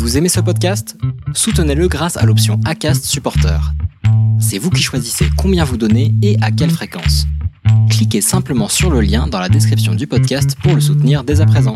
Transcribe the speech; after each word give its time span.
Vous 0.00 0.16
aimez 0.16 0.30
ce 0.30 0.40
podcast? 0.40 0.96
Soutenez-le 1.34 1.86
grâce 1.86 2.16
à 2.16 2.24
l'option 2.24 2.58
ACAST 2.64 3.04
Supporter. 3.04 3.60
C'est 4.40 4.56
vous 4.56 4.70
qui 4.70 4.82
choisissez 4.82 5.26
combien 5.36 5.62
vous 5.62 5.76
donnez 5.76 6.14
et 6.22 6.38
à 6.40 6.50
quelle 6.50 6.70
fréquence. 6.70 7.26
Cliquez 7.90 8.22
simplement 8.22 8.68
sur 8.68 8.88
le 8.88 9.02
lien 9.02 9.26
dans 9.26 9.38
la 9.38 9.50
description 9.50 9.94
du 9.94 10.06
podcast 10.06 10.56
pour 10.62 10.74
le 10.74 10.80
soutenir 10.80 11.22
dès 11.22 11.42
à 11.42 11.46
présent. 11.46 11.74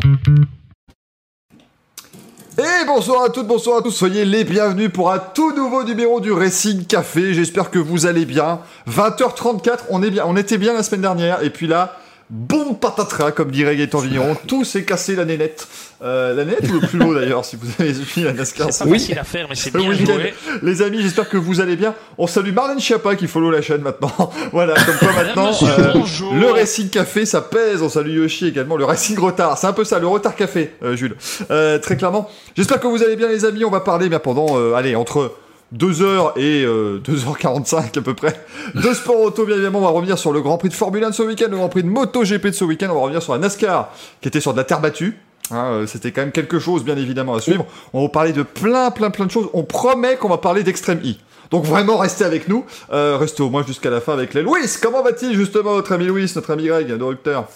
Et 2.57 2.85
bonsoir 2.87 3.25
à 3.25 3.29
toutes, 3.29 3.45
bonsoir 3.45 3.77
à 3.77 3.81
tous, 3.83 3.91
soyez 3.91 4.25
les 4.25 4.43
bienvenus 4.43 4.89
pour 4.91 5.11
un 5.11 5.19
tout 5.19 5.55
nouveau 5.55 5.83
numéro 5.83 6.19
du 6.19 6.31
Racing 6.31 6.83
Café. 6.85 7.35
J'espère 7.35 7.69
que 7.69 7.77
vous 7.77 8.07
allez 8.07 8.25
bien. 8.25 8.59
20h34, 8.89 9.81
on, 9.91 10.01
est 10.01 10.09
bien, 10.09 10.23
on 10.25 10.35
était 10.35 10.57
bien 10.57 10.73
la 10.73 10.81
semaine 10.81 11.01
dernière, 11.01 11.43
et 11.43 11.51
puis 11.51 11.67
là, 11.67 11.99
Bon 12.31 12.73
patatras, 12.73 13.31
comme 13.31 13.51
dirait 13.51 13.75
Gaëtan 13.75 13.99
Vigneron, 13.99 14.35
tout 14.47 14.63
s'est 14.63 14.83
cassé 14.83 15.15
la 15.15 15.25
nénette. 15.25 15.67
Euh, 16.01 16.33
la 16.33 16.43
nénette 16.43 16.67
ou 16.71 16.79
le 16.79 16.87
plus 16.87 16.99
haut 17.03 17.13
d'ailleurs, 17.13 17.45
si 17.45 17.55
vous 17.55 17.67
avez 17.79 17.93
suivi 17.93 18.23
la 18.23 18.33
NASCAR. 18.33 18.73
C'est 18.73 18.83
pas 18.83 18.89
facile 18.89 19.19
à 19.19 19.23
faire, 19.23 19.45
mais 19.47 19.53
c'est 19.53 19.71
bien 19.71 19.93
joué. 19.93 20.33
Les 20.63 20.81
amis, 20.81 21.03
j'espère 21.03 21.29
que 21.29 21.37
vous 21.37 21.61
allez 21.61 21.75
bien. 21.75 21.93
On 22.17 22.25
salue 22.25 22.51
Marlène 22.51 22.79
Schiappa 22.79 23.15
qui 23.15 23.27
follow 23.27 23.51
la 23.51 23.61
chaîne 23.61 23.81
maintenant. 23.81 24.31
voilà, 24.51 24.73
comme 24.73 24.97
quoi 24.97 25.13
maintenant, 25.13 25.51
euh, 25.63 25.93
le 26.39 26.51
Racing 26.51 26.89
Café, 26.89 27.27
ça 27.27 27.41
pèse. 27.41 27.83
On 27.83 27.89
salue 27.89 28.17
Yoshi 28.17 28.47
également, 28.47 28.75
le 28.75 28.85
Racing 28.85 29.19
Retard. 29.19 29.57
C'est 29.59 29.67
un 29.67 29.73
peu 29.73 29.83
ça, 29.83 29.99
le 29.99 30.07
retard 30.07 30.35
café, 30.35 30.71
euh, 30.83 30.95
Jules. 30.95 31.15
Euh, 31.51 31.77
très 31.77 31.95
clairement. 31.95 32.27
J'espère 32.57 32.79
que 32.79 32.87
vous 32.87 33.03
allez 33.03 33.15
bien 33.15 33.27
les 33.27 33.45
amis. 33.45 33.65
On 33.65 33.71
va 33.71 33.81
parler 33.81 34.09
bien 34.09 34.19
pendant, 34.19 34.57
euh, 34.57 34.73
allez, 34.73 34.95
entre 34.95 35.31
2h 35.73 36.37
et 36.37 36.63
euh, 36.63 36.99
2h45 37.03 37.97
à 37.97 38.01
peu 38.01 38.13
près. 38.13 38.39
De 38.75 38.93
sport 38.93 39.19
auto 39.19 39.45
bien 39.45 39.55
évidemment 39.55 39.79
on 39.79 39.83
va 39.83 39.89
revenir 39.89 40.17
sur 40.17 40.31
le 40.31 40.41
Grand 40.41 40.57
Prix 40.57 40.69
de 40.69 40.73
Formule 40.73 41.03
1 41.03 41.09
de 41.09 41.15
ce 41.15 41.23
week-end 41.23 41.47
le 41.49 41.57
Grand 41.57 41.69
Prix 41.69 41.83
de 41.83 41.89
MotoGP 41.89 42.47
de 42.47 42.51
ce 42.51 42.63
week-end. 42.63 42.87
On 42.91 42.95
va 42.95 43.01
revenir 43.01 43.21
sur 43.21 43.33
la 43.33 43.39
NASCAR 43.39 43.89
qui 44.21 44.27
était 44.27 44.41
sur 44.41 44.53
de 44.53 44.57
la 44.57 44.63
terre 44.63 44.79
battue 44.79 45.17
hein, 45.51 45.65
euh, 45.71 45.87
c'était 45.87 46.11
quand 46.11 46.21
même 46.21 46.31
quelque 46.31 46.59
chose 46.59 46.83
bien 46.83 46.97
évidemment 46.97 47.35
à 47.35 47.41
suivre. 47.41 47.65
On 47.93 48.03
va 48.03 48.09
parler 48.09 48.33
de 48.33 48.43
plein 48.43 48.91
plein 48.91 49.09
plein 49.09 49.25
de 49.25 49.31
choses. 49.31 49.49
On 49.53 49.63
promet 49.63 50.17
qu'on 50.17 50.29
va 50.29 50.37
parler 50.37 50.63
d'Extreme 50.63 50.99
E 50.99 51.15
donc 51.51 51.65
vraiment 51.65 51.97
restez 51.97 52.23
avec 52.23 52.47
nous. 52.47 52.65
Euh, 52.91 53.17
restez 53.17 53.43
au 53.43 53.49
moins 53.49 53.65
jusqu'à 53.65 53.89
la 53.89 54.01
fin 54.01 54.13
avec 54.13 54.33
les 54.33 54.41
Louis. 54.41 54.61
Comment 54.81 55.03
va-t-il 55.03 55.35
justement 55.35 55.75
notre 55.75 55.91
ami 55.93 56.05
Louis 56.05 56.31
notre 56.35 56.51
ami 56.51 56.67
Greg 56.67 56.87
de 56.87 57.03
rupteur 57.03 57.47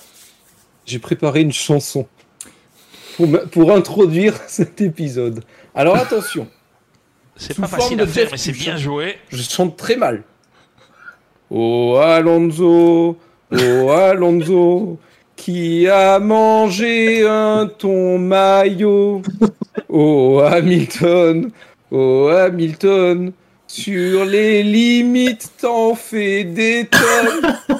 J'ai 0.85 0.99
préparé 0.99 1.41
une 1.41 1.53
chanson 1.53 2.07
pour, 3.17 3.27
pour 3.51 3.71
introduire 3.71 4.35
cet 4.47 4.81
épisode. 4.81 5.43
Alors 5.75 5.95
attention, 5.95 6.47
C'est 7.39 7.55
pas 7.59 7.67
forme 7.67 7.81
facile 7.81 7.97
de 7.97 8.03
à 8.03 8.07
faire, 8.07 8.27
mais 8.31 8.37
c'est 8.37 8.51
bien 8.51 8.77
joué. 8.77 9.17
je 9.29 9.41
chante 9.41 9.77
très 9.77 9.95
mal. 9.95 10.23
Oh 11.49 11.95
Alonso, 12.01 13.17
oh 13.51 13.89
Alonso, 13.89 14.99
qui 15.35 15.87
a 15.87 16.19
mangé 16.19 17.25
un 17.27 17.67
ton 17.77 18.19
maillot. 18.19 19.21
Oh 19.87 20.41
Hamilton, 20.45 21.49
oh 21.91 22.27
Hamilton, 22.27 23.31
sur 23.65 24.25
les 24.25 24.61
limites 24.61 25.49
t'en 25.61 25.95
fais 25.95 26.43
des 26.43 26.87
tonnes. 26.91 27.79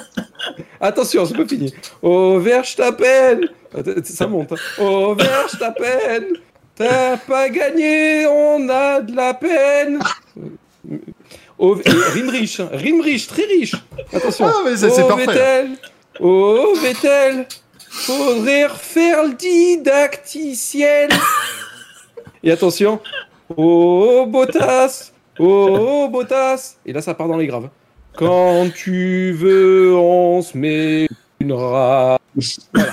Attention, 0.80 1.26
c'est 1.26 1.36
pas 1.36 1.46
fini. 1.46 1.72
Oh 2.02 2.38
Verstappen, 2.40 3.40
ça 4.04 4.26
monte. 4.26 4.52
hein. 4.52 4.56
Oh 4.80 5.14
Verstappen, 5.14 6.24
t'as 6.80 7.18
pas 7.18 7.50
gagné, 7.50 8.26
on 8.26 8.66
a 8.70 9.00
de 9.02 9.14
la 9.14 9.34
peine. 9.34 9.98
Oh, 11.58 11.76
et 11.84 11.90
rime 11.90 12.30
riche, 12.30 12.60
hein, 12.60 12.70
rime 12.72 13.02
riche, 13.02 13.26
très 13.26 13.44
riche. 13.44 13.74
Attention. 14.14 14.46
Ah, 14.46 14.62
mais 14.64 14.76
c'est- 14.78 15.02
oh. 15.02 15.14
Vettel, 15.14 15.70
oh 16.20 16.72
Vettel, 16.82 17.46
faudrait 17.90 18.66
refaire 18.66 19.24
le 19.24 19.34
didacticiel. 19.34 21.10
Et 22.42 22.50
attention, 22.50 22.98
oh 23.54 24.24
Bottas, 24.26 25.12
oh 25.38 26.08
Bottas. 26.10 26.76
Et 26.86 26.94
là, 26.94 27.02
ça 27.02 27.12
part 27.12 27.28
dans 27.28 27.36
les 27.36 27.46
graves. 27.46 27.68
Quand 28.16 28.70
tu 28.74 29.32
veux, 29.32 29.94
on 29.94 30.40
se 30.40 30.56
met 30.56 31.08
une 31.40 31.52
rage. 31.52 32.18
Voilà. 32.72 32.92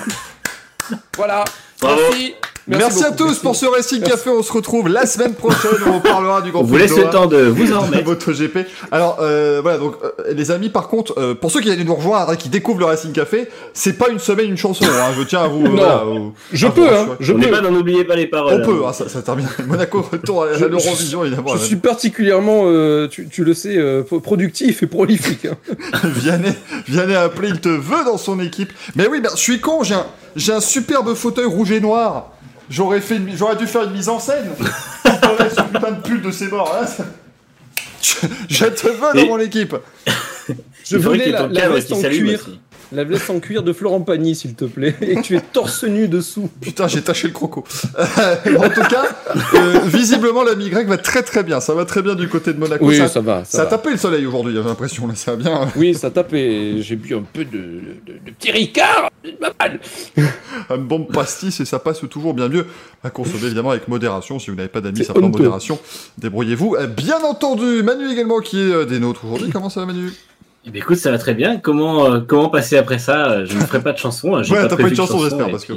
voilà. 1.16 1.44
Bravo. 1.80 2.02
Merci. 2.10 2.34
Merci, 2.68 3.02
à 3.04 3.12
tous 3.12 3.38
pour 3.38 3.56
ce 3.56 3.64
Racing 3.64 4.00
Merci. 4.00 4.12
Café 4.12 4.30
on 4.30 4.42
se 4.42 4.52
retrouve 4.52 4.88
la 4.88 5.06
semaine 5.06 5.32
prochaine 5.34 5.70
où 5.86 5.90
on 5.94 6.00
parlera 6.00 6.42
du 6.42 6.50
Grand 6.50 6.60
On 6.60 6.64
Prix 6.64 6.72
vous 6.72 6.76
laisse 6.78 6.96
le 6.96 7.08
temps 7.08 7.26
de 7.26 7.38
vous 7.38 7.72
en 7.72 7.80
remettre. 7.80 8.04
MotoGP. 8.04 8.58
Alors 8.90 9.18
euh, 9.20 9.60
voilà 9.62 9.78
donc 9.78 9.94
euh, 10.04 10.10
les 10.34 10.50
amis 10.50 10.68
par 10.68 10.88
contre 10.88 11.14
euh, 11.18 11.34
pour 11.34 11.50
ceux 11.50 11.60
qui 11.60 11.70
viennent 11.74 11.86
nous 11.86 11.94
rejoindre 11.94 12.32
et 12.34 12.36
qui 12.36 12.50
découvrent 12.50 12.80
le 12.80 12.84
Racing 12.86 13.12
Café 13.12 13.48
c'est 13.72 13.94
pas 13.94 14.10
une 14.10 14.18
semaine 14.18 14.50
une 14.50 14.56
chanson 14.58 14.84
hein, 14.84 15.12
je 15.16 15.22
tiens 15.22 15.42
à 15.44 15.48
vous 15.48 15.62
Non. 15.62 15.70
voilà, 15.76 16.02
Je 16.52 16.66
à 16.66 16.68
vous 16.70 16.74
peux, 16.74 16.88
hein, 16.94 17.06
je 17.20 17.32
On 17.32 17.38
peux. 17.40 17.50
pas 17.50 17.60
dans 17.62 17.70
n'oubliez 17.70 18.04
pas 18.04 18.16
les 18.16 18.26
paroles. 18.26 18.60
on 18.62 18.66
peut 18.66 18.82
hein. 18.84 18.88
hein, 18.90 18.92
ça, 18.92 19.08
ça 19.08 19.22
termine 19.22 19.48
Monaco 19.66 20.02
retour 20.12 20.44
à, 20.44 20.48
à 20.48 20.58
l'Eurovision 20.68 21.24
évidemment 21.24 21.56
Je 21.56 21.62
suis 21.64 21.76
particulièrement, 21.76 22.62
euh, 22.66 23.08
tu, 23.08 23.28
tu 23.28 23.44
le 23.44 23.54
sais, 23.54 23.76
euh, 23.78 24.02
pro- 24.02 24.20
productif 24.20 24.82
et 24.82 24.86
prolifique. 24.86 25.46
hein. 25.46 25.56
Vianney 26.04 26.52
Vianney 26.86 27.14
a 27.14 27.22
appelé 27.22 27.48
il 27.48 27.60
te 27.60 27.68
veut 27.70 28.04
dans 28.04 28.18
son 28.18 28.40
équipe 28.40 28.72
mais 28.94 29.06
oui 29.08 29.20
ben, 29.22 29.30
je 29.34 29.40
suis 29.40 29.58
con 29.60 29.82
j'ai 29.84 29.94
un 29.94 30.04
j'ai 30.36 30.52
un 30.52 30.60
superbe 30.60 31.14
fauteuil 31.14 31.46
rouge 31.46 31.72
et 31.72 31.80
noir 31.80 32.32
j'aurais 32.70 33.00
fait 33.00 33.16
une- 33.16 33.36
j'aurais 33.36 33.56
dû 33.56 33.66
faire 33.66 33.84
une 33.84 33.92
mise 33.92 34.08
en 34.08 34.18
scène. 34.18 34.50
J'aurais 35.22 35.50
ce 35.50 35.62
putain 35.62 35.90
de 35.92 36.00
pull 36.00 36.22
de 36.22 36.30
ses 36.30 36.48
morts 36.48 36.72
là, 36.80 36.86
ça- 36.86 37.04
je, 38.02 38.26
je 38.48 38.64
te 38.66 38.86
veux 38.88 39.12
dans 39.14 39.14
Et- 39.14 39.28
mon 39.28 39.38
équipe. 39.38 39.74
Je 40.90 40.96
voulais 40.96 41.24
qu'il 41.24 41.32
y 41.32 41.34
ait 41.34 41.38
la, 41.38 41.46
la 41.48 41.68
veste 41.68 41.88
qui 41.88 41.94
en 41.94 42.00
s'allume 42.00 42.26
cuir, 42.28 42.40
aussi. 42.40 42.60
La 42.92 43.04
veste 43.04 43.28
en 43.30 43.40
cuir 43.40 43.62
de 43.62 43.72
Florent 43.72 44.00
Pagny, 44.00 44.34
s'il 44.34 44.54
te 44.54 44.64
plaît, 44.64 44.94
et 45.00 45.16
que 45.16 45.20
tu 45.20 45.36
es 45.36 45.40
torse 45.40 45.84
nu 45.84 46.08
dessous. 46.08 46.48
Putain, 46.60 46.88
j'ai 46.88 47.02
taché 47.02 47.26
le 47.28 47.32
croco. 47.32 47.64
Euh, 47.98 48.56
en 48.58 48.68
tout 48.70 48.82
cas, 48.88 49.04
euh, 49.54 49.80
visiblement, 49.86 50.42
l'ami 50.42 50.68
grec 50.70 50.86
va 50.88 50.98
très 50.98 51.22
très 51.22 51.42
bien. 51.42 51.60
Ça 51.60 51.74
va 51.74 51.84
très 51.84 52.02
bien 52.02 52.14
du 52.14 52.28
côté 52.28 52.52
de 52.52 52.58
Monaco. 52.58 52.86
Oui, 52.86 52.96
ça, 52.96 53.08
ça, 53.08 53.20
va. 53.20 53.44
Ça 53.44 53.58
ça 53.58 53.62
a 53.62 53.64
va. 53.64 53.70
tapé 53.70 53.90
le 53.90 53.96
soleil 53.96 54.24
aujourd'hui, 54.26 54.54
j'ai 54.54 54.62
l'impression. 54.62 55.06
Là, 55.06 55.14
ça 55.14 55.32
va 55.32 55.36
bien. 55.36 55.68
Oui, 55.76 55.94
ça 55.94 56.10
tape 56.10 56.32
et 56.34 56.80
j'ai 56.82 56.96
bu 56.96 57.14
un 57.14 57.22
peu 57.22 57.44
de, 57.44 57.50
de, 58.06 58.12
de 58.24 58.30
petit 58.38 58.50
Ricard. 58.50 59.10
Un 60.70 60.78
bon 60.78 61.04
pastis 61.04 61.60
et 61.60 61.64
ça 61.64 61.78
passe 61.78 62.00
toujours 62.08 62.34
bien 62.34 62.48
mieux. 62.48 62.66
À 63.04 63.10
consommer 63.10 63.44
évidemment 63.46 63.70
avec 63.70 63.88
modération. 63.88 64.38
Si 64.38 64.50
vous 64.50 64.56
n'avez 64.56 64.68
pas 64.68 64.80
d'amis, 64.80 65.04
ça 65.04 65.12
prend 65.14 65.28
modération. 65.28 65.78
Débrouillez-vous. 66.18 66.76
Euh, 66.78 66.86
Bien 66.86 67.22
entendu, 67.22 67.82
Manu 67.82 68.10
également 68.10 68.40
qui 68.40 68.58
est 68.60 68.72
euh, 68.72 68.84
des 68.84 68.98
nôtres 68.98 69.24
aujourd'hui. 69.24 69.50
Comment 69.50 69.70
ça 69.70 69.80
va, 69.80 69.86
Manu? 69.86 70.10
Écoute, 70.74 70.96
ça 70.96 71.10
va 71.10 71.18
très 71.18 71.34
bien. 71.34 71.58
Comment, 71.58 72.06
euh, 72.06 72.20
comment 72.20 72.48
passer 72.48 72.76
après 72.76 72.98
ça? 72.98 73.44
Je 73.44 73.54
ne 73.54 73.60
ferai 73.60 73.82
pas 73.82 73.92
de 73.92 73.98
chanson. 73.98 74.34
hein. 74.36 74.42
Ouais, 74.42 74.46
t'as 74.62 74.68
pas 74.68 74.74
prévu 74.76 74.90
une 74.90 74.96
chanson, 74.96 75.18
j'espère, 75.20 75.50
parce 75.50 75.64
que 75.64 75.72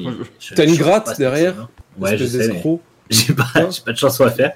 T'as 0.56 0.66
une 0.66 0.76
gratte 0.76 1.06
pas 1.06 1.16
derrière. 1.16 1.68
Ouais, 2.00 2.18
je 2.18 2.26
sais. 2.26 2.62
J'ai 3.10 3.34
pas, 3.34 3.44
j'ai 3.70 3.82
pas 3.86 3.92
de 3.92 3.98
chanson 3.98 4.24
à 4.24 4.30
faire. 4.30 4.52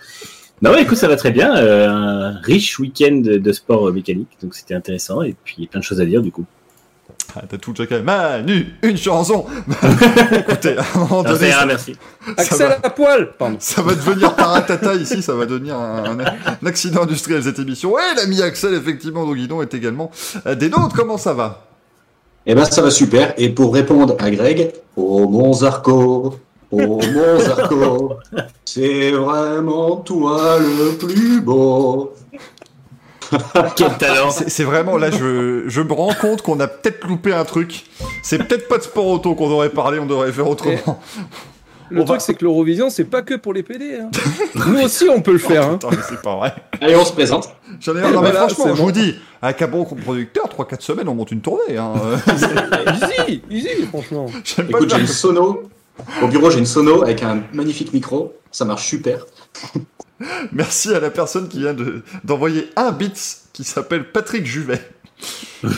Non, 0.62 0.72
ouais, 0.72 0.84
écoute, 0.84 0.98
ça 0.98 1.10
va 1.10 1.18
très 1.18 1.32
bien. 1.32 1.58
euh, 1.58 1.90
un 1.90 2.40
riche 2.40 2.80
week-end 2.80 3.16
de, 3.18 3.38
de 3.38 3.52
sport 3.52 3.92
mécanique, 3.92 4.30
donc 4.42 4.56
c'était 4.56 4.74
intéressant. 4.74 5.22
Et 5.24 5.36
puis 5.44 5.68
plein 5.68 5.82
de 5.82 5.84
choses 5.86 6.00
à 6.00 6.06
dire 6.06 6.22
du 6.22 6.32
coup. 6.32 6.46
Ah, 7.36 7.42
T'as 7.50 7.58
tout 7.58 7.74
chacun. 7.76 8.02
Manu, 8.02 8.76
une 8.84 8.98
chanson. 8.98 9.46
Écoutez, 10.32 10.78
à 10.78 10.82
un 10.96 11.00
moment 11.00 11.24
ça 11.24 11.30
donné, 11.34 11.52
ça, 11.52 11.66
merci. 11.66 11.96
ça 12.26 12.32
Axel 12.38 12.68
va, 12.68 12.78
à 12.84 12.90
poil 12.90 13.32
Pardon. 13.38 13.58
ça 13.60 13.82
va 13.82 13.94
devenir 13.94 14.36
paratata 14.36 14.94
ici. 14.96 15.22
Ça 15.22 15.34
va 15.36 15.46
devenir 15.46 15.76
un, 15.76 16.20
un- 16.20 16.26
un 16.62 16.66
accident 16.66 17.04
industriel 17.04 17.44
cette 17.44 17.60
émission. 17.60 17.98
Et 17.98 18.16
l'ami 18.18 18.42
Axel, 18.42 18.74
effectivement, 18.74 19.26
Guidon 19.34 19.62
est 19.62 19.74
également 19.74 20.12
euh, 20.46 20.56
des 20.56 20.70
nôtres. 20.70 20.96
Comment 20.96 21.18
ça 21.18 21.34
va? 21.34 21.66
Eh 22.46 22.54
ben 22.54 22.64
ça 22.66 22.82
va 22.82 22.92
super. 22.92 23.34
Et 23.38 23.50
pour 23.50 23.74
répondre 23.74 24.16
à 24.20 24.30
Greg, 24.30 24.72
oh 24.96 25.28
mon 25.28 25.52
Zarco, 25.52 26.36
oh 26.72 26.78
mon 26.78 27.40
Zarco, 27.40 28.14
c'est 28.66 29.12
vraiment 29.12 29.96
toi 29.98 30.58
le 30.60 30.96
plus 30.96 31.42
beau. 31.42 32.14
Quel 33.76 33.98
talent 33.98 34.30
C'est 34.32 34.64
vraiment 34.64 34.98
là, 34.98 35.10
je, 35.12 35.64
je 35.68 35.82
me 35.82 35.94
rends 35.94 36.14
compte 36.14 36.42
qu'on 36.42 36.60
a 36.60 36.68
peut-être 36.68 37.06
loupé 37.08 37.34
un 37.34 37.46
truc. 37.46 37.86
C'est 38.24 38.38
peut-être 38.38 38.68
pas 38.68 38.78
de 38.78 38.84
sport 38.84 39.08
auto 39.08 39.36
qu'on 39.36 39.50
aurait 39.52 39.70
parlé, 39.70 40.00
on 40.00 40.06
devrait 40.06 40.32
faire 40.32 40.50
autrement. 40.50 41.02
Le 41.92 42.02
On 42.02 42.04
truc, 42.06 42.16
va- 42.16 42.20
c'est 42.20 42.34
que 42.34 42.44
l'Eurovision, 42.44 42.90
c'est 42.90 43.04
pas 43.04 43.22
que 43.22 43.36
pour 43.36 43.54
les 43.54 43.62
PD. 43.62 44.00
hein. 44.02 44.10
Nous 44.56 44.82
aussi, 44.82 45.08
on 45.08 45.22
peut 45.22 45.34
le 45.34 45.38
faire. 45.38 45.70
hein. 45.70 45.78
Mais 45.92 45.98
c'est 46.10 46.20
pas 46.20 46.36
vrai. 46.36 46.56
Allez, 46.82 46.96
on 46.96 47.06
se 47.06 47.14
présente. 47.14 47.48
J'en 47.80 47.96
ai. 47.96 48.02
Non, 48.02 48.08
mais 48.08 48.32
Voilà, 48.32 48.48
franchement, 48.48 48.66
je 48.74 48.80
bon. 48.80 48.86
vous 48.86 48.92
dis, 48.92 49.14
avec 49.40 49.62
un 49.62 49.68
bon 49.68 49.86
producteur, 49.86 50.46
3-4 50.48 50.82
semaines, 50.82 51.08
on 51.08 51.14
monte 51.14 51.30
une 51.30 51.42
tournée. 51.42 51.78
Hein. 51.78 51.94
easy, 53.28 53.44
easy, 53.52 53.86
franchement. 53.92 54.26
Écoute, 54.68 54.90
j'ai 54.96 55.02
une 55.02 55.06
sono. 55.06 55.62
Au 56.24 56.28
bureau, 56.28 56.50
j'ai 56.50 56.58
une 56.58 56.66
sono 56.66 57.04
avec 57.04 57.22
un 57.22 57.44
magnifique 57.54 57.94
micro. 57.94 58.34
Ça 58.52 58.66
marche 58.66 58.88
super. 58.88 59.24
Merci 60.52 60.94
à 60.94 61.00
la 61.00 61.10
personne 61.10 61.48
qui 61.48 61.60
vient 61.60 61.74
de- 61.74 62.02
d'envoyer 62.24 62.70
un 62.76 62.92
bit 62.92 63.18
qui 63.54 63.64
s'appelle 63.64 64.06
Patrick 64.12 64.46
Juvet. 64.46 64.82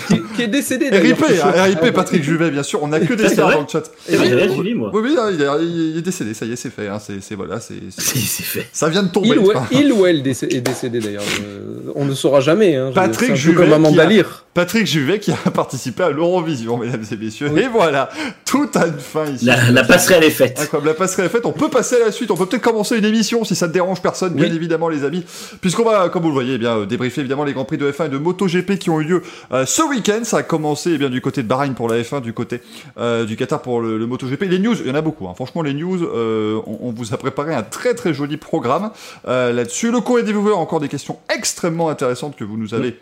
Qui, 0.08 0.22
qui 0.36 0.42
est 0.42 0.48
décédé 0.48 0.90
d'ailleurs. 0.90 1.16
RIP, 1.16 1.42
hein, 1.44 1.52
RIP 1.64 1.94
Patrick 1.94 2.24
Juvet, 2.24 2.50
bien 2.50 2.64
sûr. 2.64 2.82
On 2.82 2.92
a 2.92 3.00
que 3.00 3.14
des 3.14 3.30
stars 3.30 3.52
dans 3.52 3.62
le 3.62 3.68
chat. 3.68 3.84
Suivi, 4.06 4.74
moi. 4.74 4.90
Oui, 4.94 5.02
oui, 5.04 5.16
hein, 5.18 5.30
il, 5.32 5.42
est, 5.42 5.48
il 5.92 5.98
est 5.98 6.02
décédé, 6.02 6.34
ça 6.34 6.46
y 6.46 6.52
est, 6.54 6.56
c'est 6.56 6.72
fait. 6.72 6.88
Hein. 6.88 6.98
C'est 7.00 7.22
c'est- 7.22 7.36
voilà, 7.36 7.60
c'est 7.60 7.76
c'est- 7.92 8.02
Si, 8.02 8.20
c'est 8.20 8.44
fait. 8.44 8.68
ça 8.74 8.90
vient 8.90 9.04
de 9.04 9.10
tomber. 9.10 9.30
Il 9.30 9.38
ou, 9.40 9.52
il 9.72 9.94
ou 9.94 10.06
elle 10.08 10.28
est 10.28 10.62
décédé 10.62 11.00
d'ailleurs. 11.00 11.24
Euh, 11.44 11.92
on 11.96 12.06
ne 12.06 12.16
saura 12.16 12.40
jamais. 12.42 12.76
Hein, 12.76 12.92
Patrick 12.94 13.30
un 13.30 13.36
Juvet 13.36 13.56
Comme 13.66 13.74
Amanda 13.74 14.08
qui 14.08 14.12
a- 14.14 14.18
Lear. 14.18 14.46
Patrick 14.58 14.88
Juvet 14.88 15.20
qui 15.20 15.32
a 15.32 15.36
participé 15.54 16.02
à 16.02 16.10
l'Eurovision, 16.10 16.78
mesdames 16.78 17.04
et 17.12 17.16
messieurs. 17.16 17.56
Et 17.56 17.68
voilà, 17.68 18.10
tout 18.44 18.68
a 18.74 18.88
une 18.88 18.98
fin 18.98 19.26
ici. 19.26 19.46
La, 19.46 19.70
la 19.70 19.84
passerelle 19.84 20.24
est 20.24 20.32
faite. 20.32 20.60
Incroyable, 20.60 20.88
la 20.88 20.94
passerelle 20.96 21.28
est 21.28 21.30
faite. 21.30 21.46
On 21.46 21.52
peut 21.52 21.70
passer 21.70 21.98
à 21.98 22.06
la 22.06 22.12
suite. 22.12 22.32
On 22.32 22.36
peut 22.36 22.48
peut-être 22.48 22.64
commencer 22.64 22.98
une 22.98 23.06
émission 23.06 23.44
si 23.44 23.54
ça 23.56 23.68
ne 23.68 23.72
dérange 23.72 24.02
personne, 24.02 24.34
bien 24.34 24.52
évidemment, 24.52 24.90
les 24.90 25.04
amis. 25.04 25.24
Puisqu'on 25.62 25.84
va, 25.84 26.10
comme 26.10 26.24
vous 26.24 26.30
le 26.30 26.34
voyez, 26.34 26.56
eh 26.56 26.58
bien 26.58 26.76
euh, 26.76 26.86
débriefer 26.88 27.22
évidemment 27.22 27.44
les 27.44 27.54
grands 27.54 27.66
prix 27.66 27.78
de 27.78 27.92
F1 27.92 28.08
et 28.08 28.10
de 28.10 28.18
MotoGP 28.18 28.80
qui 28.80 28.90
ont 28.90 29.00
eu 29.00 29.04
lieu 29.04 29.22
euh, 29.52 29.68
ce 29.68 29.84
week-end. 29.84 30.22
Ça 30.24 30.38
a 30.38 30.44
commencé 30.44 30.94
eh 30.96 30.98
bien 30.98 31.12
du 31.12 31.22
côté 31.22 31.44
de 31.44 31.48
Bahreïn 31.48 31.76
pour 31.76 31.88
la 31.88 32.02
F1, 32.02 32.22
du 32.22 32.34
côté 32.34 32.62
euh, 32.98 33.26
du 33.26 33.36
Qatar 33.36 33.62
pour 33.62 33.80
le, 33.80 34.00
le 34.00 34.08
MotoGP. 34.08 34.42
Les 34.50 34.58
news, 34.58 34.76
il 34.82 34.88
y 34.88 34.92
en 34.92 34.96
a 34.96 35.02
beaucoup. 35.02 35.28
hein. 35.28 35.34
Franchement, 35.36 35.62
les 35.62 35.76
news, 35.76 36.04
euh, 36.04 36.60
on, 36.66 36.80
on 36.82 36.92
vous 36.92 37.14
a 37.14 37.18
préparé 37.18 37.54
un 37.54 37.62
très 37.62 37.94
très 37.94 38.12
joli 38.12 38.38
programme 38.38 38.90
euh, 39.28 39.54
là-dessus. 39.54 39.92
Le 39.92 40.00
courrier 40.00 40.26
des 40.26 40.32
viewers, 40.32 40.54
encore 40.54 40.80
des 40.80 40.90
questions 40.90 41.20
extrêmement 41.32 41.90
intéressantes 41.90 42.36
que 42.36 42.44
vous 42.44 42.58
nous 42.58 42.74
avez 42.74 42.98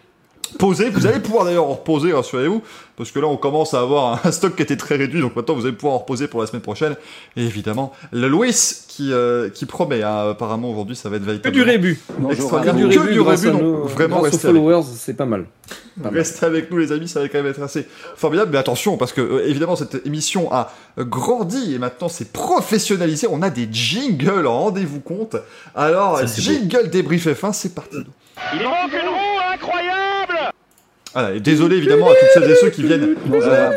posées. 0.59 0.89
Vous 0.89 1.05
allez 1.07 1.19
pouvoir 1.19 1.45
d'ailleurs 1.45 1.65
en 1.65 1.73
reposer, 1.73 2.13
rassurez-vous, 2.13 2.61
parce 2.97 3.11
que 3.11 3.19
là 3.19 3.27
on 3.27 3.37
commence 3.37 3.73
à 3.73 3.79
avoir 3.81 4.25
un 4.25 4.31
stock 4.31 4.55
qui 4.55 4.61
était 4.63 4.77
très 4.77 4.95
réduit, 4.95 5.21
donc 5.21 5.35
maintenant 5.35 5.55
vous 5.55 5.65
allez 5.65 5.75
pouvoir 5.75 5.95
en 5.95 5.99
reposer 5.99 6.27
pour 6.27 6.41
la 6.41 6.47
semaine 6.47 6.61
prochaine. 6.61 6.95
Et 7.35 7.43
évidemment, 7.43 7.91
le 8.11 8.27
Louis 8.27 8.53
qui, 8.87 9.11
euh, 9.11 9.49
qui 9.49 9.65
promet, 9.65 10.03
hein, 10.03 10.29
apparemment 10.31 10.69
aujourd'hui 10.71 10.95
ça 10.95 11.09
va 11.09 11.17
être 11.17 11.23
Que 11.23 11.27
véritable. 11.27 11.55
du 11.55 11.61
rébut. 11.63 11.99
Extraordinaire. 12.29 12.75
Que 12.75 12.79
du 12.79 12.95
Que 12.95 12.99
rébut, 13.01 13.13
du 13.13 13.51
donc 13.51 13.61
nos, 13.61 13.83
vraiment 13.85 14.21
restez 14.21 14.47
avec. 14.47 14.61
followers, 14.61 14.83
c'est 14.95 15.15
pas 15.17 15.25
mal. 15.25 15.45
Pas 16.01 16.09
mal. 16.09 16.17
Restez 16.19 16.45
avec 16.45 16.69
nous 16.71 16.77
les 16.77 16.91
amis, 16.91 17.07
ça 17.07 17.19
va 17.21 17.27
quand 17.27 17.37
même 17.41 17.47
être 17.51 17.61
assez 17.61 17.85
formidable. 18.15 18.51
Mais 18.51 18.57
attention, 18.57 18.97
parce 18.97 19.11
que 19.13 19.21
euh, 19.21 19.47
évidemment 19.49 19.75
cette 19.75 20.05
émission 20.05 20.51
a 20.53 20.71
grandi 20.97 21.73
et 21.73 21.79
maintenant 21.79 22.07
c'est 22.07 22.31
professionnalisé. 22.31 23.27
On 23.29 23.41
a 23.41 23.49
des 23.49 23.67
jingles, 23.71 24.45
rendez-vous 24.47 24.99
compte. 25.01 25.35
Alors, 25.75 26.19
Ça, 26.19 26.25
jingle 26.27 26.89
débrief 26.89 27.27
F1, 27.27 27.51
c'est 27.53 27.73
parti. 27.75 27.97
Il 28.53 28.63
manque 28.63 28.91
une 28.91 29.07
roue 29.09 29.53
incroyable 29.53 30.24
Voilà, 31.15 31.33
et 31.33 31.39
désolé 31.39 31.77
évidemment 31.77 32.07
à 32.09 32.13
toutes 32.13 32.29
celles 32.33 32.51
et 32.51 32.55
ceux 32.55 32.69
qui 32.69 32.83
viennent. 32.83 33.15
euh, 33.31 33.69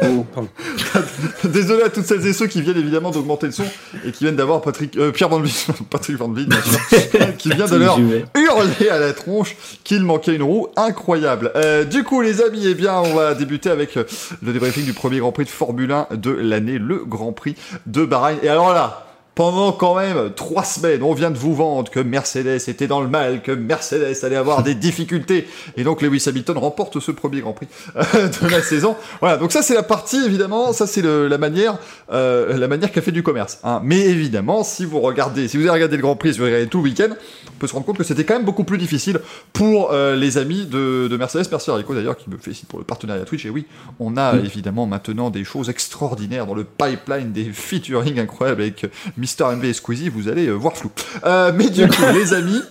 désolé 1.45 1.85
à 1.85 1.89
toutes 1.89 2.05
celles 2.05 2.27
et 2.27 2.33
ceux 2.33 2.49
qui 2.49 2.63
viennent 2.63 2.77
évidemment 2.77 3.13
d'augmenter 3.13 3.47
le 3.47 3.53
son 3.53 3.63
et 4.05 4.11
qui 4.11 4.25
viennent 4.25 4.35
d'avoir 4.35 4.61
Patrick, 4.61 4.97
euh, 4.97 5.13
Pierre 5.13 5.29
Van 5.29 5.39
Vliet, 5.39 5.53
Patrick 5.91 6.17
Van 6.17 6.29
Vliet, 6.29 6.47
bien 6.47 6.61
sûr, 6.61 7.37
qui 7.39 7.51
vient 7.51 7.67
de 7.67 7.77
leur 7.77 7.97
hurler 7.99 8.89
à 8.91 8.99
la 8.99 9.13
tronche 9.13 9.55
qu'il 9.85 10.03
manquait 10.03 10.35
une 10.35 10.43
roue 10.43 10.67
incroyable. 10.77 11.53
Euh, 11.55 11.85
du 11.85 12.03
coup, 12.03 12.23
les 12.23 12.43
amis, 12.43 12.65
eh 12.67 12.75
bien, 12.75 12.95
on 12.99 13.15
va 13.15 13.35
débuter 13.35 13.71
avec 13.71 13.97
euh, 13.97 14.05
le 14.43 14.53
débriefing 14.53 14.85
du 14.85 14.93
premier 14.93 15.19
Grand 15.21 15.31
Prix 15.31 15.45
de 15.45 15.51
Formule 15.51 15.93
1 15.93 16.09
de 16.17 16.31
l'année, 16.33 16.79
le 16.79 17.05
Grand 17.07 17.33
Prix 17.33 17.55
de 17.87 18.05
Bahreïn. 18.05 18.39
Et 18.43 18.49
alors 18.49 18.75
là, 18.75 19.08
pendant 19.39 19.71
quand 19.71 19.95
même 19.95 20.33
trois 20.35 20.65
semaines, 20.65 21.01
on 21.05 21.15
vient 21.15 21.31
de 21.31 21.39
vous 21.39 21.55
vendre 21.55 21.93
que 21.93 22.01
Mercedes 22.01 22.57
était 22.67 22.89
dans 22.89 23.01
le 23.01 23.07
mal, 23.07 23.41
que 23.41 23.53
Mercedes 23.53 24.25
allait 24.25 24.35
avoir 24.35 24.65
des 24.65 24.75
difficultés, 24.75 25.47
et 25.77 25.85
donc 25.85 26.03
Lewis 26.03 26.25
Hamilton 26.27 26.59
remporte 26.59 26.99
ce 26.99 27.13
premier 27.13 27.41
Grand 27.41 27.53
Prix 27.53 27.69
euh, 27.95 28.03
de 28.03 28.49
la 28.49 28.61
saison. 28.61 28.97
Voilà, 29.21 29.37
donc 29.37 29.53
ça 29.53 29.63
c'est 29.63 29.77
la 29.77 29.85
partie 29.85 30.17
évidemment, 30.27 30.73
ça 30.73 30.89
c'est 30.89 31.03
la 31.03 31.39
manière, 31.39 31.79
euh, 32.11 32.59
la 32.59 32.67
manière 32.67 32.91
qu'a 32.91 33.01
fait 33.01 33.13
du 33.13 33.23
commerce. 33.23 33.61
hein. 33.63 33.81
Mais 33.85 34.01
évidemment, 34.01 34.65
si 34.65 34.85
vous 34.85 34.99
regardez, 34.99 35.47
si 35.47 35.57
vous 35.57 35.63
avez 35.63 35.71
regardé 35.71 35.95
le 35.95 36.03
Grand 36.03 36.17
Prix, 36.17 36.33
si 36.33 36.41
vous 36.41 36.47
regardé 36.47 36.67
tout 36.67 36.79
le 36.79 36.85
week-end, 36.91 37.11
on 37.47 37.59
peut 37.61 37.69
se 37.69 37.75
rendre 37.75 37.87
compte 37.87 37.99
que 37.99 38.03
c'était 38.03 38.25
quand 38.25 38.35
même 38.35 38.45
beaucoup 38.45 38.65
plus 38.65 38.79
difficile 38.79 39.21
pour 39.53 39.93
euh, 39.93 40.17
les 40.17 40.37
amis 40.39 40.67
de, 40.67 41.07
de 41.07 41.17
Mercedes. 41.17 41.47
Merci 41.49 41.71
Rico 41.71 41.95
d'ailleurs 41.95 42.17
qui 42.17 42.29
me 42.29 42.39
félicite 42.39 42.67
pour 42.67 42.81
le 42.81 42.85
partenariat 42.85 43.25
Twitch. 43.25 43.47
Et 43.47 43.51
oui, 43.51 43.67
on 44.01 44.17
a 44.17 44.35
évidemment 44.35 44.87
maintenant 44.87 45.31
des 45.31 45.45
choses 45.45 45.71
extraordinaires 45.71 46.45
dans 46.45 46.55
le 46.55 46.65
pipeline, 46.65 47.31
des 47.31 47.45
featuring 47.45 48.19
incroyables 48.19 48.63
avec 48.63 48.83
euh, 48.83 48.89
Mister 49.29 49.45
MV 49.45 49.65
et 49.67 49.73
Squeezie. 49.75 50.09
Vous 50.09 50.29
allez 50.29 50.47
euh, 50.47 50.55
voir 50.55 50.75
flou. 50.75 50.91
Euh, 51.27 51.53
mais 51.55 51.69
du 51.69 51.87
coup, 51.87 52.03
les 52.15 52.33
amis. 52.33 52.63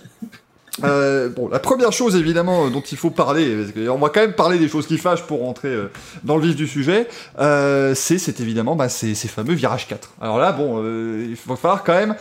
euh, 0.82 1.28
bon, 1.28 1.48
la 1.48 1.60
première 1.60 1.92
chose 1.92 2.16
évidemment 2.16 2.66
euh, 2.66 2.70
dont 2.70 2.80
il 2.80 2.96
faut 2.98 3.10
parler, 3.10 3.54
parce 3.56 3.70
que 3.72 3.88
on 3.88 3.98
va 3.98 4.08
quand 4.08 4.20
même 4.20 4.32
parler 4.32 4.58
des 4.58 4.68
choses 4.68 4.86
qui 4.88 4.98
fâchent 4.98 5.22
pour 5.22 5.40
rentrer 5.40 5.68
euh, 5.68 5.90
dans 6.24 6.36
le 6.36 6.42
vif 6.46 6.56
du 6.56 6.66
sujet, 6.66 7.06
c'est 7.94 8.40
évidemment 8.40 8.74
bah, 8.74 8.88
ces, 8.88 9.14
ces 9.14 9.28
fameux 9.28 9.54
virages 9.54 9.86
4. 9.86 10.14
Alors 10.20 10.38
là, 10.38 10.50
bon, 10.50 10.82
il 10.84 11.36
va 11.46 11.54
falloir 11.56 11.84
quand 11.84 11.94
même 11.94 12.14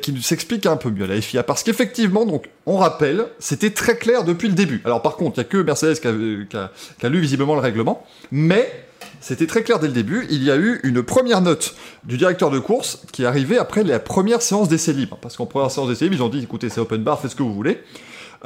qu'il 0.00 0.14
nous 0.14 0.22
s'explique 0.22 0.66
un 0.66 0.76
peu 0.76 0.90
mieux 0.90 1.06
la 1.06 1.20
FIA, 1.20 1.42
parce 1.42 1.62
qu'effectivement, 1.64 2.26
donc, 2.26 2.48
on 2.66 2.76
rappelle, 2.78 3.24
c'était 3.40 3.70
très 3.70 3.96
clair 3.96 4.22
depuis 4.22 4.46
le 4.48 4.54
début. 4.54 4.82
Alors 4.84 5.02
par 5.02 5.16
contre, 5.16 5.38
il 5.38 5.40
y 5.40 5.42
a 5.42 5.44
que 5.44 5.58
Mercedes 5.58 6.00
qui 6.00 6.06
a, 6.08 6.12
qui 6.48 6.56
a- 6.56 6.70
qui 6.98 7.06
a 7.06 7.08
lu 7.08 7.18
visiblement 7.20 7.54
le 7.54 7.60
règlement, 7.60 8.04
mais 8.30 8.70
c'était 9.20 9.46
très 9.46 9.62
clair 9.62 9.78
dès 9.78 9.86
le 9.86 9.92
début. 9.92 10.26
Il 10.30 10.42
y 10.42 10.50
a 10.50 10.56
eu 10.56 10.80
une 10.82 11.02
première 11.02 11.42
note 11.42 11.74
du 12.04 12.16
directeur 12.16 12.50
de 12.50 12.58
course 12.58 13.02
qui 13.12 13.22
est 13.22 13.26
arrivée 13.26 13.58
après 13.58 13.84
la 13.84 13.98
première 13.98 14.42
séance 14.42 14.68
d'essai 14.68 14.92
libre, 14.92 15.18
parce 15.20 15.36
qu'en 15.36 15.46
première 15.46 15.70
séance 15.70 15.88
d'essai 15.88 16.06
libre, 16.06 16.16
ils 16.16 16.22
ont 16.22 16.28
dit, 16.28 16.42
écoutez, 16.42 16.68
c'est 16.70 16.80
open 16.80 17.02
bar, 17.02 17.20
faites 17.20 17.30
ce 17.30 17.36
que 17.36 17.42
vous 17.42 17.54
voulez. 17.54 17.80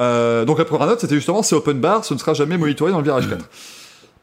Euh, 0.00 0.44
donc 0.44 0.59
la 0.59 0.65
première 0.65 0.88
note, 0.88 1.00
c'était 1.00 1.15
justement, 1.15 1.43
c'est 1.43 1.55
open 1.55 1.81
bar, 1.81 2.05
ce 2.05 2.15
ne 2.15 2.19
sera 2.19 2.35
jamais 2.35 2.59
monitoré 2.59 2.91
dans 2.91 2.99
le 2.99 3.05
virage 3.05 3.29
4. 3.29 3.49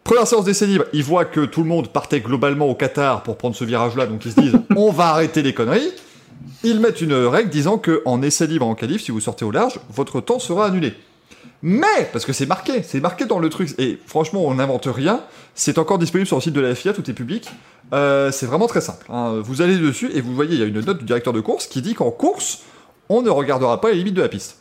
Première 0.03 0.27
séance 0.27 0.43
d'essai 0.43 0.67
libre, 0.67 0.85
ils 0.93 1.03
voient 1.03 1.25
que 1.25 1.45
tout 1.45 1.61
le 1.61 1.69
monde 1.69 1.87
partait 1.87 2.19
globalement 2.19 2.67
au 2.67 2.75
Qatar 2.75 3.23
pour 3.23 3.37
prendre 3.37 3.55
ce 3.55 3.63
virage-là, 3.63 4.07
donc 4.07 4.25
ils 4.25 4.31
se 4.31 4.41
disent 4.41 4.59
on 4.75 4.91
va 4.91 5.07
arrêter 5.07 5.41
les 5.41 5.53
conneries. 5.53 5.91
Ils 6.63 6.79
mettent 6.79 7.01
une 7.01 7.13
règle 7.13 7.49
disant 7.49 7.77
que 7.77 8.01
en 8.05 8.21
essai 8.21 8.47
libre 8.47 8.65
en 8.65 8.75
qualif, 8.75 9.03
si 9.03 9.11
vous 9.11 9.19
sortez 9.19 9.45
au 9.45 9.51
large, 9.51 9.79
votre 9.93 10.19
temps 10.21 10.39
sera 10.39 10.65
annulé. 10.65 10.93
Mais, 11.63 12.09
parce 12.11 12.25
que 12.25 12.33
c'est 12.33 12.47
marqué, 12.47 12.81
c'est 12.83 12.99
marqué 12.99 13.25
dans 13.25 13.37
le 13.39 13.49
truc, 13.49 13.75
et 13.77 13.99
franchement, 14.07 14.41
on 14.45 14.55
n'invente 14.55 14.87
rien, 14.87 15.21
c'est 15.53 15.77
encore 15.77 15.99
disponible 15.99 16.25
sur 16.27 16.37
le 16.37 16.41
site 16.41 16.53
de 16.53 16.61
la 16.61 16.73
FIA, 16.73 16.93
tout 16.93 17.07
est 17.09 17.13
public, 17.13 17.49
Euh, 17.93 18.31
c'est 18.31 18.45
vraiment 18.45 18.67
très 18.67 18.79
simple. 18.79 19.05
hein. 19.09 19.41
Vous 19.43 19.61
allez 19.61 19.77
dessus 19.77 20.09
et 20.13 20.21
vous 20.21 20.33
voyez, 20.33 20.53
il 20.53 20.59
y 20.59 20.63
a 20.63 20.65
une 20.65 20.79
note 20.79 20.99
du 20.99 21.03
directeur 21.05 21.33
de 21.33 21.41
course 21.41 21.67
qui 21.67 21.81
dit 21.81 21.93
qu'en 21.93 22.09
course, 22.09 22.59
on 23.09 23.21
ne 23.21 23.29
regardera 23.29 23.81
pas 23.81 23.89
les 23.89 23.95
limites 23.97 24.13
de 24.13 24.21
la 24.21 24.29
piste. 24.29 24.59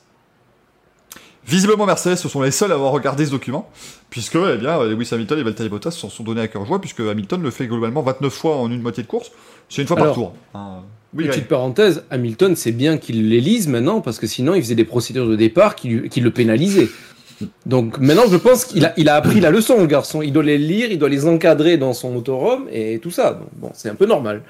Visiblement, 1.47 1.87
Mercedes, 1.87 2.17
ce 2.17 2.29
sont 2.29 2.43
les 2.43 2.50
seuls 2.50 2.70
à 2.73 2.75
avoir 2.75 2.91
regardé 2.93 3.25
ce 3.25 3.31
document, 3.31 3.70
puisque 4.11 4.35
eh 4.37 4.56
bien, 4.56 4.82
Lewis 4.85 5.08
Hamilton 5.12 5.38
et 5.38 5.43
Valtteri 5.43 5.69
Bottas 5.69 5.93
s'en 5.93 6.11
sont 6.11 6.23
donnés 6.25 6.43
à 6.43 6.49
cœur 6.49 6.67
joie, 6.67 6.81
puisque 6.81 7.00
Hamilton 7.00 7.41
le 7.43 7.50
fait 7.50 7.67
globalement 7.67 8.03
29 8.03 8.32
fois 8.32 8.56
en 8.56 8.70
une 8.70 8.82
moitié 8.82 9.03
de 9.05 9.08
course. 9.08 9.31
C'est 9.69 9.81
une 9.82 9.88
fois 9.88 9.96
par 9.96 10.06
tour. 10.14 10.35
hein. 10.55 10.82
Oui, 11.12 11.26
Petite 11.26 11.48
parenthèse, 11.48 12.04
Hamilton, 12.10 12.54
c'est 12.54 12.72
bien 12.72 12.96
qu'il 12.96 13.28
les 13.28 13.40
lise 13.40 13.66
maintenant, 13.66 14.00
parce 14.00 14.18
que 14.18 14.28
sinon 14.28 14.54
il 14.54 14.62
faisait 14.62 14.76
des 14.76 14.84
procédures 14.84 15.26
de 15.28 15.34
départ 15.34 15.74
qui, 15.74 15.88
le 15.88 16.30
pénalisaient. 16.30 16.88
Donc 17.66 17.98
maintenant, 17.98 18.24
je 18.30 18.36
pense 18.36 18.64
qu'il 18.64 18.84
a, 18.84 18.92
il 18.96 19.08
a 19.08 19.16
appris 19.16 19.40
la 19.40 19.50
leçon, 19.50 19.78
le 19.80 19.86
garçon. 19.86 20.22
Il 20.22 20.32
doit 20.32 20.42
les 20.42 20.58
lire, 20.58 20.92
il 20.92 20.98
doit 20.98 21.08
les 21.08 21.26
encadrer 21.26 21.78
dans 21.78 21.94
son 21.94 22.12
motorhome 22.12 22.66
et 22.70 23.00
tout 23.00 23.10
ça. 23.10 23.32
Donc, 23.32 23.48
bon, 23.56 23.70
c'est 23.74 23.88
un 23.88 23.94
peu 23.94 24.06
normal. 24.06 24.42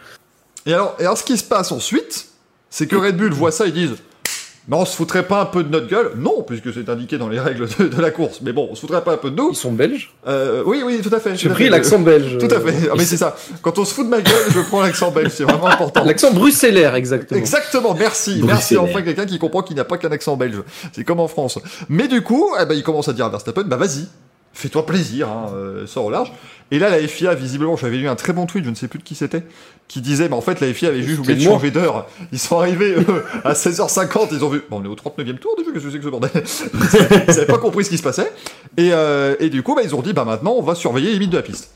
Et 0.67 0.75
alors, 0.75 0.97
et 0.99 1.03
alors, 1.03 1.17
ce 1.17 1.25
qui 1.25 1.39
se 1.39 1.45
passe 1.45 1.73
ensuite, 1.73 2.27
c'est 2.69 2.87
que 2.87 2.97
Red 2.97 3.17
Bull 3.17 3.33
voit 3.33 3.53
ça, 3.53 3.67
ils 3.67 3.73
disent 3.73 3.97
Mais 4.69 4.77
on 4.77 4.85
se 4.85 4.95
foutrait 4.95 5.25
pas 5.25 5.41
un 5.43 5.47
peu 5.47 5.65
de 5.65 5.69
notre 5.71 5.89
gueule 5.89 6.13
Non, 6.17 6.43
puisque 6.47 6.73
c'est 6.73 6.89
indiqué 6.89 7.19
dans 7.19 7.29
les 7.29 7.41
règles 7.41 7.67
de, 7.79 7.89
de 7.89 8.01
la 8.01 8.11
course. 8.11 8.41
Mais 8.43 8.53
bon, 8.53 8.69
on 8.71 8.75
se 8.75 8.81
foutrait 8.83 9.03
pas 9.03 9.15
un 9.15 9.17
peu 9.17 9.31
de 9.31 9.37
nous 9.37 9.51
Ils 9.51 9.57
sont 9.57 9.73
belges. 9.73 10.13
Euh, 10.29 10.63
Oui, 10.67 10.83
oui, 10.85 11.01
tout 11.03 11.15
à 11.15 11.19
fait. 11.19 11.35
J'ai 11.37 11.49
pris 11.49 11.69
l'accent 11.69 11.99
belge. 11.99 12.39
Tout 12.39 12.55
à 12.55 12.61
fait. 12.61 12.89
Ah, 12.91 12.95
mais 12.97 13.05
c'est 13.05 13.17
ça. 13.17 13.37
Quand 13.63 13.79
on 13.79 13.85
se 13.85 13.95
fout 13.95 14.05
de 14.05 14.11
ma 14.11 14.21
gueule, 14.21 14.45
je 14.55 14.61
prends 14.61 14.83
l'accent 14.83 15.11
belge. 15.11 15.33
C'est 15.35 15.45
vraiment 15.45 15.67
important. 15.67 16.05
L'accent 16.05 16.33
bruxellaire, 16.33 16.95
exactement. 16.95 17.41
Exactement, 17.41 17.95
merci. 17.95 18.41
Merci 18.45 18.77
enfin 18.77 19.03
quelqu'un 19.03 19.27
qui 19.27 19.39
comprend 19.39 19.63
qu'il 19.63 19.75
n'y 19.75 19.81
a 19.81 19.85
pas 19.85 19.97
qu'un 19.99 20.13
accent 20.13 20.37
belge. 20.37 20.63
C'est 20.93 21.05
comme 21.05 21.21
en 21.21 21.29
France. 21.29 21.59
Mais 21.89 22.07
du 22.09 22.23
coup, 22.23 22.51
eh 22.61 22.65
ben, 22.67 22.75
il 22.75 22.83
commence 22.83 23.09
à 23.09 23.13
dire 23.13 23.25
à 23.27 23.29
Verstappen, 23.31 23.63
bah 23.65 23.77
vas-y, 23.77 24.07
fais-toi 24.53 24.87
plaisir, 24.87 25.29
hein, 25.29 25.51
euh, 25.55 25.87
sors 25.87 26.05
au 26.05 26.11
large. 26.11 26.33
Et 26.71 26.79
là, 26.79 26.89
la 26.89 27.07
FIA, 27.07 27.35
visiblement, 27.35 27.77
j'avais 27.77 27.97
lu 27.97 28.09
un 28.09 28.15
très 28.15 28.33
bon 28.33 28.47
tweet, 28.47 28.65
je 28.65 28.71
ne 28.71 28.75
sais 28.75 28.87
plus 28.87 28.99
de 28.99 29.05
qui 29.05 29.15
c'était, 29.15 29.43
qui 29.89 30.01
disait, 30.01 30.29
mais 30.29 30.37
en 30.37 30.41
fait, 30.41 30.61
la 30.61 30.73
FIA 30.73 30.91
avait 30.91 31.03
juste 31.03 31.21
oublié 31.21 31.37
de 31.37 31.43
changer 31.43 31.71
d'heure. 31.71 32.07
Ils 32.33 32.39
sont 32.39 32.59
arrivés 32.59 32.95
eux, 32.95 33.25
à 33.45 33.55
16h50, 33.55 34.29
ils 34.33 34.45
ont 34.45 34.49
vu, 34.49 34.63
bon, 34.71 34.81
on 34.81 34.85
est 34.85 34.89
au 34.89 34.95
39e 34.95 35.39
tour 35.39 35.57
déjà, 35.59 35.73
qu'est-ce 35.73 35.85
que 35.85 35.91
c'est 35.91 35.99
que 35.99 36.05
ce 36.05 36.09
bordel? 36.11 36.31
Ils 36.35 37.35
n'avaient 37.35 37.47
pas 37.47 37.59
compris 37.59 37.85
ce 37.85 37.91
qui 37.91 37.99
se 37.99 38.03
passait. 38.03 38.33
Et, 38.77 38.91
euh, 38.93 39.35
et 39.41 39.51
du 39.51 39.63
coup, 39.63 39.75
bah, 39.75 39.83
ils 39.85 39.95
ont 39.95 40.03
dit, 40.03 40.13
bah 40.13 40.25
maintenant, 40.25 40.55
on 40.57 40.63
va 40.63 40.75
surveiller 40.75 41.09
les 41.09 41.15
limites 41.15 41.31
de 41.31 41.37
la 41.37 41.43
piste. 41.43 41.73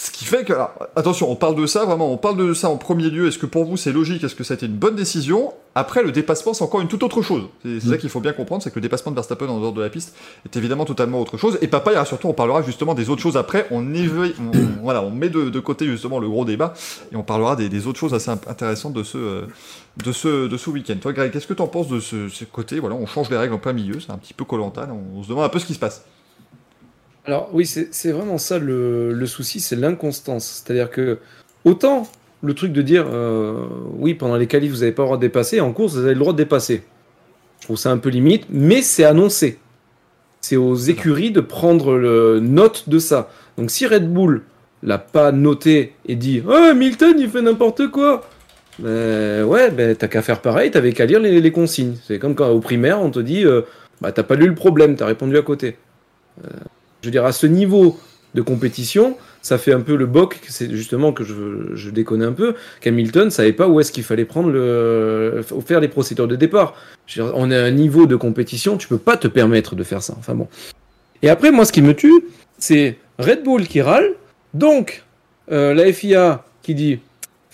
Ce 0.00 0.12
qui 0.12 0.24
fait 0.24 0.44
que, 0.44 0.52
alors, 0.52 0.70
attention, 0.94 1.28
on 1.28 1.34
parle 1.34 1.56
de 1.56 1.66
ça, 1.66 1.84
vraiment, 1.84 2.12
on 2.12 2.16
parle 2.18 2.36
de 2.36 2.54
ça 2.54 2.68
en 2.68 2.76
premier 2.76 3.10
lieu. 3.10 3.26
Est-ce 3.26 3.36
que 3.36 3.46
pour 3.46 3.64
vous 3.64 3.76
c'est 3.76 3.90
logique? 3.90 4.22
Est-ce 4.22 4.36
que 4.36 4.44
ça 4.44 4.54
a 4.54 4.56
été 4.56 4.66
une 4.66 4.76
bonne 4.76 4.94
décision? 4.94 5.52
Après, 5.74 6.04
le 6.04 6.12
dépassement, 6.12 6.54
c'est 6.54 6.62
encore 6.62 6.80
une 6.80 6.86
toute 6.86 7.02
autre 7.02 7.20
chose. 7.20 7.42
C'est 7.64 7.80
c'est 7.80 7.88
ça 7.88 7.96
qu'il 7.98 8.08
faut 8.08 8.20
bien 8.20 8.32
comprendre, 8.32 8.62
c'est 8.62 8.70
que 8.70 8.76
le 8.76 8.80
dépassement 8.82 9.10
de 9.10 9.16
Verstappen 9.16 9.48
en 9.48 9.58
dehors 9.58 9.72
de 9.72 9.82
la 9.82 9.88
piste 9.90 10.14
est 10.44 10.56
évidemment 10.56 10.84
totalement 10.84 11.20
autre 11.20 11.36
chose. 11.36 11.58
Et 11.62 11.66
papa, 11.66 11.90
il 11.90 11.94
y 11.94 11.98
a 11.98 12.04
surtout, 12.04 12.28
on 12.28 12.32
parlera 12.32 12.62
justement 12.62 12.94
des 12.94 13.10
autres 13.10 13.22
choses 13.22 13.36
après. 13.36 13.66
On, 13.72 13.92
éveille- 13.92 14.34
on- 14.40 14.82
voilà, 14.84 15.02
on 15.02 15.10
met 15.10 15.30
de, 15.30 15.50
de 15.50 15.60
côté 15.60 15.84
justement 15.86 16.20
le 16.20 16.28
gros 16.28 16.44
débat 16.44 16.74
et 17.12 17.16
on 17.16 17.24
parlera 17.24 17.56
des, 17.56 17.68
des 17.68 17.88
autres 17.88 17.98
choses 17.98 18.14
assez 18.14 18.30
intéressantes 18.30 18.92
de 18.92 19.02
ce, 19.02 19.18
euh, 19.18 19.42
de 20.04 20.12
ce, 20.12 20.46
de 20.46 20.56
ce 20.56 20.70
week-end. 20.70 20.94
Toi, 21.00 21.12
Greg, 21.12 21.32
qu'est-ce 21.32 21.46
que 21.48 21.54
tu 21.54 21.62
en 21.62 21.66
penses 21.68 21.88
de 21.88 21.98
ce, 21.98 22.28
ce 22.28 22.44
côté? 22.44 22.78
Voilà, 22.78 22.94
on 22.94 23.06
change 23.06 23.30
les 23.30 23.36
règles 23.36 23.54
en 23.54 23.58
plein 23.58 23.72
milieu, 23.72 23.98
c'est 23.98 24.12
un 24.12 24.18
petit 24.18 24.34
peu 24.34 24.44
collantal. 24.44 24.90
On, 24.92 25.18
on 25.18 25.22
se 25.24 25.28
demande 25.28 25.44
un 25.44 25.48
peu 25.48 25.58
ce 25.58 25.66
qui 25.66 25.74
se 25.74 25.80
passe. 25.80 26.04
Alors 27.28 27.50
oui, 27.52 27.66
c'est 27.66 28.10
vraiment 28.10 28.38
ça 28.38 28.58
le, 28.58 29.12
le 29.12 29.26
souci, 29.26 29.60
c'est 29.60 29.76
l'inconstance. 29.76 30.64
C'est-à-dire 30.64 30.90
que 30.90 31.18
autant 31.66 32.08
le 32.42 32.54
truc 32.54 32.72
de 32.72 32.80
dire 32.80 33.04
euh, 33.06 33.66
oui 33.98 34.14
pendant 34.14 34.36
les 34.36 34.46
qualifs 34.46 34.72
vous 34.72 34.78
n'avez 34.78 34.92
pas 34.92 35.02
le 35.02 35.08
droit 35.08 35.16
de 35.18 35.20
dépasser, 35.20 35.60
en 35.60 35.74
course 35.74 35.92
vous 35.92 36.04
avez 36.04 36.14
le 36.14 36.20
droit 36.20 36.32
de 36.32 36.38
dépasser. 36.38 36.84
Je 37.60 37.66
trouve 37.66 37.76
ça 37.76 37.90
un 37.90 37.98
peu 37.98 38.08
limite, 38.08 38.46
mais 38.48 38.80
c'est 38.80 39.04
annoncé. 39.04 39.58
C'est 40.40 40.56
aux 40.56 40.74
écuries 40.74 41.30
de 41.30 41.42
prendre 41.42 41.98
le 41.98 42.40
note 42.40 42.88
de 42.88 42.98
ça. 42.98 43.28
Donc 43.58 43.70
si 43.70 43.86
Red 43.86 44.10
Bull 44.10 44.40
l'a 44.82 44.96
pas 44.96 45.30
noté 45.30 45.92
et 46.06 46.16
dit 46.16 46.42
ah 46.50 46.72
Milton 46.72 47.16
il 47.18 47.28
fait 47.28 47.42
n'importe 47.42 47.88
quoi, 47.88 48.26
ben 48.78 49.44
ouais 49.44 49.70
ben 49.70 49.94
t'as 49.94 50.08
qu'à 50.08 50.22
faire 50.22 50.40
pareil, 50.40 50.70
t'avais 50.70 50.94
qu'à 50.94 51.04
lire 51.04 51.20
les, 51.20 51.42
les 51.42 51.52
consignes. 51.52 51.96
C'est 52.06 52.18
comme 52.18 52.34
quand 52.34 52.48
au 52.48 52.60
primaire 52.60 53.02
on 53.02 53.10
te 53.10 53.20
dit 53.20 53.44
euh, 53.44 53.66
bah 54.00 54.12
t'as 54.12 54.22
pas 54.22 54.34
lu 54.34 54.46
le 54.46 54.54
problème, 54.54 54.96
t'as 54.96 55.04
répondu 55.04 55.36
à 55.36 55.42
côté. 55.42 55.76
Euh, 56.42 56.48
je 57.02 57.08
veux 57.08 57.12
dire, 57.12 57.24
à 57.24 57.32
ce 57.32 57.46
niveau 57.46 57.98
de 58.34 58.42
compétition, 58.42 59.16
ça 59.42 59.56
fait 59.58 59.72
un 59.72 59.80
peu 59.80 59.96
le 59.96 60.06
boc, 60.06 60.38
c'est 60.48 60.70
justement 60.70 61.12
que 61.12 61.24
je, 61.24 61.90
déconne 61.90 62.22
un 62.22 62.32
peu, 62.32 62.54
qu'Hamilton 62.80 63.30
savait 63.30 63.52
pas 63.52 63.68
où 63.68 63.80
est-ce 63.80 63.92
qu'il 63.92 64.04
fallait 64.04 64.24
prendre 64.24 64.50
le, 64.50 65.44
faire 65.64 65.80
les 65.80 65.88
procédures 65.88 66.28
de 66.28 66.36
départ. 66.36 66.74
Je 67.06 67.22
veux 67.22 67.28
dire, 67.28 67.36
on 67.36 67.50
à 67.50 67.58
un 67.58 67.70
niveau 67.70 68.06
de 68.06 68.16
compétition, 68.16 68.76
tu 68.76 68.88
peux 68.88 68.98
pas 68.98 69.16
te 69.16 69.28
permettre 69.28 69.74
de 69.74 69.84
faire 69.84 70.02
ça. 70.02 70.14
Enfin 70.18 70.34
bon. 70.34 70.48
Et 71.22 71.30
après, 71.30 71.50
moi, 71.50 71.64
ce 71.64 71.72
qui 71.72 71.82
me 71.82 71.94
tue, 71.94 72.24
c'est 72.58 72.98
Red 73.18 73.42
Bull 73.42 73.66
qui 73.66 73.80
râle, 73.80 74.14
donc 74.54 75.04
euh, 75.50 75.72
la 75.74 75.92
FIA 75.92 76.44
qui 76.62 76.74
dit 76.74 77.00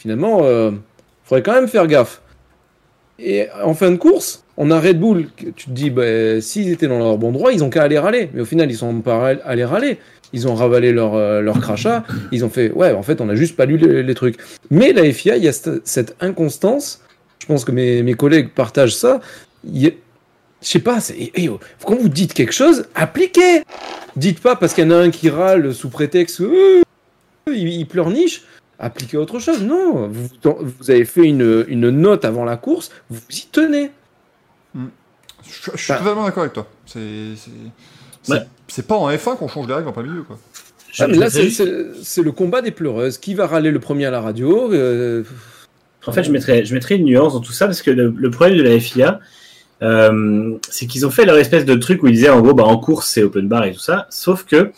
finalement, 0.05 0.41
euh, 0.43 0.71
faudrait 1.25 1.43
quand 1.43 1.55
même 1.55 1.69
faire 1.69 1.87
gaffe. 1.87 2.21
Et 3.19 3.49
en 3.63 3.73
fin 3.73 3.91
de 3.91 3.97
course, 3.97 4.44
on 4.57 4.71
a 4.71 4.81
Red 4.81 5.01
Bull, 5.01 5.27
tu 5.57 5.67
te 5.67 5.71
dis, 5.71 5.91
bah, 5.91 6.41
s'ils 6.41 6.71
étaient 6.71 6.87
dans 6.87 6.99
leur 6.99 7.19
bon 7.19 7.33
droit, 7.33 7.53
ils 7.53 7.65
ont 7.65 7.71
qu'à 7.71 7.83
aller 7.83 7.99
râler. 7.99 8.31
Mais 8.35 8.41
au 8.41 8.45
final, 8.45 8.71
ils 8.71 8.77
sont 8.77 9.01
pas 9.01 9.35
allés 9.45 9.65
râler. 9.65 9.99
Ils 10.33 10.49
ont 10.49 10.55
ravalé 10.55 10.93
leur, 10.93 11.15
euh, 11.15 11.41
leur 11.41 11.61
crachat. 11.61 12.05
Ils 12.33 12.45
ont 12.45 12.49
fait, 12.49 12.71
ouais, 12.71 12.93
en 12.93 13.03
fait, 13.03 13.21
on 13.21 13.27
n'a 13.27 13.35
juste 13.35 13.57
pas 13.57 13.67
lu 13.67 13.77
les, 13.77 14.15
trucs. 14.15 14.37
Mais 14.71 14.93
la 14.93 15.11
FIA, 15.13 15.37
il 15.37 15.45
y 15.45 15.49
a 15.49 15.53
cette, 15.53 16.17
inconstance. 16.21 17.01
Je 17.41 17.47
pense 17.47 17.65
que 17.65 17.73
mes, 17.73 18.03
mes 18.03 18.15
collègues 18.15 18.51
partagent 18.51 18.97
ça. 18.97 19.21
Je 19.65 19.91
sais 20.61 20.79
pas, 20.79 20.99
quand 21.85 21.97
vous 21.97 22.09
dites 22.09 22.33
quelque 22.33 22.53
chose, 22.55 22.87
appliquez. 22.95 23.63
Dites 24.17 24.41
pas 24.41 24.57
parce 24.57 24.73
qu'il 24.73 24.85
y 24.85 24.87
en 24.87 24.93
a 24.93 24.97
un 24.97 25.11
qui 25.11 25.29
râle 25.29 25.75
sous 25.75 25.91
prétexte, 25.91 26.41
euh, 26.41 26.83
il, 27.49 27.69
il 27.69 27.87
pleurniche 27.87 28.43
appliquez 28.79 29.17
autre 29.17 29.39
chose. 29.39 29.63
Non, 29.63 30.09
vous, 30.09 30.29
vous 30.43 30.91
avez 30.91 31.05
fait 31.05 31.25
une, 31.25 31.65
une, 31.69 31.91
note 31.91 32.25
avant 32.25 32.45
la 32.45 32.57
course, 32.57 32.91
vous 33.11 33.21
y 33.31 33.47
tenez. 33.51 33.91
Je, 34.75 35.77
suis 35.77 35.93
totalement 35.93 36.25
d'accord 36.25 36.43
avec 36.43 36.55
toi. 36.55 36.67
C'est 36.87 38.87
pas 38.87 38.97
en 38.97 39.11
F1 39.11 39.37
qu'on 39.37 39.49
change 39.49 39.69
les 39.69 39.75
règles 39.75 39.89
en 39.89 39.93
plein 39.93 40.03
milieu. 40.03 40.23
Quoi. 40.23 40.39
Ah, 40.99 41.07
là, 41.07 41.29
c'est 41.31 42.23
le 42.23 42.33
combat 42.33 42.63
des 42.63 42.71
pleureuses. 42.71 43.19
Qui 43.19 43.35
va 43.35 43.47
râler 43.47 43.71
le 43.71 43.81
premier 43.81 44.07
à 44.07 44.11
la 44.11 44.21
radio 44.21 44.73
euh, 44.73 45.25
En 46.07 46.13
fait, 46.13 46.25
je 46.25 46.31
mettrais, 46.31 46.65
je 46.65 46.75
mettrais 46.75 46.97
une 46.97 47.05
nuance 47.05 47.35
dans 47.35 47.41
tout 47.41 47.53
ça 47.53 47.67
parce 47.67 47.83
que 47.83 47.91
le, 47.91 48.31
problème 48.31 48.59
de 48.59 48.63
la 48.63 48.79
FIA, 48.79 49.21
euh, 49.83 50.57
c'est 50.69 50.87
qu'ils 50.87 51.07
ont 51.07 51.11
fait 51.11 51.25
leur 51.25 51.37
espèce 51.37 51.65
de 51.65 51.75
truc 51.75 52.03
où 52.03 52.07
ils 52.07 52.15
disaient 52.15 52.31
en 52.31 52.41
gros, 52.41 52.55
bah, 52.55 52.65
en 52.65 52.79
course, 52.79 53.09
c'est 53.09 53.23
open 53.23 53.49
bar 53.49 53.65
et 53.65 53.73
tout 53.73 53.81
ça. 53.81 54.07
Sauf 54.11 54.45
que 54.45 54.73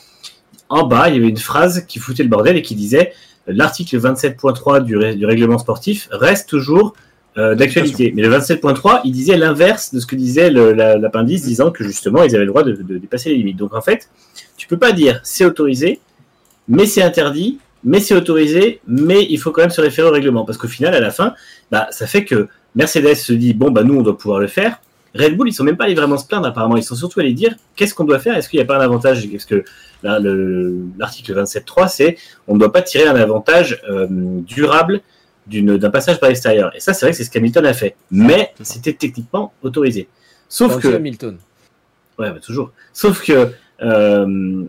en 0.68 0.86
bas, 0.86 1.08
il 1.08 1.14
y 1.14 1.18
avait 1.18 1.28
une 1.28 1.36
phrase 1.36 1.84
qui 1.86 2.00
foutait 2.00 2.24
le 2.24 2.28
bordel 2.28 2.56
et 2.56 2.62
qui 2.62 2.74
disait 2.74 3.12
l'article 3.46 4.00
27.3 4.00 4.82
du, 4.82 5.16
du 5.16 5.26
règlement 5.26 5.58
sportif 5.58 6.08
reste 6.10 6.48
toujours 6.48 6.94
euh, 7.38 7.54
d'actualité. 7.54 8.12
Mais 8.14 8.22
le 8.22 8.30
27.3, 8.30 9.02
il 9.04 9.12
disait 9.12 9.36
l'inverse 9.36 9.92
de 9.92 10.00
ce 10.00 10.06
que 10.06 10.16
disait 10.16 10.50
l'appendice, 10.50 11.42
disant 11.42 11.70
que 11.70 11.84
justement, 11.84 12.22
ils 12.22 12.34
avaient 12.34 12.46
le 12.46 12.50
droit 12.50 12.62
de, 12.62 12.72
dépasser 12.72 13.28
les 13.28 13.36
limites. 13.36 13.58
Donc 13.58 13.74
en 13.74 13.82
fait, 13.82 14.08
tu 14.56 14.66
peux 14.66 14.78
pas 14.78 14.92
dire 14.92 15.20
c'est 15.22 15.44
autorisé, 15.44 16.00
mais 16.66 16.86
c'est 16.86 17.02
interdit, 17.02 17.58
mais 17.84 18.00
c'est 18.00 18.14
autorisé, 18.14 18.80
mais 18.86 19.26
il 19.28 19.38
faut 19.38 19.50
quand 19.50 19.60
même 19.60 19.70
se 19.70 19.82
référer 19.82 20.08
au 20.08 20.12
règlement. 20.12 20.44
Parce 20.44 20.56
qu'au 20.56 20.68
final, 20.68 20.94
à 20.94 21.00
la 21.00 21.10
fin, 21.10 21.34
bah, 21.70 21.88
ça 21.90 22.06
fait 22.06 22.24
que 22.24 22.48
Mercedes 22.74 23.16
se 23.16 23.32
dit, 23.32 23.52
bon, 23.52 23.70
bah 23.70 23.84
nous, 23.84 23.98
on 23.98 24.02
doit 24.02 24.16
pouvoir 24.16 24.40
le 24.40 24.46
faire. 24.46 24.80
Red 25.14 25.36
Bull, 25.36 25.48
ils 25.48 25.52
sont 25.52 25.64
même 25.64 25.76
pas 25.76 25.84
allés 25.84 25.94
vraiment 25.94 26.18
se 26.18 26.26
plaindre 26.26 26.46
apparemment. 26.46 26.76
Ils 26.76 26.82
sont 26.82 26.94
surtout 26.94 27.20
allés 27.20 27.32
dire 27.32 27.54
qu'est-ce 27.74 27.94
qu'on 27.94 28.04
doit 28.04 28.18
faire? 28.18 28.36
Est-ce 28.36 28.48
qu'il 28.48 28.58
n'y 28.58 28.64
a 28.64 28.66
pas 28.66 28.78
un 28.78 28.84
avantage? 28.84 29.28
Parce 29.30 29.44
que 29.44 29.64
l'article 30.02 31.34
27.3, 31.34 31.88
c'est 31.88 32.16
on 32.48 32.54
ne 32.54 32.60
doit 32.60 32.72
pas 32.72 32.82
tirer 32.82 33.06
un 33.06 33.16
avantage 33.16 33.82
euh, 33.90 34.06
durable 34.10 35.00
d'un 35.46 35.90
passage 35.90 36.20
par 36.20 36.28
l'extérieur. 36.28 36.74
Et 36.74 36.80
ça, 36.80 36.92
c'est 36.92 37.06
vrai 37.06 37.12
que 37.12 37.16
c'est 37.16 37.24
ce 37.24 37.30
qu'Hamilton 37.30 37.64
a 37.66 37.74
fait. 37.74 37.96
Mais 38.10 38.52
c'était 38.62 38.92
techniquement 38.92 39.52
autorisé. 39.62 40.08
Sauf 40.48 40.80
que. 40.80 40.88
Hamilton. 40.88 41.38
Ouais, 42.18 42.30
bah, 42.30 42.40
toujours. 42.40 42.72
Sauf 42.92 43.22
que 43.22 43.52
euh, 43.82 44.64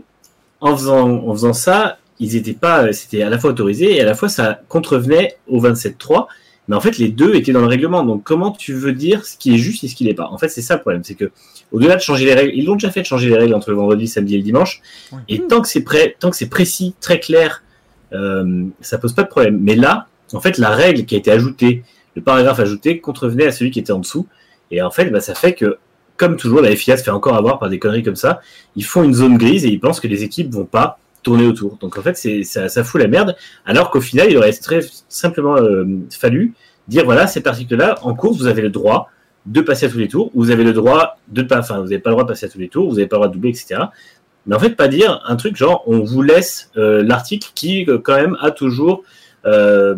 en, 0.60 0.76
faisant, 0.76 1.10
en 1.10 1.32
faisant 1.34 1.54
ça, 1.54 1.98
ils 2.20 2.36
étaient 2.36 2.54
pas, 2.54 2.92
c'était 2.94 3.22
à 3.22 3.30
la 3.30 3.38
fois 3.38 3.52
autorisé 3.52 3.96
et 3.96 4.02
à 4.02 4.06
la 4.06 4.16
fois 4.16 4.28
ça 4.28 4.60
contrevenait 4.68 5.38
au 5.48 5.62
27.3. 5.62 6.28
Mais 6.68 6.76
en 6.76 6.82
fait, 6.82 6.98
les 6.98 7.08
deux 7.08 7.36
étaient 7.36 7.54
dans 7.54 7.62
le 7.62 7.68
règlement. 7.68 8.04
Donc, 8.04 8.24
comment 8.24 8.52
tu 8.52 8.74
veux 8.74 8.92
dire 8.92 9.26
ce 9.26 9.38
qui 9.38 9.56
est 9.56 9.58
juste 9.58 9.86
et 9.86 9.88
ce 9.88 9.96
qui 9.96 10.04
n'est 10.04 10.14
pas? 10.14 10.28
En 10.28 10.38
fait, 10.38 10.50
c'est 10.50 10.62
ça 10.62 10.76
le 10.76 10.82
problème. 10.82 11.02
C'est 11.04 11.16
que, 11.16 11.32
au-delà 11.72 11.96
de 11.96 12.02
changer 12.02 12.26
les 12.26 12.34
règles, 12.34 12.52
ils 12.56 12.66
l'ont 12.66 12.74
déjà 12.74 12.92
fait 12.92 13.02
de 13.02 13.06
changer 13.06 13.30
les 13.30 13.38
règles 13.38 13.54
entre 13.54 13.70
le 13.70 13.78
vendredi, 13.78 14.08
samedi 14.08 14.36
et 14.36 14.38
le 14.38 14.44
dimanche. 14.44 14.82
Et 15.30 15.40
tant 15.40 15.62
que 15.62 15.68
c'est 15.68 15.84
prêt, 15.84 16.18
tant 16.20 16.30
que 16.30 16.36
c'est 16.36 16.50
précis, 16.50 16.94
très 17.00 17.22
clair, 17.22 17.64
euh, 18.12 18.66
ça 18.82 18.98
pose 18.98 19.14
pas 19.14 19.24
de 19.24 19.30
problème. 19.30 19.60
Mais 19.62 19.76
là, 19.76 20.08
en 20.34 20.40
fait, 20.40 20.58
la 20.58 20.70
règle 20.70 21.06
qui 21.06 21.16
a 21.16 21.18
été 21.18 21.32
ajoutée, 21.32 21.84
le 22.16 22.22
paragraphe 22.22 22.60
ajouté, 22.60 23.00
contrevenait 23.00 23.48
à 23.48 23.52
celui 23.52 23.72
qui 23.72 23.80
était 23.80 23.94
en 23.94 24.00
dessous. 24.00 24.28
Et 24.72 24.82
en 24.82 24.92
fait, 24.92 25.10
bah, 25.10 25.22
ça 25.22 25.36
fait 25.36 25.54
que, 25.54 25.78
comme 26.18 26.36
toujours, 26.36 26.62
la 26.62 26.76
FIA 26.76 26.98
se 26.98 27.04
fait 27.04 27.12
encore 27.12 27.36
avoir 27.36 27.60
par 27.60 27.70
des 27.70 27.80
conneries 27.80 28.04
comme 28.04 28.16
ça. 28.16 28.42
Ils 28.76 28.86
font 28.86 29.04
une 29.04 29.14
zone 29.14 29.38
grise 29.38 29.66
et 29.66 29.70
ils 29.70 29.80
pensent 29.80 30.00
que 30.00 30.08
les 30.08 30.24
équipes 30.24 30.54
vont 30.54 30.66
pas 30.66 31.00
tourner 31.24 31.46
autour. 31.46 31.78
Donc 31.78 31.98
en 31.98 32.02
fait, 32.02 32.16
ça 32.44 32.84
fout 32.84 33.02
la 33.02 33.08
merde. 33.08 33.36
Alors 33.66 33.92
qu'au 33.92 34.02
final, 34.02 34.28
il 34.30 34.38
aurait 34.38 34.54
très 34.54 34.80
simplement 35.10 35.58
euh, 35.58 35.86
fallu 36.10 36.54
dire 36.88 37.06
voilà, 37.06 37.28
cet 37.28 37.48
article-là, 37.48 38.00
en 38.02 38.16
course, 38.16 38.38
vous 38.38 38.48
avez 38.48 38.62
le 38.62 38.70
droit 38.70 39.10
de 39.46 39.62
passer 39.62 39.86
à 39.86 39.90
tous 39.90 39.98
les 39.98 40.08
tours. 40.08 40.32
Vous 40.34 40.52
avez 40.52 40.64
le 40.64 40.74
droit 40.74 41.18
de 41.28 41.42
pas, 41.42 41.60
enfin, 41.60 41.78
vous 41.78 41.84
n'avez 41.84 42.00
pas 42.00 42.10
le 42.10 42.16
droit 42.16 42.24
de 42.24 42.30
passer 42.30 42.46
à 42.46 42.50
tous 42.50 42.60
les 42.60 42.70
tours. 42.70 42.90
Vous 42.90 42.96
n'avez 42.96 43.08
pas 43.08 43.18
le 43.18 43.20
droit 43.20 43.28
de 43.28 43.34
doubler, 43.34 43.50
etc. 43.50 43.82
Mais 44.46 44.56
en 44.56 44.60
fait, 44.60 44.72
pas 44.72 44.88
dire 44.88 45.22
un 45.26 45.36
truc 45.36 45.56
genre 45.56 45.84
on 45.88 46.00
vous 46.00 46.22
laisse 46.22 46.72
euh, 46.78 47.04
l'article 47.04 47.52
qui 47.54 47.86
euh, 47.88 47.98
quand 47.98 48.16
même 48.16 48.38
a 48.42 48.52
toujours 48.52 49.04
euh, 49.48 49.96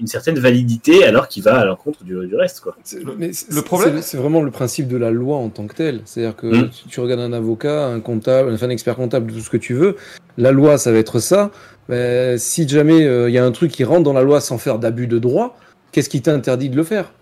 une 0.00 0.06
certaine 0.06 0.38
validité 0.38 1.04
alors 1.04 1.26
qu'il 1.28 1.42
va 1.42 1.58
à 1.58 1.64
l'encontre 1.64 2.04
du, 2.04 2.16
reste. 2.36 2.60
Quoi. 2.60 2.76
le 2.92 3.62
problème, 3.62 4.00
c'est 4.02 4.16
vraiment 4.16 4.42
le 4.42 4.50
principe 4.50 4.88
de 4.88 4.96
la 4.96 5.10
loi 5.10 5.36
en 5.36 5.48
tant 5.48 5.66
que 5.66 5.74
telle. 5.74 6.00
C'est-à-dire 6.04 6.36
que 6.36 6.46
hmm. 6.46 6.70
tu, 6.88 7.00
regardes 7.00 7.20
un 7.20 7.32
avocat, 7.32 7.86
un 7.86 8.00
comptable, 8.00 8.52
enfin, 8.52 8.66
un 8.66 8.70
expert 8.70 8.96
comptable, 8.96 9.32
tout 9.32 9.40
ce 9.40 9.50
que 9.50 9.56
tu 9.56 9.74
veux. 9.74 9.96
La 10.38 10.52
loi, 10.52 10.78
ça 10.78 10.92
va 10.92 10.98
être 10.98 11.18
ça. 11.18 11.50
Mais 11.88 12.38
si 12.38 12.68
jamais 12.68 13.00
il 13.00 13.06
euh, 13.06 13.30
y 13.30 13.38
a 13.38 13.44
un 13.44 13.52
truc 13.52 13.72
qui 13.72 13.84
rentre 13.84 14.04
dans 14.04 14.12
la 14.12 14.22
loi 14.22 14.40
sans 14.40 14.58
faire 14.58 14.78
d'abus 14.78 15.06
de 15.06 15.18
droit, 15.18 15.56
qu'est-ce 15.92 16.08
qui 16.08 16.22
t'interdit 16.22 16.68
de 16.68 16.76
le 16.76 16.84
faire? 16.84 17.12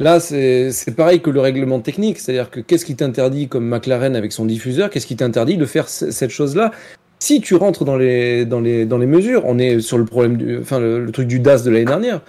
Là, 0.00 0.18
c'est 0.18 0.96
pareil 0.96 1.20
que 1.20 1.28
le 1.28 1.40
règlement 1.40 1.80
technique, 1.80 2.18
c'est-à-dire 2.18 2.50
que 2.50 2.60
qu'est-ce 2.60 2.86
qui 2.86 2.96
t'interdit, 2.96 3.48
comme 3.48 3.68
McLaren 3.68 4.16
avec 4.16 4.32
son 4.32 4.46
diffuseur, 4.46 4.88
qu'est-ce 4.88 5.06
qui 5.06 5.16
t'interdit 5.16 5.58
de 5.58 5.66
faire 5.66 5.90
cette 5.90 6.30
chose-là? 6.30 6.70
Si 7.20 7.40
tu 7.40 7.54
rentres 7.54 7.84
dans 7.84 7.96
les, 7.96 8.46
dans 8.46 8.60
les, 8.60 8.86
dans 8.86 8.98
les 8.98 9.06
mesures, 9.06 9.42
on 9.44 9.58
est 9.58 9.80
sur 9.80 9.98
le 9.98 10.06
problème 10.06 10.36
du, 10.38 10.58
enfin, 10.58 10.80
le, 10.80 11.10
truc 11.12 11.28
du 11.28 11.38
DAS 11.38 11.62
de 11.62 11.70
l'année 11.70 11.84
dernière. 11.84 12.22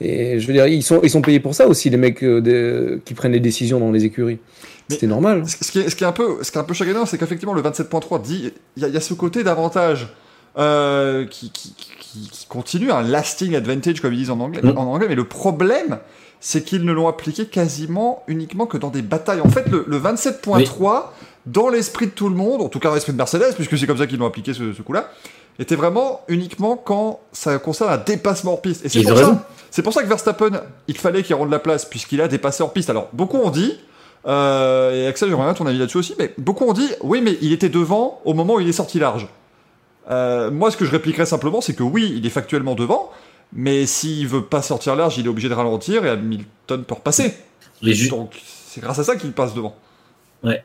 Et 0.00 0.38
je 0.40 0.46
veux 0.46 0.52
dire, 0.52 0.66
ils 0.66 0.82
sont, 0.82 1.00
ils 1.02 1.10
sont 1.10 1.22
payés 1.22 1.40
pour 1.40 1.54
ça 1.54 1.68
aussi, 1.68 1.88
les 1.88 1.96
mecs 1.96 2.22
euh, 2.22 3.00
qui 3.04 3.14
prennent 3.14 3.32
les 3.32 3.40
décisions 3.40 3.80
dans 3.80 3.92
les 3.92 4.04
écuries. 4.04 4.38
C'était 4.90 5.06
normal. 5.06 5.44
Ce 5.46 5.70
qui 5.70 5.78
est, 5.78 5.88
ce 5.88 5.96
qui 5.96 6.04
est 6.04 6.06
un 6.06 6.12
peu, 6.12 6.42
ce 6.42 6.50
qui 6.50 6.58
est 6.58 6.60
un 6.60 6.64
peu 6.64 6.74
chagrinant, 6.74 7.06
c'est 7.06 7.18
qu'effectivement, 7.18 7.54
le 7.54 7.62
27.3 7.62 8.20
dit, 8.20 8.52
il 8.76 8.86
y, 8.86 8.90
y, 8.90 8.96
a 8.96 9.00
ce 9.00 9.14
côté 9.14 9.42
d'avantage 9.42 10.08
euh, 10.58 11.24
qui, 11.26 11.50
qui, 11.50 11.74
qui, 11.74 12.28
qui, 12.28 12.46
continue, 12.46 12.90
un 12.90 13.02
lasting 13.02 13.54
advantage, 13.54 14.00
comme 14.00 14.12
ils 14.12 14.18
disent 14.18 14.30
en 14.30 14.40
anglais. 14.40 14.60
Mm. 14.62 14.76
En 14.76 14.92
anglais 14.92 15.06
mais 15.08 15.14
le 15.14 15.24
problème, 15.24 15.98
c'est 16.40 16.64
qu'ils 16.64 16.84
ne 16.84 16.92
l'ont 16.92 17.08
appliqué 17.08 17.46
quasiment 17.46 18.22
uniquement 18.26 18.66
que 18.66 18.76
dans 18.76 18.90
des 18.90 19.02
batailles. 19.02 19.40
En 19.40 19.48
fait, 19.48 19.68
le, 19.68 19.84
le 19.86 19.98
27.3 19.98 21.04
dans 21.46 21.68
l'esprit 21.68 22.06
de 22.06 22.12
tout 22.12 22.28
le 22.28 22.34
monde, 22.34 22.60
en 22.60 22.68
tout 22.68 22.78
cas 22.78 22.88
dans 22.88 22.94
l'esprit 22.94 23.12
de 23.12 23.18
Mercedes, 23.18 23.54
puisque 23.54 23.78
c'est 23.78 23.86
comme 23.86 23.98
ça 23.98 24.06
qu'ils 24.06 24.18
l'ont 24.18 24.26
appliqué 24.26 24.52
ce, 24.52 24.82
coup-là, 24.82 25.10
était 25.58 25.76
vraiment 25.76 26.22
uniquement 26.28 26.76
quand 26.76 27.20
ça 27.32 27.58
concerne 27.58 27.92
un 27.92 27.98
dépassement 27.98 28.52
hors 28.52 28.62
piste. 28.62 28.84
Et 28.84 28.88
c'est 28.88 29.02
pour, 29.02 29.16
ça, 29.16 29.46
c'est 29.70 29.82
pour 29.82 29.92
ça 29.92 30.02
que 30.02 30.08
Verstappen, 30.08 30.60
il 30.88 30.98
fallait 30.98 31.22
qu'il 31.22 31.34
rende 31.36 31.50
la 31.50 31.60
place, 31.60 31.84
puisqu'il 31.84 32.20
a 32.20 32.28
dépassé 32.28 32.62
hors 32.62 32.72
piste. 32.72 32.90
Alors, 32.90 33.08
beaucoup 33.12 33.38
ont 33.38 33.50
dit, 33.50 33.78
euh, 34.26 34.92
et 34.92 35.06
Axel, 35.06 35.28
j'aimerais 35.28 35.44
bien 35.44 35.54
ton 35.54 35.66
avis 35.66 35.78
là-dessus 35.78 35.98
aussi, 35.98 36.14
mais 36.18 36.34
beaucoup 36.36 36.64
ont 36.64 36.72
dit, 36.72 36.88
oui, 37.02 37.20
mais 37.22 37.38
il 37.40 37.52
était 37.52 37.68
devant 37.68 38.20
au 38.24 38.34
moment 38.34 38.54
où 38.54 38.60
il 38.60 38.68
est 38.68 38.72
sorti 38.72 38.98
large. 38.98 39.28
Euh, 40.10 40.50
moi, 40.50 40.70
ce 40.70 40.76
que 40.76 40.84
je 40.84 40.90
répliquerais 40.90 41.26
simplement, 41.26 41.60
c'est 41.60 41.74
que 41.74 41.82
oui, 41.82 42.12
il 42.16 42.26
est 42.26 42.30
factuellement 42.30 42.74
devant, 42.74 43.10
mais 43.52 43.86
s'il 43.86 44.26
veut 44.26 44.44
pas 44.44 44.62
sortir 44.62 44.96
large, 44.96 45.16
il 45.18 45.26
est 45.26 45.28
obligé 45.28 45.48
de 45.48 45.54
ralentir 45.54 46.04
et 46.04 46.10
Hamilton 46.10 46.84
peut 46.84 46.94
repasser. 46.94 47.34
Donc, 48.10 48.40
c'est 48.66 48.80
grâce 48.80 48.98
à 48.98 49.04
ça 49.04 49.16
qu'il 49.16 49.32
passe 49.32 49.54
devant. 49.54 49.76
Ouais. 50.42 50.62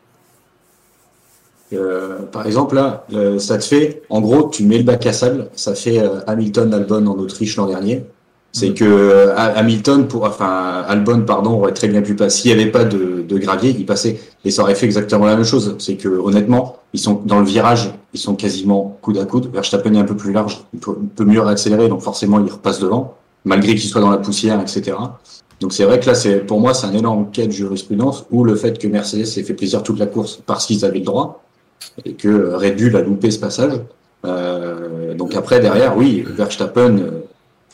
Euh, 1.73 2.19
par 2.31 2.45
exemple, 2.45 2.75
là, 2.75 3.05
ça 3.39 3.57
te 3.57 3.63
fait, 3.63 4.01
en 4.09 4.21
gros, 4.21 4.49
tu 4.49 4.63
mets 4.63 4.77
le 4.77 4.83
bac 4.83 5.05
à 5.05 5.13
sable, 5.13 5.47
ça 5.55 5.75
fait 5.75 5.99
euh, 5.99 6.19
Hamilton 6.27 6.73
Albon 6.73 7.05
en 7.07 7.17
Autriche 7.17 7.55
l'an 7.55 7.67
dernier. 7.67 8.05
C'est 8.53 8.71
mm. 8.71 8.73
que 8.73 8.85
euh, 8.85 9.35
Hamilton, 9.35 10.07
pour, 10.07 10.25
enfin 10.25 10.83
Albon, 10.87 11.21
pardon, 11.21 11.51
aurait 11.59 11.73
très 11.73 11.87
bien 11.87 12.01
pu 12.01 12.15
passer. 12.15 12.41
S'il 12.41 12.55
n'y 12.55 12.61
avait 12.61 12.71
pas 12.71 12.83
de, 12.83 13.23
de, 13.27 13.37
gravier, 13.37 13.73
il 13.77 13.85
passait 13.85 14.19
et 14.43 14.51
ça 14.51 14.63
aurait 14.63 14.75
fait 14.75 14.85
exactement 14.85 15.25
la 15.25 15.35
même 15.35 15.45
chose. 15.45 15.75
C'est 15.79 15.95
que 15.95 16.09
honnêtement, 16.09 16.77
ils 16.93 16.99
sont 16.99 17.21
dans 17.25 17.39
le 17.39 17.45
virage, 17.45 17.93
ils 18.13 18.19
sont 18.19 18.35
quasiment 18.35 18.97
coude 19.01 19.17
à 19.17 19.25
coude. 19.25 19.49
Verstappen 19.53 19.93
est 19.93 19.99
un 19.99 20.03
peu 20.03 20.17
plus 20.17 20.33
large, 20.33 20.65
il 20.73 20.79
peut, 20.79 20.97
peut 21.15 21.25
mieux 21.25 21.41
réaccélérer, 21.41 21.87
donc 21.87 22.01
forcément 22.01 22.39
il 22.45 22.51
repasse 22.51 22.79
devant, 22.79 23.15
malgré 23.45 23.75
qu'il 23.75 23.89
soit 23.89 24.01
dans 24.01 24.11
la 24.11 24.17
poussière, 24.17 24.59
etc. 24.59 24.97
Donc 25.61 25.73
c'est 25.73 25.85
vrai 25.85 25.99
que 25.99 26.07
là, 26.07 26.15
c'est 26.15 26.39
pour 26.39 26.59
moi, 26.59 26.73
c'est 26.73 26.87
un 26.87 26.93
énorme 26.93 27.29
cas 27.31 27.45
de 27.45 27.51
jurisprudence 27.51 28.25
où 28.31 28.43
le 28.43 28.55
fait 28.55 28.77
que 28.79 28.87
Mercedes 28.87 29.25
s'est 29.25 29.43
fait 29.43 29.53
plaisir 29.53 29.83
toute 29.83 29.99
la 29.99 30.07
course 30.07 30.41
parce 30.45 30.65
qu'ils 30.65 30.83
avaient 30.83 30.99
le 30.99 31.05
droit 31.05 31.43
et 32.05 32.13
que 32.13 32.53
Red 32.53 32.77
Bull 32.77 32.95
a 32.95 33.01
loupé 33.01 33.31
ce 33.31 33.39
passage. 33.39 33.73
Euh, 34.25 35.13
donc 35.13 35.35
après, 35.35 35.59
derrière, 35.59 35.97
oui, 35.97 36.23
Verstappen 36.27 36.97
euh, 36.97 37.09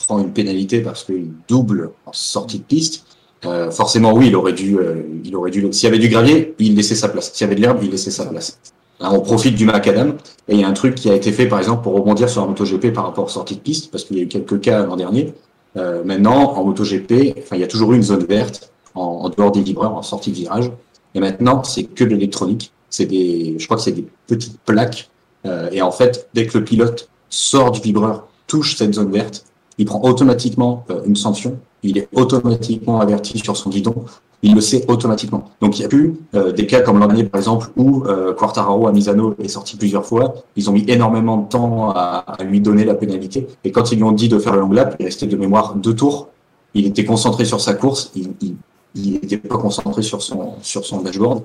prend 0.05 0.19
une 0.19 0.31
pénalité 0.31 0.81
parce 0.81 1.03
qu'il 1.03 1.29
double 1.47 1.91
en 2.05 2.13
sortie 2.13 2.59
de 2.59 2.63
piste. 2.63 3.05
Euh, 3.45 3.69
forcément, 3.69 4.13
oui, 4.13 4.27
il 4.27 4.35
aurait 4.35 4.53
dû, 4.53 4.77
euh, 4.77 5.03
il 5.23 5.35
aurait 5.35 5.51
dû. 5.51 5.67
S'il 5.71 5.85
y 5.85 5.87
avait 5.87 5.99
du 5.99 6.09
gravier, 6.09 6.55
il 6.59 6.75
laissait 6.75 6.95
sa 6.95 7.09
place. 7.09 7.31
S'il 7.33 7.45
y 7.45 7.47
avait 7.47 7.55
de 7.55 7.61
l'herbe, 7.61 7.79
il 7.83 7.91
laissait 7.91 8.11
sa 8.11 8.25
place. 8.25 8.59
Là, 8.99 9.13
on 9.13 9.19
profite 9.19 9.55
du 9.55 9.65
macadam. 9.65 10.17
Et 10.47 10.55
il 10.55 10.59
y 10.59 10.63
a 10.63 10.67
un 10.67 10.73
truc 10.73 10.95
qui 10.95 11.09
a 11.09 11.13
été 11.13 11.31
fait, 11.31 11.47
par 11.47 11.59
exemple, 11.59 11.83
pour 11.83 11.93
rebondir 11.93 12.29
sur 12.29 12.41
un 12.41 12.47
MotoGP 12.47 12.93
par 12.93 13.05
rapport 13.05 13.25
aux 13.25 13.29
sorties 13.29 13.55
de 13.55 13.61
piste, 13.61 13.91
parce 13.91 14.03
qu'il 14.05 14.17
y 14.17 14.19
a 14.19 14.23
eu 14.23 14.27
quelques 14.27 14.59
cas 14.61 14.83
l'an 14.83 14.95
dernier. 14.95 15.33
Euh, 15.75 16.03
maintenant, 16.03 16.53
en 16.53 16.63
MotoGP, 16.63 17.35
enfin, 17.37 17.57
il 17.57 17.59
y 17.59 17.63
a 17.63 17.67
toujours 17.67 17.93
eu 17.93 17.95
une 17.97 18.03
zone 18.03 18.25
verte 18.25 18.71
en, 18.95 19.01
en 19.01 19.29
dehors 19.29 19.51
des 19.51 19.61
vibreurs, 19.61 19.93
en 19.93 20.01
sortie 20.01 20.31
de 20.31 20.37
virage. 20.37 20.71
Et 21.13 21.19
maintenant, 21.19 21.63
c'est 21.63 21.83
que 21.83 22.03
de 22.03 22.09
l'électronique. 22.09 22.71
C'est 22.89 23.05
des, 23.05 23.55
je 23.57 23.65
crois 23.65 23.77
que 23.77 23.83
c'est 23.83 23.91
des 23.91 24.07
petites 24.27 24.59
plaques. 24.65 25.09
Euh, 25.45 25.69
et 25.71 25.81
en 25.81 25.91
fait, 25.91 26.29
dès 26.33 26.45
que 26.47 26.57
le 26.57 26.63
pilote 26.63 27.09
sort 27.29 27.71
du 27.71 27.81
vibreur, 27.81 28.27
touche 28.47 28.77
cette 28.77 28.93
zone 28.93 29.11
verte, 29.11 29.45
il 29.77 29.85
prend 29.85 30.01
automatiquement 30.01 30.85
euh, 30.89 31.01
une 31.05 31.15
sanction. 31.15 31.59
Il 31.83 31.97
est 31.97 32.07
automatiquement 32.13 32.99
averti 32.99 33.37
sur 33.39 33.55
son 33.55 33.69
guidon. 33.69 34.05
Il 34.43 34.53
le 34.53 34.61
sait 34.61 34.85
automatiquement. 34.87 35.49
Donc 35.61 35.79
il 35.79 35.81
y 35.81 35.85
a 35.85 35.87
plus 35.87 36.15
euh, 36.35 36.51
des 36.51 36.67
cas 36.67 36.81
comme 36.81 36.99
l'an 36.99 37.07
dernier 37.07 37.23
par 37.23 37.39
exemple 37.39 37.69
où 37.75 38.03
euh, 38.05 38.33
Quartararo 38.33 38.87
à 38.87 38.91
Misano 38.91 39.35
est 39.41 39.47
sorti 39.47 39.77
plusieurs 39.77 40.05
fois. 40.05 40.35
Ils 40.55 40.69
ont 40.69 40.73
mis 40.73 40.85
énormément 40.87 41.37
de 41.37 41.49
temps 41.49 41.89
à, 41.89 42.23
à 42.27 42.43
lui 42.43 42.61
donner 42.61 42.85
la 42.85 42.93
pénalité. 42.93 43.47
Et 43.63 43.71
quand 43.71 43.91
ils 43.91 43.95
lui 43.95 44.03
ont 44.03 44.11
dit 44.11 44.29
de 44.29 44.37
faire 44.37 44.53
le 44.53 44.61
long 44.61 44.71
lap, 44.71 44.95
il 44.99 45.05
restait 45.05 45.25
de 45.27 45.35
mémoire 45.35 45.75
deux 45.75 45.95
tours. 45.95 46.29
Il 46.75 46.85
était 46.85 47.05
concentré 47.05 47.45
sur 47.45 47.59
sa 47.59 47.73
course. 47.73 48.11
Il, 48.15 48.33
il, 48.41 48.55
il 48.93 49.13
n'était 49.13 49.37
pas 49.37 49.57
concentré 49.57 50.03
sur 50.03 50.21
son 50.21 50.53
sur 50.61 50.85
son 50.85 51.01
dashboard. 51.01 51.43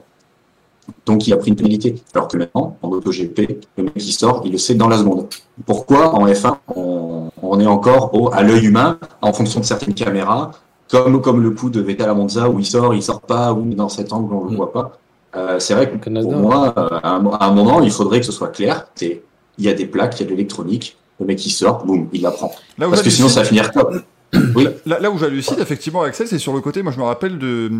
Donc 1.06 1.26
il 1.26 1.32
a 1.32 1.36
pris 1.36 1.50
une 1.50 1.56
pénalité. 1.56 1.94
Alors 2.14 2.28
que 2.28 2.36
maintenant, 2.36 2.76
en 2.82 2.88
MotoGP, 2.88 3.64
le 3.76 3.84
mec 3.84 3.94
qui 3.94 4.12
sort, 4.12 4.42
il 4.44 4.52
le 4.52 4.58
sait 4.58 4.74
dans 4.74 4.88
la 4.88 4.98
seconde. 4.98 5.26
Pourquoi 5.66 6.14
en 6.14 6.26
F1, 6.26 6.56
on, 6.76 7.30
on 7.42 7.60
est 7.60 7.66
encore 7.66 8.14
au, 8.14 8.32
à 8.32 8.42
l'œil 8.42 8.66
humain, 8.66 8.98
en 9.20 9.32
fonction 9.32 9.60
de 9.60 9.64
certaines 9.64 9.94
caméras, 9.94 10.50
comme, 10.90 11.20
comme 11.20 11.40
le 11.42 11.50
coup 11.50 11.70
de 11.70 11.80
Vettel 11.80 12.08
à 12.08 12.14
Monza, 12.14 12.48
où 12.50 12.58
il 12.58 12.66
sort, 12.66 12.94
il 12.94 13.02
sort 13.02 13.20
pas, 13.20 13.52
ou 13.52 13.62
dans 13.74 13.88
cet 13.88 14.12
angle, 14.12 14.34
on 14.34 14.44
le 14.44 14.50
Mm. 14.52 14.56
voit 14.56 14.72
pas. 14.72 14.98
Euh, 15.34 15.58
c'est 15.58 15.74
vrai 15.74 15.88
que 15.88 15.96
Au 15.96 15.98
Canada. 15.98 16.28
pour 16.28 16.36
moi, 16.38 16.74
euh, 16.76 16.88
à 17.02 17.14
un, 17.16 17.26
à 17.26 17.46
un 17.46 17.52
moment, 17.52 17.80
il 17.80 17.90
faudrait 17.90 18.20
que 18.20 18.26
ce 18.26 18.32
soit 18.32 18.48
clair. 18.48 18.86
C'est- 18.94 19.22
Il 19.58 19.64
y 19.64 19.68
a 19.68 19.74
des 19.74 19.84
plaques, 19.86 20.18
il 20.18 20.22
y 20.22 20.26
a 20.26 20.26
de 20.26 20.30
l'électronique, 20.30 20.96
le 21.20 21.26
mec 21.26 21.38
qui 21.38 21.50
sort, 21.50 21.84
boum, 21.84 22.08
il 22.12 22.22
la 22.22 22.30
prend. 22.30 22.50
Parce 22.78 23.02
que 23.02 23.10
sinon, 23.10 23.28
ça 23.28 23.40
va 23.40 23.46
finir 23.46 23.70
comme. 23.72 24.02
Oui. 24.54 24.68
Là, 24.86 24.98
là 24.98 25.10
où 25.10 25.18
j'hallucine, 25.18 25.56
effectivement, 25.60 26.02
Axel, 26.02 26.28
c'est 26.28 26.38
sur 26.38 26.52
le 26.52 26.60
côté. 26.60 26.82
Moi, 26.82 26.92
je 26.92 26.98
me 26.98 27.04
rappelle 27.04 27.38
de 27.38 27.70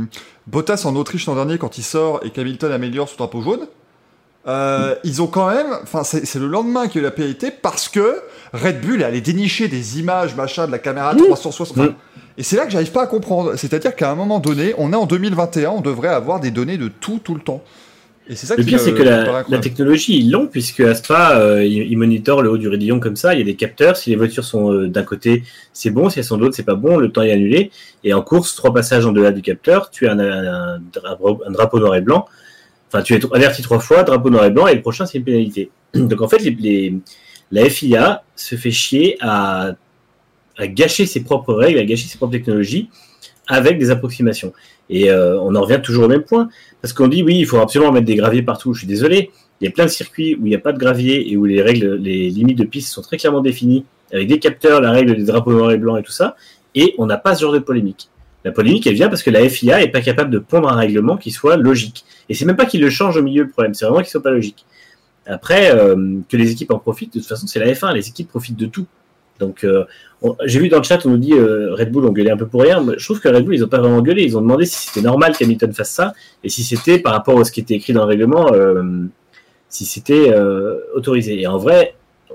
Bottas 0.47 0.83
en 0.85 0.97
Autriche 0.97 1.27
l'an 1.27 1.35
dernier 1.35 1.59
quand 1.59 1.79
il 1.79 1.83
sort 1.83 2.21
et 2.25 2.31
qu'Hamilton 2.31 2.73
améliore 2.73 3.09
sous 3.09 3.17
drapeau 3.17 3.43
jaune. 3.43 3.67
Euh, 4.47 4.97
ils 5.05 5.23
ont 5.23 5.29
quand 5.29 5.49
même, 5.51 5.69
enfin, 5.83 6.03
c'est 6.03 6.35
le 6.39 6.49
lendemain 6.49 6.89
qu'il 6.89 6.97
y 6.97 6.99
a 6.99 7.03
eu 7.03 7.05
la 7.05 7.13
pénalité 7.13 7.51
parce 7.51 7.89
que 7.89 8.21
Red 8.53 8.81
Bull 8.81 9.03
est 9.03 9.05
allé 9.05 9.21
dénicher 9.21 9.69
des 9.69 10.01
images, 10.01 10.35
machin, 10.35 10.67
de 10.67 10.73
la 10.73 10.79
caméra 10.79 11.15
360. 11.15 11.79
enfin, 11.79 11.87
Mmh. 11.91 11.95
Et 12.39 12.43
c'est 12.43 12.57
là 12.57 12.65
que 12.65 12.71
j'arrive 12.73 12.93
pas 12.93 13.03
à 13.03 13.07
comprendre. 13.07 13.57
C'est-à-dire 13.57 13.95
qu'à 13.95 14.11
un 14.11 14.15
moment 14.15 14.41
donné, 14.41 14.75
on 14.79 14.93
est 14.93 14.97
en 14.97 15.07
2021, 15.07 15.71
on 15.71 15.81
devrait 15.81 16.09
avoir 16.09 16.41
des 16.41 16.51
données 16.51 16.79
de 16.79 16.89
tout, 16.89 17.21
tout 17.23 17.35
le 17.35 17.41
temps. 17.41 17.63
Et 18.33 18.35
c'est 18.35 18.47
ça 18.47 18.57
Le 18.57 18.65
pire, 18.65 18.81
c'est 18.81 18.95
que 18.95 19.03
la, 19.03 19.59
technologie, 19.59 20.19
ils 20.19 20.31
l'ont, 20.31 20.47
puisque 20.47 20.81
à 20.81 20.95
Spa, 20.95 21.39
euh, 21.39 21.63
ils, 21.65 21.83
ils 21.93 21.97
monitorent 21.99 22.41
le 22.41 22.51
haut 22.51 22.57
du 22.57 22.67
raidillon 22.67 22.99
comme 22.99 23.15
ça. 23.15 23.35
Il 23.35 23.39
y 23.39 23.43
a 23.43 23.45
des 23.45 23.57
capteurs. 23.57 23.97
Si 23.99 24.09
les 24.09 24.17
voitures 24.17 24.45
sont 24.45 24.73
euh, 24.73 24.89
d'un 24.89 25.03
côté, 25.03 25.43
c'est 25.75 25.91
bon. 25.91 26.09
Si 26.09 26.19
elles 26.19 26.25
sont 26.25 26.39
de 26.39 26.43
l'autre, 26.43 26.57
c'est 26.57 26.63
pas 26.65 26.75
bon. 26.75 26.97
Le 26.97 27.13
temps 27.13 27.21
est 27.21 27.31
annulé. 27.31 27.71
Et 28.05 28.15
en 28.15 28.23
course, 28.23 28.57
trois 28.57 28.73
passages 28.73 29.05
en 29.05 29.13
delà 29.13 29.33
du 29.33 29.43
capteur, 29.43 29.91
tu 29.91 30.09
as 30.09 30.13
un, 30.13 30.19
un, 30.19 30.81
drapeau, 30.93 31.43
un 31.47 31.51
drapeau 31.51 31.79
noir 31.79 31.95
et 31.95 32.01
blanc. 32.01 32.25
Enfin, 32.89 33.03
tu 33.03 33.15
es 33.15 33.21
averti 33.35 33.61
trois 33.61 33.81
fois, 33.81 34.03
drapeau 34.03 34.31
noir 34.31 34.47
et 34.47 34.51
blanc, 34.51 34.67
et 34.67 34.75
le 34.75 34.81
prochain, 34.81 35.05
c'est 35.05 35.19
une 35.19 35.25
pénalité. 35.25 35.71
Donc, 35.95 36.21
en 36.23 36.29
fait, 36.29 36.39
les, 36.39 36.51
les- 36.59 36.95
la 37.51 37.69
FIA 37.69 38.25
se 38.35 38.57
fait 38.57 38.71
chier 38.71 39.19
à, 39.21 39.73
à 40.57 40.67
gâcher 40.67 41.05
ses 41.05 41.23
propres 41.23 41.53
règles, 41.53 41.79
à 41.79 41.85
gâcher 41.85 42.07
ses 42.09 42.17
propres 42.17 42.33
technologies 42.33 42.89
avec 43.49 43.79
des 43.79 43.91
approximations. 43.91 44.53
Et 44.91 45.11
euh, 45.11 45.39
on 45.41 45.55
en 45.55 45.63
revient 45.63 45.81
toujours 45.83 46.05
au 46.05 46.09
même 46.09 46.23
point. 46.23 46.49
Parce 46.81 46.93
qu'on 46.93 47.09
dit 47.09 47.23
oui, 47.23 47.39
il 47.39 47.47
faut 47.47 47.59
absolument 47.59 47.93
mettre 47.93 48.07
des 48.07 48.17
graviers 48.17 48.43
partout. 48.43 48.75
Je 48.75 48.81
suis 48.81 48.89
désolé. 48.89 49.31
Il 49.61 49.65
y 49.65 49.69
a 49.69 49.71
plein 49.71 49.85
de 49.85 49.91
circuits 49.91 50.35
où 50.35 50.47
il 50.47 50.51
n'y 50.51 50.57
a 50.57 50.61
pas 50.61 50.73
de 50.73 50.79
gravier 50.79 51.31
et 51.31 51.37
où 51.37 51.45
les 51.45 51.63
règles, 51.63 51.95
les 51.95 52.31
limites 52.31 52.59
de 52.59 52.65
piste 52.65 52.93
sont 52.93 53.03
très 53.03 53.17
clairement 53.17 53.41
définies, 53.41 53.85
avec 54.13 54.27
des 54.27 54.39
capteurs, 54.39 54.81
la 54.81 54.91
règle 54.91 55.15
des 55.17 55.25
drapeaux 55.25 55.53
noirs 55.53 55.71
et 55.71 55.79
blancs 55.79 56.01
et 56.01 56.03
tout 56.03 56.13
ça. 56.13 56.37
Et 56.75 56.95
on 56.99 57.07
n'a 57.07 57.17
pas 57.17 57.35
ce 57.35 57.43
genre 57.43 57.53
de 57.53 57.61
polémique. 57.61 58.09
La 58.45 58.51
polémique, 58.51 58.87
elle 58.89 58.95
vient 58.95 59.09
parce 59.09 59.23
que 59.23 59.31
la 59.31 59.49
FIA 59.49 59.83
est 59.83 59.89
pas 59.89 60.01
capable 60.01 60.31
de 60.31 60.39
pondre 60.39 60.69
un 60.69 60.75
règlement 60.75 61.17
qui 61.17 61.31
soit 61.31 61.57
logique. 61.57 62.05
Et 62.29 62.35
c'est 62.35 62.45
même 62.45 62.57
pas 62.57 62.67
qu'il 62.67 62.81
le 62.81 62.91
change 62.91 63.17
au 63.17 63.23
milieu 63.23 63.45
le 63.45 63.51
problème, 63.51 63.75
c'est 63.75 63.85
vraiment 63.85 64.01
qu'il 64.01 64.11
soit 64.11 64.23
pas 64.23 64.33
logique. 64.33 64.67
Après, 65.27 65.71
euh, 65.71 66.19
que 66.29 66.37
les 66.37 66.51
équipes 66.51 66.73
en 66.73 66.79
profitent, 66.79 67.15
de 67.15 67.21
toute 67.21 67.29
façon, 67.29 67.47
c'est 67.47 67.61
la 67.61 67.73
F1, 67.73 67.95
les 67.95 68.09
équipes 68.09 68.29
profitent 68.29 68.57
de 68.57 68.67
tout. 68.67 68.87
Donc, 69.43 69.65
euh, 69.65 69.85
j'ai 70.47 70.61
vu 70.61 70.69
dans 70.69 70.79
le 70.79 70.83
chat, 70.85 71.05
on 71.05 71.11
nous 71.11 71.17
dit 71.19 71.35
euh, 71.35 71.75
Red 71.75 71.91
Bull 71.93 72.05
ont 72.07 72.13
gueulé 72.13 72.31
un 72.31 72.37
peu 72.37 72.47
pour 72.47 72.63
rien. 72.63 72.81
mais 72.81 72.95
Je 72.97 73.05
trouve 73.05 73.21
que 73.21 73.29
Red 73.29 73.45
Bull, 73.45 73.55
ils 73.57 73.65
ont 73.65 73.69
pas 73.69 73.81
vraiment 73.81 74.01
gueulé. 74.01 74.23
Ils 74.23 74.37
ont 74.39 74.41
demandé 74.41 74.65
si 74.65 74.87
c'était 74.89 75.03
normal 75.03 75.37
qu'Hamilton 75.37 75.73
fasse 75.75 75.91
ça 75.91 76.15
et 76.45 76.49
si 76.49 76.63
c'était 76.65 76.99
par 76.99 77.13
rapport 77.13 77.39
à 77.39 77.45
ce 77.45 77.53
qui 77.53 77.61
était 77.61 77.75
écrit 77.75 77.93
dans 77.93 78.03
le 78.03 78.09
règlement, 78.09 78.53
euh, 78.53 78.83
si 79.69 79.85
c'était 79.85 80.33
autorisé. 80.95 81.41
Et 81.41 81.47
en 81.47 81.59
vrai, 81.59 81.95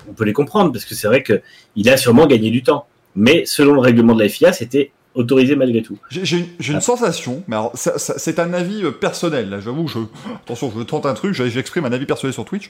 on 0.10 0.14
peut 0.14 0.26
les 0.26 0.34
comprendre 0.34 0.72
parce 0.72 0.86
que 0.86 0.96
c'est 0.96 1.08
vrai 1.08 1.24
que 1.24 1.42
il 1.76 1.90
a 1.90 1.98
sûrement 1.98 2.28
gagné 2.28 2.50
du 2.52 2.62
temps. 2.64 2.86
Mais 3.16 3.46
selon 3.46 3.74
le 3.74 3.80
règlement 3.80 4.14
de 4.14 4.22
la 4.22 4.30
FIA, 4.30 4.54
c'était 4.54 4.92
autorisé 5.16 5.56
malgré 5.56 5.82
tout. 5.82 5.98
J'ai 6.12 6.38
une, 6.38 6.76
Ah. 6.76 6.80
sensation, 6.82 7.44
mais 7.48 7.58
c'est 7.96 8.38
un 8.38 8.54
avis 8.54 8.84
personnel, 9.00 9.50
là, 9.50 9.60
j'avoue, 9.60 9.88
je, 9.88 9.98
attention, 10.36 10.72
je 10.78 10.84
tente 10.84 11.08
un 11.08 11.16
truc, 11.16 11.34
je- 11.34 11.48
j'exprime 11.50 11.86
un 11.86 11.92
avis 11.92 12.06
personnel 12.06 12.34
sur 12.34 12.46
Twitch. 12.46 12.70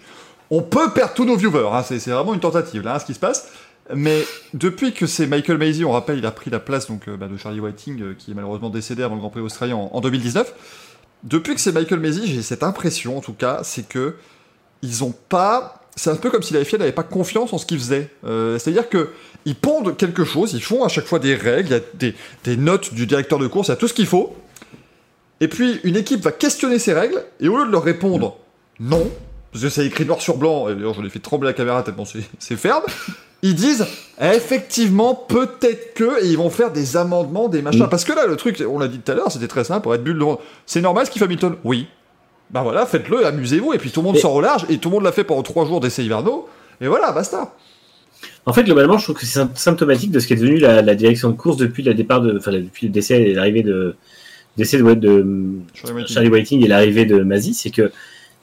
On 0.49 0.61
peut 0.61 0.91
perdre 0.95 1.13
tous 1.13 1.25
nos 1.25 1.35
viewers, 1.35 1.67
hein, 1.73 1.83
c'est 1.83 1.99
c'est 1.99 2.11
vraiment 2.11 2.33
une 2.33 2.39
tentative, 2.39 2.83
là, 2.83 2.95
hein, 2.95 2.99
ce 2.99 3.05
qui 3.05 3.13
se 3.13 3.19
passe. 3.19 3.51
Mais 3.93 4.23
depuis 4.53 4.93
que 4.93 5.05
c'est 5.05 5.27
Michael 5.27 5.57
Maisie, 5.57 5.85
on 5.85 5.91
rappelle, 5.91 6.17
il 6.17 6.25
a 6.25 6.31
pris 6.31 6.49
la 6.49 6.59
place 6.59 6.87
donc, 6.87 7.07
euh, 7.07 7.15
bah, 7.15 7.27
de 7.27 7.37
Charlie 7.37 7.59
Whiting, 7.59 8.01
euh, 8.01 8.15
qui 8.17 8.31
est 8.31 8.33
malheureusement 8.33 8.69
décédé 8.69 9.03
avant 9.03 9.15
le 9.15 9.21
Grand 9.21 9.29
Prix 9.29 9.41
australien 9.41 9.75
en, 9.75 9.89
en 9.93 10.01
2019. 10.01 10.53
Depuis 11.23 11.55
que 11.55 11.61
c'est 11.61 11.71
Michael 11.71 11.99
Maisie, 11.99 12.27
j'ai 12.27 12.41
cette 12.41 12.63
impression, 12.63 13.17
en 13.17 13.21
tout 13.21 13.33
cas, 13.33 13.61
c'est 13.63 13.87
que 13.87 14.15
ils 14.81 15.03
ont 15.03 15.13
pas. 15.29 15.81
C'est 15.95 16.11
un 16.11 16.15
peu 16.15 16.29
comme 16.29 16.43
si 16.43 16.53
la 16.53 16.63
FIA 16.63 16.77
n'avait 16.77 16.91
pas 16.91 17.03
confiance 17.03 17.53
en 17.53 17.57
ce 17.57 17.65
qu'ils 17.65 17.79
faisaient. 17.79 18.11
Euh, 18.25 18.59
C'est-à-dire 18.59 18.87
que 18.87 19.09
ils 19.45 19.55
pondent 19.55 19.97
quelque 19.97 20.23
chose, 20.25 20.53
ils 20.53 20.61
font 20.61 20.83
à 20.83 20.89
chaque 20.89 21.05
fois 21.05 21.19
des 21.19 21.33
règles, 21.33 21.69
il 21.69 21.71
y 21.71 21.75
a 21.75 21.81
des, 21.95 22.15
des 22.43 22.57
notes 22.57 22.93
du 22.93 23.07
directeur 23.07 23.39
de 23.39 23.47
course, 23.47 23.69
il 23.69 23.71
y 23.71 23.73
a 23.73 23.77
tout 23.77 23.87
ce 23.87 23.93
qu'il 23.93 24.05
faut. 24.05 24.35
Et 25.39 25.47
puis 25.47 25.79
une 25.83 25.95
équipe 25.95 26.21
va 26.21 26.31
questionner 26.31 26.77
ces 26.79 26.93
règles, 26.93 27.23
et 27.39 27.47
au 27.47 27.57
lieu 27.57 27.65
de 27.65 27.71
leur 27.71 27.83
répondre 27.83 28.37
non, 28.79 29.09
parce 29.51 29.63
que 29.63 29.69
c'est 29.69 29.85
écrit 29.85 30.05
noir 30.05 30.21
sur 30.21 30.37
blanc, 30.37 30.69
et 30.69 30.75
d'ailleurs 30.75 30.93
je 30.93 31.01
l'ai 31.01 31.09
fait 31.09 31.19
trembler 31.19 31.47
la 31.47 31.53
caméra 31.53 31.81
tellement 31.81 32.05
c'est 32.05 32.55
ferme, 32.55 32.83
ils 33.43 33.55
disent 33.55 33.85
effectivement 34.19 35.13
peut-être 35.15 35.93
que, 35.93 36.23
et 36.23 36.27
ils 36.27 36.37
vont 36.37 36.49
faire 36.49 36.71
des 36.71 36.97
amendements, 36.97 37.47
des 37.49 37.61
machins. 37.61 37.83
Mm. 37.83 37.89
Parce 37.89 38.03
que 38.03 38.13
là, 38.13 38.25
le 38.25 38.35
truc, 38.35 38.63
on 38.67 38.79
l'a 38.79 38.87
dit 38.87 38.99
tout 38.99 39.11
à 39.11 39.15
l'heure, 39.15 39.31
c'était 39.31 39.47
très 39.47 39.63
simple, 39.63 39.81
pour 39.83 39.93
être 39.93 40.03
bulle 40.03 40.23
C'est 40.65 40.81
normal 40.81 41.05
ce 41.05 41.11
qu'il 41.11 41.19
fait 41.19 41.25
Hamilton 41.25 41.55
Oui. 41.63 41.87
Bah 42.49 42.61
voilà, 42.63 42.85
faites-le, 42.85 43.25
amusez-vous, 43.25 43.73
et 43.73 43.77
puis 43.77 43.91
tout 43.91 43.99
le 44.01 44.05
monde 44.05 44.15
Et- 44.15 44.19
sort 44.19 44.33
au 44.33 44.41
large, 44.41 44.65
et 44.69 44.77
tout 44.77 44.89
le 44.89 44.95
monde 44.95 45.03
l'a 45.03 45.11
fait 45.11 45.23
pendant 45.25 45.43
trois 45.43 45.65
jours 45.65 45.79
d'essais 45.81 46.03
hivernaux, 46.03 46.47
et 46.79 46.87
voilà, 46.87 47.11
basta. 47.11 47.53
En 48.45 48.53
fait, 48.53 48.63
globalement, 48.63 48.97
je 48.97 49.03
trouve 49.03 49.17
que 49.17 49.25
c'est 49.25 49.39
sym- 49.39 49.49
symptomatique 49.55 50.11
de 50.11 50.19
ce 50.19 50.27
qui 50.27 50.33
est 50.33 50.37
devenu 50.37 50.57
la, 50.57 50.81
la 50.81 50.95
direction 50.95 51.29
de 51.29 51.35
course 51.35 51.57
depuis 51.57 51.83
le 51.83 51.93
départ 51.93 52.21
de, 52.21 52.37
enfin, 52.37 52.51
depuis 52.53 52.87
le 52.87 52.93
décès 52.93 53.21
et 53.21 53.33
l'arrivée 53.33 53.63
de, 53.63 53.95
décès 54.55 54.77
de, 54.77 54.93
de, 54.93 55.25
Charlie 56.07 56.29
Whiting 56.29 56.63
et 56.63 56.67
l'arrivée 56.67 57.05
de 57.05 57.19
Mazi, 57.19 57.53
c'est 57.53 57.69
que 57.69 57.91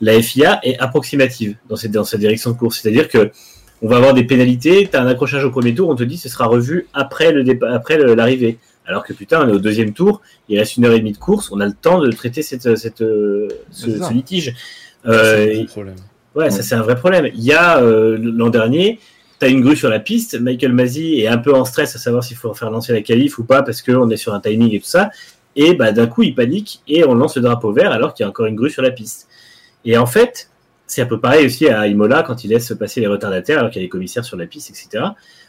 la 0.00 0.20
FIA 0.20 0.61
est 0.62 0.78
approximative 0.78 1.57
dans 1.68 1.76
cette, 1.76 1.92
dans 1.92 2.04
cette 2.04 2.20
direction 2.20 2.50
de 2.50 2.57
course. 2.57 2.80
C'est-à-dire 2.80 3.09
que 3.09 3.30
on 3.85 3.88
va 3.88 3.97
avoir 3.97 4.14
des 4.14 4.25
pénalités, 4.25 4.88
tu 4.90 4.97
as 4.97 5.03
un 5.03 5.07
accrochage 5.07 5.44
au 5.44 5.51
premier 5.51 5.75
tour, 5.75 5.90
on 5.90 5.94
te 5.94 6.03
dit 6.03 6.16
ce 6.16 6.31
sera 6.31 6.47
revu 6.47 6.87
après 6.94 7.33
le 7.33 7.44
après 7.70 7.99
l'arrivée. 7.99 8.59
Alors 8.87 9.05
que 9.05 9.12
putain, 9.12 9.44
on 9.44 9.49
est 9.49 9.53
au 9.53 9.59
deuxième 9.59 9.92
tour, 9.92 10.20
il 10.49 10.59
reste 10.59 10.77
une 10.77 10.85
heure 10.87 10.92
et 10.92 10.99
demie 10.99 11.12
de 11.12 11.18
course, 11.18 11.53
on 11.53 11.61
a 11.61 11.66
le 11.66 11.75
temps 11.75 12.01
de 12.01 12.11
traiter 12.11 12.42
cette, 12.42 12.77
cette, 12.77 12.99
ce, 12.99 14.12
litige. 14.12 14.55
C'est 15.05 15.11
Euh, 15.11 15.62
un 15.62 15.64
problème. 15.66 15.94
Ouais, 16.35 16.51
ça 16.51 16.62
c'est 16.62 16.75
un 16.75 16.83
vrai 16.83 16.97
problème. 16.97 17.29
Il 17.35 17.44
y 17.44 17.53
a 17.53 17.79
euh, 17.81 18.18
l'an 18.20 18.49
dernier, 18.49 18.99
tu 19.38 19.47
as 19.47 19.49
une 19.49 19.61
grue 19.61 19.77
sur 19.77 19.90
la 19.90 20.01
piste, 20.01 20.40
Michael 20.40 20.73
Masi 20.73 21.20
est 21.20 21.29
un 21.29 21.38
peu 21.38 21.55
en 21.55 21.64
stress 21.66 21.94
à 21.94 21.99
savoir 21.99 22.25
s'il 22.25 22.37
faut 22.38 22.55
faire 22.55 22.70
lancer 22.70 22.92
la 22.92 23.03
qualif 23.03 23.38
ou 23.38 23.44
pas 23.44 23.62
parce 23.62 23.83
qu'on 23.83 24.09
est 24.11 24.16
sur 24.16 24.33
un 24.35 24.40
timing 24.40 24.75
et 24.75 24.81
tout 24.81 24.87
ça. 24.87 25.11
Et 25.57 25.75
bah, 25.75 25.92
d'un 25.92 26.07
coup, 26.07 26.23
il 26.23 26.35
panique 26.35 26.83
et 26.88 27.05
on 27.05 27.14
lance 27.14 27.37
le 27.37 27.42
drapeau 27.42 27.73
vert 27.73 27.92
alors 27.92 28.14
qu'il 28.14 28.25
y 28.25 28.27
a 28.27 28.31
encore 28.31 28.47
une 28.47 28.57
grue 28.57 28.70
sur 28.70 28.83
la 28.83 28.90
piste. 28.90 29.29
Et 29.85 29.97
en 29.99 30.07
fait, 30.07 30.49
c'est 30.87 31.03
un 31.03 31.07
peu 31.07 31.18
pareil 31.18 31.47
aussi 31.47 31.68
à 31.68 31.87
Imola 31.87 32.23
quand 32.23 32.44
il 32.44 32.51
laisse 32.51 32.73
passer 32.79 33.01
les 33.01 33.07
retardataires 33.07 33.59
alors 33.59 33.70
qu'il 33.70 33.81
y 33.81 33.85
a 33.85 33.87
les 33.87 33.90
commissaires 33.90 34.25
sur 34.25 34.37
la 34.37 34.47
piste, 34.47 34.70
etc. 34.70 35.05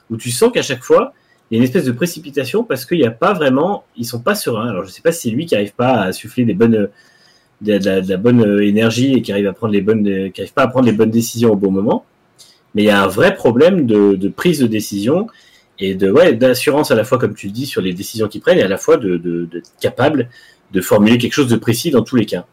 Où 0.10 0.18
tu 0.18 0.32
sens 0.32 0.52
qu'à 0.52 0.62
chaque 0.62 0.84
fois, 0.84 1.14
il 1.50 1.56
y 1.56 1.58
a 1.58 1.60
une 1.60 1.64
espèce 1.64 1.86
de 1.86 1.92
précipitation 1.92 2.64
parce 2.64 2.86
qu'il 2.86 3.00
n'y 3.00 3.06
a 3.06 3.12
pas 3.12 3.34
vraiment, 3.34 3.84
ils 3.98 4.06
sont 4.06 4.22
pas 4.22 4.36
sereins. 4.36 4.70
Alors 4.70 4.86
je 4.86 4.90
sais 4.90 5.02
pas 5.02 5.12
si 5.12 5.30
c'est 5.30 5.36
lui 5.36 5.46
qui 5.46 5.56
arrive 5.56 5.74
pas 5.74 6.02
à 6.02 6.12
souffler 6.14 6.46
des 6.46 6.54
bonnes, 6.54 6.90
de 7.62 8.10
la, 8.10 8.18
bonne 8.18 8.62
énergie 8.62 9.14
et 9.14 9.22
qui 9.22 9.32
arrive 9.32 9.48
à 9.48 9.54
prendre 9.54 9.74
les 9.74 9.82
bonnes, 9.82 10.32
qui 10.32 10.42
arrive 10.42 10.54
pas 10.54 10.64
à 10.64 10.68
prendre 10.68 10.86
les 10.86 10.94
bonnes 10.94 11.12
décisions 11.12 11.52
au 11.52 11.56
bon 11.56 11.72
moment. 11.72 12.06
Mais 12.74 12.84
il 12.84 12.86
y 12.86 12.90
a 12.90 13.04
un 13.04 13.08
vrai 13.08 13.36
problème 13.36 13.86
de, 13.86 14.28
prise 14.30 14.60
de 14.60 14.68
décision 14.68 15.28
et 15.80 15.96
d'assurance 15.96 16.92
à 16.92 16.96
la 16.96 17.04
fois, 17.04 17.18
comme 17.18 17.36
tu 17.36 17.48
le 17.48 17.52
dis, 17.52 17.66
sur 17.66 17.82
les 17.82 17.94
décisions 17.94 18.28
qu'ils 18.28 18.42
prennent 18.42 18.58
et 18.58 18.64
à 18.64 18.68
la 18.68 18.78
fois 18.78 18.98
de 18.98 19.50
capable 19.82 20.30
de 20.72 20.82
formuler 20.82 21.18
quelque 21.18 21.34
chose 21.34 21.48
de 21.48 21.56
précis 21.56 21.92
dans 21.92 22.04
tous 22.04 22.16
les 22.16 22.26
cas. 22.26 22.46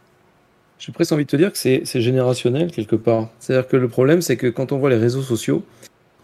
J'ai 0.85 0.91
presque 0.91 1.13
envie 1.13 1.25
de 1.25 1.31
te 1.31 1.37
dire 1.37 1.53
que 1.53 1.59
c'est 1.59 1.85
générationnel 2.01 2.73
quelque 2.73 2.97
part. 2.97 3.29
C'est-à-dire 3.39 3.69
que 3.69 3.77
le 3.77 3.87
problème, 3.87 4.21
c'est 4.21 4.37
que 4.37 4.49
quand 4.49 4.73
on 4.73 4.79
voit 4.79 4.91
les 4.91 4.97
réseaux 4.97 5.23
sociaux, 5.23 5.63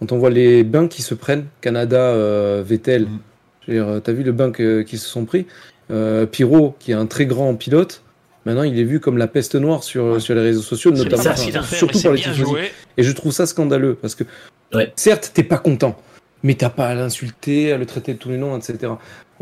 quand 0.01 0.11
on 0.11 0.19
voit 0.19 0.31
les 0.31 0.65
bains 0.65 0.89
qui 0.89 1.03
se 1.03 1.15
prennent, 1.15 1.47
Canada, 1.61 2.01
euh, 2.01 2.63
Vettel, 2.67 3.05
Mm. 3.05 3.73
dire, 3.73 4.01
t'as 4.03 4.13
vu 4.13 4.25
le 4.25 4.33
bain 4.33 4.51
qu'ils 4.51 4.99
se 4.99 5.09
sont 5.09 5.25
pris 5.27 5.47
euh, 5.93 6.27
Pirot, 6.27 6.75
qui 6.81 6.91
est 6.91 6.95
un 6.95 7.07
très 7.07 7.27
grand 7.27 7.55
pilote, 7.55 8.03
Maintenant, 8.47 8.63
il 8.63 8.79
est 8.79 8.85
vu 8.85 8.99
comme 8.99 9.19
la 9.19 9.27
peste 9.27 9.57
noire 9.57 9.85
sur, 9.85 10.23
sur 10.23 10.35
les 10.35 10.41
réseaux 10.41 10.63
sociaux, 10.63 10.91
notamment, 10.91 11.23
pas 11.23 11.33
enfin, 11.33 11.63
surtout 11.77 11.99
c'est 11.99 12.11
les. 12.11 12.71
Et 12.97 13.03
je 13.03 13.13
trouve 13.13 13.31
ça 13.31 13.45
scandaleux 13.45 13.95
parce 13.95 14.15
que, 14.15 14.25
Ouais. 14.73 14.91
certes, 14.97 15.33
t'es 15.35 15.43
pas 15.43 15.59
content, 15.59 16.01
mais 16.43 16.55
t'as 16.55 16.71
pas 16.71 16.87
à 16.89 16.95
l'insulter, 16.95 17.73
à 17.73 17.77
le 17.77 17.85
traiter 17.85 18.15
de 18.15 18.19
tous 18.19 18.31
les 18.31 18.39
noms, 18.39 18.57
etc. 18.57 18.93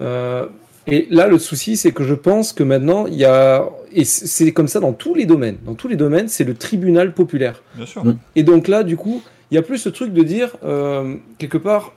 Euh, 0.00 0.46
et 0.86 1.08
là, 1.10 1.26
le 1.26 1.38
souci, 1.38 1.76
c'est 1.76 1.90
que 1.90 2.04
je 2.04 2.14
pense 2.14 2.52
que 2.52 2.62
maintenant, 2.62 3.06
il 3.06 3.14
y 3.14 3.24
a, 3.24 3.68
et 3.92 4.04
c'est 4.04 4.52
comme 4.52 4.68
ça 4.68 4.78
dans 4.78 4.92
tous 4.92 5.14
les 5.14 5.26
domaines. 5.26 5.58
Dans 5.64 5.74
tous 5.74 5.88
les 5.88 5.96
domaines, 5.96 6.28
c'est 6.28 6.44
le 6.44 6.54
tribunal 6.54 7.12
populaire. 7.12 7.62
Bien 7.74 7.86
sûr. 7.86 8.04
Mm. 8.04 8.18
Et 8.36 8.44
donc 8.44 8.68
là, 8.68 8.84
du 8.84 8.96
coup, 8.96 9.22
il 9.50 9.56
y 9.56 9.58
a 9.58 9.62
plus 9.62 9.78
ce 9.78 9.88
truc 9.88 10.12
de 10.12 10.22
dire, 10.22 10.56
euh, 10.64 11.16
quelque 11.38 11.58
part, 11.58 11.92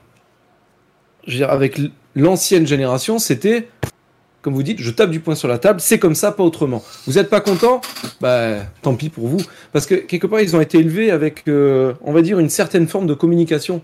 je 1.26 1.32
veux 1.32 1.38
dire, 1.38 1.50
avec 1.50 1.80
l'ancienne 2.16 2.66
génération, 2.66 3.20
c'était, 3.20 3.68
comme 4.42 4.54
vous 4.54 4.64
dites, 4.64 4.80
je 4.80 4.90
tape 4.90 5.10
du 5.10 5.20
poing 5.20 5.36
sur 5.36 5.46
la 5.46 5.58
table, 5.58 5.80
c'est 5.80 6.00
comme 6.00 6.16
ça, 6.16 6.32
pas 6.32 6.42
autrement. 6.42 6.82
Vous 7.06 7.12
n'êtes 7.12 7.30
pas 7.30 7.40
content? 7.40 7.80
Bah, 8.20 8.56
tant 8.82 8.94
pis 8.94 9.08
pour 9.08 9.28
vous. 9.28 9.40
Parce 9.72 9.86
que 9.86 9.94
quelque 9.94 10.26
part, 10.26 10.40
ils 10.40 10.56
ont 10.56 10.60
été 10.60 10.78
élevés 10.78 11.12
avec, 11.12 11.44
euh, 11.46 11.94
on 12.02 12.12
va 12.12 12.22
dire, 12.22 12.40
une 12.40 12.50
certaine 12.50 12.88
forme 12.88 13.06
de 13.06 13.14
communication. 13.14 13.82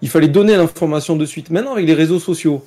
Il 0.00 0.08
fallait 0.08 0.28
donner 0.28 0.56
l'information 0.56 1.16
de 1.16 1.26
suite. 1.26 1.50
Maintenant, 1.50 1.72
avec 1.72 1.86
les 1.86 1.94
réseaux 1.94 2.20
sociaux, 2.20 2.64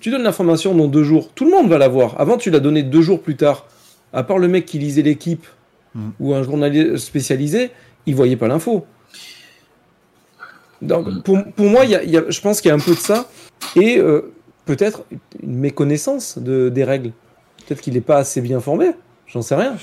tu 0.00 0.10
donnes 0.10 0.22
l'information 0.22 0.74
dans 0.74 0.86
deux 0.88 1.02
jours, 1.04 1.30
tout 1.34 1.44
le 1.44 1.50
monde 1.50 1.68
va 1.68 1.78
la 1.78 1.88
voir. 1.88 2.20
Avant, 2.20 2.36
tu 2.36 2.50
l'as 2.50 2.60
donné 2.60 2.82
deux 2.82 3.02
jours 3.02 3.20
plus 3.22 3.36
tard. 3.36 3.66
À 4.12 4.22
part 4.22 4.38
le 4.38 4.48
mec 4.48 4.64
qui 4.64 4.78
lisait 4.78 5.02
l'équipe 5.02 5.46
Mm. 5.94 6.08
ou 6.20 6.34
un 6.34 6.42
journaliste 6.42 6.98
spécialisé, 6.98 7.70
il 8.06 8.14
voyait 8.14 8.36
pas 8.36 8.46
l'info. 8.48 8.86
Donc, 10.82 11.06
Mm. 11.08 11.22
pour, 11.22 11.38
pour 11.56 11.66
moi, 11.66 11.84
il 11.84 11.90
y 11.90 11.94
a- 11.96 12.02
il 12.04 12.10
y 12.10 12.16
a- 12.16 12.24
je 12.28 12.40
pense 12.40 12.60
qu'il 12.60 12.68
y 12.68 12.72
a 12.72 12.74
un 12.74 12.78
peu 12.80 12.92
de 12.94 12.98
ça 13.00 13.28
et 13.74 13.98
euh, 13.98 14.32
peut-être 14.66 15.04
une 15.42 15.56
méconnaissance 15.58 16.38
de, 16.38 16.68
des 16.68 16.84
règles. 16.84 17.12
Peut-être 17.66 17.80
qu'il 17.80 17.94
n'est 17.94 18.00
pas 18.00 18.18
assez 18.18 18.40
bien 18.40 18.60
formé. 18.60 18.90
J'en 19.32 19.42
sais 19.42 19.54
rien. 19.54 19.76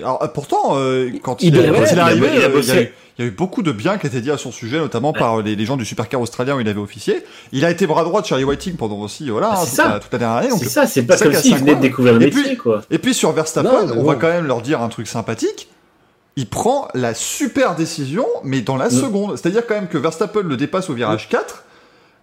Alors, 0.00 0.22
euh, 0.22 0.28
pourtant, 0.28 0.72
euh, 0.76 1.08
quand 1.22 1.40
Il 1.42 1.54
il, 1.54 1.60
est- 1.64 1.68
quand 1.70 1.84
il 1.92 1.98
arrivé, 2.00 2.28
il 2.34 2.42
a 2.42 2.48
euh, 2.48 2.60
il 2.60 2.66
y, 2.66 2.70
a 2.72 2.82
eu- 2.82 2.92
il 3.18 3.22
y 3.24 3.28
a 3.28 3.28
eu 3.28 3.30
beaucoup 3.30 3.62
de 3.62 3.70
bien 3.70 3.96
qui 3.96 4.06
a 4.06 4.08
été 4.08 4.20
dit 4.20 4.30
à 4.32 4.36
son 4.38 4.50
sujet, 4.50 4.78
notamment 4.78 5.12
par 5.12 5.40
les, 5.40 5.54
les 5.54 5.64
gens 5.64 5.76
du 5.76 5.84
supercar 5.84 6.20
australien 6.20 6.56
où 6.56 6.60
il 6.60 6.68
avait 6.68 6.80
officié. 6.80 7.22
Il 7.52 7.64
a 7.64 7.70
été 7.70 7.86
bras 7.86 8.02
droit 8.02 8.22
de 8.22 8.26
Charlie 8.26 8.42
Whiting 8.44 8.74
pendant 8.76 8.98
aussi, 8.98 9.30
voilà, 9.30 9.50
Ah, 9.52 9.54
hein, 9.54 9.60
c'est 9.60 9.66
toute, 9.66 9.76
ça. 9.76 9.88
la, 9.88 9.98
toute 10.00 10.12
la 10.12 10.18
dernière 10.18 10.36
année. 10.38 10.48
Donc, 10.48 10.58
C'est 10.58 10.68
ça, 10.68 10.86
c'est 10.88 11.02
pas 11.02 11.16
ça 11.16 11.26
comme 11.26 11.34
s'il 11.34 11.56
venait 11.56 11.76
de 11.76 11.80
découvrir 11.80 12.14
le 12.14 12.22
Et 12.22 12.24
métier, 12.26 12.42
puis- 12.42 12.56
quoi. 12.56 12.82
Et 12.90 12.98
puis 12.98 13.14
sur 13.14 13.30
Verstappen, 13.32 13.86
Non, 13.86 13.94
on 13.98 14.02
va 14.04 14.16
quand 14.16 14.26
même 14.28 14.46
leur 14.46 14.62
dire 14.62 14.82
un 14.82 14.88
truc 14.88 15.06
sympathique. 15.06 15.68
Il 16.36 16.46
prend 16.48 16.88
la 16.94 17.14
super 17.14 17.76
décision, 17.76 18.26
mais 18.44 18.60
dans 18.62 18.76
la 18.76 18.86
Mm. 18.88 18.90
seconde. 18.90 19.36
C'est-à-dire 19.36 19.64
quand 19.66 19.74
même 19.74 19.88
que 19.88 19.98
Verstappen 19.98 20.42
le 20.42 20.56
dépasse 20.56 20.90
au 20.90 20.94
virage 20.94 21.28
4. 21.28 21.64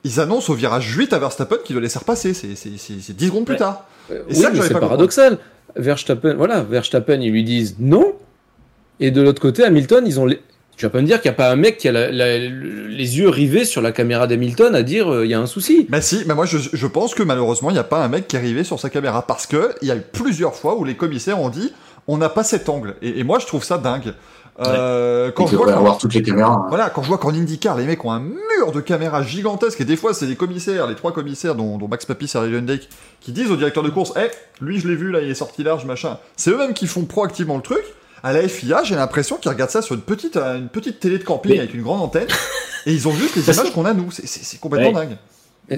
Ils 0.04 0.20
annoncent 0.20 0.52
au 0.52 0.56
virage 0.56 0.86
8 0.96 1.14
à 1.14 1.20
Verstappen 1.20 1.58
qu'il 1.66 1.74
doit 1.74 1.82
laisser 1.82 2.00
repasser. 2.00 2.34
C'est 2.34 2.56
c'est- 2.56 2.78
c'est- 2.78 3.02
c'est 3.02 3.16
10 3.16 3.28
secondes 3.28 3.46
plus 3.46 3.56
tard. 3.58 3.86
Et 4.10 4.14
oui, 4.30 4.36
c'est 4.62 4.74
pas 4.74 4.80
paradoxal. 4.80 5.40
Verstappen, 5.76 6.36
voilà, 6.36 6.62
Verstappen, 6.62 7.22
ils 7.22 7.32
lui 7.32 7.44
disent 7.44 7.76
non. 7.80 8.14
Et 9.00 9.12
de 9.12 9.22
l'autre 9.22 9.42
côté, 9.42 9.64
Hamilton, 9.64 10.04
ils 10.08 10.20
ont. 10.20 10.28
Tu 10.78 10.86
vas 10.86 10.90
pas 10.90 11.02
me 11.02 11.08
dire 11.08 11.22
qu'il 11.22 11.30
n'y 11.30 11.36
a 11.36 11.38
pas 11.38 11.52
un 11.52 11.56
mec 11.56 11.78
qui 11.78 11.88
a 11.88 11.92
les 11.92 13.18
yeux 13.18 13.30
rivés 13.30 13.64
sur 13.64 13.82
la 13.82 13.94
caméra 13.94 14.28
d'Hamilton 14.28 14.76
à 14.76 14.84
dire 14.84 15.10
euh, 15.10 15.26
il 15.26 15.32
y 15.32 15.34
a 15.34 15.40
un 15.40 15.46
souci. 15.46 15.88
Mais 15.90 16.02
si, 16.02 16.26
moi 16.26 16.46
je, 16.46 16.58
je 16.58 16.88
pense 16.88 17.16
que 17.16 17.24
malheureusement 17.24 17.70
il 17.70 17.74
n'y 17.74 17.80
a 17.80 17.86
pas 17.86 18.04
un 18.04 18.10
mec 18.10 18.28
qui 18.28 18.36
est 18.36 18.40
arrivé 18.40 18.66
sur 18.66 18.78
sa 18.78 18.90
caméra 18.90 19.26
parce 19.26 19.48
que 19.48 19.74
il 19.82 19.88
y 19.88 19.92
a 19.92 19.96
eu 19.96 20.02
plusieurs 20.02 20.54
fois 20.54 20.78
où 20.78 20.84
les 20.84 20.96
commissaires 20.96 21.40
ont 21.40 21.48
dit 21.48 21.72
on 22.08 22.18
n'a 22.18 22.28
pas 22.28 22.44
cet 22.44 22.68
angle. 22.68 22.96
Et 23.02 23.24
moi 23.24 23.40
je 23.40 23.46
trouve 23.46 23.64
ça 23.64 23.78
dingue. 23.78 24.14
Euh, 24.60 25.32
quand 25.32 25.48
je 25.48 25.56
vois 25.56 25.66
devrait 25.66 25.74
qu'en- 25.74 25.80
avoir 25.82 25.98
toutes 25.98 26.14
les 26.14 26.22
caméras. 26.24 26.66
Voilà, 26.70 26.90
quand 26.90 27.04
je 27.04 27.10
vois 27.10 27.18
qu'en 27.18 27.34
IndyCar, 27.34 27.78
les 27.78 27.86
mecs 27.86 28.04
ont 28.06 28.12
un 28.12 28.20
mur 28.22 28.72
de 28.74 28.80
caméras 28.80 29.22
gigantesques, 29.24 29.82
et 29.82 29.86
des 29.86 29.98
fois, 29.98 30.14
c'est 30.14 30.26
les 30.26 30.36
commissaires, 30.36 30.88
les 30.88 30.96
trois 30.96 31.12
commissaires, 31.12 31.56
dont, 31.56 31.78
dont 31.78 31.88
Max 31.90 32.06
Papis 32.06 32.32
et 32.36 32.38
Ray 32.38 32.52
Lundake, 32.52 32.88
qui 33.20 33.32
disent 33.34 33.52
au 33.52 33.58
directeur 33.58 33.84
de 33.84 33.90
course, 33.90 34.14
Eh, 34.18 34.30
lui, 34.64 34.80
je 34.80 34.88
l'ai 34.88 34.96
vu, 34.96 35.12
là, 35.12 35.20
il 35.22 35.30
est 35.30 35.34
sorti 35.36 35.62
large, 35.64 35.86
machin. 35.86 36.18
C'est 36.38 36.52
eux-mêmes 36.52 36.74
qui 36.74 36.88
font 36.88 37.04
proactivement 37.04 37.58
le 37.58 37.62
truc. 37.64 37.84
À 38.24 38.32
la 38.34 38.48
FIA, 38.48 38.82
j'ai 38.84 38.96
l'impression 38.96 39.36
qu'ils 39.38 39.52
regardent 39.52 39.70
ça 39.72 39.82
sur 39.82 39.94
une 39.94 40.02
petite, 40.02 40.38
une 40.38 40.70
petite 40.70 41.00
télé 41.00 41.18
de 41.20 41.24
camping 41.24 41.52
Mais- 41.52 41.60
avec 41.60 41.74
une 41.74 41.84
grande 41.84 42.02
antenne, 42.02 42.28
et 42.86 42.94
ils 42.94 43.08
ont 43.08 43.12
juste 43.14 43.36
les 43.36 43.44
images 43.54 43.72
qu'on 43.74 43.86
a, 43.86 43.94
nous. 43.94 44.10
C'est- 44.12 44.60
complètement 44.60 44.88
Ouais. 45.00 45.06
dingue. 45.08 45.18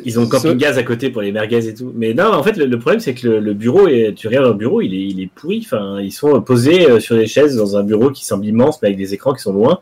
Ils 0.04 0.20
ont 0.20 0.24
le 0.24 0.28
camping 0.28 0.58
gaz 0.58 0.78
à 0.78 0.84
côté 0.84 1.10
pour 1.10 1.22
les 1.22 1.32
merguez 1.32 1.68
et 1.68 1.74
tout. 1.74 1.94
Mais 1.96 2.14
non, 2.14 2.26
en 2.34 2.44
fait, 2.44 2.58
le, 2.58 2.66
le 2.66 2.80
problème, 2.80 3.00
c'est 3.00 3.14
que 3.14 3.28
le, 3.28 3.40
le 3.40 3.54
bureau, 3.54 3.88
est, 3.88 4.14
tu 4.16 4.28
regardes 4.28 4.46
leur 4.46 4.56
bureau, 4.56 4.82
il 4.82 4.94
est, 4.94 5.08
il 5.08 5.22
est 5.22 5.30
pourri. 5.34 5.62
Enfin, 5.66 6.00
ils 6.02 6.12
sont 6.12 6.42
posés 6.42 6.90
euh, 6.90 7.00
sur 7.00 7.16
des 7.16 7.28
chaises 7.28 7.56
dans 7.56 7.78
un 7.78 7.84
bureau 7.84 8.12
qui 8.12 8.26
semble 8.26 8.46
immense, 8.46 8.82
mais 8.82 8.90
avec 8.90 8.98
des 8.98 9.14
écrans 9.14 9.34
qui 9.34 9.42
sont 9.42 9.54
loin. 9.54 9.80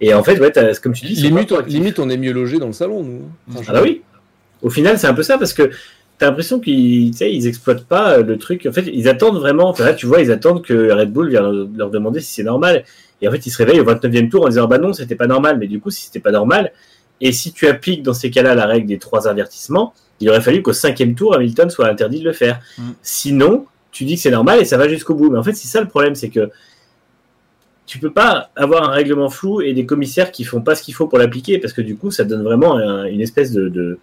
Et 0.00 0.12
en 0.14 0.22
fait, 0.24 0.38
ouais, 0.40 0.52
comme 0.82 0.92
tu 0.92 1.06
dis, 1.06 1.14
Limite, 1.14 1.52
on, 1.52 1.56
proactifs. 1.56 1.74
limite, 1.78 1.98
on 1.98 2.08
est 2.10 2.16
mieux 2.16 2.32
logé 2.32 2.58
dans 2.58 2.66
le 2.68 2.72
salon, 2.72 3.02
nous. 3.02 3.22
hein. 3.56 3.60
Ah 3.68 3.72
bah 3.74 3.80
oui. 3.82 4.02
Au 4.62 4.70
final, 4.70 4.98
c'est 4.98 5.06
un 5.06 5.14
peu 5.14 5.22
ça 5.22 5.38
parce 5.38 5.52
que 5.52 5.70
t'as 6.18 6.26
l'impression 6.26 6.58
qu'ils, 6.58 7.14
ils 7.20 7.46
exploitent 7.46 7.84
pas 7.84 8.18
euh, 8.18 8.22
le 8.24 8.38
truc. 8.38 8.66
En 8.68 8.72
fait, 8.72 8.90
ils 8.92 9.08
attendent 9.08 9.38
vraiment. 9.38 9.68
Enfin, 9.68 9.84
là, 9.84 9.94
tu 9.94 10.06
vois, 10.06 10.20
ils 10.20 10.32
attendent 10.32 10.62
que 10.64 10.90
Red 10.92 11.12
Bull 11.12 11.30
vienne 11.30 11.42
leur- 11.42 11.68
leur 11.76 11.90
demander 11.90 12.18
si 12.20 12.32
c'est 12.34 12.42
normal. 12.44 12.84
Et 13.22 13.28
en 13.28 13.30
fait, 13.32 13.44
ils 13.46 13.50
se 13.50 13.58
réveillent 13.58 13.80
au 13.80 13.84
29e 13.84 14.28
tour 14.28 14.44
en 14.44 14.48
disant 14.48 14.66
bah 14.66 14.78
non, 14.78 14.92
c'était 14.92 15.14
pas 15.16 15.26
normal. 15.28 15.58
Mais 15.60 15.66
du 15.68 15.78
coup, 15.80 15.90
si 15.90 16.06
c'était 16.06 16.20
pas 16.20 16.32
normal, 16.32 16.72
et 17.20 17.32
si 17.32 17.52
tu 17.52 17.66
appliques 17.66 18.02
dans 18.02 18.14
ces 18.14 18.30
cas-là 18.30 18.54
la 18.54 18.66
règle 18.66 18.86
des 18.86 18.98
trois 18.98 19.26
avertissements, 19.28 19.92
il 20.20 20.28
aurait 20.30 20.40
fallu 20.40 20.62
qu'au 20.62 20.72
cinquième 20.72 21.14
tour, 21.14 21.34
Hamilton 21.34 21.70
soit 21.70 21.88
interdit 21.88 22.20
de 22.20 22.24
le 22.24 22.32
faire. 22.32 22.60
Mm. 22.78 22.82
Sinon, 23.02 23.66
tu 23.92 24.04
dis 24.04 24.16
que 24.16 24.20
c'est 24.20 24.30
normal 24.30 24.60
et 24.60 24.64
ça 24.64 24.76
va 24.76 24.88
jusqu'au 24.88 25.14
bout. 25.14 25.30
Mais 25.30 25.38
en 25.38 25.42
fait, 25.42 25.54
c'est 25.54 25.68
ça 25.68 25.80
le 25.80 25.88
problème, 25.88 26.14
c'est 26.14 26.28
que 26.28 26.50
tu 27.86 27.98
peux 27.98 28.10
pas 28.12 28.50
avoir 28.54 28.88
un 28.88 28.92
règlement 28.92 29.30
flou 29.30 29.60
et 29.62 29.72
des 29.72 29.86
commissaires 29.86 30.30
qui 30.30 30.44
font 30.44 30.60
pas 30.60 30.74
ce 30.74 30.82
qu'il 30.82 30.94
faut 30.94 31.06
pour 31.06 31.18
l'appliquer 31.18 31.58
parce 31.58 31.72
que 31.72 31.80
du 31.80 31.96
coup, 31.96 32.10
ça 32.10 32.24
donne 32.24 32.42
vraiment 32.42 32.76
un- 32.76 33.04
une 33.06 33.20
espèce 33.22 33.50
de, 33.52 33.68
de, 33.68 33.98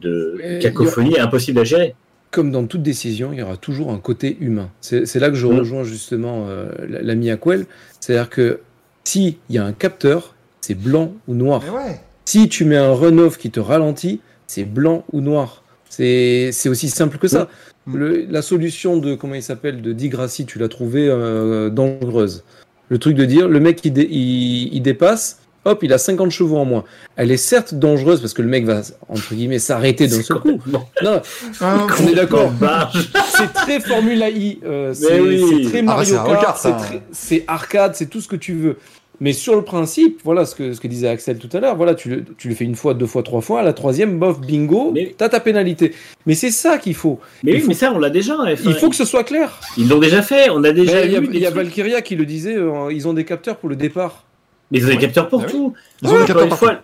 de 0.00 0.34
Mais 0.38 0.58
cacophonie 0.58 1.18
impossible 1.18 1.60
à 1.60 1.64
gérer. 1.64 1.94
Comme 2.30 2.50
dans 2.50 2.66
toute 2.66 2.82
décision, 2.82 3.32
il 3.32 3.38
y 3.38 3.42
aura 3.42 3.56
toujours 3.56 3.92
un 3.92 3.98
côté 3.98 4.36
humain. 4.40 4.70
C'est 4.80 5.06
c'est 5.06 5.20
là 5.20 5.28
que 5.28 5.36
je 5.36 5.46
Mm. 5.46 5.58
rejoins 5.58 5.84
justement 5.84 6.46
euh, 6.48 6.68
l'ami 6.88 7.30
Aquel. 7.30 7.66
C'est-à-dire 8.00 8.30
que 8.30 8.60
s'il 9.04 9.36
y 9.50 9.58
a 9.58 9.64
un 9.64 9.72
capteur, 9.72 10.34
c'est 10.62 10.74
blanc 10.74 11.12
ou 11.28 11.34
noir. 11.34 11.62
Mais 11.64 11.70
ouais. 11.70 12.00
Si 12.34 12.48
tu 12.48 12.64
mets 12.64 12.76
un 12.76 12.90
Renault 12.92 13.30
qui 13.30 13.52
te 13.52 13.60
ralentit, 13.60 14.18
c'est 14.48 14.64
blanc 14.64 15.04
ou 15.12 15.20
noir. 15.20 15.62
C'est 15.88 16.50
c'est 16.50 16.68
aussi 16.68 16.88
simple 16.90 17.18
que 17.18 17.28
ça. 17.28 17.46
Mm. 17.86 17.96
Le- 17.96 18.26
la 18.28 18.42
solution 18.42 18.96
de, 18.96 19.14
comment 19.14 19.34
il 19.36 19.42
s'appelle, 19.44 19.80
de 19.82 19.92
Digrassi, 19.92 20.44
tu 20.44 20.58
l'as 20.58 20.66
trouvée 20.66 21.06
euh, 21.08 21.70
dangereuse. 21.70 22.42
Le 22.88 22.98
truc 22.98 23.14
de 23.14 23.24
dire, 23.24 23.46
le 23.46 23.60
mec, 23.60 23.78
il, 23.84 23.92
dé- 23.92 24.08
il- 24.10 24.74
il 24.74 24.80
dépasse, 24.82 25.42
hop, 25.64 25.84
il 25.84 25.92
a 25.92 25.98
50 25.98 26.32
chevaux 26.32 26.56
en 26.56 26.64
moins. 26.64 26.82
Elle 27.14 27.30
est 27.30 27.36
certes 27.36 27.74
dangereuse 27.74 28.20
parce 28.20 28.34
que 28.34 28.42
le 28.42 28.48
mec 28.48 28.64
va, 28.64 28.82
entre 29.08 29.32
guillemets, 29.32 29.60
s'arrêter 29.60 30.08
d'un 30.08 30.20
seul 30.20 30.38
coup. 30.40 30.58
Non, 30.66 31.22
Ah, 31.60 31.86
on 32.02 32.08
est 32.08 32.14
d'accord. 32.16 32.52
C'est 33.28 33.52
très 33.52 33.78
Formula 33.78 34.28
I, 34.28 34.58
euh, 34.64 34.92
c'est 34.92 35.20
oui. 35.20 35.66
très 35.68 35.78
Ah, 35.78 35.82
Mario 35.82 36.16
Kart, 36.16 36.66
c'est 37.12 37.44
arcade, 37.46 37.94
c'est 37.94 38.06
tout 38.10 38.20
ce 38.20 38.26
que 38.26 38.34
tu 38.34 38.54
veux. 38.54 38.76
Mais 39.20 39.32
sur 39.32 39.54
le 39.54 39.62
principe, 39.62 40.20
voilà 40.24 40.44
ce 40.44 40.54
que, 40.56 40.72
ce 40.72 40.80
que 40.80 40.88
disait 40.88 41.08
Axel 41.08 41.38
tout 41.38 41.48
à 41.52 41.60
l'heure, 41.60 41.76
voilà, 41.76 41.94
tu 41.94 42.08
le, 42.10 42.24
tu 42.36 42.48
le 42.48 42.54
fais 42.54 42.64
une 42.64 42.74
fois, 42.74 42.94
deux 42.94 43.06
fois, 43.06 43.22
trois 43.22 43.40
fois, 43.40 43.60
à 43.60 43.62
la 43.62 43.72
troisième, 43.72 44.18
bof, 44.18 44.40
bingo, 44.40 44.90
Mais- 44.92 45.14
t'as 45.16 45.28
ta 45.28 45.38
pénalité. 45.40 45.92
Mais 46.26 46.34
c'est 46.34 46.50
ça 46.50 46.78
qu'il 46.78 46.94
faut. 46.94 47.20
Mais 47.44 47.52
Il 47.52 47.54
oui, 47.54 47.60
faut- 47.62 47.68
mais 47.68 47.74
ça, 47.74 47.92
on 47.94 47.98
l'a 48.00 48.10
déjà. 48.10 48.34
Enfin, 48.40 48.54
Il 48.66 48.74
faut 48.74 48.90
que 48.90 48.96
ce 48.96 49.04
soit 49.04 49.22
clair. 49.24 49.60
Ils 49.78 49.88
l'ont 49.88 50.00
déjà 50.00 50.20
fait. 50.22 50.50
On 50.50 50.64
a 50.64 50.72
déjà 50.72 50.94
Mais 50.94 51.06
Il 51.06 51.12
y 51.12 51.16
a, 51.16 51.20
eu 51.20 51.28
des 51.28 51.34
il 51.36 51.40
y 51.42 51.46
a 51.46 51.50
trucs. 51.52 51.62
Valkyria 51.64 52.02
qui 52.02 52.16
le 52.16 52.26
disait, 52.26 52.56
euh, 52.56 52.92
ils 52.92 53.06
ont 53.06 53.12
des 53.12 53.24
capteurs 53.24 53.56
pour 53.56 53.68
le 53.68 53.76
départ. 53.76 54.24
Mais 54.72 54.78
ils 54.78 54.84
ont 54.86 54.88
des 54.90 54.98
capteurs 54.98 55.28
pour 55.28 55.42
Ah 55.42 55.46
oui. 55.46 55.52
tout. 55.52 55.74
Ils 56.02 56.08
ont 56.08 56.12
Ouais, 56.12 56.18
des 56.20 56.26
capteurs 56.26 56.42
une 56.44 56.48
partout. 56.48 56.64
fois, 56.66 56.82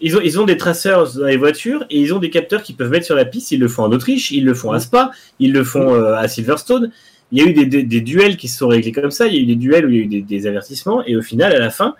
Ils 0.00 0.16
ont, 0.16 0.20
ils 0.22 0.38
ont 0.40 0.44
des 0.44 0.56
traceurs 0.56 1.12
dans 1.14 1.24
les 1.26 1.36
voitures 1.36 1.84
et 1.90 1.98
ils 2.00 2.12
ont 2.14 2.18
des 2.18 2.28
capteurs 2.30 2.62
qu'ils 2.62 2.76
peuvent 2.76 2.90
mettre 2.90 3.06
sur 3.06 3.14
la 3.16 3.24
piste. 3.24 3.50
Ils 3.52 3.60
le 3.60 3.68
font 3.68 3.84
en 3.84 3.90
Autriche, 3.92 4.30
ils 4.30 4.44
le 4.44 4.52
font 4.54 4.70
à 4.72 4.78
Spa, 4.80 5.10
ils 5.40 5.52
le 5.52 5.64
font 5.64 5.94
euh, 5.94 6.14
à 6.14 6.28
Silverstone. 6.28 6.90
Il 7.32 7.38
y 7.38 7.42
a 7.42 7.48
eu 7.48 7.52
des, 7.54 7.66
des- 7.66 7.82
des 7.82 8.00
duels 8.00 8.36
qui 8.36 8.48
se 8.48 8.58
sont 8.58 8.68
réglés 8.68 8.92
comme 8.92 9.10
ça. 9.10 9.26
Il 9.26 9.34
y 9.34 9.38
a 9.38 9.40
eu 9.40 9.46
des 9.46 9.56
duels 9.56 9.86
où 9.86 9.90
il 9.90 9.96
y 9.96 10.00
a 10.00 10.02
eu 10.02 10.06
des, 10.06 10.22
des 10.22 10.46
avertissements 10.46 11.04
et 11.04 11.16
au 11.16 11.22
final, 11.22 11.52
à 11.54 11.58
la 11.58 11.70
fin, 11.70 11.94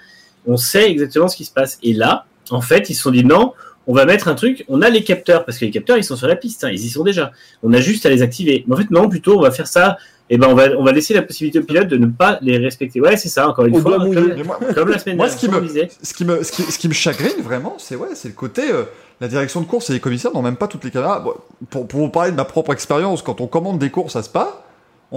on 0.46 0.56
sait 0.56 0.90
exactement 0.90 1.28
ce 1.28 1.36
qui 1.36 1.44
se 1.44 1.50
passe. 1.52 1.78
Et 1.82 1.92
là, 1.92 2.26
en 2.50 2.60
fait, 2.60 2.90
ils 2.90 2.94
se 2.94 3.02
sont 3.02 3.10
dit 3.10 3.24
non, 3.24 3.52
on 3.86 3.94
va 3.94 4.04
mettre 4.06 4.28
un 4.28 4.34
truc. 4.34 4.64
On 4.68 4.82
a 4.82 4.90
les 4.90 5.02
capteurs 5.02 5.44
parce 5.44 5.58
que 5.58 5.64
les 5.64 5.70
capteurs, 5.70 5.96
ils 5.98 6.04
sont 6.04 6.16
sur 6.16 6.26
la 6.28 6.36
piste, 6.36 6.64
hein, 6.64 6.70
ils 6.70 6.84
y 6.84 6.88
sont 6.88 7.02
déjà. 7.04 7.32
On 7.62 7.72
a 7.72 7.80
juste 7.80 8.06
à 8.06 8.10
les 8.10 8.22
activer. 8.22 8.64
Mais 8.66 8.74
en 8.74 8.78
fait, 8.78 8.90
non, 8.90 9.08
plutôt, 9.08 9.36
on 9.38 9.42
va 9.42 9.50
faire 9.50 9.66
ça. 9.66 9.96
Et 10.30 10.38
ben, 10.38 10.48
on 10.48 10.54
va, 10.54 10.68
on 10.78 10.84
va 10.84 10.92
laisser 10.92 11.12
la 11.12 11.20
possibilité 11.20 11.58
au 11.58 11.64
pilote 11.64 11.88
de 11.88 11.98
ne 11.98 12.06
pas 12.06 12.38
les 12.40 12.56
respecter. 12.56 12.98
Ouais, 12.98 13.16
c'est 13.18 13.28
ça. 13.28 13.46
Encore 13.48 13.66
une 13.66 13.78
fois, 13.78 13.98
comme, 13.98 14.32
Mais 14.34 14.42
moi, 14.42 14.58
comme 14.74 14.88
la 14.88 14.98
semaine 14.98 15.16
Moi, 15.16 15.26
dernière, 15.28 15.30
ce 15.30 15.36
qui 15.46 15.52
comme 15.52 15.64
me- 15.64 15.88
ce 16.02 16.14
qui 16.14 16.24
me, 16.24 16.42
ce 16.42 16.52
qui, 16.52 16.62
ce 16.62 16.78
qui 16.78 16.88
me 16.88 16.94
chagrine 16.94 17.42
vraiment, 17.42 17.76
c'est 17.78 17.94
ouais, 17.96 18.08
c'est 18.14 18.28
le 18.28 18.34
côté. 18.34 18.62
euh, 18.70 18.84
la 19.20 19.28
direction 19.28 19.60
de 19.60 19.66
course 19.66 19.90
et 19.90 19.92
les 19.92 20.00
commissaires 20.00 20.32
n'ont 20.32 20.42
même 20.42 20.56
pas 20.56 20.66
toutes 20.66 20.82
les 20.84 20.90
caméras. 20.90 21.20
Bon, 21.20 21.34
pour, 21.70 21.86
pour 21.86 22.00
vous 22.00 22.08
parler 22.08 22.30
de 22.30 22.36
ma 22.36 22.44
propre 22.46 22.72
expérience, 22.72 23.20
quand 23.22 23.40
on 23.42 23.46
commande 23.46 23.78
des 23.78 23.90
courses 23.90 24.16
à 24.16 24.22
Spa, 24.22 24.63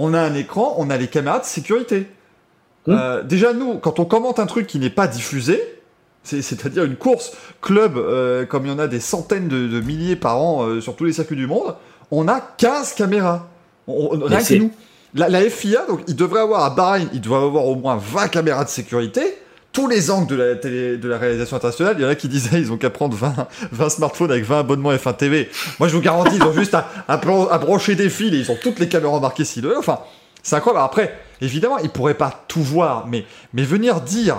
on 0.00 0.14
a 0.14 0.20
un 0.20 0.34
écran, 0.34 0.74
on 0.78 0.90
a 0.90 0.96
les 0.96 1.08
caméras 1.08 1.40
de 1.40 1.44
sécurité. 1.44 2.06
Hmm. 2.86 2.92
Euh, 2.96 3.22
déjà, 3.22 3.52
nous, 3.52 3.78
quand 3.78 3.98
on 3.98 4.04
commente 4.04 4.38
un 4.38 4.46
truc 4.46 4.66
qui 4.66 4.78
n'est 4.78 4.90
pas 4.90 5.08
diffusé, 5.08 5.60
c'est- 6.22 6.40
c'est-à-dire 6.42 6.84
une 6.84 6.96
course 6.96 7.32
club, 7.60 7.96
euh, 7.96 8.46
comme 8.46 8.64
il 8.66 8.70
y 8.70 8.74
en 8.74 8.78
a 8.78 8.86
des 8.86 9.00
centaines 9.00 9.48
de, 9.48 9.66
de 9.66 9.80
milliers 9.80 10.16
par 10.16 10.40
an 10.40 10.64
euh, 10.66 10.80
sur 10.80 10.94
tous 10.96 11.04
les 11.04 11.12
circuits 11.12 11.36
du 11.36 11.46
monde, 11.46 11.74
on 12.10 12.28
a 12.28 12.40
15 12.40 12.94
caméras. 12.94 13.48
On, 13.88 14.10
on- 14.12 14.24
rien 14.26 14.38
que 14.38 14.44
nous. 14.60 14.70
La, 15.14 15.28
la 15.28 15.40
FIA, 15.48 15.86
donc, 15.86 16.00
il 16.06 16.14
devrait 16.14 16.40
avoir 16.40 16.62
à 16.64 16.70
Bahreïn, 16.70 17.08
il 17.14 17.20
doit 17.20 17.38
avoir 17.42 17.64
au 17.66 17.74
moins 17.74 17.96
20 17.96 18.28
caméras 18.28 18.64
de 18.64 18.68
sécurité. 18.68 19.38
Tous 19.72 19.86
les 19.86 20.10
angles 20.10 20.26
de 20.26 20.34
la, 20.34 20.54
télé, 20.56 20.96
de 20.96 21.08
la 21.08 21.18
réalisation 21.18 21.56
internationale, 21.56 21.96
il 21.98 22.02
y 22.02 22.06
en 22.06 22.08
a 22.08 22.14
qui 22.14 22.28
disaient 22.28 22.60
ils 22.60 22.72
ont 22.72 22.78
qu'à 22.78 22.90
prendre 22.90 23.16
20, 23.16 23.48
20 23.72 23.88
smartphones 23.90 24.30
avec 24.30 24.44
20 24.44 24.60
abonnements 24.60 24.92
F1 24.92 25.16
TV. 25.16 25.50
Moi, 25.78 25.88
je 25.88 25.94
vous 25.94 26.02
garantis, 26.02 26.36
ils 26.36 26.42
ont 26.42 26.52
juste 26.52 26.74
à, 26.74 26.88
à, 27.06 27.16
des 27.16 28.10
fils 28.10 28.32
et 28.32 28.38
ils 28.38 28.50
ont 28.50 28.58
toutes 28.60 28.78
les 28.78 28.88
caméras 28.88 29.14
embarquées 29.14 29.44
s'ils 29.44 29.62
le. 29.62 29.78
Enfin, 29.78 30.00
C'est 30.42 30.56
incroyable. 30.56 30.84
Après, 30.84 31.18
évidemment, 31.40 31.78
ils 31.78 31.90
pourraient 31.90 32.14
pas 32.14 32.44
tout 32.48 32.62
voir, 32.62 33.06
mais, 33.06 33.24
mais 33.52 33.62
venir 33.62 34.00
dire 34.00 34.36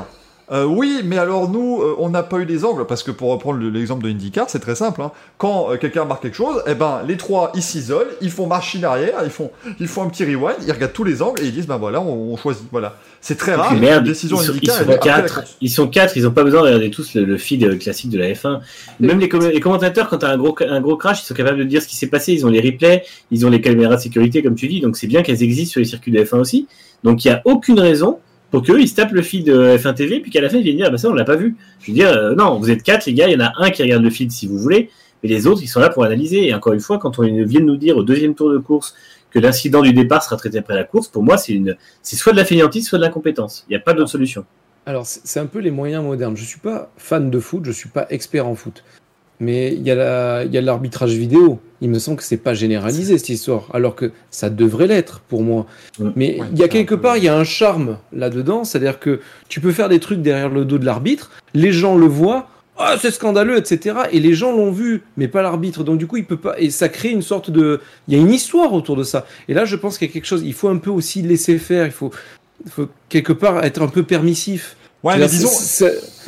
euh, 0.52 0.66
oui, 0.66 1.02
mais 1.04 1.18
alors 1.18 1.50
nous, 1.50 1.80
euh, 1.82 1.96
on 2.00 2.10
n'a 2.10 2.24
pas 2.24 2.38
eu 2.38 2.46
les 2.46 2.66
angles, 2.66 2.86
parce 2.88 3.04
que 3.04 3.12
pour 3.12 3.30
reprendre 3.32 3.60
le- 3.60 3.70
l'exemple 3.70 4.04
de 4.04 4.10
IndyCar, 4.10 4.50
c'est 4.50 4.60
très 4.60 4.76
simple. 4.76 5.02
hein. 5.02 5.12
Quand 5.38 5.72
euh, 5.72 5.78
quelqu'un 5.78 6.06
marque 6.06 6.24
quelque 6.24 6.36
chose, 6.38 6.64
eh 6.68 6.74
ben, 6.74 7.02
les 7.08 7.18
trois, 7.18 7.52
ils 7.56 7.62
s'isolent, 7.62 8.08
ils 8.22 8.32
font 8.32 8.48
machine 8.48 8.84
arrière, 8.84 9.16
ils 9.24 9.30
font, 9.30 9.52
ils 9.80 9.88
font 9.88 10.04
un 10.04 10.10
petit 10.10 10.24
rewind, 10.26 10.56
ils 10.66 10.72
regardent 10.72 10.94
tous 10.94 11.04
les 11.04 11.22
angles 11.22 11.42
et 11.42 11.46
ils 11.46 11.54
disent, 11.54 11.68
ben 11.68 11.78
voilà, 11.78 12.02
on, 12.02 12.34
on 12.34 12.38
choisit. 12.38 12.64
Voilà. 12.72 12.96
C'est 13.22 13.38
très 13.38 13.54
rare. 13.54 13.74
Merde, 13.76 14.06
une 14.06 14.12
décision 14.14 14.38
ils 14.42 14.46
sont, 14.46 14.54
ils 14.62 14.72
sont 14.72 14.86
la 14.88 14.98
quatre. 14.98 15.44
Ils 15.62 15.70
sont 15.70 15.88
quatre. 15.88 16.16
Ils 16.18 16.26
ont 16.26 16.32
pas 16.32 16.44
besoin 16.44 16.62
de 16.62 16.66
regarder 16.68 16.90
tous 16.90 17.14
le, 17.16 17.26
le 17.26 17.38
feed 17.38 17.64
euh, 17.66 17.76
classique 17.76 18.10
de 18.10 18.18
la 18.18 18.32
F1. 18.32 18.60
Même 19.02 19.20
les, 19.20 19.28
com- 19.30 19.46
les 19.52 19.60
commentateurs, 19.60 20.08
quand 20.10 20.20
t'as 20.20 20.30
un 20.32 20.38
gros, 20.38 20.56
un 20.62 20.80
gros 20.82 20.96
crash, 20.98 21.22
ils 21.22 21.26
sont 21.26 21.34
capables 21.36 21.58
de 21.60 21.64
dire 21.66 21.82
ce 21.82 21.88
qui 21.88 21.98
s'est 21.98 22.08
passé. 22.08 22.32
Ils 22.34 22.46
ont 22.46 22.50
les 22.50 22.62
replays, 22.62 23.04
ils 23.30 23.46
ont 23.46 23.50
les 23.50 23.60
caméras 23.62 23.98
de 23.98 24.02
sécurité, 24.02 24.42
comme 24.42 24.56
tu 24.56 24.68
dis. 24.68 24.80
Donc 24.80 24.96
c'est 24.98 25.08
bien 25.08 25.22
qu'elles 25.22 25.44
existent 25.44 25.74
sur 25.74 25.80
les 25.80 25.86
circuits 25.86 26.12
de 26.14 26.24
F1 26.24 26.38
aussi. 26.40 26.68
Donc 27.04 27.24
il 27.26 27.28
y 27.28 27.32
a 27.32 27.42
aucune 27.46 27.80
raison 27.80 28.20
pour 28.52 28.64
qu'eux 28.64 28.80
ils 28.80 28.88
se 28.88 28.96
tapent 28.96 29.12
le 29.12 29.22
feed 29.22 29.46
de 29.46 29.78
F1 29.78 29.94
TV, 29.96 30.20
puis 30.20 30.32
qu'à 30.32 30.42
la 30.42 30.50
fin 30.50 30.58
ils 30.58 30.64
viennent 30.64 30.78
dire 30.78 30.86
ah 30.88 30.92
bah 30.92 30.98
ça 30.98 31.10
on 31.10 31.14
l'a 31.14 31.26
pas 31.26 31.36
vu. 31.36 31.56
Je 31.80 31.88
veux 31.88 31.94
dire 31.94 32.10
euh, 32.10 32.36
non, 32.36 32.60
vous 32.60 32.70
êtes 32.72 32.84
quatre 32.84 33.06
les 33.06 33.14
gars, 33.14 33.28
il 33.28 33.34
y 33.34 33.36
en 33.36 33.46
a 33.46 33.52
un 33.58 33.70
qui 33.70 33.84
regarde 33.84 34.04
le 34.04 34.10
feed 34.10 34.32
si 34.32 34.48
vous 34.48 34.58
voulez, 34.58 34.90
mais 35.24 35.30
les 35.30 35.48
autres 35.48 35.62
ils 35.62 35.68
sont 35.68 35.80
là 35.80 35.90
pour 35.90 36.04
analyser. 36.04 36.48
Et 36.48 36.54
encore 36.54 36.74
une 36.74 36.80
fois, 36.80 36.98
quand 36.98 37.20
on 37.20 37.24
vient 37.24 37.62
nous 37.62 37.78
dire 37.78 37.98
au 37.98 38.04
deuxième 38.04 38.36
tour 38.36 38.52
de 38.52 38.58
course 38.58 38.96
que 39.32 39.40
l'incident 39.40 39.82
du 39.82 39.94
départ 39.94 40.24
sera 40.24 40.38
traité 40.38 40.58
après 40.58 40.76
la 40.76 40.84
course, 40.84 41.08
pour 41.08 41.24
moi 41.24 41.38
c'est 41.38 41.60
c'est 42.02 42.16
soit 42.16 42.32
de 42.32 42.38
la 42.38 42.46
fainéantise, 42.46 42.88
soit 42.88 42.98
de 42.98 43.04
l'incompétence. 43.04 43.66
Il 43.68 43.72
n'y 43.72 43.78
a 43.78 43.82
pas 43.82 43.94
d'autre 43.94 44.10
solution. 44.10 44.46
Alors, 44.86 45.06
c'est 45.06 45.40
un 45.40 45.46
peu 45.46 45.60
les 45.60 45.70
moyens 45.70 46.04
modernes. 46.04 46.36
Je 46.36 46.44
suis 46.44 46.60
pas 46.60 46.90
fan 46.98 47.30
de 47.30 47.40
foot, 47.40 47.64
je 47.64 47.72
suis 47.72 47.90
pas 47.90 48.08
expert 48.10 48.48
en 48.48 48.56
foot. 48.56 48.84
Mais 49.40 49.74
il 49.74 49.84
y 49.84 49.92
a 49.92 49.96
la- 49.96 50.44
il 50.44 50.54
y 50.54 50.58
a 50.58 50.62
l'arbitrage 50.62 51.14
vidéo. 51.14 51.60
Il 51.82 51.90
me 51.90 51.98
semble 52.00 52.18
que 52.18 52.24
c'est 52.24 52.36
pas 52.38 52.54
généralisé 52.54 53.18
cette 53.18 53.30
histoire, 53.30 53.70
alors 53.74 53.96
que 53.96 54.12
ça 54.32 54.50
devrait 54.50 54.88
l'être 54.88 55.22
pour 55.30 55.44
moi. 55.44 55.66
Mais 56.16 56.38
Ouais, 56.42 56.48
il 56.52 56.60
y 56.60 56.64
a 56.64 56.68
quelque 56.68 56.96
peu- 56.96 57.02
part, 57.02 57.16
il 57.18 57.24
y 57.24 57.30
a 57.30 57.38
un 57.38 57.46
charme 57.46 57.98
là-dedans, 58.12 58.66
c'est-à-dire 58.66 59.00
que 59.00 59.22
tu 59.48 59.62
peux 59.62 59.72
faire 59.72 59.88
des 59.88 60.00
trucs 60.00 60.22
derrière 60.22 60.50
le 60.50 60.66
dos 60.66 60.78
de 60.78 60.86
l'arbitre, 60.86 61.32
les 61.54 61.72
gens 61.72 61.96
le 61.98 62.06
voient, 62.06 62.50
ah 62.78 62.96
c'est 63.00 63.12
scandaleux, 63.12 63.58
etc. 63.58 63.96
Et 64.12 64.20
les 64.20 64.34
gens 64.34 64.52
l'ont 64.52 64.72
vu, 64.72 65.04
mais 65.16 65.30
pas 65.30 65.42
l'arbitre. 65.42 65.86
Donc 65.86 66.00
du 66.00 66.06
coup, 66.08 66.18
il 66.18 66.26
peut 66.26 66.36
pas, 66.38 66.56
et 66.60 66.70
ça 66.70 66.90
crée 66.90 67.10
une 67.12 67.22
sorte 67.22 67.50
de, 67.50 67.80
il 68.10 68.14
y 68.16 68.18
a 68.18 68.20
une 68.22 68.32
histoire 68.34 68.74
autour 68.74 68.98
de 68.98 69.04
ça. 69.04 69.26
Et 69.48 69.54
là, 69.54 69.64
je 69.64 69.78
pense 69.78 69.98
qu'il 69.98 70.08
y 70.08 70.12
a 70.12 70.14
quelque 70.14 70.26
chose. 70.28 70.44
Il 70.44 70.54
faut 70.54 70.68
un 70.68 70.78
peu 70.78 70.90
aussi 70.90 71.22
laisser 71.22 71.58
faire. 71.60 71.86
Il 71.86 71.92
faut, 71.94 72.12
il 72.66 72.72
faut 72.72 72.90
quelque 73.08 73.32
part 73.34 73.64
être 73.64 73.82
un 73.82 73.88
peu 73.88 74.04
permissif. 74.04 74.76
Ouais, 75.02 75.18
mais 75.18 75.28
disons, 75.28 75.50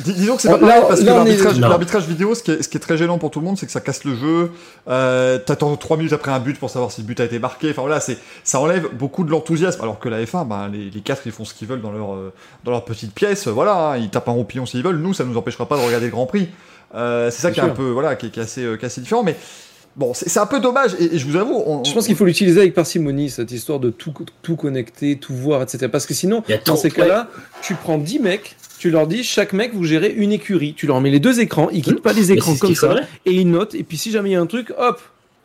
Disons 0.00 0.36
que 0.36 0.42
c'est 0.42 0.48
Là, 0.48 0.58
pas 0.58 0.66
pareil 0.66 0.82
parce 0.88 1.00
que 1.00 1.60
là, 1.60 1.68
l'arbitrage, 1.68 2.06
vidéo, 2.06 2.34
ce 2.34 2.42
qui, 2.42 2.52
est, 2.52 2.62
ce 2.62 2.68
qui 2.68 2.76
est 2.76 2.80
très 2.80 2.96
gênant 2.96 3.18
pour 3.18 3.30
tout 3.30 3.40
le 3.40 3.44
monde, 3.44 3.58
c'est 3.58 3.66
que 3.66 3.72
ça 3.72 3.80
casse 3.80 4.04
le 4.04 4.14
jeu. 4.14 4.50
Euh, 4.88 5.38
T'attends 5.38 5.76
3 5.76 5.98
minutes 5.98 6.14
après 6.14 6.32
un 6.32 6.40
but 6.40 6.58
pour 6.58 6.70
savoir 6.70 6.90
si 6.90 7.02
le 7.02 7.06
but 7.06 7.20
a 7.20 7.24
été 7.24 7.38
marqué. 7.38 7.70
Enfin 7.70 7.82
voilà, 7.82 8.00
c'est 8.00 8.18
ça 8.44 8.60
enlève 8.60 8.88
beaucoup 8.94 9.24
de 9.24 9.30
l'enthousiasme. 9.30 9.82
Alors 9.82 9.98
que 9.98 10.08
la 10.08 10.22
F1, 10.24 10.48
ben, 10.48 10.68
les, 10.68 10.90
les 10.90 11.00
4 11.00 11.22
ils 11.26 11.32
font 11.32 11.44
ce 11.44 11.54
qu'ils 11.54 11.68
veulent 11.68 11.82
dans 11.82 11.92
leur 11.92 12.14
euh, 12.14 12.32
dans 12.64 12.70
leur 12.70 12.84
petite 12.84 13.12
pièce. 13.12 13.46
Voilà, 13.46 13.90
hein, 13.90 13.96
ils 13.98 14.10
tapent 14.10 14.28
un 14.28 14.32
roupillon 14.32 14.64
s'ils 14.64 14.82
veulent. 14.82 14.96
Nous, 14.96 15.12
ça 15.12 15.24
nous 15.24 15.36
empêchera 15.36 15.66
pas 15.66 15.76
de 15.76 15.82
regarder 15.82 16.06
le 16.06 16.12
Grand 16.12 16.26
Prix. 16.26 16.48
Euh, 16.94 17.30
c'est 17.30 17.42
ça 17.42 17.50
qui 17.50 17.60
est 17.60 17.62
un 17.62 17.70
peu 17.70 17.90
voilà, 17.90 18.16
qui 18.16 18.26
est, 18.26 18.30
qui 18.30 18.40
est 18.40 18.42
assez, 18.42 18.64
euh, 18.64 18.76
qui 18.76 18.84
est 18.84 18.86
assez 18.86 19.00
différent. 19.00 19.22
Mais 19.22 19.36
bon, 19.96 20.14
c'est 20.14 20.28
c'est 20.28 20.40
un 20.40 20.46
peu 20.46 20.60
dommage. 20.60 20.94
Et, 20.98 21.14
et 21.14 21.18
je 21.18 21.26
vous 21.26 21.36
avoue, 21.36 21.62
on, 21.66 21.84
Je 21.84 21.92
pense 21.92 22.06
qu'il 22.06 22.16
faut 22.16 22.24
l'utiliser 22.24 22.60
avec 22.60 22.74
parcimonie, 22.74 23.30
cette 23.30 23.52
histoire 23.52 23.80
de 23.80 23.90
tout, 23.90 24.12
tout 24.42 24.56
connecter, 24.56 25.16
tout 25.16 25.34
voir, 25.34 25.62
etc. 25.62 25.88
Parce 25.90 26.06
que 26.06 26.14
sinon, 26.14 26.42
dans 26.66 26.76
ces 26.76 26.90
cas-là, 26.90 27.28
tu 27.62 27.74
prends 27.74 27.98
10 27.98 28.18
mecs, 28.20 28.56
tu 28.78 28.90
leur 28.90 29.06
dis, 29.06 29.22
chaque 29.22 29.52
mec, 29.52 29.72
vous 29.74 29.84
gérez 29.84 30.10
une 30.10 30.32
écurie. 30.32 30.74
Tu 30.74 30.86
leur 30.86 31.00
mets 31.00 31.10
les 31.10 31.20
deux 31.20 31.40
écrans, 31.40 31.68
ils 31.70 31.82
quittent 31.82 32.02
pas 32.02 32.12
les 32.12 32.32
écrans 32.32 32.56
comme 32.56 32.74
ça, 32.74 32.96
et 33.26 33.32
ils 33.32 33.48
notent, 33.48 33.74
et 33.74 33.82
puis 33.84 33.96
si 33.96 34.10
jamais 34.10 34.30
il 34.30 34.32
y 34.32 34.36
a 34.36 34.40
un 34.40 34.46
truc, 34.46 34.72
hop, 34.76 35.00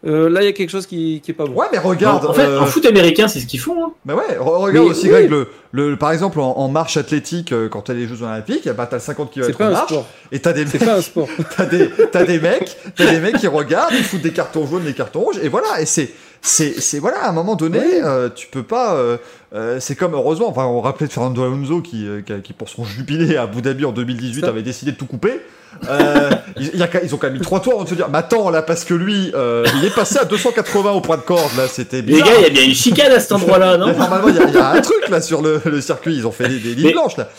euh, 0.06 0.30
là, 0.30 0.42
il 0.44 0.46
y 0.46 0.48
a 0.48 0.52
quelque 0.54 0.70
chose 0.70 0.86
qui, 0.86 1.22
qui 1.24 1.32
est 1.32 1.34
pas 1.34 1.46
bon. 1.46 1.54
Ouais, 1.54 1.66
mais 1.72 1.80
regarde. 1.80 2.26
en 2.26 2.34
fait, 2.34 2.44
euh, 2.44 2.60
en 2.62 2.66
foot 2.68 2.86
américain, 2.86 3.28
c'est 3.28 3.40
ce 3.40 3.48
qu'ils 3.48 3.60
font. 3.60 3.84
hein. 3.84 3.92
Mais 4.06 4.14
ouais, 4.14 4.38
re- 4.40 4.62
regarde 4.62 4.86
Mais 4.86 4.92
aussi, 4.92 5.06
oui. 5.06 5.10
Greg, 5.10 5.30
le, 5.30 5.48
le- 5.72 5.96
par 5.98 6.12
exemple, 6.12 6.40
en, 6.40 6.52
en 6.56 6.68
marche 6.70 6.98
athlétique, 6.98 7.52
euh, 7.52 7.68
quand 7.68 7.82
t'as 7.82 7.94
les 7.94 8.08
Jeux 8.08 8.22
Olympiques, 8.22 8.70
bah, 8.70 8.88
t'as 8.90 8.98
le 8.98 9.02
50 9.02 9.32
c'est 9.34 9.40
km 9.42 9.58
pas 9.58 9.66
un 9.66 9.72
marche, 9.72 9.88
sport. 9.92 10.06
et 10.32 10.40
t'as 10.40 10.54
des 10.54 10.66
C'est 10.68 10.80
mecs 10.80 10.88
pas 10.88 10.98
un 10.98 11.02
sport. 11.02 11.28
T'as 11.58 11.66
des, 11.66 11.90
t'as 12.12 12.24
des 12.26 12.40
mecs, 12.40 12.78
t'as 12.96 13.12
des 13.12 13.20
mecs 13.20 13.38
qui 13.38 13.48
regardent, 13.48 13.94
ils 13.94 14.04
foutent 14.04 14.22
des 14.22 14.34
cartons 14.34 14.68
jaunes, 14.68 14.84
des 14.84 14.94
cartons 14.94 15.22
rouges, 15.22 15.40
et 15.42 15.50
voilà. 15.50 15.82
Et 15.82 15.86
c'est, 15.88 16.12
c'est, 16.42 16.80
c'est 16.80 17.00
voilà, 17.00 17.26
à 17.26 17.30
un 17.30 17.34
moment 17.34 17.56
donné, 17.56 17.82
euh, 18.04 18.30
tu 18.34 18.48
peux 18.48 18.64
pas. 18.64 18.96
euh, 18.96 19.18
euh, 19.56 19.80
c'est 19.80 19.96
comme 19.96 20.14
heureusement, 20.14 20.48
enfin, 20.50 20.66
on 20.66 20.82
rappelait 20.82 21.08
de 21.08 21.12
Fernando 21.12 21.44
Alonso 21.44 21.82
qui, 21.82 22.06
euh, 22.08 22.22
qui, 22.44 22.54
pour 22.54 22.70
son 22.70 22.84
jubilé 22.86 23.38
à 23.38 23.44
Abu 23.44 23.62
Dhabi 23.62 23.86
en 23.86 23.92
2018 23.92 24.42
Ça. 24.42 24.48
avait 24.50 24.62
décidé 24.62 24.92
de 24.92 24.98
tout 24.98 25.06
couper. 25.06 25.42
Euh, 25.90 26.30
ils, 26.60 26.84
ont 27.14 27.18
quand 27.18 27.28
même 27.28 27.34
mis 27.34 27.42
trois 27.42 27.60
tours 27.62 27.74
avant 27.74 27.84
de 27.84 27.90
se 27.90 27.96
dire, 27.96 28.08
mais 28.10 28.18
attends 28.20 28.50
là, 28.50 28.62
parce 28.62 28.84
que 28.84 28.94
lui, 28.94 29.32
euh, 29.36 29.66
il 29.78 29.86
est 29.86 29.94
passé 29.94 30.18
à 30.20 30.26
280 30.26 30.92
au 30.92 31.02
point 31.02 31.18
de 31.18 31.22
corde 31.22 31.52
là, 31.58 31.68
c'était 31.68 32.02
Les 32.02 32.20
gars, 32.20 32.26
il 32.38 32.44
y 32.44 32.46
a 32.46 32.50
bien 32.50 32.64
une 32.64 32.74
chicane 32.74 33.12
à 33.12 33.20
cet 33.20 33.32
endroit-là, 33.34 33.78
non? 33.78 33.96
Normalement, 33.98 34.28
il 34.30 34.36
y, 34.36 34.54
y 34.54 34.58
a 34.58 34.72
un 34.72 34.82
truc 34.82 35.08
là 35.10 35.22
sur 35.22 35.42
le, 35.42 35.62
le 35.66 35.82
circuit, 35.82 36.16
ils 36.16 36.26
ont 36.28 36.32
fait 36.32 36.48
des, 36.50 36.60
des 36.60 36.74
lignes 36.76 36.88
Mais- 36.88 36.94
blanches 36.94 37.18
là. 37.18 37.30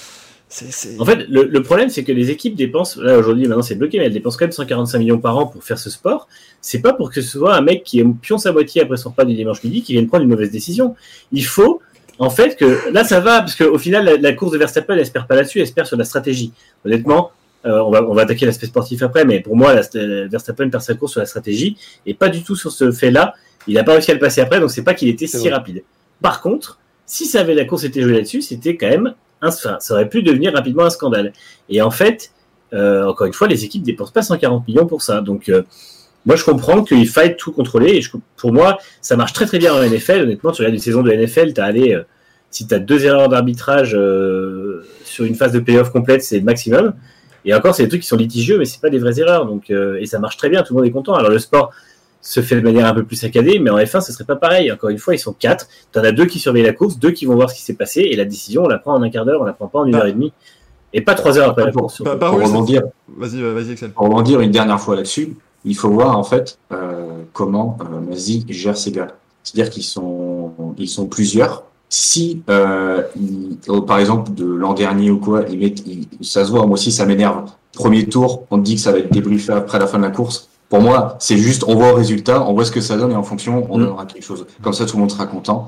En 0.98 1.04
fait, 1.04 1.26
le, 1.28 1.44
le 1.44 1.62
problème, 1.62 1.90
c'est 1.90 2.04
que 2.04 2.12
les 2.12 2.30
équipes 2.30 2.54
dépensent, 2.54 3.00
là 3.02 3.18
aujourd'hui, 3.18 3.46
maintenant 3.46 3.62
c'est 3.62 3.74
bloqué, 3.74 3.98
mais 3.98 4.06
elles 4.06 4.12
dépensent 4.12 4.38
quand 4.38 4.46
même 4.46 4.52
145 4.52 4.98
millions 4.98 5.18
par 5.18 5.36
an 5.36 5.46
pour 5.46 5.62
faire 5.62 5.78
ce 5.78 5.90
sport. 5.90 6.26
C'est 6.62 6.80
pas 6.80 6.92
pour 6.94 7.10
que 7.12 7.20
ce 7.20 7.28
soit 7.38 7.54
un 7.54 7.60
mec 7.60 7.84
qui 7.84 8.02
pion 8.22 8.38
sa 8.38 8.52
moitié 8.52 8.82
après 8.82 8.96
son 8.96 9.10
repas 9.10 9.24
du 9.26 9.34
dimanche 9.34 9.62
midi 9.62 9.82
qui 9.82 9.92
vienne 9.92 10.06
prendre 10.06 10.24
une 10.24 10.30
mauvaise 10.30 10.50
décision. 10.50 10.94
Il 11.32 11.44
faut, 11.44 11.80
en 12.18 12.30
fait, 12.30 12.56
que 12.56 12.90
là 12.92 13.04
ça 13.04 13.20
va, 13.20 13.40
parce 13.40 13.56
qu'au 13.56 13.78
final, 13.78 14.04
la, 14.06 14.16
la 14.16 14.32
course 14.32 14.52
de 14.52 14.58
Verstappen, 14.58 14.94
elle 14.94 15.00
espère 15.00 15.26
pas 15.26 15.34
là-dessus, 15.36 15.58
elle 15.58 15.64
espère 15.64 15.86
sur 15.86 15.96
la 15.98 16.04
stratégie. 16.04 16.52
Honnêtement, 16.84 17.30
euh, 17.66 17.80
on, 17.80 17.90
va, 17.90 18.02
on 18.08 18.14
va 18.14 18.22
attaquer 18.22 18.46
l'aspect 18.46 18.66
sportif 18.68 19.02
après, 19.02 19.24
mais 19.26 19.40
pour 19.40 19.54
moi, 19.56 19.74
la, 19.74 19.82
st- 19.82 20.28
Verstappen 20.30 20.70
perd 20.70 20.82
sa 20.82 20.94
course 20.94 21.12
sur 21.12 21.20
la 21.20 21.26
stratégie 21.26 21.76
et 22.06 22.14
pas 22.14 22.28
du 22.30 22.42
tout 22.42 22.56
sur 22.56 22.72
ce 22.72 22.90
fait-là. 22.90 23.34
Il 23.66 23.76
a 23.76 23.84
pas 23.84 23.92
réussi 23.92 24.12
à 24.12 24.14
le 24.14 24.20
passer 24.20 24.40
après, 24.40 24.60
donc 24.60 24.70
c'est 24.70 24.82
pas 24.84 24.94
qu'il 24.94 25.08
était 25.08 25.26
si 25.26 25.36
vrai. 25.36 25.50
rapide. 25.50 25.82
Par 26.22 26.40
contre, 26.40 26.78
si 27.04 27.26
ça 27.26 27.40
avait 27.40 27.54
la 27.54 27.64
course 27.66 27.84
était 27.84 28.00
jouée 28.00 28.14
là-dessus, 28.14 28.40
c'était 28.42 28.76
quand 28.76 28.88
même 28.88 29.14
ça 29.50 29.78
aurait 29.90 30.08
pu 30.08 30.22
devenir 30.22 30.52
rapidement 30.52 30.84
un 30.84 30.90
scandale. 30.90 31.32
Et 31.68 31.80
en 31.82 31.90
fait, 31.90 32.32
euh, 32.72 33.06
encore 33.06 33.26
une 33.26 33.32
fois, 33.32 33.48
les 33.48 33.64
équipes 33.64 33.82
dépensent 33.82 34.12
pas 34.12 34.22
140 34.22 34.66
millions 34.68 34.86
pour 34.86 35.02
ça. 35.02 35.20
Donc, 35.20 35.48
euh, 35.48 35.62
moi, 36.26 36.36
je 36.36 36.44
comprends 36.44 36.82
qu'il 36.84 37.08
faille 37.08 37.36
tout 37.36 37.52
contrôler. 37.52 37.96
Et 37.96 38.02
pour 38.36 38.52
moi, 38.52 38.78
ça 39.00 39.16
marche 39.16 39.32
très 39.32 39.46
très 39.46 39.58
bien 39.58 39.74
en 39.74 39.82
NFL. 39.82 40.22
Honnêtement, 40.22 40.52
tu 40.52 40.62
regardes 40.62 40.74
une 40.74 40.80
saison 40.80 41.02
de 41.02 41.10
NFL, 41.10 41.52
t'as 41.52 41.64
allé, 41.64 41.94
euh, 41.94 42.02
si 42.50 42.66
tu 42.66 42.74
as 42.74 42.78
deux 42.78 43.04
erreurs 43.04 43.28
d'arbitrage 43.28 43.90
sur 45.04 45.24
une 45.24 45.34
phase 45.34 45.52
de 45.52 45.60
playoff 45.60 45.90
complète, 45.90 46.22
c'est 46.22 46.38
le 46.38 46.44
maximum. 46.44 46.94
Et 47.44 47.54
encore, 47.54 47.74
c'est 47.74 47.84
des 47.84 47.88
trucs 47.88 48.02
qui 48.02 48.08
sont 48.08 48.16
litigieux, 48.16 48.58
mais 48.58 48.64
c'est 48.64 48.80
pas 48.80 48.90
des 48.90 48.98
vraies 48.98 49.20
erreurs. 49.20 49.46
Donc, 49.46 49.70
et 49.70 50.06
ça 50.06 50.18
marche 50.18 50.38
très 50.38 50.48
bien, 50.48 50.62
tout 50.62 50.72
le 50.72 50.78
monde 50.78 50.88
est 50.88 50.92
content. 50.92 51.14
Alors, 51.14 51.30
le 51.30 51.38
sport 51.38 51.72
se 52.20 52.40
fait 52.42 52.56
de 52.56 52.60
manière 52.60 52.86
un 52.86 52.94
peu 52.94 53.04
plus 53.04 53.16
saccadée, 53.16 53.58
mais 53.58 53.70
en 53.70 53.78
F1, 53.78 54.00
ce 54.00 54.12
serait 54.12 54.24
pas 54.24 54.36
pareil. 54.36 54.70
Encore 54.72 54.90
une 54.90 54.98
fois, 54.98 55.14
ils 55.14 55.18
sont 55.18 55.32
quatre. 55.32 55.68
Tu 55.92 55.98
en 55.98 56.04
as 56.04 56.12
deux 56.12 56.26
qui 56.26 56.38
surveillent 56.38 56.64
la 56.64 56.72
course, 56.72 56.98
deux 56.98 57.12
qui 57.12 57.26
vont 57.26 57.34
voir 57.36 57.48
ce 57.50 57.54
qui 57.56 57.62
s'est 57.62 57.74
passé, 57.74 58.00
et 58.02 58.16
la 58.16 58.24
décision, 58.24 58.64
on 58.64 58.68
la 58.68 58.78
prend 58.78 58.94
en 58.94 59.02
un 59.02 59.10
quart 59.10 59.24
d'heure, 59.24 59.40
on 59.40 59.44
la 59.44 59.52
prend 59.52 59.68
pas 59.68 59.78
en 59.80 59.84
une 59.86 59.92
Bah. 59.92 59.98
heure 60.00 60.06
et 60.06 60.12
demie. 60.12 60.32
Et 60.92 61.00
pas 61.00 61.14
trois 61.14 61.38
heures 61.38 61.50
après 61.50 61.64
la 61.66 61.70
Pour- 61.72 61.82
course. 61.82 62.02
Bah, 62.02 62.16
bah 62.16 62.30
Pour 62.30 62.38
oui, 62.38 62.44
rebondir, 62.46 62.82
Vas-y, 63.16 63.40
vas-y, 63.42 63.72
Excel. 63.72 63.90
pour 63.92 64.04
rebondir 64.06 64.40
une 64.40 64.50
dernière 64.50 64.80
fois 64.80 64.96
là-dessus, 64.96 65.36
il 65.64 65.76
faut 65.76 65.90
voir 65.90 66.16
en 66.18 66.24
fait 66.24 66.58
euh, 66.72 67.08
comment 67.32 67.76
euh, 67.82 68.00
Mazzi 68.00 68.44
gère 68.48 68.76
ses 68.76 68.92
gars. 68.92 69.08
C'est-à-dire 69.42 69.70
qu'ils 69.70 69.82
sont, 69.84 70.52
ils 70.78 70.88
sont 70.88 71.06
plusieurs. 71.06 71.64
Si, 71.90 72.42
euh, 72.50 73.02
oh, 73.68 73.80
par 73.82 73.98
exemple, 73.98 74.32
de 74.34 74.44
l'an 74.44 74.74
dernier 74.74 75.10
ou 75.10 75.18
quoi, 75.18 75.44
ils 75.50 75.58
mettent, 75.58 75.86
ils- 75.86 76.06
ça 76.22 76.44
se 76.44 76.50
voit, 76.50 76.60
moi 76.66 76.74
aussi 76.74 76.90
ça 76.92 77.06
m'énerve. 77.06 77.50
Premier 77.74 78.06
tour, 78.06 78.46
on 78.50 78.58
te 78.58 78.62
dit 78.64 78.74
que 78.74 78.80
ça 78.80 78.92
va 78.92 78.98
être 78.98 79.12
débriefé 79.12 79.52
après 79.52 79.78
la 79.78 79.86
fin 79.86 79.98
de 79.98 80.04
la 80.04 80.10
course. 80.10 80.48
Pour 80.68 80.80
moi, 80.80 81.16
c'est 81.18 81.38
juste, 81.38 81.64
on 81.66 81.74
voit 81.74 81.88
le 81.88 81.94
résultat, 81.94 82.42
on 82.46 82.52
voit 82.52 82.64
ce 82.64 82.70
que 82.72 82.80
ça 82.80 82.96
donne 82.96 83.12
et 83.12 83.16
en 83.16 83.22
fonction, 83.22 83.66
on 83.70 83.78
Mm. 83.78 83.80
donnera 83.84 84.06
quelque 84.06 84.22
chose. 84.24 84.46
Comme 84.62 84.72
ça, 84.74 84.84
tout 84.86 84.96
le 84.96 85.00
monde 85.00 85.10
sera 85.10 85.26
content. 85.26 85.66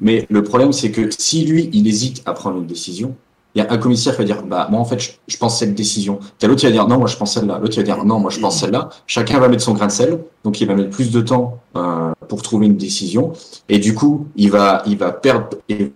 Mais 0.00 0.26
le 0.28 0.42
problème, 0.42 0.72
c'est 0.72 0.90
que 0.90 1.08
si 1.16 1.44
lui, 1.44 1.70
il 1.72 1.86
hésite 1.86 2.22
à 2.26 2.32
prendre 2.32 2.58
une 2.58 2.66
décision, 2.66 3.14
il 3.56 3.60
y 3.60 3.62
a 3.62 3.72
un 3.72 3.78
commissaire 3.78 4.12
qui 4.12 4.18
va 4.18 4.24
dire, 4.24 4.42
bah, 4.42 4.68
moi, 4.70 4.78
en 4.78 4.84
fait, 4.84 5.18
je, 5.26 5.36
pense 5.38 5.58
cette 5.58 5.74
décision. 5.74 6.18
T'as 6.38 6.46
l'autre 6.46 6.60
qui 6.60 6.66
va 6.66 6.72
dire, 6.72 6.86
non, 6.86 6.98
moi, 6.98 7.06
je 7.06 7.16
pense 7.16 7.32
celle-là. 7.32 7.58
L'autre 7.58 7.72
qui 7.72 7.78
va 7.78 7.84
dire, 7.84 8.04
non, 8.04 8.20
moi, 8.20 8.30
je 8.30 8.38
pense 8.38 8.60
celle-là. 8.60 8.90
Chacun 9.06 9.40
va 9.40 9.48
mettre 9.48 9.62
son 9.62 9.72
grain 9.72 9.86
de 9.86 9.92
sel. 9.92 10.18
Donc, 10.44 10.60
il 10.60 10.68
va 10.68 10.74
mettre 10.74 10.90
plus 10.90 11.10
de 11.10 11.22
temps, 11.22 11.58
euh, 11.74 12.12
pour 12.28 12.42
trouver 12.42 12.66
une 12.66 12.76
décision. 12.76 13.32
Et 13.70 13.78
du 13.78 13.94
coup, 13.94 14.26
il 14.36 14.50
va, 14.50 14.82
il 14.86 14.98
va 14.98 15.10
perdre, 15.10 15.48
et, 15.70 15.90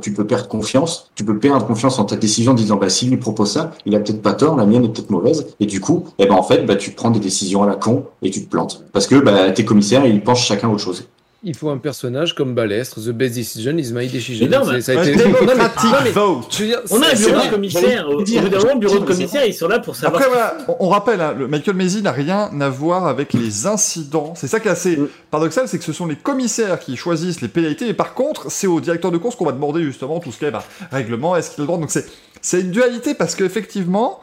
tu 0.00 0.12
peux 0.14 0.26
perdre 0.26 0.48
confiance. 0.48 1.10
Tu 1.14 1.24
peux 1.24 1.38
perdre 1.38 1.66
confiance 1.66 1.98
en 1.98 2.06
ta 2.06 2.16
décision 2.16 2.52
en 2.52 2.54
disant, 2.54 2.76
bah, 2.76 2.88
s'il 2.88 3.10
lui 3.10 3.18
propose 3.18 3.50
ça, 3.50 3.72
il 3.84 3.94
a 3.94 4.00
peut-être 4.00 4.22
pas 4.22 4.32
tort, 4.32 4.56
la 4.56 4.64
mienne 4.64 4.84
est 4.84 4.88
peut-être 4.88 5.10
mauvaise. 5.10 5.48
Et 5.60 5.66
du 5.66 5.82
coup, 5.82 6.04
eh 6.18 6.24
ben, 6.24 6.34
en 6.34 6.42
fait, 6.42 6.64
bah, 6.64 6.76
tu 6.76 6.92
prends 6.92 7.10
des 7.10 7.20
décisions 7.20 7.62
à 7.62 7.66
la 7.66 7.76
con 7.76 8.04
et 8.22 8.30
tu 8.30 8.42
te 8.42 8.48
plantes. 8.48 8.82
Parce 8.94 9.06
que, 9.06 9.16
bah, 9.16 9.50
tes 9.50 9.66
commissaires, 9.66 10.06
ils 10.06 10.22
pensent 10.22 10.40
chacun 10.40 10.70
autre 10.70 10.82
chose. 10.82 11.04
Il 11.46 11.54
faut 11.54 11.68
un 11.68 11.76
personnage 11.78 12.34
comme 12.34 12.54
Balestre. 12.54 12.96
The 13.00 13.10
best 13.10 13.34
decision 13.34 13.76
is 13.76 13.92
my 13.92 14.06
decision. 14.08 14.46
Mais 14.48 14.56
non, 14.56 14.64
C'est- 14.64 14.72
mais- 14.72 14.80
ça 14.80 14.92
a 14.92 14.98
Un 15.00 15.02
été- 15.04 15.16
non, 15.24 15.24
mais- 16.02 16.10
vote. 16.10 16.50
dire, 16.56 16.80
On 16.90 17.02
a 17.02 17.06
un 17.10 17.14
bureau 17.14 17.32
vrai. 17.34 17.46
de 17.46 17.50
commissaire. 17.52 18.08
Au 18.08 18.12
au 18.12 18.16
bout 18.18 18.24
dire, 18.24 18.48
d'un 18.48 18.58
moment, 18.58 18.76
bureau 18.76 18.98
de 18.98 19.04
commissaire, 19.04 19.44
ils 19.46 19.52
sont 19.52 19.68
là 19.68 19.78
pour 19.78 19.94
savoir. 19.94 20.22
Après, 20.22 20.32
voilà, 20.34 20.56
on, 20.68 20.86
on 20.86 20.88
rappelle, 20.88 21.20
hein, 21.20 21.34
le 21.38 21.46
Michael 21.46 21.76
Maisy 21.76 22.00
n'a 22.02 22.12
rien 22.12 22.50
à 22.60 22.68
voir 22.70 23.06
avec 23.06 23.32
les 23.34 23.66
incidents. 23.66 24.32
C'est 24.36 24.46
ça 24.46 24.58
qui 24.58 24.68
est 24.68 24.70
assez 24.70 24.96
Mm. 24.96 25.08
paradoxal, 25.30 25.68
c'est 25.68 25.78
que 25.78 25.84
ce 25.84 25.92
sont 25.92 26.06
les 26.06 26.16
commissaires 26.16 26.78
qui 26.78 26.96
choisissent 26.96 27.42
les 27.42 27.48
pénalités, 27.48 27.88
et 27.88 27.94
par 27.94 28.14
contre, 28.14 28.50
c'est 28.50 28.66
au 28.66 28.80
directeur 28.80 29.10
de 29.10 29.18
course 29.18 29.36
qu'on 29.36 29.44
va 29.44 29.52
demander 29.52 29.82
justement 29.82 30.20
tout 30.20 30.32
ce 30.32 30.38
qui 30.38 30.44
est 30.46 30.50
bah, 30.50 30.64
règlement, 30.90 31.36
est-ce 31.36 31.50
qu'il 31.50 31.60
a 31.60 31.64
le 31.64 31.66
droit. 31.66 31.78
Donc 31.78 31.90
c'est 31.90 32.06
c'est 32.40 32.60
une 32.60 32.70
dualité 32.70 33.14
parce 33.14 33.34
qu'effectivement, 33.34 34.20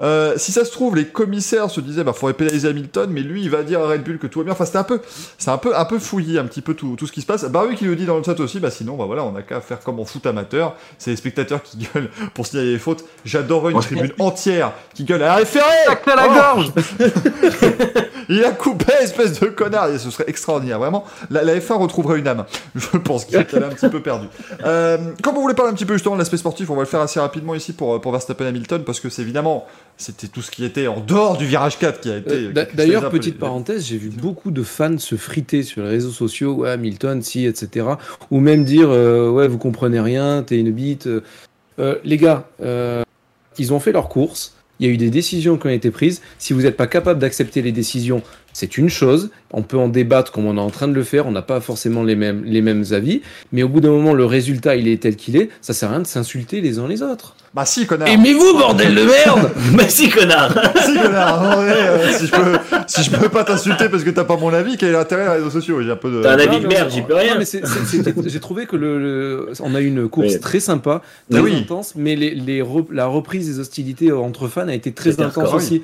Euh, 0.00 0.34
si 0.36 0.50
ça 0.50 0.64
se 0.64 0.72
trouve, 0.72 0.96
les 0.96 1.06
commissaires 1.06 1.70
se 1.70 1.80
disaient, 1.80 2.02
bah, 2.02 2.12
faudrait 2.12 2.34
pénaliser 2.34 2.68
Hamilton, 2.68 3.10
mais 3.10 3.20
lui, 3.20 3.42
il 3.42 3.50
va 3.50 3.62
dire 3.62 3.80
à 3.80 3.88
Red 3.88 4.02
Bull 4.02 4.18
que 4.18 4.26
tout 4.26 4.40
va 4.40 4.44
bien. 4.44 4.52
Enfin, 4.52 4.64
c'était 4.64 4.78
un 4.78 4.84
peu, 4.84 5.00
c'est 5.38 5.50
un 5.50 5.58
peu, 5.58 5.76
un 5.76 5.84
peu 5.84 5.98
fouillis, 5.98 6.38
un 6.38 6.44
petit 6.46 6.62
peu 6.62 6.74
tout, 6.74 6.96
tout 6.96 7.06
ce 7.06 7.12
qui 7.12 7.20
se 7.20 7.26
passe. 7.26 7.44
Bah 7.44 7.64
oui, 7.68 7.76
qui 7.76 7.84
le 7.84 7.94
dit 7.94 8.06
dans 8.06 8.16
le 8.16 8.24
chat 8.24 8.38
aussi, 8.40 8.58
bah 8.58 8.70
sinon, 8.70 8.96
bah 8.96 9.04
voilà, 9.04 9.24
on 9.24 9.36
a 9.36 9.42
qu'à 9.42 9.60
faire 9.60 9.80
comme 9.80 10.00
en 10.00 10.04
foot 10.04 10.26
amateur. 10.26 10.74
C'est 10.98 11.10
les 11.10 11.16
spectateurs 11.16 11.62
qui 11.62 11.78
gueulent 11.78 12.10
pour 12.34 12.46
signaler 12.46 12.72
les 12.72 12.78
fautes. 12.78 13.04
J'adorerais 13.24 13.72
une 13.72 13.80
tribune 13.80 14.12
entière 14.18 14.72
qui 14.94 15.04
gueule 15.04 15.22
à 15.22 15.26
la 15.26 15.34
référé! 15.36 15.64
à 15.88 16.16
la 16.16 16.26
Oh 16.28 16.34
gorge 16.34 16.72
Il 18.28 18.44
a 18.44 18.52
coupé, 18.52 18.92
espèce 19.00 19.38
de 19.38 19.46
connard! 19.46 19.90
Et 19.90 19.98
ce 19.98 20.10
serait 20.10 20.24
extraordinaire. 20.26 20.78
Vraiment, 20.78 21.04
la, 21.30 21.44
la 21.44 21.56
F1 21.56 21.74
retrouverait 21.74 22.18
une 22.18 22.26
âme. 22.26 22.44
Je 22.74 22.96
pense 22.98 23.24
qu'elle 23.24 23.42
est 23.42 23.54
un 23.54 23.68
petit 23.68 23.88
peu 23.88 24.00
perdue. 24.00 24.28
Euh, 24.64 24.98
comme 25.22 25.36
on 25.36 25.40
voulait 25.40 25.54
parler 25.54 25.70
un 25.72 25.74
petit 25.74 25.84
peu 25.84 25.94
justement 25.94 26.14
de 26.16 26.20
l'aspect 26.20 26.36
sportif, 26.36 26.70
on 26.70 26.74
va 26.74 26.82
le 26.82 26.88
faire 26.88 27.00
assez 27.00 27.20
rapidement 27.20 27.54
ici 27.54 27.72
pour, 27.72 28.00
pour 28.00 28.12
Verstappen 28.12 28.46
Hamilton, 28.46 28.82
parce 28.84 29.00
que 29.00 29.08
c'est 29.08 29.22
évidemment, 29.22 29.66
c'était 29.96 30.26
tout 30.26 30.42
ce 30.42 30.50
qui 30.50 30.64
était 30.64 30.86
en 30.86 31.00
dehors 31.00 31.36
du 31.36 31.46
virage 31.46 31.78
4 31.78 32.00
qui 32.00 32.10
a 32.10 32.16
été. 32.18 32.34
Euh, 32.34 32.64
D'ailleurs, 32.74 33.10
petite 33.10 33.38
parenthèse, 33.38 33.86
j'ai 33.86 33.96
vu 33.96 34.08
beaucoup 34.10 34.50
de 34.50 34.62
fans 34.62 34.98
se 34.98 35.14
friter 35.16 35.62
sur 35.62 35.82
les 35.82 35.88
réseaux 35.90 36.10
sociaux, 36.10 36.54
ouais, 36.54 36.70
Hamilton, 36.70 37.22
si, 37.22 37.46
etc. 37.46 37.86
Ou 38.30 38.40
même 38.40 38.64
dire, 38.64 38.90
euh, 38.90 39.30
ouais, 39.30 39.46
vous 39.48 39.58
comprenez 39.58 40.00
rien, 40.00 40.42
t'es 40.42 40.58
une 40.58 40.72
bite. 40.72 41.06
euh. 41.06 41.94
Les 42.04 42.16
gars, 42.16 42.48
ils 43.58 43.72
ont 43.72 43.80
fait 43.80 43.92
leur 43.92 44.08
course, 44.08 44.54
il 44.80 44.86
y 44.86 44.90
a 44.90 44.92
eu 44.92 44.96
des 44.96 45.10
décisions 45.10 45.56
qui 45.56 45.66
ont 45.68 45.70
été 45.70 45.90
prises. 45.90 46.20
Si 46.38 46.52
vous 46.52 46.62
n'êtes 46.62 46.76
pas 46.76 46.88
capable 46.88 47.20
d'accepter 47.20 47.62
les 47.62 47.72
décisions, 47.72 48.22
c'est 48.54 48.78
une 48.78 48.88
chose. 48.88 49.30
On 49.52 49.60
peut 49.62 49.76
en 49.76 49.88
débattre 49.88 50.32
comme 50.32 50.46
on 50.46 50.56
est 50.56 50.60
en 50.60 50.70
train 50.70 50.88
de 50.88 50.94
le 50.94 51.02
faire, 51.04 51.26
on 51.26 51.30
n'a 51.32 51.42
pas 51.42 51.60
forcément 51.60 52.02
les 52.02 52.16
mêmes, 52.16 52.42
les 52.46 52.62
mêmes 52.62 52.84
avis. 52.92 53.20
Mais 53.52 53.62
au 53.62 53.68
bout 53.68 53.80
d'un 53.80 53.90
moment, 53.90 54.14
le 54.14 54.24
résultat, 54.24 54.76
il 54.76 54.88
est 54.88 55.02
tel 55.02 55.16
qu'il 55.16 55.36
est. 55.36 55.50
Ça 55.60 55.74
sert 55.74 55.90
à 55.90 55.92
rien 55.92 56.00
de 56.00 56.06
s'insulter 56.06 56.62
les 56.62 56.78
uns 56.78 56.88
les 56.88 57.02
autres. 57.02 57.36
Bah 57.52 57.64
si, 57.66 57.86
connard! 57.86 58.08
Aimez-vous, 58.08 58.58
bordel 58.58 58.94
de 58.96 59.02
merde 59.04 59.50
Merci, 59.76 60.08
connard 60.16 60.50
si, 60.84 60.94
connard! 61.00 61.58
Ouais, 61.58 61.72
euh, 61.72 62.12
si, 62.18 62.26
je 62.26 62.32
peux, 62.32 62.58
si 62.88 63.02
je 63.04 63.10
peux 63.12 63.28
pas 63.28 63.44
t'insulter 63.44 63.88
parce 63.88 64.02
que 64.02 64.10
t'as 64.10 64.24
pas 64.24 64.36
mon 64.36 64.52
avis, 64.52 64.76
quel 64.76 64.88
est 64.88 64.92
l'intérêt 64.92 65.24
des 65.24 65.30
réseaux 65.30 65.50
sociaux? 65.50 65.80
J'ai 65.82 65.90
un 65.92 65.96
peu 65.96 66.10
de. 66.10 66.22
T'as 66.22 66.32
un 66.34 66.38
avis 66.38 66.58
de 66.60 66.66
merde, 66.66 66.90
j'y 66.90 67.02
peux 67.02 67.14
rien. 67.14 67.38
J'ai 68.26 68.40
trouvé 68.40 68.66
que 68.66 68.76
le, 68.76 68.98
le- 68.98 69.52
on 69.60 69.74
a 69.74 69.80
eu 69.80 69.86
une 69.86 70.08
course 70.08 70.32
Oui. 70.34 70.40
très 70.40 70.60
sympa, 70.60 71.02
très 71.30 71.40
oui. 71.40 71.54
intense, 71.60 71.94
mais 71.96 72.16
les, 72.16 72.34
les 72.34 72.60
re- 72.62 72.86
la 72.92 73.06
reprise 73.06 73.46
des 73.48 73.60
hostilités 73.60 74.10
entre 74.12 74.48
fans 74.48 74.68
a 74.68 74.74
été 74.74 74.92
très 74.92 75.20
intense 75.20 75.52
aussi. 75.54 75.82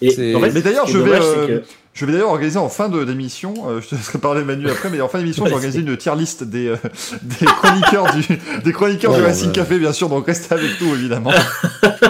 Et 0.00 0.10
C'est- 0.10 0.34
en 0.34 0.40
fait, 0.40 0.50
Mais 0.52 0.60
d'ailleurs, 0.62 0.86
je 0.86 0.98
vais, 0.98 1.04
dommage, 1.04 1.22
euh, 1.50 1.60
Je 1.94 2.04
vais 2.06 2.12
d'ailleurs 2.12 2.30
organiser 2.30 2.58
en 2.58 2.68
fin 2.68 2.88
de- 2.88 3.04
d'émission, 3.04 3.54
euh, 3.68 3.80
je 3.80 3.86
te 3.88 3.94
laisserai 3.94 4.18
parler 4.18 4.42
Manu 4.42 4.68
après, 4.68 4.90
mais 4.90 5.00
en 5.00 5.06
fin 5.08 5.18
d'émission, 5.20 5.44
je 5.44 5.50
vais 5.50 5.54
organiser 5.54 5.78
une 5.80 5.96
tier 5.96 6.10
list 6.16 6.42
des, 6.42 6.66
euh, 6.66 6.76
des 7.22 7.46
chroniqueurs 7.46 8.12
du, 8.14 8.24
des 8.64 8.72
chroniqueurs 8.72 9.12
Oh, 9.14 9.16
du 9.16 9.22
Racing 9.22 9.52
Café, 9.52 9.78
bien 9.78 9.92
sûr, 9.92 10.08
donc 10.08 10.26
restez 10.26 10.52
avec 10.54 10.80
nous, 10.80 10.94
évidemment. 10.94 11.30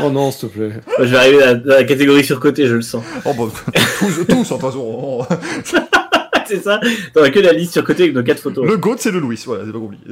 Oh 0.03 0.11
non, 0.11 0.31
s'il 0.33 0.49
te 0.49 0.55
plaît. 0.59 0.71
Je 0.99 1.05
vais 1.05 1.17
arriver 1.17 1.39
dans 1.65 1.75
la 1.75 1.85
catégorie 1.85 2.25
surcotée, 2.25 2.67
je 2.67 2.75
le 2.75 2.83
sens. 2.83 3.03
Oh, 3.25 3.33
bon, 3.35 3.51
tous, 3.99 4.25
tous, 4.29 4.53
en 4.53 4.59
façon. 4.59 4.81
on- 4.81 5.25
c'est 6.47 6.63
ça 6.63 6.81
T'auras 7.15 7.31
que 7.31 7.39
la 7.41 7.53
liste 7.53 7.73
sur 7.73 7.85
côté 7.85 8.03
avec 8.05 8.15
nos 8.15 8.23
quatre 8.23 8.41
photos. 8.41 8.67
Le 8.67 8.77
GOAT, 8.77 8.97
c'est 8.99 9.11
le 9.13 9.21
Louis, 9.21 9.41
voilà, 9.47 9.65
c'est 9.67 9.73
pas 9.73 9.79
compliqué. 9.79 10.05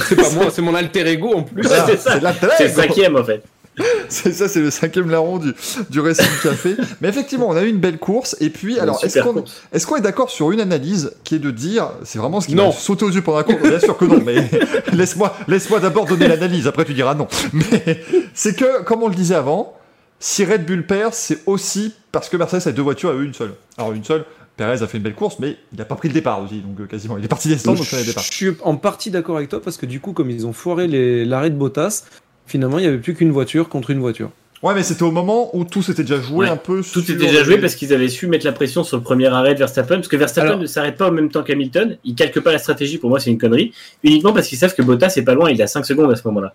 C'est 0.00 0.16
pas 0.16 0.30
moi, 0.30 0.46
c'est 0.50 0.62
mon 0.62 0.74
alter 0.74 1.06
ego 1.08 1.32
en 1.34 1.42
plus. 1.42 1.62
Voilà, 1.66 1.86
c'est 1.86 1.98
ça. 1.98 2.12
c'est 2.14 2.20
la 2.22 2.32
C'est 2.56 2.68
le 2.68 2.74
cinquième, 2.74 3.16
en 3.16 3.24
fait. 3.24 3.42
C'est 4.08 4.32
ça, 4.32 4.48
c'est 4.48 4.60
le 4.60 4.70
cinquième 4.70 5.10
larron 5.10 5.38
du, 5.38 5.52
du 5.90 6.00
Racing 6.00 6.26
Café. 6.42 6.76
Mais 7.00 7.08
effectivement, 7.08 7.48
on 7.48 7.56
a 7.56 7.62
eu 7.62 7.68
une 7.68 7.78
belle 7.78 7.98
course. 7.98 8.36
Et 8.40 8.50
puis, 8.50 8.78
alors, 8.78 9.02
est-ce 9.04 9.86
qu'on 9.86 9.96
est, 9.96 10.00
d'accord 10.00 10.30
sur 10.30 10.50
une 10.50 10.60
analyse 10.60 11.12
qui 11.24 11.34
est 11.34 11.38
de 11.38 11.50
dire, 11.50 11.90
c'est 12.04 12.18
vraiment 12.18 12.40
ce 12.40 12.46
qui 12.48 12.54
Non. 12.54 12.66
m'a 12.68 12.72
sauté 12.72 13.04
aux 13.04 13.10
yeux 13.10 13.22
pendant 13.22 13.38
la 13.38 13.44
course? 13.44 13.60
Bien 13.62 13.80
sûr 13.80 13.96
que 13.96 14.04
non, 14.06 14.20
mais 14.24 14.48
laisse-moi 14.92 15.34
laisse-moi 15.46 15.80
d'abord 15.80 16.06
donner 16.06 16.26
l'analyse, 16.28 16.66
après 16.66 16.84
tu 16.84 16.94
diras 16.94 17.14
non. 17.14 17.28
Mais 17.52 18.00
c'est 18.34 18.56
que, 18.56 18.82
comme 18.82 19.02
on 19.02 19.08
le 19.08 19.14
disait 19.14 19.34
avant, 19.34 19.74
si 20.20 20.44
Red 20.44 20.64
Bull 20.66 20.86
perd, 20.86 21.12
c'est 21.14 21.40
aussi 21.46 21.92
parce 22.12 22.28
que 22.28 22.36
Mercedes 22.36 22.66
a 22.68 22.72
deux 22.72 22.82
voitures 22.82 23.12
et 23.12 23.16
eux 23.16 23.24
une 23.24 23.34
seule. 23.34 23.54
Alors, 23.76 23.92
une 23.92 24.04
seule, 24.04 24.24
Perez 24.56 24.82
a 24.82 24.86
fait 24.88 24.96
une 24.98 25.04
belle 25.04 25.14
course, 25.14 25.36
mais 25.38 25.56
il 25.72 25.78
n'a 25.78 25.84
pas 25.84 25.94
pris 25.94 26.08
le 26.08 26.14
départ 26.14 26.42
aussi, 26.42 26.60
donc 26.60 26.80
euh, 26.80 26.86
quasiment. 26.86 27.16
Il 27.16 27.24
est 27.24 27.28
parti 27.28 27.48
des 27.48 27.56
stands, 27.58 27.74
donc 27.74 27.86
il 27.92 27.94
a 27.94 28.00
le 28.00 28.06
départ. 28.06 28.24
Je 28.24 28.32
suis 28.32 28.56
en 28.64 28.74
partie 28.76 29.10
d'accord 29.12 29.36
avec 29.36 29.48
toi 29.48 29.62
parce 29.62 29.76
que 29.76 29.86
du 29.86 30.00
coup, 30.00 30.12
comme 30.12 30.30
ils 30.30 30.46
ont 30.46 30.52
foiré 30.52 30.88
les- 30.88 31.24
l'arrêt 31.24 31.50
de 31.50 31.54
Bottas, 31.56 32.04
finalement, 32.48 32.78
il 32.78 32.82
n'y 32.82 32.88
avait 32.88 32.98
plus 32.98 33.14
qu'une 33.14 33.30
voiture 33.30 33.68
contre 33.68 33.90
une 33.90 34.00
voiture. 34.00 34.30
Ouais, 34.64 34.74
mais 34.74 34.82
c'était 34.82 35.04
au 35.04 35.12
moment 35.12 35.54
où 35.56 35.64
tout 35.64 35.82
s'était 35.84 36.02
déjà 36.02 36.20
joué 36.20 36.46
Ouais. 36.46 36.50
un 36.50 36.56
peu 36.56 36.78
Tout 36.78 36.82
sur 36.82 37.02
était 37.02 37.14
déjà 37.14 37.44
joué 37.44 37.58
parce 37.58 37.76
qu'ils 37.76 37.92
avaient 37.94 38.08
su 38.08 38.26
mettre 38.26 38.44
la 38.44 38.50
pression 38.50 38.82
sur 38.82 38.96
le 38.96 39.04
premier 39.04 39.26
arrêt 39.28 39.54
de 39.54 39.60
Verstappen, 39.60 39.94
parce 39.96 40.08
que 40.08 40.16
Verstappen 40.16 40.48
Alors- 40.48 40.60
ne 40.60 40.66
s'arrête 40.66 40.96
pas 40.96 41.08
en 41.08 41.12
même 41.12 41.30
temps 41.30 41.44
qu'Hamilton, 41.44 41.96
il 42.04 42.16
calque 42.16 42.40
pas 42.40 42.50
la 42.50 42.58
stratégie, 42.58 42.98
pour 42.98 43.08
moi 43.08 43.20
c'est 43.20 43.30
une 43.30 43.38
connerie, 43.38 43.72
uniquement 44.02 44.32
parce 44.32 44.48
qu'ils 44.48 44.58
savent 44.58 44.74
que 44.74 44.82
Bottas 44.82 45.12
est 45.16 45.22
pas 45.22 45.34
loin, 45.34 45.48
il 45.52 45.62
a 45.62 45.68
5 45.68 45.86
secondes 45.86 46.10
à 46.10 46.16
ce 46.16 46.26
moment-là. 46.26 46.54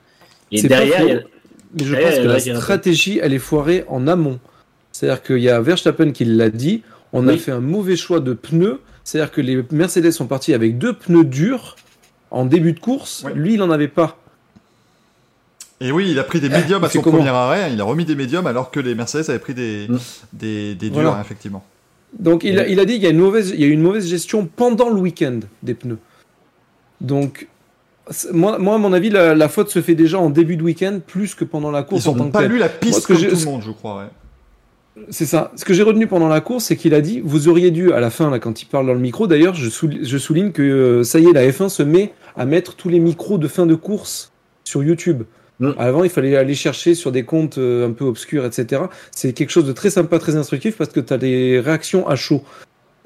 Et 0.52 0.62
derrière, 0.64 0.98
faux. 1.00 1.08
il 1.08 1.14
y 1.14 1.16
a- 1.16 1.22
Mais 1.80 1.86
je 1.86 1.96
Ouais, 1.96 2.02
pense 2.04 2.16
que 2.20 2.28
la 2.28 2.40
stratégie, 2.58 3.20
elle 3.24 3.34
est 3.34 3.40
foirée 3.40 3.86
en 3.88 4.06
amont. 4.08 4.38
C'est-à-dire 4.92 5.24
qu'il 5.24 5.40
y 5.40 5.50
a 5.50 5.60
Verstappen 5.62 6.12
qui 6.12 6.26
l'a 6.26 6.50
dit, 6.50 6.84
on 7.14 7.28
a 7.30 7.38
fait 7.38 7.52
un 7.52 7.62
mauvais 7.62 7.96
choix 7.96 8.20
de 8.20 8.34
pneus. 8.34 8.80
C'est-à-dire 9.06 9.32
que 9.32 9.42
les 9.42 9.64
Mercedes 9.72 10.12
sont 10.12 10.28
partis 10.28 10.54
avec 10.54 10.78
deux 10.78 10.94
pneus 10.94 11.24
durs 11.24 11.76
en 12.32 12.46
début 12.46 12.74
de 12.74 12.80
course. 12.80 13.26
Lui, 13.34 13.54
il 13.54 13.60
n'en 13.60 13.72
avait 13.72 13.88
pas. 13.88 14.20
Et 15.86 15.92
oui, 15.92 16.08
il 16.10 16.18
a 16.18 16.24
pris 16.24 16.40
des 16.40 16.50
médiums 16.50 16.84
à 16.84 16.90
son 16.90 17.02
premier 17.02 17.28
arrêt, 17.30 17.72
il 17.74 17.82
a 17.82 17.84
remis 17.84 18.06
des 18.06 18.16
médiums 18.16 18.48
alors 18.48 18.72
que 18.72 18.80
les 18.80 18.96
Mercedes 18.96 19.30
avaient 19.30 19.40
pris 19.40 19.54
des, 19.54 19.88
Mm. 19.90 19.98
des, 20.34 20.76
des 20.76 20.90
durs, 20.90 21.02
Voilà. 21.02 21.22
effectivement. 21.22 21.64
Donc 22.18 22.44
il 22.44 22.58
a, 22.60 22.68
il 22.68 22.80
a 22.80 22.86
dit 22.86 22.94
qu'il 22.94 23.04
y 23.04 23.08
a 23.08 23.10
une 23.10 23.18
mauvaise, 23.20 23.52
il 23.54 23.60
y 23.60 23.64
a 23.64 23.68
eu 23.68 23.72
une 23.72 23.82
mauvaise 23.82 24.08
gestion 24.08 24.48
pendant 24.56 24.90
le 24.90 25.00
week-end 25.00 25.40
des 25.62 25.74
pneus. 25.74 25.98
Donc 27.02 27.48
moi, 28.32 28.58
moi 28.60 28.76
à 28.76 28.78
mon 28.78 28.94
avis, 28.94 29.10
la, 29.10 29.34
la 29.36 29.50
faute 29.50 29.70
se 29.70 29.82
fait 29.82 29.96
déjà 29.96 30.20
en 30.20 30.30
début 30.30 30.56
de 30.58 30.64
week-end 30.64 31.00
plus 31.06 31.36
que 31.36 31.44
pendant 31.44 31.72
la 31.72 31.84
course 31.84 32.06
Ils 32.06 32.10
en 32.10 32.14
tant 32.14 32.24
ont 32.26 32.28
que 32.28 32.32
pas 32.34 32.48
lu 32.48 32.58
la 32.60 32.68
Moi, 32.68 32.76
piste 32.80 33.06
que 33.08 33.14
comme 33.14 33.22
tout 33.28 33.36
le 33.36 33.46
monde, 33.46 33.62
je 33.66 33.72
crois. 33.72 33.98
Ouais. 33.98 35.04
C'est 35.10 35.26
ça. 35.26 35.52
Ce 35.56 35.66
que 35.66 35.74
j'ai 35.74 35.82
retenu 35.84 36.06
pendant 36.06 36.28
la 36.28 36.40
course, 36.40 36.66
c'est 36.66 36.76
qu'il 36.78 36.94
a 36.94 37.02
dit, 37.02 37.20
vous 37.24 37.48
auriez 37.48 37.72
dû, 37.72 37.92
à 37.94 38.00
la 38.00 38.12
fin, 38.12 38.30
là, 38.30 38.38
quand 38.40 38.62
il 38.62 38.66
parle 38.68 38.86
dans 38.86 38.94
le 38.94 39.00
micro, 39.00 39.26
d'ailleurs, 39.26 39.56
je, 39.56 39.68
je 40.04 40.18
souligne 40.20 40.52
que 40.52 40.62
euh, 40.62 41.04
ça 41.04 41.20
y 41.20 41.26
est, 41.28 41.34
la 41.34 41.48
F1 41.50 41.70
se 41.70 41.82
met 41.82 42.14
à 42.38 42.46
mettre 42.46 42.76
tous 42.76 42.90
les 42.90 43.00
micros 43.00 43.40
de 43.40 43.48
fin 43.48 43.66
de 43.66 43.74
course 43.76 44.32
sur 44.64 44.84
YouTube. 44.84 45.24
Mm. 45.60 45.72
Avant, 45.78 46.04
il 46.04 46.10
fallait 46.10 46.36
aller 46.36 46.56
chercher 46.56 46.96
sur 46.96 47.12
des 47.12 47.24
comptes 47.24 47.58
euh, 47.58 47.88
un 47.88 47.92
peu 47.92 48.06
obscurs, 48.06 48.46
etc. 48.46 48.84
C'est 49.12 49.34
quelque 49.34 49.52
chose 49.52 49.66
de 49.66 49.74
très 49.74 49.90
sympa, 49.90 50.20
très 50.20 50.36
instructif, 50.36 50.78
parce 50.78 50.92
que 50.92 51.00
tu 51.00 51.14
as 51.14 51.18
des 51.18 51.60
réactions 51.60 52.08
à 52.08 52.16
chaud. 52.16 52.44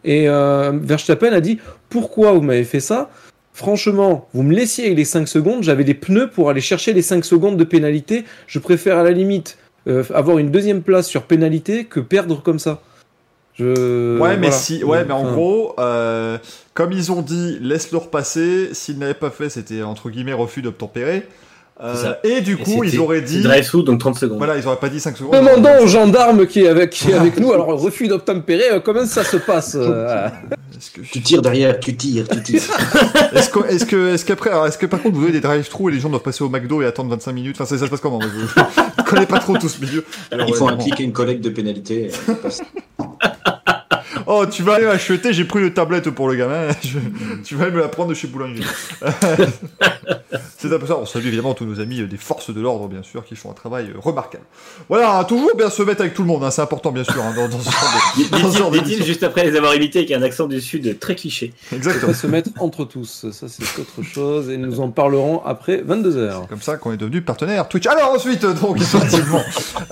Et 0.04 0.30
euh, 0.30 0.72
Verstappen 0.74 1.34
a 1.34 1.42
dit, 1.42 1.60
pourquoi 1.90 2.32
vous 2.32 2.42
m'avez 2.42 2.64
fait 2.64 2.80
ça? 2.80 3.10
Franchement, 3.54 4.30
vous 4.34 4.44
me 4.44 4.54
laissiez 4.54 4.94
les 4.94 5.04
5 5.04 5.28
secondes, 5.28 5.64
j'avais 5.64 5.84
des 5.84 5.96
pneus 5.96 6.30
pour 6.30 6.50
aller 6.50 6.62
chercher 6.62 6.94
les 6.94 7.02
5 7.02 7.26
secondes 7.26 7.58
de 7.58 7.64
pénalité. 7.64 8.24
Je 8.46 8.60
préfère 8.60 9.00
à 9.00 9.04
la 9.04 9.12
limite 9.12 9.58
euh, 9.88 10.04
avoir 10.14 10.38
une 10.38 10.52
deuxième 10.52 10.84
place 10.84 11.08
sur 11.08 11.24
pénalité 11.24 11.86
que 11.86 12.00
perdre 12.00 12.44
comme 12.44 12.60
ça. 12.60 12.82
Je... 13.56 14.20
Ouais, 14.20 14.38
mais 14.38 14.48
voilà. 14.48 14.52
si, 14.52 14.84
ouais, 14.84 15.06
mais 15.06 15.14
en 15.14 15.22
Enfin, 15.22 15.32
gros, 15.32 15.74
euh, 15.80 16.38
comme 16.76 16.92
ils 16.92 17.12
ont 17.12 17.24
dit, 17.24 17.58
laisse-le 17.60 17.98
repasser. 17.98 18.74
S'ils 18.74 19.00
n'avaient 19.00 19.16
pas 19.16 19.32
fait, 19.32 19.50
c'était 19.50 19.82
entre 19.82 20.12
guillemets 20.12 20.34
refus 20.34 20.62
d'obtempérer. 20.62 21.28
Euh, 21.80 22.14
et 22.24 22.42
du 22.42 22.54
et 22.54 22.58
coup, 22.58 22.84
ils 22.84 23.00
auraient 23.00 23.22
dit, 23.22 23.42
drive 23.44 23.64
through, 23.66 23.84
donc 23.84 24.00
30 24.00 24.18
secondes. 24.18 24.38
voilà, 24.40 24.58
ils 24.58 24.66
auraient 24.68 24.78
pas 24.78 24.90
dit 24.90 25.00
5 25.00 25.16
secondes. 25.16 25.34
Demandons 25.34 25.84
au 25.84 25.88
gendarme 25.88 26.48
qui 26.48 26.62
est 26.64 26.68
avec, 26.68 26.90
qui 26.90 27.12
est 27.12 27.14
avec 27.14 27.40
nous, 27.40 27.54
alors 27.54 27.68
refus 27.68 28.08
d'obtempérer, 28.08 28.72
euh, 28.72 28.80
comment 28.80 29.06
ça 29.06 29.24
se 29.24 29.38
passe 29.38 29.76
euh, 29.80 30.28
que, 30.96 31.02
Tu 31.02 31.22
tires 31.22 31.44
derrière, 31.44 31.80
tu 31.80 31.96
tires, 31.96 32.28
tu 32.28 32.42
tires. 32.42 32.62
est-ce 33.36 33.50
que, 33.50 33.68
est-ce 33.68 33.86
que, 33.86 34.14
est-ce 34.16 34.26
qu'après, 34.26 34.50
alors, 34.50 34.66
est-ce 34.66 34.78
que 34.80 34.88
par 34.88 35.02
contre 35.04 35.18
vous 35.18 35.24
avez 35.24 35.34
des 35.34 35.40
drive-through 35.42 35.90
et 35.92 35.94
les 35.94 36.00
gens 36.00 36.10
doivent 36.10 36.24
passer 36.24 36.44
au 36.44 36.50
McDo 36.50 36.82
et 36.82 36.88
attendre 36.88 37.12
25 37.12 37.32
minutes? 37.32 37.56
Enfin, 37.58 37.66
ça, 37.66 37.78
ça 37.78 37.86
se 37.86 37.92
passe 37.92 38.02
comment? 38.02 38.20
Je, 38.22 38.28
je 38.28 39.04
connais 39.04 39.28
pas 39.28 39.38
trop 39.40 39.56
tout 39.58 39.70
ce 39.70 39.80
milieu. 39.80 40.04
Alors, 40.32 40.48
Il 40.48 40.54
ouais, 40.54 40.58
faut 40.58 40.66
un 40.66 40.70
vraiment. 40.70 40.84
clic 40.84 41.00
et 41.00 41.04
une 41.04 41.14
collecte 41.14 41.44
de 41.44 41.50
pénalité. 41.52 42.10
Oh, 44.30 44.46
tu 44.46 44.62
vas 44.62 44.74
aller 44.76 44.86
acheter, 44.88 45.32
j'ai 45.34 45.46
pris 45.46 45.62
une 45.62 45.74
tablette 45.74 46.10
pour 46.10 46.28
le 46.28 46.36
gamin, 46.36 46.68
je- 46.84 47.00
tu 47.46 47.56
vas 47.56 47.66
aller 47.66 47.74
me 47.76 47.80
la 47.80 47.88
prendre 47.88 48.10
de 48.10 48.14
chez 48.14 48.28
Boulangerie. 48.28 48.66
c'est 50.58 50.74
un 50.74 50.80
peu 50.80 50.86
ça, 50.88 50.98
on 50.98 51.06
salue 51.06 51.28
évidemment 51.28 51.54
tous 51.54 51.66
nos 51.66 51.80
amis 51.80 52.02
des 52.08 52.18
forces 52.18 52.54
de 52.54 52.60
l'ordre, 52.60 52.88
bien 52.88 53.04
sûr, 53.04 53.24
qui 53.26 53.36
font 53.36 53.52
un 53.52 53.54
travail 53.54 53.92
remarquable. 53.98 54.44
Voilà, 54.90 55.24
toujours 55.24 55.56
bien 55.56 55.70
se 55.70 55.82
mettre 55.84 56.02
avec 56.02 56.14
tout 56.14 56.24
le 56.24 56.28
monde, 56.28 56.44
hein, 56.44 56.52
c'est 56.52 56.62
important, 56.62 56.92
bien 56.92 57.04
sûr, 57.04 57.22
hein, 57.24 57.34
dans, 57.36 57.48
dans 57.48 57.60
ce 58.52 58.58
genre 58.58 58.72
de- 58.72 58.80
Dit-il 58.84 59.04
juste 59.04 59.24
après 59.24 59.46
les 59.46 59.56
avoir 59.56 59.74
imités 59.76 60.00
avec 60.00 60.12
un 60.12 60.22
accent 60.22 60.48
du 60.48 60.60
sud 60.62 61.00
très 61.00 61.16
cliché. 61.16 61.54
Exactement. 61.74 62.14
Se 62.14 62.28
mettre 62.28 62.50
entre 62.60 62.86
tous, 62.86 63.26
ça 63.32 63.48
c'est 63.48 63.64
autre 63.80 64.02
chose, 64.04 64.50
et 64.50 64.58
nous 64.58 64.80
en 64.82 64.90
parlerons 64.90 65.42
après 65.46 65.78
22h. 65.88 66.48
Comme 66.48 66.62
ça 66.62 66.78
qu'on 66.78 66.92
est 66.92 66.98
devenu 66.98 67.22
partenaire 67.22 67.68
Twitch. 67.70 67.88
Alors 67.88 68.12
ensuite, 68.12 68.46
donc 68.46 68.78
effectivement, 68.78 69.42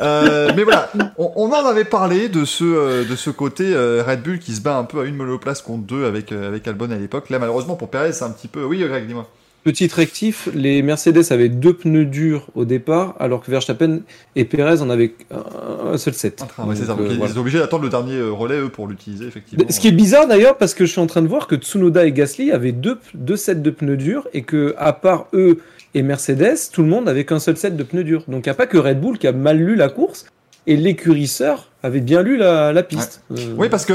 euh, 0.02 0.52
mais 0.56 0.64
voilà, 0.64 0.92
on, 1.18 1.32
on 1.36 1.52
en 1.52 1.66
avait 1.66 1.86
parlé 1.86 2.28
de 2.30 2.44
ce 2.46 2.64
euh, 2.64 3.06
de 3.06 3.16
ce 3.16 3.30
côté 3.30 3.64
euh, 3.74 4.04
Red 4.06 4.25
Qui 4.40 4.54
se 4.54 4.62
bat 4.62 4.78
un 4.78 4.84
peu 4.84 5.02
à 5.02 5.06
une 5.06 5.16
monoplace 5.16 5.62
contre 5.62 5.84
deux 5.84 6.06
avec 6.06 6.32
euh, 6.32 6.48
avec 6.48 6.68
Albon 6.68 6.90
à 6.90 6.96
l'époque. 6.96 7.30
Là, 7.30 7.38
malheureusement 7.38 7.76
pour 7.76 7.90
Perez, 7.90 8.14
c'est 8.14 8.24
un 8.24 8.32
petit 8.32 8.48
peu. 8.48 8.64
Oui, 8.64 8.80
Greg, 8.80 9.06
dis-moi. 9.06 9.30
Petit 9.64 9.88
rectif, 9.88 10.48
les 10.54 10.84
Mercedes 10.84 11.32
avaient 11.32 11.50
deux 11.50 11.74
pneus 11.74 12.06
durs 12.06 12.48
au 12.54 12.66
départ, 12.66 13.16
alors 13.20 13.42
que 13.42 13.50
Verstappen 13.50 14.02
et 14.36 14.46
Perez 14.46 14.82
en 14.82 14.92
avaient 14.92 15.16
un, 15.32 15.98
seul 15.98 16.14
set. 16.14 16.44
Ouais, 16.60 16.76
ça. 16.76 16.92
Euh, 16.92 17.08
ils 17.10 17.18
voilà. 17.18 17.34
sont 17.34 17.40
obligés 17.40 17.58
d'attendre 17.58 17.84
le 17.84 17.90
dernier 17.90 18.16
euh, 18.16 18.32
relais, 18.32 18.60
eux, 18.60 18.70
pour 18.70 18.88
l'utiliser, 18.88 19.26
effectivement. 19.26 19.66
Ce 19.68 19.80
qui 19.80 19.88
est 19.88 19.92
bizarre 19.92 20.28
d'ailleurs, 20.28 20.58
parce 20.58 20.76
que 20.76 20.86
je 20.86 20.92
suis 20.92 21.02
en 21.02 21.08
train 21.08 21.24
de 21.24 21.28
voir 21.28 21.48
que 21.48 21.56
Tsunoda 21.56 22.06
et 22.06 22.12
Gasly 22.12 22.52
avaient 22.52 22.74
deux, 22.74 23.00
deux 23.16 23.38
sets 23.38 23.56
de 23.56 23.70
pneus 23.72 23.98
durs 23.98 24.28
et 24.34 24.44
que, 24.44 24.76
à 24.78 24.94
part 24.94 25.26
eux 25.34 25.60
et 25.96 26.04
Mercedes, 26.04 26.58
tout 26.72 26.84
le 26.84 26.90
monde 26.90 27.10
avait 27.10 27.26
qu'un 27.26 27.40
seul 27.40 27.58
set 27.58 27.76
de 27.76 27.84
pneus 27.84 28.04
durs. 28.04 28.24
Donc 28.28 28.46
il 28.46 28.50
n'y 28.50 28.52
a 28.52 28.56
pas 28.56 28.68
que 28.68 28.78
Red 28.78 29.00
Bull 29.00 29.18
qui 29.18 29.28
a 29.28 29.32
mal 29.32 29.58
lu 29.58 29.76
la 29.76 29.90
course 29.90 30.26
et 30.68 30.76
l'écurisseur 30.76 31.70
avait 31.84 32.02
bien 32.02 32.22
lu 32.22 32.38
la, 32.38 32.74
la 32.74 32.84
piste. 32.84 33.22
Euh, 33.32 33.54
Oui, 33.58 33.70
parce 33.70 33.86
que 33.86 33.94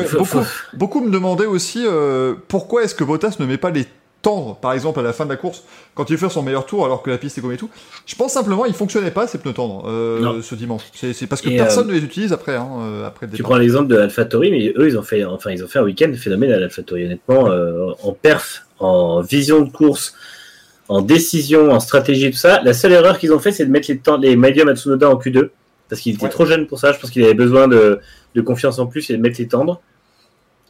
beaucoup, 0.76 1.00
me 1.00 1.10
demandaient 1.10 1.46
aussi 1.46 1.84
euh, 1.84 2.34
pourquoi 2.48 2.84
est-ce 2.84 2.94
que 2.94 3.04
Bottas 3.04 3.36
ne 3.40 3.46
met 3.46 3.58
pas 3.58 3.70
les 3.70 3.86
tendres, 4.22 4.56
par 4.56 4.72
exemple, 4.72 5.00
à 5.00 5.02
la 5.02 5.12
fin 5.12 5.24
de 5.24 5.30
la 5.30 5.36
course, 5.36 5.64
quand 5.94 6.10
il 6.10 6.18
fait 6.18 6.28
son 6.28 6.42
meilleur 6.42 6.66
tour 6.66 6.84
alors 6.84 7.02
que 7.02 7.10
la 7.10 7.18
piste 7.18 7.38
est 7.38 7.40
comme 7.40 7.52
et 7.52 7.56
tout. 7.56 7.70
Je 8.06 8.14
pense 8.14 8.32
simplement 8.32 8.66
il 8.66 8.74
fonctionnait 8.74 9.10
pas 9.10 9.26
ces 9.26 9.38
pneus 9.38 9.54
tendres 9.54 9.84
euh, 9.88 10.42
ce 10.42 10.54
dimanche. 10.54 10.82
C'est 10.92 11.12
c'est 11.12 11.26
parce 11.26 11.40
que 11.40 11.48
Et, 11.48 11.56
personne 11.56 11.88
euh, 11.88 11.92
ne 11.92 11.98
les 11.98 12.04
utilise 12.04 12.32
après, 12.32 12.56
hein, 12.56 13.02
après 13.06 13.26
le 13.26 13.32
Tu 13.32 13.42
prends 13.42 13.56
l'exemple 13.56 13.88
de 13.88 13.96
AlphaTauri, 13.96 14.50
mais 14.50 14.72
eux, 14.76 14.88
ils 14.88 14.98
ont 14.98 15.02
fait, 15.02 15.24
enfin, 15.24 15.50
ils 15.50 15.64
ont 15.64 15.68
fait 15.68 15.78
un 15.78 15.84
week-end 15.84 16.12
phénoménal, 16.16 16.62
AlphaTauri, 16.62 17.06
honnêtement, 17.06 17.50
euh, 17.50 17.92
en 18.02 18.12
perf, 18.12 18.66
en 18.78 19.20
vision 19.20 19.62
de 19.62 19.70
course, 19.70 20.14
en 20.88 21.02
décision, 21.02 21.70
en 21.70 21.80
stratégie, 21.80 22.30
tout 22.30 22.36
ça. 22.36 22.60
La 22.62 22.74
seule 22.74 22.92
erreur 22.92 23.18
qu'ils 23.18 23.32
ont 23.32 23.38
fait, 23.38 23.52
c'est 23.52 23.64
de 23.64 23.70
mettre 23.70 23.90
les, 23.90 23.98
temps, 23.98 24.18
les 24.18 24.36
médiums 24.36 24.68
à 24.68 24.76
Tsunoda 24.76 25.08
en 25.08 25.18
Q2, 25.18 25.50
parce 25.90 26.00
qu'il 26.00 26.14
était 26.14 26.22
Ouais. 26.24 26.28
trop 26.30 26.46
jeune 26.46 26.66
pour 26.66 26.78
ça. 26.78 26.92
Je 26.92 26.98
pense 26.98 27.10
qu'il 27.10 27.22
avait 27.24 27.34
besoin 27.34 27.68
de, 27.68 28.00
de 28.34 28.40
confiance 28.40 28.78
en 28.78 28.86
plus 28.86 29.10
et 29.10 29.16
de 29.16 29.20
mettre 29.22 29.38
les 29.38 29.48
tendres. 29.48 29.82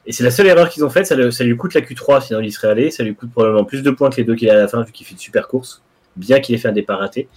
Et 0.07 0.13
c'est 0.13 0.25
la 0.25 0.31
seule 0.31 0.47
erreur 0.49 0.69
qu'ils 0.71 0.85
ont 0.85 0.91
faite, 0.91 1.07
ça, 1.07 1.15
le- 1.15 1.31
ça 1.31 1.45
lui 1.45 1.57
coûte 1.57 1.75
la 1.75 1.83
Q3, 1.83 2.23
sinon 2.27 2.41
il 2.41 2.47
y 2.47 2.51
serait 2.53 2.69
allé. 2.69 2.91
Ça 2.91 3.05
lui 3.05 3.15
coûte 3.15 3.31
probablement 3.31 3.65
plus 3.65 3.83
de 3.83 3.91
points 3.91 4.11
que 4.11 4.17
les 4.17 4.25
deux 4.25 4.35
qu'il 4.35 4.49
a 4.51 4.55
à 4.55 4.57
la 4.57 4.67
fin, 4.67 4.83
vu 4.83 4.91
qu'il 4.93 5.07
fait 5.07 5.13
une 5.13 5.19
super 5.19 5.47
course, 5.47 5.83
bien 6.17 6.41
qu'il 6.41 6.55
ait 6.55 6.59
fait 6.59 6.69
un 6.69 6.73
départ 6.73 6.99
raté. 6.99 7.29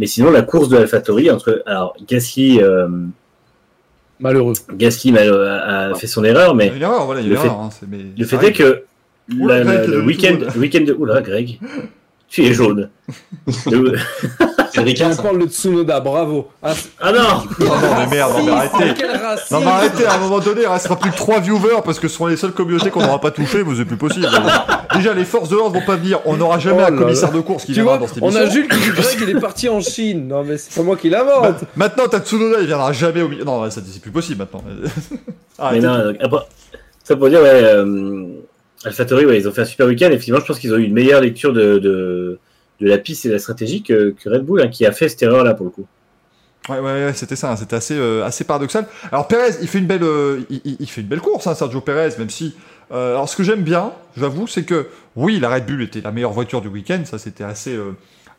Mais 0.00 0.06
sinon, 0.06 0.30
la 0.30 0.42
course 0.42 0.68
de 0.68 0.76
AlphaTauri, 0.76 1.30
entre, 1.30 1.62
alors, 1.66 1.96
Gasly, 2.06 2.60
euh, 2.60 2.88
Malheureux. 4.20 4.54
Gasly 4.74 5.16
a, 5.16 5.22
a- 5.22 5.90
a 5.90 5.94
fait 5.94 6.06
son 6.08 6.24
erreur, 6.24 6.54
mais 6.54 6.68
Une 6.74 6.82
erreur, 6.82 7.06
voilà, 7.06 7.20
le 7.22 7.28
fait- 7.36 7.46
erreur. 7.46 7.60
hein, 7.60 7.70
c'est- 7.70 7.86
mais 7.88 7.98
le 8.16 8.24
fait 8.24 8.44
est 8.44 8.52
que 8.52 8.82
la- 9.28 9.62
la- 9.62 9.84
est 9.84 9.86
le 9.86 10.02
week-end, 10.02 10.38
week-end 10.56 10.80
de 10.84 10.92
oula 10.92 11.20
Greg, 11.22 11.60
tu 12.28 12.44
es 12.44 12.52
jaune. 12.52 12.90
Le- 13.70 13.94
C'est 14.78 14.84
Ricard, 14.84 15.10
On 15.18 15.22
parle 15.22 15.38
de 15.38 15.46
Tsunoda, 15.46 16.00
bravo. 16.00 16.48
Ah, 16.62 16.72
Ah 17.00 17.12
non, 17.12 17.18
Oh 17.60 17.64
non, 17.64 17.70
mais 17.98 18.06
merde, 18.16 18.32
non, 18.38 18.44
mais 18.44 18.50
arrêtez. 18.52 19.02
Non 19.50 19.60
mais 19.60 19.66
arrêtez, 19.66 20.06
à 20.06 20.14
un 20.14 20.18
moment 20.18 20.38
donné, 20.40 20.62
il 20.62 20.66
restera 20.66 20.96
plus 20.96 21.10
que 21.10 21.16
3 21.16 21.40
viewers 21.40 21.82
parce 21.84 21.98
que 21.98 22.08
ce 22.08 22.14
seront 22.14 22.26
les 22.26 22.36
seules 22.36 22.52
communautés 22.52 22.90
qu'on 22.90 23.00
n'aura 23.02 23.20
pas 23.20 23.30
touchées, 23.30 23.62
mais 23.64 23.74
c'est 23.76 23.84
plus 23.84 23.96
possible. 23.96 24.26
Déjà, 24.94 25.14
les 25.14 25.24
forces 25.24 25.48
de 25.48 25.56
l'ordre 25.56 25.78
vont 25.78 25.84
pas 25.86 25.96
venir, 25.96 26.20
on 26.24 26.36
n'aura 26.36 26.58
jamais 26.58 26.82
Oh 26.88 26.92
un 26.92 26.96
commissaire 26.96 27.30
là. 27.30 27.36
de 27.36 27.40
course 27.42 27.62
qui 27.64 27.68
Tu 27.68 27.74
viendra 27.74 27.98
vois, 27.98 28.06
dans 28.06 28.12
cette 28.12 28.22
on 28.22 28.30
émission. 28.30 28.46
a 28.46 28.50
Jules 28.50 28.68
qui 28.68 28.78
dit 28.78 28.90
Greg, 28.90 29.18
il 29.22 29.30
est 29.36 29.40
parti 29.40 29.68
en 29.68 29.80
Chine. 29.80 30.28
Non, 30.28 30.42
mais 30.44 30.56
c'est 30.58 30.74
pas 30.74 30.82
moi 30.82 30.96
qui 30.96 31.08
l'invente. 31.10 31.62
Ma- 31.76 31.86
Maintenant, 31.88 32.04
t'as 32.10 32.20
Tsunoda, 32.20 32.60
il 32.60 32.66
viendra 32.66 32.92
jamais 32.92 33.22
au 33.22 33.28
milieu. 33.28 33.44
Non, 33.44 33.68
ça, 33.70 33.80
c'est 33.86 34.00
plus 34.02 34.10
possible 34.10 34.38
maintenant. 34.40 34.62
mais 34.70 34.88
Arrêtez. 35.58 35.86
non. 35.86 36.12
donc, 36.12 36.40
ça 37.04 37.16
pour 37.16 37.28
dire 37.28 37.40
ouais, 37.40 37.48
euh, 37.64 38.24
AlphaTauri, 38.84 39.24
ouais, 39.26 39.38
ils 39.38 39.48
ont 39.48 39.52
fait 39.52 39.62
un 39.62 39.66
super 39.66 39.86
week-end. 39.86 40.06
Effectivement, 40.08 40.40
je 40.40 40.44
pense 40.46 40.58
qu'ils 40.58 40.72
ont 40.74 40.76
eu 40.76 40.84
une 40.84 40.92
meilleure 40.92 41.20
lecture 41.20 41.52
de, 41.52 41.78
de, 41.78 42.38
de 42.80 42.88
la 42.88 42.98
piste 42.98 43.26
et 43.26 43.28
de 43.28 43.34
la 43.34 43.38
stratégie 43.38 43.82
que, 43.82 44.14
Red 44.26 44.44
Bull, 44.44 44.62
hein, 44.62 44.68
qui 44.68 44.86
a 44.86 44.92
fait 44.92 45.08
cette 45.08 45.22
erreur 45.22 45.44
là 45.44 45.54
pour 45.54 45.66
le 45.66 45.70
coup. 45.70 45.86
Ouais, 46.68 46.80
ouais, 46.80 47.12
c'était 47.14 47.36
ça, 47.36 47.52
hein, 47.52 47.56
c'était 47.56 47.76
assez, 47.76 47.96
euh, 47.96 48.24
assez 48.24 48.44
paradoxal. 48.44 48.86
Alors 49.10 49.26
Perez, 49.26 49.54
il 49.62 49.68
fait 49.68 49.78
une 49.78 49.86
belle, 49.86 50.02
euh, 50.02 50.40
il, 50.50 50.86
fait 50.86 51.00
une 51.00 51.06
belle 51.06 51.20
course, 51.20 51.46
hein, 51.46 51.54
Sergio 51.54 51.80
Perez, 51.80 52.10
même 52.18 52.28
si. 52.28 52.54
euh, 52.92 53.12
alors 53.12 53.28
ce 53.28 53.36
que 53.36 53.42
j'aime 53.42 53.62
bien, 53.62 53.92
j'avoue, 54.16 54.46
c'est 54.46 54.64
que 54.64 54.88
oui, 55.16 55.40
la 55.40 55.48
Red 55.48 55.66
Bull 55.66 55.82
était 55.82 56.02
la 56.02 56.12
meilleure 56.12 56.32
voiture 56.32 56.60
du 56.60 56.68
week-end, 56.68 57.00
ça 57.04 57.18
c'était 57.18 57.44
assez, 57.44 57.78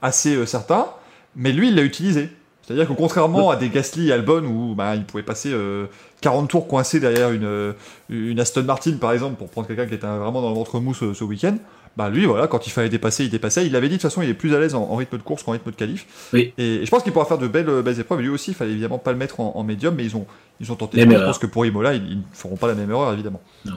assez 0.01 0.45
certain, 0.45 0.87
mais 1.35 1.51
lui, 1.51 1.69
il 1.69 1.75
l'a 1.75 1.83
utilisé. 1.83 2.29
C'est-à-dire 2.69 2.87
que 2.87 2.93
contrairement 2.93 3.49
à 3.49 3.55
des 3.55 3.69
Gasly 3.69 4.11
Albon 4.11 4.43
où 4.43 4.75
bah, 4.75 4.95
il 4.95 5.03
pouvait 5.03 5.23
passer 5.23 5.49
euh, 5.51 5.87
40 6.21 6.51
tours 6.51 6.67
coincés 6.67 6.99
derrière 6.99 7.31
une, 7.31 7.73
une 8.09 8.39
Aston 8.39 8.61
Martin 8.61 8.97
par 9.01 9.11
exemple 9.11 9.37
pour 9.37 9.49
prendre 9.49 9.65
quelqu'un 9.65 9.87
qui 9.87 9.95
était 9.95 10.05
vraiment 10.05 10.39
dans 10.39 10.49
le 10.49 10.55
ventre 10.55 10.79
ce 10.93 11.23
week-end, 11.23 11.57
bah 11.97 12.09
lui 12.09 12.25
voilà 12.25 12.47
quand 12.47 12.65
il 12.65 12.69
fallait 12.69 12.89
dépasser 12.89 13.25
il 13.25 13.29
dépassait. 13.29 13.65
Il 13.65 13.75
avait 13.75 13.87
dit 13.87 13.95
de 13.95 14.01
toute 14.01 14.09
façon 14.09 14.21
il 14.21 14.29
est 14.29 14.33
plus 14.33 14.55
à 14.55 14.59
l'aise 14.59 14.75
en, 14.75 14.83
en 14.83 14.95
rythme 14.95 15.17
de 15.17 15.23
course 15.23 15.43
qu'en 15.43 15.51
rythme 15.51 15.71
de 15.71 15.75
qualif. 15.75 16.05
Oui. 16.33 16.53
Et, 16.57 16.85
je 16.85 16.89
pense 16.89 17.03
qu'il 17.03 17.11
pourra 17.11 17.25
faire 17.25 17.37
de 17.37 17.47
belles, 17.47 17.69
euh, 17.69 17.81
belles 17.81 17.99
épreuves. 17.99 18.21
Lui 18.21 18.29
aussi 18.29 18.51
il 18.51 18.53
fallait 18.53 18.71
évidemment 18.71 18.99
pas 18.99 19.11
le 19.11 19.17
mettre 19.17 19.39
en, 19.39 19.53
en 19.55 19.63
médium 19.63 19.95
mais 19.95 20.05
ils 20.05 20.15
ont 20.15 20.25
ils 20.61 20.71
ont 20.71 20.75
tenté. 20.75 21.05
Même 21.05 21.17
Je 21.17 21.23
pense 21.23 21.39
que 21.39 21.47
pour 21.47 21.65
Imola 21.65 21.93
ils, 21.93 22.17
ne 22.17 22.21
feront 22.31 22.55
pas 22.55 22.67
la 22.67 22.75
même 22.75 22.89
erreur 22.89 23.11
évidemment. 23.13 23.41
Non. 23.65 23.73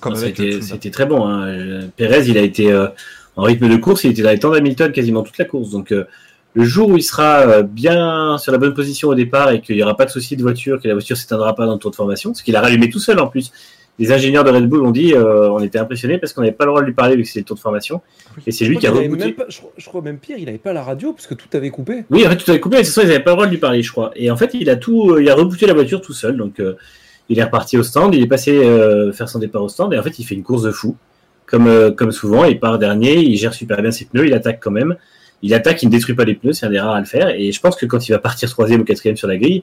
Comme 0.00 0.14
Non, 0.14 0.20
avec 0.20 0.36
C'était 0.36 0.90
très 0.90 1.06
bon. 1.06 1.26
Hein. 1.26 1.88
Perez, 1.96 2.28
il 2.28 2.38
a 2.38 2.42
été 2.42 2.70
euh, 2.70 2.86
en 3.36 3.42
rythme 3.42 3.68
de 3.68 3.76
course, 3.76 4.04
il 4.04 4.12
était 4.12 4.22
dans 4.22 4.30
les 4.30 4.38
temps 4.38 4.50
d'Hamilton 4.50 4.92
quasiment 4.92 5.22
toute 5.22 5.38
la 5.38 5.44
course. 5.44 5.70
Donc 5.70 5.92
euh, 5.92 6.04
le 6.54 6.64
jour 6.64 6.88
où 6.88 6.96
il 6.96 7.02
sera 7.02 7.62
bien 7.62 8.38
sur 8.38 8.52
la 8.52 8.58
bonne 8.58 8.74
position 8.74 9.08
au 9.08 9.14
départ 9.14 9.50
et 9.50 9.60
qu'il 9.60 9.76
n'y 9.76 9.82
aura 9.82 9.96
pas 9.96 10.06
de 10.06 10.10
souci 10.10 10.36
de 10.36 10.42
voiture, 10.42 10.80
que 10.80 10.88
la 10.88 10.94
voiture 10.94 11.16
s'éteindra 11.16 11.54
pas 11.54 11.66
dans 11.66 11.74
le 11.74 11.78
tour 11.78 11.90
de 11.90 11.96
formation, 11.96 12.30
parce 12.30 12.42
qu'il 12.42 12.56
a 12.56 12.60
rallumé 12.60 12.88
tout 12.88 13.00
seul 13.00 13.18
en 13.20 13.26
plus. 13.26 13.52
Les 13.98 14.12
ingénieurs 14.12 14.44
de 14.44 14.50
Red 14.50 14.68
Bull 14.68 14.82
ont 14.84 14.90
dit, 14.92 15.12
euh, 15.14 15.50
on 15.50 15.58
était 15.60 15.78
impressionnés 15.78 16.18
parce 16.18 16.32
qu'on 16.32 16.40
n'avait 16.42 16.52
pas 16.52 16.64
le 16.64 16.70
droit 16.70 16.80
de 16.82 16.86
lui 16.86 16.94
parler 16.94 17.16
vu 17.16 17.22
que 17.22 17.28
c'était 17.28 17.40
le 17.40 17.44
tour 17.44 17.56
de 17.56 17.60
formation. 17.60 18.00
Et 18.46 18.52
c'est 18.52 18.64
lui 18.64 18.76
qui 18.78 18.86
a 18.86 18.92
rebooté. 18.92 19.32
pas- 19.32 19.46
je, 19.48 19.58
crois- 19.58 19.72
je 19.76 19.86
crois 19.86 20.02
même 20.02 20.18
pire, 20.18 20.36
il 20.38 20.48
avait 20.48 20.58
pas 20.58 20.72
la 20.72 20.84
radio 20.84 21.12
parce 21.12 21.26
que 21.26 21.34
tout 21.34 21.48
avait 21.54 21.70
coupé. 21.70 22.04
Oui, 22.10 22.24
en 22.26 22.30
fait, 22.30 22.36
tout 22.36 22.48
avait 22.50 22.60
coupé, 22.60 22.76
mais 22.76 22.84
c'est 22.84 22.92
ça, 22.92 23.02
ils 23.02 23.08
n'avaient 23.08 23.18
pas 23.24 23.30
le 23.30 23.36
droit 23.36 23.46
de 23.46 23.50
lui 23.50 23.58
parler, 23.58 23.82
je 23.82 23.90
crois. 23.90 24.12
Et 24.14 24.30
en 24.30 24.36
fait, 24.36 24.50
il 24.54 24.70
a 24.70 24.76
tout, 24.76 25.10
euh, 25.14 25.22
il 25.22 25.28
a 25.28 25.34
rebooté 25.34 25.66
la 25.66 25.74
voiture 25.74 26.00
tout 26.00 26.12
seul. 26.12 26.36
Donc, 26.36 26.60
euh, 26.60 26.74
il 27.28 27.38
est 27.40 27.44
reparti 27.44 27.76
au 27.76 27.82
stand, 27.82 28.14
il 28.14 28.22
est 28.22 28.26
passé 28.28 28.52
euh, 28.56 29.12
faire 29.12 29.28
son 29.28 29.38
départ 29.40 29.62
au 29.64 29.68
stand, 29.68 29.92
et 29.92 29.98
en 29.98 30.02
fait, 30.02 30.18
il 30.18 30.24
fait 30.24 30.34
une 30.36 30.44
course 30.44 30.62
de 30.62 30.70
fou. 30.70 30.96
Comme, 31.46 31.94
comme 31.96 32.12
souvent, 32.12 32.44
il 32.44 32.60
part 32.60 32.78
dernier, 32.78 33.16
il 33.18 33.36
gère 33.36 33.54
super 33.54 33.80
bien 33.82 33.90
ses 33.90 34.04
pneus, 34.04 34.26
il 34.26 34.34
attaque 34.34 34.60
quand 34.62 34.70
même. 34.70 34.96
Il 35.42 35.54
attaque, 35.54 35.82
il 35.82 35.86
ne 35.86 35.90
détruit 35.92 36.14
pas 36.14 36.24
les 36.24 36.34
pneus, 36.34 36.52
c'est 36.52 36.66
un 36.66 36.70
des 36.70 36.78
rares 36.78 36.94
à 36.94 37.00
le 37.00 37.06
faire. 37.06 37.30
Et 37.30 37.52
je 37.52 37.60
pense 37.60 37.74
que 37.76 37.86
quand 37.86 38.06
il 38.08 38.12
va 38.12 38.18
partir 38.18 38.50
troisième 38.50 38.82
ou 38.82 38.84
quatrième 38.84 39.16
sur 39.16 39.28
la 39.28 39.38
grille, 39.38 39.62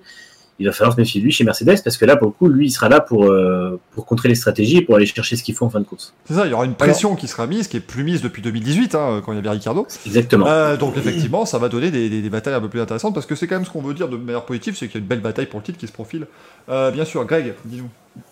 il 0.60 0.66
va 0.66 0.72
falloir 0.72 0.95
se 0.95 0.99
méfier 1.01 1.20
de 1.20 1.26
lui 1.26 1.32
chez 1.34 1.43
Mercedes, 1.43 1.82
parce 1.84 1.97
que 1.97 2.06
là, 2.06 2.16
pour 2.16 2.28
le 2.28 2.32
coup, 2.34 2.47
lui, 2.47 2.68
il 2.68 2.72
sera 2.72 2.88
là 2.88 3.01
pour, 3.01 3.26
euh, 3.26 3.78
pour 3.91 4.06
contrer 4.06 4.30
les 4.30 4.36
stratégies 4.36 4.78
et 4.78 4.82
pour 4.82 4.95
aller 4.95 5.06
chercher 5.06 5.36
ce 5.36 5.43
qu'il 5.43 5.53
faut 5.53 5.66
en 5.66 5.70
fin 5.70 5.80
de 5.82 5.86
course. 5.86 6.14
C'est 6.26 6.34
ça, 6.36 6.45
il 6.45 6.51
y 6.51 6.53
aura 6.53 6.64
une 6.66 6.76
pression 6.76 7.16
qui 7.16 7.28
sera 7.28 7.45
mise, 7.45 7.68
qui 7.68 7.76
est 7.78 7.82
plus 7.82 8.03
mise 8.06 8.22
depuis 8.22 8.41
2018 8.41 8.95
hein, 8.95 9.22
quand 9.26 9.34
il 9.34 9.36
y 9.36 9.39
avait 9.39 9.49
Ricardo. 9.49 9.86
Exactement. 10.06 10.45
Euh, 10.47 10.78
donc 10.78 10.95
effectivement, 10.97 11.45
ça 11.45 11.58
va 11.58 11.68
donner 11.68 11.91
des, 11.91 12.10
des- 12.10 12.22
des 12.22 12.30
batailles 12.30 12.53
un 12.53 12.62
peu 12.62 12.70
plus 12.70 12.80
intéressantes 12.80 13.14
parce 13.14 13.26
que 13.26 13.36
c'est 13.36 13.47
quand 13.47 13.56
même 13.56 13.66
ce 13.66 13.70
qu'on 13.70 13.82
veut 13.82 13.93
dire 13.93 14.08
de 14.08 14.16
manière 14.18 14.45
positive, 14.45 14.76
c'est 14.78 14.88
qu'il 14.88 14.95
y 14.95 14.97
a 14.97 15.01
une 15.01 15.08
belle 15.08 15.20
bataille 15.22 15.47
pour 15.47 15.60
le 15.60 15.66
titre 15.66 15.78
qui 15.78 15.88
se 15.88 15.91
profile. 15.91 16.26
Euh, 16.70 16.89
bien 16.91 17.03
sûr, 17.06 17.26
Greg, 17.26 17.53
dis-nous. 17.66 17.89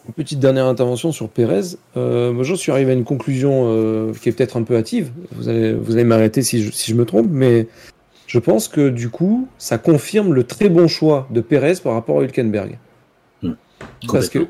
Une 0.08 0.14
petite 0.14 0.40
dernière 0.40 0.66
intervention 0.68 1.12
sur 1.12 1.28
Pérez. 1.28 1.76
Euh, 1.98 2.32
moi, 2.32 2.46
je 2.46 2.56
suis 2.56 2.72
arrivé 2.72 2.92
à 2.92 2.94
une 2.94 3.04
conclusion 3.04 3.66
euh, 3.68 4.14
qui 4.14 4.30
est 4.30 4.32
peut-être 4.32 4.56
un 4.56 4.64
peu 4.64 4.78
hâtive. 4.78 5.12
Vous 5.36 5.50
allez, 5.50 5.74
vous 5.74 5.92
allez 5.94 6.06
m'arrêter 6.06 6.42
si 6.42 6.64
je, 6.64 6.72
si 6.72 6.92
je 6.92 6.96
me 6.96 7.04
trompe, 7.04 7.28
mais 7.30 7.68
je 8.34 8.40
pense 8.40 8.68
que 8.68 8.90
du 8.90 9.10
coup, 9.10 9.48
ça 9.60 9.78
confirme 9.78 10.34
le 10.34 10.44
très 10.44 10.68
bon 10.68 10.88
choix 10.88 11.28
de 11.30 11.40
Pérez 11.40 11.76
par 11.84 11.94
rapport 11.94 12.20
à 12.20 12.24
Hülkenberg. 12.24 12.80
Parce 14.08 14.28
que 14.28 14.48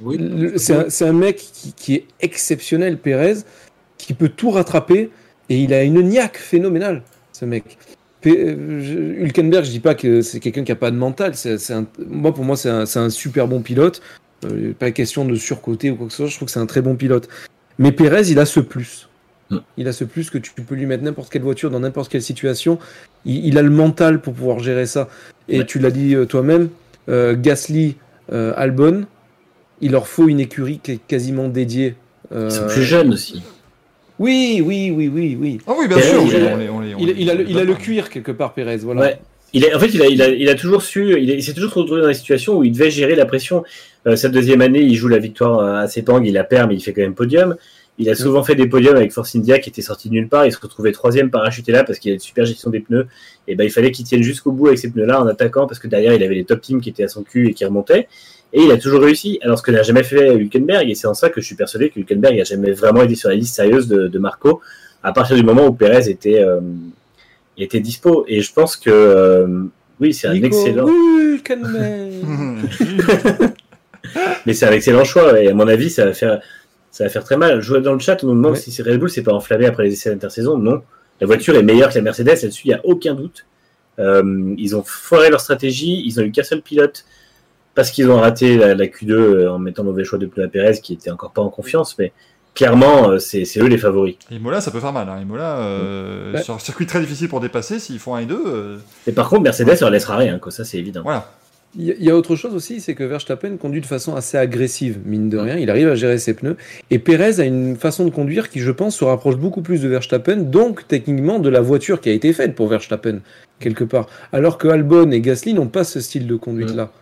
Oui. 0.00 0.18
c'est 0.56 1.04
un, 1.04 1.12
mec 1.12 1.36
qui, 1.52 1.72
qui 1.72 1.94
est 1.96 2.04
exceptionnel, 2.20 2.96
Pérez, 2.96 3.38
qui 3.98 4.14
peut 4.14 4.28
tout 4.28 4.50
rattraper 4.50 5.10
et 5.48 5.58
il 5.58 5.74
a 5.74 5.82
une 5.82 6.00
niaque 6.02 6.36
phénoménale, 6.36 7.02
ce 7.32 7.44
mec. 7.44 7.76
Euh, 8.26 8.80
je- 8.80 9.24
Hülkenberg, 9.24 9.64
je 9.64 9.70
dis 9.70 9.80
pas 9.80 9.96
que 9.96 10.22
c'est 10.22 10.38
quelqu'un 10.38 10.62
qui 10.62 10.70
a 10.70 10.76
pas 10.76 10.92
de 10.92 10.96
mental. 10.96 11.32
un- 11.70 11.86
moi, 12.06 12.32
pour 12.32 12.44
moi, 12.44 12.56
c'est 12.56 12.70
un, 12.70 12.86
c'est 12.86 13.00
un 13.00 13.10
super 13.10 13.48
bon 13.48 13.62
pilote. 13.62 14.00
Euh, 14.44 14.72
pas 14.78 14.92
question 14.92 15.24
de 15.24 15.34
surcoter 15.34 15.90
ou 15.90 15.96
quoi 15.96 16.06
que 16.06 16.12
ce 16.12 16.18
soit. 16.18 16.26
Je 16.26 16.36
trouve 16.36 16.46
que 16.46 16.52
c'est 16.52 16.60
un 16.60 16.66
très 16.66 16.82
bon 16.82 16.94
pilote. 16.94 17.28
Mais 17.78 17.90
Pérez, 17.90 18.28
il 18.30 18.38
a 18.38 18.46
ce 18.46 18.60
plus. 18.60 19.08
Mm. 19.50 19.58
Il 19.76 19.88
a 19.88 19.92
ce 19.92 20.04
plus 20.04 20.30
que 20.30 20.38
tu 20.38 20.52
peux 20.52 20.74
lui 20.74 20.86
mettre 20.86 21.02
n'importe 21.04 21.30
quelle 21.30 21.42
voiture 21.42 21.70
dans 21.70 21.80
n'importe 21.80 22.10
quelle 22.10 22.22
situation. 22.22 22.78
Il, 23.24 23.44
il 23.46 23.58
a 23.58 23.62
le 23.62 23.70
mental 23.70 24.20
pour 24.20 24.32
pouvoir 24.34 24.58
gérer 24.60 24.86
ça. 24.86 25.08
Et 25.48 25.58
Ouais. 25.58 25.66
tu 25.66 25.78
l'as 25.78 25.90
dit 25.90 26.14
euh, 26.14 26.24
toi-même, 26.24 26.70
euh, 27.08 27.36
Gasly, 27.38 27.96
euh, 28.32 28.52
Albon, 28.56 29.04
il 29.82 29.92
leur 29.92 30.06
faut 30.08 30.28
une 30.28 30.40
écurie 30.40 30.80
qui 30.82 30.92
est 30.92 31.00
quasiment 31.06 31.48
dédiée. 31.48 31.94
euh, 32.32 32.48
Ils 32.50 32.54
sont 32.54 32.66
plus 32.68 32.82
jeunes 32.84 33.12
aussi. 33.12 33.42
Oui, 34.18 34.62
oui, 34.64 34.90
oui, 34.94 35.08
oui, 35.12 35.36
oui. 35.38 35.58
Ah 35.66 35.72
oui, 35.78 35.88
bien 35.88 35.96
Pérez, 35.98 36.08
sûr, 36.08 36.22
il 36.22 36.28
oui, 36.34 36.46
a- 36.48 36.54
on 36.56 36.60
est- 36.60 36.68
on 36.68 36.82
est- 36.82 36.94
on 36.94 36.98
Il, 37.00 37.10
est- 37.10 37.14
il 37.18 37.30
a, 37.30 37.34
le, 37.34 37.48
il 37.50 37.56
a 37.58 37.60
le 37.62 37.66
d'accord. 37.66 37.82
cuir 37.82 38.08
quelque 38.08 38.30
part, 38.32 38.54
Pérez. 38.54 38.76
Voilà. 38.78 39.00
Ouais. 39.00 39.18
Il 39.52 39.64
est, 39.64 39.74
en 39.74 39.78
fait, 39.78 39.88
il 39.88 40.02
a, 40.02 40.06
il, 40.06 40.22
a, 40.22 40.28
il 40.28 40.48
a 40.48 40.54
toujours 40.54 40.82
su, 40.82 41.20
il, 41.20 41.30
est- 41.30 41.34
il 41.36 41.42
s'est 41.42 41.52
toujours 41.52 41.72
retrouvé 41.74 42.00
dans 42.00 42.08
des 42.08 42.14
situations 42.14 42.56
où 42.58 42.64
il 42.64 42.72
devait 42.72 42.90
gérer 42.90 43.14
la 43.16 43.26
pression. 43.26 43.64
Euh, 44.06 44.16
sa 44.16 44.28
deuxième 44.28 44.60
année, 44.62 44.80
il 44.80 44.94
joue 44.94 45.08
la 45.08 45.18
victoire 45.18 45.60
à 45.60 45.88
Sepang, 45.88 46.22
il 46.24 46.32
la 46.34 46.44
perd, 46.44 46.68
mais 46.70 46.76
il 46.76 46.80
fait 46.80 46.92
quand 46.92 47.02
même 47.02 47.14
podium. 47.14 47.56
Il 47.98 48.10
a 48.10 48.16
souvent 48.16 48.42
fait 48.42 48.56
des 48.56 48.66
podiums 48.66 48.96
avec 48.96 49.12
Force 49.12 49.36
India 49.36 49.58
qui 49.60 49.68
était 49.68 49.82
sorti 49.82 50.08
de 50.08 50.14
nulle 50.14 50.28
part. 50.28 50.44
Il 50.46 50.52
se 50.52 50.58
retrouvait 50.58 50.90
troisième 50.90 51.30
parachuté 51.30 51.70
là 51.70 51.84
parce 51.84 52.00
qu'il 52.00 52.10
a 52.10 52.14
une 52.14 52.20
super 52.20 52.44
gestion 52.44 52.70
des 52.70 52.80
pneus. 52.80 53.06
Et 53.46 53.54
ben, 53.54 53.62
il 53.64 53.70
fallait 53.70 53.92
qu'il 53.92 54.04
tienne 54.04 54.22
jusqu'au 54.22 54.50
bout 54.50 54.66
avec 54.66 54.80
ces 54.80 54.90
pneus-là 54.90 55.22
en 55.22 55.26
attaquant 55.28 55.68
parce 55.68 55.78
que 55.78 55.86
derrière, 55.86 56.12
il 56.12 56.22
avait 56.24 56.34
les 56.34 56.44
top 56.44 56.60
teams 56.60 56.80
qui 56.80 56.88
étaient 56.88 57.04
à 57.04 57.08
son 57.08 57.22
cul 57.22 57.48
et 57.48 57.54
qui 57.54 57.64
remontaient. 57.64 58.08
Et 58.52 58.62
il 58.62 58.70
a 58.72 58.76
toujours 58.78 59.00
réussi, 59.00 59.38
alors 59.42 59.58
ce 59.58 59.62
que 59.62 59.70
n'a 59.70 59.82
jamais 59.82 60.02
fait 60.02 60.34
Hülkenberg. 60.34 60.90
Et 60.90 60.94
c'est 60.96 61.06
en 61.06 61.14
ça 61.14 61.28
que 61.28 61.40
je 61.40 61.46
suis 61.46 61.54
persuadé 61.54 61.90
que 61.90 62.00
Hülkenberg 62.00 62.36
n'a 62.36 62.44
jamais 62.44 62.72
vraiment 62.72 63.02
été 63.02 63.14
sur 63.14 63.28
la 63.28 63.36
liste 63.36 63.54
sérieuse 63.54 63.86
de, 63.86 64.08
de 64.08 64.18
Marco 64.18 64.60
à 65.04 65.12
partir 65.12 65.36
du 65.36 65.44
moment 65.44 65.66
où 65.66 65.72
Perez 65.72 66.08
était, 66.08 66.40
euh, 66.40 66.60
était 67.56 67.80
dispo. 67.80 68.24
Et 68.26 68.40
je 68.40 68.52
pense 68.52 68.76
que, 68.76 68.90
euh, 68.90 69.64
oui, 70.00 70.12
c'est 70.12 70.26
un 70.26 70.34
Nico 70.34 70.46
excellent. 70.46 70.88
Hülkenberg. 70.88 72.12
Mais 74.46 74.52
c'est 74.52 74.66
un 74.66 74.72
excellent 74.72 75.04
choix 75.04 75.40
et 75.40 75.48
à 75.48 75.54
mon 75.54 75.68
avis, 75.68 75.90
ça 75.90 76.04
va 76.06 76.12
faire. 76.12 76.40
Ça 76.94 77.02
va 77.04 77.10
faire 77.10 77.24
très 77.24 77.36
mal. 77.36 77.60
Je 77.60 77.68
vois 77.70 77.80
dans 77.80 77.92
le 77.92 77.98
chat, 77.98 78.22
on 78.22 78.28
nous 78.28 78.34
demande 78.34 78.52
Ouais. 78.52 78.58
si 78.58 78.70
c'est 78.70 78.82
Red 78.84 79.00
Bull 79.00 79.10
c'est 79.10 79.22
pas 79.24 79.32
enflammé 79.32 79.66
après 79.66 79.82
les 79.82 79.92
essais 79.92 80.10
d'intersaison. 80.10 80.56
Non, 80.58 80.80
la 81.20 81.26
voiture 81.26 81.56
est 81.56 81.62
meilleure 81.64 81.88
que 81.90 81.96
la 81.96 82.02
Mercedes, 82.02 82.28
là-dessus, 82.42 82.62
il 82.66 82.68
n'y 82.68 82.74
a 82.74 82.80
aucun 82.84 83.14
doute. 83.14 83.46
Euh, 83.98 84.54
ils 84.58 84.74
ont 84.76 84.82
foiré 84.84 85.28
leur 85.30 85.40
stratégie, 85.40 86.02
ils 86.06 86.18
ont 86.20 86.22
eu 86.22 86.30
qu'un 86.32 86.42
seul 86.44 86.62
pilote 86.62 87.04
parce 87.74 87.90
qu'ils 87.90 88.08
ont 88.10 88.20
raté 88.20 88.56
la, 88.56 88.74
la 88.76 88.86
Q2 88.86 89.10
euh, 89.12 89.50
en 89.52 89.58
mettant 89.58 89.82
mauvais 89.84 90.04
choix 90.04 90.18
de 90.18 90.26
pneus 90.26 90.44
à 90.44 90.48
Perez 90.48 90.78
qui 90.80 90.92
était 90.94 91.10
encore 91.10 91.32
pas 91.32 91.42
en 91.42 91.48
confiance, 91.48 91.96
mais 91.98 92.12
clairement, 92.54 93.10
euh, 93.10 93.18
c'est 93.18 93.44
c'est 93.44 93.60
eux 93.60 93.66
les 93.66 93.78
favoris. 93.78 94.14
Imola, 94.30 94.60
ça 94.60 94.70
peut 94.70 94.78
faire 94.80 94.92
mal. 94.92 95.08
Hein. 95.08 95.18
Imola, 95.20 95.58
euh, 95.58 96.32
Ouais. 96.34 96.42
sur 96.42 96.54
un 96.54 96.58
circuit 96.60 96.86
très 96.86 97.00
difficile 97.00 97.28
pour 97.28 97.40
dépasser, 97.40 97.78
s'ils 97.80 97.98
font 97.98 98.14
un 98.14 98.20
et 98.20 98.26
deux, 98.26 98.42
euh, 98.46 98.76
Et 99.08 99.12
par 99.12 99.28
contre, 99.28 99.42
Mercedes 99.42 99.80
leur 99.80 99.90
laissera 99.90 100.16
rien, 100.16 100.38
quoi, 100.38 100.52
ça 100.52 100.64
c'est 100.64 100.78
évident. 100.78 101.02
voilà. 101.02 101.32
Il 101.76 101.84
y 101.86 101.90
a- 101.90 101.94
il 101.98 102.04
y 102.04 102.10
a 102.10 102.16
autre 102.16 102.36
chose 102.36 102.54
aussi, 102.54 102.80
c'est 102.80 102.94
que 102.94 103.02
Verstappen 103.04 103.56
conduit 103.56 103.80
de 103.80 103.86
façon 103.86 104.14
assez 104.14 104.36
agressive, 104.36 104.98
mine 105.04 105.28
de 105.28 105.38
rien. 105.38 105.56
Il 105.56 105.70
arrive 105.70 105.88
à 105.88 105.94
gérer 105.96 106.18
ses 106.18 106.34
pneus. 106.34 106.56
Et 106.90 106.98
Perez 107.00 107.40
a 107.40 107.44
une 107.44 107.76
façon 107.76 108.04
de 108.04 108.10
conduire 108.10 108.48
qui, 108.48 108.60
je 108.60 108.70
pense, 108.70 108.96
se 108.96 109.04
rapproche 109.04 109.36
beaucoup 109.36 109.60
plus 109.62 109.80
de 109.80 109.88
Verstappen, 109.88 110.36
donc 110.36 110.86
techniquement 110.86 111.38
de 111.40 111.48
la 111.48 111.60
voiture 111.60 112.00
qui 112.00 112.10
a 112.10 112.12
été 112.12 112.32
faite 112.32 112.54
pour 112.54 112.68
Verstappen, 112.68 113.18
quelque 113.58 113.82
part. 113.84 114.08
Alors 114.32 114.56
que 114.58 114.68
Albon 114.68 115.10
et 115.10 115.20
Gasly 115.20 115.52
n'ont 115.54 115.66
pas 115.68 115.82
ce 115.84 116.00
style 116.00 116.26
de 116.28 116.36
conduite-là. 116.36 116.92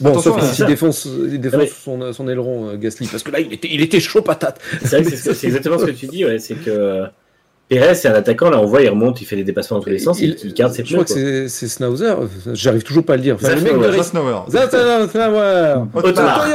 Bon, 0.00 0.10
Attention, 0.12 0.32
sauf 0.32 0.44
qu'il 0.46 0.54
ça. 0.56 0.64
défonce, 0.66 1.06
il 1.30 1.38
défonce 1.38 1.60
Ouais. 1.60 1.68
son, 1.68 2.12
son 2.14 2.28
aileron, 2.28 2.70
euh, 2.70 2.76
Gasly, 2.76 3.06
parce 3.08 3.22
que 3.22 3.30
là, 3.30 3.40
il 3.40 3.52
était, 3.52 3.68
il 3.70 3.82
était 3.82 4.00
chaud 4.00 4.22
patate. 4.22 4.58
C'est 4.84 4.98
exactement 5.44 5.78
ce 5.78 5.84
que 5.84 5.90
tu 5.90 6.06
dis, 6.06 6.24
ouais, 6.24 6.38
c'est 6.38 6.54
que 6.54 7.04
euh, 7.72 7.80
Perez, 7.80 7.94
c'est 7.94 8.08
un 8.08 8.14
attaquant, 8.14 8.50
là 8.50 8.60
on 8.60 8.66
voit, 8.66 8.82
il 8.82 8.88
remonte, 8.88 9.20
il 9.20 9.24
fait 9.24 9.36
des 9.36 9.44
dépassements 9.44 9.78
dans 9.78 9.82
tous 9.84 9.90
les 9.90 9.98
sens, 9.98 10.20
il, 10.20 10.36
il 10.44 10.54
garde 10.54 10.72
ses 10.72 10.84
Je 10.84 10.92
crois 10.94 11.04
pneus. 11.04 11.14
que 11.14 11.48
c'est 11.48 11.68
Schnauzer, 11.68 12.16
j'arrive 12.52 12.82
toujours 12.82 13.04
pas 13.04 13.14
à 13.14 13.16
le 13.16 13.22
dire. 13.22 13.36
Enfin, 13.36 13.48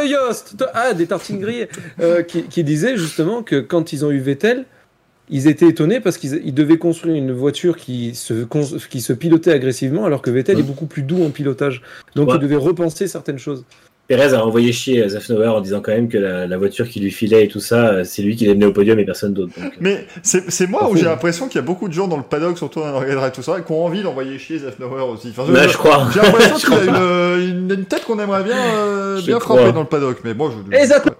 Yost, 0.05 0.55
to- 0.57 0.65
ah, 0.73 0.93
des 0.93 1.07
tartines 1.07 1.39
grillées, 1.39 1.67
euh, 2.01 2.21
qui, 2.23 2.43
qui 2.43 2.63
disait 2.63 2.97
justement 2.97 3.43
que 3.43 3.59
quand 3.59 3.93
ils 3.93 4.05
ont 4.05 4.11
eu 4.11 4.19
Vettel, 4.19 4.65
ils 5.29 5.47
étaient 5.47 5.67
étonnés 5.67 5.99
parce 5.99 6.17
qu'ils 6.17 6.41
ils 6.45 6.53
devaient 6.53 6.77
construire 6.77 7.15
une 7.15 7.33
voiture 7.33 7.75
qui 7.75 8.15
se, 8.15 8.45
cons- 8.45 8.77
qui 8.89 9.01
se 9.01 9.11
pilotait 9.11 9.51
agressivement, 9.51 10.05
alors 10.05 10.21
que 10.21 10.31
Vettel 10.31 10.55
Ouais. 10.55 10.61
est 10.61 10.65
beaucoup 10.65 10.85
plus 10.85 11.01
doux 11.03 11.23
en 11.23 11.29
pilotage. 11.31 11.81
Donc 12.15 12.29
Ouais. 12.29 12.35
ils 12.35 12.41
devaient 12.41 12.55
repenser 12.55 13.07
certaines 13.07 13.37
choses. 13.39 13.65
Perez 14.07 14.33
a 14.33 14.45
envoyé 14.45 14.71
chier 14.71 15.07
Zafnauer 15.09 15.47
en 15.47 15.59
disant 15.59 15.81
quand 15.81 15.91
même 15.91 16.07
que 16.07 16.17
la, 16.17 16.47
la 16.47 16.57
voiture 16.57 16.87
qui 16.87 16.99
lui 17.01 17.11
filait 17.11 17.43
et 17.43 17.47
tout 17.49 17.59
ça, 17.59 17.87
euh, 17.89 18.03
c'est 18.05 18.21
lui 18.21 18.35
qui 18.37 18.45
l'a 18.45 18.53
mené 18.53 18.65
au 18.65 18.71
podium 18.71 18.97
et 18.99 19.05
personne 19.05 19.33
d'autre. 19.33 19.51
euh, 19.59 19.67
Mais 19.81 20.07
c'est 20.23 20.67
moi 20.69 20.89
où 20.89 20.95
j'ai 20.95 21.03
l'impression 21.05 21.47
qu'il 21.47 21.55
y 21.55 21.63
a 21.63 21.65
beaucoup 21.65 21.87
de 21.89 21.93
gens 21.93 22.07
dans 22.07 22.15
le 22.17 22.23
paddock, 22.23 22.57
surtout 22.57 22.79
dans 22.79 23.01
le 23.01 23.07
et 23.09 23.31
tout 23.33 23.41
ça, 23.43 23.59
qui 23.59 23.71
ont 23.71 23.83
envie 23.85 24.03
d'envoyer 24.03 24.39
chier 24.39 24.59
Zafnauer 24.59 25.01
aussi. 25.11 25.29
Enfin, 25.31 25.43
je- 25.47 25.51
Là, 25.53 25.67
je 25.67 25.75
crois. 25.77 26.07
J'ai 26.13 26.21
l'impression 26.21 26.55
qu'il 26.77 26.89
a 26.89 27.35
une, 27.35 27.41
une, 27.69 27.71
une 27.71 27.85
tête 27.85 28.05
qu'on 28.05 28.17
aimerait 28.19 28.43
bien, 28.43 28.55
euh, 28.77 29.21
bien 29.21 29.39
crois. 29.39 29.57
frapper 29.57 29.73
dans 29.73 29.81
le 29.81 29.87
paddock. 29.87 30.19
Mais 30.23 30.33
moi, 30.33 30.51
je. 30.71 30.77
Et 30.77 30.85
Zafnauer 30.85 31.15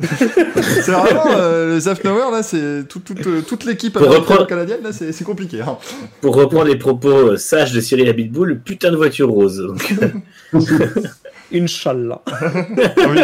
C'est 0.00 0.92
vraiment 0.92 1.24
euh, 1.36 1.74
le 1.74 1.80
Zafnauer 1.80 2.30
là, 2.32 2.42
c'est 2.44 2.86
tout- 2.88 3.00
toute 3.00 3.26
euh, 3.26 3.40
toute 3.42 3.64
l'équipe 3.64 3.96
reprendre- 3.96 4.46
canadienne 4.46 4.78
là, 4.84 4.90
c'est 4.92 5.24
compliqué. 5.24 5.60
Hein. 5.60 5.76
Pour 6.20 6.36
reprendre 6.36 6.66
les 6.66 6.76
propos 6.76 7.10
euh, 7.32 7.36
sages 7.36 7.72
de 7.72 7.80
Cyril 7.80 8.08
Abitboul, 8.08 8.60
putain 8.64 8.92
de 8.92 8.96
voiture 8.96 9.28
rose. 9.28 9.58
Donc, 9.58 9.94
Inch'Allah. 11.52 12.20
Ah 12.26 12.34
oui, 13.10 13.20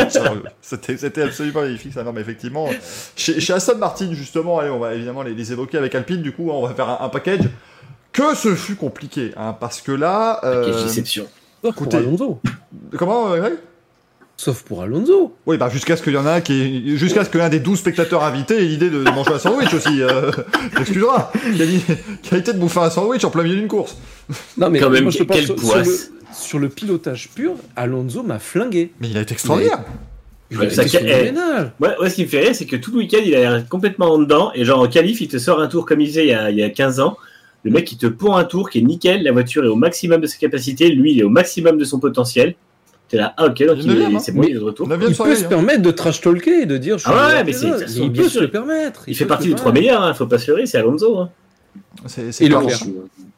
c'était 0.61 0.97
c'était 0.97 1.23
absolument 1.23 1.63
magnifique 1.63 1.93
ça. 1.93 2.03
Non, 2.03 2.13
mais 2.13 2.21
effectivement, 2.21 2.69
chez, 3.17 3.41
chez 3.41 3.53
Aston 3.53 3.77
Martin 3.79 4.13
justement, 4.13 4.59
allez, 4.59 4.71
on 4.71 4.79
va 4.79 4.95
évidemment 4.95 5.23
les, 5.23 5.35
les 5.35 5.53
évoquer 5.53 5.79
avec 5.79 5.95
Alpine. 5.95 6.23
Du 6.23 6.33
coup, 6.33 6.51
hein, 6.51 6.55
on 6.57 6.67
va 6.67 6.75
faire 6.75 6.89
un, 6.89 6.99
un 7.05 7.09
package. 7.09 7.49
Que 8.13 8.35
ce 8.37 8.55
fut 8.55 8.77
compliqué, 8.77 9.33
hein, 9.37 9.57
parce 9.59 9.81
que 9.81 9.91
là, 9.91 10.41
euh, 10.45 10.65
quelle 10.73 10.85
déception. 10.85 11.27
Pour 11.61 11.73
écoutez. 11.73 11.99
Comment, 12.97 13.33
euh, 13.33 13.41
Greg? 13.41 13.55
Sauf 14.37 14.63
pour 14.63 14.83
Alonso. 14.83 15.33
Oui, 15.47 15.57
bah 15.59 15.69
jusqu'à 15.71 15.97
ce 15.97 16.03
qu'il 16.03 16.13
y 16.13 16.17
en 16.17 16.27
a 16.27 16.33
un 16.33 16.41
qui 16.41 16.97
jusqu'à 16.99 17.25
ce 17.25 17.31
que 17.31 17.39
l'un 17.39 17.49
des 17.49 17.61
12 17.61 17.79
spectateurs 17.79 18.25
invités 18.25 18.57
ait 18.59 18.65
l'idée 18.65 18.91
de 18.91 18.99
manger 18.99 19.33
un 19.35 19.39
sandwich 19.39 19.73
aussi. 19.73 20.03
Euh... 20.03 20.33
T'excuseras. 20.77 21.31
Quali- 21.57 21.81
Qualité 22.23 22.53
de 22.53 22.59
bouffer 22.59 22.81
un 22.81 22.91
sandwich 22.91 23.25
en 23.25 23.31
plein 23.31 23.45
milieu 23.45 23.57
d'une 23.57 23.69
course. 23.69 23.97
Non, 24.59 24.71
mais 24.71 24.81
Quand 24.81 24.91
même, 24.91 25.05
moi, 25.05 25.13
je 25.13 25.23
quelle 25.23 25.45
sur, 25.47 25.59
sur 25.59 25.77
le, 25.77 25.83
poisse. 25.85 26.11
sur 26.33 26.59
le 26.59 26.69
pilotage 26.69 27.31
pur, 27.35 27.53
Alonso 27.77 28.23
m'a 28.25 28.41
flingué. 28.41 28.91
Mais 29.01 29.09
il 29.09 29.17
a 29.17 29.21
été 29.21 29.35
extraordinaire. 29.35 29.85
Il 30.51 30.59
Ouais, 30.59 30.67
a 30.67 30.71
ça- 30.71 30.83
été 30.85 30.99
eh, 31.01 31.07
phénoménal. 31.27 31.73
Ouais, 31.81 31.91
ouais, 32.01 32.11
ce 32.11 32.17
qui 32.17 32.23
me 32.25 32.29
fait 32.29 32.41
rire, 32.41 32.55
c'est 32.57 32.67
que 32.67 32.77
tout 32.77 32.91
le 32.91 32.99
week-end, 32.99 33.21
il 33.25 33.35
a 33.37 33.39
l'air 33.41 33.69
complètement 33.69 34.13
en 34.15 34.19
dedans. 34.19 34.51
Et 34.57 34.65
genre, 34.65 34.81
en 34.81 34.89
qualif, 34.89 35.21
il 35.21 35.29
te 35.29 35.39
sort 35.39 35.61
un 35.61 35.69
tour 35.69 35.87
comme 35.87 36.01
il 36.01 36.09
faisait 36.09 36.25
il 36.25 36.31
y 36.31 36.35
a, 36.35 36.51
il 36.51 36.57
y 36.59 36.63
a 36.65 36.71
15 36.71 36.99
ans. 37.01 37.17
Le 37.63 37.71
mec, 37.71 37.91
il 37.93 37.99
te 37.99 38.07
pond 38.07 38.35
un 38.35 38.45
tour 38.45 38.69
qui 38.69 38.81
est 38.81 38.83
nickel. 38.83 39.23
La 39.23 39.33
voiture 39.33 39.65
est 39.65 39.69
au 39.69 39.77
maximum 39.77 40.21
de 40.21 40.27
ses 40.27 40.39
capacités. 40.39 40.91
Lui, 40.91 41.13
il 41.13 41.21
est 41.21 41.25
au 41.25 41.31
maximum 41.31 41.79
de 41.79 41.85
son 41.85 41.99
potentiel. 42.01 42.57
T'es 43.09 43.19
là, 43.19 43.35
ah 43.37 43.47
ok, 43.47 43.63
donc 43.67 43.77
Il 43.79 43.85
il 43.85 43.91
est 43.91 43.93
neuvième, 43.93 44.13
est- 44.13 44.17
hein. 44.17 44.19
c'est 44.19 44.33
bon, 44.33 44.41
Mais 44.41 44.47
il 44.49 44.57
est 44.57 44.59
de 44.59 44.65
retour. 44.65 44.89
Il 44.91 44.99
peut 45.17 45.35
se 45.35 45.45
hein. 45.45 45.49
permettre 45.49 45.83
de 45.83 45.91
trash 45.91 46.21
talker 46.21 46.63
et 46.63 46.67
de 46.67 46.77
dire. 46.79 46.97
je 46.99 47.05
suis 47.05 47.13
Ah 47.15 47.29
ouais, 47.29 47.45
mais 47.45 47.53
c'est- 47.53 47.67
il 47.97 48.09
bien 48.11 48.23
peut 48.23 48.29
se 48.29 48.41
le 48.41 48.51
permettre. 48.51 49.03
Il 49.07 49.15
fait 49.17 49.27
partie 49.27 49.49
des 49.49 49.55
trois 49.55 49.73
meilleurs, 49.73 50.03
hein, 50.03 50.15
faut 50.15 50.27
pas 50.27 50.39
se 50.39 50.51
leurrer, 50.51 50.67
c'est 50.67 50.79
Alonso. 50.79 51.19
Hein. 51.19 51.31
C'est 52.07 52.33
c'est 52.33 52.49
le 52.49 52.57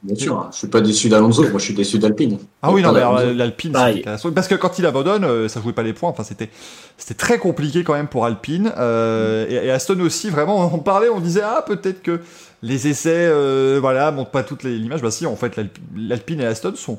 Bien 0.02 0.14
sûr, 0.14 0.36
hein. 0.38 0.50
je 0.52 0.58
suis 0.58 0.66
pas 0.68 0.80
déçu 0.80 1.08
d'Alonso, 1.08 1.42
moi 1.42 1.58
je 1.58 1.64
suis 1.64 1.74
déçu 1.74 1.98
d'Alpine. 1.98 2.38
Ah 2.62 2.70
oui, 2.70 2.80
non, 2.82 2.92
mais 2.92 3.34
l'Alpine, 3.34 3.72
catastrophique. 3.72 4.34
Parce 4.36 4.46
que 4.46 4.54
quand 4.54 4.78
il 4.78 4.86
abandonne, 4.86 5.24
euh, 5.24 5.48
ça 5.48 5.60
jouait 5.60 5.72
pas 5.72 5.82
les 5.82 5.94
points. 5.94 6.10
Enfin, 6.10 6.22
c'était, 6.22 6.48
c'était 6.96 7.14
très 7.14 7.38
compliqué 7.38 7.82
quand 7.82 7.94
même 7.94 8.06
pour 8.06 8.24
Alpine. 8.24 8.72
Euh, 8.78 9.46
et, 9.48 9.66
et 9.66 9.70
Aston 9.70 9.98
aussi, 10.00 10.30
vraiment, 10.30 10.70
on 10.72 10.78
parlait, 10.78 11.08
on 11.08 11.18
disait, 11.20 11.40
ah, 11.44 11.64
peut-être 11.66 12.02
que 12.02 12.20
les 12.62 12.86
essais, 12.88 13.10
euh, 13.26 13.78
voilà, 13.80 14.12
montrent 14.12 14.30
pas 14.30 14.42
toutes 14.44 14.62
les 14.62 14.76
l'image. 14.78 15.02
Bah 15.02 15.10
si, 15.10 15.26
en 15.26 15.34
fait, 15.34 15.56
l'Alp- 15.56 15.78
l'Alpine 15.96 16.40
et 16.40 16.46
Aston 16.46 16.74
sont, 16.76 16.98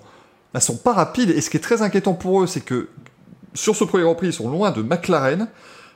bah, 0.57 0.61
sont 0.61 0.77
pas 0.77 0.93
rapides. 0.93 1.29
Et 1.29 1.41
ce 1.41 1.49
qui 1.51 1.57
est 1.57 1.61
très 1.61 1.83
inquiétant 1.83 2.13
pour 2.13 2.41
eux, 2.41 2.47
c'est 2.47 2.61
que 2.61 2.87
sur 3.53 3.75
ce 3.75 3.83
premier 3.83 4.03
Grand 4.03 4.15
Prix, 4.15 4.27
ils 4.27 4.33
sont 4.33 4.49
loin 4.49 4.71
de 4.71 4.81
McLaren. 4.81 5.47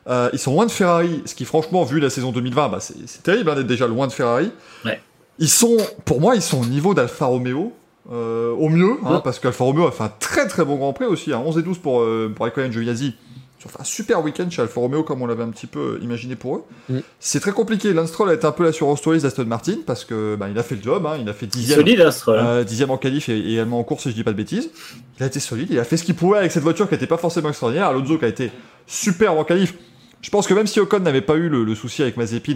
Euh, 0.08 0.30
ils 0.34 0.40
sont 0.40 0.54
loin 0.54 0.66
de 0.68 0.72
Ferrari, 0.72 1.24
ce 1.26 1.34
qui 1.34 1.46
franchement, 1.46 1.84
vu 1.84 2.00
la 2.00 2.10
saison 2.10 2.32
2020, 2.32 2.70
bah, 2.70 2.80
c'est, 2.80 3.24
terrible 3.24 3.50
hein, 3.50 3.56
d'être 3.56 3.68
déjà 3.68 3.88
loin 3.88 4.08
de 4.08 4.12
Ferrari. 4.12 4.52
Ouais. 4.86 5.02
Ils 5.40 5.50
sont, 5.50 5.78
pour 6.06 6.22
moi, 6.22 6.36
ils 6.36 6.42
sont 6.42 6.62
au 6.62 6.66
niveau 6.66 6.94
d'Alfa 6.94 7.26
Romeo. 7.26 7.74
euh, 8.12 8.52
au 8.52 8.70
mieux, 8.70 8.98
hein, 9.06 9.16
Ouais. 9.16 9.22
parce 9.24 9.40
qu'Alfa 9.40 9.64
Romeo 9.64 9.88
a 9.88 9.92
fait 9.92 10.04
un 10.04 10.12
très 10.20 10.48
très 10.48 10.66
bon 10.66 10.76
Grand 10.76 10.92
Prix 10.94 11.06
aussi, 11.06 11.34
hein, 11.34 11.42
11 11.46 11.58
et 11.60 11.62
12 11.62 11.78
pour, 11.80 12.02
euh, 12.02 12.32
pour 12.36 12.46
Raikkonen 12.46 12.72
Giovinazzi. 12.72 13.16
Ils 13.62 13.68
ont 13.68 13.70
fait 13.70 13.82
un 13.82 13.86
super 13.86 14.24
week-end 14.24 14.50
chez 14.50 14.62
Alfa 14.62 14.80
Romeo 14.80 15.04
comme 15.04 15.22
on 15.22 15.28
l'avait 15.28 15.44
un 15.44 15.50
petit 15.50 15.68
peu 15.68 15.80
euh, 15.80 16.04
imaginé 16.04 16.36
pour 16.36 16.56
eux. 16.56 16.64
Mm. 16.90 17.00
C'est 17.20 17.40
très 17.40 17.52
compliqué. 17.52 17.94
Lance 17.94 18.10
Stroll 18.10 18.32
a 18.32 18.34
été 18.34 18.46
un 18.46 18.52
peu 18.52 18.64
l'assurance 18.64 19.02
touriste 19.02 19.24
d'Aston 19.24 19.46
Martin 19.46 19.78
parce 19.86 20.04
que 20.04 20.36
bah, 20.36 20.48
il 20.50 20.58
a 20.58 20.64
fait 20.64 20.76
le 20.76 20.82
job, 20.82 21.06
hein, 21.06 21.18
il 21.20 21.30
a 21.30 21.34
fait 21.34 21.46
dixième, 21.46 21.80
Solide, 21.80 22.02
hein, 22.02 22.10
hein. 22.28 22.32
euh, 22.32 22.64
dixième 22.64 22.90
en 22.90 22.98
qualif 22.98 23.30
et, 23.30 23.38
également 23.38 23.80
en 23.80 23.84
course, 23.84 24.04
si 24.04 24.10
je 24.10 24.16
dis 24.16 24.24
pas 24.24 24.32
de 24.32 24.38
bêtises. 24.38 24.72
Il 25.20 25.24
a 25.24 25.28
été 25.28 25.40
solide, 25.40 25.68
il 25.70 25.78
a 25.78 25.84
fait 25.84 25.98
ce 25.98 26.04
qu'il 26.04 26.16
pouvait 26.16 26.40
avec 26.40 26.52
cette 26.52 26.64
voiture 26.64 26.88
qui 26.88 26.96
n'était 26.96 27.08
pas 27.08 27.18
forcément 27.18 27.50
extraordinaire. 27.50 27.88
Alonso 27.88 28.18
qui 28.18 28.26
a 28.26 28.30
été 28.30 28.52
superbe 28.88 29.38
en 29.38 29.44
qualif. 29.44 29.76
Je 30.22 30.30
pense 30.32 30.48
que 30.48 30.54
même 30.54 30.68
si 30.68 30.80
Ocon 30.80 31.00
n'avait 31.00 31.22
pas 31.22 31.36
eu 31.36 31.50
le, 31.50 31.64
le 31.64 31.76
souci 31.76 32.02
avec 32.02 32.18
Mazepin, 32.18 32.56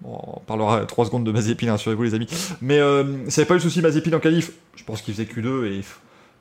bon, 0.00 0.18
on 0.24 0.40
parlera 0.40 0.84
3 0.86 1.06
secondes 1.06 1.24
de 1.24 1.30
Mazepin, 1.30 1.70
rassurez-vous 1.70 2.02
les 2.02 2.14
amis, 2.14 2.28
mais 2.60 2.78
euh, 2.78 3.04
s'il 3.04 3.14
n'y 3.14 3.32
avait 3.36 3.44
pas 3.44 3.54
eu 3.54 3.58
le 3.58 3.62
souci 3.62 3.80
Mazepin 3.80 4.12
en 4.12 4.20
qualif, 4.20 4.52
je 4.74 4.82
pense 4.82 5.02
qu'il 5.02 5.14
faisait 5.14 5.28
Q2 5.28 5.66
et 5.66 5.82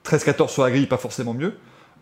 13-14 0.05 0.49
sur 0.49 0.63
la 0.63 0.71
grille, 0.71 0.87
pas 0.87 0.97
forcément 0.97 1.33
mieux. 1.33 1.53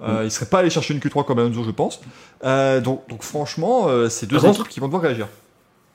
Euh, 0.01 0.21
Il 0.23 0.31
serait 0.31 0.45
pas 0.45 0.59
allé 0.59 0.69
chercher 0.69 0.93
une 0.93 0.99
Q3 0.99 1.25
comme 1.25 1.39
Alonso, 1.39 1.63
je 1.63 1.71
pense. 1.71 1.99
Euh, 2.45 2.79
donc, 2.79 3.03
donc 3.09 3.21
franchement, 3.23 3.87
euh, 3.89 4.07
c'est 4.09 4.27
deux 4.27 4.37
Par 4.37 4.45
contre- 4.45 4.59
équipes 4.61 4.71
qui 4.71 4.79
vont 4.79 4.87
devoir 4.87 5.01
réagir. 5.03 5.27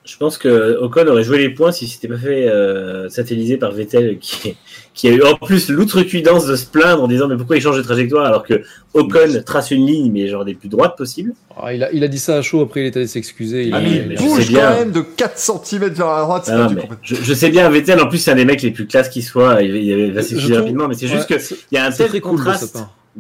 Je 0.07 0.19
pense 0.19 0.37
que 0.37 0.77
Ocon 0.83 1.07
aurait 1.09 1.25
joué 1.25 1.39
les 1.39 1.49
points 1.49 1.73
si 1.73 1.89
c'était 1.89 2.09
pas 2.09 2.19
fait 2.19 2.47
euh, 2.47 3.09
satelliser 3.09 3.57
par 3.57 3.73
Vettel, 3.73 4.19
qui, 4.19 4.55
qui 4.93 5.09
a 5.09 5.13
eu 5.13 5.23
en 5.23 5.35
plus 5.37 5.71
l'outrecuidance 5.71 6.45
de 6.45 6.57
se 6.57 6.67
plaindre 6.67 7.03
en 7.03 7.09
disant 7.09 7.27
mais 7.27 7.39
pourquoi 7.39 7.57
il 7.57 7.63
change 7.63 7.79
de 7.79 7.83
trajectoire 7.83 8.27
alors 8.27 8.43
que 8.43 8.63
Ocon 8.93 9.43
trace 9.47 9.71
une 9.71 9.87
ligne 9.87 10.13
mais 10.13 10.29
genre 10.29 10.45
des 10.45 10.53
plus 10.53 10.69
droites 10.69 10.95
possibles? 10.99 11.33
Ah, 11.59 11.73
il, 11.73 11.83
a, 11.83 11.91
il 11.91 12.05
a 12.05 12.09
dit 12.09 12.19
ça 12.19 12.37
à 12.37 12.43
chaud, 12.43 12.61
après 12.61 12.81
il 12.83 12.87
est 12.89 12.97
allé 12.99 13.07
s'excuser. 13.07 13.69
il 13.69 13.75
Ah, 13.75 13.81
il 13.81 14.15
bouge 14.17 14.47
bien. 14.49 14.73
quand 14.73 14.79
même 14.81 14.93
de 14.93 15.01
4 15.01 15.39
cm 15.39 15.89
vers 15.95 16.11
la 16.13 16.21
droite, 16.21 16.51
Ah 16.53 16.69
non, 16.69 16.77
je, 17.01 17.15
je 17.15 17.33
sais 17.33 17.49
bien 17.49 17.71
Vettel 17.71 17.99
en 17.99 18.07
plus 18.07 18.19
c'est 18.19 18.33
un 18.33 18.35
des 18.37 18.45
mecs 18.45 18.61
les 18.61 18.73
plus 18.73 18.87
classes 18.87 19.09
qui 19.09 19.23
soit, 19.23 19.63
il, 19.63 19.75
il, 19.75 19.85
il 19.89 20.13
va 20.13 20.21
s'excuser 20.21 20.59
rapidement 20.59 20.87
mais 20.87 20.97
c'est 20.97 21.09
juste 21.09 21.31
Ouais, 21.31 21.39
que 21.39 21.43
il 21.73 21.75
y 21.77 21.79
a 21.79 21.87
un 21.87 21.91
tel 21.91 22.09
très 22.09 22.21
cool 22.21 22.39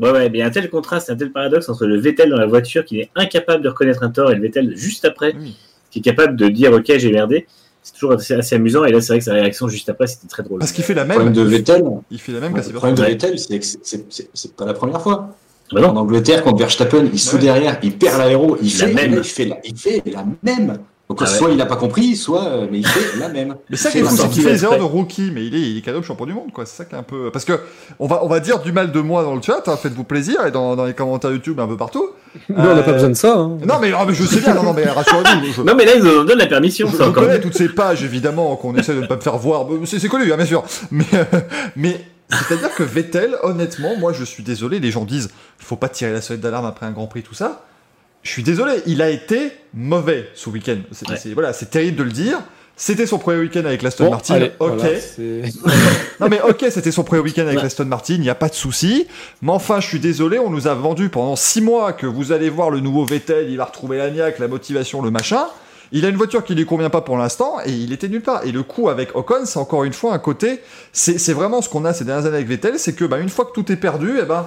Ouais, 0.00 0.10
ouais, 0.10 0.28
mais 0.30 0.38
il 0.38 0.40
y 0.40 0.42
a 0.42 0.46
un 0.46 0.50
tel 0.50 0.68
contraste, 0.70 1.08
un 1.10 1.16
tel 1.16 1.30
paradoxe 1.30 1.68
entre 1.68 1.86
le 1.86 1.98
Vettel 1.98 2.30
dans 2.30 2.36
la 2.38 2.46
voiture 2.46 2.84
qui 2.84 3.00
est 3.00 3.10
incapable 3.14 3.62
de 3.62 3.68
reconnaître 3.68 4.02
un 4.02 4.10
tort 4.10 4.30
et 4.30 4.34
le 4.34 4.42
Vettel 4.42 4.76
juste 4.76 5.04
après 5.04 5.34
Oui. 5.38 5.56
qui 5.90 6.00
est 6.00 6.02
capable 6.02 6.36
de 6.36 6.48
dire 6.48 6.72
ok 6.72 6.92
j'ai 6.96 7.12
merdé. 7.12 7.46
C'est 7.82 7.92
toujours 7.92 8.12
assez, 8.12 8.34
assez 8.34 8.54
amusant 8.56 8.84
et 8.84 8.92
là 8.92 9.00
c'est 9.00 9.08
vrai 9.12 9.18
que 9.18 9.24
sa 9.24 9.34
réaction 9.34 9.68
juste 9.68 9.88
après 9.90 10.06
c'était 10.06 10.26
très 10.26 10.42
drôle. 10.42 10.58
Parce 10.58 10.72
qu'il 10.72 10.82
fait 10.84 10.94
la 10.94 11.02
Le 11.04 11.08
problème 11.10 11.34
même. 11.34 11.44
de 11.44 11.48
Vettel, 11.48 11.84
Il 12.10 12.18
fait 12.18 12.32
la 12.32 12.40
même 12.40 12.56
le 12.56 12.62
problème 12.72 12.94
de. 12.96 13.02
Vettel, 13.02 13.38
c'est 13.38 13.58
que 13.58 13.64
c'est- 13.64 13.78
c'est 13.82 14.04
c'est- 14.12 14.30
c'est 14.32 14.56
pas 14.56 14.64
la 14.64 14.74
première 14.74 15.00
fois. 15.02 15.36
Bah 15.72 15.80
non. 15.80 15.88
En 15.90 15.96
Angleterre, 15.96 16.42
quand 16.42 16.54
Verstappen, 16.56 17.06
il 17.12 17.18
se 17.18 17.36
Ouais. 17.36 17.42
derrière, 17.42 17.78
il 17.82 17.96
perd 17.96 18.18
l'aéro, 18.18 18.56
il 18.62 18.78
La 18.78 18.86
fait, 18.88 18.92
même. 18.94 19.14
il 19.18 19.24
fait 19.24 19.44
la, 19.46 19.58
il 19.64 19.76
fait 19.76 20.02
la 20.06 20.24
même. 20.42 20.78
Donc 21.10 21.18
Ah 21.20 21.24
ouais. 21.24 21.30
soit 21.30 21.50
il 21.50 21.56
n'a 21.58 21.66
pas 21.66 21.76
compris, 21.76 22.16
soit 22.16 22.44
euh, 22.46 22.66
mais 22.70 22.78
il 22.78 22.86
fait 22.86 23.18
la 23.18 23.28
même. 23.28 23.56
Mais 23.70 23.76
ça 23.76 23.90
Il 23.90 23.92
qui 23.92 23.98
est 23.98 24.02
fou, 24.02 24.16
c'est 24.16 24.28
qu'il 24.30 24.42
fait 24.42 24.48
les 24.48 24.54
exprès. 24.54 24.74
erreurs 24.76 24.88
de 24.88 24.90
rookie, 24.90 25.30
mais 25.34 25.44
il 25.44 25.54
est, 25.54 25.60
il 25.60 25.76
est 25.78 25.80
cadeau 25.82 26.02
champion 26.02 26.24
du 26.24 26.32
monde, 26.32 26.50
quoi. 26.52 26.64
C'est 26.64 26.76
ça 26.78 26.84
qui 26.86 26.94
est 26.94 26.98
un 26.98 27.02
peu. 27.02 27.30
Parce 27.30 27.44
que 27.44 27.60
on 27.98 28.06
va, 28.06 28.24
on 28.24 28.28
va 28.28 28.40
dire 28.40 28.60
du 28.60 28.72
mal 28.72 28.90
de 28.90 29.00
moi 29.00 29.22
dans 29.22 29.34
le 29.34 29.42
chat, 29.42 29.62
hein, 29.68 29.76
faites-vous 29.76 30.04
plaisir, 30.04 30.46
et 30.46 30.50
dans, 30.50 30.76
dans 30.76 30.86
les 30.86 30.94
commentaires 30.94 31.30
YouTube 31.30 31.60
un 31.60 31.66
peu 31.66 31.76
partout. 31.76 32.08
Nous, 32.48 32.56
on 32.56 32.74
n'a 32.74 32.82
pas 32.82 32.90
Euh, 32.92 32.94
besoin 32.94 33.10
de 33.10 33.14
ça. 33.14 33.34
hein. 33.36 33.58
Non, 33.66 33.74
mais, 33.82 33.92
ah, 33.94 34.04
mais 34.08 34.14
je 34.14 34.24
sais 34.24 34.40
bien, 34.40 34.54
non, 34.54 34.62
non, 34.62 34.72
mais 34.72 34.84
rassurez-vous. 34.86 35.52
Je, 35.52 35.62
Non 35.62 35.74
mais 35.76 35.84
là 35.84 35.92
ils 35.96 36.02
nous 36.02 36.18
en 36.20 36.24
donnent 36.24 36.38
la 36.38 36.46
permission. 36.46 36.86
je- 36.90 36.96
c'est 36.96 37.04
je 37.04 37.08
encore 37.10 37.24
connais 37.24 37.40
toutes 37.40 37.54
ces 37.56 37.68
pages, 37.68 38.02
évidemment, 38.02 38.56
qu'on 38.56 38.74
essaie 38.74 38.94
de 38.94 39.00
ne 39.02 39.06
pas 39.06 39.16
me 39.16 39.20
faire 39.20 39.36
voir. 39.36 39.66
C'est 39.84 39.98
c'est 39.98 40.08
connu, 40.08 40.32
hein, 40.32 40.36
bien 40.38 40.46
sûr. 40.46 40.64
Mais, 40.90 41.04
euh, 41.12 41.24
mais 41.76 42.00
c'est-à-dire 42.30 42.74
que 42.74 42.82
Vettel, 42.82 43.36
honnêtement, 43.42 43.94
moi, 43.98 44.14
je 44.14 44.24
suis 44.24 44.42
désolé, 44.42 44.80
les 44.80 44.90
gens 44.90 45.04
disent, 45.04 45.28
il 45.60 45.64
faut 45.66 45.76
pas 45.76 45.90
tirer 45.90 46.12
la 46.14 46.22
sonnette 46.22 46.40
d'alarme 46.40 46.64
après 46.66 46.86
un 46.86 46.92
Grand 46.92 47.06
Prix, 47.08 47.22
tout 47.22 47.34
ça. 47.34 47.62
Je 48.24 48.30
suis 48.30 48.42
désolé, 48.42 48.72
il 48.86 49.00
a 49.02 49.10
été 49.10 49.52
mauvais 49.72 50.28
ce 50.34 50.50
week-end. 50.50 50.78
C'est 50.90 51.08
Ouais. 51.08 51.16
voilà, 51.34 51.52
c'est 51.52 51.70
terrible 51.70 51.96
de 51.98 52.02
le 52.02 52.10
dire. 52.10 52.40
C'était 52.76 53.06
son 53.06 53.18
premier 53.18 53.38
week-end 53.38 53.64
avec 53.64 53.82
l'Aston 53.82 54.06
Bon, 54.06 54.10
Martin. 54.10 54.34
allez, 54.34 54.50
ok. 54.58 54.72
voilà, 54.80 55.78
Non 56.18 56.28
mais 56.28 56.40
ok, 56.42 56.64
c'était 56.70 56.90
son 56.90 57.04
premier 57.04 57.22
week-end 57.22 57.42
avec 57.42 57.58
Ouais. 57.58 57.62
l'Aston 57.62 57.84
Martin, 57.84 58.14
il 58.14 58.20
n'y 58.20 58.30
a 58.30 58.34
pas 58.34 58.48
de 58.48 58.54
souci. 58.54 59.06
Mais 59.42 59.52
enfin, 59.52 59.78
je 59.78 59.86
suis 59.86 60.00
désolé, 60.00 60.40
on 60.40 60.50
nous 60.50 60.66
a 60.66 60.74
vendu 60.74 61.08
pendant 61.08 61.36
six 61.36 61.60
mois 61.60 61.92
que 61.92 62.06
vous 62.06 62.32
allez 62.32 62.50
voir 62.50 62.70
le 62.70 62.80
nouveau 62.80 63.04
Vettel, 63.04 63.48
il 63.48 63.58
va 63.58 63.66
retrouver 63.66 63.98
la 63.98 64.10
niaque, 64.10 64.40
la 64.40 64.48
motivation, 64.48 65.02
le 65.02 65.12
machin. 65.12 65.46
Il 65.92 66.04
a 66.04 66.08
une 66.08 66.16
voiture 66.16 66.42
qui 66.42 66.56
lui 66.56 66.66
convient 66.66 66.90
pas 66.90 67.02
pour 67.02 67.16
l'instant 67.16 67.58
et 67.64 67.70
il 67.70 67.92
était 67.92 68.08
nulle 68.08 68.22
part. 68.22 68.44
Et 68.44 68.50
le 68.50 68.64
coup 68.64 68.88
avec 68.88 69.14
Ocon, 69.14 69.44
c'est 69.44 69.58
encore 69.60 69.84
une 69.84 69.92
fois 69.92 70.12
un 70.12 70.18
côté, 70.18 70.60
c'est 70.92 71.18
c'est 71.18 71.34
vraiment 71.34 71.62
ce 71.62 71.68
qu'on 71.68 71.84
a 71.84 71.92
ces 71.92 72.04
dernières 72.04 72.26
années 72.26 72.36
avec 72.38 72.48
Vettel, 72.48 72.80
c'est 72.80 72.94
que 72.94 73.04
bah, 73.04 73.18
une 73.18 73.28
fois 73.28 73.44
que 73.44 73.52
tout 73.52 73.70
est 73.70 73.76
perdu, 73.76 74.14
eh 74.20 74.24
ben 74.24 74.46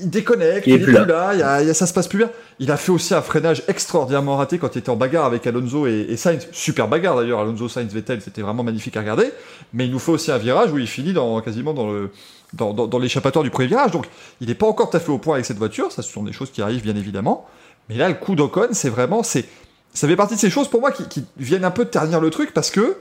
il 0.00 0.10
déconnecte, 0.10 0.66
Il 0.66 0.74
il, 0.74 0.80
est 0.80 0.84
plus 0.84 0.94
plus 0.94 1.04
là, 1.06 1.34
y 1.34 1.42
a- 1.42 1.62
y 1.62 1.70
a- 1.70 1.74
ça 1.74 1.86
se 1.86 1.92
passe 1.92 2.08
plus 2.08 2.18
bien. 2.18 2.30
Il 2.58 2.70
a 2.70 2.76
fait 2.76 2.90
aussi 2.92 3.14
un 3.14 3.22
freinage 3.22 3.62
extraordinairement 3.68 4.36
raté 4.36 4.58
quand 4.58 4.74
il 4.74 4.78
était 4.78 4.90
en 4.90 4.96
bagarre 4.96 5.24
avec 5.24 5.46
Alonso 5.46 5.86
et, 5.86 6.06
et 6.08 6.16
Sainz. 6.16 6.48
Super 6.52 6.88
bagarre 6.88 7.16
d'ailleurs, 7.16 7.40
Alonso, 7.40 7.68
Sainz, 7.68 7.92
Vettel, 7.92 8.20
c'était 8.20 8.42
vraiment 8.42 8.62
magnifique 8.64 8.96
à 8.96 9.00
regarder. 9.00 9.30
Mais 9.72 9.86
il 9.86 9.92
nous 9.92 9.98
fait 9.98 10.12
aussi 10.12 10.30
un 10.32 10.38
virage 10.38 10.72
où 10.72 10.78
il 10.78 10.86
finit 10.86 11.12
dans, 11.12 11.40
quasiment 11.40 11.74
dans 11.74 11.90
le 11.90 12.10
dans, 12.52 12.72
dans- 12.72 12.86
dans 12.86 12.98
l'échappatoire 12.98 13.42
du 13.42 13.50
premier 13.50 13.68
virage. 13.68 13.90
Donc 13.90 14.06
il 14.40 14.48
n'est 14.48 14.54
pas 14.54 14.66
encore 14.66 14.90
tout 14.90 14.96
à 14.96 15.00
fait 15.00 15.10
au 15.12 15.18
point 15.18 15.34
avec 15.34 15.46
cette 15.46 15.58
voiture. 15.58 15.92
Ça, 15.92 16.02
ce 16.02 16.12
sont 16.12 16.22
des 16.22 16.32
choses 16.32 16.50
qui 16.50 16.62
arrivent 16.62 16.82
bien 16.82 16.96
évidemment. 16.96 17.46
Mais 17.88 17.96
là, 17.96 18.08
le 18.08 18.14
coup 18.14 18.34
d'Ocon, 18.34 18.68
c'est 18.72 18.88
vraiment, 18.90 19.22
c'est, 19.22 19.44
ça 19.94 20.08
fait 20.08 20.16
partie 20.16 20.34
de 20.34 20.40
ces 20.40 20.50
choses 20.50 20.68
pour 20.68 20.80
moi 20.80 20.90
qui, 20.90 21.06
qui 21.08 21.24
viennent 21.36 21.64
un 21.64 21.70
peu 21.70 21.84
ternir 21.84 22.20
le 22.20 22.30
truc 22.30 22.52
parce 22.54 22.70
que 22.70 22.96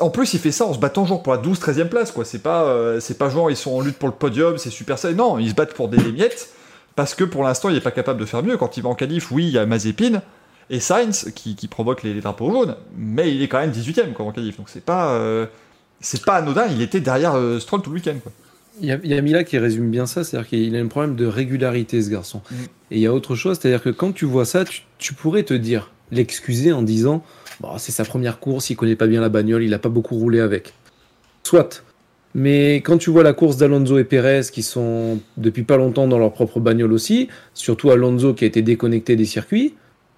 en 0.00 0.10
plus, 0.10 0.32
il 0.34 0.40
fait 0.40 0.52
ça 0.52 0.64
en 0.64 0.72
se 0.72 0.78
battant 0.78 1.04
genre 1.04 1.22
pour 1.22 1.34
la 1.34 1.40
12-13e 1.40 1.88
place, 1.88 2.10
quoi. 2.10 2.24
C'est 2.24 2.38
pas, 2.38 2.64
euh, 2.64 3.00
c'est 3.00 3.18
pas 3.18 3.28
genre 3.28 3.50
ils 3.50 3.56
sont 3.56 3.72
en 3.72 3.80
lutte 3.80 3.98
pour 3.98 4.08
le 4.08 4.14
podium, 4.14 4.56
c'est 4.56 4.70
super 4.70 4.98
ça. 4.98 5.12
Non, 5.12 5.38
ils 5.38 5.50
se 5.50 5.54
battent 5.54 5.74
pour 5.74 5.88
des 5.88 5.98
miettes 5.98 6.50
parce 6.96 7.14
que 7.14 7.24
pour 7.24 7.42
l'instant, 7.42 7.68
il 7.68 7.76
est 7.76 7.82
pas 7.82 7.90
capable 7.90 8.20
de 8.20 8.24
faire 8.24 8.42
mieux. 8.42 8.56
Quand 8.56 8.76
il 8.76 8.82
va 8.82 8.88
en 8.88 8.94
qualif, 8.94 9.30
oui, 9.30 9.44
il 9.44 9.50
y 9.50 9.58
a 9.58 9.66
Mazepin 9.66 10.22
et 10.70 10.80
Sainz 10.80 11.30
qui, 11.34 11.54
qui 11.54 11.68
provoquent 11.68 12.02
les, 12.02 12.14
les 12.14 12.22
drapeaux 12.22 12.50
jaunes, 12.50 12.76
mais 12.96 13.34
il 13.34 13.42
est 13.42 13.48
quand 13.48 13.60
même 13.60 13.72
18e 13.72 14.14
quoi, 14.14 14.24
en 14.24 14.32
qualif. 14.32 14.56
Donc 14.56 14.70
c'est 14.70 14.84
pas, 14.84 15.10
euh, 15.12 15.46
c'est 16.00 16.24
pas 16.24 16.36
anodin. 16.36 16.66
Il 16.70 16.80
était 16.80 17.00
derrière 17.00 17.34
euh, 17.34 17.60
Stroll 17.60 17.82
tout 17.82 17.90
le 17.90 17.96
week-end, 17.96 18.16
quoi. 18.22 18.32
Il 18.80 18.88
y, 18.88 18.92
a, 18.92 18.98
il 19.04 19.10
y 19.10 19.14
a 19.14 19.20
Mila 19.20 19.44
qui 19.44 19.56
résume 19.56 19.88
bien 19.88 20.04
ça, 20.04 20.24
c'est-à-dire 20.24 20.48
qu'il 20.48 20.74
a 20.74 20.80
un 20.80 20.88
problème 20.88 21.14
de 21.14 21.26
régularité, 21.26 22.02
ce 22.02 22.10
garçon. 22.10 22.40
Mm. 22.50 22.54
Et 22.90 22.96
il 22.96 23.00
y 23.00 23.06
a 23.06 23.12
autre 23.12 23.36
chose, 23.36 23.58
c'est-à-dire 23.60 23.80
que 23.80 23.90
quand 23.90 24.12
tu 24.12 24.24
vois 24.24 24.44
ça, 24.44 24.64
tu, 24.64 24.82
tu 24.98 25.14
pourrais 25.14 25.44
te 25.44 25.54
dire, 25.54 25.92
l'excuser 26.10 26.72
en 26.72 26.82
disant 26.82 27.22
Bon, 27.60 27.78
c'est 27.78 27.92
sa 27.92 28.04
première 28.04 28.40
course, 28.40 28.70
il 28.70 28.76
connaît 28.76 28.96
pas 28.96 29.06
bien 29.06 29.20
la 29.20 29.28
bagnole, 29.28 29.62
il 29.62 29.72
a 29.74 29.78
pas 29.78 29.88
beaucoup 29.88 30.16
roulé 30.16 30.40
avec. 30.40 30.72
Soit. 31.44 31.82
Mais 32.34 32.76
quand 32.76 32.98
tu 32.98 33.10
vois 33.10 33.22
la 33.22 33.32
course 33.32 33.56
d'Alonso 33.56 33.96
et 33.98 34.04
Perez 34.04 34.40
qui 34.52 34.62
sont 34.64 35.20
depuis 35.36 35.62
pas 35.62 35.76
longtemps 35.76 36.08
dans 36.08 36.18
leur 36.18 36.32
propre 36.32 36.58
bagnole 36.58 36.92
aussi, 36.92 37.28
surtout 37.54 37.90
Alonso 37.92 38.34
qui 38.34 38.42
a 38.44 38.48
été 38.48 38.60
déconnecté 38.60 39.14
des 39.14 39.24
circuits, 39.24 39.74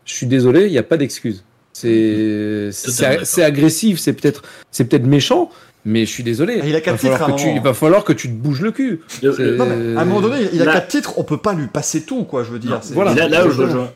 je 0.07 0.14
suis 0.14 0.26
désolé, 0.26 0.64
il 0.66 0.70
n'y 0.72 0.78
a 0.78 0.82
pas 0.82 0.97
d'excuse. 0.97 1.45
C'est 1.72 3.43
agressif, 3.43 3.99
c'est 3.99 4.14
peut-être 4.14 4.43
c'est 4.70 4.84
peut-être 4.87 5.05
méchant, 5.07 5.51
mais 5.84 6.07
je 6.07 6.11
suis 6.11 6.22
désolé. 6.22 6.61
Il 6.64 6.74
a 6.74 6.80
quatre 6.80 6.95
va 6.95 6.99
falloir 6.99 7.18
titres 7.18 7.22
à 7.30 7.32
un 7.32 7.37
que 7.37 7.41
tu- 7.41 7.47
moment. 7.49 7.57
Il 7.59 7.62
va 7.64 7.74
falloir 7.74 8.05
que 8.05 8.12
tu 8.14 8.28
te 8.28 8.32
bouges 8.34 8.62
le 8.62 8.72
cul. 8.72 9.01
Non, 9.22 9.32
mais 9.39 9.97
à 9.97 10.01
un 10.01 10.05
moment 10.07 10.20
donné, 10.22 10.49
il 10.55 10.62
a 10.62 10.64
Là- 10.64 10.72
quatre 10.72 10.89
titres, 10.89 11.18
on 11.18 11.24
peut 11.24 11.37
pas 11.37 11.53
lui 11.53 11.66
passer 11.66 12.03
tout, 12.03 12.24
quoi. 12.24 12.45
Je 12.45 12.51
veux 12.51 12.59
dire. 12.59 12.80
Voilà. 12.93 13.14
Là, 13.14 13.28
là 13.28 13.47
où 13.47 13.51
je 13.51 13.62
rejoins, 13.62 13.93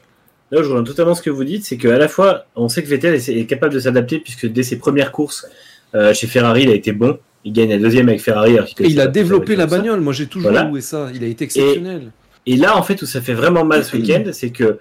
là 0.51 0.59
je 0.62 0.68
rejoins 0.68 0.84
totalement 0.84 1.14
ce 1.14 1.22
que 1.22 1.30
vous 1.30 1.44
dites, 1.44 1.64
c'est 1.64 1.76
qu'à 1.76 1.98
la 1.98 2.09
fois, 2.09 2.46
on 2.57 2.68
sait 2.68 2.82
que 2.82 2.88
Vettel 2.88 3.14
est, 3.14 3.46
capable 3.46 3.74
de 3.74 3.80
s'adapter 3.80 4.18
puisque 4.18 4.46
dès 4.46 4.62
ses 4.62 4.78
premières 4.78 5.12
courses 5.12 5.46
euh, 5.94 6.14
chez 6.14 6.26
Ferrari, 6.26 6.62
il 6.64 6.70
a 6.70 6.74
été 6.74 6.92
bon. 6.92 7.18
Il 7.44 7.53
gagne 7.53 7.70
la 7.70 7.78
deuxième 7.78 8.09
avec 8.09 8.20
Ferrari. 8.20 8.55
alors 8.57 8.66
qu'il 8.66 8.86
Et 8.86 8.90
il 8.90 9.01
a 9.01 9.07
développé 9.07 9.57
la 9.57 9.68
ça. 9.68 9.78
bagnole. 9.78 10.01
Moi, 10.01 10.12
j'ai 10.12 10.26
toujours 10.26 10.51
Voilà. 10.51 10.68
loué 10.68 10.80
ça. 10.82 11.09
Il 11.14 11.24
a 11.24 11.26
été 11.26 11.44
exceptionnel. 11.44 12.12
Et 12.46 12.57
là, 12.57 12.76
en 12.76 12.82
fait, 12.82 13.01
où 13.01 13.07
ça 13.07 13.20
fait 13.20 13.32
vraiment 13.32 13.64
mal 13.64 13.84
ce 13.84 13.96
week-end, 13.96 14.24
c'est 14.32 14.51
que 14.51 14.78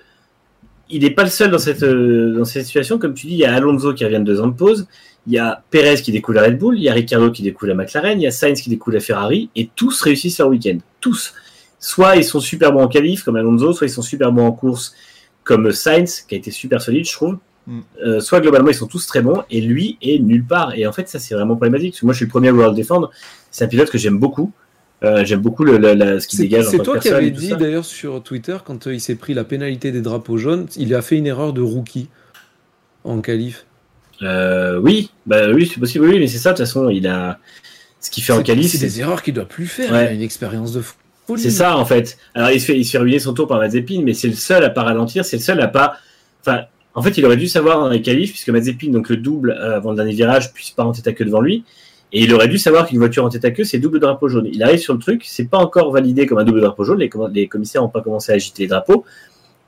il 0.90 1.04
n'est 1.04 1.12
pas 1.12 1.24
le 1.24 1.30
seul 1.30 1.52
dans 1.52 1.60
cette, 1.60 1.84
euh, 1.84 2.36
dans 2.38 2.46
cette 2.46 2.66
situation. 2.66 2.98
Comme 2.98 3.14
tu 3.14 3.28
dis, 3.28 3.34
il 3.34 3.40
y 3.40 3.46
a 3.46 3.54
Alonso 3.54 3.94
qui 3.94 4.04
revient 4.04 4.20
de 4.20 4.24
deux 4.24 4.42
ans 4.42 4.48
de 4.48 4.56
pause. 4.56 4.88
Il 5.28 5.34
y 5.34 5.38
a 5.38 5.64
Perez 5.70 6.02
qui 6.02 6.12
découle 6.12 6.38
à 6.40 6.44
Red 6.44 6.58
Bull. 6.58 6.78
Il 6.78 6.84
y 6.84 6.90
a 6.90 6.94
Ricciardo 6.94 7.32
qui 7.32 7.44
découle 7.44 7.72
à 7.72 7.76
McLaren. 7.76 8.20
Il 8.20 8.24
y 8.24 8.28
a 8.28 8.32
Sainz 8.32 8.62
qui 8.62 8.70
découle 8.70 8.96
à 8.98 9.00
Ferrari. 9.00 9.50
Et 9.56 9.70
tous 9.76 10.02
réussissent 10.02 10.40
leur 10.40 10.50
week-end. 10.50 10.80
Tous. 11.00 11.34
Soit 11.80 12.18
ils 12.18 12.24
sont 12.26 12.40
super 12.40 12.74
bons 12.74 12.82
en 12.82 12.88
qualif, 12.88 13.24
comme 13.24 13.36
Alonso, 13.38 13.72
soit 13.72 13.88
ils 13.88 13.92
sont 13.92 14.02
super 14.02 14.32
bons 14.32 14.46
en 14.48 14.52
course, 14.52 14.94
comme 15.50 15.72
Sainz, 15.72 16.12
qui 16.28 16.36
a 16.36 16.38
été 16.38 16.52
super 16.52 16.80
solide, 16.88 17.06
je 17.08 17.14
trouve. 17.20 17.36
Mm. 17.68 17.80
Euh, 18.06 18.20
soit 18.20 18.40
globalement 18.42 18.70
ils 18.70 18.80
sont 18.84 18.88
tous 18.96 19.06
très 19.12 19.22
bons 19.22 19.44
et 19.56 19.60
lui 19.62 19.98
est 20.02 20.18
nulle 20.30 20.46
part 20.54 20.70
et 20.80 20.88
en 20.88 20.94
fait 20.98 21.08
ça 21.14 21.20
c'est 21.20 21.36
vraiment 21.36 21.56
problématique 21.56 21.92
parce 21.92 22.00
que 22.02 22.06
moi 22.08 22.14
je 22.14 22.20
suis 22.22 22.26
le 22.26 22.32
premier 22.36 22.48
à 22.48 22.52
vouloir 22.52 22.70
le 22.70 22.76
défendre 22.84 23.12
c'est 23.52 23.64
un 23.66 23.68
pilote 23.68 23.90
que 23.94 24.00
j'aime 24.04 24.18
beaucoup 24.26 24.50
Euh, 25.04 25.24
j'aime 25.28 25.42
beaucoup 25.48 25.64
le, 25.70 25.78
le- 25.78 26.20
ce 26.20 26.26
qu'il 26.28 26.40
dégage 26.40 26.68
en 26.68 26.72
c'est 26.72 26.84
toi 26.88 26.98
qui 27.00 27.10
avais 27.10 27.32
dit 27.32 27.54
d'ailleurs 27.64 27.86
sur 27.86 28.12
Twitter 28.30 28.58
quand 28.66 28.80
euh, 28.88 28.94
il 28.98 29.02
s'est 29.08 29.20
pris 29.24 29.34
la 29.34 29.44
pénalité 29.54 29.92
des 29.92 30.02
drapeaux 30.10 30.38
jaunes, 30.46 30.68
il 30.84 30.90
a 31.00 31.02
fait 31.08 31.18
une 31.22 31.28
erreur 31.34 31.52
de 31.54 31.62
rookie 31.62 32.08
en 33.04 33.22
qualif. 33.22 33.66
Euh, 34.22 34.78
oui, 34.86 35.12
bah 35.26 35.42
oui, 35.56 35.64
c'est 35.72 35.80
possible, 35.80 36.04
oui, 36.10 36.18
mais 36.20 36.28
c'est 36.28 36.38
ça, 36.46 36.52
de 36.52 36.58
toute 36.58 36.66
façon, 36.66 36.90
il 36.90 37.06
a 37.08 37.40
ce 38.04 38.10
qu'il 38.12 38.24
fait 38.24 38.34
en 38.34 38.44
qualif, 38.44 38.72
c'est 38.72 38.78
des 38.90 39.00
erreurs 39.00 39.22
qu'il 39.24 39.34
doit 39.40 39.46
plus 39.58 39.68
faire. 39.68 39.92
Ouais. 39.94 40.06
Il 40.06 40.08
a 40.08 40.14
une 40.20 40.22
expérience 40.32 40.72
de 40.74 40.82
folie. 40.82 41.00
C'est 41.38 41.50
ça 41.50 41.78
en 41.78 41.86
fait. 41.86 42.18
Alors 42.34 42.52
il 42.52 42.60
se 42.60 42.66
fait, 42.66 42.78
il 42.78 42.86
se 42.86 42.92
fait 42.92 42.98
ruiner 42.98 43.20
son 43.20 43.34
tour 43.34 43.48
par 43.48 43.60
Mazepin, 43.60 44.02
mais 44.04 44.14
c'est 44.14 44.28
le 44.28 44.36
seul 44.36 44.64
à 44.64 44.70
pas 44.70 44.84
ralentir, 44.84 45.26
c'est 45.26 45.38
le 45.38 45.42
seul 45.42 45.60
à 45.62 45.68
pas. 45.68 45.98
Enfin, 46.42 46.62
en 46.94 47.02
fait, 47.02 47.18
il 47.18 47.26
aurait 47.26 47.38
dû 47.38 47.48
savoir 47.48 47.80
dans 47.80 47.90
les 47.90 48.02
qualifs, 48.02 48.32
puisque 48.32 48.50
Mazepin, 48.50 48.92
donc 48.92 49.10
le 49.10 49.18
double 49.18 49.52
euh, 49.52 49.78
avant 49.78 49.92
le 49.92 49.98
dernier 49.98 50.14
virage, 50.14 50.54
puisse 50.54 50.72
pas 50.72 50.84
en 50.84 50.92
tête 50.92 51.08
à 51.08 51.14
queue 51.14 51.26
devant 51.26 51.42
lui. 51.42 51.64
Et 52.12 52.24
il 52.24 52.34
aurait 52.34 52.48
dû 52.48 52.58
savoir 52.58 52.88
qu'une 52.88 52.98
voiture 52.98 53.24
en 53.24 53.30
tête 53.30 53.46
à 53.46 53.52
queue, 53.52 53.64
c'est 53.64 53.78
double 53.78 54.00
drapeau 54.00 54.28
jaune. 54.30 54.50
Il 54.52 54.64
arrive 54.64 54.80
sur 54.80 54.94
le 54.94 55.00
truc, 55.00 55.24
c'est 55.26 55.48
pas 55.48 55.60
encore 55.60 55.92
validé 55.92 56.26
comme 56.26 56.40
un 56.40 56.44
double 56.44 56.62
drapeau 56.62 56.84
jaune. 56.84 57.00
Les, 57.00 57.10
les 57.34 57.48
commissaires 57.48 57.84
n'ont 57.84 57.90
pas 57.90 58.02
commencé 58.02 58.32
à 58.32 58.36
agiter 58.36 58.64
les 58.64 58.68
drapeaux, 58.68 59.06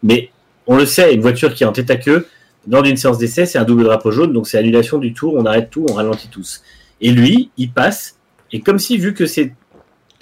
mais 0.02 0.32
on 0.66 0.76
le 0.76 0.86
sait, 0.86 1.14
une 1.14 1.22
voiture 1.22 1.54
qui 1.54 1.64
est 1.64 1.68
en 1.68 1.72
tête 1.72 1.92
à 1.92 1.98
queue 1.98 2.26
lors 2.70 2.84
d'une 2.84 2.98
séance 2.98 3.18
d'essai, 3.18 3.46
c'est 3.46 3.58
un 3.58 3.64
double 3.64 3.84
drapeau 3.84 4.12
jaune, 4.12 4.34
donc 4.34 4.48
c'est 4.48 4.58
annulation 4.58 4.98
du 4.98 5.14
tour. 5.14 5.34
On 5.36 5.46
arrête 5.46 5.70
tout, 5.70 5.86
on 5.90 5.94
ralentit 5.94 6.28
tous. 6.30 6.62
Et 7.00 7.12
lui, 7.12 7.50
il 7.58 7.72
passe, 7.72 8.18
et 8.52 8.60
comme 8.60 8.78
si 8.78 8.98
vu 8.98 9.14
que 9.14 9.26
c'est, 9.26 9.54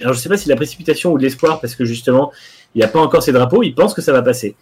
alors 0.01 0.13
je 0.13 0.19
sais 0.19 0.29
pas 0.29 0.37
si 0.37 0.49
la 0.49 0.55
précipitation 0.55 1.11
ou 1.13 1.17
de 1.17 1.23
l'espoir, 1.23 1.59
parce 1.61 1.75
que 1.75 1.85
justement, 1.85 2.31
il 2.75 2.79
n'y 2.79 2.83
a 2.83 2.87
pas 2.87 2.99
encore 2.99 3.23
ses 3.23 3.31
drapeaux, 3.31 3.63
il 3.63 3.73
pense 3.75 3.93
que 3.93 4.01
ça 4.01 4.11
va 4.13 4.21
passer. 4.21 4.55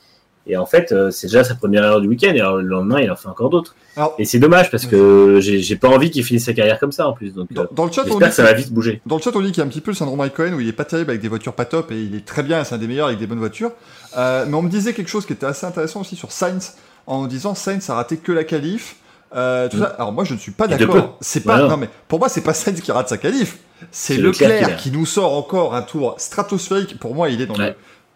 Et 0.49 0.55
en 0.55 0.65
fait, 0.65 0.93
euh, 0.93 1.11
c'est 1.11 1.27
déjà 1.27 1.43
sa 1.43 1.55
première 1.55 1.83
erreur 1.83 1.99
du 1.99 2.07
week-end, 2.07 2.31
et 2.33 2.39
alors, 2.39 2.55
le 2.55 2.63
lendemain, 2.67 3.01
il 3.01 3.11
en 3.11 3.17
fait 3.17 3.27
encore 3.27 3.49
d'autres. 3.49 3.75
Alors- 3.97 4.15
Et 4.17 4.23
c'est 4.23 4.39
dommage, 4.39 4.71
parce 4.71 4.85
que 4.85 5.39
j'ai 5.41 5.75
pas 5.75 5.89
envie 5.89 6.09
qu'il 6.09 6.23
finisse 6.23 6.45
sa 6.45 6.53
carrière 6.53 6.79
comme 6.79 6.93
ça, 6.93 7.05
en 7.09 7.11
plus. 7.11 7.33
Donc, 7.33 7.51
Dans, 7.51 7.65
dans 7.69 7.85
le 7.85 7.91
chat, 7.91 8.03
on 8.03 8.05
dit 8.05 8.11
j'espère 8.11 8.29
que 8.29 8.35
ça 8.35 8.43
va 8.43 8.53
vite 8.53 8.71
bouger. 8.71 9.01
Dans 9.05 9.17
le 9.17 9.21
chat, 9.21 9.31
on 9.35 9.41
dit 9.41 9.47
qu'il 9.51 9.57
y 9.57 9.61
a 9.61 9.65
un 9.65 9.69
petit 9.69 9.81
peu 9.81 9.91
le 9.91 9.95
syndrome 9.97 10.17
Mike 10.19 10.33
Cohen 10.35 10.53
où 10.53 10.61
il 10.61 10.67
est 10.69 10.73
pas 10.73 10.85
terrible 10.85 11.09
avec 11.09 11.21
des 11.21 11.27
voitures 11.27 11.51
pas 11.53 11.65
top 11.65 11.91
et 11.91 12.01
il 12.01 12.15
est 12.15 12.25
très 12.25 12.43
bien, 12.43 12.63
c'est 12.63 12.75
un 12.75 12.77
des 12.77 12.87
meilleurs 12.87 13.07
avec 13.07 13.19
des 13.19 13.27
bonnes 13.27 13.39
voitures. 13.39 13.71
Euh, 14.17 14.45
mais 14.47 14.53
on 14.55 14.61
me 14.61 14.69
disait 14.69 14.93
quelque 14.93 15.09
chose 15.09 15.25
qui 15.25 15.33
était 15.33 15.45
assez 15.45 15.65
intéressant 15.65 15.99
aussi 15.99 16.15
sur 16.15 16.31
Sainz 16.31 16.75
en 17.07 17.27
disant 17.27 17.53
Sainz 17.53 17.89
a 17.89 17.95
raté 17.95 18.15
que 18.15 18.31
la 18.31 18.45
qualif. 18.45 18.95
Euh, 19.35 19.67
tout 19.69 19.77
ça. 19.79 19.85
Alors 19.97 20.11
moi 20.13 20.23
je 20.23 20.33
ne 20.33 20.39
suis 20.39 20.51
pas 20.51 20.67
d'accord. 20.67 21.17
C'est 21.21 21.41
pas 21.41 21.55
Voilà. 21.57 21.69
non 21.69 21.77
mais 21.77 21.89
pour 22.07 22.19
moi 22.19 22.29
c'est 22.29 22.41
pas 22.41 22.53
Sainz 22.53 22.79
qui 22.81 22.91
rate 22.91 23.09
sa 23.09 23.17
qualif. 23.17 23.57
C'est 23.91 24.17
Leclerc, 24.17 24.49
Leclerc 24.61 24.77
qui 24.77 24.89
nous 24.91 25.05
sort 25.05 25.33
encore 25.35 25.75
un 25.75 25.81
tour 25.81 26.15
stratosphérique. 26.17 26.97
Pour 26.99 27.13
moi 27.13 27.29
il 27.29 27.41
est 27.41 27.45
dans 27.45 27.57
le 27.57 27.73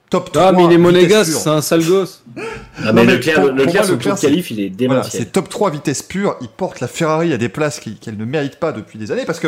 top 0.10 0.32
3. 0.32 0.44
Ah, 0.48 0.52
mais 0.52 0.66
il 0.66 0.72
est 0.74 0.78
monégasque, 0.78 1.32
c'est 1.34 1.50
un 1.50 1.62
sale 1.62 1.86
gosse. 1.86 2.24
Ah, 2.38 2.42
Non, 2.86 2.94
mais 2.94 3.06
mais 3.06 3.14
Leclerc, 3.14 3.36
pour- 3.42 3.54
moi, 3.54 3.64
son 3.64 3.66
Leclerc, 3.66 3.86
tour 3.88 3.98
de 4.16 4.20
qualif, 4.20 4.52
il 4.52 4.60
est 4.60 4.64
Voilà, 4.68 4.76
démentiel. 5.02 5.22
c'est 5.24 5.32
top 5.32 5.48
3 5.50 5.70
vitesse 5.72 6.02
pure. 6.04 6.36
Il 6.42 6.48
porte 6.50 6.80
la 6.82 6.88
Ferrari 6.88 7.32
à 7.34 7.38
des 7.38 7.48
places 7.50 7.80
qui- 7.80 7.96
qu'elle 7.96 8.18
ne 8.18 8.26
mérite 8.26 8.58
pas 8.58 8.72
depuis 8.72 8.98
des 9.00 9.12
années. 9.12 9.24
Parce 9.26 9.40
que, 9.40 9.48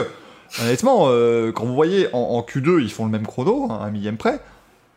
honnêtement, 0.61 1.05
euh, 1.07 1.51
quand 1.51 1.66
vous 1.66 1.74
voyez 1.76 2.07
en, 2.14 2.20
en 2.20 2.41
Q2, 2.41 2.82
ils 2.82 2.91
font 2.91 3.05
le 3.05 3.11
même 3.11 3.26
chrono, 3.28 3.68
hein, 3.72 3.80
un 3.84 3.89
millième 3.91 4.16
près. 4.18 4.39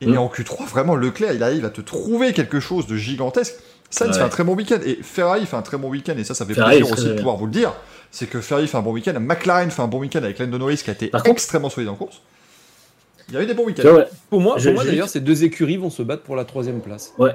Et 0.03 0.07
Mm. 0.09 0.19
en 0.19 0.29
Q3, 0.29 0.67
vraiment, 0.69 0.95
Leclerc, 0.95 1.33
il 1.33 1.43
arrive 1.43 1.65
à 1.65 1.71
te 1.71 1.81
trouver 1.81 2.33
quelque 2.33 2.61
chose 2.61 2.87
de 2.87 2.97
gigantesque. 2.97 3.55
Sainz 3.91 4.11
Ouais. 4.11 4.19
fait 4.19 4.23
un 4.25 4.29
très 4.29 4.45
bon 4.45 4.55
week-end. 4.55 4.79
Et 4.85 4.99
Ferrari 5.03 5.47
fait 5.47 5.57
un 5.57 5.63
très 5.63 5.77
bon 5.79 5.89
week-end. 5.89 6.15
Et 6.19 6.25
ça, 6.25 6.35
ça 6.35 6.45
fait 6.45 6.55
Ferrari, 6.55 6.79
plaisir 6.79 6.93
aussi 6.95 7.09
de 7.09 7.15
pouvoir 7.15 7.37
vous 7.37 7.47
le 7.47 7.53
dire. 7.53 7.73
C'est 8.11 8.27
que 8.27 8.41
Ferrari 8.41 8.67
fait 8.69 8.77
un 8.77 8.83
bon 8.83 8.93
week-end. 8.93 9.15
McLaren 9.21 9.71
fait 9.71 9.83
un 9.83 9.87
bon 9.89 9.99
week-end 9.99 10.23
avec 10.23 10.39
Lando 10.39 10.59
Norris 10.59 10.77
qui 10.85 10.91
a 10.91 10.93
été 10.93 11.09
Par 11.09 11.23
contre- 11.23 11.33
extrêmement 11.33 11.71
solide 11.71 11.89
en 11.89 11.95
course. 11.95 12.21
Il 13.29 13.35
y 13.35 13.39
a 13.39 13.43
eu 13.43 13.47
des 13.47 13.55
bons 13.55 13.65
week-ends. 13.65 13.83
ouais. 13.95 14.07
Pour 14.31 14.41
moi, 14.41 14.55
pour 14.57 14.85
d'ailleurs, 14.85 15.09
ces 15.09 15.21
deux 15.21 15.43
écuries 15.45 15.77
vont 15.77 15.91
se 15.91 16.03
battre 16.03 16.23
pour 16.23 16.37
la 16.37 16.45
troisième 16.45 16.81
place. 16.81 17.13
ouais, 17.19 17.33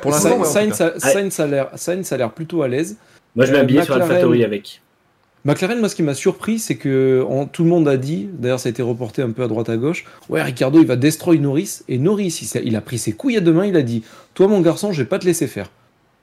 pour 0.00 0.10
l'instant, 0.10 0.30
ouais, 0.30 0.34
en 0.36 0.38
tout 0.42 0.44
Sainz, 0.46 0.82
Sainz 0.98 1.40
a 1.40 1.46
l'air- 1.46 1.70
Sainz 1.76 2.12
a 2.12 2.16
l'air 2.18 2.30
plutôt 2.30 2.62
à 2.62 2.68
l'aise. 2.68 2.96
Moi, 3.34 3.46
je 3.46 3.50
vais 3.52 3.56
Euh, 3.56 3.60
m'habiller 3.62 3.82
sur 3.84 3.94
McLaren- 3.96 4.10
AlphaTauri 4.10 4.44
avec. 4.44 4.82
McLaren, 5.44 5.78
moi, 5.78 5.90
ce 5.90 5.94
qui 5.94 6.02
m'a 6.02 6.14
surpris, 6.14 6.58
c'est 6.58 6.76
que 6.76 7.24
tout 7.52 7.64
le 7.64 7.68
monde 7.68 7.86
a 7.86 7.98
dit, 7.98 8.28
d'ailleurs, 8.32 8.60
ça 8.60 8.68
a 8.68 8.70
été 8.70 8.82
reporté 8.82 9.20
un 9.20 9.30
peu 9.30 9.42
à 9.42 9.48
droite 9.48 9.68
à 9.68 9.76
gauche, 9.76 10.04
ouais, 10.30 10.42
Ricardo, 10.42 10.80
il 10.80 10.86
va 10.86 10.96
destroy 10.96 11.38
Norris. 11.38 11.80
Et 11.88 11.98
Norris, 11.98 12.52
il, 12.64 12.76
a 12.76 12.80
pris 12.80 12.96
ses 12.96 13.12
couilles 13.12 13.36
à 13.36 13.40
deux 13.40 13.52
mains, 13.52 13.66
il 13.66 13.76
a 13.76 13.82
dit, 13.82 14.02
toi, 14.32 14.48
mon 14.48 14.60
garçon, 14.62 14.92
je 14.92 15.02
vais 15.02 15.08
pas 15.08 15.18
te 15.18 15.26
laisser 15.26 15.46
faire. 15.46 15.70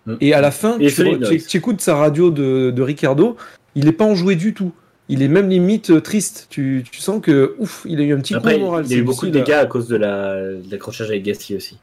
Mm. 0.07 0.15
Et 0.21 0.33
à 0.33 0.41
la 0.41 0.49
fin, 0.49 0.77
tu, 0.79 1.57
écoutes 1.57 1.81
sa 1.81 1.95
radio 1.95 2.31
de, 2.31 2.71
de 2.71 2.81
Ricardo, 2.81 3.37
il 3.75 3.87
est 3.87 3.93
pas 3.93 4.05
enjoué 4.05 4.35
du 4.35 4.53
tout. 4.53 4.71
Il 5.07 5.21
est 5.21 5.27
même 5.27 5.49
limite 5.49 5.91
euh, 5.91 5.99
triste. 5.99 6.47
Tu, 6.49 6.83
tu 6.89 7.01
sens 7.01 7.21
que, 7.21 7.55
ouf, 7.59 7.85
il 7.87 7.99
a 7.99 8.03
eu 8.03 8.13
un 8.13 8.19
petit 8.19 8.33
Après, 8.33 8.55
coup 8.55 8.61
au 8.61 8.65
moral. 8.65 8.85
il 8.85 8.91
y 8.91 8.95
a 8.95 8.97
eu 8.97 9.03
beaucoup 9.03 9.25
de 9.25 9.31
dégâts 9.31 9.51
à 9.51 9.65
cause 9.65 9.87
de 9.87 9.97
la- 9.97 10.53
de 10.53 10.71
l'accrochage 10.71 11.09
avec 11.09 11.23
Gasly 11.23 11.55
aussi. 11.55 11.77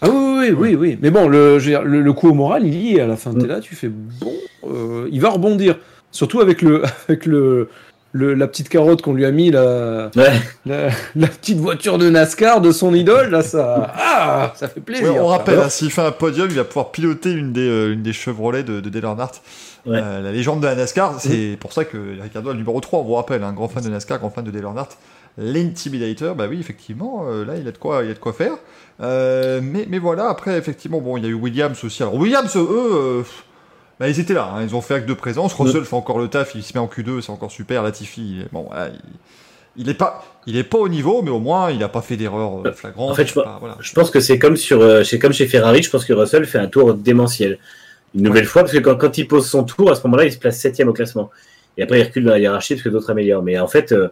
Ah 0.00 0.08
oui, 0.10 0.50
oui, 0.50 0.50
oui, 0.50 0.74
oui. 0.74 0.98
Mais 1.00 1.10
bon, 1.10 1.28
le, 1.28 2.10
coup 2.12 2.28
au 2.30 2.34
moral, 2.34 2.66
il 2.66 2.74
y 2.74 2.96
est 2.96 3.00
à 3.00 3.06
la 3.06 3.16
fin. 3.16 3.32
T'es 3.34 3.46
là, 3.46 3.60
tu 3.60 3.76
fais 3.76 3.88
bon, 3.88 4.32
euh, 4.68 5.08
il 5.12 5.20
va 5.20 5.30
rebondir. 5.30 5.78
Surtout 6.12 6.40
avec 6.40 6.62
le, 6.62 6.82
avec 7.08 7.26
le, 7.26 7.68
le, 8.12 8.34
la 8.34 8.46
petite 8.46 8.68
carotte 8.68 9.02
qu'on 9.02 9.14
lui 9.14 9.24
a 9.24 9.30
mis, 9.32 9.50
la, 9.50 10.10
Ouais. 10.14 10.30
la, 10.66 10.90
la 11.16 11.26
petite 11.26 11.58
voiture 11.58 11.98
de 11.98 12.08
NASCAR 12.10 12.60
de 12.60 12.70
son 12.70 12.94
idole, 12.94 13.30
là, 13.30 13.42
ça, 13.42 13.92
ah, 13.96 14.52
ça 14.54 14.68
fait 14.68 14.80
plaisir. 14.80 15.14
Ouais, 15.14 15.18
on 15.20 15.26
rappelle, 15.26 15.58
hein, 15.58 15.68
s'il 15.68 15.90
fait 15.90 16.02
un 16.02 16.12
podium, 16.12 16.46
il 16.50 16.56
va 16.56 16.64
pouvoir 16.64 16.90
piloter 16.92 17.32
une 17.32 17.52
des, 17.52 17.68
euh, 17.68 17.92
une 17.92 18.02
des 18.02 18.12
Chevrolet 18.12 18.62
de, 18.62 18.80
de 18.80 18.88
Dale 18.88 19.04
Earnhardt. 19.04 19.40
Ouais. 19.84 19.98
Euh, 20.00 20.20
la 20.20 20.30
légende 20.30 20.60
de 20.60 20.66
la 20.66 20.76
NASCAR, 20.76 21.16
c'est 21.18 21.56
pour 21.58 21.72
ça 21.72 21.84
que 21.84 21.96
Ricardo 22.22 22.50
est 22.50 22.52
le 22.52 22.58
numéro 22.60 22.78
3, 22.80 23.00
on 23.00 23.02
vous 23.02 23.14
rappelle, 23.14 23.42
un 23.42 23.52
grand 23.52 23.66
fan 23.66 23.82
de 23.82 23.88
NASCAR, 23.88 24.20
grand 24.20 24.30
fan 24.30 24.44
de 24.44 24.50
Dale 24.52 24.62
Earnhardt. 24.62 24.90
L'Intimidator, 25.38 26.34
bah 26.34 26.44
oui, 26.48 26.58
effectivement, 26.60 27.24
euh, 27.26 27.44
là, 27.44 27.54
il 27.56 27.66
a 27.66 27.72
de 27.72 27.78
quoi, 27.78 28.04
il 28.04 28.10
a 28.10 28.14
de 28.14 28.18
quoi 28.18 28.32
faire. 28.32 28.52
Euh, 29.02 29.60
mais, 29.62 29.86
mais 29.88 29.98
voilà, 29.98 30.28
après, 30.28 30.56
effectivement, 30.58 31.00
bon, 31.00 31.16
il 31.16 31.24
y 31.24 31.26
a 31.26 31.30
eu 31.30 31.34
Williams 31.34 31.82
aussi. 31.84 32.02
Alors, 32.02 32.14
Williams, 32.16 32.54
eux, 32.56 32.68
euh, 32.70 33.22
bah, 34.02 34.08
ils 34.08 34.18
étaient 34.18 34.34
là, 34.34 34.52
hein, 34.54 34.62
ils 34.66 34.74
ont 34.74 34.80
fait 34.80 34.94
acte 34.94 35.08
de 35.08 35.14
présence. 35.14 35.54
Russell 35.54 35.84
fait 35.84 35.94
encore 35.96 36.18
le 36.18 36.26
taf, 36.28 36.54
il 36.56 36.62
se 36.64 36.72
met 36.74 36.80
en 36.80 36.88
Q2, 36.88 37.20
c'est 37.20 37.30
encore 37.30 37.52
super. 37.52 37.82
Latifi, 37.84 38.20
il 38.20 38.40
est, 38.42 38.52
bon, 38.52 38.64
voilà, 38.68 38.88
il, 38.88 39.00
il 39.84 39.88
est 39.88 39.94
pas, 39.94 40.24
il 40.46 40.56
est 40.56 40.64
pas 40.64 40.78
au 40.78 40.88
niveau, 40.88 41.22
mais 41.22 41.30
au 41.30 41.38
moins, 41.38 41.70
il 41.70 41.82
a 41.84 41.88
pas 41.88 42.02
fait 42.02 42.16
d'erreur 42.16 42.66
euh, 42.66 42.72
flagrante. 42.72 43.12
En 43.12 43.14
fait, 43.14 43.26
je 43.26 43.32
c'est 43.32 43.42
pas- 43.42 43.58
voilà. 43.60 43.76
Je 43.80 43.92
pense 43.92 44.10
que 44.10 44.18
c'est 44.18 44.38
comme 44.40 44.56
sur, 44.56 44.80
euh, 44.80 45.04
chez, 45.04 45.18
comme 45.20 45.32
chez 45.32 45.46
Ferrari, 45.46 45.82
je 45.84 45.90
pense 45.90 46.04
que 46.04 46.12
Russell 46.12 46.44
fait 46.46 46.58
un 46.58 46.66
tour 46.66 46.94
démentiel. 46.94 47.58
Une 48.14 48.22
nouvelle 48.24 48.44
fois, 48.44 48.62
parce 48.62 48.72
que 48.74 48.78
quand, 48.80 48.96
quand 48.96 49.16
il 49.18 49.28
pose 49.28 49.46
son 49.48 49.62
tour, 49.64 49.90
à 49.90 49.94
ce 49.94 50.02
moment-là, 50.04 50.24
il 50.24 50.32
se 50.32 50.38
place 50.38 50.58
septième 50.58 50.88
au 50.88 50.92
classement. 50.92 51.30
Et 51.78 51.82
après, 51.82 52.00
il 52.00 52.02
recule 52.02 52.24
dans 52.24 52.32
la 52.32 52.38
hiérarchie 52.40 52.74
parce 52.74 52.82
que 52.82 52.88
d'autres 52.90 53.08
améliorent. 53.10 53.42
Mais 53.42 53.58
en 53.58 53.68
fait, 53.68 53.92
euh, 53.92 54.08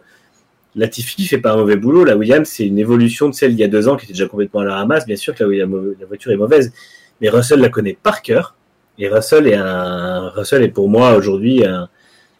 Latifi 0.75 1.27
fait 1.27 1.37
pas 1.37 1.51
un 1.51 1.57
mauvais 1.57 1.75
boulot. 1.75 2.05
La 2.05 2.15
Williams, 2.15 2.47
c'est 2.49 2.65
une 2.65 2.79
évolution 2.79 3.29
de 3.29 3.35
celle 3.35 3.51
d'il 3.51 3.59
y 3.59 3.63
a 3.63 3.67
deux 3.67 3.87
ans 3.87 3.97
qui 3.97 4.05
était 4.05 4.13
déjà 4.13 4.27
complètement 4.27 4.61
à 4.61 4.65
la 4.65 4.75
ramasse. 4.75 5.05
Bien 5.05 5.17
sûr 5.17 5.35
que 5.35 5.43
la 5.43 5.65
voiture 6.07 6.31
est 6.31 6.37
mauvaise. 6.37 6.71
Mais 7.19 7.29
Russell 7.29 7.59
la 7.59 7.69
connaît 7.69 7.97
par 8.01 8.21
cœur. 8.21 8.55
Et 9.01 9.07
Russell 9.09 9.47
est 9.47 9.55
un, 9.55 10.29
Russell 10.29 10.61
est 10.63 10.67
pour 10.69 10.87
moi 10.87 11.15
aujourd'hui 11.15 11.65
un, 11.65 11.89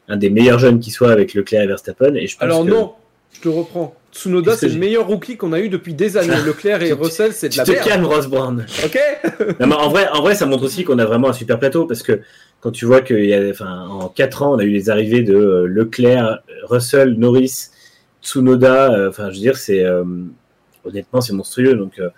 un 0.08 0.18
des 0.18 0.30
meilleurs 0.30 0.60
jeunes 0.60 0.80
qui 0.80 0.92
soit 0.92 1.12
avec 1.12 1.34
Leclerc 1.34 1.64
et 1.64 1.68
Verstappen. 1.68 2.14
Et 2.16 2.28
je 2.28 2.36
pense 2.38 2.44
Alors 2.44 2.64
que- 2.64 2.70
non, 2.70 2.94
je 3.34 3.40
te 3.42 3.50
reprends. 3.50 3.96
Tsunoda, 4.14 4.58
c'est 4.58 4.68
le 4.68 4.78
meilleur 4.78 5.08
rookie 5.08 5.38
qu'on 5.38 5.54
a 5.54 5.60
eu 5.62 5.70
depuis 5.70 5.94
des 5.94 6.18
années. 6.18 6.36
Leclerc 6.46 6.84
et 6.84 6.88
Tu- 6.90 6.94
Russell, 6.94 7.32
c'est 7.34 7.48
de 7.48 7.54
Tu 7.54 7.60
la 7.60 7.64
te 7.66 7.72
merde. 7.72 7.88
calmes, 7.88 8.06
Ross 8.06 8.28
Brown. 8.28 8.66
Ok 8.86 9.00
Non, 9.60 9.68
mais 9.68 9.76
en 9.76 9.90
vrai, 9.90 10.08
en 10.14 10.22
vrai, 10.22 10.36
ça 10.36 10.46
montre 10.46 10.64
aussi 10.66 10.84
qu'on 10.84 11.00
a 11.00 11.06
vraiment 11.06 11.30
un 11.30 11.34
super 11.34 11.58
plateau 11.58 11.86
parce 11.86 12.04
que 12.04 12.20
quand 12.60 12.72
tu 12.72 12.86
vois 12.86 13.02
qu'il 13.02 13.26
y 13.26 13.34
a, 13.34 13.50
enfin, 13.50 13.88
en 13.90 14.08
quatre 14.10 14.44
ans, 14.44 14.54
on 14.54 14.60
a 14.60 14.64
eu 14.64 14.70
les 14.70 14.90
arrivées 14.92 15.24
de 15.24 15.34
euh, 15.34 15.66
Leclerc, 15.66 16.40
Russell, 16.64 17.14
Norris, 17.18 17.70
Tsunoda. 18.22 18.94
euh, 18.94 19.10
Enfin, 19.10 19.30
je 19.30 19.36
veux 19.36 19.42
dire, 19.42 19.58
c'est 19.58 19.84
euh, 19.84 20.04
honnêtement, 20.84 21.22
c'est 21.22 21.34
monstrueux. 21.34 21.74
Donc, 21.76 21.94
euh, 22.00 22.10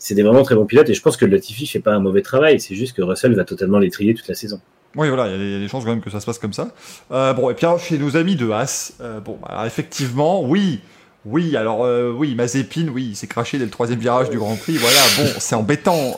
c'est 0.00 0.16
des 0.16 0.22
vraiment 0.24 0.42
très 0.42 0.56
bons 0.56 0.66
pilotes 0.66 0.88
et 0.88 0.94
je 0.94 1.00
pense 1.02 1.16
que 1.16 1.24
Latifi 1.24 1.66
fait 1.68 1.78
pas 1.78 1.92
un 1.92 2.00
mauvais 2.00 2.22
travail. 2.22 2.58
C'est 2.58 2.74
juste 2.74 2.96
que 2.96 3.02
Russell 3.02 3.34
va 3.36 3.44
totalement 3.44 3.78
les 3.78 3.90
trier 3.90 4.14
toute 4.14 4.26
la 4.26 4.34
saison. 4.34 4.60
Oui, 4.96 5.08
voilà, 5.08 5.28
il 5.28 5.32
y, 5.32 5.34
a 5.34 5.38
des- 5.38 5.44
il 5.44 5.52
y 5.52 5.56
a 5.56 5.58
des 5.60 5.68
chances 5.68 5.84
quand 5.84 5.90
même 5.90 6.00
que 6.00 6.10
ça 6.10 6.18
se 6.18 6.26
passe 6.26 6.38
comme 6.40 6.52
ça. 6.52 6.70
Euh, 7.12 7.32
bon, 7.32 7.48
et 7.50 7.54
puis 7.54 7.64
alors, 7.66 7.78
chez 7.78 7.96
nos 7.98 8.16
amis 8.16 8.34
de 8.34 8.50
Haas, 8.50 8.94
euh, 9.00 9.20
bon, 9.20 9.38
alors, 9.46 9.64
effectivement, 9.66 10.42
oui, 10.42 10.80
oui, 11.24 11.54
alors 11.56 11.84
euh, 11.84 12.10
oui, 12.12 12.34
Mazepin, 12.34 12.88
oui, 12.92 13.08
il 13.10 13.14
s'est 13.16 13.28
craché 13.28 13.58
dès 13.58 13.64
le 13.66 13.70
troisième 13.70 14.00
virage 14.00 14.30
du 14.30 14.38
Grand 14.38 14.56
Prix, 14.56 14.78
voilà, 14.78 14.98
bon, 15.18 15.28
c'est 15.38 15.54
embêtant. 15.54 16.16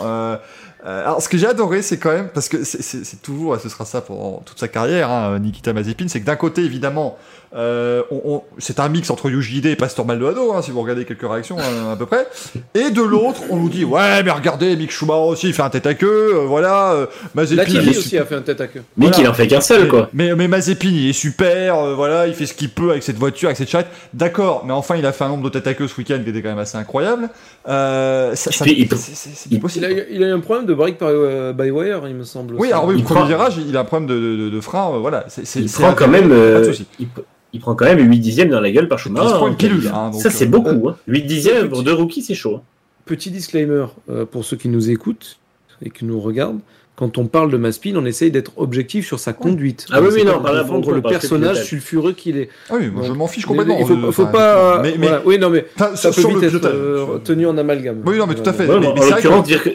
Alors, 0.85 1.23
ce 1.23 1.29
que 1.29 1.39
j'ai 1.39 1.47
adoré, 1.47 1.81
c'est 1.83 1.99
quand 1.99 2.11
même, 2.13 2.29
parce 2.35 2.49
que 2.49 2.65
c'est- 2.65 3.23
toujours, 3.23 3.57
ce 3.61 3.69
sera 3.69 3.85
ça 3.85 4.01
pendant 4.01 4.43
toute 4.45 4.59
sa 4.59 4.67
carrière, 4.69 5.11
hein, 5.11 5.39
Nikita 5.39 5.73
Mazepin, 5.73 6.09
c'est 6.09 6.21
que 6.21 6.27
d'un 6.27 6.35
côté, 6.37 6.63
évidemment, 6.65 7.19
euh, 7.55 8.03
on, 8.11 8.21
on- 8.25 8.43
c'est 8.59 8.81
un 8.81 8.89
mix 8.89 9.11
entre 9.11 9.29
Yuji 9.31 9.59
Ide 9.59 9.67
et 9.67 9.77
Pastor 9.77 10.07
Maldonado, 10.07 10.53
hein, 10.53 10.63
si 10.63 10.71
vous 10.71 10.81
regardez 10.81 11.05
quelques 11.05 11.29
réactions 11.31 11.57
hein, 11.59 11.93
à 11.93 11.97
peu 11.97 12.07
près. 12.07 12.27
Et 12.75 12.91
de 12.91 13.03
l'autre, 13.03 13.41
on 13.51 13.57
nous 13.57 13.69
dit, 13.69 13.85
ouais, 13.85 14.23
mais 14.23 14.31
regardez, 14.31 14.75
Mick 14.77 14.91
Schumacher 14.91 15.21
aussi, 15.29 15.47
il 15.49 15.53
fait 15.55 15.63
un 15.63 15.71
tête 15.71 15.87
à 15.87 15.95
queue, 15.95 16.35
euh, 16.37 16.45
voilà, 16.47 16.93
euh, 16.93 17.07
Mazepin. 17.35 17.63
aussi 17.91 18.17
a 18.19 18.25
fait 18.25 18.35
un 18.37 18.43
tête 18.43 18.61
à 18.61 18.67
queue. 18.69 18.83
Mick, 18.97 19.11
Voilà. 19.11 19.25
il 19.25 19.29
en 19.29 19.35
fait 19.35 19.47
qu'un 19.49 19.61
seul, 19.61 19.89
quoi. 19.89 20.09
Mais, 20.13 20.35
mais 20.35 20.49
Mazepin, 20.49 20.89
il 20.89 21.09
est 21.11 21.13
super, 21.13 21.79
euh, 21.79 21.95
voilà, 21.95 22.27
il 22.27 22.35
fait 22.35 22.47
ce 22.47 22.55
qu'il 22.55 22.71
peut 22.71 22.91
avec 22.91 23.03
cette 23.03 23.17
voiture, 23.19 23.49
avec 23.49 23.57
cette 23.59 23.69
charrette. 23.69 23.89
D'accord, 24.15 24.65
mais 24.67 24.73
enfin, 24.73 24.97
il 24.97 25.05
a 25.07 25.13
fait 25.13 25.25
un 25.25 25.29
nombre 25.29 25.45
de 25.45 25.49
têtes 25.51 25.67
à 25.67 25.75
queue 25.75 25.89
ce 25.89 25.97
week-end 25.99 26.21
qui 26.25 26.31
était 26.31 26.43
quand 26.43 26.49
même 26.51 26.59
assez 26.59 26.77
incroyable. 26.79 27.29
Ça, 27.67 28.31
ça- 28.35 28.65
puis, 28.65 28.75
il 28.79 28.89
c'est- 28.97 29.85
a, 29.85 29.91
eu- 29.91 30.07
il 30.11 30.23
a 30.25 30.29
eu 30.29 30.33
un 30.33 30.41
problème 30.41 30.67
de 30.67 30.75
break 30.75 30.99
par, 30.99 31.09
euh, 31.11 31.53
by 31.53 31.71
wire, 31.71 32.03
il 32.09 32.15
me 32.15 32.25
semble. 32.25 32.55
Oui, 32.57 32.73
alors 32.73 32.87
oui, 32.87 32.95
Il 32.97 33.01
le 33.01 33.05
premier 33.05 33.21
prend- 33.21 33.29
virage, 33.29 33.55
il 33.67 33.77
a 33.77 33.81
un 33.81 33.85
problème 33.85 34.09
de, 34.09 34.15
de, 34.15 34.37
de- 34.45 34.51
de 34.51 34.61
frein, 34.61 34.91
euh, 34.95 34.99
voilà. 34.99 35.25
c'est- 35.29 35.47
c'est- 35.47 35.61
Il 35.61 35.69
c'est 35.69 35.83
prend 35.83 35.93
quand 35.95 36.09
même, 36.09 36.29
pas 36.29 36.61
de 36.61 36.65
souci. 36.65 36.87
il, 36.99 37.07
il 37.53 37.61
prend 37.61 37.75
quand 37.75 37.85
même 37.85 37.99
8 37.99 38.19
dixièmes 38.19 38.49
dans 38.49 38.61
la 38.61 38.71
gueule 38.71 38.89
par 38.89 38.99
Schumacher. 38.99 39.29
prend 39.35 39.49
une 39.49 39.55
hein, 39.87 39.93
hein, 39.95 40.13
ça, 40.13 40.31
c'est 40.31 40.45
euh, 40.47 40.49
beaucoup. 40.49 40.89
Hein. 40.89 40.97
8 41.07 41.23
dixièmes 41.23 41.69
pour 41.69 41.79
petit- 41.79 41.85
deux 41.85 41.93
rookies, 41.95 42.23
c'est 42.23 42.35
chaud. 42.35 42.57
hein. 42.57 42.63
Petit 43.05 43.31
disclaimer 43.31 43.87
euh, 44.11 44.25
pour 44.25 44.45
ceux 44.45 44.57
qui 44.57 44.69
nous 44.69 44.91
écoutent 44.91 45.39
et 45.85 45.91
qui 45.91 46.05
nous 46.05 46.21
regardent. 46.21 46.61
Quand 46.95 47.17
on 47.19 47.27
parle 47.27 47.51
de 47.51 47.57
Maspin, 47.57 47.95
on 47.97 48.05
essaye 48.05 48.31
d'être 48.31 48.53
objectif 48.57 49.07
sur 49.07 49.19
sa 49.19 49.33
conduite. 49.33 49.87
Ah 49.91 50.01
oui, 50.01 50.09
On 50.11 50.15
oui, 50.15 50.25
non, 50.25 50.41
pas 50.41 50.63
pour 50.65 50.93
le 50.93 51.01
personnage 51.03 51.65
sulfureux 51.65 52.13
qu'il 52.13 52.37
est. 52.37 52.49
Ah 52.71 52.75
oui, 52.79 52.89
moi, 52.91 53.05
je 53.07 53.13
m'en 53.13 53.27
fiche 53.27 53.47
complètement. 53.47 53.79
Il 53.81 53.87
faut, 53.87 53.95
euh, 53.95 54.13
faut 54.13 54.27
pas. 54.27 54.81
Mais, 54.83 54.95
mais- 54.99 55.07
voilà. 55.09 55.23
Oui, 55.25 55.39
non, 55.39 55.49
mais 55.51 55.65
ça 55.77 55.97
sur, 55.97 56.11
peut 56.15 56.21
sur 56.21 56.29
vite 56.31 56.41
le 56.53 56.57
être 56.59 56.65
euh, 56.67 57.19
tenu 57.25 57.47
en 57.47 57.57
amalgame. 57.57 58.03
Oui, 58.07 58.19
non, 58.19 58.27
mais 58.27 58.35
tout 58.35 58.49
à 58.49 58.53
fait. 58.53 58.67
Ouais, 58.69 58.79
mais- 58.79 58.87
bon, 58.87 58.95
mais 58.95 59.05
en 59.05 59.09
l'occurrence, 59.17 59.47
dire 59.47 59.63
que 59.65 59.71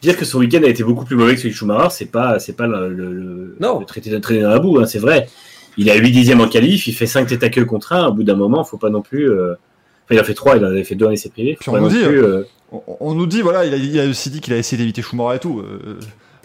dire 0.00 0.16
que 0.16 0.24
son 0.24 0.38
week-end 0.38 0.62
a 0.64 0.68
été 0.68 0.82
beaucoup 0.84 1.04
plus 1.04 1.16
mauvais 1.16 1.34
que 1.34 1.40
celui 1.40 1.50
de 1.50 1.56
Schumacher, 1.56 1.88
c'est 1.90 2.10
pas 2.10 2.38
c'est 2.38 2.56
pas 2.56 2.66
le, 2.68 2.88
le, 2.88 3.12
le- 3.12 3.56
Non. 3.60 3.80
le 3.80 3.84
traité 3.84 4.10
d'un 4.10 4.20
traîner 4.20 4.40
dans 4.42 4.50
la 4.50 4.58
boue, 4.60 4.78
hein, 4.78 4.86
c'est 4.86 4.98
vrai. 5.00 5.28
Il 5.78 5.90
a 5.90 5.94
8 5.96 6.10
dixièmes 6.12 6.40
en 6.40 6.48
qualif, 6.48 6.86
il 6.86 6.92
fait 6.94 7.06
5 7.06 7.26
têtes 7.28 7.42
à 7.42 7.48
queue 7.48 7.64
contre 7.64 7.92
1, 7.92 8.08
au 8.08 8.12
bout 8.12 8.22
d'un 8.24 8.34
moment, 8.36 8.62
faut 8.64 8.76
pas 8.76 8.90
non 8.90 9.00
plus 9.02 9.30
euh, 9.30 9.52
enfin, 10.04 10.14
il 10.14 10.20
en 10.20 10.24
fait 10.24 10.34
3, 10.34 10.56
il 10.58 10.64
en 10.64 10.68
avait 10.68 10.84
fait 10.84 10.94
2 10.94 11.06
en 11.06 11.10
essai 11.10 11.28
privé, 11.30 11.56
faut 11.60 11.70
on 11.70 11.74
pas 11.74 11.80
non 11.80 11.88
dit, 11.88 12.02
plus, 12.02 12.22
euh, 12.22 12.42
On, 13.00 13.14
nous 13.14 13.26
dit, 13.26 13.42
voilà, 13.42 13.64
il 13.64 13.72
a, 13.74 13.76
il 13.76 14.00
a 14.00 14.04
aussi 14.06 14.30
dit 14.30 14.40
qu'il 14.40 14.52
a 14.54 14.58
essayé 14.58 14.78
d'éviter 14.78 15.02
Schumacher 15.02 15.36
et 15.36 15.40
tout. 15.40 15.60
euh, 15.60 15.98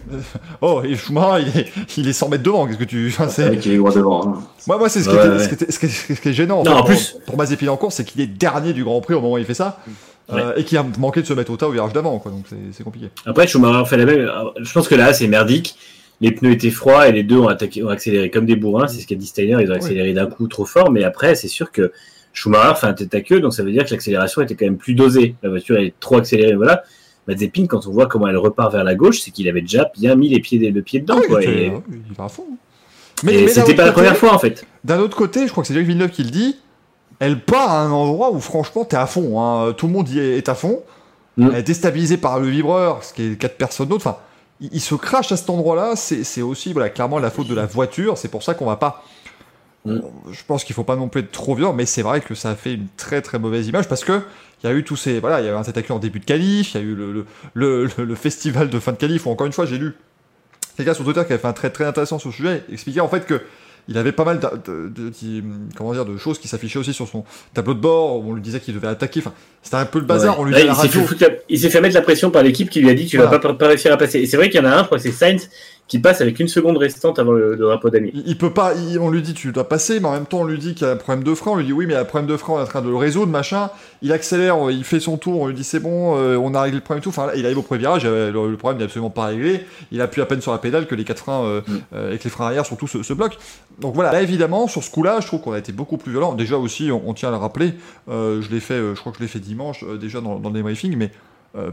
oh, 0.61 0.81
et 0.83 0.95
Schumacher, 0.95 1.45
il 1.53 1.59
est, 1.61 1.67
il 1.97 2.07
est 2.07 2.13
100 2.13 2.29
mètres 2.29 2.43
devant. 2.43 2.65
Qu'est-ce 2.67 2.77
que 2.77 2.83
tu. 2.85 3.07
enfin, 3.09 3.27
C'est 3.27 3.49
c'est- 3.49 3.57
qu'il 3.57 3.73
est 3.73 3.77
droit 3.77 3.91
devant. 3.93 4.27
hein. 4.27 4.43
Moi, 4.67 4.77
moi 4.77 4.87
c'est 4.89 5.01
ce, 5.01 5.09
qui 5.09 5.15
Ouais, 5.15 5.25
était- 5.25 5.35
ouais. 5.35 5.43
ce 5.43 5.47
qui 5.49 5.53
était- 5.55 5.71
ce 5.71 5.79
qui 5.79 5.85
est- 5.87 6.15
ce 6.15 6.21
qui 6.21 6.29
est 6.29 6.33
gênant. 6.33 6.63
Non, 6.63 6.63
fait, 6.63 6.71
en 6.71 6.75
pour, 6.77 6.85
plus- 6.87 7.17
pour 7.25 7.37
Mazepin 7.37 7.67
en 7.67 7.77
course, 7.77 7.95
c'est 7.95 8.05
qu'il 8.05 8.21
est 8.21 8.27
dernier 8.27 8.73
du 8.73 8.83
Grand 8.83 9.01
Prix 9.01 9.13
au 9.15 9.21
moment 9.21 9.33
où 9.33 9.37
il 9.37 9.45
fait 9.45 9.53
ça. 9.53 9.79
euh, 10.33 10.53
et 10.57 10.65
qu'il 10.65 10.77
a 10.77 10.85
manqué 10.99 11.21
de 11.21 11.25
se 11.25 11.33
mettre 11.33 11.51
au 11.51 11.55
tas 11.57 11.67
au 11.69 11.71
virage 11.71 11.93
d'avant, 11.93 12.19
quoi. 12.19 12.31
Donc 12.31 12.45
c'est 12.49 12.57
c'est 12.73 12.83
compliqué. 12.83 13.09
Après 13.25 13.47
Schumacher 13.47 13.85
fait 13.89 13.95
la 13.97 14.05
même 14.05 14.29
je 14.59 14.73
pense 14.73 14.87
que 14.89 14.95
là 14.95 15.13
c'est 15.13 15.27
merdique. 15.27 15.77
Les 16.21 16.31
pneus 16.31 16.51
étaient 16.53 16.71
froids 16.71 17.07
et 17.07 17.11
les 17.11 17.23
deux 17.23 17.37
ont, 17.37 17.47
attaqué, 17.47 17.83
ont 17.83 17.89
accéléré 17.89 18.31
comme 18.31 18.45
des 18.45 18.55
bourrins, 18.55 18.87
c'est 18.87 18.99
ce 19.01 19.07
qu'a 19.07 19.15
dit 19.15 19.27
Steiner, 19.27 19.57
ils 19.61 19.71
ont 19.71 19.75
accéléré 19.75 20.13
d'un 20.13 20.25
coup 20.27 20.47
trop 20.47 20.65
fort, 20.65 20.89
mais 20.91 21.03
après 21.03 21.35
c'est 21.35 21.47
sûr 21.47 21.71
que 21.71 21.91
Schumacher 22.33 22.73
fait 22.79 22.87
un 22.87 22.93
tête 22.93 23.13
à 23.13 23.21
queue, 23.21 23.39
donc 23.39 23.53
ça 23.53 23.63
veut 23.63 23.71
dire 23.71 23.85
que 23.85 23.91
l'accélération 23.91 24.41
était 24.41 24.55
quand 24.55 24.65
même 24.65 24.77
plus 24.77 24.93
dosée. 24.95 25.35
La 25.43 25.49
voiture 25.49 25.77
est 25.77 25.93
trop 25.99 26.17
accélérée, 26.17 26.55
voilà. 26.55 26.83
Mazepin, 27.27 27.65
quand 27.67 27.85
on 27.87 27.91
voit 27.91 28.05
comment 28.07 28.27
elle 28.27 28.37
repart 28.37 28.71
vers 28.71 28.83
la 28.83 28.95
gauche, 28.95 29.19
c'est 29.19 29.31
qu'il 29.31 29.47
avait 29.49 29.61
déjà 29.61 29.91
bien 29.97 30.15
mis 30.15 30.29
les 30.29 30.39
pieds, 30.39 30.57
le 30.71 30.81
pied 30.81 30.99
dedans, 31.01 31.19
Ah 31.23 31.27
quoi. 31.27 31.43
il, 31.43 31.49
était- 31.49 31.65
et- 31.65 31.69
ouais, 31.69 31.81
il 32.09 32.15
va 32.15 32.25
à 32.25 32.29
fond. 32.29 32.45
Mais, 33.23 33.47
c'était 33.47 33.73
pas 33.73 33.85
la 33.85 33.91
première 33.91 34.15
fois 34.17 34.33
en 34.33 34.39
fait. 34.39 34.65
D'un 34.83 34.99
autre 34.99 35.17
côté, 35.17 35.45
je 35.47 35.51
crois 35.51 35.63
que 35.63 35.67
c'est 35.67 35.73
Jacques 35.73 35.85
Villeneuve 35.87 36.11
qui 36.11 36.23
le 36.23 36.29
dit. 36.29 36.57
Elle 37.19 37.39
part 37.41 37.71
à 37.71 37.81
un 37.81 37.91
endroit 37.91 38.31
où 38.31 38.39
franchement 38.39 38.85
t'es 38.85 38.95
à 38.97 39.07
fond. 39.07 39.41
hein. 39.41 39.73
Tout 39.73 39.87
le 39.87 39.93
monde 39.93 40.07
y 40.09 40.19
est, 40.19 40.37
est 40.37 40.49
à 40.49 40.53
fond. 40.55 40.83
Mm. 41.37 41.49
Elle 41.51 41.59
est 41.59 41.63
déstabilisée 41.63 42.17
par 42.17 42.39
le 42.39 42.47
vibreur, 42.47 43.03
ce 43.03 43.13
qui 43.13 43.23
est 43.23 43.35
quatre 43.39 43.57
personnes 43.57 43.87
d'autres. 43.87 44.05
Enfin, 44.07 44.17
il, 44.61 44.69
il 44.73 44.81
se 44.81 44.95
crache 44.95 45.31
à 45.31 45.37
cet 45.37 45.49
endroit-là. 45.49 45.95
C'est 45.95 46.41
aussi 46.41 46.73
voilà, 46.73 46.89
clairement 46.89 47.19
la 47.19 47.29
faute 47.31 47.47
de 47.47 47.55
la 47.55 47.65
voiture. 47.65 48.17
C'est 48.17 48.27
pour 48.29 48.43
ça 48.43 48.53
qu'on 48.53 48.65
va 48.65 48.77
pas. 48.77 49.03
Mm. 49.85 49.99
Je 50.31 50.43
pense 50.45 50.63
qu'il 50.63 50.75
faut 50.75 50.83
pas 50.83 50.95
non 50.95 51.07
plus 51.07 51.21
être 51.21 51.31
trop 51.31 51.55
violent, 51.55 51.73
mais 51.73 51.85
c'est 51.85 52.01
vrai 52.01 52.21
que 52.21 52.35
ça 52.35 52.51
a 52.51 52.55
fait 52.55 52.73
une 52.73 52.87
très 52.97 53.21
très 53.21 53.39
mauvaise 53.39 53.67
image 53.67 53.87
parce 53.87 54.03
que 54.03 54.21
il 54.63 54.67
y 54.67 54.69
a 54.69 54.75
eu 54.75 54.83
tous 54.83 54.95
ces 54.95 55.19
voilà, 55.19 55.39
il 55.39 55.45
y 55.45 55.49
a 55.49 55.51
eu 55.51 55.55
un 55.55 55.63
tête 55.63 55.91
en 55.91 55.99
début 55.99 56.19
de 56.19 56.25
qualif, 56.25 56.73
il 56.73 56.77
y 56.77 56.83
a 56.83 56.83
eu 56.83 56.95
le, 56.95 57.13
le, 57.13 57.25
le, 57.53 57.85
le- 57.97 58.05
le 58.05 58.15
festival 58.15 58.69
de 58.69 58.79
fin 58.79 58.91
de 58.91 58.97
qualif 58.97 59.25
où 59.27 59.29
encore 59.29 59.45
une 59.45 59.53
fois 59.53 59.65
j'ai 59.67 59.77
lu 59.77 59.93
quelqu'un 60.75 60.93
sur 60.95 61.03
Twitter 61.05 61.21
qui 61.25 61.33
avait 61.33 61.41
fait 61.41 61.47
un 61.47 61.53
très 61.53 61.69
très 61.69 61.85
intéressant 61.85 62.17
sur 62.19 62.29
le 62.29 62.33
sujet, 62.35 62.63
expliquait 62.71 62.99
en 62.99 63.07
fait 63.07 63.25
que 63.25 63.41
il 63.89 63.97
avait 63.97 64.11
pas 64.11 64.25
mal 64.25 64.39
de, 64.39 64.47
de- 64.71 64.89
de- 64.89 65.09
de- 65.09 65.43
comment 65.75 65.93
dire, 65.93 66.05
de 66.05 66.17
choses 66.17 66.39
qui 66.39 66.47
s'affichaient 66.47 66.79
aussi 66.79 66.93
sur 66.93 67.07
son 67.07 67.23
tableau 67.53 67.73
de 67.73 67.79
bord, 67.79 68.17
où 68.17 68.31
on 68.31 68.33
lui 68.33 68.41
disait 68.41 68.59
qu'il 68.59 68.73
devait 68.73 68.87
attaquer, 68.87 69.21
enfin, 69.21 69.33
c'était 69.63 69.77
un 69.77 69.85
peu 69.85 69.99
le 69.99 70.05
bazar, 70.05 70.35
Ouais. 70.37 70.41
on 70.41 70.45
lui 70.45 70.53
la 70.53 70.59
il 70.59 70.75
s'est 70.75 70.87
fait 70.89 71.29
la- 71.29 71.69
fait 71.69 71.81
mettre 71.81 71.95
la 71.95 72.01
pression 72.01 72.29
par 72.31 72.43
l'équipe 72.43 72.69
qui 72.69 72.81
lui 72.81 72.89
a 72.89 72.93
dit 72.93 73.05
tu 73.05 73.17
Voilà. 73.17 73.31
vas 73.31 73.39
pas, 73.39 73.53
pas 73.53 73.67
réussir 73.67 73.93
à 73.93 73.97
passer. 73.97 74.19
Et 74.19 74.25
c'est 74.25 74.37
vrai 74.37 74.49
qu'il 74.49 74.61
y 74.61 74.63
en 74.63 74.67
a 74.69 74.73
un, 74.73 74.79
je 74.79 74.85
crois 74.85 74.97
que 74.97 75.03
c'est 75.03 75.11
Sainz, 75.11 75.49
qui 75.87 75.99
passe 75.99 76.19
avec 76.19 76.39
une 76.39 76.49
seconde 76.49 76.77
restante 76.77 77.17
avant 77.17 77.31
le, 77.31 77.51
le 77.51 77.57
drapeau 77.57 77.89
d'amis. 77.89 78.11
Il, 78.13 78.23
il 78.27 78.37
peut 78.37 78.51
pas, 78.53 78.73
il- 78.75 78.99
on 78.99 79.09
lui 79.09 79.21
dit 79.21 79.33
tu 79.33 79.51
dois 79.53 79.69
passer, 79.69 79.99
mais 79.99 80.07
en 80.07 80.11
même 80.11 80.25
temps 80.25 80.39
on 80.41 80.45
lui 80.45 80.57
dit 80.57 80.73
qu'il 80.75 80.85
y 80.85 80.89
a 80.89 80.93
un 80.93 80.97
problème 80.97 81.23
de 81.23 81.33
frein, 81.33 81.51
on 81.51 81.55
lui 81.55 81.65
dit 81.65 81.71
oui 81.73 81.85
mais 81.85 81.93
il 81.93 81.95
y 81.95 81.97
a 81.97 82.01
un 82.01 82.05
problème 82.05 82.29
de 82.29 82.35
frein, 82.37 82.53
on 82.55 82.59
est 82.59 82.63
en 82.63 82.65
train 82.65 82.81
de 82.81 82.89
le 82.89 82.95
résoudre, 82.97 83.31
machin. 83.31 83.69
Il 84.01 84.11
accélère, 84.11 84.57
il 84.69 84.83
fait 84.83 84.99
son 84.99 85.17
tour, 85.17 85.41
on 85.41 85.47
lui 85.47 85.53
dit 85.55 85.63
c'est 85.63 85.79
bon, 85.79 86.17
euh, 86.17 86.35
on 86.35 86.53
a 86.53 86.61
réglé 86.61 86.77
le 86.79 86.83
problème 86.83 86.99
et 86.99 87.03
tout. 87.03 87.09
Enfin 87.09 87.27
là, 87.27 87.35
il 87.35 87.45
arrive 87.45 87.57
au 87.57 87.61
premier 87.61 87.79
virage, 87.79 88.05
le, 88.05 88.31
le 88.31 88.57
problème 88.57 88.79
n'est 88.79 88.83
absolument 88.85 89.09
pas 89.09 89.27
réglé. 89.27 89.61
Il 89.91 90.01
appuie 90.01 90.21
à 90.21 90.25
peine 90.25 90.41
sur 90.41 90.51
la 90.51 90.57
pédale 90.57 90.87
que 90.87 90.95
les 90.95 91.03
quatre 91.05 91.19
freins 91.19 91.43
euh, 91.43 91.61
Mm. 91.67 91.71
euh, 91.93 92.07
avec 92.09 92.23
les 92.23 92.29
freins 92.29 92.45
arrière 92.47 92.65
surtout 92.65 92.87
se, 92.87 93.01
se 93.01 93.13
bloquent. 93.13 93.37
Donc 93.79 93.95
voilà, 93.95 94.11
là 94.11 94.21
évidemment 94.21 94.67
sur 94.67 94.83
ce 94.83 94.91
coup-là, 94.91 95.19
je 95.21 95.27
trouve 95.27 95.41
qu'on 95.41 95.53
a 95.53 95.57
été 95.59 95.71
beaucoup 95.71 95.97
plus 95.97 96.11
violent. 96.11 96.33
Déjà 96.33 96.57
aussi, 96.57 96.91
on, 96.91 97.01
on 97.07 97.13
tient 97.13 97.29
à 97.29 97.31
le 97.31 97.37
rappeler, 97.37 97.73
je 98.09 98.49
l'ai 98.51 98.59
fait, 98.59 98.77
je 98.77 98.99
crois 98.99 99.11
que 99.11 99.17
je 99.19 99.23
l'ai 99.23 99.29
fait 99.29 99.39
dimanche 99.39 99.83
déjà 99.99 100.19
dans, 100.21 100.37
dans 100.39 100.49
le 100.49 100.55
débriefing, 100.55 100.95
mais 100.97 101.11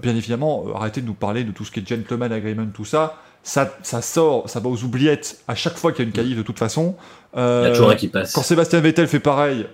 bien 0.02 0.14
évidemment, 0.16 0.64
arrêtez 0.74 1.00
de 1.00 1.06
nous 1.06 1.14
parler 1.14 1.44
de 1.44 1.50
tout 1.52 1.64
ce 1.64 1.70
qui 1.70 1.80
est 1.80 1.88
gentleman 1.88 2.32
agreement, 2.32 2.66
tout 2.72 2.84
ça. 2.84 3.16
Ça, 3.46 3.76
ça 3.82 4.00
sort, 4.02 4.48
ça 4.48 4.58
va 4.58 4.68
aux 4.70 4.82
oubliettes 4.84 5.38
à 5.46 5.54
chaque 5.54 5.76
fois 5.76 5.92
qu'il 5.92 6.02
y 6.02 6.06
a 6.06 6.08
une 6.08 6.14
qualif 6.14 6.36
de 6.36 6.42
toute 6.42 6.58
façon. 6.58 6.96
Il 7.34 7.38
y 7.38 7.42
Euh, 7.42 7.66
a 7.66 7.70
toujours 7.70 7.90
un 7.90 7.94
qui 7.94 8.08
passe. 8.08 8.32
quand 8.32 8.42
Sébastien 8.42 8.80
Vettel 8.80 9.06
fait 9.06 9.20
pareil, 9.20 9.66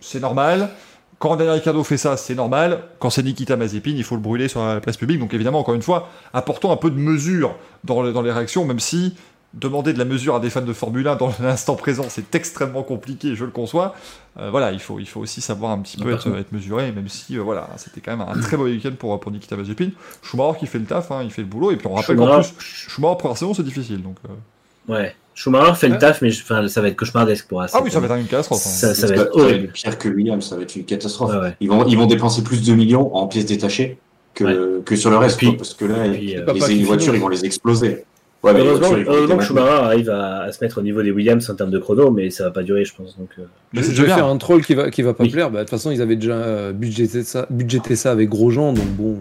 c'est 0.00 0.20
normal. 0.20 0.70
Quand 1.18 1.36
Daniel 1.36 1.54
Ricciardo 1.54 1.84
fait 1.84 1.96
ça, 1.98 2.16
c'est 2.16 2.34
normal. 2.34 2.80
Quand 2.98 3.10
c'est 3.10 3.22
Nikita 3.22 3.56
Mazepin, 3.56 3.90
il 3.94 4.02
faut 4.02 4.16
le 4.16 4.20
brûler 4.20 4.48
sur 4.48 4.64
la 4.64 4.80
place 4.80 4.96
publique. 4.96 5.20
Donc 5.20 5.32
évidemment, 5.34 5.60
encore 5.60 5.74
une 5.74 5.82
fois, 5.82 6.08
apportons 6.32 6.72
un 6.72 6.76
peu 6.76 6.90
de 6.90 6.98
mesure 6.98 7.54
dans, 7.84 8.02
le- 8.02 8.12
dans 8.12 8.22
les 8.22 8.32
réactions, 8.32 8.64
même 8.64 8.80
si 8.80 9.14
demander 9.54 9.92
de 9.92 9.98
la 9.98 10.04
mesure 10.04 10.34
à 10.34 10.40
des 10.40 10.50
fans 10.50 10.62
de 10.62 10.72
Formule 10.72 11.06
1 11.06 11.16
dans 11.16 11.32
l'instant 11.40 11.74
présent, 11.74 12.04
c'est 12.08 12.34
extrêmement 12.34 12.82
compliqué, 12.82 13.34
je 13.34 13.44
le 13.44 13.50
conçois. 13.50 13.94
Euh, 14.38 14.50
voilà, 14.50 14.72
il 14.72 14.80
faut, 14.80 14.98
il 14.98 15.06
faut 15.06 15.20
aussi 15.20 15.40
savoir 15.40 15.72
un 15.72 15.78
petit 15.78 15.98
peu 15.98 16.12
être, 16.12 16.28
être, 16.36 16.52
mesuré, 16.52 16.90
même 16.92 17.08
si 17.08 17.36
euh, 17.36 17.42
voilà, 17.42 17.68
c'était 17.76 18.00
quand 18.00 18.16
même 18.16 18.26
un 18.26 18.40
très 18.40 18.56
beau 18.56 18.64
week-end 18.64 18.92
pour, 18.98 19.18
pour 19.20 19.30
Nikita 19.30 19.56
Mazepin. 19.56 19.90
Schumacher 20.22 20.58
qui 20.58 20.66
fait 20.66 20.78
le 20.78 20.86
taf, 20.86 21.10
hein, 21.10 21.20
il 21.22 21.30
fait 21.30 21.42
le 21.42 21.48
boulot, 21.48 21.70
et 21.70 21.76
puis 21.76 21.86
on 21.86 21.94
rappelle 21.94 22.16
qu'en 22.16 22.40
plus, 22.40 22.54
Schumacher 22.58 23.18
première 23.18 23.36
saison 23.36 23.54
c'est 23.54 23.62
difficile. 23.62 24.02
Donc, 24.02 24.16
euh... 24.24 24.92
Ouais, 24.92 25.14
Schumacher 25.34 25.74
fait 25.74 25.88
le 25.88 25.98
taf, 25.98 26.22
mais 26.22 26.30
enfin, 26.30 26.66
ça 26.68 26.80
va 26.80 26.88
être 26.88 26.96
cauchemardesque 26.96 27.46
pour 27.46 27.62
Ah 27.62 27.68
oui, 27.82 27.90
ça 27.90 28.00
va 28.00 28.06
être 28.06 28.16
une 28.16 28.26
catastrophe. 28.26 28.62
Hein. 28.64 28.70
Ça, 28.70 28.94
ça 28.94 29.06
va 29.06 29.14
être 29.14 29.36
horrible. 29.36 29.68
Pire 29.72 29.98
que 29.98 30.08
Williams, 30.08 30.48
ça 30.48 30.56
va 30.56 30.62
être 30.62 30.76
une 30.76 30.84
catastrophe. 30.84 31.32
Ouais, 31.32 31.40
ouais. 31.40 31.56
Ils, 31.60 31.68
vont, 31.68 31.86
ils 31.86 31.98
vont 31.98 32.06
dépenser 32.06 32.42
plus 32.42 32.66
de 32.66 32.72
millions 32.74 33.14
en 33.14 33.26
pièces 33.26 33.46
détachées 33.46 33.98
que, 34.34 34.44
ouais. 34.44 34.82
que 34.82 34.96
sur 34.96 35.10
le 35.10 35.18
reste, 35.18 35.36
puis, 35.36 35.56
parce 35.56 35.74
que 35.74 35.84
là, 35.84 36.08
puis, 36.08 36.36
les, 36.36 36.74
les 36.74 36.84
voitures, 36.84 37.14
ils 37.14 37.20
vont 37.20 37.28
les 37.28 37.44
exploser. 37.44 38.04
Ouais, 38.42 38.52
heureusement, 38.56 38.88
heureusement 39.06 39.36
que 39.36 39.44
Schumacher 39.44 39.84
arrive 39.84 40.10
à, 40.10 40.42
à, 40.42 40.52
se 40.52 40.62
mettre 40.64 40.78
au 40.78 40.82
niveau 40.82 41.00
des 41.02 41.12
Williams 41.12 41.48
en 41.48 41.54
termes 41.54 41.70
de 41.70 41.78
chrono, 41.78 42.10
mais 42.10 42.30
ça 42.30 42.44
va 42.44 42.50
pas 42.50 42.64
durer, 42.64 42.84
je 42.84 42.92
pense. 42.94 43.16
Donc, 43.16 43.28
euh... 43.38 43.42
mais 43.72 43.82
je 43.82 44.02
vais 44.02 44.08
faire 44.08 44.26
un 44.26 44.36
troll 44.36 44.64
qui 44.64 44.74
va, 44.74 44.90
qui 44.90 45.02
va 45.02 45.14
pas 45.14 45.22
oui. 45.22 45.30
plaire. 45.30 45.50
Bah, 45.50 45.60
de 45.60 45.64
toute 45.64 45.70
façon, 45.70 45.92
ils 45.92 46.02
avaient 46.02 46.16
déjà 46.16 46.72
budgété 46.72 47.22
ça, 47.22 47.46
budgété 47.50 47.94
ça 47.94 48.10
avec 48.10 48.28
Grosjean, 48.28 48.72
donc 48.72 48.86
bon. 48.86 49.18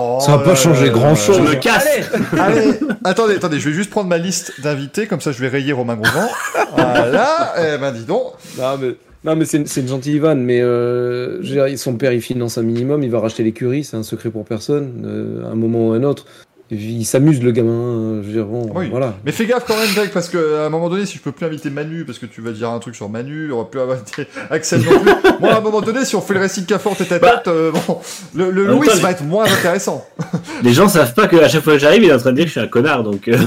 Oh 0.00 0.18
ça 0.20 0.36
va 0.36 0.42
pas 0.42 0.56
changer 0.56 0.90
grand 0.90 1.14
chose. 1.14 1.36
Je 1.36 1.42
me 1.42 1.54
casse. 1.54 1.86
Allez, 2.32 2.58
allez, 2.58 2.78
attendez, 3.04 3.34
attendez, 3.36 3.60
je 3.60 3.68
vais 3.68 3.74
juste 3.74 3.90
prendre 3.90 4.08
ma 4.08 4.18
liste 4.18 4.60
d'invités, 4.60 5.06
comme 5.06 5.20
ça 5.20 5.30
je 5.30 5.40
vais 5.40 5.46
rayer 5.46 5.72
Romain 5.72 5.94
Grosjean. 5.94 6.28
voilà, 6.76 7.54
eh 7.58 7.78
ben 7.78 7.92
dis 7.92 8.04
donc. 8.04 8.32
Non, 8.58 8.76
mais. 8.80 8.96
Non, 9.24 9.34
mais 9.34 9.44
c'est 9.44 9.56
une, 9.56 9.66
une, 9.76 9.88
gentille 9.88 10.20
vanne, 10.20 10.42
mais 10.42 10.60
euh, 10.60 11.40
dire, 11.42 11.66
son 11.78 11.96
père 11.96 12.12
il 12.12 12.20
finance 12.20 12.58
un 12.58 12.62
minimum, 12.62 13.02
il 13.02 13.10
va 13.10 13.18
racheter 13.18 13.42
l'écurie, 13.42 13.82
c'est 13.82 13.96
un 13.96 14.04
secret 14.04 14.30
pour 14.30 14.44
personne, 14.44 15.02
euh, 15.04 15.44
à 15.44 15.48
un 15.48 15.56
moment 15.56 15.88
ou 15.88 15.92
à 15.94 15.96
un 15.96 16.04
autre 16.04 16.26
il 16.70 17.04
s'amuse 17.04 17.40
le 17.42 17.52
gamin, 17.52 18.22
je 18.22 18.26
veux 18.26 18.32
dire, 18.32 18.44
bon, 18.44 18.68
oui. 18.74 18.88
voilà. 18.90 19.14
Mais 19.24 19.30
fais 19.30 19.46
gaffe 19.46 19.64
quand 19.66 19.76
même, 19.76 19.92
Greg, 19.94 20.10
parce 20.10 20.28
qu'à 20.28 20.66
un 20.66 20.68
moment 20.68 20.88
donné, 20.88 21.06
si 21.06 21.18
je 21.18 21.22
peux 21.22 21.30
plus 21.30 21.46
inviter 21.46 21.70
Manu, 21.70 22.04
parce 22.04 22.18
que 22.18 22.26
tu 22.26 22.40
vas 22.40 22.50
dire 22.50 22.70
un 22.70 22.78
truc 22.80 22.96
sur 22.96 23.08
Manu, 23.08 23.52
on 23.52 23.58
va 23.58 23.64
plus 23.66 23.80
inviter 23.80 24.26
Axel 24.50 24.80
non 24.80 24.98
plus. 24.98 25.12
Moi, 25.40 25.52
à 25.52 25.58
un 25.58 25.60
moment 25.60 25.80
donné, 25.80 26.04
si 26.04 26.16
on 26.16 26.20
fait 26.20 26.34
le 26.34 26.40
Racing 26.40 26.66
Café 26.66 26.90
tête 26.98 27.12
à 27.12 27.18
bah, 27.20 27.36
tête, 27.36 27.48
euh, 27.48 27.70
bon, 27.70 28.00
le, 28.34 28.50
le 28.50 28.66
Louis 28.66 28.88
va 29.00 29.12
être 29.12 29.22
moins 29.22 29.44
intéressant. 29.44 30.04
Les 30.64 30.72
gens 30.72 30.88
savent 30.88 31.14
pas 31.14 31.28
qu'à 31.28 31.48
chaque 31.48 31.62
fois 31.62 31.74
que 31.74 31.78
j'arrive, 31.78 32.02
il 32.02 32.10
est 32.10 32.14
en 32.14 32.18
train 32.18 32.32
de 32.32 32.36
dire 32.36 32.44
que 32.46 32.48
je 32.48 32.58
suis 32.58 32.60
un 32.60 32.66
connard, 32.66 33.04
donc. 33.04 33.28
Euh... 33.28 33.36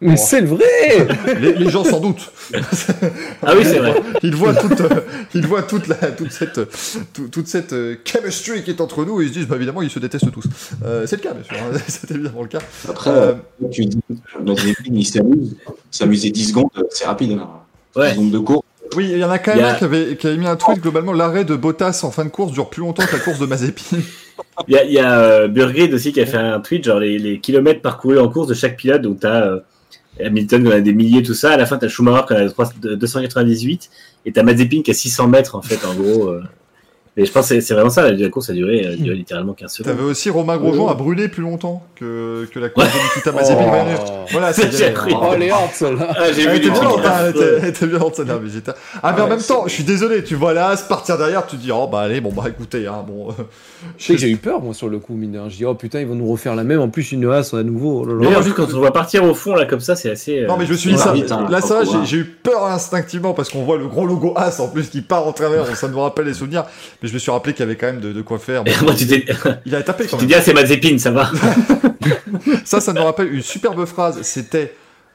Mais 0.00 0.10
bon. 0.10 0.16
c'est 0.16 0.42
le 0.42 0.46
vrai 0.48 1.08
les, 1.40 1.54
les, 1.54 1.70
gens 1.70 1.82
s'en 1.82 2.00
doutent. 2.00 2.30
ah 3.42 3.54
oui, 3.56 3.64
c'est 3.64 3.78
vrai. 3.78 3.94
Ils 4.22 4.36
voient 4.36 4.54
toute, 4.54 4.80
euh, 4.82 5.00
ils 5.34 5.46
voient 5.46 5.62
toute, 5.62 5.86
la, 5.86 5.96
toute 5.96 6.32
cette, 6.32 6.60
toute, 7.14 7.30
toute 7.30 7.48
cette 7.48 7.72
euh, 7.72 7.96
chemistry 8.04 8.62
qui 8.62 8.70
est 8.70 8.80
entre 8.82 9.06
nous 9.06 9.22
et 9.22 9.24
ils 9.24 9.28
se 9.28 9.34
disent, 9.34 9.46
bah, 9.46 9.56
évidemment, 9.56 9.80
ils 9.80 9.90
se 9.90 9.98
détestent 9.98 10.30
tous. 10.30 10.44
Euh, 10.84 11.06
c'est 11.06 11.16
le 11.16 11.22
cas, 11.22 11.32
bien 11.32 11.44
sûr. 11.44 11.56
Hein. 11.56 11.78
C'est 12.06 12.14
évidemment 12.14 12.42
le 12.42 12.48
cas. 12.48 12.60
Après, 12.88 13.10
euh, 13.10 13.34
tu 13.70 13.84
dis, 13.86 14.00
Mazepin, 14.44 14.72
il 14.92 15.06
s'amuse. 15.06 15.56
S'amuser 15.90 16.30
10 16.30 16.48
secondes, 16.48 16.68
c'est 16.90 17.06
rapide. 17.06 17.32
Hein. 17.32 17.48
Ouais. 17.94 18.10
10 18.10 18.14
secondes 18.14 18.30
de 18.30 18.38
cours. 18.38 18.64
Oui, 18.96 19.08
il 19.12 19.18
y 19.18 19.24
en 19.24 19.30
a 19.30 19.38
quand 19.38 19.54
même 19.54 19.64
a... 19.64 19.72
un 19.72 19.74
qui 19.74 19.84
avait, 19.84 20.16
qui 20.16 20.26
avait 20.26 20.36
mis 20.36 20.46
un 20.46 20.56
tweet, 20.56 20.80
globalement, 20.80 21.12
l'arrêt 21.12 21.44
de 21.44 21.56
Bottas 21.56 22.00
en 22.04 22.10
fin 22.10 22.24
de 22.24 22.30
course 22.30 22.52
dure 22.52 22.70
plus 22.70 22.80
longtemps 22.80 23.04
que 23.04 23.12
la 23.12 23.18
course 23.18 23.38
de 23.38 23.46
Mazepin. 23.46 23.96
Il 24.68 24.74
y 24.74 24.78
a, 24.78 24.84
il 24.84 24.92
y 24.92 24.98
a 24.98 25.18
euh, 25.18 25.48
Burgrid 25.48 25.92
aussi 25.92 26.12
qui 26.12 26.20
a 26.20 26.26
fait 26.26 26.36
un 26.36 26.60
tweet, 26.60 26.84
genre 26.84 27.00
les, 27.00 27.18
les 27.18 27.40
kilomètres 27.40 27.80
parcourus 27.80 28.18
en 28.18 28.28
course 28.28 28.48
de 28.48 28.54
chaque 28.54 28.76
pilote, 28.76 29.02
donc 29.02 29.20
tu 29.20 29.26
as 29.26 29.46
euh, 29.46 29.60
Hamilton 30.24 30.62
qui 30.62 30.68
en 30.68 30.72
a 30.72 30.80
des 30.80 30.92
milliers, 30.92 31.22
tout 31.22 31.34
ça, 31.34 31.52
à 31.52 31.56
la 31.56 31.66
fin 31.66 31.78
tu 31.78 31.86
as 31.86 31.88
Schumacher 31.88 32.26
qui 32.28 32.34
en 32.34 32.64
a 32.64 32.96
298, 32.96 33.90
et 34.26 34.32
tu 34.32 34.38
as 34.38 34.42
Mazepin 34.42 34.82
qui 34.82 34.90
a 34.90 34.94
600 34.94 35.28
mètres, 35.28 35.56
en 35.56 35.62
fait, 35.62 35.84
en 35.84 35.94
gros. 35.94 36.34
Euh... 37.16 37.20
Mais 37.20 37.26
je 37.26 37.32
pense 37.32 37.48
que 37.48 37.60
c'est 37.60 37.74
vraiment 37.74 37.90
ça, 37.90 38.10
la 38.10 38.28
course 38.28 38.50
a 38.50 38.52
duré, 38.52 38.86
a 38.86 38.94
duré 38.94 39.16
littéralement 39.16 39.54
15 39.54 39.72
secondes. 39.72 39.96
T'avais 39.96 40.08
aussi 40.08 40.28
Romain 40.28 40.58
Grosjean 40.58 40.86
oh. 40.86 40.90
a 40.90 40.94
brûlé 40.94 41.28
plus 41.28 41.42
longtemps 41.42 41.82
que, 41.94 42.46
que 42.52 42.58
la 42.58 42.68
course 42.70 42.86
de 42.86 42.98
Nikita 42.98 43.32
Mazepin. 43.32 43.64
Oh. 43.64 44.10
Voilà, 44.32 44.52
c'est 44.52 44.94
Oh, 45.10 45.34
les 45.38 45.50
hordes, 45.50 45.70
celle-là. 45.72 46.08
Ah, 46.16 46.32
j'ai 46.32 46.42
vu 46.42 46.56
elle 46.56 47.68
était 47.68 47.86
violente, 47.86 48.16
celle-là. 48.16 48.38
Mais, 48.42 48.50
j'étais... 48.50 48.72
ah, 49.02 49.12
mais 49.16 49.22
en 49.22 49.28
même 49.28 49.42
temps, 49.42 49.64
je 49.66 49.72
suis 49.72 49.84
désolé, 49.84 50.24
tu 50.24 50.34
vois 50.34 50.52
là, 50.52 50.76
se 50.76 50.84
partir 50.86 51.16
derrière, 51.16 51.46
tu 51.46 51.56
dis, 51.56 51.70
oh 51.72 51.86
bah 51.86 52.00
allez, 52.00 52.20
bon 52.20 52.32
bah 52.32 52.44
écoutez, 52.48 52.86
hein, 52.86 53.04
bon. 53.06 53.28
Je 53.96 54.04
sais 54.04 54.14
que 54.14 54.20
j'ai 54.20 54.30
eu 54.30 54.36
peur, 54.36 54.60
moi, 54.60 54.74
sur 54.74 54.88
le 54.88 54.98
coup, 54.98 55.14
mine 55.14 55.40
Je 55.48 55.56
dis, 55.56 55.64
oh 55.64 55.74
putain, 55.74 56.00
ils 56.00 56.06
vont 56.06 56.14
nous 56.14 56.30
refaire 56.30 56.54
la 56.54 56.64
même, 56.64 56.80
en 56.80 56.88
plus, 56.88 57.12
une 57.12 57.30
as 57.30 57.54
à 57.54 57.62
nouveau. 57.62 58.06
Oh 58.06 58.22
D'ailleurs, 58.22 58.42
juste 58.42 58.56
quand 58.56 58.66
on 58.74 58.78
voit 58.78 58.92
partir 58.92 59.24
au 59.24 59.34
fond, 59.34 59.54
là, 59.54 59.64
comme 59.64 59.80
ça, 59.80 59.96
c'est 59.96 60.10
assez. 60.10 60.44
Non, 60.46 60.56
mais 60.56 60.66
je 60.66 60.72
me 60.72 60.76
suis 60.76 60.92
dit 60.92 60.98
ça. 60.98 61.14
Là, 61.48 61.60
ça, 61.60 61.82
j'ai 62.04 62.18
eu 62.18 62.24
peur 62.24 62.66
instinctivement 62.66 63.32
parce 63.32 63.48
qu'on 63.50 63.62
voit 63.62 63.78
le 63.78 63.86
gros 63.86 64.06
logo 64.06 64.34
as 64.36 64.60
en 64.60 64.68
plus 64.68 64.88
qui 64.88 65.00
part 65.00 65.26
en 65.26 65.32
travers, 65.32 65.76
ça 65.76 65.88
nous 65.88 66.00
rappelle 66.00 66.26
les 66.26 66.34
souvenirs. 66.34 66.64
Mais 67.06 67.10
je 67.10 67.14
me 67.14 67.20
suis 67.20 67.30
rappelé 67.30 67.54
qu'il 67.54 67.60
y 67.60 67.68
avait 67.68 67.76
quand 67.76 67.86
même 67.86 68.00
de, 68.00 68.12
de 68.12 68.20
quoi 68.20 68.40
faire. 68.40 68.64
Bon, 68.64 68.72
moi, 68.82 68.92
tu 68.92 69.06
t'es... 69.06 69.24
Il 69.64 69.76
a 69.76 69.82
tapé 69.84 70.06
quand 70.06 70.16
même. 70.16 70.22
Tu 70.22 70.26
dis, 70.26 70.34
ah, 70.34 70.42
c'est 70.42 70.52
Mazepin, 70.52 70.98
ça 70.98 71.12
va. 71.12 71.30
ça, 72.64 72.80
ça 72.80 72.92
nous 72.92 73.04
rappelle 73.04 73.32
une 73.32 73.42
superbe 73.42 73.84
phrase. 73.84 74.20
C'était 74.22 74.74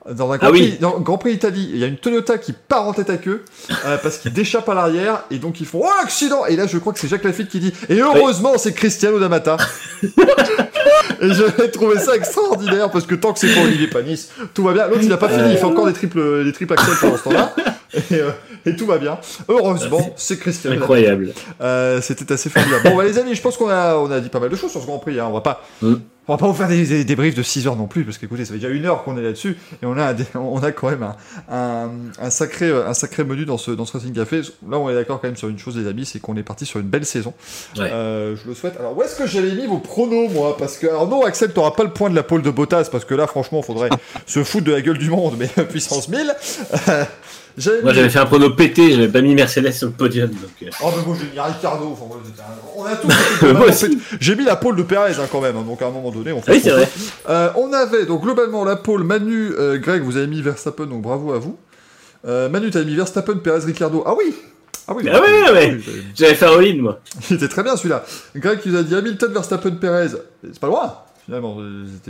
dans 0.10 0.32
un 0.32 0.38
Grand, 0.38 0.48
ah 0.48 0.52
oui. 0.52 0.70
Prix, 0.70 0.78
dans 0.80 1.00
Grand 1.02 1.18
Prix 1.18 1.34
Italie, 1.34 1.70
il 1.74 1.80
y 1.80 1.84
a 1.84 1.88
une 1.88 1.98
Toyota 1.98 2.38
qui 2.38 2.54
part 2.54 2.88
en 2.88 2.94
tête 2.94 3.10
à 3.10 3.18
queue 3.18 3.44
euh, 3.86 3.98
parce 4.02 4.20
qu'il 4.20 4.32
déchappe 4.32 4.70
à 4.70 4.74
l'arrière 4.74 5.26
et 5.32 5.38
donc 5.38 5.60
ils 5.60 5.68
font 5.68 5.82
oh 5.84 5.90
accident 6.02 6.46
et 6.46 6.56
là 6.56 6.66
je 6.66 6.78
crois 6.78 6.94
que 6.94 7.00
c'est 7.00 7.10
Jacques 7.10 7.26
Lafitte 7.26 7.50
qui 7.50 7.60
dit 7.60 7.74
et 7.88 8.00
heureusement 8.00 8.54
oui. 8.54 8.60
c'est 8.60 8.74
Cristiano 8.74 9.20
D'Amata 9.20 9.58
et 10.02 11.34
j'avais 11.34 11.70
trouvé 11.70 12.00
ça 12.00 12.16
extraordinaire 12.16 12.90
parce 12.90 13.06
que 13.06 13.14
tant 13.14 13.32
que 13.32 13.40
c'est 13.40 13.54
pas 13.54 13.62
Olivier 13.62 13.88
Panis 13.88 14.30
tout 14.56 14.64
va 14.64 14.74
bien 14.74 14.88
l'autre 14.88 15.04
il 15.04 15.14
a 15.14 15.18
pas 15.18 15.30
fini 15.30 15.52
il 15.52 15.58
fait 15.58 15.66
encore 15.66 15.86
des 15.86 15.94
triples 15.94 16.46
des 16.46 16.52
triples 16.52 16.74
axels 16.74 16.96
pendant 17.00 17.18
ce 17.18 17.24
temps-là 17.24 17.56
et, 17.94 18.16
euh, 18.16 18.32
et, 18.66 18.76
tout 18.76 18.86
va 18.86 18.98
bien 18.98 19.20
heureusement 19.48 20.14
c'est 20.16 20.38
Cristiano 20.38 20.78
incroyable 20.78 21.34
euh, 21.62 22.02
c'était 22.02 22.32
assez 22.32 22.50
formidable 22.50 22.84
bon 22.84 22.98
bah, 22.98 23.04
les 23.04 23.18
amis 23.18 23.36
je 23.36 23.42
pense 23.42 23.58
qu'on 23.58 23.70
a 23.70 23.96
on 23.96 24.10
a 24.12 24.20
dit 24.20 24.30
pas 24.30 24.40
mal 24.40 24.50
de 24.50 24.56
choses 24.56 24.72
sur 24.72 24.82
ce 24.82 24.86
Grand 24.86 25.00
Prix 25.00 25.20
hein. 25.20 25.28
on 25.30 25.34
va 25.34 25.42
pas 25.42 25.64
mm. 25.82 25.96
On 26.28 26.34
va 26.34 26.38
pas 26.38 26.48
vous 26.48 26.54
faire 26.54 26.68
des, 26.68 26.86
des, 26.86 27.04
des 27.04 27.16
briefs 27.16 27.34
de 27.34 27.42
6 27.42 27.66
heures 27.66 27.76
non 27.76 27.88
plus, 27.88 28.06
parce 28.06 28.20
qu'écoutez, 28.20 28.46
ça 28.46 28.54
fait 28.54 28.60
déjà 28.60 28.72
une 28.72 28.86
heure 28.86 29.04
qu'on 29.04 29.18
est 29.18 29.24
là-dessus, 29.24 29.58
et 29.82 29.86
on 29.86 29.98
a, 29.98 30.14
des, 30.14 30.24
on 30.36 30.62
a 30.62 30.72
quand 30.72 30.92
même 30.92 31.02
un, 31.02 31.16
un, 31.50 31.90
un, 32.20 32.30
sacré, 32.30 32.70
un 32.72 32.94
sacré 32.94 33.24
menu 33.24 33.46
dans 33.46 33.58
ce, 33.58 33.72
dans 33.72 33.86
ce 33.86 33.94
Racing 33.94 34.14
Café. 34.14 34.42
Là, 34.70 34.78
on 34.78 34.90
est 34.90 34.94
d'accord 34.94 35.20
quand 35.20 35.28
même 35.28 35.36
sur 35.36 35.50
une 35.50 35.58
chose, 35.58 35.78
les 35.78 35.88
amis, 35.88 36.06
c'est 36.06 36.20
qu'on 36.20 36.38
est 36.38 36.44
parti 36.44 36.68
sur 36.68 36.80
une 36.80 36.88
belle 36.88 37.06
saison. 37.06 37.34
Ouais. 37.76 37.90
Euh, 37.92 38.36
je 38.36 38.48
le 38.48 38.54
souhaite. 38.54 38.78
Alors, 38.80 38.96
où 38.96 39.02
est-ce 39.02 39.16
que 39.16 39.26
j'avais 39.26 39.52
mis 39.52 39.66
vos 39.66 39.80
pronos, 39.80 40.30
moi? 40.32 40.56
Parce 40.58 40.78
que, 40.78 40.86
alors 40.86 41.08
non, 41.08 41.26
Axel, 41.26 41.54
t'auras 41.54 41.72
pas 41.72 41.84
le 41.84 41.92
point 41.92 42.12
de 42.12 42.16
la 42.16 42.24
pole 42.24 42.44
de 42.44 42.52
Bottas, 42.52 42.90
parce 42.92 43.04
que 43.04 43.16
là, 43.16 43.26
franchement, 43.26 43.62
il 43.62 43.66
faudrait 43.66 43.90
se 44.28 44.44
foutre 44.44 44.66
de 44.66 44.72
la 44.72 44.82
gueule 44.82 45.00
du 45.00 45.10
monde, 45.10 45.36
mais 45.40 45.48
puissance 45.66 46.08
1000. 46.08 46.36
J'avais 47.58 47.82
moi, 47.82 47.92
mis... 47.92 47.98
j'avais 47.98 48.10
fait 48.10 48.20
un 48.20 48.26
prono 48.26 48.50
pété, 48.52 48.92
j'avais 48.92 49.08
pas 49.08 49.22
mis 49.22 49.36
Mercedes 49.36 49.72
sur 49.72 49.88
le 49.88 49.94
podium. 49.94 50.30
Donc... 50.30 50.52
euh... 50.64 50.70
Oh, 50.84 50.90
mais 50.96 51.06
moi, 51.06 51.18
j'ai 51.20 51.26
mis 51.26 51.40
Ricardo. 51.40 51.90
Enfin, 51.92 52.06
on 52.76 52.86
a 52.86 52.96
tout. 52.96 53.08
moi 53.54 53.68
aussi. 53.68 54.00
J'ai 54.20 54.36
mis 54.36 54.46
la 54.46 54.56
pole 54.56 54.76
de 54.76 54.84
Perez 54.84 55.14
hein, 55.20 55.28
quand 55.32 55.42
même. 55.42 55.58
Hein, 55.58 55.64
donc, 55.68 55.82
à 55.82 55.88
un 55.88 55.92
moment 55.92 56.12
donné, 56.12 56.32
on 56.32 56.42
fait. 56.42 56.52
Ah 56.52 56.56
oui, 56.56 56.62
c'est 56.64 56.72
vrai. 56.72 56.90
Euh, 57.30 57.50
on 57.56 57.74
avait 57.74 58.06
donc 58.06 58.22
globalement 58.22 58.64
la 58.64 58.76
pole 58.76 59.04
Manu, 59.04 59.52
euh, 59.58 59.78
Greg, 59.78 60.02
vous 60.04 60.18
avez 60.18 60.28
mis 60.28 60.42
Verstappen, 60.42 60.86
donc 60.86 61.02
bravo 61.02 61.34
à 61.34 61.40
vous. 61.40 61.58
Euh, 62.26 62.50
Manu, 62.50 62.70
t'avais 62.70 62.86
mis 62.86 62.96
Verstappen, 62.96 63.38
Perez, 63.38 63.66
Ricardo. 63.66 64.04
Ah 64.06 64.14
oui. 64.18 64.34
Ah 64.88 64.94
oui, 64.96 65.08
ah 65.12 65.20
oui, 65.22 65.30
oui, 65.54 65.84
oui. 65.88 66.04
J'avais 66.16 66.36
fait 66.36 66.46
all-in, 66.46 66.82
moi. 66.82 67.00
Il 67.30 67.36
était 67.36 67.48
très 67.48 67.64
bien 67.64 67.76
celui-là. 67.76 68.04
Greg 68.36 68.60
qui 68.60 68.70
nous 68.70 68.78
a 68.78 68.84
dit 68.84 68.96
Hamilton, 68.96 69.32
Verstappen, 69.32 69.72
Perez. 69.72 70.10
C'est 70.44 70.60
pas 70.60 70.68
loin. 70.68 70.94
Finalement, 71.26 71.58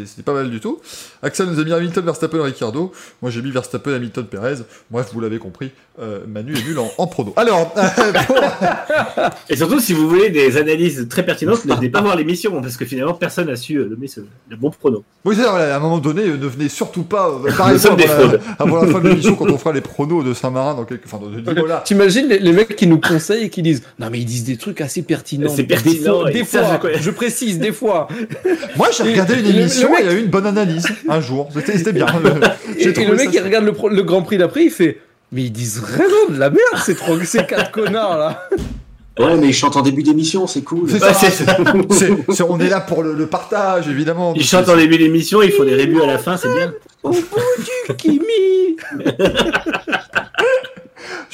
c'était 0.05 0.23
pas 0.23 0.33
mal 0.33 0.49
du 0.49 0.59
tout. 0.59 0.79
Axel 1.21 1.47
nous 1.47 1.59
a 1.59 1.63
mis 1.63 1.73
Hamilton, 1.73 2.05
Verstappen, 2.05 2.41
Ricardo. 2.41 2.91
Moi, 3.21 3.29
j'ai 3.29 3.41
mis 3.41 3.51
Verstappen, 3.51 3.93
Hamilton, 3.93 4.25
Perez. 4.25 4.55
Bref, 4.89 5.09
vous 5.13 5.19
l'avez 5.19 5.37
compris, 5.37 5.71
euh, 5.99 6.21
Manu 6.27 6.53
est 6.55 6.63
nul 6.63 6.79
en, 6.79 6.89
en 6.97 7.07
prono. 7.07 7.33
Alors, 7.35 7.73
euh, 7.77 9.29
et 9.49 9.55
surtout, 9.55 9.79
si 9.79 9.93
vous 9.93 10.07
voulez 10.07 10.29
des 10.29 10.57
analyses 10.57 11.07
très 11.09 11.23
pertinentes, 11.25 11.65
ne 11.65 11.75
venez 11.75 11.89
pas 11.89 12.01
voir 12.01 12.15
l'émission, 12.15 12.61
parce 12.61 12.77
que 12.77 12.85
finalement, 12.85 13.13
personne 13.13 13.47
n'a 13.47 13.55
su 13.55 13.75
donner 13.75 14.07
ce, 14.07 14.21
le 14.49 14.55
bon 14.55 14.71
prono. 14.71 15.03
Oui, 15.25 15.35
c'est 15.37 15.45
à 15.45 15.75
un 15.75 15.79
moment 15.79 15.99
donné, 15.99 16.25
ne 16.25 16.47
venez 16.47 16.69
surtout 16.69 17.03
pas. 17.03 17.29
Euh, 17.29 17.51
par 17.57 17.71
des 17.95 18.07
fraudes. 18.07 18.41
Avant 18.57 18.81
la 18.81 18.87
fin 18.87 18.99
de 18.99 19.09
l'émission, 19.09 19.35
quand 19.35 19.49
on 19.49 19.57
fera 19.57 19.73
les 19.73 19.81
pronos 19.81 20.23
de 20.23 20.33
Saint-Marin 20.33 20.75
dans 20.75 20.85
quelques, 20.85 21.05
enfin, 21.05 21.19
de. 21.19 21.41
T'imagines 21.83 22.27
les, 22.27 22.39
les, 22.39 22.51
mecs 22.51 22.75
qui 22.75 22.87
nous 22.87 22.99
conseillent 22.99 23.45
et 23.45 23.49
qui 23.49 23.61
disent, 23.61 23.83
non 23.99 24.09
mais 24.09 24.19
ils 24.19 24.25
disent 24.25 24.45
des 24.45 24.57
trucs 24.57 24.81
assez 24.81 25.01
pertinents. 25.03 25.51
C'est 25.53 25.63
pertinent. 25.63 26.23
Des 26.23 26.45
fois, 26.45 26.61
des 26.61 26.79
fois 26.79 26.99
je 26.99 27.11
précise, 27.11 27.59
des 27.59 27.71
fois. 27.71 28.07
Moi, 28.75 28.87
j'ai 29.03 29.11
regardé 29.11 29.39
une 29.39 29.47
émission 29.47 29.89
et 29.97 30.01
il 30.01 30.05
y 30.05 30.09
a 30.09 30.13
eu 30.13 30.19
une 30.21 30.29
bonne 30.29 30.45
analyse 30.47 30.87
un 31.09 31.21
jour. 31.21 31.49
C'était 31.65 31.93
bien. 31.93 32.05
et, 32.77 32.83
et 32.87 33.05
le 33.05 33.15
mec, 33.15 33.29
il 33.33 33.39
regarde 33.41 33.65
le, 33.65 33.73
le 33.89 34.03
Grand 34.03 34.21
Prix 34.21 34.37
d'après, 34.37 34.65
il 34.65 34.71
fait. 34.71 34.99
Mais 35.31 35.43
ils 35.43 35.51
disent 35.51 35.79
vraiment 35.79 36.29
de 36.29 36.37
la 36.37 36.49
merde, 36.49 36.61
ces, 36.83 36.95
trois, 36.95 37.17
ces 37.23 37.45
quatre 37.45 37.71
connards 37.71 38.17
là. 38.17 38.49
Ouais, 39.19 39.35
mais 39.37 39.47
ils 39.47 39.53
chantent 39.53 39.75
en 39.75 39.81
début 39.81 40.03
d'émission, 40.03 40.47
c'est 40.47 40.61
cool. 40.61 40.89
C'est 40.89 40.99
ça, 40.99 41.13
c'est, 41.13 41.31
c'est, 41.31 42.43
on 42.43 42.59
est 42.59 42.69
là 42.69 42.79
pour 42.79 43.03
le, 43.03 43.13
le 43.13 43.27
partage, 43.27 43.87
évidemment. 43.89 44.33
Ils 44.35 44.45
chantent 44.45 44.69
en 44.69 44.75
début 44.77 44.97
d'émission, 44.97 45.41
il 45.41 45.51
faut 45.51 45.65
des 45.65 45.75
rébus 45.75 46.01
à 46.01 46.05
la 46.05 46.17
fin, 46.17 46.37
c'est 46.37 46.53
bien. 46.53 46.73
Au 47.03 47.11
bout 47.11 47.19
du 47.89 47.95
Kimi 47.97 48.77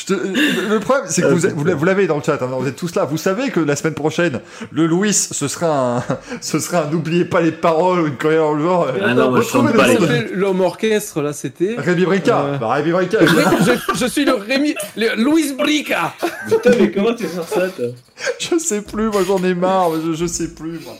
te, 0.06 0.14
le 0.14 0.80
problème, 0.80 1.06
c'est 1.10 1.22
que 1.22 1.28
vous, 1.28 1.50
vous, 1.56 1.78
vous 1.78 1.86
l'avez 1.86 2.08
dans 2.08 2.18
le 2.18 2.24
chat, 2.24 2.42
hein, 2.42 2.50
vous 2.52 2.68
êtes 2.68 2.76
tous 2.76 2.94
là. 2.96 3.06
Vous 3.06 3.18
savez 3.18 3.50
que 3.50 3.60
la 3.60 3.76
semaine 3.76 3.94
prochaine, 3.94 4.42
le 4.72 4.86
Louis, 4.86 5.14
ce 5.14 5.48
sera 5.48 5.98
un, 5.98 6.04
ce 6.42 6.60
sera 6.60 6.84
un 6.84 6.92
n'oubliez 6.92 7.26
pas 7.26 7.42
les 7.42 7.52
paroles 7.52 8.02
ou 8.02 8.08
une 8.08 8.18
carrière 8.18 8.54
le 8.54 8.64
genre. 8.64 8.88
Ah 9.04 9.14
non, 9.14 9.32
moi, 9.32 9.42
je 9.42 9.48
chante 9.48 9.76
pas 9.76 9.88
les 9.88 10.28
L'homme 10.34 10.62
orchestre, 10.62 11.22
là, 11.22 11.34
c'était. 11.34 11.76
Rémi 11.78 12.06
Brica. 12.06 12.42
Euh... 12.42 12.58
Bah, 12.58 12.74
Rémi 12.74 12.92
Brica. 12.92 13.20
je, 13.22 13.96
je, 13.96 14.06
suis 14.06 14.26
le 14.26 14.36
Rémi, 14.36 14.76
le 14.96 15.16
Louis 15.16 15.54
Brica. 15.54 16.14
Putain, 16.48 16.72
mais 16.80 16.92
comment 16.92 17.14
tu 17.14 17.28
sors 17.28 17.48
ça, 17.48 17.68
toi? 17.70 17.88
Je 18.40 18.58
sais 18.58 18.82
plus, 18.82 19.10
moi 19.10 19.22
j'en 19.26 19.44
ai 19.44 19.54
marre, 19.54 19.92
je, 20.04 20.14
je 20.14 20.26
sais 20.26 20.50
plus, 20.50 20.80
moi. 20.84 20.96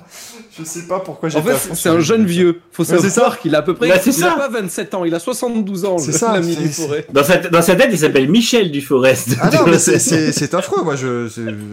Je 0.60 0.64
sais 0.64 0.84
pas 0.88 1.00
pourquoi 1.00 1.30
j'ai 1.30 1.38
En 1.38 1.44
fait, 1.44 1.56
c'est- 1.76 1.90
un 1.90 2.00
jeune 2.00 2.26
vieux. 2.26 2.62
Faut 2.72 2.84
savoir 2.84 3.40
qu'il 3.40 3.54
a 3.56 3.60
à 3.60 3.62
peu 3.62 3.74
près. 3.76 3.90
Bah, 3.90 3.96
il 4.06 4.24
a 4.24 4.32
pas 4.32 4.50
27 4.50 4.94
ans, 4.96 5.06
il 5.06 5.14
a 5.14 5.20
72 5.20 5.86
ans. 5.86 5.98
C'est 5.98 6.08
le- 6.12 6.18
ça, 6.18 6.34
l'ami 6.34 6.56
c'est- 6.56 6.62
du 6.62 6.70
forêt. 6.70 7.06
Dans 7.12 7.24
sa, 7.24 7.38
dans 7.38 7.62
sa 7.62 7.76
tête, 7.76 7.90
il 7.92 7.98
s'appelle 8.00 8.30
Michel 8.30 8.72
Duforest. 8.72 9.36
Ah 9.42 9.50
non, 9.54 9.60
mais 9.68 9.78
c'est- 9.80 10.54
affreux. 10.54 10.84
Moi, 10.84 10.96
je, 10.96 11.28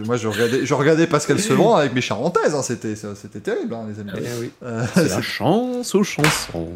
moi, 0.05 0.17
je 0.17 0.27
regardais, 0.27 0.65
je 0.65 0.73
regardais 0.73 1.07
Pascal 1.07 1.39
Sevran 1.39 1.75
avec 1.75 1.93
mes 1.93 2.01
charentaises. 2.01 2.53
hein. 2.55 2.61
C'était, 2.63 2.95
terrible, 3.39 3.73
hein, 3.73 3.85
les 3.93 3.99
amis. 3.99 4.11
Eh 4.17 4.41
oui. 4.41 4.51
Euh, 4.63 4.83
C'est 4.93 5.09
la 5.09 5.21
chance 5.21 5.95
aux 5.95 6.03
chansons. 6.03 6.69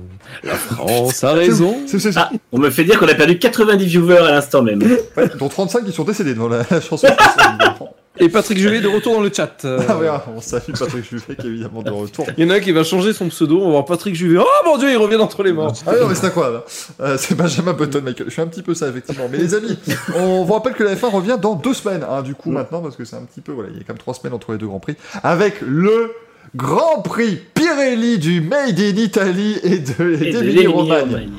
La 0.44 0.56
France 0.56 1.24
a 1.24 1.34
raison. 1.34 1.76
Ah, 2.16 2.30
on 2.52 2.60
me 2.60 2.70
fait 2.70 2.84
dire 2.84 3.00
qu'on 3.00 3.08
a 3.08 3.14
perdu 3.16 3.38
90 3.40 3.86
viewers 3.86 4.18
à 4.18 4.32
l'instant 4.32 4.62
même. 4.64 4.82
ouais, 5.18 5.30
dont 5.38 5.50
35 5.50 5.86
qui 5.86 5.92
sont 5.92 6.04
décédés 6.04 6.34
devant 6.34 6.48
la, 6.50 6.64
la 6.70 6.82
chanson. 6.82 7.08
Et 8.20 8.30
Patrick 8.30 8.58
Juvet 8.58 8.82
de 8.82 8.88
retour 8.88 9.14
dans 9.16 9.22
le 9.22 9.32
chat. 9.34 9.64
Euh, 9.66 9.80
ah 9.88 9.98
ouais, 9.98 10.08
on 10.36 10.42
salue 10.42 10.72
Patrick 10.78 11.10
Juvet 11.10 11.36
qui 11.36 11.48
est 11.48 11.50
évidemment 11.50 11.82
de 11.82 11.90
retour. 11.92 12.26
Il 12.38 12.44
y 12.44 12.48
en 12.48 12.50
a 12.52 12.56
un 12.56 12.60
qui 12.60 12.72
va 12.72 12.84
changer 12.84 13.14
son 13.14 13.30
pseudo. 13.30 13.60
On 13.62 13.66
va 13.66 13.72
voir 13.72 13.86
Patrick 13.86 14.16
Juvet. 14.16 14.40
Oh 14.40 14.46
mon 14.66 14.78
dieu, 14.78 14.92
il 14.92 14.98
revient 14.98 15.18
d'entre 15.18 15.42
les 15.44 15.54
morts. 15.54 15.74
Ah 15.88 15.92
non, 16.00 16.08
mais 16.08 16.16
c'est 16.16 16.28
incroyable. 16.28 16.58
hein. 16.58 16.94
Euh, 17.02 17.18
c'est 17.18 17.36
Benjamin 17.36 17.74
Button, 17.74 18.02
Michael. 18.02 18.28
Je 18.28 18.32
suis 18.34 18.42
un 18.42 18.48
petit 18.48 18.62
peu 18.64 18.74
ça, 18.74 18.88
effectivement. 18.90 19.28
Mais 19.32 19.38
les 19.38 19.54
amis, 19.56 19.78
on 20.16 20.44
vous 20.44 20.54
rappelle 20.54 20.74
que 20.74 20.84
la 20.84 20.96
F1 20.96 21.10
revient 21.12 21.38
dans 21.42 21.56
deux 21.56 21.74
semaines, 21.74 22.06
hein, 22.10 22.22
du 22.22 22.36
coup, 22.36 22.52
maintenant, 22.52 22.82
parce 22.82 22.96
que 22.96 23.06
c'est 23.06 23.16
un 23.16 23.24
petit 23.24 23.42
peu, 23.42 23.52
voilà, 23.52 23.70
il 23.72 23.78
y 23.78 23.80
a 23.80 23.84
quand 23.84 23.94
même 23.94 23.98
trois 24.00 24.14
semaines 24.14 24.34
entre 24.34 24.52
les 24.52 24.58
deux 24.58 24.68
Grands 24.68 24.80
Prix, 24.80 24.96
avec 25.24 25.62
le 25.62 26.12
Grand 26.56 27.02
Prix 27.02 27.40
Pirelli 27.54 28.18
du 28.18 28.42
Made 28.42 28.80
in 28.80 28.98
Italy 28.98 29.60
et 29.64 29.80
de 29.80 30.04
l'Émilie-Romagne. 30.04 31.30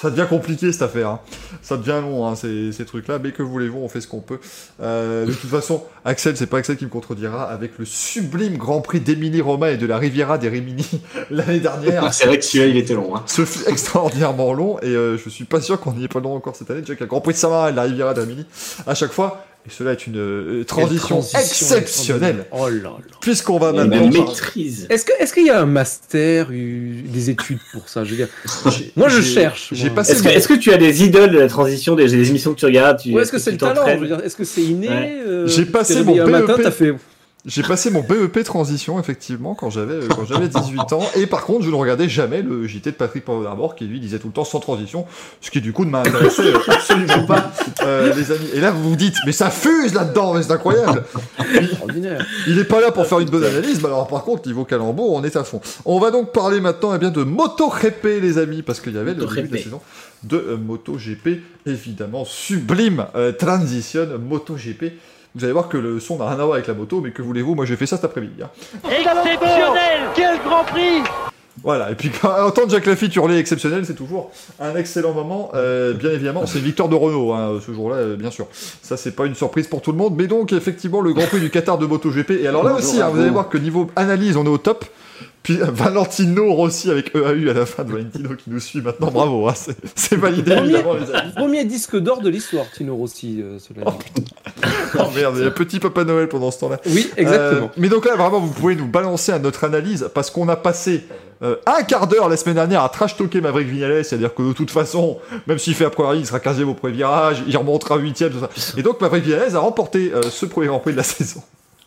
Ça 0.00 0.08
devient 0.10 0.26
compliqué 0.28 0.72
cette 0.72 0.82
affaire. 0.82 1.08
hein. 1.08 1.20
Ça 1.62 1.76
devient 1.76 2.00
long, 2.02 2.26
hein, 2.26 2.34
ces, 2.34 2.72
ces 2.72 2.84
trucs-là. 2.86 3.18
Mais 3.18 3.32
que 3.32 3.42
voulez-vous, 3.42 3.78
on 3.80 3.88
fait 3.88 4.00
ce 4.00 4.08
qu'on 4.08 4.20
peut. 4.20 4.38
Euh, 4.80 5.26
de 5.26 5.32
toute 5.32 5.50
façon, 5.50 5.82
Axel, 6.06 6.36
c'est 6.38 6.46
pas 6.46 6.56
Axel 6.58 6.76
qui 6.78 6.84
me 6.84 6.90
contredira 6.90 7.50
avec 7.50 7.72
le 7.78 7.84
sublime 7.84 8.56
Grand 8.56 8.80
Prix 8.80 9.00
d'Émilie-Romagne 9.00 9.74
et 9.74 9.76
de 9.76 9.86
la 9.86 9.98
Riviera 9.98 10.38
des 10.38 10.48
Rimini 10.48 10.86
l'année 11.30 11.60
dernière. 11.60 12.04
Ah, 12.04 12.12
c'est 12.12 12.26
vrai 12.26 12.38
que 12.38 12.44
celui-là, 12.44 12.66
il 12.70 12.76
était 12.78 12.94
long. 12.94 13.14
Hein. 13.14 13.22
Ce 13.26 13.44
fut 13.44 13.68
extraordinairement 13.68 14.54
long 14.54 14.78
et 14.80 14.86
euh, 14.86 15.18
je 15.18 15.28
suis 15.28 15.44
pas 15.44 15.60
sûr 15.60 15.78
qu'on 15.78 15.92
n'y 15.92 16.04
ait 16.04 16.08
pas 16.08 16.20
long 16.20 16.34
encore 16.34 16.56
cette 16.56 16.70
année. 16.70 16.80
Déjà 16.80 16.94
qu'il 16.94 17.00
y 17.00 17.02
a 17.02 17.06
le 17.06 17.10
Grand 17.10 17.20
Prix 17.20 17.34
de 17.34 17.38
Saint-Marin 17.38 17.68
et 17.68 17.72
de 17.72 17.76
la 17.76 17.82
Riviera 17.82 18.14
d'Amini 18.14 18.46
à 18.86 18.94
chaque 18.94 19.12
fois. 19.12 19.44
Et 19.70 19.72
cela 19.72 19.92
est 19.92 20.06
une 20.06 20.16
euh, 20.18 20.64
transition, 20.64 21.20
Quelle 21.20 21.30
transition 21.30 21.76
exceptionnelle. 21.76 22.46
Oh 22.50 22.68
là 22.68 22.74
là. 22.82 22.92
Puisqu'on 23.20 23.58
va 23.58 23.72
maintenant. 23.72 23.98
parler- 24.10 24.18
maîtrise. 24.20 24.86
Est-ce 24.90 25.04
que 25.04 25.12
est-ce 25.20 25.32
qu'il 25.32 25.46
y 25.46 25.50
a 25.50 25.60
un 25.60 25.66
master, 25.66 26.48
des 26.50 27.30
études 27.30 27.60
pour 27.72 27.88
ça? 27.88 28.02
Je 28.04 28.10
veux 28.10 28.16
dire, 28.16 28.28
moi 28.96 29.08
je 29.08 29.20
cherche. 29.20 29.68
j'ai 29.72 29.86
moi. 29.86 29.96
passé 29.96 30.12
Est-ce 30.26 30.48
que, 30.48 30.54
tu 30.54 30.72
as 30.72 30.76
des 30.76 31.04
idoles 31.04 31.30
de 31.30 31.38
la 31.38 31.48
transition, 31.48 31.94
des, 31.94 32.08
des 32.08 32.28
émissions 32.30 32.52
que 32.52 32.58
tu 32.58 32.66
regardes 32.66 32.98
tu, 33.00 33.12
Ou 33.12 33.20
est-ce 33.20 33.30
que 33.30 33.38
c'est 33.38 33.52
le 33.52 33.58
talent 33.58 33.86
Est-ce 34.24 34.36
que 34.36 34.44
c'est 34.44 34.62
inné 34.62 34.88
Ouais. 34.88 35.22
euh, 35.26 35.46
J'ai 35.46 35.64
passé 35.66 36.02
mon 36.02 36.20
un 36.20 36.26
matin, 36.26 36.54
BEP. 36.56 36.62
t'as 36.64 36.70
fait. 36.72 36.94
J'ai 37.46 37.62
passé 37.62 37.90
mon 37.90 38.02
BEP 38.02 38.44
transition 38.44 39.00
effectivement 39.00 39.54
quand 39.54 39.70
j'avais 39.70 39.94
euh, 39.94 40.08
quand 40.08 40.26
j'avais 40.26 40.48
18 40.48 40.92
ans. 40.92 41.02
Et 41.16 41.26
par 41.26 41.44
contre 41.44 41.64
je 41.64 41.70
ne 41.70 41.74
regardais 41.74 42.08
jamais 42.08 42.42
le 42.42 42.66
JT 42.66 42.90
de 42.90 42.96
Patrick 42.96 43.24
Poivre 43.24 43.74
qui 43.74 43.86
lui 43.86 43.98
disait 43.98 44.18
tout 44.18 44.26
le 44.26 44.32
temps 44.32 44.44
sans 44.44 44.60
transition 44.60 45.06
ce 45.40 45.50
qui 45.50 45.62
du 45.62 45.72
coup 45.72 45.86
ne 45.86 45.90
m'intéressait 45.90 46.54
euh, 46.54 46.58
absolument 46.68 47.24
pas 47.26 47.50
euh, 47.82 48.14
les 48.14 48.30
amis. 48.30 48.48
Et 48.52 48.60
là 48.60 48.70
vous 48.70 48.90
vous 48.90 48.96
dites 48.96 49.16
mais 49.24 49.32
ça 49.32 49.50
fuse 49.50 49.94
là-dedans 49.94 50.34
mais 50.34 50.42
c'est 50.42 50.52
incroyable. 50.52 51.04
Il 52.46 52.58
est 52.58 52.64
pas 52.64 52.80
là 52.80 52.90
pour 52.92 53.06
faire 53.06 53.20
une 53.20 53.30
bonne 53.30 53.44
analyse 53.44 53.80
mais 53.80 53.86
alors 53.86 54.06
par 54.06 54.22
contre 54.22 54.46
niveau 54.46 54.64
calembour 54.64 55.12
on 55.12 55.24
est 55.24 55.36
à 55.36 55.44
fond. 55.44 55.62
On 55.86 55.98
va 55.98 56.10
donc 56.10 56.32
parler 56.32 56.60
maintenant 56.60 56.94
eh 56.94 56.98
bien 56.98 57.10
de 57.10 57.22
MotoGP 57.22 58.20
les 58.20 58.36
amis 58.36 58.62
parce 58.62 58.80
qu'il 58.80 58.94
y 58.94 58.98
avait 58.98 59.14
le 59.14 59.24
début 59.24 59.48
de 59.48 59.54
la 59.54 59.62
saison 59.62 59.80
de 60.24 60.36
euh, 60.36 60.56
MotoGP 60.56 61.40
évidemment 61.66 62.24
sublime 62.24 63.06
euh, 63.14 63.32
transition 63.32 64.06
MotoGP 64.18 64.92
vous 65.34 65.44
allez 65.44 65.52
voir 65.52 65.68
que 65.68 65.76
le 65.76 66.00
son 66.00 66.18
n'a 66.18 66.26
rien 66.28 66.38
à 66.40 66.44
voir 66.44 66.54
avec 66.54 66.66
la 66.66 66.74
moto, 66.74 67.00
mais 67.00 67.10
que 67.12 67.22
voulez-vous, 67.22 67.54
moi 67.54 67.64
j'ai 67.64 67.76
fait 67.76 67.86
ça 67.86 67.96
cet 67.96 68.04
après-midi. 68.04 68.42
hein. 68.42 68.50
Exceptionnel 68.90 70.00
Quel 70.14 70.38
Grand 70.44 70.64
Prix 70.64 71.02
Voilà, 71.62 71.90
et 71.90 71.94
puis 71.94 72.10
quand 72.10 72.30
entendre 72.46 72.70
Jacques 72.70 72.86
Lafitte 72.86 73.14
hurler 73.16 73.38
exceptionnel, 73.38 73.84
c'est 73.86 73.94
toujours 73.94 74.30
un 74.58 74.74
excellent 74.76 75.12
moment. 75.12 75.50
Euh, 75.54 75.92
bien 75.92 76.10
évidemment, 76.10 76.46
c'est 76.46 76.58
une 76.58 76.64
victoire 76.64 76.88
de 76.88 76.94
Renault 76.96 77.32
hein, 77.32 77.60
ce 77.64 77.72
jour-là, 77.72 77.96
euh, 77.96 78.16
bien 78.16 78.30
sûr. 78.30 78.46
Ça, 78.82 78.96
c'est 78.96 79.12
pas 79.12 79.26
une 79.26 79.34
surprise 79.34 79.66
pour 79.68 79.82
tout 79.82 79.92
le 79.92 79.98
monde, 79.98 80.14
mais 80.16 80.26
donc 80.26 80.52
effectivement 80.52 81.00
le 81.00 81.12
Grand 81.12 81.26
Prix 81.26 81.40
du 81.40 81.50
Qatar 81.50 81.78
de 81.78 81.86
MotoGP. 81.86 82.30
Et 82.42 82.46
alors 82.48 82.64
là 82.64 82.74
aussi, 82.74 83.00
hein, 83.00 83.10
vous 83.12 83.20
allez 83.20 83.30
voir 83.30 83.48
que 83.48 83.58
niveau 83.58 83.88
analyse, 83.96 84.36
on 84.36 84.44
est 84.44 84.48
au 84.48 84.58
top. 84.58 84.84
Puis 85.42 85.60
euh, 85.60 85.66
Valentino 85.70 86.52
Rossi 86.52 86.90
avec 86.90 87.14
EAU 87.14 87.48
à 87.50 87.54
la 87.54 87.64
fin 87.66 87.82
de 87.84 87.90
Valentino 87.92 88.30
qui 88.36 88.50
nous 88.50 88.60
suit 88.60 88.80
maintenant, 88.82 89.10
bravo, 89.10 89.48
hein, 89.48 89.54
c'est- 89.94 90.16
validé 90.16 90.52
évidemment 90.52 90.94
les 90.94 91.10
amis. 91.14 91.32
Premier 91.34 91.64
disque 91.64 91.96
d'or 91.96 92.20
de 92.20 92.28
l'histoire, 92.28 92.66
Tino 92.76 92.94
Rossi. 92.94 93.40
euh, 93.42 93.58
cela 93.58 93.90
dit. 93.90 94.24
Oh 94.98 95.02
merde, 95.14 95.36
il 95.38 95.44
y 95.44 95.46
a 95.46 95.50
petit 95.50 95.78
Papa 95.80 96.04
Noël 96.04 96.28
pendant 96.28 96.50
ce 96.50 96.60
temps-là. 96.60 96.78
Oui, 96.86 97.08
exactement. 97.16 97.66
Euh, 97.66 97.70
mais 97.78 97.88
donc 97.88 98.04
là, 98.06 98.16
vraiment, 98.16 98.40
vous 98.40 98.52
pouvez 98.52 98.76
nous 98.76 98.86
balancer 98.86 99.32
à 99.32 99.38
notre 99.38 99.64
analyse 99.64 100.08
parce 100.14 100.30
qu'on 100.30 100.48
a 100.48 100.56
passé 100.56 101.04
euh, 101.42 101.56
un 101.66 101.82
quart 101.84 102.06
d'heure 102.06 102.28
la 102.28 102.36
semaine 102.36 102.56
dernière 102.56 102.82
à 102.84 102.90
trash 102.90 103.16
talker 103.16 103.40
Maverick 103.40 103.68
Vignales, 103.68 104.04
c'est-à-dire 104.04 104.34
que 104.34 104.42
de 104.42 104.52
toute 104.52 104.70
façon, 104.70 105.18
même 105.46 105.58
s'il 105.58 105.74
fait 105.74 105.84
la 105.84 105.90
première 105.90 106.12
ligne, 106.12 106.22
il 106.22 106.26
sera 106.26 106.38
15e 106.38 106.64
au 106.64 106.74
premier 106.74 106.92
virage, 106.94 107.42
il 107.46 107.56
remontera 107.56 107.96
8e, 107.98 108.30
tout 108.30 108.40
ça. 108.40 108.50
Et 108.76 108.82
donc 108.82 109.00
Maverick 109.00 109.24
Vignales 109.24 109.56
a 109.56 109.60
remporté 109.60 110.12
euh, 110.14 110.20
ce 110.22 110.44
premier 110.44 110.66
Grand 110.66 110.80
Prix 110.80 110.92
de 110.92 110.98
la 110.98 111.02
saison. 111.02 111.42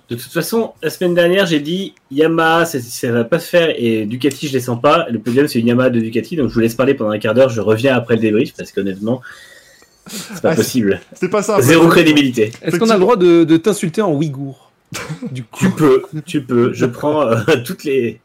De 0.10 0.16
toute 0.16 0.32
façon, 0.32 0.74
la 0.84 0.90
semaine 0.90 1.14
dernière, 1.16 1.46
j'ai 1.46 1.60
dit 1.60 1.94
Yamaha, 2.12 2.66
ça, 2.66 2.80
ça 2.80 3.12
va 3.12 3.24
pas 3.24 3.40
se 3.40 3.48
faire 3.48 3.74
et 3.78 4.06
Ducati, 4.06 4.48
je 4.48 4.52
descends 4.52 4.76
pas. 4.78 5.08
Le 5.10 5.18
podium, 5.20 5.48
c'est 5.48 5.60
une 5.60 5.68
Yamaha 5.68 5.90
de 5.90 6.00
Ducati, 6.00 6.36
donc 6.36 6.50
je 6.50 6.54
vous 6.54 6.60
laisse 6.60 6.76
parler 6.76 6.94
pendant 6.94 7.12
un 7.12 7.20
quart 7.20 7.34
d'heure. 7.34 7.50
Je 7.50 7.62
reviens 7.62 7.96
après 7.96 8.16
le 8.16 8.22
débrief 8.22 8.54
parce 8.56 8.72
qu'honnêtement, 8.72 9.22
c'est 10.08 10.42
pas 10.42 10.50
Ouais, 10.50 10.56
possible. 10.56 11.00
C'était 11.14 11.30
pas 11.30 11.42
ça. 11.42 11.62
Zéro 11.62 11.88
crédibilité. 11.88 12.52
Est-ce 12.62 12.78
qu'on 12.78 12.90
a 12.90 12.96
le 12.96 13.00
droit 13.00 13.16
de, 13.16 13.44
de 13.46 13.58
t'insulter 13.58 14.02
en 14.02 14.12
ouïghour? 14.14 14.72
Du 15.32 15.44
coup, 15.44 15.66
Tu 15.66 15.72
peux, 15.72 16.04
tu 16.26 16.42
peux. 16.44 16.74
Je 16.74 16.86
prends 16.86 17.26
euh, 17.26 17.38
toutes 17.66 17.84
les, 17.86 18.20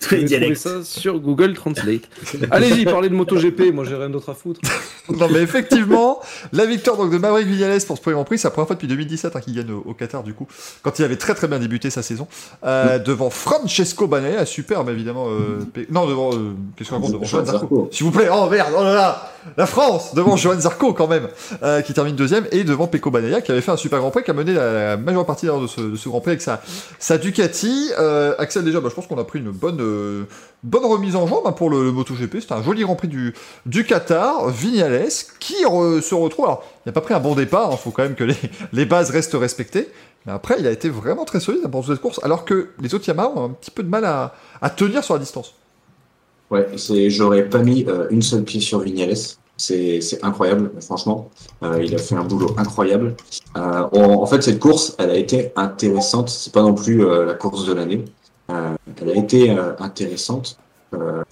tous 0.08 0.14
les 0.14 0.20
vous 0.22 0.26
trouvez 0.26 0.38
dialectes. 0.40 0.60
ça 0.60 0.82
sur 0.84 1.18
Google 1.20 1.54
Translate. 1.54 2.02
Allez-y, 2.50 2.84
parlez 2.84 3.08
de 3.08 3.14
MotoGP, 3.14 3.72
moi 3.72 3.84
j'ai 3.84 3.94
rien 3.94 4.10
d'autre 4.10 4.30
à 4.30 4.34
foutre. 4.34 4.60
Non 5.18 5.26
mais 5.28 5.40
effectivement, 5.40 6.20
la 6.52 6.66
victoire 6.66 6.96
donc 6.96 7.10
de 7.10 7.18
Maverick 7.18 7.48
Vignales 7.48 7.80
pour 7.84 7.96
ce 7.96 8.02
premier 8.02 8.14
Grand 8.14 8.22
Prix, 8.24 8.38
c'est 8.38 8.46
la 8.46 8.52
première 8.52 8.68
fois 8.68 8.76
depuis 8.76 8.86
2017 8.86 9.34
hein, 9.34 9.40
qu'il 9.40 9.56
gagne 9.56 9.72
au, 9.72 9.82
au 9.84 9.92
Qatar 9.92 10.22
du 10.22 10.34
coup, 10.34 10.46
quand 10.82 11.00
il 11.00 11.04
avait 11.04 11.16
très 11.16 11.34
très 11.34 11.48
bien 11.48 11.58
débuté 11.58 11.90
sa 11.90 12.02
saison, 12.02 12.28
euh, 12.64 13.00
devant 13.00 13.28
Francesco 13.28 14.06
Banaya, 14.06 14.46
superbe 14.46 14.88
évidemment, 14.88 15.26
euh, 15.28 15.64
non 15.90 16.06
devant, 16.06 16.32
euh, 16.32 16.52
qu'est-ce 16.76 16.90
qu'on 16.90 16.96
raconte 16.96 17.12
devant 17.12 17.24
Johan 17.24 17.44
Zarco, 17.44 17.88
s'il 17.90 18.06
vous 18.06 18.12
plaît, 18.12 18.28
oh 18.32 18.48
merde, 18.48 18.72
oh 18.78 18.84
là 18.84 18.94
là, 18.94 19.32
la 19.56 19.66
France 19.66 20.14
devant 20.14 20.36
Johan 20.36 20.60
Zarco 20.60 20.92
quand 20.92 21.08
même, 21.08 21.26
euh, 21.64 21.80
qui 21.80 21.92
termine 21.92 22.14
deuxième, 22.14 22.46
et 22.52 22.62
devant 22.62 22.86
Pecco 22.86 23.10
Banaya 23.10 23.40
qui 23.40 23.50
avait 23.50 23.62
fait 23.62 23.72
un 23.72 23.76
super 23.76 23.98
Grand 23.98 24.10
Prix, 24.12 24.22
qui 24.22 24.30
a 24.30 24.34
mené 24.34 24.52
la, 24.52 24.90
la 24.90 24.96
majeure 24.96 25.26
partie 25.26 25.46
d'ailleurs 25.46 25.62
de 25.62 25.66
ce, 25.66 25.80
de 25.80 25.96
ce 25.96 26.08
Grand 26.08 26.20
Prix 26.20 26.30
avec 26.32 26.42
sa, 26.42 26.62
sa 26.98 27.18
Ducati. 27.18 27.90
Euh, 27.98 28.34
Axel 28.38 28.64
déjà, 28.64 28.80
bah, 28.80 28.88
je 28.90 28.94
pense 28.94 29.06
qu'on 29.08 29.18
a 29.18 29.24
pris 29.24 29.38
une 29.40 29.50
bonne 29.50 29.80
euh, 29.80 29.89
bonne 30.62 30.84
remise 30.84 31.16
en 31.16 31.26
jambe 31.26 31.44
hein, 31.46 31.52
pour 31.52 31.70
le, 31.70 31.84
le 31.84 31.92
MotoGP. 31.92 32.40
C'était 32.40 32.52
un 32.52 32.62
joli 32.62 32.82
Grand 32.82 32.98
du, 33.04 33.34
du 33.66 33.84
Qatar. 33.84 34.48
Vignales 34.50 35.08
qui 35.38 35.54
se 35.54 36.14
retrouve. 36.14 36.44
Alors, 36.46 36.64
il 36.84 36.88
n'a 36.88 36.92
pas 36.92 37.00
pris 37.00 37.14
un 37.14 37.20
bon 37.20 37.34
départ. 37.34 37.70
Il 37.72 37.78
faut 37.78 37.90
quand 37.90 38.02
même 38.02 38.14
que 38.14 38.24
les, 38.72 38.84
bases 38.84 39.10
restent 39.10 39.34
respectées. 39.34 39.88
Mais 40.26 40.32
après, 40.32 40.56
il 40.58 40.66
a 40.66 40.70
été 40.70 40.88
vraiment 40.88 41.24
très 41.24 41.40
solide 41.40 41.62
pendant 41.62 41.82
cette 41.82 42.00
course. 42.00 42.20
Alors 42.22 42.44
que 42.44 42.70
les 42.80 42.94
autres 42.94 43.06
Yamaha 43.06 43.30
ont 43.30 43.44
un 43.44 43.50
petit 43.50 43.70
peu 43.70 43.82
de 43.82 43.88
mal 43.88 44.04
à, 44.04 44.70
tenir 44.70 45.02
sur 45.04 45.14
la 45.14 45.20
distance. 45.20 45.54
Ouais, 46.50 46.66
j'aurais 47.08 47.48
pas 47.48 47.62
mis 47.62 47.84
euh, 47.86 48.08
une 48.10 48.22
seule 48.22 48.42
pied 48.42 48.60
sur 48.60 48.80
Vignales. 48.80 49.16
C'est, 49.60 50.00
incroyable, 50.22 50.70
franchement. 50.80 51.28
Euh, 51.62 51.82
il 51.84 51.94
a 51.94 51.98
fait 51.98 52.14
un 52.14 52.24
boulot 52.24 52.54
incroyable. 52.56 53.14
Euh, 53.58 53.82
en, 53.92 54.24
fait, 54.24 54.42
cette 54.42 54.58
course, 54.58 54.96
elle 54.98 55.10
a 55.10 55.16
été 55.16 55.52
intéressante. 55.54 56.30
C'est 56.30 56.52
pas 56.52 56.62
non 56.62 56.72
plus 56.72 57.04
euh, 57.04 57.26
la 57.26 57.34
course 57.34 57.66
de 57.66 57.74
l'année. 57.74 58.06
Euh, 58.50 58.74
elle 59.00 59.10
a 59.10 59.14
été 59.16 59.50
euh, 59.50 59.72
intéressante 59.78 60.58
euh, 60.94 61.22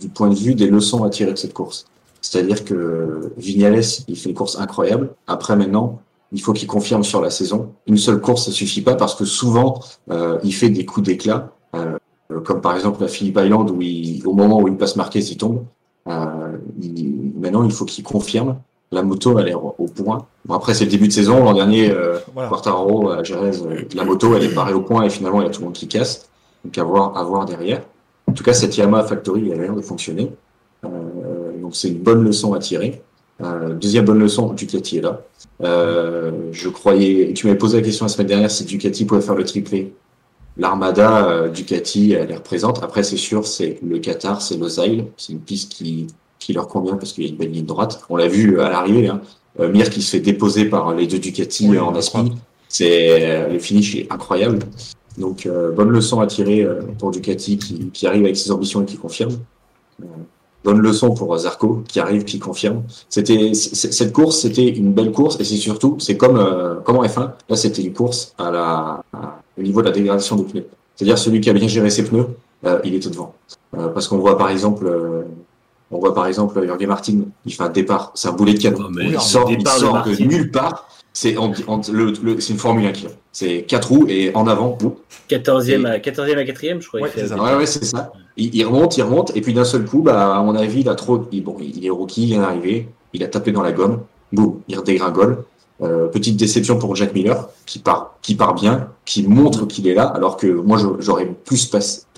du 0.00 0.08
point 0.08 0.28
de 0.28 0.34
vue 0.34 0.54
des 0.54 0.68
leçons 0.68 1.04
à 1.04 1.10
tirer 1.10 1.32
de 1.32 1.38
cette 1.38 1.52
course. 1.54 1.84
C'est-à-dire 2.20 2.64
que 2.64 3.32
Vignales, 3.36 3.82
il 4.08 4.16
fait 4.16 4.30
une 4.30 4.34
course 4.36 4.58
incroyable. 4.58 5.10
Après, 5.26 5.56
maintenant, 5.56 6.00
il 6.30 6.40
faut 6.40 6.52
qu'il 6.52 6.68
confirme 6.68 7.02
sur 7.02 7.20
la 7.20 7.30
saison. 7.30 7.72
Une 7.86 7.98
seule 7.98 8.20
course, 8.20 8.46
ça 8.46 8.52
suffit 8.52 8.80
pas 8.80 8.94
parce 8.94 9.14
que 9.14 9.24
souvent, 9.24 9.80
euh, 10.10 10.38
il 10.44 10.54
fait 10.54 10.70
des 10.70 10.86
coups 10.86 11.06
d'éclat. 11.06 11.50
Euh, 11.74 11.98
comme 12.44 12.60
par 12.62 12.74
exemple 12.74 13.02
la 13.02 13.08
Philippe 13.08 13.38
Island 13.42 13.70
où 13.70 13.82
il, 13.82 14.26
au 14.26 14.32
moment 14.32 14.58
où 14.60 14.68
il 14.68 14.76
passe 14.76 14.96
Marquez, 14.96 15.18
il 15.20 15.36
tombe. 15.36 15.64
Euh, 16.08 16.56
il- 16.80 17.32
maintenant, 17.38 17.64
il 17.64 17.72
faut 17.72 17.84
qu'il 17.84 18.04
confirme. 18.04 18.56
La 18.92 19.02
moto, 19.02 19.38
elle 19.38 19.48
est 19.48 19.54
au 19.54 19.86
point. 19.94 20.26
Bon, 20.44 20.54
après, 20.54 20.74
c'est 20.74 20.84
le 20.84 20.90
début 20.90 21.08
de 21.08 21.12
saison. 21.12 21.42
L'an 21.44 21.54
dernier, 21.54 21.92
Voilà. 22.34 22.48
Quartaro 22.50 23.10
à 23.10 23.22
Jerez, 23.22 23.52
la 23.94 24.04
moto, 24.04 24.34
elle 24.36 24.44
est 24.44 24.54
parée 24.54 24.74
au 24.74 24.82
point 24.82 25.02
et 25.04 25.10
finalement, 25.10 25.40
il 25.40 25.44
y 25.44 25.48
a 25.48 25.50
tout 25.50 25.60
le 25.60 25.66
monde 25.66 25.74
qui 25.74 25.88
casse. 25.88 26.28
Donc, 26.64 26.76
à 26.78 26.84
voir, 26.84 27.16
à 27.16 27.24
voir 27.24 27.44
derrière. 27.46 27.82
En 28.26 28.32
tout 28.32 28.44
cas, 28.44 28.52
cette 28.52 28.76
Yamaha 28.76 29.04
Factory, 29.04 29.50
elle 29.50 29.60
a 29.60 29.62
l'air 29.62 29.74
de 29.74 29.82
fonctionner. 29.82 30.30
Euh, 30.84 31.60
donc, 31.60 31.74
c'est 31.74 31.88
une 31.88 31.98
bonne 31.98 32.24
leçon 32.24 32.54
à 32.54 32.58
tirer. 32.58 33.02
Euh, 33.42 33.74
deuxième 33.74 34.04
bonne 34.04 34.18
leçon, 34.18 34.52
Ducati 34.52 34.98
est 34.98 35.00
là. 35.00 35.22
Euh, 35.62 36.30
je 36.52 36.68
croyais, 36.68 37.32
tu 37.34 37.46
m'avais 37.46 37.58
posé 37.58 37.78
la 37.78 37.82
question 37.82 38.04
la 38.04 38.08
semaine 38.08 38.28
dernière 38.28 38.50
si 38.50 38.64
Ducati 38.64 39.04
pouvait 39.04 39.20
faire 39.20 39.34
le 39.34 39.44
triplé. 39.44 39.92
L'armada 40.56 41.28
euh, 41.28 41.48
Ducati, 41.48 42.12
elle 42.12 42.30
est 42.30 42.36
représente. 42.36 42.82
Après, 42.82 43.02
c'est 43.02 43.16
sûr, 43.16 43.46
c'est 43.46 43.78
le 43.82 43.98
Qatar, 43.98 44.42
c'est 44.42 44.56
Losail. 44.56 45.06
C'est 45.16 45.32
une 45.32 45.40
piste 45.40 45.72
qui, 45.72 46.06
qui 46.38 46.52
leur 46.52 46.68
convient 46.68 46.96
parce 46.96 47.12
qu'il 47.12 47.24
y 47.24 47.26
a 47.26 47.30
une 47.30 47.36
belle 47.36 47.50
ligne 47.50 47.66
droite. 47.66 48.02
On 48.10 48.16
l'a 48.16 48.28
vu 48.28 48.60
à 48.60 48.68
l'arrivée, 48.68 49.08
hein. 49.08 49.20
Euh, 49.60 49.70
Mir 49.70 49.90
qui 49.90 50.00
se 50.00 50.12
fait 50.12 50.20
déposer 50.20 50.64
par 50.66 50.94
les 50.94 51.06
deux 51.06 51.18
Ducati 51.18 51.68
Oui, 51.68 51.78
en. 51.78 51.94
Aspi. 51.94 52.32
C'est, 52.68 53.30
euh, 53.30 53.48
le 53.48 53.58
finish 53.58 53.96
est 53.96 54.06
incroyable. 54.10 54.60
Donc, 55.18 55.48
bonne 55.76 55.90
leçon 55.90 56.20
à 56.20 56.26
tirer 56.26 56.66
pour 56.98 57.10
Ducati 57.10 57.58
qui, 57.58 57.90
qui, 57.90 58.06
arrive 58.06 58.24
avec 58.24 58.36
ses 58.36 58.50
ambitions 58.50 58.82
et 58.82 58.86
qui 58.86 58.96
confirme. 58.96 59.36
bonne 60.64 60.80
leçon 60.80 61.12
pour 61.14 61.36
Zarco 61.36 61.82
qui 61.86 62.00
arrive, 62.00 62.24
qui 62.24 62.38
confirme. 62.38 62.82
C'était 63.08 63.52
cette 63.54 64.12
course, 64.12 64.40
c'était 64.40 64.68
une 64.68 64.92
belle 64.92 65.12
course 65.12 65.38
et 65.38 65.44
c'est 65.44 65.56
surtout, 65.56 65.96
c'est 65.98 66.16
comme 66.16 66.38
comme 66.84 66.96
en 66.96 67.04
F1. 67.04 67.32
Là, 67.48 67.56
c'était 67.56 67.82
une 67.82 67.92
course 67.92 68.34
à 68.38 68.50
la 68.50 69.04
au 69.58 69.62
niveau 69.62 69.82
de 69.82 69.86
la 69.86 69.92
dégradation 69.92 70.36
des 70.36 70.44
pneus. 70.44 70.66
C'est-à-dire 70.96 71.18
celui 71.18 71.40
qui 71.40 71.50
a 71.50 71.52
bien 71.52 71.68
géré 71.68 71.90
ses 71.90 72.04
pneus, 72.04 72.28
il 72.84 72.94
est 72.94 73.08
devant. 73.08 73.34
parce 73.70 74.08
qu'on 74.08 74.18
voit 74.18 74.38
par 74.38 74.48
exemple 74.48 74.90
on 75.92 75.98
voit 75.98 76.14
par 76.14 76.26
exemple 76.26 76.66
Jorge 76.66 76.86
Martin, 76.86 77.20
il 77.44 77.52
fait 77.52 77.62
un 77.62 77.68
départ, 77.68 78.12
c'est 78.14 78.28
un 78.28 78.32
boulet 78.32 78.54
de 78.54 78.60
canon. 78.60 78.88
Oh, 78.88 78.98
il 78.98 79.20
sort, 79.20 79.50
il 79.50 79.66
sort 79.68 80.02
de, 80.04 80.22
nulle 80.24 80.50
part. 80.50 80.88
C'est 81.12 81.34
une 81.34 82.58
Formule 82.58 82.86
1 82.86 82.92
qui 82.92 83.06
C'est 83.32 83.62
quatre 83.62 83.90
roues 83.90 84.06
et 84.08 84.34
en 84.34 84.46
avant. 84.46 84.78
14e, 85.28 85.86
à, 85.86 85.98
14e 85.98 86.38
à 86.38 86.44
4e, 86.44 86.80
je 86.80 86.88
crois. 86.88 87.00
Ouais, 87.00 87.10
c'est 87.14 87.28
ça. 87.28 87.56
Ouais, 87.56 87.66
c'est 87.66 87.84
ça. 87.84 88.12
Il, 88.36 88.64
remonte, 88.64 88.96
il 88.96 89.02
remonte, 89.02 89.36
et 89.36 89.42
puis 89.42 89.52
d'un 89.52 89.64
seul 89.64 89.84
coup, 89.84 90.00
bah, 90.00 90.36
à 90.36 90.42
mon 90.42 90.54
avis, 90.54 90.80
il 90.80 90.88
a 90.88 90.94
trop. 90.94 91.26
Il, 91.32 91.44
bon, 91.44 91.56
il 91.60 91.84
est 91.84 91.90
rookie, 91.90 92.22
il 92.22 92.26
vient 92.28 92.40
d'arriver, 92.40 92.88
il 93.12 93.22
a 93.22 93.28
tapé 93.28 93.52
dans 93.52 93.62
la 93.62 93.72
gomme, 93.72 94.00
boum, 94.32 94.60
il 94.68 94.78
redégringole. 94.78 95.44
Euh, 95.82 96.06
petite 96.06 96.36
déception 96.36 96.78
pour 96.78 96.94
Jack 96.94 97.12
Miller, 97.12 97.48
qui 97.66 97.80
part, 97.80 98.16
qui 98.22 98.36
part 98.36 98.54
bien, 98.54 98.90
qui 99.04 99.26
montre 99.26 99.66
qu'il 99.66 99.88
est 99.88 99.94
là, 99.94 100.04
alors 100.04 100.36
que 100.36 100.46
moi, 100.46 100.78
j'aurais 101.00 101.26
plus 101.26 101.68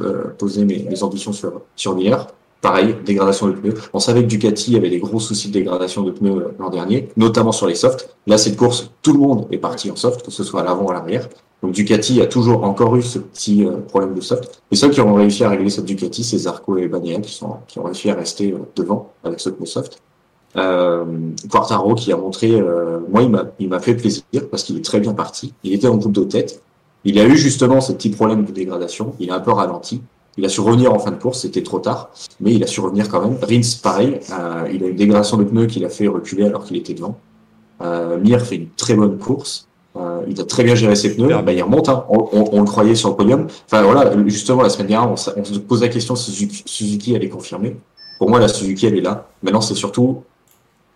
euh, 0.00 0.24
posé 0.36 0.66
mes, 0.66 0.82
mes, 0.82 1.02
ambitions 1.02 1.32
sur, 1.32 1.62
sur 1.74 1.94
Miller. 1.96 2.26
Pareil, 2.64 2.96
dégradation 3.04 3.48
de 3.48 3.52
pneus. 3.52 3.74
On 3.92 3.98
savait 3.98 4.22
que 4.22 4.26
Ducati 4.26 4.74
avait 4.74 4.88
des 4.88 4.98
gros 4.98 5.20
soucis 5.20 5.48
de 5.48 5.52
dégradation 5.52 6.02
de 6.02 6.10
pneus 6.10 6.30
euh, 6.30 6.54
l'an 6.58 6.70
dernier, 6.70 7.10
notamment 7.14 7.52
sur 7.52 7.66
les 7.66 7.74
softs. 7.74 8.16
Là, 8.26 8.38
cette 8.38 8.56
course, 8.56 8.90
tout 9.02 9.12
le 9.12 9.18
monde 9.18 9.46
est 9.50 9.58
parti 9.58 9.90
en 9.90 9.96
soft, 9.96 10.24
que 10.24 10.30
ce 10.30 10.42
soit 10.42 10.62
à 10.62 10.64
l'avant 10.64 10.84
ou 10.84 10.90
à 10.90 10.94
l'arrière. 10.94 11.28
Donc 11.62 11.72
Ducati 11.72 12.22
a 12.22 12.26
toujours 12.26 12.64
encore 12.64 12.96
eu 12.96 13.02
ce 13.02 13.18
petit 13.18 13.66
euh, 13.66 13.72
problème 13.86 14.14
de 14.14 14.22
soft. 14.22 14.62
Et 14.70 14.76
ceux 14.76 14.88
qui 14.88 15.02
ont 15.02 15.12
réussi 15.12 15.44
à 15.44 15.50
régler 15.50 15.68
cette 15.68 15.84
Ducati, 15.84 16.24
c'est 16.24 16.38
Zarco 16.38 16.78
et 16.78 16.88
Bagnaia 16.88 17.20
qui, 17.20 17.34
sont, 17.34 17.58
ont 17.76 17.82
réussi 17.82 18.08
à 18.08 18.14
rester 18.14 18.52
euh, 18.52 18.60
devant 18.74 19.10
avec 19.24 19.40
ce 19.40 19.50
pneu 19.50 19.66
soft. 19.66 20.00
Euh, 20.56 21.04
Quartaro 21.50 21.94
qui 21.94 22.12
a 22.14 22.16
montré, 22.16 22.62
moi 23.10 23.22
il 23.22 23.28
m'a 23.28 23.44
il 23.58 23.68
m'a 23.68 23.80
fait 23.80 23.94
plaisir 23.94 24.22
parce 24.50 24.62
qu'il 24.62 24.78
est 24.78 24.84
très 24.84 25.00
bien 25.00 25.12
parti. 25.12 25.52
Il 25.64 25.74
était 25.74 25.88
en 25.88 25.96
groupe 25.96 26.12
de 26.12 26.24
tête. 26.24 26.62
Il 27.04 27.18
a 27.18 27.26
eu 27.26 27.36
justement 27.36 27.82
ce 27.82 27.92
petit 27.92 28.08
problème 28.08 28.46
de 28.46 28.52
dégradation. 28.52 29.12
Il 29.20 29.30
a 29.30 29.34
un 29.34 29.40
peu 29.40 29.52
ralenti. 29.52 30.00
Il 30.36 30.44
a 30.44 30.48
su 30.48 30.60
revenir 30.60 30.92
en 30.92 30.98
fin 30.98 31.12
de 31.12 31.16
course, 31.16 31.40
c'était 31.40 31.62
trop 31.62 31.78
tard, 31.78 32.10
mais 32.40 32.54
il 32.54 32.64
a 32.64 32.66
su 32.66 32.80
revenir 32.80 33.08
quand 33.08 33.20
même. 33.20 33.38
Rins, 33.40 33.78
pareil, 33.82 34.18
euh, 34.32 34.68
il 34.72 34.82
a 34.82 34.88
une 34.88 34.96
dégradation 34.96 35.36
de 35.36 35.44
pneus 35.44 35.66
qu'il 35.66 35.84
a 35.84 35.88
fait 35.88 36.08
reculer 36.08 36.44
alors 36.46 36.64
qu'il 36.64 36.76
était 36.76 36.94
devant. 36.94 37.18
Euh, 37.82 38.18
Mir 38.18 38.40
fait 38.40 38.56
une 38.56 38.68
très 38.76 38.94
bonne 38.94 39.18
course. 39.18 39.68
Euh, 39.96 40.22
il 40.28 40.40
a 40.40 40.44
très 40.44 40.64
bien 40.64 40.74
géré 40.74 40.96
ses 40.96 41.14
pneus. 41.14 41.28
Bah, 41.42 41.52
il 41.52 41.62
remonte. 41.62 41.88
Hein. 41.88 42.04
On, 42.08 42.28
on, 42.32 42.48
on, 42.52 42.60
le 42.60 42.66
croyait 42.66 42.96
sur 42.96 43.10
le 43.10 43.16
podium. 43.16 43.46
Enfin 43.66 43.82
voilà, 43.82 44.12
justement 44.26 44.62
la 44.62 44.70
semaine 44.70 44.88
dernière, 44.88 45.08
on, 45.08 45.14
on 45.40 45.44
se 45.44 45.58
pose 45.60 45.82
la 45.82 45.88
question 45.88 46.16
si 46.16 46.32
Suzuki, 46.66 47.14
allait 47.14 47.28
confirmer. 47.28 47.76
Pour 48.18 48.28
moi, 48.28 48.40
la 48.40 48.48
Suzuki 48.48 48.86
elle 48.86 48.96
est 48.96 49.02
là. 49.02 49.28
Maintenant, 49.42 49.60
c'est 49.60 49.74
surtout 49.74 50.22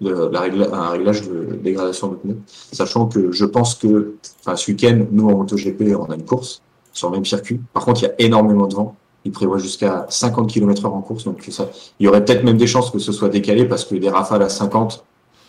le, 0.00 0.30
la 0.32 0.40
régla, 0.40 0.68
un 0.72 0.88
réglage 0.90 1.28
de 1.28 1.58
dégradation 1.62 2.08
de 2.08 2.14
pneus, 2.16 2.38
sachant 2.72 3.06
que 3.06 3.30
je 3.30 3.44
pense 3.44 3.76
que, 3.76 4.14
enfin, 4.40 4.56
ce 4.56 4.70
week-end, 4.70 5.06
nous 5.12 5.28
en 5.28 5.36
MotoGP, 5.36 5.94
on 5.96 6.10
a 6.10 6.14
une 6.14 6.24
course 6.24 6.62
sur 6.92 7.10
le 7.10 7.16
même 7.16 7.24
circuit. 7.24 7.60
Par 7.72 7.84
contre, 7.84 8.02
il 8.02 8.06
y 8.06 8.08
a 8.08 8.14
énormément 8.18 8.66
de 8.66 8.74
vent. 8.74 8.96
Il 9.28 9.32
prévoit 9.32 9.58
jusqu'à 9.58 10.06
50 10.08 10.48
km 10.48 10.86
heure 10.86 10.94
en 10.94 11.02
course. 11.02 11.24
Donc 11.24 11.46
ça, 11.50 11.68
il 12.00 12.06
y 12.06 12.08
aurait 12.08 12.24
peut-être 12.24 12.44
même 12.44 12.56
des 12.56 12.66
chances 12.66 12.90
que 12.90 12.98
ce 12.98 13.12
soit 13.12 13.28
décalé 13.28 13.66
parce 13.66 13.84
que 13.84 13.94
des 13.94 14.08
rafales 14.08 14.42
à 14.42 14.48
50 14.48 15.04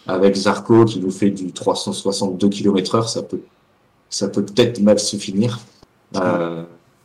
avec 0.06 0.36
Zarco 0.36 0.84
qui 0.84 1.00
nous 1.00 1.12
fait 1.12 1.30
du 1.30 1.54
362 1.54 2.50
km 2.50 2.96
heure, 2.96 3.08
ça 3.08 3.24
peut, 3.24 3.40
ça 4.10 4.28
peut 4.28 4.44
peut-être 4.44 4.82
mal 4.82 5.00
se 5.00 5.16
finir. 5.16 5.60
Euh, 6.18 6.64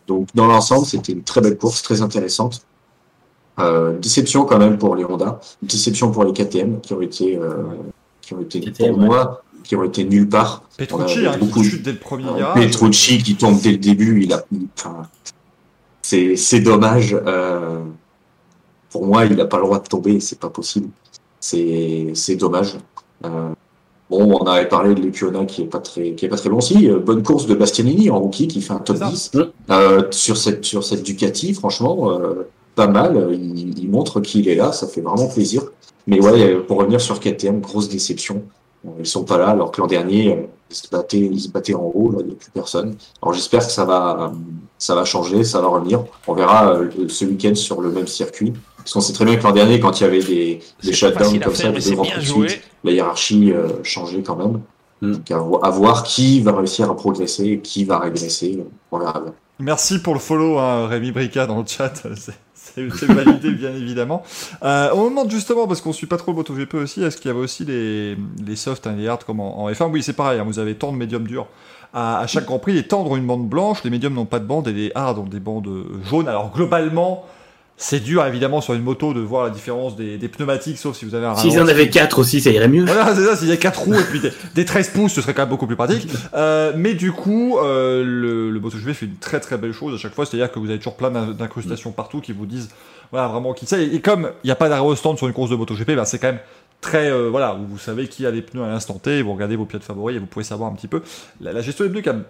donc 0.09 0.29
dans 0.35 0.47
l'ensemble, 0.47 0.85
c'était 0.85 1.13
une 1.13 1.23
très 1.23 1.41
belle 1.41 1.57
course, 1.57 1.83
très 1.83 2.03
intéressante. 2.03 2.67
Euh, 3.61 3.97
déception 3.99 4.47
quand 4.47 4.59
même 4.59 4.79
pour 4.79 4.97
les 4.97 5.05
Honda, 5.05 5.41
déception 5.63 6.11
pour 6.11 6.25
les 6.25 6.33
KTM 6.33 6.81
qui 6.81 6.93
ont 6.93 7.01
été, 7.01 7.37
euh, 7.37 7.63
qui 8.21 8.35
ont 8.35 8.41
été 8.41 8.61
pour 8.73 8.99
moi, 8.99 9.45
qui 9.63 9.77
ont 9.77 9.85
été 9.85 10.03
nulle 10.03 10.29
part. 10.29 10.65
Petrucci, 10.77 11.25
hein, 11.25 11.39
qui 11.39 11.65
chute 11.65 11.85
dès 11.85 11.93
le 11.93 11.99
premier. 11.99 12.27
Petrucci 12.55 13.23
qui 13.23 13.37
tombe 13.37 13.61
dès 13.61 13.71
le 13.71 13.79
début, 13.79 14.25
il 14.25 14.33
a, 14.33 14.45
enfin, 14.77 15.07
c'est 16.05 16.61
dommage. 16.61 17.17
Euh, 17.27 17.81
pour 18.91 19.07
moi, 19.07 19.25
il 19.25 19.37
n'a 19.37 19.47
pas 19.47 19.57
le 19.59 19.65
droit 19.65 19.81
de 19.81 19.89
tomber, 19.89 20.21
c'est 20.21 20.39
pas 20.39 20.51
possible. 20.51 20.89
C'est 21.41 22.37
dommage. 22.37 22.77
Euh, 23.25 23.51
bon, 24.11 24.39
on 24.41 24.45
avait 24.47 24.69
parlé 24.69 24.95
de 24.95 25.01
Luciona 25.01 25.45
qui 25.47 25.63
est 25.63 25.67
pas 25.67 25.79
très 25.79 26.13
qui 26.13 26.27
est 26.27 26.29
pas 26.29 26.37
très 26.37 26.51
bon 26.51 26.59
aussi. 26.59 26.91
Euh, 26.91 26.99
bonne 26.99 27.23
course 27.23 27.47
de 27.47 27.55
Bastianini 27.55 28.11
en 28.11 28.21
rookie 28.21 28.49
qui 28.49 28.61
fait 28.61 28.73
un 28.73 28.79
top 28.79 28.99
10 28.99 29.33
sur 30.11 30.37
cette 30.37 30.65
sur 30.65 30.85
cette 30.85 31.03
Ducati. 31.03 31.55
Franchement, 31.55 32.13
pas 32.75 32.87
mal. 32.87 33.31
Il, 33.33 33.89
montre 33.91 34.21
qu'il 34.21 34.49
est 34.49 34.57
là, 34.57 34.73
ça 34.73 34.87
fait 34.87 35.01
vraiment 35.01 35.29
plaisir. 35.29 35.63
Mais 36.07 36.21
ouais, 36.21 36.57
pour 36.57 36.79
revenir 36.79 37.01
sur 37.01 37.19
KTM, 37.21 37.61
grosse 37.61 37.89
déception. 37.89 38.43
Ils 38.99 39.07
sont 39.07 39.25
pas 39.25 39.39
là, 39.39 39.49
alors 39.49 39.71
que 39.71 39.81
l'an 39.81 39.87
dernier, 39.87 40.47
ils 40.71 40.77
se 40.77 40.89
battaient, 40.91 41.19
ils 41.19 41.41
se 41.41 41.49
battaient 41.49 41.75
en 41.75 41.91
haut, 41.95 42.11
là, 42.11 42.19
il 42.21 42.27
n'y 42.27 42.33
a 42.33 42.35
plus 42.35 42.51
personne. 42.51 42.97
Alors 43.23 43.33
j'espère 43.33 43.67
que 43.67 43.73
ça 43.73 43.87
va, 43.87 44.33
ça 44.85 44.95
va 44.95 45.07
changer, 45.07 45.45
ça 45.45 45.63
va 45.63 45.69
revenir. 45.69 46.05
On 46.27 46.35
verra 46.35 46.75
euh, 46.75 46.91
ce 47.09 47.25
week-end 47.25 47.55
sur 47.55 47.81
le 47.81 47.91
même 47.91 48.07
circuit. 48.07 48.53
Parce 48.77 48.93
qu'on 48.93 49.01
sait 49.01 49.15
très 49.15 49.25
bien 49.25 49.37
que 49.37 49.43
l'an 49.43 49.53
dernier, 49.53 49.81
quand 49.81 49.99
il 49.99 50.05
y 50.05 50.07
avait 50.07 50.23
des, 50.23 50.61
des 50.83 50.93
shutdowns 50.93 51.41
comme 51.41 51.55
ça, 51.55 51.71
des 51.73 51.95
grands 51.95 52.05
suite, 52.05 52.61
la 52.85 52.93
hiérarchie 52.93 53.51
euh, 53.53 53.83
changeait 53.83 54.23
quand 54.23 54.37
même. 54.37 54.61
Mm. 55.01 55.13
Donc 55.17 55.63
à, 55.63 55.71
voir 55.71 56.03
qui 56.03 56.43
va 56.43 56.53
réussir 56.53 56.91
à 56.91 56.97
progresser 56.97 57.47
et 57.47 57.61
qui 57.61 57.85
va 57.85 57.99
régresser. 57.99 58.63
On 58.93 58.99
verra 58.99 59.21
bien. 59.21 59.33
Merci 59.59 60.01
pour 60.01 60.13
le 60.13 60.21
follow, 60.21 60.59
hein, 60.59 60.87
Rémi 60.87 61.13
Brica 61.13 61.47
dans 61.47 61.61
le 61.61 61.67
chat. 61.67 62.03
C'est 62.75 63.07
validé, 63.07 63.53
bien 63.53 63.71
évidemment. 63.75 64.23
Euh, 64.63 64.91
on 64.95 65.05
me 65.05 65.11
demande 65.11 65.31
justement, 65.31 65.67
parce 65.67 65.81
qu'on 65.81 65.93
suit 65.95 66.07
pas 66.07 66.19
trop 66.19 66.33
le 66.33 66.37
MotoGP 66.37 66.75
aussi, 66.75 67.03
est-ce 67.03 67.17
qu'il 67.17 67.29
y 67.29 67.31
avait 67.31 67.41
aussi 67.43 67.65
les, 67.65 68.17
les 68.45 68.57
softs, 68.57 68.87
hein, 68.87 68.97
les 68.99 69.09
hard 69.09 69.25
comme 69.25 69.41
en, 69.41 69.71
F1 69.71 69.91
Oui, 69.91 70.03
c'est 70.03 70.13
pareil, 70.13 70.41
hein, 70.41 70.45
vous 70.45 70.59
avez 70.59 70.75
tant 70.75 70.93
de 70.93 70.99
médium 70.99 71.27
dur 71.27 71.47
à, 71.95 72.19
à, 72.19 72.27
chaque 72.27 72.45
Grand 72.45 72.59
Prix, 72.59 72.75
les 72.75 72.83
tendres 72.83 73.17
une 73.17 73.27
bande 73.27 73.49
blanche, 73.49 73.83
les 73.85 73.91
médiums 73.91 74.15
n'ont 74.15 74.27
pas 74.27 74.41
de 74.41 74.47
bande 74.47 74.69
et 74.69 74.73
les 74.73 74.93
hard 74.95 75.19
ont 75.19 75.25
des 75.25 75.41
bandes 75.41 75.71
jaunes. 76.05 76.29
Alors 76.29 76.53
globalement, 76.53 77.25
c'est 77.77 78.01
dur 78.01 78.25
évidemment 78.25 78.61
sur 78.61 78.75
une 78.75 78.83
moto 78.83 79.13
de 79.15 79.21
voir 79.21 79.45
la 79.45 79.51
différence 79.51 79.97
des, 79.97 80.17
des 80.17 80.29
pneumatiques, 80.29 80.79
sauf 80.79 80.97
si 80.97 81.05
vous 81.05 81.15
avez 81.17 81.27
un. 81.27 81.35
S'ils 81.35 81.59
en 81.61 81.67
avaient 81.67 81.89
4 81.89 82.21
aussi, 82.21 82.41
ça 82.41 82.51
irait 82.51 82.69
mieux. 82.69 82.85
Voilà, 82.85 83.15
c'est 83.15 83.25
ça. 83.25 83.37
S'il 83.37 83.49
y 83.49 83.53
a 83.53 83.57
4 83.57 83.81
roues 83.81 83.95
et 83.95 84.05
puis 84.05 84.21
des, 84.55 84.65
13 84.65 84.91
pouces, 84.91 85.13
ce 85.13 85.21
serait 85.21 85.35
quand 85.35 85.43
même 85.43 85.49
beaucoup 85.49 85.67
plus 85.67 85.77
pratique. 85.77 86.09
Euh, 86.35 86.73
mais 86.77 86.95
du 86.95 87.13
coup, 87.13 87.59
euh, 87.59 88.03
le, 88.05 88.51
le 88.51 88.61
MotoGP 88.61 88.93
fait 88.93 89.07
une 89.07 89.17
très 89.17 89.39
très 89.39 89.57
belle 89.57 89.73
chose 89.73 89.95
à 89.95 89.99
chaque 89.99 90.15
fois, 90.15 90.27
c'est-à-dire 90.27 90.51
que 90.51 90.59
vous 90.59 90.69
avez 90.69 90.79
toujours 90.79 90.97
plein 90.97 91.11
d'incrustations 91.11 91.93
partout 91.93 92.21
qui 92.21 92.33
vous 92.33 92.47
disent, 92.47 92.71
voilà, 93.13 93.29
vraiment 93.29 93.53
qui 93.53 93.67
ça. 93.67 93.79
Et, 93.79 94.01
comme 94.01 94.31
il 94.43 94.49
n'y 94.49 94.51
a 94.51 94.57
pas 94.57 94.69
d'aérostand 94.69 95.17
sur 95.17 95.29
une 95.29 95.33
course 95.33 95.51
de 95.51 95.57
MotoGP, 95.57 95.93
ben 95.93 96.05
c'est 96.05 96.19
quand 96.19 96.29
même 96.29 96.41
très 96.85 97.11
euh, 97.11 97.29
voilà, 97.31 97.59
vous 97.69 97.79
savez 97.79 98.07
qui 98.09 98.27
a 98.27 98.31
les 98.31 98.43
pneus 98.43 98.63
à 98.63 98.69
l'instant 98.69 98.95
T, 98.95 99.23
vous 99.23 99.33
regardez 99.33 99.57
vos 99.57 99.65
pieds 99.65 99.79
de 99.79 99.85
favoris 99.85 100.17
et 100.17 100.19
vous 100.21 100.27
pouvez 100.27 100.45
savoir 100.45 100.71
un 100.71 100.75
petit 100.75 100.89
peu 100.89 101.03
la, 101.41 101.53
la 101.53 101.63
gestion 101.63 101.85
des 101.85 101.91
pneus 101.91 102.03
quand 102.03 102.13
même 102.13 102.25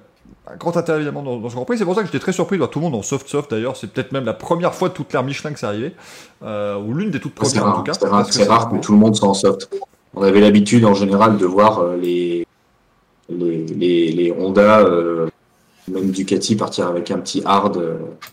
un 0.47 0.57
grand 0.57 0.77
intérêt 0.77 0.99
évidemment 0.99 1.23
dans, 1.23 1.49
ce 1.49 1.55
Grand 1.55 1.65
Prix. 1.65 1.79
C'est 1.79 1.85
pour 1.85 1.95
ça 1.95 2.01
que 2.01 2.07
j'étais 2.07 2.19
très 2.19 2.33
surpris 2.33 2.57
de 2.57 2.61
voir 2.61 2.71
tout 2.71 2.79
le 2.79 2.85
monde 2.85 2.95
en 2.95 3.03
soft-soft 3.03 3.51
d'ailleurs. 3.51 3.77
C'est 3.77 3.89
peut-être 3.89 4.13
même 4.13 4.25
la 4.25 4.33
première 4.35 4.75
fois 4.75 4.89
de 4.89 4.95
toute 4.95 5.13
l'ère 5.13 5.23
Michelin 5.23 5.53
que 5.53 5.59
c'est 5.59 5.67
arrivé, 5.67 5.93
euh, 6.43 6.79
ou 6.79 6.95
l'une 6.95 7.11
des 7.11 7.21
toutes 7.21 7.35
premières 7.35 7.67
en 7.67 7.73
tout 7.73 7.83
cas. 7.83 7.93
C'est 7.95 8.07
rare, 8.07 8.29
que, 8.29 8.49
rare 8.49 8.71
que 8.71 8.77
tout 8.77 8.93
le 8.93 8.99
monde 8.99 9.17
soit 9.17 9.29
en 9.29 9.35
soft. 9.35 9.71
On 10.15 10.23
avait 10.23 10.41
l'habitude 10.41 10.85
en 10.85 10.95
général 10.95 11.37
de 11.39 11.47
voir 11.47 11.81
euh, 11.81 11.97
les, 11.97 12.47
les, 13.29 13.67
les, 13.67 14.13
les 14.13 14.33
Honda, 14.33 14.87
même 15.89 16.11
Ducati 16.11 16.57
partir 16.57 16.87
avec 16.89 17.11
un 17.11 17.19
petit 17.19 17.43
hard 17.45 17.83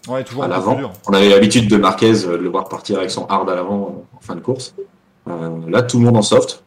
ouais, 0.07 0.23
toujours 0.23 0.43
à 0.43 0.47
l'avant. 0.47 0.79
On 1.07 1.13
avait 1.13 1.29
l'habitude 1.29 1.69
de 1.69 1.77
Marquez 1.77 2.13
de 2.13 2.35
le 2.35 2.49
voir 2.49 2.69
partir 2.69 2.99
avec 2.99 3.09
son 3.09 3.25
hard 3.27 3.49
à 3.49 3.55
l'avant 3.55 4.05
en 4.15 4.19
fin 4.21 4.35
de 4.35 4.41
course. 4.41 4.73
Là, 5.67 5.81
tout 5.81 5.99
le 5.99 6.05
monde 6.05 6.17
en 6.17 6.21
soft. 6.21 6.63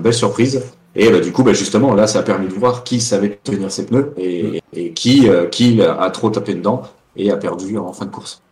belle 0.00 0.14
surprise. 0.14 0.62
Et 0.96 1.10
bah, 1.10 1.20
du 1.20 1.32
coup, 1.32 1.42
bah, 1.42 1.52
justement, 1.52 1.94
là, 1.94 2.06
ça 2.06 2.20
a 2.20 2.22
permis 2.22 2.48
de 2.48 2.54
voir 2.54 2.84
qui 2.84 3.00
savait 3.00 3.38
tenir 3.42 3.70
ses 3.70 3.86
pneus 3.86 4.14
et, 4.16 4.62
et 4.72 4.92
qui, 4.92 5.28
euh, 5.28 5.46
qui 5.46 5.82
a 5.82 6.10
trop 6.10 6.30
tapé 6.30 6.54
dedans 6.54 6.82
et 7.16 7.30
a 7.30 7.36
perdu 7.36 7.78
en 7.78 7.92
fin 7.92 8.06
de 8.06 8.10
course. 8.10 8.42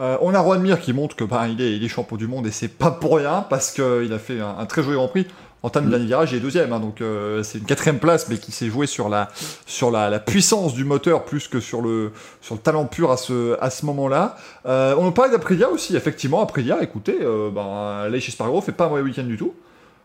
Euh, 0.00 0.16
on 0.22 0.34
a 0.34 0.42
Juan 0.42 0.62
Mir 0.62 0.80
qui 0.80 0.92
montre 0.92 1.14
que 1.14 1.24
bah, 1.24 1.46
il, 1.48 1.60
est, 1.60 1.76
il 1.76 1.84
est 1.84 1.88
champion 1.88 2.16
du 2.16 2.26
monde 2.26 2.46
et 2.46 2.50
c'est 2.50 2.68
pas 2.68 2.90
pour 2.90 3.16
rien 3.16 3.44
parce 3.48 3.70
qu'il 3.70 4.12
a 4.12 4.18
fait 4.18 4.40
un, 4.40 4.64
très 4.66 4.82
joli 4.82 4.96
Grand 4.96 5.08
Prix. 5.08 5.26
En 5.62 5.68
termes 5.68 5.86
de 5.86 5.90
dernier 5.90 6.06
virage, 6.06 6.32
il 6.32 6.38
est 6.38 6.40
deuxième, 6.40 6.72
hein, 6.72 6.80
donc 6.80 7.02
euh, 7.02 7.42
c'est 7.42 7.58
une 7.58 7.64
quatrième 7.64 7.98
place, 7.98 8.28
mais 8.30 8.38
qui 8.38 8.50
s'est 8.50 8.68
joué 8.68 8.86
sur 8.86 9.10
la 9.10 9.28
sur 9.66 9.90
la, 9.90 10.08
la, 10.08 10.18
puissance 10.18 10.72
du 10.72 10.84
moteur 10.84 11.26
plus 11.26 11.48
que 11.48 11.60
sur 11.60 11.82
le 11.82 12.12
sur 12.40 12.54
le 12.54 12.60
talent 12.62 12.86
pur 12.86 13.10
à 13.10 13.18
ce 13.18 13.58
à 13.60 13.68
ce 13.68 13.84
moment-là. 13.84 14.36
Euh, 14.64 14.94
on 14.98 15.12
parle 15.12 15.32
d'Aprilia 15.32 15.68
aussi, 15.68 15.94
effectivement. 15.96 16.40
Aprilia, 16.40 16.82
écoutez, 16.82 17.18
euh, 17.20 17.50
ben, 17.50 18.08
Leish 18.08 18.34
fait 18.34 18.72
pas 18.72 18.86
un 18.86 18.88
mauvais 18.88 19.02
week-end 19.02 19.24
du 19.24 19.36
tout. 19.36 19.52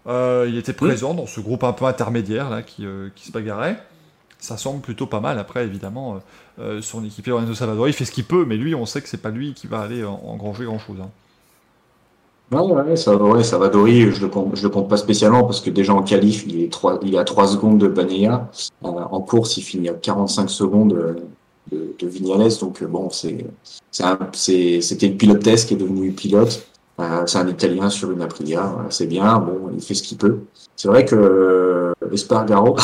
Euh, 0.08 0.46
il 0.50 0.58
était 0.58 0.74
présent 0.74 1.14
dans 1.14 1.26
ce 1.26 1.40
groupe 1.40 1.64
un 1.64 1.74
peu 1.74 1.86
intermédiaire 1.86 2.50
là 2.50 2.62
qui, 2.62 2.86
euh, 2.86 3.08
qui 3.16 3.28
se 3.28 3.32
bagarrait. 3.32 3.82
Ça 4.38 4.58
semble 4.58 4.82
plutôt 4.82 5.08
pas 5.08 5.22
mal. 5.22 5.40
Après, 5.40 5.64
évidemment, 5.64 6.22
son 6.82 7.04
équipier 7.04 7.32
Lorenzo 7.32 7.56
Salvador, 7.56 7.88
il 7.88 7.94
fait 7.94 8.06
ce 8.06 8.12
qu'il 8.12 8.26
peut, 8.26 8.46
mais 8.46 8.58
lui, 8.58 8.76
on 8.76 8.86
sait 8.86 9.02
que 9.02 9.08
c'est 9.10 9.22
pas 9.22 9.32
lui 9.32 9.54
qui 9.54 9.66
va 9.66 9.80
aller 9.80 10.04
engranger 10.04 10.66
grand 10.66 10.78
chose. 10.78 10.98
Hein. 11.02 11.10
Non, 12.52 12.74
ouais, 12.74 12.96
ça, 12.96 13.16
ouais, 13.16 13.44
Salvadori, 13.44 14.12
je 14.12 14.22
le 14.22 14.28
compte, 14.28 14.56
je 14.56 14.64
le 14.64 14.70
compte 14.70 14.88
pas 14.88 14.98
spécialement 14.98 15.44
parce 15.44 15.62
que 15.62 15.70
déjà 15.72 15.94
en 15.94 16.04
qualif, 16.04 16.46
il 16.48 16.62
est, 16.64 16.72
3, 16.72 17.00
il 17.04 17.18
à 17.18 17.24
3 17.24 17.48
secondes 17.48 17.80
de 17.80 17.88
Banea. 17.88 18.50
en 18.84 19.22
course, 19.22 19.58
il 19.58 19.64
finit 19.64 19.90
à 19.90 19.94
45 19.94 20.50
secondes 20.50 20.94
de 20.94 21.16
de, 21.72 21.96
de 21.98 22.08
Vignales. 22.08 22.52
Donc 22.60 22.82
euh, 22.82 22.88
bon, 22.88 23.10
c'est 23.10 23.46
c'est 23.92 24.82
c'était 24.82 25.08
le 25.08 25.16
pilote 25.16 25.44
test 25.44 25.68
qui 25.68 25.74
est 25.76 25.78
devenu 25.78 26.12
pilote. 26.12 26.68
Euh, 27.00 27.26
c'est 27.26 27.40
un 27.40 27.48
Italien 27.48 27.90
sur 27.90 28.12
une 28.12 28.22
Aprilia, 28.22 28.74
c'est 28.90 29.08
bien. 29.08 29.40
Bon, 29.40 29.70
il 29.74 29.82
fait 29.82 29.94
ce 29.94 30.04
qu'il 30.04 30.18
peut. 30.18 30.40
C'est 30.76 30.88
vrai 30.88 31.04
que 31.04 31.16
euh, 31.16 31.94
Espargaro, 32.12 32.78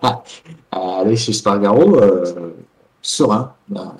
Alex 0.70 1.28
Espargaro, 1.30 1.96
euh, 1.96 2.52
serein, 3.00 3.54
a, 3.74 3.80
a 3.80 3.94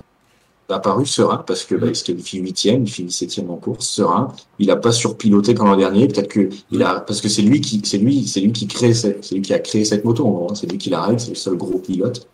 apparu 0.69 1.05
serein 1.05 1.43
parce 1.45 1.63
que 1.63 1.75
bah, 1.75 1.87
il 1.87 1.95
se 1.95 2.03
qualifie 2.03 2.37
huitième, 2.39 2.83
il 2.83 2.89
finit 2.89 3.11
septième 3.11 3.49
en 3.49 3.55
course, 3.57 3.87
serein. 3.87 4.29
Il 4.59 4.69
a 4.71 4.75
pas 4.75 4.91
surpiloté 4.91 5.53
comme 5.53 5.67
l'an 5.67 5.77
dernier. 5.77 6.07
Peut-être 6.07 6.27
que 6.27 6.49
il 6.71 6.83
a 6.83 6.99
parce 6.99 7.21
que 7.21 7.29
c'est 7.29 7.41
lui 7.41 7.61
qui, 7.61 7.81
c'est 7.83 7.97
lui, 7.97 8.27
c'est 8.27 8.39
lui 8.41 8.51
qui 8.51 8.67
crée, 8.67 8.93
cette- 8.93 9.23
c'est 9.23 9.35
lui 9.35 9.41
qui 9.41 9.53
a 9.53 9.59
créé 9.59 9.83
cette 9.85 10.05
moto. 10.05 10.25
en 10.25 10.31
gros, 10.31 10.47
hein. 10.51 10.55
C'est 10.55 10.69
lui 10.71 10.77
qui 10.77 10.89
la 10.89 11.01
règle, 11.01 11.19
c'est 11.19 11.29
le 11.29 11.35
seul 11.35 11.55
gros 11.57 11.79
pilote. 11.79 12.27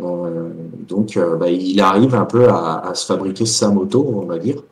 Euh, 0.00 0.50
donc, 0.88 1.16
euh, 1.16 1.36
bah, 1.36 1.48
il 1.50 1.80
arrive 1.80 2.14
un 2.14 2.24
peu 2.26 2.48
à, 2.48 2.78
à 2.88 2.94
se 2.94 3.06
fabriquer 3.06 3.46
sa 3.46 3.70
moto, 3.70 4.06
on 4.22 4.26
va 4.26 4.38
dire. 4.38 4.62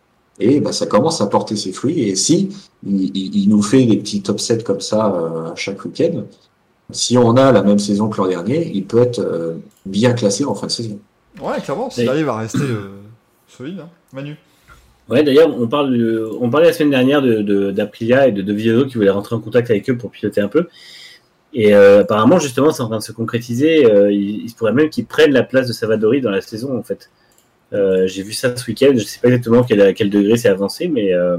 Et 0.41 0.61
bah, 0.61 0.73
ça 0.73 0.87
commence 0.87 1.21
à 1.21 1.27
porter 1.27 1.57
ses 1.57 1.73
fruits. 1.73 2.01
Et 2.09 2.17
si 2.17 2.49
il, 2.87 3.17
il- 3.17 3.37
il 3.37 3.49
nous 3.49 3.63
fait 3.63 3.85
des 3.87 3.97
petits 3.97 4.21
top 4.23 4.41
7 4.41 4.65
comme 4.65 4.81
ça 4.81 5.15
euh, 5.15 5.53
à 5.53 5.55
chaque 5.55 5.83
week-end, 5.85 6.25
si 6.91 7.17
on 7.17 7.37
a 7.37 7.53
la 7.53 7.63
même 7.63 7.79
saison 7.79 8.09
que 8.09 8.19
l'an 8.21 8.29
dernier, 8.29 8.71
il 8.75 8.85
peut 8.85 8.99
être 8.99 9.21
euh, 9.21 9.55
bien 9.87 10.13
classé 10.13 10.45
en 10.45 10.55
fin 10.55 10.67
de 10.67 10.73
saison. 10.73 10.99
Ouais, 11.41 11.61
clairement, 11.63 11.89
s'il 11.89 12.09
arrive 12.09 12.29
à 12.29 12.37
rester 12.39 12.59
euh, 12.61 12.91
solide, 13.49 13.81
hein. 13.81 13.89
Manu. 14.13 14.37
Ouais, 15.09 15.23
d'ailleurs, 15.23 15.55
on 15.61 15.67
parle, 15.69 15.97
de- 15.97 16.29
on 16.41 16.49
parlait 16.51 16.67
la 16.69 16.73
semaine 16.73 16.91
dernière 16.91 17.21
de 17.21 17.43
de- 17.43 17.71
d'Aprilia 17.71 18.27
et 18.29 18.33
de 18.33 18.41
De 18.43 18.53
Villano 18.53 18.87
qui 18.87 18.95
voulaient 18.95 19.11
rentrer 19.11 19.35
en 19.37 19.41
contact 19.41 19.71
avec 19.71 19.89
eux 19.91 19.97
pour 19.99 20.11
piloter 20.11 20.41
un 20.41 20.49
peu. 20.49 20.67
Et 21.53 21.75
euh, 21.75 22.01
apparemment, 22.01 22.39
justement, 22.39 22.73
c'est 22.73 22.83
en 22.83 22.89
train 22.89 22.99
de 22.99 23.03
se 23.03 23.13
concrétiser. 23.13 23.85
Euh, 23.87 24.11
il, 24.13 24.45
il 24.45 24.49
se 24.51 24.57
pourrait 24.57 24.73
même 24.73 24.89
qu'ils 24.91 25.07
prennent 25.07 25.33
la 25.33 25.43
place 25.43 25.69
de 25.69 25.73
Savadori 25.73 26.21
dans 26.21 26.31
la 26.31 26.41
saison, 26.41 26.77
en 26.77 26.83
fait. 26.83 27.11
Euh, 27.73 28.07
J'ai 28.07 28.23
vu 28.23 28.33
ça 28.33 28.57
ce 28.57 28.67
week-end. 28.67 28.93
Je 28.95 29.05
sais 29.05 29.21
pas 29.21 29.29
exactement 29.29 29.63
quel, 29.63 29.81
à 29.83 29.93
quel 29.93 30.11
degré 30.11 30.37
c'est 30.37 30.49
avancé, 30.49 30.89
mais 30.89 31.13
euh, 31.13 31.37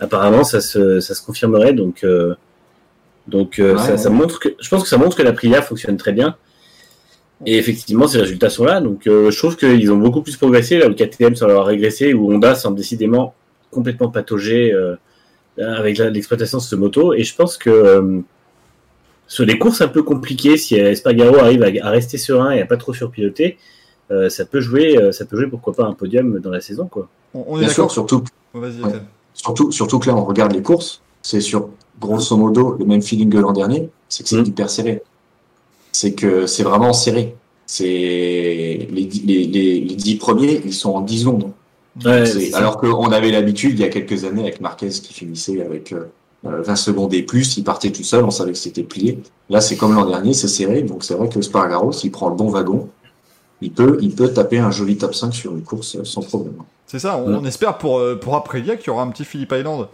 apparemment, 0.00 0.42
ça 0.42 0.60
se, 0.60 0.98
ça 1.00 1.14
se 1.14 1.24
confirmerait. 1.24 1.72
Donc, 1.74 2.04
euh, 2.04 2.34
donc 3.28 3.58
euh, 3.58 3.76
Ouais, 3.76 3.98
ça, 3.98 4.10
montre 4.10 4.40
que, 4.40 4.48
je 4.60 4.68
pense 4.68 4.82
que 4.82 4.88
ça 4.88 4.96
montre 4.98 5.16
que 5.16 5.22
l'Aprilia 5.22 5.62
fonctionne 5.62 5.96
très 5.98 6.12
bien. 6.12 6.36
Et 7.46 7.56
effectivement, 7.58 8.06
ces 8.06 8.18
résultats 8.18 8.50
sont 8.50 8.64
là. 8.64 8.80
Donc, 8.80 9.06
euh, 9.06 9.30
je 9.30 9.38
trouve 9.38 9.56
qu'ils 9.56 9.90
ont 9.92 9.96
beaucoup 9.96 10.22
plus 10.22 10.36
progressé. 10.36 10.78
Là, 10.78 10.88
le 10.88 10.94
KTM 10.94 11.34
semble 11.34 11.50
avoir 11.52 11.66
régressé, 11.66 12.14
où 12.14 12.32
Honda 12.32 12.54
semble 12.54 12.76
décidément 12.76 13.34
complètement 13.70 14.08
pataugé 14.08 14.72
euh, 14.72 14.96
avec 15.58 15.98
l'exploitation 15.98 16.58
de 16.58 16.62
ce 16.62 16.76
moto. 16.76 17.14
Et 17.14 17.24
je 17.24 17.34
pense 17.34 17.56
que 17.56 17.70
euh, 17.70 18.20
sur 19.26 19.46
des 19.46 19.58
courses 19.58 19.80
un 19.80 19.88
peu 19.88 20.02
compliquées, 20.02 20.56
si 20.56 20.76
Espargaro 20.76 21.36
arrive 21.38 21.62
à, 21.62 21.86
à 21.86 21.90
rester 21.90 22.18
serein 22.18 22.50
et 22.52 22.60
à 22.60 22.66
pas 22.66 22.76
trop 22.76 22.92
surpiloter, 22.94 23.56
euh, 24.10 24.28
ça 24.28 24.44
peut 24.44 24.60
jouer, 24.60 24.96
euh, 24.98 25.10
ça 25.12 25.24
peut 25.24 25.36
jouer 25.38 25.46
pourquoi 25.48 25.72
pas 25.72 25.84
un 25.84 25.94
podium 25.94 26.38
dans 26.38 26.50
la 26.50 26.60
saison, 26.60 26.86
quoi. 26.86 27.08
On, 27.34 27.44
on 27.48 27.56
est 27.56 27.60
Bien 27.60 27.68
sûr, 27.68 27.90
surtout, 27.90 28.22
Oh, 28.54 28.58
Ouais. 28.60 28.68
Surtout, 29.34 29.72
surtout 29.72 29.98
que 29.98 30.08
là, 30.08 30.14
on 30.14 30.24
regarde 30.24 30.52
les 30.52 30.60
courses, 30.60 31.00
c'est 31.22 31.40
sur 31.40 31.70
grosso 31.98 32.36
modo 32.36 32.76
le 32.78 32.84
même 32.84 33.00
feeling 33.00 33.30
que 33.30 33.38
l'an 33.38 33.52
dernier, 33.52 33.88
c'est 34.10 34.22
que 34.22 34.28
c'est 34.28 34.36
Mm. 34.36 34.44
hyper 34.46 34.68
serré. 34.68 35.02
C'est 35.92 36.14
que 36.14 36.46
c'est 36.46 36.62
vraiment 36.62 36.92
serré. 36.92 37.36
C'est 37.66 37.84
les, 38.90 39.04
dix- 39.06 39.22
les, 39.24 39.44
les, 39.44 39.80
les 39.80 39.94
dix 39.94 40.16
premiers, 40.16 40.60
ils 40.64 40.74
sont 40.74 40.90
en 40.92 41.00
10 41.00 41.20
secondes. 41.20 41.52
Ouais, 42.04 42.24
alors 42.54 42.78
qu'on 42.78 43.12
avait 43.12 43.30
l'habitude, 43.30 43.72
il 43.78 43.80
y 43.80 43.84
a 43.84 43.88
quelques 43.88 44.24
années, 44.24 44.42
avec 44.42 44.60
Marquez 44.60 44.88
qui 44.88 45.12
finissait 45.12 45.60
avec 45.62 45.92
euh, 45.92 46.06
euh, 46.46 46.62
20 46.62 46.76
secondes 46.76 47.12
et 47.14 47.22
plus, 47.22 47.56
il 47.58 47.64
partait 47.64 47.92
tout 47.92 48.02
seul, 48.02 48.24
on 48.24 48.30
savait 48.30 48.52
que 48.52 48.58
c'était 48.58 48.82
plié. 48.82 49.18
Là, 49.50 49.60
c'est 49.60 49.76
comme 49.76 49.94
l'an 49.94 50.06
dernier, 50.06 50.32
c'est 50.32 50.48
serré, 50.48 50.82
donc 50.82 51.04
c'est 51.04 51.14
vrai 51.14 51.28
que 51.28 51.40
Spargaro, 51.42 51.92
s'il 51.92 52.10
prend 52.10 52.30
le 52.30 52.34
bon 52.34 52.48
wagon, 52.48 52.88
il 53.60 53.72
peut, 53.72 53.98
il 54.00 54.14
peut 54.14 54.32
taper 54.32 54.58
un 54.58 54.70
joli 54.70 54.96
top 54.96 55.14
5 55.14 55.34
sur 55.34 55.52
une 55.52 55.62
course 55.62 55.96
euh, 55.96 56.04
sans 56.04 56.22
problème. 56.22 56.54
C'est 56.86 56.98
ça, 56.98 57.16
on, 57.18 57.34
on 57.36 57.44
espère 57.44 57.78
pour, 57.78 57.98
euh, 57.98 58.16
pour 58.16 58.34
Aprilia 58.36 58.76
qu'il 58.76 58.88
y 58.88 58.90
aura 58.90 59.02
un 59.02 59.10
petit 59.10 59.24
Philippe 59.24 59.52
Island 59.56 59.86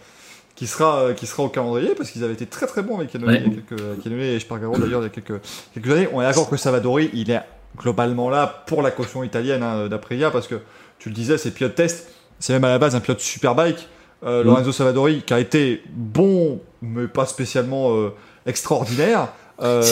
qui 0.58 0.66
sera, 0.66 1.02
euh, 1.02 1.14
qui 1.14 1.26
sera 1.28 1.44
au 1.44 1.48
calendrier 1.48 1.94
parce 1.94 2.10
qu'ils 2.10 2.24
avaient 2.24 2.32
été 2.32 2.46
très 2.46 2.66
très 2.66 2.82
bons 2.82 2.96
avec 2.98 3.12
Cannonier 3.12 3.38
Ouais. 3.44 3.62
quelques, 3.68 4.02
Cannonier 4.02 4.34
et 4.34 4.40
Spargaro 4.40 4.76
d'ailleurs 4.76 5.02
il 5.02 5.04
y 5.04 5.06
a 5.06 5.10
quelques, 5.10 5.40
quelques 5.72 5.90
années. 5.92 6.08
On 6.12 6.20
est 6.20 6.24
d'accord 6.24 6.50
que 6.50 6.56
Savadori 6.56 7.10
il 7.12 7.30
est 7.30 7.40
globalement 7.76 8.28
là 8.28 8.64
pour 8.66 8.82
la 8.82 8.90
caution 8.90 9.22
italienne 9.22 9.62
hein, 9.62 9.86
d'Aprilia 9.86 10.32
parce 10.32 10.48
que 10.48 10.56
tu 10.98 11.10
le 11.10 11.14
disais, 11.14 11.38
c'est 11.38 11.52
pilote 11.52 11.76
test, 11.76 12.10
c'est 12.40 12.52
même 12.54 12.64
à 12.64 12.70
la 12.70 12.78
base 12.80 12.96
un 12.96 13.00
pilote 13.00 13.20
superbike. 13.20 13.88
Euh, 14.24 14.42
Mm. 14.42 14.46
Lorenzo 14.46 14.72
Savadori 14.72 15.22
qui 15.22 15.32
a 15.32 15.38
été 15.38 15.80
bon 15.94 16.60
mais 16.82 17.06
pas 17.06 17.24
spécialement 17.24 17.94
euh, 17.94 18.12
extraordinaire 18.46 19.28
euh, 19.62 19.82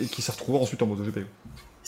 et 0.00 0.06
qui 0.06 0.20
s'est 0.20 0.32
retrouvé 0.32 0.58
ensuite 0.58 0.82
en 0.82 0.86
MotoGP. 0.86 1.18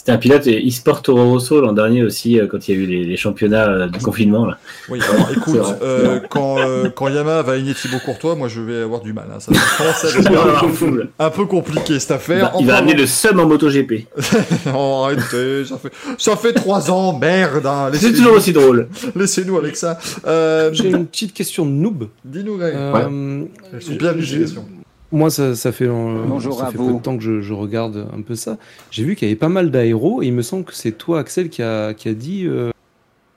C'était 0.01 0.13
un 0.13 0.17
pilote 0.17 0.47
e-sport 0.47 1.03
Toro 1.03 1.29
Rosso 1.29 1.61
l'an 1.61 1.75
dernier 1.75 2.03
aussi, 2.03 2.41
euh, 2.41 2.47
quand 2.47 2.67
il 2.67 2.75
y 2.75 2.79
a 2.79 2.81
eu 2.81 2.87
les, 2.87 3.05
les 3.05 3.17
championnats 3.19 3.69
euh, 3.69 3.87
de 3.87 3.99
confinement. 3.99 4.47
Là. 4.47 4.57
Oui, 4.89 4.99
alors 5.13 5.31
écoute, 5.37 5.61
euh, 5.83 6.21
quand, 6.31 6.59
euh, 6.59 6.89
quand 6.89 7.09
Yamaha 7.09 7.43
va 7.43 7.53
aligner 7.53 7.75
Thibaut 7.75 7.99
Courtois, 8.03 8.35
moi 8.35 8.49
je 8.49 8.63
vais 8.63 8.81
avoir 8.81 9.03
du 9.03 9.13
mal. 9.13 9.27
Hein. 9.31 9.41
Ça 9.41 9.53
va 9.53 9.61
commencer 9.77 11.07
à 11.19 11.27
un 11.27 11.31
peu 11.31 11.45
compliqué 11.45 12.01
cette 12.01 12.13
affaire. 12.13 12.51
il 12.59 12.67
va 12.67 12.77
amener 12.77 12.95
le 12.95 13.05
seum 13.05 13.41
en 13.41 13.47
MotoGP. 13.47 14.07
bon. 14.73 15.05
arrêtez, 15.05 15.67
ça 15.67 15.77
fait, 15.77 15.93
ça 16.17 16.35
fait 16.35 16.55
trois 16.55 16.91
ans, 16.91 17.19
merde. 17.19 17.67
Hein. 17.67 17.91
C'est 17.93 18.15
toujours 18.15 18.33
aussi 18.33 18.55
drôle. 18.55 18.89
Laissez-nous 19.15 19.59
avec 19.59 19.77
ça. 19.77 19.99
Euh, 20.27 20.71
J'ai 20.73 20.89
une 20.89 21.05
petite 21.09 21.35
question 21.35 21.67
de 21.67 21.73
noob. 21.73 22.09
Dis-nous. 22.25 22.59
Euh, 22.59 23.45
Elles 23.71 23.83
sont 23.83 23.93
bien 23.97 24.15
questions. 24.15 24.65
Moi, 25.13 25.29
ça, 25.31 25.57
ça 25.57 25.73
fait, 25.73 25.87
euh, 25.87 26.23
Bonjour 26.27 26.59
ça 26.59 26.67
fait 26.67 26.79
peu 26.79 26.93
de 26.93 26.99
temps 27.01 27.17
que 27.17 27.23
je, 27.23 27.41
je 27.41 27.53
regarde 27.53 28.07
un 28.17 28.23
peu 28.23 28.37
ça. 28.37 28.59
J'ai 28.93 29.03
vu 29.03 29.17
qu'il 29.17 29.27
y 29.27 29.31
avait 29.31 29.39
pas 29.39 29.49
mal 29.49 29.71
d'aéros 29.71 30.23
et 30.23 30.27
il 30.27 30.33
me 30.33 30.43
semble 30.43 30.65
que 30.65 30.75
c'est 30.75 30.93
toi, 30.93 31.19
Axel, 31.21 31.49
qui 31.49 31.63
a, 31.63 31.95
qui 31.95 32.09
a 32.09 32.15
dit 32.15 32.45
euh, 32.47 32.71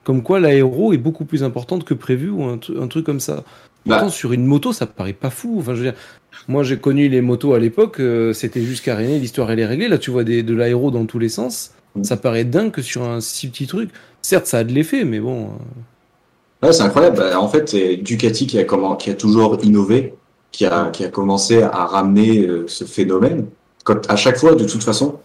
comme 0.04 0.22
quoi 0.22 0.38
l'aéro 0.38 0.92
est 0.92 0.98
beaucoup 0.98 1.24
plus 1.24 1.42
importante 1.42 1.84
que 1.84 1.94
prévu 1.94 2.30
ou 2.30 2.44
un, 2.44 2.58
tru- 2.58 2.80
un 2.80 2.86
truc 2.86 3.04
comme 3.04 3.18
ça. 3.20 3.42
Bah. 3.86 3.96
Pourtant, 3.96 4.08
sur 4.08 4.32
une 4.32 4.46
moto, 4.46 4.72
ça 4.72 4.86
paraît 4.86 5.12
pas 5.14 5.30
fou. 5.30 5.56
Enfin, 5.58 5.74
je 5.74 5.78
veux 5.82 5.90
dire, 5.90 5.98
moi, 6.46 6.62
j'ai 6.62 6.78
connu 6.78 7.08
les 7.08 7.20
motos 7.20 7.54
à 7.54 7.58
l'époque, 7.58 7.98
euh, 8.00 8.32
c'était 8.32 8.62
juste 8.62 8.84
caréné, 8.84 9.18
l'histoire 9.18 9.50
elle 9.50 9.58
est 9.60 9.66
réglée. 9.66 9.88
Là, 9.88 9.98
tu 9.98 10.10
vois 10.12 10.22
des, 10.24 10.42
de 10.44 10.54
l'aéro 10.54 10.90
dans 10.92 11.06
tous 11.06 11.18
les 11.18 11.28
sens. 11.28 11.72
Mm. 11.96 12.04
Ça 12.04 12.16
paraît 12.16 12.44
dingue 12.44 12.70
que 12.70 12.82
sur 12.82 13.02
un 13.02 13.20
si 13.20 13.48
petit 13.48 13.66
truc. 13.66 13.90
Certes, 14.22 14.46
ça 14.46 14.58
a 14.58 14.64
de 14.64 14.72
l'effet, 14.72 15.04
mais 15.04 15.18
bon. 15.20 15.46
euh, 15.46 16.66
Ouais, 16.66 16.72
c'est 16.72 16.82
incroyable. 16.82 17.16
Bah, 17.18 17.38
en 17.40 17.48
fait, 17.48 17.68
c'est 17.68 17.96
Ducati 17.96 18.46
qui 18.46 18.58
a, 18.58 18.64
comment, 18.64 18.94
qui 18.96 19.10
a 19.10 19.14
toujours 19.14 19.58
innové, 19.62 20.14
qui 20.54 20.64
a, 20.66 20.90
qui 20.90 21.04
a 21.04 21.08
commencé 21.08 21.62
à 21.62 21.84
ramener 21.86 22.46
euh, 22.46 22.64
ce 22.68 22.84
phénomène. 22.84 23.46
Quand, 23.82 24.08
à 24.08 24.14
chaque 24.16 24.38
fois, 24.38 24.54
de 24.54 24.64
toute 24.64 24.84
façon, 24.84 25.16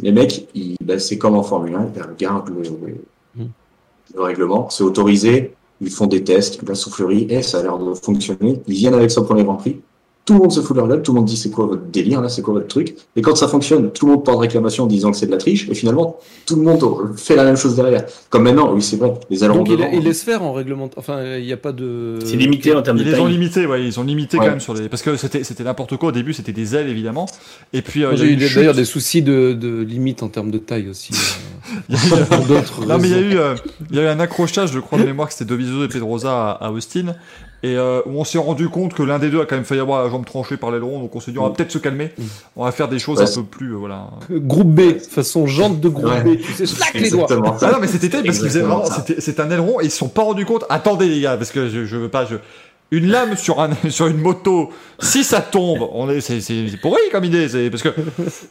les 0.00 0.12
mecs, 0.12 0.48
ils, 0.54 0.76
bah, 0.82 0.98
c'est 0.98 1.18
comme 1.18 1.34
en 1.34 1.42
Formule 1.42 1.74
1, 1.74 1.90
ils 1.96 2.02
regardent 2.02 2.50
le, 2.50 2.62
le- 2.62 3.04
Mm. 3.38 3.44
le 4.14 4.22
règlement, 4.22 4.70
c'est 4.70 4.82
autorisé, 4.84 5.54
ils 5.82 5.90
font 5.90 6.06
des 6.06 6.22
tests, 6.24 6.62
la 6.66 6.74
soufflerie, 6.74 7.26
et 7.28 7.42
ça 7.42 7.58
a 7.58 7.62
l'air 7.64 7.76
de 7.78 7.92
fonctionner. 7.94 8.62
Ils 8.66 8.74
viennent 8.74 8.94
avec 8.94 9.10
son 9.10 9.24
premier 9.24 9.44
Grand 9.44 9.56
Prix. 9.56 9.80
Tout 10.26 10.32
le 10.34 10.40
monde 10.40 10.50
se 10.52 10.60
fout 10.60 10.74
de 10.74 10.80
leur 10.80 10.88
gueule, 10.88 11.02
tout 11.02 11.12
le 11.12 11.16
monde 11.20 11.24
dit 11.26 11.36
c'est 11.36 11.50
quoi 11.50 11.66
votre 11.66 11.84
délire 11.84 12.20
là, 12.20 12.28
c'est 12.28 12.42
quoi 12.42 12.52
votre 12.54 12.66
truc. 12.66 12.96
Et 13.14 13.22
quand 13.22 13.36
ça 13.36 13.46
fonctionne, 13.46 13.92
tout 13.92 14.06
le 14.06 14.12
monde 14.12 14.24
porte 14.24 14.40
réclamation 14.40 14.82
en 14.84 14.86
disant 14.88 15.12
que 15.12 15.16
c'est 15.16 15.26
de 15.26 15.30
la 15.30 15.36
triche, 15.38 15.68
et 15.70 15.74
finalement, 15.74 16.16
tout 16.46 16.56
le 16.56 16.62
monde 16.62 17.12
fait 17.16 17.36
la 17.36 17.44
même 17.44 17.56
chose 17.56 17.76
derrière. 17.76 18.04
Comme 18.28 18.42
maintenant, 18.42 18.72
oui, 18.74 18.82
c'est 18.82 18.96
vrai, 18.96 19.14
les 19.30 19.44
ailerons 19.44 19.58
Donc, 19.58 19.68
il, 19.68 19.76
devant, 19.76 19.88
il 19.92 20.02
laisse 20.02 20.22
faire 20.24 20.42
en 20.42 20.52
règlement. 20.52 20.90
Enfin, 20.96 21.22
il 21.38 21.44
n'y 21.44 21.52
a 21.52 21.56
pas 21.56 21.70
de. 21.70 22.18
C'est 22.24 22.34
limité 22.36 22.74
en 22.74 22.82
termes 22.82 22.98
de 22.98 23.02
Ils 23.04 23.10
les 23.12 23.20
ont 23.20 23.24
taille. 23.24 23.32
limités, 23.34 23.66
ouais, 23.66 23.84
ils 23.86 24.00
ont 24.00 24.02
limité 24.02 24.36
Ouais. 24.36 24.44
quand 24.46 24.50
même 24.50 24.60
sur 24.60 24.74
les. 24.74 24.88
Parce 24.88 25.02
que 25.02 25.16
c'était 25.16 25.44
c'était 25.44 25.62
n'importe 25.62 25.96
quoi 25.96 26.08
au 26.08 26.12
début, 26.12 26.32
c'était 26.32 26.52
des 26.52 26.74
ailes 26.74 26.88
évidemment. 26.88 27.26
Et 27.72 27.80
puis 27.82 28.02
euh, 28.02 28.08
Moi, 28.10 28.14
il 28.16 28.18
y 28.18 28.22
a 28.22 28.26
J'ai 28.38 28.44
eu 28.44 28.48
chute. 28.48 28.56
d'ailleurs 28.56 28.74
des 28.74 28.84
soucis 28.84 29.22
de, 29.22 29.52
de 29.52 29.80
limite 29.82 30.24
en 30.24 30.28
termes 30.28 30.50
de 30.50 30.58
taille 30.58 30.88
aussi. 30.88 31.12
euh, 31.14 31.76
Il 31.88 31.94
y 31.94 31.98
a 31.98 32.20
eu- 32.20 32.24
pour 32.24 32.46
d'autres 32.46 32.84
Non, 32.84 32.98
mais 32.98 33.08
il 33.08 33.14
y 33.14 33.14
a 33.14 33.20
eu, 33.20 33.38
euh, 33.38 33.54
il 33.90 33.96
y 33.96 34.00
a 34.00 34.02
eu 34.02 34.06
un 34.06 34.18
accrochage, 34.20 34.72
je 34.72 34.80
crois 34.80 34.98
de 34.98 35.04
mémoire 35.04 35.28
que 35.28 35.34
c'était 35.34 35.44
Dovizioso 35.44 35.84
et 35.84 35.88
Pedrosa 35.88 36.50
à, 36.52 36.66
à 36.66 36.70
Austin, 36.72 37.14
et 37.72 37.76
euh, 37.76 38.00
où 38.06 38.18
on 38.20 38.24
s'est 38.24 38.38
rendu 38.38 38.68
compte 38.68 38.94
que 38.94 39.02
l'un 39.02 39.18
des 39.18 39.30
deux 39.30 39.40
a 39.40 39.46
quand 39.46 39.56
même 39.56 39.64
failli 39.64 39.80
avoir 39.80 40.04
la 40.04 40.10
jambe 40.10 40.24
tranchée 40.24 40.56
par 40.56 40.70
l'aileron, 40.70 41.00
donc 41.00 41.14
on 41.16 41.20
s'est 41.20 41.32
dit 41.32 41.38
on 41.38 41.44
va 41.44 41.50
peut-être 41.50 41.70
se 41.72 41.78
calmer, 41.78 42.12
Mm. 42.18 42.22
on 42.56 42.64
va 42.64 42.72
faire 42.72 42.88
des 42.88 42.98
choses 42.98 43.18
Ouais, 43.18 43.24
un 43.30 43.34
peu 43.34 43.42
plus, 43.44 43.72
euh, 43.72 43.76
voilà. 43.76 44.08
Groupe 44.30 44.68
B, 44.74 44.98
façon 44.98 45.46
jante 45.46 45.80
de 45.80 45.88
groupe 45.88 46.06
Ouais. 46.06 46.22
B. 46.36 46.40
Tu 46.40 46.52
sais, 46.52 46.66
slack 46.66 46.94
les 46.94 47.10
doigts. 47.10 47.26
Ah 47.62 47.70
non 47.72 47.78
mais 47.80 47.86
c'était 47.86 48.08
terrible 48.08 48.28
parce 48.28 48.38
qu'ils 48.38 48.48
faisaient 48.48 48.60
vraiment, 48.60 48.84
c'était 48.84 49.20
c'est 49.20 49.40
un 49.40 49.50
aileron 49.50 49.80
et 49.80 49.84
ils 49.86 49.90
se 49.90 49.98
sont 49.98 50.08
pas 50.08 50.22
rendus 50.22 50.44
compte. 50.46 50.64
Attendez 50.68 51.06
les 51.08 51.20
gars, 51.20 51.36
parce 51.36 51.50
que 51.52 51.68
je, 51.68 51.84
je 51.84 51.96
veux 51.96 52.08
pas, 52.08 52.24
je 52.26 52.36
une 52.92 53.08
lame 53.08 53.36
sur 53.36 53.60
un 53.60 53.70
sur 53.90 54.06
une 54.06 54.18
moto, 54.20 54.70
si 55.00 55.24
ça 55.24 55.40
tombe, 55.40 55.88
on 55.92 56.08
est 56.08 56.20
c'est 56.20 56.40
c'est 56.40 56.68
c'est 56.68 56.76
pourri 56.76 57.00
comme 57.10 57.24
idée, 57.24 57.48
c'est 57.48 57.68
parce 57.68 57.82
que 57.82 57.88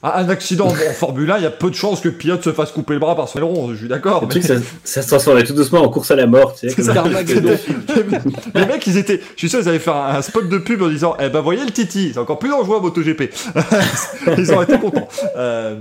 un 0.04 0.28
accident 0.30 0.68
en 0.68 0.74
Formule 0.94 1.32
1, 1.32 1.38
il 1.38 1.44
y 1.44 1.46
a 1.46 1.52
peu 1.52 1.70
de 1.70 1.76
chances 1.76 2.02
que 2.02 2.10
le 2.10 2.16
pilote 2.16 2.44
se 2.44 2.52
fasse 2.52 2.72
couper 2.72 2.94
le 2.94 3.00
bras 3.00 3.16
par 3.16 3.30
son 3.30 3.40
aileron, 3.40 3.70
je 3.72 3.76
suis 3.78 3.88
d'accord. 3.88 4.22
Le 4.22 4.28
mais- 4.28 4.32
truc, 4.32 4.44
ça, 4.44 4.56
ça 4.84 5.02
se 5.02 5.08
transformait 5.08 5.44
tout 5.44 5.54
doucement 5.54 5.82
en 5.82 5.90
course 5.90 6.12
à 6.12 6.16
la 6.16 6.28
mort. 6.28 6.54
Tu 6.54 6.68
sais, 6.68 6.70
C'est 6.70 6.76
comme- 6.76 6.86
ça. 6.86 6.94
Carmageddon. 6.94 7.58
C'était- 7.88 8.20
les 8.56 8.66
mecs, 8.66 8.86
ils 8.88 8.98
étaient. 8.98 9.22
Je 9.36 9.40
suis 9.40 9.50
sûr, 9.50 9.60
ils 9.62 9.70
avaient 9.70 9.80
fait 9.80 9.92
un, 9.92 10.16
un 10.18 10.22
spot 10.22 10.50
de 10.50 10.58
pub 10.58 10.82
en 10.82 10.90
disant 10.90 11.16
Eh 11.20 11.30
ben, 11.30 11.40
voyez 11.42 11.64
le 11.64 11.72
Titi, 11.72 12.12
c'est 12.14 12.20
encore 12.20 12.40
plus 12.40 12.50
dangereux 12.50 12.78
à 12.78 12.82
MotoGP. 12.82 13.34
ils 14.38 14.52
ont 14.54 14.62
été 14.62 14.78
contents. 14.80 15.08
Euh, 15.38 15.78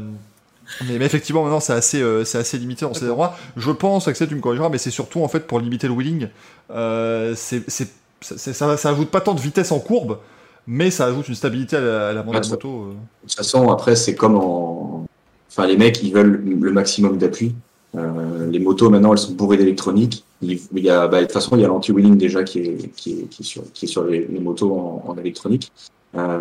mais, 0.88 0.98
mais 0.98 1.04
effectivement, 1.06 1.42
maintenant, 1.42 1.60
c'est 1.60 1.72
assez, 1.72 2.00
euh, 2.00 2.24
c'est 2.24 2.38
assez 2.38 2.56
limité 2.56 2.84
dans 2.86 2.94
ces 2.94 3.06
endroits. 3.10 3.36
Je 3.56 3.70
pense, 3.70 4.06
Axel, 4.08 4.28
tu 4.28 4.34
me 4.36 4.40
corrigeras, 4.40 4.68
mais 4.68 4.78
c'est 4.78 4.90
surtout 4.90 5.22
en 5.22 5.28
fait 5.28 5.40
pour 5.40 5.58
limiter 5.60 5.86
le 5.88 5.92
wheeling. 5.92 6.28
Euh, 6.70 7.34
c'est, 7.36 7.62
c'est- 7.68 7.90
ça, 8.36 8.76
ça 8.76 8.88
ajoute 8.90 9.10
pas 9.10 9.20
tant 9.20 9.34
de 9.34 9.40
vitesse 9.40 9.72
en 9.72 9.80
courbe, 9.80 10.18
mais 10.66 10.90
ça 10.90 11.06
ajoute 11.06 11.28
une 11.28 11.34
stabilité 11.34 11.76
à 11.76 11.80
la, 11.80 12.08
à 12.08 12.12
la 12.12 12.22
bande 12.22 12.48
moto. 12.48 12.68
euh. 12.68 12.88
De 12.90 13.28
toute 13.28 13.36
façon, 13.36 13.70
après, 13.70 13.96
c'est 13.96 14.14
comme 14.14 14.36
en. 14.36 15.06
Enfin, 15.50 15.66
les 15.66 15.76
mecs, 15.76 16.02
ils 16.02 16.12
veulent 16.12 16.42
le 16.44 16.72
maximum 16.72 17.18
d'appui. 17.18 17.54
Euh, 17.96 18.50
les 18.50 18.58
motos 18.58 18.90
maintenant 18.90 19.12
elles 19.12 19.18
sont 19.18 19.34
bourrées 19.34 19.56
d'électronique. 19.56 20.24
Il, 20.42 20.58
y 20.74 20.90
a, 20.90 21.06
bah, 21.06 21.18
de 21.20 21.24
toute 21.26 21.32
façon 21.32 21.56
il 21.56 21.62
y 21.62 21.64
a 21.64 21.68
l'anti-wheeling 21.68 22.16
déjà 22.16 22.42
qui 22.42 22.58
est, 22.58 22.90
qui 22.96 23.12
est, 23.12 23.28
qui 23.28 23.42
est 23.42 23.44
sur, 23.44 23.62
qui 23.72 23.84
est 23.84 23.88
sur 23.88 24.04
les, 24.04 24.26
les 24.26 24.40
motos 24.40 24.72
en, 24.72 25.04
en 25.06 25.16
électronique. 25.16 25.70
Euh, 26.16 26.40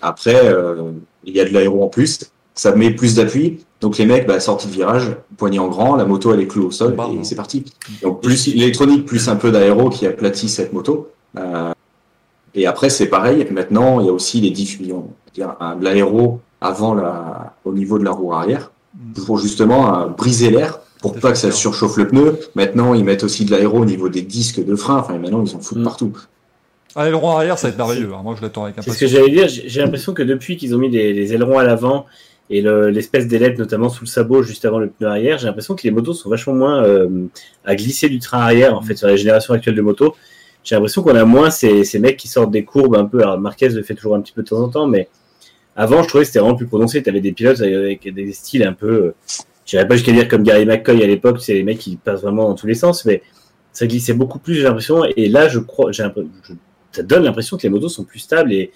après 0.00 0.44
euh, 0.44 0.90
il 1.24 1.36
y 1.36 1.40
a 1.40 1.44
de 1.44 1.50
l'aéro 1.50 1.84
en 1.84 1.88
plus, 1.88 2.32
ça 2.54 2.74
met 2.74 2.90
plus 2.90 3.14
d'appui. 3.14 3.60
Donc 3.82 3.98
les 3.98 4.06
mecs, 4.06 4.26
bah, 4.26 4.40
sortie 4.40 4.68
de 4.68 4.72
virage, 4.72 5.14
poignée 5.36 5.58
en 5.58 5.68
grand, 5.68 5.96
la 5.96 6.04
moto 6.04 6.32
elle 6.32 6.40
est 6.40 6.46
clue 6.46 6.62
au 6.62 6.70
sol 6.70 6.94
Bah, 6.94 7.08
et 7.10 7.16
non. 7.16 7.24
c'est 7.24 7.34
parti. 7.34 7.64
Donc 8.02 8.22
plus 8.22 8.46
l'électronique, 8.46 9.04
plus 9.04 9.28
un 9.28 9.36
peu 9.36 9.50
d'aéro 9.50 9.90
qui 9.90 10.06
aplatit 10.06 10.48
cette 10.48 10.72
moto. 10.72 11.10
Euh, 11.36 11.72
et 12.54 12.66
après 12.66 12.88
c'est 12.90 13.06
pareil. 13.06 13.46
Maintenant 13.50 14.00
il 14.00 14.06
y 14.06 14.08
a 14.08 14.12
aussi 14.12 14.40
les 14.40 14.50
diffusions, 14.50 15.08
c'est-à-dire 15.26 15.56
un- 15.60 15.76
de 15.76 15.84
l'aéro 15.84 16.40
avant 16.60 16.94
la, 16.94 17.54
au 17.64 17.72
niveau 17.72 17.98
de 17.98 18.04
la 18.04 18.12
roue 18.12 18.32
arrière 18.32 18.70
pour 19.26 19.38
justement 19.38 20.00
euh, 20.02 20.06
briser 20.06 20.50
l'air 20.50 20.78
pour 21.00 21.14
pas 21.18 21.32
que 21.32 21.38
ça 21.38 21.50
surchauffe 21.50 21.96
le 21.96 22.06
pneu. 22.06 22.38
Maintenant 22.54 22.94
ils 22.94 23.02
mettent 23.04 23.24
aussi 23.24 23.44
de 23.44 23.50
l'aéro 23.50 23.78
au 23.80 23.84
niveau 23.84 24.08
des 24.08 24.22
disques 24.22 24.64
de 24.64 24.76
frein. 24.76 24.98
Enfin 24.98 25.18
maintenant 25.18 25.42
ils 25.44 25.56
en 25.56 25.60
foutent 25.60 25.78
Mm. 25.78 25.84
partout. 25.84 26.12
Ah, 26.94 27.08
le 27.08 27.16
rond 27.16 27.30
arrière, 27.30 27.58
ça 27.58 27.66
va 27.68 27.72
être 27.72 27.78
merveilleux. 27.78 28.10
hein. 28.14 28.20
Moi, 28.22 28.34
je 28.36 28.42
l'attends 28.42 28.64
avec 28.64 28.74
C'est 28.76 28.82
ce 28.82 28.90
impatience. 28.90 29.10
que 29.10 29.16
j'allais 29.16 29.30
dire. 29.32 29.48
J'ai 29.48 29.80
l'impression 29.80 30.12
que 30.12 30.22
depuis 30.22 30.58
qu'ils 30.58 30.74
ont 30.74 30.78
mis 30.78 30.90
des, 30.90 31.32
ailerons 31.32 31.58
à 31.58 31.64
l'avant 31.64 32.04
et 32.50 32.60
le- 32.60 32.90
l'espèce 32.90 33.28
d'ailette 33.28 33.58
notamment 33.58 33.88
sous 33.88 34.04
le 34.04 34.08
sabot 34.08 34.42
juste 34.42 34.64
avant 34.64 34.78
le 34.78 34.88
pneu 34.88 35.08
arrière, 35.08 35.38
j'ai 35.38 35.46
l'impression 35.46 35.74
que 35.74 35.82
les 35.84 35.90
motos 35.90 36.14
sont 36.14 36.28
vachement 36.28 36.54
moins 36.54 36.84
euh, 36.84 37.26
à 37.64 37.74
glisser 37.74 38.08
du 38.08 38.18
train 38.18 38.40
arrière 38.40 38.76
en 38.76 38.82
fait 38.82 38.96
sur 38.96 39.08
la 39.08 39.16
génération 39.16 39.54
actuelle 39.54 39.74
de 39.74 39.82
motos. 39.82 40.14
J'ai 40.64 40.74
l'impression 40.74 41.02
qu'on 41.02 41.16
a 41.16 41.24
moins 41.24 41.50
ces, 41.50 41.84
mecs 41.98 42.16
qui 42.16 42.28
sortent 42.28 42.50
des 42.50 42.64
courbes 42.64 42.94
un 42.94 43.04
peu. 43.04 43.20
Alors 43.22 43.38
Marquez 43.38 43.68
le 43.70 43.82
fait 43.82 43.94
toujours 43.94 44.14
un 44.14 44.20
petit 44.20 44.32
peu 44.32 44.42
de 44.42 44.48
temps 44.48 44.60
en 44.60 44.68
temps, 44.68 44.86
mais 44.86 45.08
avant 45.76 46.02
je 46.02 46.08
trouvais 46.08 46.22
que 46.22 46.28
c'était 46.28 46.38
vraiment 46.38 46.56
plus 46.56 46.66
prononcé. 46.66 47.02
Tu 47.02 47.08
avais 47.08 47.20
des 47.20 47.32
pilotes 47.32 47.60
avec 47.60 48.12
des 48.12 48.32
styles 48.32 48.64
un 48.64 48.72
peu, 48.72 48.90
euh, 48.90 49.14
je 49.66 49.78
pas 49.82 49.96
jusqu'à 49.96 50.12
dire 50.12 50.28
comme 50.28 50.42
Gary 50.42 50.66
McCoy 50.66 51.02
à 51.02 51.06
l'époque, 51.06 51.40
c'est 51.40 51.54
les 51.54 51.62
mecs 51.62 51.78
qui 51.78 51.96
passent 51.96 52.22
vraiment 52.22 52.48
dans 52.48 52.54
tous 52.54 52.66
les 52.66 52.74
sens, 52.74 53.04
mais 53.04 53.22
ça 53.72 53.86
glissait 53.86 54.14
beaucoup 54.14 54.38
plus 54.38 54.54
j'ai 54.54 54.64
l'impression. 54.64 55.04
Et 55.16 55.28
là 55.28 55.48
je 55.48 55.58
crois, 55.58 55.90
ça 55.92 57.02
donne 57.02 57.24
l'impression 57.24 57.56
que 57.56 57.62
les 57.62 57.70
motos 57.70 57.88
sont 57.88 58.04
plus 58.04 58.18
stables 58.18 58.52
et 58.52 58.70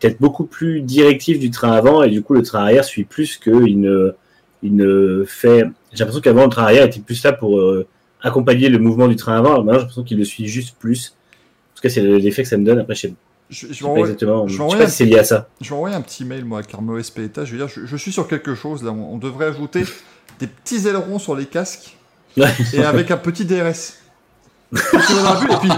peut-être 0.00 0.20
beaucoup 0.20 0.44
plus 0.44 0.80
directif 0.80 1.38
du 1.38 1.50
train 1.50 1.72
avant 1.72 2.02
et 2.02 2.10
du 2.10 2.22
coup 2.22 2.34
le 2.34 2.42
train 2.42 2.60
arrière 2.60 2.84
suit 2.84 3.04
plus 3.04 3.36
qu'il 3.36 3.80
ne, 3.80 4.14
il 4.62 4.76
ne 4.76 5.24
fait. 5.26 5.64
J'ai 5.92 6.00
l'impression 6.00 6.20
qu'avant 6.20 6.44
le 6.44 6.50
train 6.50 6.64
arrière 6.64 6.84
était 6.84 7.00
plus 7.00 7.22
là 7.24 7.32
pour 7.32 7.58
euh, 7.58 7.86
accompagner 8.22 8.68
le 8.68 8.78
mouvement 8.78 9.08
du 9.08 9.16
train 9.16 9.36
avant. 9.36 9.58
Maintenant 9.58 9.74
j'ai 9.74 9.78
l'impression 9.80 10.04
qu'il 10.04 10.18
le 10.18 10.24
suit 10.24 10.46
juste 10.46 10.76
plus. 10.78 11.14
En 11.72 11.76
tout 11.76 11.82
cas 11.82 11.88
c'est 11.88 12.02
l'effet 12.02 12.42
que 12.42 12.48
ça 12.48 12.56
me 12.56 12.64
donne. 12.64 12.78
Après 12.78 12.94
je 12.94 13.00
sais, 13.00 13.14
Je, 13.50 13.56
je 13.56 13.60
je 13.60 13.66
vais 13.68 13.74
sais 13.74 13.80
pas 13.84 13.90
envoyer, 13.90 14.04
exactement. 14.04 14.46
je 14.48 14.56
sais 14.56 14.78
pas 14.78 14.88
si 14.88 14.96
c'est 14.96 15.04
lié 15.04 15.18
à 15.18 15.24
ça. 15.24 15.48
je 15.60 15.68
vais 15.68 15.74
envoyer 15.74 15.96
un 15.96 16.02
petit 16.02 16.24
mail, 16.24 16.44
moi, 16.44 16.60
à 16.60 16.62
Carmo 16.62 16.98
Espeleta. 16.98 17.44
Je 17.44 17.52
veux 17.52 17.58
dire, 17.58 17.68
je, 17.68 17.96
suis 17.96 18.12
sur 18.12 18.28
quelque 18.28 18.54
chose, 18.54 18.82
là. 18.82 18.92
On, 18.92 19.14
on 19.14 19.18
devrait 19.18 19.46
ajouter 19.46 19.84
des 20.38 20.46
petits 20.46 20.86
ailerons 20.86 21.18
sur 21.18 21.34
les 21.34 21.46
casques 21.46 21.96
et 22.74 22.82
avec 22.84 23.10
un 23.10 23.16
petit 23.16 23.44
DRS. 23.44 23.94
Et 24.74 24.76
puis 24.76 25.70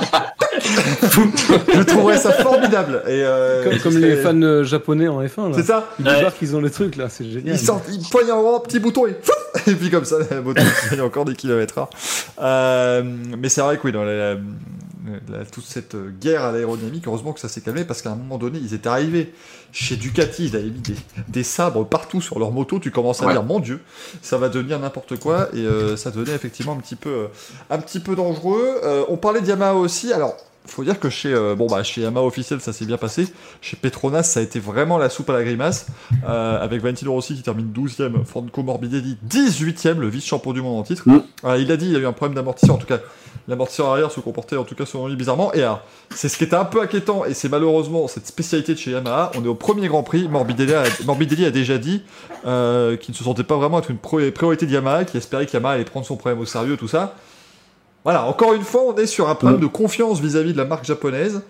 je 1.74 1.82
trouverais 1.82 2.18
ça 2.18 2.32
formidable. 2.32 3.02
Et 3.06 3.22
euh, 3.24 3.64
Comme, 3.64 3.72
ce 3.78 3.82
comme 3.82 3.92
serait- 3.92 4.09
les 4.09 4.16
fans 4.16 4.42
euh, 4.42 4.64
japonais 4.64 5.09
en 5.09 5.22
F1, 5.22 5.51
là. 5.51 5.56
C'est 5.56 5.64
ça 5.66 5.88
Ils 5.98 6.06
Ouais. 6.06 6.16
débarquent, 6.16 6.42
ils 6.42 6.56
ont 6.56 6.60
les 6.60 6.70
trucs, 6.70 6.97
là, 6.97 7.09
c'est 7.09 7.24
génial. 7.24 7.55
Ils 7.55 7.59
sortent, 7.59 7.84
ils 7.90 8.09
poignent 8.09 8.32
en 8.32 8.42
grand, 8.42 8.60
petit 8.60 8.78
bouton 8.78 9.06
et 9.06 9.16
et 9.66 9.74
puis 9.74 9.90
comme 9.90 10.05
ça, 10.05 10.16
la 10.30 10.40
moto 10.40 10.62
gagne 10.90 11.01
encore 11.01 11.24
des 11.24 11.34
kilomètres. 11.34 11.88
Euh, 12.40 13.02
mais 13.36 13.48
c'est 13.48 13.60
vrai 13.60 13.76
que 13.78 13.82
oui, 13.84 13.92
dans 13.92 14.05
la, 14.05 14.34
la- 14.34 14.40
la- 15.28 15.44
toute 15.44 15.64
cette 15.64 15.97
guerre 16.20 16.44
à 16.44 16.52
l'aérodynamique, 16.52 17.06
heureusement 17.09 17.32
que 17.32 17.40
ça 17.40 17.48
s'est 17.48 17.60
calmé 17.60 17.82
parce 17.84 18.01
qu'à 18.01 18.10
un 18.12 18.14
moment 18.14 18.38
donné, 18.38 18.60
ils 18.62 18.74
étaient 18.74 18.88
arrivés 18.88 19.32
chez 19.72 19.97
Ducati, 19.97 20.47
ils 20.47 20.56
avaient 20.56 20.64
mis 20.66 20.80
des, 20.80 20.94
des 21.28 21.42
sabres 21.42 21.84
partout 21.84 22.20
sur 22.20 22.38
leur 22.38 22.52
moto. 22.52 22.78
Tu 22.78 22.92
commences 22.92 23.22
à 23.22 23.26
Ouais. 23.26 23.32
dire, 23.32 23.42
mon 23.42 23.59
Dieu, 23.59 23.80
ça 24.22 24.38
va 24.38 24.48
devenir 24.48 24.78
n'importe 24.78 25.18
quoi 25.18 25.48
et 25.52 25.59
euh, 25.59 25.97
ça 25.97 26.10
devenait 26.12 26.34
effectivement 26.34 26.72
un 26.72 26.76
petit 26.80 26.97
peu, 26.97 27.26
un 27.70 27.78
petit 27.78 27.98
peu 27.98 28.14
dangereux. 28.14 28.80
Euh, 28.84 29.05
on 29.09 29.16
parlait 29.16 29.40
de 29.40 29.47
Yamaha 29.48 29.74
aussi. 29.74 30.12
Alors, 30.12 30.36
faut 30.72 30.84
dire 30.84 30.98
que 30.98 31.10
chez, 31.10 31.32
euh, 31.32 31.55
bon 31.55 31.66
bah 31.66 31.82
chez 31.82 32.02
Yamaha 32.02 32.24
officiel, 32.24 32.60
ça 32.60 32.72
s'est 32.72 32.84
bien 32.84 32.97
passé. 32.97 33.26
Chez 33.60 33.76
Petronas, 33.76 34.22
ça 34.24 34.40
a 34.40 34.42
été 34.42 34.60
vraiment 34.60 34.98
la 34.98 35.09
soupe 35.09 35.30
à 35.30 35.32
la 35.32 35.42
grimace. 35.42 35.86
Euh, 36.28 36.62
avec 36.62 36.80
Valentino 36.82 37.12
Rossi 37.12 37.34
qui 37.34 37.42
termine 37.42 37.72
12e, 37.72 38.24
Franco 38.24 38.62
Morbidelli 38.62 39.16
18e, 39.28 39.98
le 39.98 40.09
vice-champion 40.09 40.52
du 40.52 40.62
monde 40.62 40.78
en 40.78 40.82
titre. 40.82 41.09
Mm. 41.09 41.22
Euh, 41.44 41.59
il 41.59 41.70
a 41.72 41.76
dit 41.76 41.86
il 41.86 41.92
y 41.92 41.97
a 41.97 41.98
eu 41.98 42.06
un 42.06 42.12
problème 42.12 42.34
d'amortisseur, 42.34 42.76
en 42.76 42.78
tout 42.78 42.86
cas 42.86 43.01
l'amortisseur 43.48 43.88
arrière 43.88 44.10
se 44.10 44.20
comportait 44.20 44.56
en 44.56 44.64
tout 44.64 44.74
cas 44.74 44.86
selon 44.86 45.09
lui 45.09 45.16
bizarrement. 45.16 45.52
Et 45.55 45.64
c'est 46.10 46.28
ce 46.28 46.38
qui 46.38 46.44
était 46.44 46.56
un 46.56 46.64
peu 46.64 46.80
inquiétant 46.80 47.24
et 47.24 47.34
c'est 47.34 47.48
malheureusement 47.48 48.09
cette 48.09 48.26
spécialité 48.26 48.74
de 48.74 48.78
chez 48.78 48.92
Yamaha. 48.92 49.32
On 49.36 49.44
est 49.44 49.48
au 49.48 49.55
premier 49.55 49.88
Grand 49.88 50.02
Prix, 50.02 50.28
Morbidelli 50.28 50.74
a, 50.74 50.84
Morbidelli 51.05 51.44
a 51.44 51.51
déjà 51.51 51.78
dit 51.78 52.02
euh, 52.47 52.97
qu'il 52.97 53.12
ne 53.12 53.16
se 53.16 53.24
sentait 53.24 53.42
pas 53.42 53.56
vraiment 53.56 53.78
être 53.78 53.90
une 53.90 53.98
priorité 53.98 54.66
de 54.66 54.72
Yamaha, 54.72 55.05
qu'il 55.05 55.18
espérait 55.18 55.47
que 55.47 55.52
Yamaha 55.52 55.74
allait 55.74 55.84
prendre 55.84 56.06
son 56.06 56.16
problème 56.16 56.40
au 56.40 56.47
sérieux, 56.47 56.76
tout 56.76 56.88
ça. 56.88 57.14
Voilà, 58.05 58.24
encore 58.27 58.55
une 58.55 58.62
fois, 58.62 58.82
on 58.86 58.97
est 58.97 59.06
sur 59.06 59.28
un 59.28 59.35
problème 59.35 59.59
Mm. 59.59 59.62
de 59.62 59.66
confiance 59.66 60.20
vis-à-vis 60.20 60.52
de 60.52 60.59
la 60.59 60.64
marque 60.64 60.85
japonaise. 60.85 61.43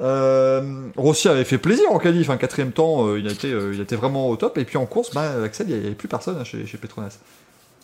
Euh, 0.00 0.62
Rossi 0.96 1.28
avait 1.28 1.44
fait 1.44 1.58
plaisir 1.58 1.90
en 1.90 1.98
qualif, 1.98 2.30
un 2.30 2.36
quatrième 2.36 2.70
temps, 2.70 3.06
euh, 3.06 3.18
il, 3.18 3.26
a 3.26 3.32
été, 3.32 3.52
euh, 3.52 3.72
il 3.74 3.80
a 3.80 3.82
été 3.82 3.96
vraiment 3.96 4.30
au 4.30 4.36
top. 4.36 4.56
Et 4.58 4.64
puis 4.64 4.78
en 4.78 4.86
course, 4.86 5.12
bah, 5.12 5.42
Axel, 5.44 5.66
il 5.68 5.76
n'y 5.76 5.86
avait 5.86 5.94
plus 5.94 6.08
personne 6.08 6.36
hein, 6.40 6.44
chez, 6.44 6.64
chez 6.66 6.78
Petronas. 6.78 7.18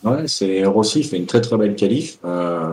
Ouais, 0.03 0.27
c'est 0.27 0.65
Rossi 0.65 1.03
fait 1.03 1.17
une 1.17 1.25
très 1.25 1.41
très 1.41 1.57
belle 1.57 1.75
qualif, 1.75 2.19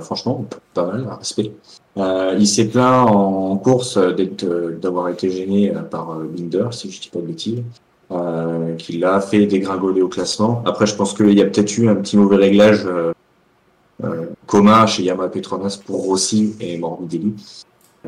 franchement 0.01 0.45
pas 0.75 0.85
mal, 0.85 1.09
respect. 1.19 1.53
Il 1.97 2.47
s'est 2.47 2.67
plaint 2.67 3.09
en 3.09 3.57
course 3.57 3.97
d'avoir 3.97 5.09
été 5.09 5.31
gêné 5.31 5.73
par 5.91 6.17
Binder, 6.17 6.67
si 6.73 6.91
je 6.91 7.01
dis 7.01 7.09
pas 7.09 7.21
de 7.21 7.27
bêtises, 7.27 7.63
euh, 8.13 8.75
qui 8.75 8.99
l'a 8.99 9.21
fait 9.21 9.47
dégringoler 9.47 10.03
au 10.03 10.09
classement. 10.09 10.63
Après, 10.67 10.87
je 10.87 10.95
pense 10.95 11.15
qu'il 11.15 11.33
y 11.33 11.41
a 11.41 11.47
peut-être 11.47 11.79
eu 11.79 11.89
un 11.89 11.95
petit 11.95 12.19
mauvais 12.19 12.37
réglage 12.37 12.83
euh, 12.85 13.13
commun 14.47 14.87
chez 14.87 15.03
Yamaha 15.05 15.29
Petronas 15.29 15.79
pour 15.85 16.03
Rossi 16.05 16.55
et 16.61 16.77
Morbidelli. 16.79 17.35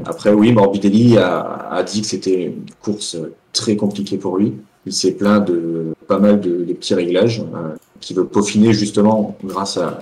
Après, 0.05 0.33
oui, 0.33 0.53
Morbidelli 0.53 1.19
a, 1.19 1.69
a 1.71 1.83
dit 1.83 2.01
que 2.03 2.07
c'était 2.07 2.45
une 2.45 2.65
course 2.83 3.17
très 3.53 3.77
compliquée 3.77 4.19
pour 4.19 4.39
lui. 4.39 4.55
Il 4.87 4.93
s'est 4.93 5.13
plaint 5.13 5.47
de 5.47 5.95
pas 6.07 6.19
mal 6.19 6.41
de, 6.41 6.65
de 6.65 6.73
petits 6.75 6.95
réglages. 6.95 7.41
euh, 7.41 7.75
qui 8.05 8.13
veut 8.13 8.27
peaufiner 8.27 8.73
justement 8.73 9.37
grâce 9.43 9.79
à, 9.79 10.01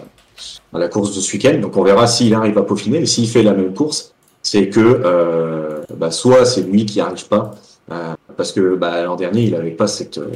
à 0.72 0.78
la 0.78 0.88
course 0.88 1.14
de 1.14 1.20
ce 1.20 1.32
week-end. 1.34 1.58
Donc 1.60 1.76
on 1.76 1.84
verra 1.84 2.06
s'il 2.06 2.34
arrive 2.34 2.58
à 2.58 2.62
peaufiner. 2.62 2.98
Mais 2.98 3.06
s'il 3.06 3.28
fait 3.28 3.44
la 3.44 3.54
même 3.54 3.74
course, 3.74 4.12
c'est 4.42 4.68
que 4.68 4.80
euh, 4.80 5.82
bah, 5.96 6.10
soit 6.10 6.44
c'est 6.44 6.62
lui 6.62 6.84
qui 6.84 7.00
arrive 7.00 7.28
pas, 7.28 7.52
euh, 7.92 8.14
parce 8.36 8.50
que 8.52 8.74
bah, 8.74 9.04
l'an 9.04 9.16
dernier 9.16 9.44
il 9.44 9.54
avait 9.54 9.70
pas 9.70 9.86
cette, 9.86 10.18
euh, 10.18 10.26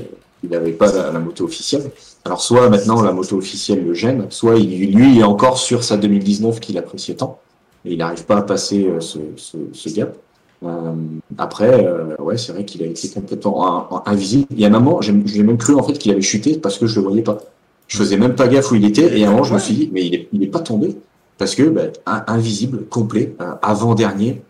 il 0.49 0.55
avait 0.57 0.73
pas 0.73 0.93
la, 0.93 1.19
moto 1.19 1.45
officielle. 1.45 1.91
Alors 2.25 2.41
soit 2.41 2.69
maintenant 2.69 3.03
la 3.03 3.13
moto 3.13 3.37
officielle 3.37 3.85
le 3.85 3.95
gêne, 3.95 4.27
soit 4.31 4.57
lui 4.59 5.19
est 5.19 5.23
encore 5.23 5.59
sur 5.59 5.85
sa 5.85 5.97
2019 5.97 6.61
qu'il 6.61 6.79
appréciait 6.79 7.15
tant 7.15 7.41
et 7.87 7.93
il 7.93 7.99
n'arrive 7.99 8.25
pas 8.25 8.39
à 8.39 8.43
passer 8.43 8.87
euh, 8.87 9.01
ce, 9.01 9.89
gap. 9.95 10.17
Euh, 10.65 10.95
après, 11.39 11.85
euh, 11.85 12.17
ouais, 12.19 12.37
c'est 12.37 12.53
vrai 12.53 12.65
qu'il 12.65 12.83
a 12.83 12.87
été 12.87 13.09
complètement 13.09 13.67
in- 13.67 13.97
in- 13.97 14.03
invisible. 14.07 14.47
Il 14.51 14.61
y 14.61 14.65
a 14.65 14.69
un 14.69 14.71
moment, 14.71 15.01
j'ai 15.01 15.13
même 15.13 15.59
cru 15.59 15.75
en 15.75 15.83
fait 15.83 15.95
qu'il 15.95 16.11
avait 16.11 16.23
chuté 16.23 16.59
parce 16.59 16.79
que 16.79 16.87
je 16.87 16.99
le 17.01 17.07
voyais 17.07 17.23
pas. 17.23 17.39
Je 17.87 17.97
faisais 17.97 18.17
même 18.17 18.35
pas 18.35 18.49
gaffe 18.49 18.73
où 18.73 18.75
il 18.75 18.85
était, 18.85 19.17
et 19.17 19.25
à 19.25 19.29
un 19.29 19.31
moment 19.31 19.45
je 19.45 19.55
me 19.55 19.61
suis 19.61 19.75
dit, 19.75 19.91
mais 19.93 20.05
il 20.05 20.15
est, 20.15 20.29
il 20.33 20.43
est 20.43 20.49
pas 20.49 20.59
tombé 20.59 20.97
parce 21.39 21.55
que 21.55 21.63
bah, 21.63 21.83
invisible, 22.27 22.87
complet, 22.87 23.37
avant 23.63 23.95
dernier, 23.95 24.43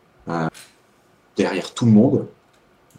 derrière 1.36 1.74
tout 1.74 1.85
le 1.85 1.90
monde. 1.93 2.27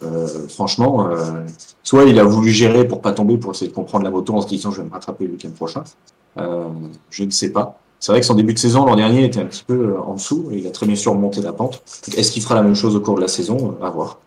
Euh, 0.02 0.48
franchement, 0.48 1.08
euh, 1.08 1.44
soit 1.82 2.04
il 2.04 2.18
a 2.18 2.24
voulu 2.24 2.50
gérer 2.50 2.86
pour 2.86 3.00
pas 3.00 3.12
tomber, 3.12 3.36
pour 3.36 3.52
essayer 3.52 3.70
de 3.70 3.74
comprendre 3.74 4.04
la 4.04 4.10
moto 4.10 4.34
en 4.34 4.40
se 4.40 4.48
disant 4.48 4.70
je 4.70 4.82
vais 4.82 4.88
me 4.88 4.92
rattraper 4.92 5.26
le 5.26 5.32
week-end 5.32 5.50
prochain. 5.50 5.84
Euh, 6.38 6.68
je 7.10 7.24
ne 7.24 7.30
sais 7.30 7.50
pas. 7.50 7.80
C'est 8.00 8.12
vrai 8.12 8.20
que 8.20 8.26
son 8.26 8.34
début 8.34 8.54
de 8.54 8.58
saison 8.58 8.84
l'an 8.84 8.94
dernier 8.94 9.24
était 9.24 9.40
un 9.40 9.46
petit 9.46 9.64
peu 9.64 9.98
en 9.98 10.14
dessous 10.14 10.48
et 10.52 10.58
il 10.58 10.66
a 10.66 10.70
très 10.70 10.86
bien 10.86 10.94
surmonté 10.94 11.40
la 11.40 11.52
pente. 11.52 11.82
Est-ce 12.16 12.30
qu'il 12.30 12.42
fera 12.42 12.54
la 12.54 12.62
même 12.62 12.76
chose 12.76 12.94
au 12.94 13.00
cours 13.00 13.16
de 13.16 13.20
la 13.20 13.28
saison? 13.28 13.76
À 13.82 13.90
voir. 13.90 14.18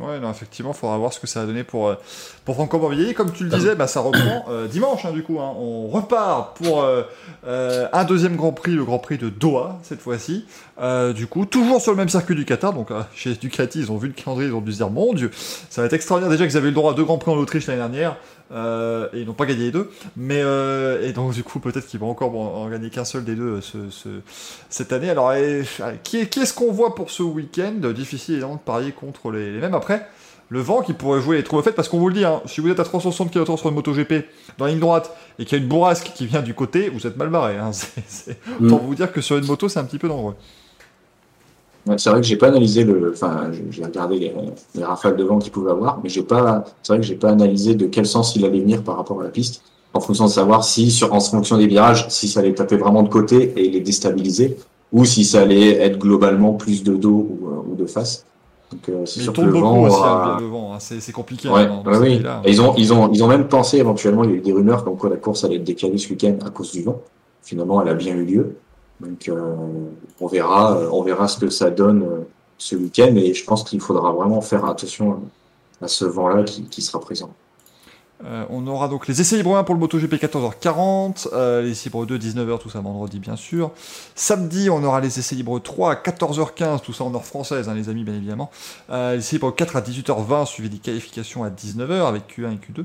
Ouais, 0.00 0.18
non, 0.18 0.28
effectivement, 0.28 0.72
il 0.72 0.76
faudra 0.76 0.98
voir 0.98 1.12
ce 1.12 1.20
que 1.20 1.28
ça 1.28 1.40
va 1.40 1.46
donner 1.46 1.62
pour, 1.62 1.86
euh, 1.86 1.94
pour 2.44 2.56
Franco 2.56 2.78
Morbidelli. 2.78 3.14
Comme 3.14 3.30
tu 3.30 3.44
le 3.44 3.50
disais, 3.50 3.76
bah, 3.76 3.86
ça 3.86 4.00
reprend 4.00 4.46
euh, 4.50 4.66
dimanche, 4.66 5.04
hein, 5.04 5.12
du 5.12 5.22
coup. 5.22 5.38
Hein. 5.38 5.54
On 5.56 5.86
repart 5.86 6.56
pour 6.56 6.82
euh, 6.82 7.04
un 7.92 8.04
deuxième 8.04 8.34
Grand 8.34 8.52
Prix, 8.52 8.72
le 8.72 8.84
Grand 8.84 8.98
Prix 8.98 9.18
de 9.18 9.28
Doha, 9.28 9.78
cette 9.84 10.00
fois-ci. 10.00 10.46
Du 11.14 11.28
coup, 11.28 11.46
toujours 11.46 11.80
sur 11.80 11.92
le 11.92 11.96
même 11.96 12.08
circuit 12.08 12.34
du 12.34 12.44
Qatar. 12.44 12.72
Donc, 12.72 12.88
chez 13.14 13.34
Ducati, 13.34 13.78
ils 13.78 13.92
ont 13.92 13.96
vu 13.96 14.08
le 14.08 14.14
calendrier, 14.14 14.48
ils 14.48 14.54
ont 14.54 14.60
dû 14.60 14.72
se 14.72 14.78
dire, 14.78 14.90
mon 14.90 15.12
Dieu, 15.12 15.30
ça 15.70 15.82
va 15.82 15.86
être 15.86 15.92
extraordinaire. 15.92 16.30
Déjà 16.30 16.46
qu'ils 16.46 16.56
avaient 16.56 16.68
eu 16.68 16.70
le 16.70 16.74
droit 16.74 16.92
à 16.92 16.94
deux 16.94 17.04
Grands 17.04 17.18
Prix 17.18 17.30
en 17.30 17.36
Autriche 17.36 17.68
l'année 17.68 17.78
dernière. 17.78 18.16
Euh, 18.52 19.08
et 19.14 19.20
ils 19.20 19.26
n'ont 19.26 19.32
pas 19.32 19.46
gagné 19.46 19.64
les 19.64 19.70
deux. 19.70 19.90
Mais, 20.16 20.40
euh, 20.42 21.06
et 21.06 21.12
donc, 21.12 21.32
du 21.32 21.42
coup, 21.42 21.60
peut-être 21.60 21.86
qu'ils 21.86 22.00
vont 22.00 22.10
encore 22.10 22.34
en, 22.38 22.62
en 22.64 22.68
gagner 22.68 22.90
qu'un 22.90 23.04
seul 23.04 23.24
des 23.24 23.34
deux 23.34 23.56
euh, 23.56 23.60
ce, 23.60 23.90
ce, 23.90 24.08
cette 24.68 24.92
année. 24.92 25.10
Alors, 25.10 25.32
et, 25.32 25.62
qui, 26.02 26.18
est- 26.18 26.28
qui 26.28 26.40
est-ce 26.40 26.52
qu'on 26.54 26.70
voit 26.72 26.94
pour 26.94 27.10
ce 27.10 27.22
week-end? 27.22 27.72
Difficile, 27.94 28.34
évidemment, 28.34 28.54
de 28.56 28.60
parier 28.60 28.92
contre 28.92 29.30
les, 29.30 29.50
les 29.52 29.58
mêmes. 29.60 29.74
Après, 29.74 30.06
le 30.50 30.60
vent 30.60 30.82
qui 30.82 30.92
pourrait 30.92 31.20
jouer 31.22 31.38
les 31.38 31.42
trous 31.42 31.56
au 31.56 31.62
fait, 31.62 31.72
parce 31.72 31.88
qu'on 31.88 31.98
vous 31.98 32.08
le 32.08 32.14
dit, 32.14 32.24
hein, 32.24 32.42
si 32.44 32.60
vous 32.60 32.68
êtes 32.68 32.78
à 32.78 32.84
360 32.84 33.30
km 33.30 33.56
sur 33.56 33.68
une 33.70 33.74
moto 33.74 33.92
GP 33.94 34.26
dans 34.58 34.66
la 34.66 34.72
ligne 34.72 34.80
droite 34.80 35.16
et 35.38 35.46
qu'il 35.46 35.56
y 35.56 35.60
a 35.60 35.62
une 35.62 35.68
bourrasque 35.68 36.12
qui 36.14 36.26
vient 36.26 36.42
du 36.42 36.52
côté, 36.54 36.90
vous 36.90 37.06
êtes 37.06 37.16
mal 37.16 37.30
barré. 37.30 37.56
Hein, 37.56 37.72
c'est, 37.72 38.04
c'est- 38.06 38.38
Mm. 38.60 38.68
Pour 38.68 38.80
vous 38.80 38.94
dire 38.94 39.10
que 39.10 39.20
sur 39.22 39.36
une 39.38 39.46
moto, 39.46 39.68
c'est 39.70 39.78
un 39.80 39.84
petit 39.84 39.98
peu 39.98 40.06
dangereux. 40.06 40.36
C'est 41.98 42.08
vrai 42.10 42.20
que 42.20 42.26
j'ai 42.26 42.36
pas 42.36 42.48
analysé 42.48 42.84
le, 42.84 43.12
enfin, 43.12 43.50
j'ai- 43.70 43.84
regardé 43.84 44.18
les, 44.18 44.32
les 44.74 44.84
rafales 44.84 45.16
de 45.16 45.24
vent 45.24 45.38
qu'il 45.38 45.52
pouvait 45.52 45.70
avoir, 45.70 46.00
mais 46.02 46.08
j'ai 46.08 46.22
pas, 46.22 46.64
c'est 46.82 46.94
vrai 46.94 47.00
que 47.00 47.06
j'ai 47.06 47.16
pas 47.16 47.30
analysé 47.30 47.74
de 47.74 47.86
quel 47.86 48.06
sens 48.06 48.34
il 48.36 48.44
allait 48.44 48.60
venir 48.60 48.82
par 48.82 48.96
rapport 48.96 49.20
à 49.20 49.24
la 49.24 49.30
piste. 49.30 49.62
en 49.96 50.00
fonction 50.00 50.24
de 50.24 50.30
savoir 50.30 50.64
si, 50.64 50.90
sur, 50.90 51.12
en 51.12 51.20
fonction 51.20 51.56
des 51.56 51.68
virages, 51.68 52.08
si 52.08 52.26
ça 52.26 52.40
allait 52.40 52.54
taper 52.54 52.76
vraiment 52.76 53.04
de 53.04 53.08
côté 53.08 53.52
et 53.56 53.70
les 53.70 53.80
déstabiliser, 53.80 54.56
ou 54.90 55.04
si 55.04 55.24
ça 55.24 55.42
allait 55.42 55.70
être 55.76 55.98
globalement 55.98 56.54
plus 56.54 56.82
de 56.82 56.96
dos 56.96 57.10
ou, 57.30 57.48
euh, 57.48 57.72
ou 57.72 57.74
de 57.76 57.86
face. 57.86 58.24
Donc, 58.72 58.88
euh, 58.88 59.06
c'est 59.06 59.20
sûr 59.20 59.32
que 59.32 59.36
tourne 59.36 59.46
le 59.48 59.52
beaucoup 59.52 59.64
vent 59.66 59.82
aussi, 59.84 59.96
aura- 59.98 60.34
hein, 60.34 60.40
le 60.40 60.46
vent, 60.46 60.74
hein, 60.74 60.78
c'est 60.80 61.12
compliqué. 61.12 61.48
Ouais, 61.48 61.60
hein, 61.62 61.82
ouais, 61.86 61.98
oui. 61.98 62.22
ils 62.46 62.60
ont, 62.60 62.74
ils 62.76 62.92
ont, 62.92 63.12
ils 63.12 63.22
ont 63.22 63.28
même 63.28 63.46
pensé 63.46 63.78
éventuellement, 63.78 64.24
il 64.24 64.30
y 64.30 64.32
a 64.32 64.36
eu 64.36 64.40
des 64.40 64.52
rumeurs 64.52 64.82
comme 64.84 64.96
quoi 64.96 65.10
la 65.10 65.16
course 65.16 65.44
allait 65.44 65.56
être 65.56 65.64
décalée 65.64 65.98
ce 65.98 66.08
week-end 66.08 66.36
à 66.44 66.50
cause 66.50 66.72
du 66.72 66.82
vent. 66.82 67.00
Finalement, 67.42 67.80
elle 67.82 67.88
a 67.90 67.94
bien 67.94 68.14
eu 68.16 68.24
lieu. 68.24 68.56
Donc, 69.04 69.28
euh, 69.28 69.54
on 70.20 70.26
verra, 70.26 70.76
euh, 70.76 70.88
on 70.90 71.02
verra 71.02 71.28
ce 71.28 71.38
que 71.38 71.50
ça 71.50 71.70
donne 71.70 72.02
euh, 72.02 72.20
ce 72.58 72.76
week-end. 72.76 73.14
Et 73.16 73.34
je 73.34 73.44
pense 73.44 73.64
qu'il 73.64 73.80
faudra 73.80 74.12
vraiment 74.12 74.40
faire 74.40 74.64
attention 74.64 75.22
à 75.80 75.88
ce 75.88 76.04
vent-là 76.04 76.44
qui, 76.44 76.82
sera 76.82 77.00
présent. 77.00 77.30
On 78.48 78.66
aura 78.66 78.88
donc 78.88 79.06
les 79.06 79.20
essais 79.20 79.36
libres 79.36 79.54
1 79.54 79.64
pour 79.64 79.74
le 79.74 79.80
MotoGP 79.80 80.14
14h40, 80.14 81.28
euh, 81.34 81.60
les 81.60 81.72
essais 81.72 81.90
libres 81.90 82.06
2 82.06 82.16
19h, 82.16 82.58
tout 82.58 82.70
ça 82.70 82.80
vendredi 82.80 83.18
bien 83.18 83.36
sûr. 83.36 83.70
Samedi, 84.14 84.70
on 84.70 84.82
aura 84.82 85.02
les 85.02 85.18
essais 85.18 85.34
libres 85.34 85.58
3 85.58 85.92
à 85.92 85.94
14h15, 85.96 86.80
tout 86.80 86.94
ça 86.94 87.04
en 87.04 87.14
heure 87.14 87.26
française, 87.26 87.68
hein, 87.68 87.74
les 87.74 87.90
amis, 87.90 88.02
bien 88.02 88.14
évidemment. 88.14 88.50
Les 88.88 89.18
essais 89.18 89.36
libres 89.36 89.54
4 89.54 89.76
à 89.76 89.82
18h20, 89.82 90.46
suivi 90.46 90.70
des 90.70 90.78
qualifications 90.78 91.44
à 91.44 91.50
19h 91.50 92.06
avec 92.06 92.22
Q1 92.34 92.52
et 92.52 92.56
Q2. 92.56 92.84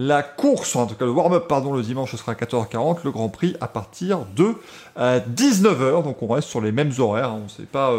La 0.00 0.22
course, 0.22 0.76
en 0.76 0.86
tout 0.86 0.94
cas 0.94 1.04
le 1.04 1.10
warm-up, 1.10 1.48
pardon, 1.48 1.72
le 1.72 1.82
dimanche, 1.82 2.12
ce 2.12 2.16
sera 2.16 2.30
à 2.30 2.34
14h40, 2.36 2.98
le 3.02 3.10
Grand 3.10 3.28
Prix 3.28 3.56
à 3.60 3.66
partir 3.66 4.20
de 4.36 4.54
euh, 4.96 5.18
19h, 5.18 6.04
donc 6.04 6.22
on 6.22 6.28
reste 6.28 6.46
sur 6.46 6.60
les 6.60 6.70
mêmes 6.70 6.92
horaires, 7.00 7.30
hein, 7.30 7.40
on 7.40 7.44
ne 7.44 7.48
s'est 7.48 7.64
pas, 7.64 7.90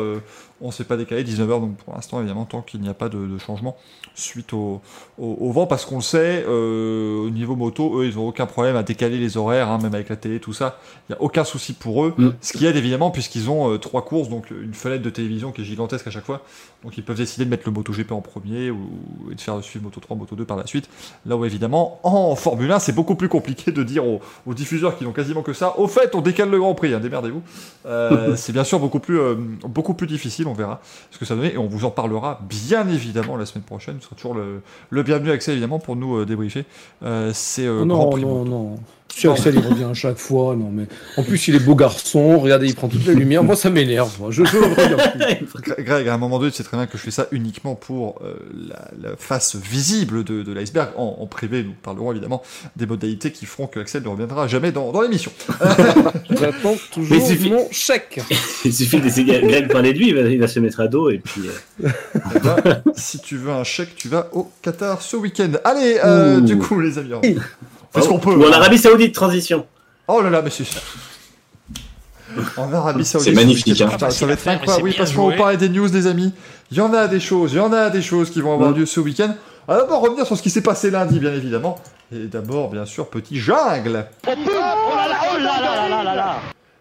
on 0.61 0.71
s'est 0.71 0.83
pas 0.83 0.97
décalé 0.97 1.23
19h, 1.23 1.61
donc 1.61 1.77
pour 1.77 1.93
l'instant, 1.93 2.19
évidemment, 2.19 2.45
tant 2.45 2.61
qu'il 2.61 2.81
n'y 2.81 2.89
a 2.89 2.93
pas 2.93 3.09
de, 3.09 3.17
de 3.25 3.37
changement 3.37 3.77
suite 4.15 4.53
au, 4.53 4.81
au, 5.17 5.37
au 5.39 5.51
vent, 5.51 5.65
parce 5.67 5.85
qu'on 5.85 5.95
le 5.97 6.01
sait, 6.01 6.43
euh, 6.47 7.17
au 7.25 7.29
niveau 7.29 7.55
moto, 7.55 7.99
eux, 8.01 8.05
ils 8.07 8.15
n'ont 8.15 8.27
aucun 8.27 8.45
problème 8.45 8.75
à 8.75 8.83
décaler 8.83 9.17
les 9.17 9.37
horaires, 9.37 9.69
hein, 9.69 9.79
même 9.81 9.93
avec 9.93 10.09
la 10.09 10.15
télé, 10.17 10.39
tout 10.39 10.51
ça, 10.53 10.77
il 11.07 11.13
n'y 11.13 11.17
a 11.17 11.21
aucun 11.21 11.43
souci 11.43 11.73
pour 11.73 12.03
eux, 12.05 12.13
Mm. 12.17 12.29
ce 12.41 12.53
qui 12.53 12.65
aide 12.65 12.75
évidemment, 12.75 13.11
puisqu'ils 13.11 13.49
ont 13.49 13.71
euh, 13.71 13.77
trois 13.77 14.03
courses, 14.03 14.27
donc 14.29 14.49
une 14.51 14.73
fenêtre 14.73 15.03
de 15.03 15.09
télévision 15.09 15.51
qui 15.51 15.61
est 15.61 15.65
gigantesque 15.65 16.07
à 16.07 16.11
chaque 16.11 16.25
fois, 16.25 16.41
donc 16.83 16.97
ils 16.97 17.03
peuvent 17.03 17.15
décider 17.17 17.45
de 17.45 17.49
mettre 17.49 17.63
le 17.65 17.71
MotoGP 17.71 18.11
en 18.11 18.21
premier, 18.21 18.71
ou, 18.71 18.79
et 19.31 19.35
de 19.35 19.41
faire 19.41 19.63
suivre 19.63 19.85
Moto 19.85 20.01
3, 20.01 20.17
Moto 20.17 20.35
2 20.35 20.43
par 20.43 20.57
la 20.57 20.67
suite, 20.67 20.89
là 21.25 21.37
où 21.37 21.45
évidemment, 21.45 21.99
en 22.03 22.35
Formule 22.35 22.71
1, 22.71 22.79
c'est 22.79 22.93
beaucoup 22.93 23.15
plus 23.15 23.29
compliqué 23.29 23.71
de 23.71 23.83
dire 23.83 24.05
aux, 24.05 24.19
aux 24.45 24.53
diffuseurs 24.53 24.97
qui 24.97 25.05
n'ont 25.05 25.13
quasiment 25.13 25.43
que 25.43 25.53
ça, 25.53 25.79
au 25.79 25.87
fait, 25.87 26.13
on 26.15 26.21
décale 26.21 26.49
le 26.49 26.59
Grand 26.59 26.75
Prix, 26.75 26.93
hein, 26.93 26.99
démerdez-vous, 26.99 27.41
Euh, 27.85 28.35
c'est 28.37 28.51
bien 28.51 28.63
sûr 28.65 28.79
beaucoup 28.79 28.99
plus, 28.99 29.19
beaucoup 29.63 29.93
plus 29.93 30.07
difficile, 30.07 30.47
on 30.49 30.53
verra 30.53 30.81
ce 31.11 31.17
que 31.17 31.25
ça 31.25 31.35
donne, 31.35 31.45
et 31.45 31.57
on 31.57 31.67
vous 31.67 31.85
en 31.85 31.91
parlera 31.91 32.39
bien 32.47 32.87
évidemment 32.87 33.37
la 33.37 33.45
semaine 33.45 33.63
prochaine, 33.63 33.97
ce 33.99 34.05
sera 34.05 34.15
toujours 34.15 34.35
le, 34.35 34.61
le 34.89 35.03
bienvenu 35.03 35.31
Axel 35.31 35.53
évidemment 35.53 35.79
pour 35.79 35.95
nous 35.95 36.17
euh, 36.17 36.25
débriefer. 36.25 36.65
Euh, 37.03 37.31
c'est 37.33 37.65
euh, 37.65 37.85
Grand 37.85 38.05
non, 38.05 38.09
Prix 38.09 38.21
non, 38.21 38.45
non. 38.45 38.75
Si 39.13 39.27
Axel 39.27 39.55
il 39.55 39.67
revient 39.67 39.83
à 39.85 39.93
chaque 39.93 40.17
fois, 40.17 40.55
non 40.55 40.69
mais 40.71 40.85
en 41.17 41.23
plus 41.23 41.47
il 41.49 41.55
est 41.55 41.59
beau 41.59 41.75
garçon, 41.75 42.39
regardez 42.39 42.67
il 42.67 42.75
prend 42.75 42.87
toute 42.87 43.05
la 43.05 43.13
lumière, 43.13 43.43
moi 43.43 43.55
ça 43.55 43.69
m'énerve, 43.69 44.11
moi. 44.19 44.29
je 44.31 44.45
je 44.45 44.57
le 44.57 44.63
regarde 44.65 45.13
plus. 45.13 45.45
Gre- 45.61 45.81
Greg, 45.83 46.07
à 46.07 46.13
un 46.13 46.17
moment 46.17 46.39
donné, 46.39 46.51
tu 46.51 46.57
sais 46.57 46.63
très 46.63 46.77
bien 46.77 46.85
que 46.87 46.97
je 46.97 47.03
fais 47.03 47.11
ça 47.11 47.27
uniquement 47.31 47.75
pour 47.75 48.21
euh, 48.23 48.33
la, 48.69 49.09
la 49.09 49.15
face 49.17 49.55
visible 49.55 50.23
de, 50.23 50.43
de 50.43 50.53
l'iceberg. 50.53 50.89
En, 50.95 51.17
en 51.19 51.25
privé, 51.25 51.63
nous 51.63 51.73
parlerons 51.81 52.11
évidemment 52.11 52.41
des 52.75 52.85
modalités 52.85 53.31
qui 53.31 53.45
feront 53.45 53.67
que 53.67 53.79
Axel 53.79 54.03
ne 54.03 54.07
reviendra 54.09 54.47
jamais 54.47 54.71
dans, 54.71 54.91
dans 54.91 55.01
l'émission. 55.01 55.31
J'attends 56.29 56.73
Mais 56.73 56.79
toujours 56.93 57.17
il 57.17 57.25
suffit- 57.25 57.49
mon 57.49 57.67
chèque. 57.71 58.21
Il 58.65 58.73
suffit 58.73 58.99
de 58.99 59.03
laisser 59.05 59.23
Greg 59.23 59.71
parler 59.71 59.93
de 59.93 59.97
lui, 59.97 60.09
il 60.09 60.15
va, 60.15 60.21
il 60.21 60.39
va 60.39 60.47
se 60.47 60.59
mettre 60.59 60.81
à 60.81 60.87
dos 60.87 61.09
et 61.09 61.17
puis. 61.19 61.41
euh, 61.81 61.89
Eh 62.35 62.39
ben, 62.39 62.83
si 62.95 63.19
tu 63.19 63.37
veux 63.37 63.51
un 63.51 63.63
chèque, 63.63 63.95
tu 63.95 64.07
vas 64.09 64.27
au 64.33 64.51
Qatar 64.61 65.01
ce 65.01 65.15
week-end. 65.15 65.51
Allez, 65.63 65.97
euh, 66.03 66.41
du 66.41 66.57
coup, 66.57 66.79
les 66.79 66.97
amis, 66.97 67.11
on 67.93 67.99
fait 67.99 68.05
ce 68.05 68.09
qu'on 68.09 68.19
peut. 68.19 68.33
Ou 68.35 68.45
en 68.45 68.51
Arabie 68.51 68.77
Saoudite, 68.77 69.13
transition. 69.15 69.65
Oh 70.07 70.21
là 70.21 70.29
là, 70.29 70.41
mais 70.41 70.49
c'est. 70.49 70.63
En 72.57 72.71
Arabie 72.71 73.05
Saoudite. 73.05 73.29
C'est 73.29 73.35
magnifique, 73.35 73.81
hein. 73.81 73.87
Putain, 73.89 74.09
ça 74.11 74.25
va 74.25 74.33
être 74.33 74.47
incroyable. 74.47 74.83
Oui, 74.83 74.91
c'est 74.91 74.97
parce 74.99 75.11
qu'on 75.13 75.25
va 75.27 75.29
joué. 75.31 75.37
parler 75.37 75.57
des 75.57 75.69
news, 75.69 75.87
les 75.91 76.07
amis. 76.07 76.31
Il 76.71 76.77
y 76.77 76.81
en 76.81 76.93
a 76.93 77.07
des 77.07 77.19
choses, 77.19 77.53
il 77.53 77.57
y 77.57 77.59
en 77.61 77.73
a 77.73 77.89
des 77.89 78.01
choses 78.03 78.29
qui 78.29 78.41
vont 78.41 78.53
avoir 78.53 78.71
Mm. 78.71 78.75
lieu 78.77 78.85
ce 78.85 78.99
week-end. 78.99 79.33
On 79.67 79.73
va 79.73 79.79
d'abord 79.81 80.01
revenir 80.01 80.25
sur 80.25 80.37
ce 80.37 80.41
qui 80.43 80.49
s'est 80.49 80.61
passé 80.61 80.91
lundi, 80.91 81.19
bien 81.19 81.33
évidemment. 81.33 81.79
Et 82.13 82.25
d'abord, 82.25 82.69
bien 82.69 82.85
sûr, 82.85 83.07
petit 83.07 83.37
jungle. 83.39 84.05
Oh 84.27 84.29
là 84.29 85.07
là, 85.07 85.17
oh 85.33 85.37
là 85.39 85.61
là 85.61 85.89
là 85.89 86.03
là 86.03 86.15
là 86.15 86.35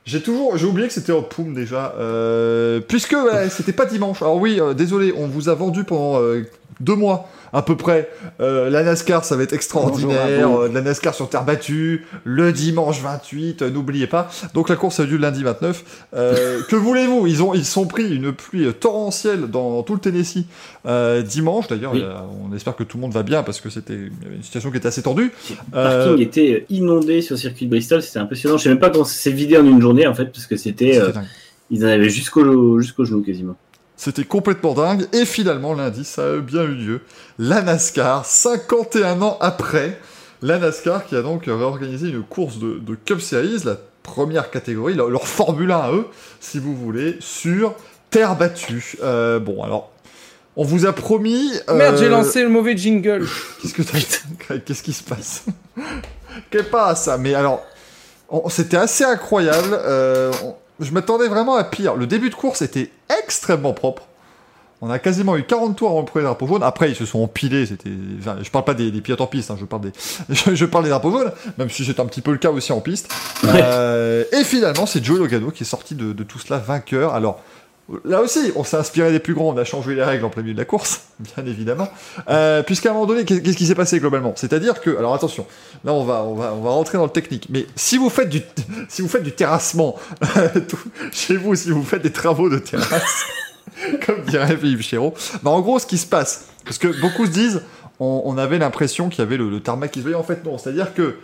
J'ai 0.05 0.23
toujours, 0.23 0.57
j'ai 0.57 0.67
oublié 0.67 0.89
que 0.89 0.95
c'était 0.95 1.13
au 1.13 1.23
Poum 1.23 1.55
déjà, 1.55 1.95
euh, 1.99 2.81
puisque 2.81 3.13
ouais, 3.13 3.49
c'était 3.51 3.73
pas 3.75 3.85
dimanche. 3.87 4.23
Alors 4.23 4.37
oui, 4.37 4.59
euh, 4.61 4.73
désolé, 4.75 5.13
on 5.17 5.27
vous 5.27 5.49
a 5.51 5.55
vendu 5.55 5.85
pendant 5.85 6.21
euh, 6.21 6.47
deux 6.81 6.95
mois 6.95 7.29
à 7.53 7.63
peu 7.63 7.77
près. 7.77 8.09
Euh, 8.41 8.71
la 8.71 8.83
NASCAR, 8.83 9.25
ça 9.25 9.37
va 9.37 9.43
être 9.43 9.53
extraordinaire. 9.53 10.27
Bonjour, 10.49 10.61
euh, 10.63 10.69
la 10.73 10.81
NASCAR 10.81 11.15
sur 11.15 11.29
terre 11.29 11.45
battue, 11.45 12.07
le 12.25 12.53
dimanche 12.53 13.01
28, 13.01 13.63
euh, 13.63 13.71
n'oubliez 13.71 14.07
pas. 14.07 14.31
Donc 14.55 14.69
la 14.69 14.77
course 14.77 15.01
a 15.01 15.05
eu 15.05 15.07
lieu 15.07 15.17
le 15.17 15.23
lundi 15.23 15.43
29. 15.43 16.07
Euh, 16.15 16.61
que 16.69 16.77
voulez-vous? 16.77 17.27
Ils 17.27 17.43
ont, 17.43 17.55
ils 17.55 17.65
sont 17.65 17.87
pris 17.87 18.15
une 18.15 18.33
pluie 18.33 18.73
torrentielle 18.75 19.47
dans 19.47 19.83
tout 19.83 19.95
le 19.95 20.01
Tennessee 20.01 20.45
dimanche. 21.25 21.69
D'ailleurs, 21.69 21.93
Oui. 21.93 22.05
on 22.51 22.55
espère 22.55 22.77
que 22.77 22.85
tout 22.85 22.97
le 22.97 23.03
monde 23.03 23.13
va 23.13 23.23
bien 23.23 23.43
parce 23.43 23.61
que 23.61 23.71
c'était 23.71 23.95
une 23.95 24.43
situation 24.43 24.71
qui 24.71 24.77
était 24.79 24.89
assez 24.89 25.03
tendue. 25.03 25.33
Le 25.51 25.55
parking 25.73 26.19
était 26.21 26.67
inondé 26.71 27.23
sur 27.23 27.35
le 27.35 27.41
circuit 27.41 27.67
de 27.67 27.71
Bristol, 27.71 28.03
c'était 28.03 28.19
impressionnant. 28.19 28.57
Je 28.57 28.65
sais 28.65 28.69
même 28.69 28.79
pas 28.79 28.91
comment 28.91 29.05
ça 29.05 29.15
s'est 29.15 29.31
vidé 29.31 29.57
en 29.59 29.65
une 29.67 29.81
journée 29.81 30.07
en 30.07 30.15
fait, 30.15 30.27
parce 30.27 30.47
que 30.47 30.57
c'était. 30.57 31.01
Ils 31.71 31.85
en 31.85 31.89
avaient 31.89 32.09
jusqu'au 32.09 32.81
jusqu'au 32.81 33.05
genou 33.05 33.21
quasiment. 33.23 33.55
C'était 33.99 34.25
complètement 34.25 34.75
dingue. 34.75 35.07
Et 35.13 35.25
finalement, 35.27 35.75
lundi, 35.75 36.05
ça 36.05 36.23
a 36.25 36.37
bien 36.37 36.63
eu 36.63 36.75
lieu. 36.75 37.01
La 37.39 37.61
NASCAR, 37.63 38.25
51 38.25 39.21
ans 39.23 39.37
après, 39.41 39.99
la 40.41 40.59
NASCAR 40.59 41.05
qui 41.05 41.17
a 41.17 41.23
donc 41.23 41.47
réorganisé 41.47 42.09
une 42.09 42.23
course 42.23 42.59
de, 42.61 42.79
de 42.79 42.95
Cup 42.95 43.21
Series, 43.21 43.63
la 43.65 43.77
première 44.05 44.51
catégorie, 44.51 44.95
leur, 44.95 45.11
leur 45.11 45.27
Formule 45.27 45.73
1 45.73 45.77
à 45.79 45.93
eux, 45.93 46.07
si 46.41 46.61
vous 46.61 46.77
voulez, 46.77 47.17
sur 47.21 47.75
terre 48.11 48.37
battue. 48.37 48.97
Euh, 49.03 49.41
bon, 49.41 49.63
alors, 49.65 49.91
on 50.57 50.65
vous 50.65 50.87
a 50.87 50.93
promis... 50.93 51.51
euh, 51.69 51.75
Merde, 51.75 51.97
j'ai 51.99 52.09
lancé 52.09 52.43
le 52.43 52.49
mauvais 52.49 52.77
jingle. 52.77 53.27
Qu'est-ce 53.61 53.75
que 53.75 53.83
t'as 53.83 54.59
Qu'est-ce 54.61 54.83
qui 54.85 54.93
se 54.93 55.03
passe? 55.03 55.43
Qu'est 56.51 56.63
pas 56.71 56.95
ça 56.95 57.19
Mais 57.19 57.35
alors, 57.35 57.65
on- 58.29 58.49
c'était 58.49 58.77
assez 58.77 59.03
incroyable. 59.05 59.77
euh, 59.85 60.31
on- 60.45 60.55
je 60.81 60.93
m'attendais 60.93 61.29
vraiment 61.29 61.57
à 61.57 61.65
pire. 61.65 61.95
Le 61.97 62.07
début 62.07 62.31
de 62.31 62.35
course 62.35 62.63
était 62.63 62.91
extrêmement 63.23 63.73
propre. 63.73 64.03
On 64.81 64.91
a 64.91 65.01
quasiment 65.01 65.37
eu 65.37 65.43
40 65.43 65.77
tours 65.77 65.91
avant 65.91 66.01
le 66.01 66.05
premier 66.07 66.25
drapeau 66.25 66.47
jaune. 66.47 66.63
Après, 66.63 66.89
ils 66.89 66.95
se 66.95 67.05
sont 67.05 67.21
empilés. 67.21 67.67
C'était, 67.67 67.91
enfin, 68.21 68.37
je 68.41 68.49
parle 68.49 68.65
pas 68.65 68.75
des, 68.75 68.93
des 68.93 69.01
pilotes 69.01 69.21
en 69.21 69.27
piste. 69.27 69.51
hein, 69.51 69.57
je 69.59 69.65
parle 69.65 69.83
des, 69.83 69.93
je, 70.31 70.55
je 70.55 70.65
parle 70.67 70.85
des 70.85 70.91
drapeaux 70.91 71.11
jaunes, 71.11 71.33
même 71.59 71.69
si 71.69 71.85
c'est 71.85 71.99
un 71.99 72.07
petit 72.07 72.21
peu 72.21 72.31
le 72.31 72.39
cas 72.39 72.51
aussi 72.51 72.73
en 72.73 72.81
piste. 72.81 73.13
Euh, 73.45 74.23
et 74.33 74.45
finalement, 74.45 74.87
c'est 74.87 75.05
Joe 75.05 75.19
Logano 75.19 75.51
qui 75.51 75.65
est 75.65 75.67
sorti 75.67 75.97
de, 75.97 76.13
de 76.13 76.23
tout 76.23 76.39
cela 76.39 76.59
vainqueur. 76.59 77.15
Alors. 77.15 77.43
Là 78.05 78.21
aussi, 78.21 78.53
on 78.55 78.65
s'est 78.65 78.77
inspiré 78.77 79.11
des 79.13 79.19
plus 79.19 79.33
grands, 79.33 79.49
on 79.49 79.57
a 79.57 79.65
changé 79.65 79.95
les 79.95 80.03
règles 80.05 80.25
en 80.25 80.29
plein 80.29 80.43
milieu 80.43 80.53
de 80.55 80.59
la 80.59 80.67
course, 80.67 81.01
bien 81.21 81.47
évidemment. 81.47 81.89
Euh, 82.29 82.63
Puisqu'à 82.63 82.91
un 82.91 82.93
moment 82.93 83.07
donné, 83.07 83.25
qu'est- 83.25 83.41
qu'est-ce 83.41 83.57
qui 83.57 83.67
s'est 83.67 83.75
passé 83.75 83.99
globalement? 83.99 84.35
C'est-à-dire 84.37 84.81
que, 84.83 84.97
alors 84.97 85.15
attention, 85.15 85.47
là 85.85 85.93
on 85.95 86.05
va, 86.05 86.23
on 86.23 86.35
va, 86.35 86.53
on 86.53 86.61
va 86.61 86.71
rentrer 86.71 86.99
dans 86.99 87.05
le 87.05 87.11
technique, 87.11 87.47
mais 87.49 87.67
si 87.77 87.97
vous 87.97 88.11
faites 88.11 88.29
du, 88.29 88.43
si 88.91 89.01
vous 89.01 89.09
faites 89.09 89.23
du 89.23 89.33
terrassement 89.33 89.97
chez 91.13 91.37
vous, 91.37 91.55
si 91.55 91.71
vous 91.71 91.83
faites 91.83 92.03
des 92.03 92.13
travaux 92.13 92.51
de 92.51 92.59
terrasse, 92.59 93.25
comme 94.07 94.21
dirait 94.23 94.57
Philippe 94.57 94.83
Chéreau, 94.83 95.15
bah 95.43 95.51
en 95.51 95.61
gros, 95.61 95.79
ce 95.79 95.87
qui 95.87 95.99
se 95.99 96.07
passe, 96.07 96.47
parce 96.65 96.79
que 96.79 96.89
beaucoup 97.01 97.25
se 97.27 97.31
disent, 97.31 97.63
on, 98.01 98.23
on 98.25 98.37
avait 98.39 98.59
l'impression 98.59 99.09
qu'il 99.09 99.21
y 99.21 99.27
avait 99.27 99.37
le, 99.37 99.49
le 99.51 99.61
tarmac 99.61 99.91
qui 99.93 100.01
se 100.01 100.05
voyait, 100.05 100.17
en 100.19 100.23
fait 100.23 100.45
non, 100.45 100.59
c'est-à-dire 100.59 100.93
que 100.95 101.17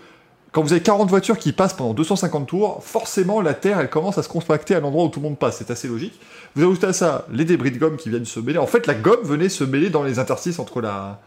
quand 0.55 0.62
vous 0.62 0.72
avez 0.72 0.82
40 0.82 1.10
voitures 1.10 1.36
qui 1.36 1.52
passent 1.52 1.74
pendant 1.74 1.94
250 1.94 2.47
tours, 2.47 2.81
forcément 2.85 3.40
la 3.40 3.55
terre 3.55 3.81
elle 3.81 3.90
commence 3.90 4.18
à 4.18 4.22
se 4.22 4.28
compacter 4.28 4.76
à 4.76 4.81
l'endroit 4.81 5.05
où 5.05 5.09
tout 5.09 5.18
le 5.18 5.24
monde 5.24 5.36
passe, 5.36 5.56
c'est 5.59 5.72
assez 5.72 5.89
logique. 5.89 6.18
Vous 6.55 6.62
ajoutez 6.62 6.86
à 6.86 6.93
ça 6.93 7.26
les 7.32 7.44
débris 7.44 7.72
de 7.72 7.78
gomme 7.78 7.97
qui 7.97 8.09
viennent 8.09 8.24
se 8.24 8.39
mêler. 8.39 8.59
En 8.59 8.68
fait, 8.68 8.86
la 8.86 8.94
gomme 8.94 9.22
venait 9.24 9.48
se 9.48 9.64
mêler 9.64 9.90
dans 9.90 10.05
les 10.05 10.20
interstices 10.20 10.60
entre 10.60 10.81
la, 10.81 11.20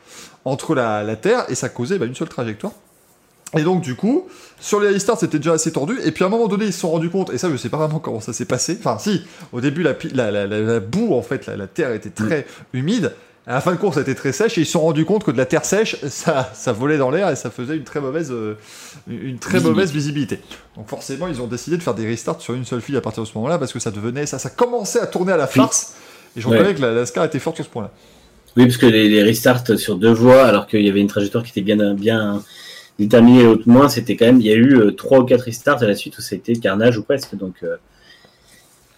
entre 0.46 0.74
la, 0.76 1.04
la 1.04 1.18
terre 1.18 1.44
et 1.50 1.56
ça 1.56 1.68
causait 1.68 1.98
bah, 1.98 2.06
une 2.06 2.16
seule 2.16 2.30
trajectoire. 2.30 2.72
Et 3.58 3.64
donc 3.64 3.82
du 3.82 3.96
coup, 3.96 4.28
sur 4.62 4.80
les 4.80 4.88
restarts 4.88 5.20
c'était 5.20 5.40
déjà 5.40 5.54
assez 5.54 5.74
tendu, 5.74 6.00
et 6.06 6.12
puis 6.12 6.24
à 6.24 6.28
un 6.28 6.30
moment 6.30 6.48
donné 6.48 6.66
ils 6.66 6.74
se 6.74 6.80
sont 6.80 6.92
rendus 6.92 7.10
compte, 7.10 7.34
et 7.34 7.38
ça 7.38 7.50
je 7.50 7.58
sais 7.58 7.70
pas 7.70 7.78
vraiment 7.78 8.00
comment 8.00 8.22
ça 8.22 8.32
s'est 8.34 8.46
passé, 8.46 8.78
enfin 8.80 8.98
si, 8.98 9.24
au 9.54 9.62
début 9.62 9.84
la, 9.84 9.94
la, 10.14 10.48
la, 10.48 10.80
boue 10.82 11.14
en 11.14 11.22
fait, 11.22 11.48
la 11.48 11.68
terre 11.68 11.94
était 11.94 12.10
très 12.10 12.46
humide, 12.74 13.14
à 13.48 13.54
la 13.54 13.62
fin 13.62 13.72
de 13.72 13.78
course 13.78 13.96
elle 13.98 14.04
était 14.04 14.14
très 14.16 14.34
sèche, 14.34 14.58
et 14.58 14.62
ils 14.62 14.66
se 14.66 14.74
sont 14.74 14.82
rendus 14.82 15.06
compte 15.06 15.24
que 15.24 15.32
de 15.32 15.38
la 15.38 15.46
terre 15.46 15.64
sèche, 15.66 15.96
ça, 16.10 16.52
ça 16.54 16.74
volait 16.74 16.98
dans 16.98 17.10
l'air 17.10 17.30
et 17.30 17.36
ça 17.36 17.50
faisait 17.50 17.76
une 17.78 17.84
très 17.86 18.02
mauvaise, 18.02 18.30
euh, 18.32 18.56
une 19.08 19.40
très 19.40 19.54
Visibilité. 19.54 19.70
mauvaise 19.70 19.92
visibilité. 19.94 20.40
Donc 20.76 20.88
forcément 20.90 21.28
ils 21.28 21.42
ont 21.42 21.48
décidé 21.48 21.78
de 21.78 21.82
faire 21.84 21.94
des 21.96 22.06
restarts 22.06 22.42
sur 22.42 22.54
une 22.54 22.66
seule 22.66 22.82
file 22.82 22.98
à 22.98 23.02
partir 23.02 23.24
de 23.24 23.28
ce 23.28 23.34
moment-là, 23.36 23.58
parce 23.58 23.72
que 23.74 23.80
ça 23.80 23.90
devenait, 23.92 24.26
ça, 24.26 24.38
ça 24.38 24.50
commençait 24.50 25.00
à 25.00 25.08
tourner 25.08 25.32
à 25.32 25.38
la 25.38 25.48
farce, 25.48 25.96
et 26.36 26.42
je 26.42 26.48
Ouais. 26.48 26.58
reconnais 26.58 26.76
que 26.76 26.82
la, 26.82 26.92
la 26.92 27.06
SCAR 27.06 27.24
était 27.26 27.40
forte 27.40 27.56
sur 27.56 27.66
ce 27.66 27.70
point-là. 27.70 27.92
Oui, 28.58 28.66
parce 28.66 28.78
que 28.78 28.86
les, 28.88 29.08
les 29.08 29.24
restarts 29.24 29.64
sur 29.78 29.96
deux 29.98 30.12
voies, 30.14 30.44
alors 30.46 30.68
qu'il 30.68 30.82
y 30.86 30.90
avait 30.90 31.00
une 31.02 31.08
trajectoire 31.08 31.44
qui 31.44 31.52
était 31.52 31.62
bien, 31.62 31.94
bien 31.94 32.44
déterminée, 33.00 33.44
l'autre 33.44 33.64
moins, 33.68 33.88
c'était 33.88 34.16
quand 34.16 34.26
même, 34.26 34.42
il 34.42 34.48
y 34.48 34.52
a 34.52 34.56
eu 34.56 34.76
euh, 34.80 34.92
trois 34.92 35.20
ou 35.20 35.26
quatre 35.26 35.44
restarts 35.44 35.82
à 35.84 35.86
la 35.86 35.94
suite 35.96 36.18
où 36.18 36.22
c'était 36.22 36.54
carnage 36.56 36.98
ou 36.98 37.04
presque. 37.04 37.36
Donc, 37.36 37.58
euh, 37.62 37.78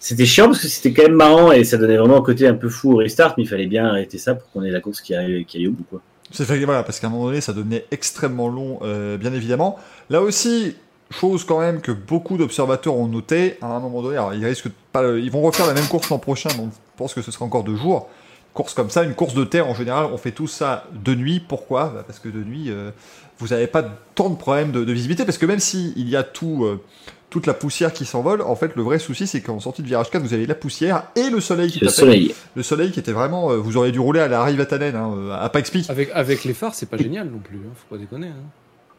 c'était 0.00 0.24
chiant 0.24 0.46
parce 0.46 0.60
que 0.60 0.68
c'était 0.68 0.92
quand 0.92 1.02
même 1.02 1.16
marrant 1.16 1.52
et 1.52 1.62
ça 1.62 1.76
donnait 1.76 1.98
vraiment 1.98 2.16
un 2.16 2.22
côté 2.22 2.48
un 2.48 2.54
peu 2.54 2.70
fou 2.70 2.94
au 2.94 2.96
restart, 2.96 3.34
mais 3.36 3.44
il 3.44 3.46
fallait 3.46 3.66
bien 3.66 3.86
arrêter 3.86 4.18
ça 4.18 4.34
pour 4.34 4.50
qu'on 4.50 4.64
ait 4.64 4.70
la 4.70 4.80
course 4.80 5.02
qui 5.02 5.14
aille, 5.14 5.44
qui 5.44 5.58
aille 5.58 5.68
au. 5.68 5.74
Quoi. 5.88 6.00
C'est 6.32 6.46
fait, 6.46 6.58
voilà, 6.64 6.82
parce 6.82 6.98
qu'à 6.98 7.08
un 7.08 7.10
moment 7.10 7.26
donné, 7.26 7.42
ça 7.42 7.52
devenait 7.52 7.84
extrêmement 7.90 8.48
long, 8.48 8.78
euh, 8.82 9.18
bien 9.18 9.34
évidemment. 9.34 9.78
Là 10.08 10.22
aussi, 10.22 10.74
chose 11.10 11.44
quand 11.44 11.60
même 11.60 11.82
que 11.82 11.92
beaucoup 11.92 12.38
d'observateurs 12.38 12.96
ont 12.96 13.08
noté, 13.08 13.58
à 13.60 13.66
un 13.66 13.80
moment 13.80 14.00
donné, 14.00 14.16
alors 14.16 14.32
ils 14.32 14.44
risquent 14.44 14.70
pas, 14.92 15.04
ils 15.18 15.30
vont 15.30 15.42
refaire 15.42 15.66
la 15.66 15.74
même 15.74 15.86
course 15.86 16.08
l'an 16.08 16.18
prochain, 16.18 16.50
donc 16.56 16.70
je 16.72 16.96
pense 16.96 17.12
que 17.12 17.20
ce 17.20 17.30
sera 17.30 17.44
encore 17.44 17.64
deux 17.64 17.76
jours. 17.76 18.08
Course 18.54 18.74
comme 18.74 18.90
ça, 18.90 19.04
une 19.04 19.14
course 19.14 19.34
de 19.34 19.44
terre 19.44 19.68
en 19.68 19.74
général, 19.74 20.06
on 20.12 20.16
fait 20.16 20.32
tout 20.32 20.48
ça 20.48 20.84
de 20.92 21.14
nuit. 21.14 21.40
Pourquoi? 21.40 21.92
Bah, 21.94 22.04
Parce 22.04 22.18
que 22.18 22.28
de 22.28 22.42
nuit, 22.42 22.70
euh, 22.70 22.90
vous 23.38 23.48
n'avez 23.48 23.68
pas 23.68 23.84
tant 24.14 24.28
de 24.28 24.36
problèmes 24.36 24.72
de, 24.72 24.92
visibilité, 24.92 25.24
parce 25.24 25.38
que 25.38 25.46
même 25.46 25.60
si 25.60 25.92
il 25.96 26.08
y 26.08 26.16
a 26.16 26.24
tout, 26.24 26.64
euh, 26.64 26.80
toute 27.30 27.46
la 27.46 27.54
poussière 27.54 27.92
qui 27.92 28.04
s'envole, 28.04 28.42
en 28.42 28.56
fait, 28.56 28.72
le 28.76 28.82
vrai 28.82 28.98
souci, 28.98 29.26
c'est 29.26 29.40
qu'en 29.40 29.60
sortie 29.60 29.82
de 29.82 29.86
virage 29.86 30.10
4, 30.10 30.20
vous 30.22 30.34
avez 30.34 30.46
la 30.46 30.54
poussière 30.56 31.04
et 31.16 31.30
le 31.30 31.40
soleil 31.40 31.70
qui 31.70 31.78
Le 31.80 31.86
tapait. 31.86 31.96
soleil. 32.00 32.34
Le 32.56 32.62
soleil 32.62 32.90
qui 32.90 32.98
était 33.00 33.12
vraiment, 33.12 33.50
euh, 33.52 33.56
vous 33.56 33.76
auriez 33.76 33.92
dû 33.92 34.00
rouler 34.00 34.20
à 34.20 34.28
la 34.28 34.42
Rivatanen, 34.44 34.94
hein, 34.96 35.10
euh, 35.16 35.32
à 35.40 35.48
pas 35.48 35.60
explique. 35.60 35.88
Avec, 35.88 36.10
avec 36.12 36.44
les 36.44 36.54
phares, 36.54 36.74
c'est 36.74 36.88
pas 36.90 36.96
génial 36.96 37.28
non 37.28 37.38
plus, 37.38 37.56
hein, 37.58 37.70
faut 37.76 37.94
pas 37.94 38.00
déconner. 38.00 38.26
hein. 38.28 38.42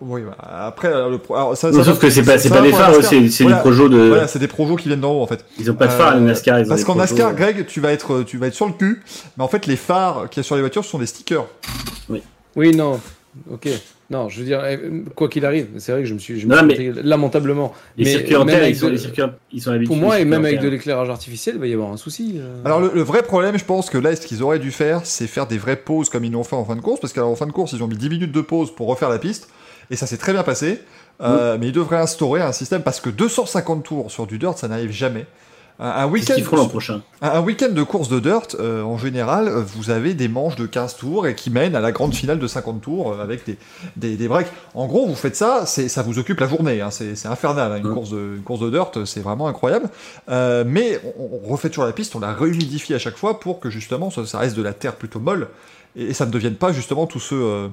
Oui, 0.03 0.21
bah, 0.23 0.35
après, 0.65 0.87
alors, 0.87 1.09
le 1.11 1.19
pro- 1.19 1.35
alors, 1.35 1.55
ça, 1.55 1.69
Non, 1.69 1.77
ça 1.77 1.83
sauf 1.91 1.99
que 1.99 2.09
c'est 2.09 2.23
pas, 2.23 2.39
c'est 2.39 2.49
pas 2.49 2.61
des 2.61 2.71
phares, 2.71 2.95
c'est 3.03 3.29
c'est 3.29 3.43
Voilà. 3.43 3.57
du 3.57 3.61
projo 3.61 3.87
de. 3.87 3.97
Voilà, 4.07 4.27
c'est 4.27 4.39
des 4.39 4.47
projos 4.47 4.75
qui 4.75 4.87
viennent 4.87 5.01
d'en 5.01 5.11
haut 5.13 5.21
en 5.21 5.27
fait. 5.27 5.45
Ils 5.59 5.69
ont 5.69 5.75
pas 5.75 5.85
de 5.85 5.91
phare, 5.91 6.15
Euh, 6.15 6.19
les 6.19 6.25
NASCAR. 6.25 6.57
Ils 6.59 6.65
ont 6.65 6.69
Parce 6.69 6.79
des 6.81 6.85
qu'en 6.87 6.93
projos, 6.95 7.13
NASCAR, 7.13 7.35
Greg, 7.35 7.65
tu 7.67 7.81
vas 7.81 7.91
être, 7.91 8.23
tu 8.23 8.39
vas 8.39 8.47
être 8.47 8.55
sur 8.55 8.65
le 8.65 8.73
cul, 8.73 9.03
mais 9.37 9.43
en 9.43 9.47
fait, 9.47 9.67
les 9.67 9.75
phares 9.75 10.27
qu'il 10.31 10.39
y 10.39 10.43
a 10.43 10.43
sur 10.43 10.55
les 10.55 10.61
voitures 10.61 10.83
ce 10.83 10.89
sont 10.89 10.97
des 10.97 11.05
stickers. 11.05 11.45
Oui, 12.55 12.75
non, 12.75 12.99
ok. 13.49 13.69
Non, 14.09 14.27
je 14.29 14.39
veux 14.39 14.45
dire, 14.45 14.59
euh, 14.63 15.03
quoi 15.15 15.29
qu'il 15.29 15.45
arrive, 15.45 15.67
c'est 15.77 15.91
vrai 15.93 16.01
que 16.01 16.07
je 16.07 16.13
me 16.13 16.19
suis, 16.19 16.39
je 16.39 16.45
me 16.47 16.51
Non, 16.51 16.57
suis 16.59 16.67
mais- 16.67 16.91
planté 16.91 17.01
lamentablement. 17.07 17.73
Les 17.97 18.03
mais 18.03 18.11
circuits 18.11 18.35
en 18.35 18.45
terre, 18.45 18.67
ils 18.67 18.75
sont, 18.75 18.87
de- 18.87 18.91
les 18.91 18.97
circuits, 18.97 19.23
ils 19.53 19.61
sont 19.61 19.71
habitués. 19.71 19.87
Pour 19.87 19.95
moi, 19.97 20.19
et 20.19 20.25
même 20.25 20.43
avec 20.45 20.59
de 20.59 20.67
l'éclairage 20.67 21.09
artificiel, 21.09 21.55
il 21.55 21.61
va 21.61 21.67
y 21.67 21.73
avoir 21.73 21.91
un 21.91 21.97
souci. 21.97 22.35
euh. 22.37 22.61
Alors, 22.65 22.81
le, 22.81 22.91
le 22.93 23.01
vrai 23.01 23.23
problème, 23.23 23.57
je 23.57 23.63
pense 23.65 23.89
que 23.89 23.97
là, 23.97 24.15
ce 24.15 24.27
qu'ils 24.27 24.43
auraient 24.43 24.59
dû 24.59 24.71
faire, 24.71 25.01
c'est 25.05 25.27
faire 25.27 25.47
des 25.47 25.57
vraies 25.57 25.77
pauses 25.77 26.09
comme 26.09 26.25
ils 26.25 26.31
l'ont 26.31 26.43
fait 26.43 26.55
en 26.57 26.65
fin 26.65 26.75
de 26.75 26.81
course, 26.81 26.99
parce 26.99 27.13
qu'en 27.13 27.35
fin 27.35 27.45
de 27.47 27.51
course, 27.53 27.71
ils 27.73 27.81
ont 27.83 27.87
mis 27.87 27.97
10 27.97 28.09
minutes 28.09 28.31
de 28.33 28.41
pause 28.41 28.75
pour 28.75 28.87
refaire 28.87 29.09
la 29.09 29.19
piste, 29.19 29.49
et 29.89 29.95
ça 29.95 30.07
s'est 30.07 30.17
très 30.17 30.33
bien 30.33 30.43
passé. 30.43 30.79
Euh, 31.21 31.57
Mais 31.59 31.67
ils 31.67 31.71
devraient 31.71 31.97
instaurer 31.97 32.41
un 32.41 32.51
système, 32.51 32.81
parce 32.81 32.99
que 32.99 33.09
250 33.09 33.83
tours 33.83 34.09
sur 34.11 34.25
du 34.27 34.39
dirt, 34.39 34.57
ça 34.57 34.67
n'arrive 34.67 34.91
jamais. 34.91 35.25
Un, 35.83 36.05
week-end 36.05 36.35
qu'ils 36.35 36.43
feront 36.43 36.57
l'an 36.57 36.67
prochain? 36.67 37.01
Un, 37.21 37.29
un 37.29 37.41
week-end 37.41 37.69
de 37.69 37.81
course 37.81 38.07
de 38.07 38.19
dirt, 38.19 38.55
euh, 38.59 38.83
en 38.83 38.99
général, 38.99 39.47
euh, 39.47 39.61
vous 39.61 39.89
avez 39.89 40.13
des 40.13 40.27
manches 40.27 40.55
de 40.55 40.67
15 40.67 40.95
tours 40.95 41.25
et 41.25 41.33
qui 41.33 41.49
mènent 41.49 41.75
à 41.75 41.79
la 41.79 41.91
grande 41.91 42.13
finale 42.13 42.37
de 42.37 42.45
50 42.45 42.81
tours 42.81 43.13
euh, 43.13 43.23
avec 43.23 43.45
des, 43.47 43.57
des, 43.95 44.15
des 44.15 44.27
breaks. 44.27 44.47
En 44.75 44.85
gros, 44.85 45.07
vous 45.07 45.15
faites 45.15 45.35
ça, 45.35 45.65
c'est, 45.65 45.89
ça 45.89 46.03
vous 46.03 46.19
occupe 46.19 46.39
la 46.39 46.47
journée. 46.47 46.81
Hein, 46.81 46.91
c'est, 46.91 47.25
infernal. 47.25 47.71
hein, 47.71 47.77
une, 47.77 47.93
course 47.93 48.11
de, 48.11 48.35
une 48.37 48.43
course 48.43 48.59
de 48.59 48.69
dirt, 48.69 48.91
c'est 49.05 49.21
vraiment 49.21 49.47
incroyable. 49.47 49.89
Euh, 50.29 50.63
mais 50.67 51.01
on, 51.17 51.41
on 51.43 51.49
refait 51.51 51.69
toujours 51.69 51.85
la 51.85 51.93
piste, 51.93 52.15
on 52.15 52.19
la 52.19 52.33
réhumidifie 52.33 52.93
à 52.93 52.99
chaque 52.99 53.17
fois 53.17 53.39
pour 53.39 53.59
que 53.59 53.71
justement 53.71 54.11
ça, 54.11 54.23
ça 54.27 54.37
reste 54.37 54.55
de 54.55 54.61
la 54.61 54.73
terre 54.73 54.95
plutôt 54.95 55.19
molle 55.19 55.47
et, 55.95 56.03
et 56.05 56.13
ça 56.13 56.27
ne 56.27 56.31
devienne 56.31 56.55
pas 56.55 56.71
justement 56.73 57.07
tout 57.07 57.19
ce, 57.19 57.69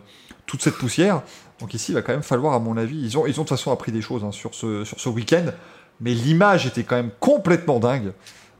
toute 0.46 0.62
cette 0.62 0.74
poussière. 0.76 1.20
Donc 1.60 1.74
ici, 1.74 1.92
il 1.92 1.94
va 1.94 2.02
quand 2.02 2.12
même 2.12 2.22
falloir, 2.22 2.54
à 2.54 2.58
mon 2.60 2.76
avis, 2.76 2.96
ils 3.00 3.18
ont, 3.18 3.26
ils 3.26 3.30
ont 3.38 3.42
de 3.42 3.48
toute 3.48 3.50
façon 3.50 3.72
appris 3.72 3.92
des 3.92 4.00
choses 4.00 4.22
hein, 4.24 4.32
sur 4.32 4.54
ce, 4.54 4.84
sur 4.84 4.98
ce 5.00 5.08
week-end, 5.08 5.46
mais 6.00 6.12
l'image 6.14 6.66
était 6.66 6.82
quand 6.84 6.96
même 6.96 7.10
complètement 7.20 7.78
dingue. 7.80 8.12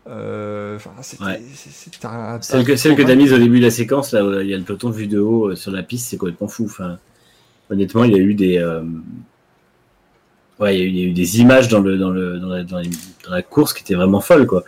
Euh, 0.08 0.78
Ouais. 1.20 1.40
Celle 2.42 2.64
que, 2.64 2.76
celle 2.76 2.96
que 2.96 3.02
t'as 3.02 3.14
mise 3.14 3.32
au 3.32 3.38
début 3.38 3.58
de 3.58 3.64
la 3.64 3.70
séquence, 3.70 4.12
là, 4.12 4.24
où 4.24 4.40
il 4.40 4.48
y 4.48 4.54
a 4.54 4.56
le 4.56 4.62
peloton 4.64 4.88
vu 4.90 5.06
de 5.06 5.18
haut 5.18 5.50
euh, 5.50 5.56
sur 5.56 5.70
la 5.70 5.82
piste, 5.82 6.08
c'est 6.08 6.16
complètement 6.16 6.48
fou. 6.48 6.64
Enfin, 6.64 6.98
honnêtement, 7.70 8.04
il 8.04 8.12
y 8.12 8.14
a 8.14 8.18
eu 8.18 8.34
des. 8.34 8.58
euh, 8.58 8.82
Ouais, 10.60 10.76
il 10.76 10.80
y, 10.80 10.82
a 10.82 10.84
eu, 10.86 10.88
il 10.88 10.96
y 10.98 11.02
a 11.02 11.06
eu 11.06 11.12
des 11.12 11.40
images 11.40 11.68
dans, 11.68 11.78
le, 11.80 11.96
dans, 11.98 12.10
le, 12.10 12.38
dans, 12.40 12.48
la, 12.48 12.64
dans, 12.64 12.78
les- 12.78 12.90
dans 13.24 13.30
la 13.32 13.42
course 13.42 13.72
qui 13.72 13.82
étaient 13.82 13.94
vraiment 13.94 14.20
folles, 14.20 14.46
quoi. 14.46 14.64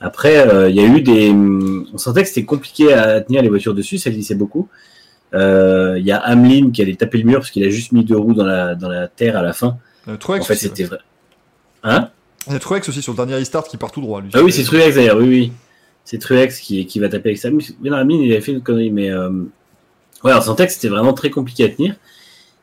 Après, 0.00 0.48
euh, 0.48 0.70
il 0.70 0.76
y 0.76 0.80
a 0.80 0.86
eu 0.86 1.02
des. 1.02 1.30
On 1.30 1.98
sentait 1.98 2.22
que 2.22 2.28
c'était 2.28 2.44
compliqué 2.44 2.92
à 2.94 3.20
tenir 3.20 3.42
les 3.42 3.48
voitures 3.48 3.74
dessus, 3.74 3.98
ça 3.98 4.10
glissait 4.10 4.34
beaucoup. 4.34 4.68
Il 5.34 6.02
y 6.02 6.12
a 6.12 6.18
Hamlin 6.18 6.70
qui 6.70 6.80
allait 6.80 6.94
taper 6.94 7.18
le 7.18 7.24
mur 7.24 7.40
parce 7.40 7.50
qu'il 7.50 7.64
a 7.64 7.68
juste 7.70 7.92
mis 7.92 8.04
deux 8.04 8.16
roues 8.16 8.32
dans 8.32 8.46
la, 8.46 8.74
dans 8.74 8.88
la 8.88 9.08
terre 9.08 9.36
à 9.36 9.42
la 9.42 9.52
fin. 9.52 9.76
En 10.40 10.44
fait, 10.44 10.54
c'était 10.68 10.84
vrai. 10.84 10.98
Hein 11.86 12.10
a 12.48 12.58
Truex 12.58 12.88
aussi 12.88 13.02
sur 13.02 13.12
le 13.12 13.16
dernier 13.16 13.34
restart 13.34 13.64
qui 13.64 13.76
part 13.76 13.90
tout 13.90 14.00
droit. 14.00 14.20
Lui. 14.20 14.30
Ah 14.34 14.42
oui, 14.42 14.52
c'est 14.52 14.62
Truex 14.62 14.94
d'ailleurs, 14.94 15.16
oui, 15.16 15.28
oui. 15.28 15.52
C'est 16.04 16.18
Truex 16.18 16.60
qui, 16.60 16.86
qui 16.86 17.00
va 17.00 17.08
taper 17.08 17.30
avec 17.30 17.38
sa 17.38 17.50
Mais 17.50 17.90
non, 17.90 17.96
Amine, 17.96 18.20
il 18.20 18.30
avait 18.32 18.40
fait 18.40 18.52
une 18.52 18.62
connerie, 18.62 18.90
mais 18.90 19.10
euh... 19.10 19.30
ouais, 20.22 20.32
que 20.32 20.68
c'était 20.68 20.88
vraiment 20.88 21.12
très 21.12 21.30
compliqué 21.30 21.64
à 21.64 21.68
tenir. 21.68 21.96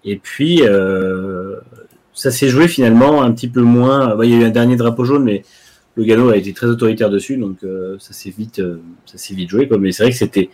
Et 0.05 0.15
puis, 0.15 0.61
euh... 0.63 1.57
ça 2.13 2.31
s'est 2.31 2.47
joué 2.47 2.67
finalement 2.67 3.21
un 3.21 3.31
petit 3.31 3.49
peu 3.49 3.61
moins. 3.61 4.15
Ouais, 4.15 4.29
il 4.29 4.33
y 4.33 4.37
a 4.37 4.41
eu 4.41 4.45
un 4.45 4.51
dernier 4.51 4.77
drapeau 4.77 5.03
jaune, 5.03 5.23
mais 5.23 5.43
Logano 5.95 6.29
a 6.29 6.37
été 6.37 6.53
très 6.53 6.67
autoritaire 6.67 7.09
dessus, 7.09 7.37
donc 7.37 7.57
euh, 7.63 7.97
ça 7.99 8.13
s'est 8.13 8.33
vite, 8.35 8.59
euh, 8.59 8.81
ça 9.05 9.17
s'est 9.17 9.33
vite 9.33 9.49
joué. 9.49 9.67
Quoi. 9.67 9.77
Mais 9.77 9.91
c'est 9.91 10.03
vrai 10.03 10.11
que 10.11 10.17
c'était, 10.17 10.49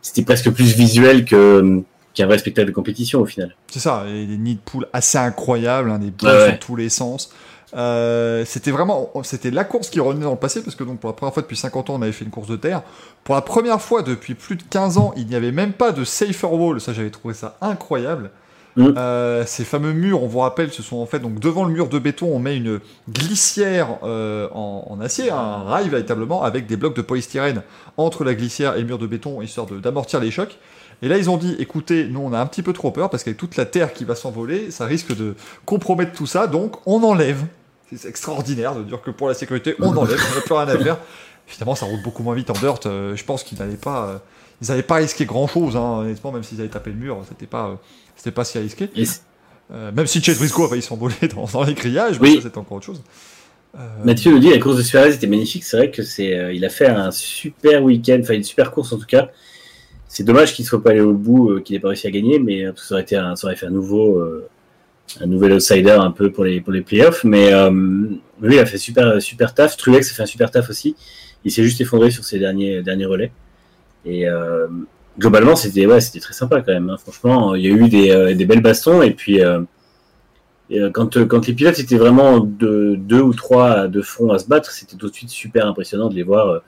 c'était 0.00 0.22
presque 0.22 0.50
plus 0.50 0.74
visuel 0.74 1.24
que 1.24 1.82
qu'un 2.12 2.26
vrai 2.26 2.38
spectacle 2.38 2.68
de 2.68 2.72
compétition 2.72 3.20
au 3.20 3.26
final. 3.26 3.54
C'est 3.68 3.78
ça, 3.78 4.04
et 4.08 4.26
des 4.26 4.36
nids 4.36 4.56
de 4.56 4.60
poules 4.60 4.86
assez 4.92 5.18
incroyables, 5.18 5.90
hein, 5.90 5.98
des 5.98 6.10
poules 6.10 6.28
ouais. 6.28 6.52
dans 6.52 6.58
tous 6.58 6.76
les 6.76 6.88
sens. 6.88 7.32
Euh, 7.74 8.44
c'était 8.44 8.70
vraiment, 8.70 9.12
c'était 9.22 9.50
la 9.50 9.64
course 9.64 9.90
qui 9.90 10.00
revenait 10.00 10.24
dans 10.24 10.32
le 10.32 10.36
passé 10.36 10.62
parce 10.62 10.74
que 10.74 10.84
donc 10.84 10.98
pour 10.98 11.08
la 11.08 11.14
première 11.14 11.32
fois 11.32 11.42
depuis 11.42 11.56
50 11.56 11.90
ans 11.90 11.94
on 11.94 12.02
avait 12.02 12.12
fait 12.12 12.24
une 12.24 12.30
course 12.30 12.48
de 12.48 12.56
terre. 12.56 12.82
Pour 13.24 13.34
la 13.34 13.42
première 13.42 13.80
fois 13.80 14.02
depuis 14.02 14.34
plus 14.34 14.56
de 14.56 14.62
15 14.68 14.98
ans, 14.98 15.12
il 15.16 15.26
n'y 15.26 15.34
avait 15.34 15.52
même 15.52 15.72
pas 15.72 15.92
de 15.92 16.04
safer 16.04 16.52
wall. 16.52 16.80
Ça 16.80 16.92
j'avais 16.92 17.10
trouvé 17.10 17.34
ça 17.34 17.56
incroyable. 17.60 18.30
Mm. 18.76 18.94
Euh, 18.96 19.44
ces 19.46 19.64
fameux 19.64 19.92
murs, 19.92 20.22
on 20.22 20.28
vous 20.28 20.38
rappelle, 20.38 20.72
ce 20.72 20.82
sont 20.82 20.98
en 20.98 21.06
fait 21.06 21.18
donc 21.18 21.40
devant 21.40 21.64
le 21.64 21.72
mur 21.72 21.88
de 21.88 21.98
béton, 21.98 22.28
on 22.32 22.38
met 22.38 22.56
une 22.56 22.80
glissière 23.08 23.98
euh, 24.04 24.48
en, 24.52 24.86
en 24.88 25.00
acier, 25.00 25.30
un 25.30 25.64
rail 25.64 25.88
véritablement 25.88 26.42
avec 26.44 26.66
des 26.66 26.76
blocs 26.76 26.94
de 26.94 27.02
polystyrène 27.02 27.62
entre 27.96 28.24
la 28.24 28.34
glissière 28.34 28.76
et 28.76 28.80
le 28.80 28.86
mur 28.86 28.98
de 28.98 29.06
béton 29.06 29.42
histoire 29.42 29.66
d'amortir 29.66 30.20
les 30.20 30.30
chocs. 30.30 30.56
Et 31.02 31.08
là, 31.08 31.16
ils 31.16 31.30
ont 31.30 31.38
dit, 31.38 31.56
écoutez, 31.58 32.06
nous, 32.08 32.20
on 32.20 32.32
a 32.32 32.38
un 32.38 32.46
petit 32.46 32.62
peu 32.62 32.72
trop 32.72 32.90
peur 32.90 33.08
parce 33.08 33.24
qu'avec 33.24 33.38
toute 33.38 33.56
la 33.56 33.64
terre 33.64 33.92
qui 33.92 34.04
va 34.04 34.14
s'envoler, 34.14 34.70
ça 34.70 34.84
risque 34.84 35.16
de 35.16 35.34
compromettre 35.64 36.12
tout 36.12 36.26
ça, 36.26 36.46
donc 36.46 36.76
on 36.86 37.02
enlève. 37.02 37.44
C'est 37.94 38.08
extraordinaire 38.08 38.74
de 38.74 38.82
dire 38.84 39.02
que 39.02 39.10
pour 39.10 39.28
la 39.28 39.34
sécurité, 39.34 39.74
on 39.80 39.96
enlève, 39.96 40.18
on 40.32 40.34
n'a 40.36 40.40
plus 40.42 40.54
rien 40.54 40.68
à 40.68 40.78
faire. 40.78 40.98
Évidemment, 41.48 41.74
ça 41.74 41.86
roule 41.86 42.02
beaucoup 42.02 42.22
moins 42.22 42.34
vite 42.34 42.50
en 42.50 42.54
dirt. 42.54 42.86
euh, 42.86 43.16
je 43.16 43.24
pense 43.24 43.42
qu'ils 43.42 43.58
n'allaient 43.58 43.74
pas, 43.76 44.06
euh, 44.08 44.18
ils 44.62 44.68
n'avaient 44.68 44.82
pas 44.84 44.96
risqué 44.96 45.24
grand 45.24 45.48
chose, 45.48 45.74
honnêtement, 45.74 46.30
même 46.30 46.44
s'ils 46.44 46.60
avaient 46.60 46.68
tapé 46.68 46.90
le 46.90 46.96
mur, 46.96 47.18
c'était 47.28 47.46
pas, 47.46 47.68
euh, 47.70 47.74
c'était 48.16 48.30
pas 48.30 48.44
si 48.44 48.58
risqué. 48.58 48.88
Euh, 49.72 49.90
même 49.92 50.06
si 50.06 50.22
Chase 50.22 50.38
Briscoe 50.38 50.64
a 50.64 50.68
failli 50.68 50.82
s'envoler 50.82 51.14
dans, 51.34 51.44
dans 51.46 51.62
les 51.64 51.74
grillages, 51.74 52.18
Oui. 52.20 52.40
c'était 52.42 52.58
encore 52.58 52.76
autre 52.78 52.86
chose. 52.86 53.02
Euh, 53.76 53.78
Mathieu 54.04 54.32
nous 54.32 54.40
dit 54.40 54.50
la 54.50 54.58
course 54.58 54.76
de 54.76 54.82
Suarez 54.82 55.14
était 55.14 55.28
magnifique. 55.28 55.62
C'est 55.64 55.76
vrai 55.76 55.90
que 55.92 56.02
c'est, 56.02 56.36
euh, 56.36 56.52
il 56.52 56.64
a 56.64 56.68
fait 56.68 56.88
un 56.88 57.10
super 57.12 57.82
week-end, 57.84 58.18
enfin 58.20 58.34
une 58.34 58.42
super 58.42 58.72
course 58.72 58.92
en 58.92 58.98
tout 58.98 59.06
cas. 59.06 59.28
C'est 60.08 60.24
dommage 60.24 60.54
qu'il 60.54 60.64
ne 60.64 60.68
soit 60.68 60.82
pas 60.82 60.90
allé 60.90 61.00
au 61.00 61.12
bout, 61.12 61.60
qu'il 61.60 61.74
n'ait 61.76 61.80
pas 61.80 61.88
réussi 61.88 62.08
à 62.08 62.10
gagner, 62.10 62.40
mais 62.40 62.64
ça 62.76 62.94
aurait 62.94 63.02
été, 63.02 63.14
un, 63.16 63.36
ça 63.36 63.46
aurait 63.46 63.54
fait 63.54 63.66
un 63.66 63.70
nouveau, 63.70 64.20
un 65.20 65.26
nouvel 65.26 65.52
outsider 65.54 65.90
un 65.90 66.10
peu 66.10 66.30
pour 66.30 66.44
les 66.44 66.60
pour 66.60 66.72
les 66.72 66.82
playoffs. 66.82 67.24
Mais 67.24 67.52
euh, 67.52 67.70
lui, 68.42 68.54
il 68.56 68.58
a 68.58 68.66
fait 68.66 68.78
super 68.78 69.20
super 69.20 69.54
taf. 69.54 69.76
Truex 69.76 70.10
a 70.10 70.14
fait 70.14 70.22
un 70.22 70.26
super 70.26 70.50
taf 70.50 70.70
aussi. 70.70 70.94
Il 71.44 71.50
s'est 71.50 71.62
juste 71.62 71.80
effondré 71.80 72.10
sur 72.10 72.24
ses 72.24 72.38
derniers 72.38 72.82
derniers 72.82 73.06
relais. 73.06 73.32
Et 74.04 74.28
euh, 74.28 74.66
globalement, 75.18 75.56
c'était 75.56 75.86
ouais, 75.86 76.00
très 76.00 76.34
sympa 76.34 76.60
quand 76.62 76.72
même. 76.72 76.90
hein. 76.90 76.96
Franchement, 76.98 77.54
il 77.54 77.62
y 77.62 77.68
a 77.68 77.70
eu 77.70 77.88
des, 77.88 78.10
euh, 78.10 78.34
des 78.34 78.46
belles 78.46 78.62
bastons 78.62 79.02
et 79.02 79.10
puis. 79.12 79.42
euh, 79.42 79.60
euh, 80.72 80.88
quand, 80.90 81.16
euh, 81.16 81.26
quand 81.26 81.48
les 81.48 81.52
pilotes 81.52 81.80
étaient 81.80 81.96
vraiment 81.96 82.38
de, 82.38 82.94
deux 82.96 83.20
ou 83.20 83.34
trois 83.34 83.88
de 83.88 84.02
front 84.02 84.30
à 84.30 84.38
se 84.38 84.46
battre, 84.46 84.70
c'était 84.70 84.96
tout 84.96 85.08
de 85.08 85.14
suite 85.14 85.30
super 85.30 85.66
impressionnant 85.66 86.08
de 86.08 86.14
les 86.14 86.22
voir 86.22 86.46
euh, 86.48 86.58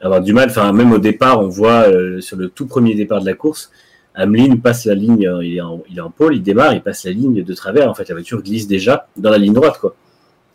avoir 0.00 0.22
du 0.22 0.32
mal. 0.32 0.48
Enfin, 0.48 0.72
même 0.72 0.92
au 0.92 0.98
départ, 0.98 1.40
on 1.40 1.48
voit 1.48 1.86
euh, 1.88 2.22
sur 2.22 2.38
le 2.38 2.48
tout 2.48 2.66
premier 2.66 2.94
départ 2.94 3.20
de 3.20 3.26
la 3.26 3.34
course, 3.34 3.70
Hamlin 4.14 4.56
passe 4.56 4.84
la 4.86 4.94
ligne, 4.94 5.26
euh, 5.26 5.44
il 5.44 5.56
est, 5.56 5.60
en, 5.60 5.82
il 5.90 5.98
est 5.98 6.00
en 6.00 6.10
pôle, 6.10 6.36
il 6.36 6.42
démarre, 6.42 6.72
il 6.74 6.82
passe 6.82 7.04
la 7.04 7.10
ligne 7.12 7.42
de 7.42 7.54
travers. 7.54 7.90
En 7.90 7.94
fait, 7.94 8.08
la 8.08 8.14
voiture 8.14 8.42
glisse 8.42 8.66
déjà 8.68 9.08
dans 9.16 9.30
la 9.30 9.38
ligne 9.38 9.52
droite, 9.54 9.78
quoi. 9.80 9.94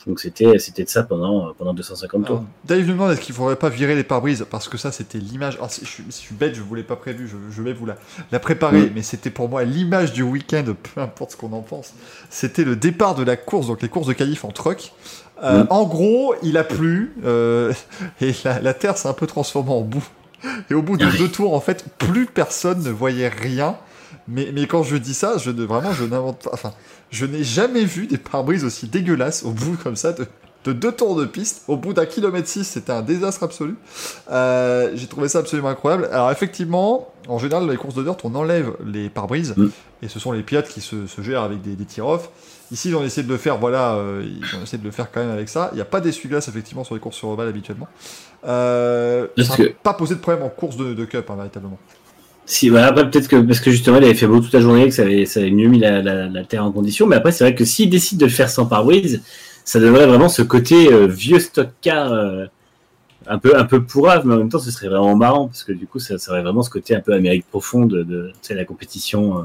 Donc 0.07 0.21
c'était 0.21 0.57
c'était 0.59 0.85
de 0.85 0.89
ça 0.89 1.03
pendant 1.03 1.53
pendant 1.57 1.73
250 1.73 2.25
tours. 2.25 2.43
Dave 2.63 2.79
nous 2.79 2.93
demande 2.93 3.11
est-ce 3.11 3.19
qu'il 3.19 3.35
faudrait 3.35 3.57
pas 3.57 3.67
virer 3.67 3.95
les 3.97 4.05
pare-brises? 4.05 4.45
Parce 4.49 4.69
que 4.69 4.77
ça 4.77 4.93
c'était 4.93 5.17
l'image. 5.17 5.55
Alors, 5.57 5.69
si 5.69 5.81
je, 5.83 5.89
suis- 5.89 6.03
si 6.09 6.21
je 6.21 6.27
suis 6.27 6.35
bête, 6.35 6.55
je 6.55 6.61
vous 6.61 6.73
l'ai 6.73 6.83
pas 6.83 6.95
prévu, 6.95 7.27
je, 7.27 7.35
je 7.53 7.61
vais 7.61 7.73
vous 7.73 7.85
la, 7.85 7.97
la 8.31 8.39
préparer, 8.39 8.83
Mm. 8.83 8.91
mais 8.95 9.01
c'était 9.01 9.29
pour 9.29 9.49
moi 9.49 9.65
l'image 9.65 10.13
du 10.13 10.23
week-end, 10.23 10.63
peu 10.95 11.01
importe 11.01 11.31
ce 11.31 11.37
qu'on 11.37 11.51
en 11.51 11.61
pense. 11.61 11.93
C'était 12.29 12.63
le 12.63 12.77
départ 12.77 13.13
de 13.13 13.23
la 13.23 13.35
course, 13.35 13.67
donc 13.67 13.81
les 13.81 13.89
courses 13.89 14.07
de 14.07 14.13
qualif 14.13 14.45
en 14.45 14.51
truck. 14.51 14.93
Euh, 15.43 15.63
Mm. 15.63 15.67
En 15.69 15.83
gros, 15.85 16.33
il 16.43 16.57
a 16.57 16.63
plu 16.63 17.13
euh, 17.25 17.73
et 18.21 18.31
la, 18.45 18.61
la 18.61 18.73
terre 18.73 18.97
s'est 18.97 19.09
un 19.09 19.13
peu 19.13 19.27
transformée 19.27 19.71
en 19.71 19.81
boue. 19.81 20.07
Et 20.69 20.73
au 20.73 20.81
bout 20.81 20.97
de 20.97 21.05
Ah 21.05 21.17
deux 21.17 21.29
tours, 21.29 21.53
en 21.53 21.59
fait, 21.59 21.85
plus 21.97 22.25
personne 22.25 22.83
ne 22.83 22.89
voyait 22.89 23.29
rien. 23.29 23.77
Mais, 24.27 24.51
mais 24.53 24.67
quand 24.67 24.83
je 24.83 24.95
dis 24.95 25.13
ça, 25.13 25.37
je 25.37 25.51
ne, 25.51 25.63
vraiment, 25.63 25.93
je 25.93 26.03
n'invente 26.03 26.43
pas. 26.43 26.51
Enfin, 26.53 26.73
je 27.11 27.25
n'ai 27.25 27.43
jamais 27.43 27.83
vu 27.83 28.07
des 28.07 28.17
pare-brises 28.17 28.63
aussi 28.63 28.87
dégueulasses 28.87 29.43
au 29.43 29.51
bout 29.51 29.75
comme 29.81 29.95
ça 29.95 30.13
de, 30.13 30.25
de 30.65 30.73
deux 30.73 30.91
tours 30.91 31.15
de 31.15 31.25
piste. 31.25 31.63
Au 31.67 31.77
bout 31.77 31.93
d'un 31.93 32.05
kilomètre 32.05 32.47
6, 32.47 32.63
c'était 32.63 32.91
un 32.91 33.01
désastre 33.01 33.43
absolu. 33.43 33.75
Euh, 34.31 34.91
J'ai 34.95 35.07
trouvé 35.07 35.27
ça 35.29 35.39
absolument 35.39 35.69
incroyable. 35.69 36.09
Alors 36.11 36.31
effectivement, 36.31 37.11
en 37.27 37.39
général, 37.39 37.65
dans 37.65 37.71
les 37.71 37.77
courses 37.77 37.95
de 37.95 38.03
dirt, 38.03 38.17
on 38.23 38.35
enlève 38.35 38.73
les 38.85 39.09
pare-brises. 39.09 39.53
Mm. 39.57 39.67
Et 40.01 40.07
ce 40.07 40.19
sont 40.19 40.31
les 40.31 40.43
pilotes 40.43 40.67
qui 40.67 40.81
se, 40.81 41.07
se 41.07 41.21
gèrent 41.21 41.43
avec 41.43 41.61
des, 41.61 41.75
des 41.75 41.85
tir-off. 41.85 42.29
Ici, 42.71 42.89
ils 42.89 42.95
ont 42.95 43.03
essayé 43.03 43.25
de 43.25 43.31
le 43.31 43.37
faire, 43.37 43.57
voilà, 43.57 43.95
euh, 43.95 44.23
ils 44.23 44.55
ont 44.55 44.61
essayé 44.61 44.77
de 44.77 44.83
le 44.83 44.91
faire 44.91 45.11
quand 45.11 45.21
même 45.21 45.31
avec 45.31 45.49
ça. 45.49 45.69
Il 45.73 45.75
n'y 45.75 45.81
a 45.81 45.85
pas 45.85 46.01
d'essuie-glace, 46.01 46.47
effectivement, 46.47 46.83
sur 46.83 46.93
les 46.93 47.01
courses 47.01 47.17
sur 47.17 47.29
ovale 47.29 47.47
habituellement. 47.47 47.87
Euh, 48.45 49.27
ça 49.37 49.57
n'a 49.57 49.57
que- 49.57 49.73
pas 49.83 49.93
posé 49.93 50.15
de 50.15 50.19
problème 50.19 50.43
en 50.45 50.49
course 50.49 50.77
de, 50.77 50.93
de 50.93 51.05
cup, 51.05 51.29
hein, 51.29 51.35
véritablement. 51.35 51.79
Si, 52.45 52.69
bah 52.69 52.87
après, 52.87 53.09
peut-être 53.09 53.27
que 53.27 53.35
parce 53.37 53.59
que 53.59 53.69
justement, 53.71 53.97
il 53.97 54.03
avait 54.03 54.15
fait 54.15 54.27
beau 54.27 54.39
toute 54.39 54.53
la 54.53 54.61
journée, 54.61 54.85
que 54.87 54.93
ça 54.93 55.03
avait, 55.03 55.25
ça 55.25 55.39
avait 55.39 55.51
mieux 55.51 55.67
mis 55.67 55.79
la, 55.79 56.01
la, 56.01 56.27
la 56.27 56.43
terre 56.43 56.63
en 56.65 56.71
condition. 56.71 57.05
Mais 57.07 57.15
après, 57.15 57.31
c'est 57.31 57.43
vrai 57.43 57.55
que 57.55 57.65
s'il 57.65 57.89
décide 57.89 58.19
de 58.19 58.25
le 58.25 58.31
faire 58.31 58.49
sans 58.49 58.65
pare-brise, 58.65 59.21
ça 59.65 59.79
donnerait 59.79 60.07
vraiment 60.07 60.29
ce 60.29 60.41
côté 60.41 60.91
euh, 60.91 61.05
vieux 61.07 61.39
stock 61.39 61.69
car 61.81 62.11
un 63.27 63.37
peu 63.37 63.57
un 63.57 63.65
peu 63.65 63.83
pourrave, 63.83 64.25
mais 64.25 64.33
en 64.33 64.37
même 64.37 64.49
temps, 64.49 64.59
ce 64.59 64.71
serait 64.71 64.87
vraiment 64.87 65.15
marrant 65.15 65.47
parce 65.47 65.63
que 65.63 65.71
du 65.71 65.85
coup, 65.87 65.99
ça, 65.99 66.17
ça 66.17 66.31
aurait 66.31 66.41
vraiment 66.41 66.63
ce 66.63 66.69
côté 66.69 66.95
un 66.95 67.01
peu 67.01 67.13
Amérique 67.13 67.45
profonde 67.47 67.89
de, 67.93 68.33
la 68.49 68.65
compétition 68.65 69.39
euh, 69.39 69.43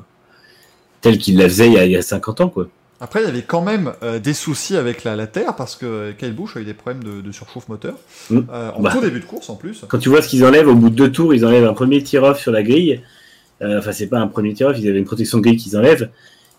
telle 1.00 1.18
qu'il 1.18 1.36
la 1.38 1.44
faisait 1.44 1.66
il 1.66 1.74
y, 1.74 1.78
a, 1.78 1.84
il 1.86 1.92
y 1.92 1.96
a 1.96 2.02
50 2.02 2.40
ans, 2.40 2.48
quoi. 2.48 2.68
Après, 3.00 3.20
il 3.22 3.26
y 3.26 3.28
avait 3.28 3.42
quand 3.42 3.60
même 3.62 3.92
euh, 4.02 4.18
des 4.18 4.32
soucis 4.34 4.76
avec 4.76 5.04
la, 5.04 5.16
la 5.16 5.26
Terre 5.26 5.56
parce 5.56 5.76
que 5.76 6.12
Kyle 6.12 6.32
Busch 6.32 6.56
a 6.56 6.60
eu 6.60 6.64
des 6.64 6.74
problèmes 6.74 7.02
de, 7.04 7.20
de 7.20 7.32
surchauffe 7.32 7.68
moteur 7.68 7.94
Mm. 8.30 8.40
euh, 8.50 8.70
en 8.70 8.80
Bah. 8.80 8.90
tout 8.92 9.00
début 9.00 9.20
de 9.20 9.24
course 9.24 9.50
en 9.50 9.56
plus. 9.56 9.84
Quand 9.88 9.98
tu 9.98 10.08
vois 10.08 10.22
ce 10.22 10.28
qu'ils 10.28 10.44
enlèvent 10.44 10.68
au 10.68 10.74
bout 10.74 10.90
de 10.90 10.94
deux 10.94 11.10
tours, 11.12 11.34
ils 11.34 11.44
enlèvent 11.44 11.66
un 11.66 11.74
premier 11.74 12.02
tir-off 12.02 12.40
sur 12.40 12.52
la 12.52 12.62
grille. 12.62 13.02
Euh, 13.62 13.78
enfin, 13.78 13.92
c'est 13.92 14.06
pas 14.06 14.18
un 14.18 14.26
premier 14.28 14.54
tir-off, 14.54 14.76
ils 14.78 14.88
avaient 14.88 14.98
une 14.98 15.04
protection 15.04 15.38
de 15.38 15.42
grille 15.42 15.56
qu'ils 15.56 15.76
enlèvent. 15.76 16.08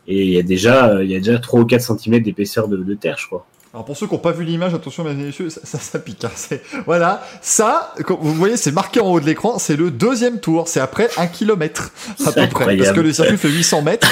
Et 0.07 0.23
il 0.23 0.29
y 0.31 0.37
a 0.37 0.43
déjà, 0.43 0.89
euh, 0.89 1.03
il 1.03 1.09
y 1.11 1.15
a 1.15 1.19
déjà 1.19 1.39
3 1.39 1.61
ou 1.61 1.65
4 1.65 1.97
cm 1.99 2.19
d'épaisseur 2.21 2.67
de, 2.67 2.77
de 2.77 2.93
terre, 2.93 3.17
je 3.19 3.25
crois. 3.27 3.45
Alors 3.75 3.83
pour 3.83 3.97
ceux 3.97 4.07
qui 4.07 4.13
n'ont 4.13 4.19
pas 4.19 4.31
vu 4.31 4.45
l'image, 4.45 4.73
attention 4.73 5.03
mesdames 5.03 5.19
et 5.19 5.25
messieurs, 5.25 5.49
ça, 5.49 5.59
ça, 5.65 5.77
ça 5.79 5.99
pique. 5.99 6.23
hein. 6.23 6.31
C'est- 6.33 6.63
Voilà, 6.85 7.21
ça, 7.41 7.93
comme 8.05 8.19
vous 8.21 8.33
voyez, 8.33 8.55
c'est 8.55 8.71
marqué 8.71 9.01
en 9.01 9.07
haut 9.07 9.19
de 9.19 9.25
l'écran, 9.25 9.59
c'est 9.59 9.75
le 9.75 9.91
deuxième 9.91 10.39
tour, 10.39 10.69
c'est 10.69 10.79
après 10.79 11.09
un 11.17 11.27
kilomètre 11.27 11.91
à 12.25 12.31
peu 12.31 12.47
près, 12.47 12.77
parce 12.77 12.91
que 12.95 13.01
le 13.01 13.11
circuit 13.11 13.37
fait 13.37 13.49
800 13.49 13.81
mètres. 13.81 14.07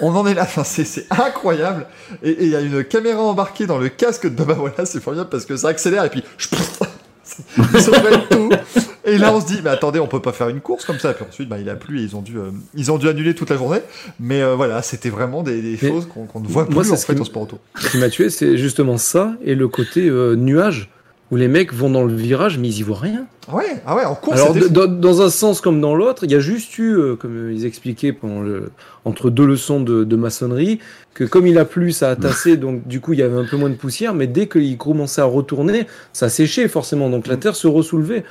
On 0.00 0.12
en 0.16 0.26
est 0.26 0.34
là, 0.34 0.42
enfin, 0.42 0.64
c'est 0.64 0.84
c'est 0.84 1.06
incroyable. 1.12 1.86
Et 2.24 2.30
et 2.30 2.42
il 2.46 2.48
y 2.48 2.56
a 2.56 2.60
une 2.60 2.82
caméra 2.82 3.22
embarquée 3.22 3.66
dans 3.68 3.78
le 3.78 3.88
casque 3.88 4.24
de 4.24 4.30
Baba 4.30 4.54
Voilà, 4.54 4.84
c'est 4.84 5.00
formidable 5.00 5.30
parce 5.30 5.46
que 5.46 5.56
ça 5.56 5.68
accélère 5.68 6.04
et 6.04 6.10
puis 6.10 6.24
je 6.36 6.48
ils 7.58 8.28
tout. 8.30 8.50
Et 9.06 9.18
là, 9.18 9.34
on 9.34 9.40
se 9.40 9.46
dit, 9.46 9.60
mais 9.62 9.70
attendez, 9.70 10.00
on 10.00 10.06
peut 10.06 10.22
pas 10.22 10.32
faire 10.32 10.48
une 10.48 10.60
course 10.60 10.84
comme 10.84 10.98
ça. 10.98 11.10
Et 11.10 11.14
puis 11.14 11.24
ensuite, 11.28 11.48
bah, 11.48 11.58
il 11.58 11.68
a 11.68 11.76
plu 11.76 12.00
et 12.00 12.02
ils 12.02 12.16
ont 12.16 12.22
dû, 12.22 12.38
euh, 12.38 12.50
ils 12.74 12.90
ont 12.90 12.98
dû 12.98 13.08
annuler 13.08 13.34
toute 13.34 13.50
la 13.50 13.56
journée. 13.56 13.80
Mais 14.18 14.42
euh, 14.42 14.54
voilà, 14.54 14.82
c'était 14.82 15.10
vraiment 15.10 15.42
des, 15.42 15.76
choses 15.76 16.06
qu'on 16.06 16.40
ne 16.40 16.46
voit 16.46 16.64
moi, 16.64 16.82
plus 16.82 16.90
c'est 16.90 16.92
en 16.92 16.96
fait 16.96 17.14
qui 17.14 17.20
en 17.20 17.24
sport 17.24 17.42
auto. 17.42 17.58
Ce 17.78 17.90
qui 17.90 17.98
m'a 17.98 18.08
tué, 18.08 18.30
c'est 18.30 18.56
justement 18.56 18.96
ça 18.96 19.34
et 19.44 19.54
le 19.54 19.68
côté 19.68 20.08
euh, 20.08 20.36
nuage 20.36 20.88
où 21.30 21.36
les 21.36 21.48
mecs 21.48 21.72
vont 21.72 21.88
dans 21.90 22.04
le 22.04 22.14
virage 22.14 22.58
mais 22.58 22.68
ils 22.68 22.78
y 22.78 22.82
voient 22.82 22.98
rien. 22.98 23.26
Ouais, 23.52 23.82
ah 23.86 23.94
ouais, 23.96 24.04
en 24.04 24.14
course, 24.14 24.36
Alors 24.40 24.54
dans, 24.70 24.86
dans 24.86 25.20
un 25.22 25.28
sens 25.30 25.60
comme 25.60 25.80
dans 25.80 25.94
l'autre, 25.94 26.24
il 26.24 26.30
y 26.30 26.34
a 26.34 26.40
juste 26.40 26.78
eu, 26.78 26.94
euh, 26.96 27.16
comme 27.16 27.50
ils 27.50 27.66
expliquaient 27.66 28.12
pendant 28.12 28.40
le, 28.40 28.70
entre 29.04 29.28
deux 29.30 29.44
leçons 29.46 29.80
de, 29.80 30.04
de 30.04 30.16
maçonnerie, 30.16 30.78
que 31.12 31.24
comme 31.24 31.46
il 31.46 31.58
a 31.58 31.64
plu, 31.64 31.92
ça 31.92 32.10
a 32.10 32.16
tassé, 32.16 32.56
donc 32.56 32.86
du 32.86 33.00
coup 33.00 33.12
il 33.12 33.18
y 33.18 33.22
avait 33.22 33.36
un 33.36 33.44
peu 33.44 33.56
moins 33.56 33.70
de 33.70 33.74
poussière, 33.74 34.14
mais 34.14 34.26
dès 34.26 34.48
qu'il 34.48 34.76
commençait 34.78 35.20
à 35.20 35.24
retourner, 35.26 35.86
ça 36.12 36.28
séchait 36.28 36.68
forcément, 36.68 37.10
donc 37.10 37.26
la 37.26 37.36
terre 37.36 37.54
se 37.56 37.66
ressoulevait. 37.66 38.24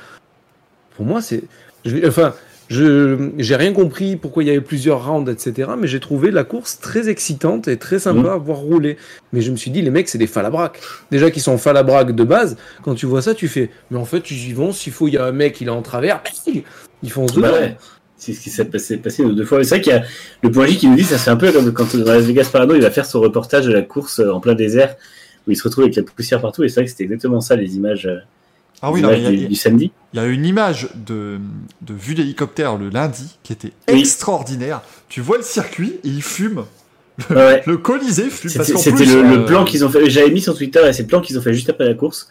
Pour 0.96 1.04
moi, 1.06 1.20
c'est, 1.22 1.44
je- 1.84 2.06
enfin, 2.06 2.34
je 2.68 3.30
j'ai 3.38 3.56
rien 3.56 3.72
compris 3.72 4.16
pourquoi 4.16 4.42
il 4.42 4.46
y 4.46 4.50
avait 4.50 4.60
plusieurs 4.60 5.06
rounds, 5.06 5.30
etc. 5.30 5.72
Mais 5.78 5.86
j'ai 5.86 6.00
trouvé 6.00 6.30
la 6.30 6.44
course 6.44 6.78
très 6.80 7.08
excitante 7.08 7.68
et 7.68 7.76
très 7.76 7.98
sympa 7.98 8.32
à 8.32 8.36
voir 8.36 8.58
rouler. 8.58 8.96
Mais 9.32 9.40
je 9.40 9.50
me 9.50 9.56
suis 9.56 9.70
dit, 9.70 9.82
les 9.82 9.90
mecs, 9.90 10.08
c'est 10.08 10.18
des 10.18 10.26
falabraques. 10.26 10.80
Déjà 11.10 11.30
qu'ils 11.30 11.42
sont 11.42 11.58
falabraques 11.58 12.14
de 12.14 12.24
base, 12.24 12.56
quand 12.82 12.94
tu 12.94 13.06
vois 13.06 13.22
ça, 13.22 13.34
tu 13.34 13.48
fais, 13.48 13.70
mais 13.90 13.98
en 13.98 14.04
fait, 14.04 14.30
ils 14.30 14.48
y 14.48 14.52
vont. 14.52 14.72
S'il 14.72 14.92
faut, 14.92 15.08
il 15.08 15.14
y 15.14 15.18
a 15.18 15.24
un 15.24 15.32
mec, 15.32 15.60
il 15.60 15.68
est 15.68 15.70
en 15.70 15.82
travers, 15.82 16.22
ils 17.02 17.10
foncent 17.10 17.34
dedans. 17.34 17.48
Bah 17.48 17.60
ouais. 17.60 17.76
C'est 18.16 18.32
ce 18.32 18.40
qui 18.40 18.50
s'est 18.50 18.64
passé, 18.64 18.96
deux 19.24 19.44
fois. 19.44 19.62
C'est 19.64 19.70
vrai 19.70 19.80
qu'il 19.82 19.92
y 19.92 19.96
a 19.96 20.02
le 20.42 20.50
point 20.50 20.66
J 20.66 20.78
qui 20.78 20.88
nous 20.88 20.96
dit, 20.96 21.04
ça 21.04 21.18
c'est 21.18 21.30
un 21.30 21.36
peu 21.36 21.52
comme 21.52 21.72
quand 21.72 21.94
dans 21.94 22.12
Las 22.12 22.24
Vegas 22.24 22.48
Parano, 22.50 22.74
il 22.74 22.80
va 22.80 22.90
faire 22.90 23.04
son 23.04 23.20
reportage 23.20 23.66
de 23.66 23.72
la 23.72 23.82
course 23.82 24.20
euh, 24.20 24.32
en 24.32 24.40
plein 24.40 24.54
désert, 24.54 24.96
où 25.46 25.50
il 25.50 25.56
se 25.56 25.64
retrouve 25.64 25.84
avec 25.84 25.96
la 25.96 26.04
poussière 26.04 26.40
partout. 26.40 26.64
Et 26.64 26.68
c'est 26.68 26.76
vrai 26.76 26.84
que 26.84 26.90
c'était 26.90 27.04
exactement 27.04 27.42
ça, 27.42 27.54
les 27.56 27.76
images, 27.76 28.06
euh, 28.06 28.20
Ah 28.82 28.90
oui, 28.92 29.00
les 29.00 29.06
non, 29.06 29.12
mais 29.12 29.18
images 29.20 29.32
il 29.32 29.34
y 29.34 29.38
a- 29.38 29.46
du, 29.46 29.48
du 29.48 29.54
samedi. 29.56 29.92
Il 30.12 30.16
y 30.16 30.20
a 30.20 30.26
une 30.26 30.44
image 30.44 30.88
de, 30.94 31.38
de 31.82 31.94
vue 31.94 32.14
d'hélicoptère 32.14 32.76
le 32.76 32.88
lundi 32.88 33.36
qui 33.42 33.52
était 33.52 33.72
Oui. 33.90 34.00
extraordinaire. 34.00 34.82
Tu 35.08 35.20
vois 35.20 35.36
le 35.38 35.42
circuit 35.42 35.94
et 36.04 36.08
il 36.08 36.22
fume. 36.22 36.64
Ouais. 37.30 37.62
Le 37.66 37.76
Colisée 37.78 38.28
fume. 38.30 38.50
C'était 38.50 39.04
le, 39.04 39.24
euh, 39.42 39.46
plan 39.46 39.64
qu'ils 39.64 39.84
ont 39.84 39.88
fait. 39.88 40.08
J'avais 40.10 40.30
mis 40.30 40.40
sur 40.40 40.56
Twitter, 40.56 40.80
et 40.86 40.92
c'est 40.92 41.02
le 41.02 41.08
plan 41.08 41.20
qu'ils 41.20 41.38
ont 41.38 41.42
fait 41.42 41.54
juste 41.54 41.70
après 41.70 41.84
la 41.86 41.94
course. 41.94 42.28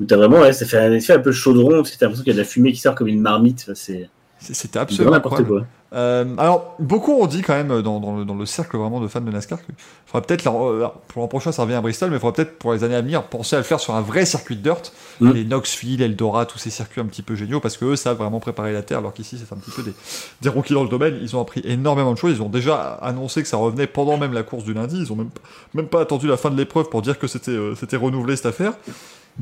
Où 0.00 0.04
t'as 0.04 0.16
vraiment, 0.16 0.40
ouais, 0.40 0.52
ça 0.54 0.64
fait 0.66 0.78
un 0.78 0.92
effet 0.92 1.12
un 1.12 1.18
peu 1.18 1.32
chaudron. 1.32 1.82
T'as 1.82 1.90
l'impression 2.00 2.24
qu'il 2.24 2.28
y 2.28 2.30
a 2.30 2.32
de 2.34 2.38
la 2.38 2.44
fumée 2.44 2.72
qui 2.72 2.80
sort 2.80 2.94
comme 2.94 3.08
une 3.08 3.20
marmite. 3.20 3.60
Enfin, 3.64 3.72
C'est 3.74 4.08
c'est- 4.38 4.54
C'était 4.54 4.78
absolument 4.78 5.12
n'importe 5.12 5.44
quoi. 5.46 5.66
Euh, 5.94 6.24
alors, 6.38 6.74
beaucoup 6.78 7.12
ont 7.12 7.26
dit 7.26 7.42
quand 7.42 7.54
même 7.54 7.82
dans, 7.82 8.00
dans 8.00 8.16
le, 8.16 8.24
dans 8.24 8.34
le 8.34 8.46
cercle 8.46 8.76
vraiment 8.76 9.00
de 9.00 9.08
fans 9.08 9.20
de 9.20 9.30
NASCAR 9.30 9.62
qu'il 9.64 9.74
faudrait 10.06 10.26
peut-être, 10.26 10.46
euh, 10.46 10.88
pour 11.08 11.22
l'an 11.22 11.28
prochain, 11.28 11.52
ça 11.52 11.62
revient 11.62 11.74
à 11.74 11.80
Bristol, 11.80 12.10
mais 12.10 12.16
il 12.16 12.20
faudrait 12.20 12.44
peut-être 12.44 12.58
pour 12.58 12.72
les 12.72 12.82
années 12.84 12.94
à 12.94 13.02
venir 13.02 13.24
penser 13.24 13.56
à 13.56 13.58
le 13.58 13.64
faire 13.64 13.80
sur 13.80 13.94
un 13.94 14.00
vrai 14.00 14.24
circuit 14.24 14.56
de 14.56 14.62
dirt, 14.62 14.92
Mm. 15.22 15.32
les 15.32 15.44
Knoxville, 15.44 16.02
Eldora, 16.02 16.46
tous 16.46 16.58
ces 16.58 16.70
circuits 16.70 17.00
un 17.00 17.06
petit 17.06 17.22
peu 17.22 17.34
géniaux, 17.34 17.60
parce 17.60 17.76
que 17.76 17.84
eux 17.84 17.96
savent 17.96 18.16
vraiment 18.16 18.40
préparer 18.40 18.72
la 18.72 18.82
terre, 18.82 18.98
alors 18.98 19.12
qu'ici 19.12 19.38
c'est 19.38 19.52
un 19.54 19.58
petit 19.58 19.70
peu 19.70 19.82
des, 19.82 19.94
des 20.40 20.48
rookies 20.48 20.74
dans 20.74 20.82
le 20.82 20.88
domaine. 20.88 21.18
Ils 21.20 21.36
ont 21.36 21.40
appris 21.40 21.62
énormément 21.64 22.12
de 22.12 22.18
choses. 22.18 22.36
Ils 22.36 22.42
ont 22.42 22.48
déjà 22.48 22.76
annoncé 23.02 23.42
que 23.42 23.48
ça 23.48 23.56
revenait 23.56 23.86
pendant 23.86 24.16
même 24.16 24.32
la 24.32 24.42
course 24.42 24.64
du 24.64 24.74
lundi. 24.74 24.98
Ils 24.98 25.12
ont 25.12 25.16
même, 25.16 25.30
même 25.74 25.86
pas 25.86 26.00
attendu 26.00 26.26
la 26.26 26.36
fin 26.36 26.50
de 26.50 26.56
l'épreuve 26.56 26.88
pour 26.88 27.02
dire 27.02 27.18
que 27.18 27.26
c'était 27.26 27.52
euh, 27.52 27.74
c'était 27.74 27.96
renouvelé 27.96 28.36
cette 28.36 28.46
affaire. 28.46 28.72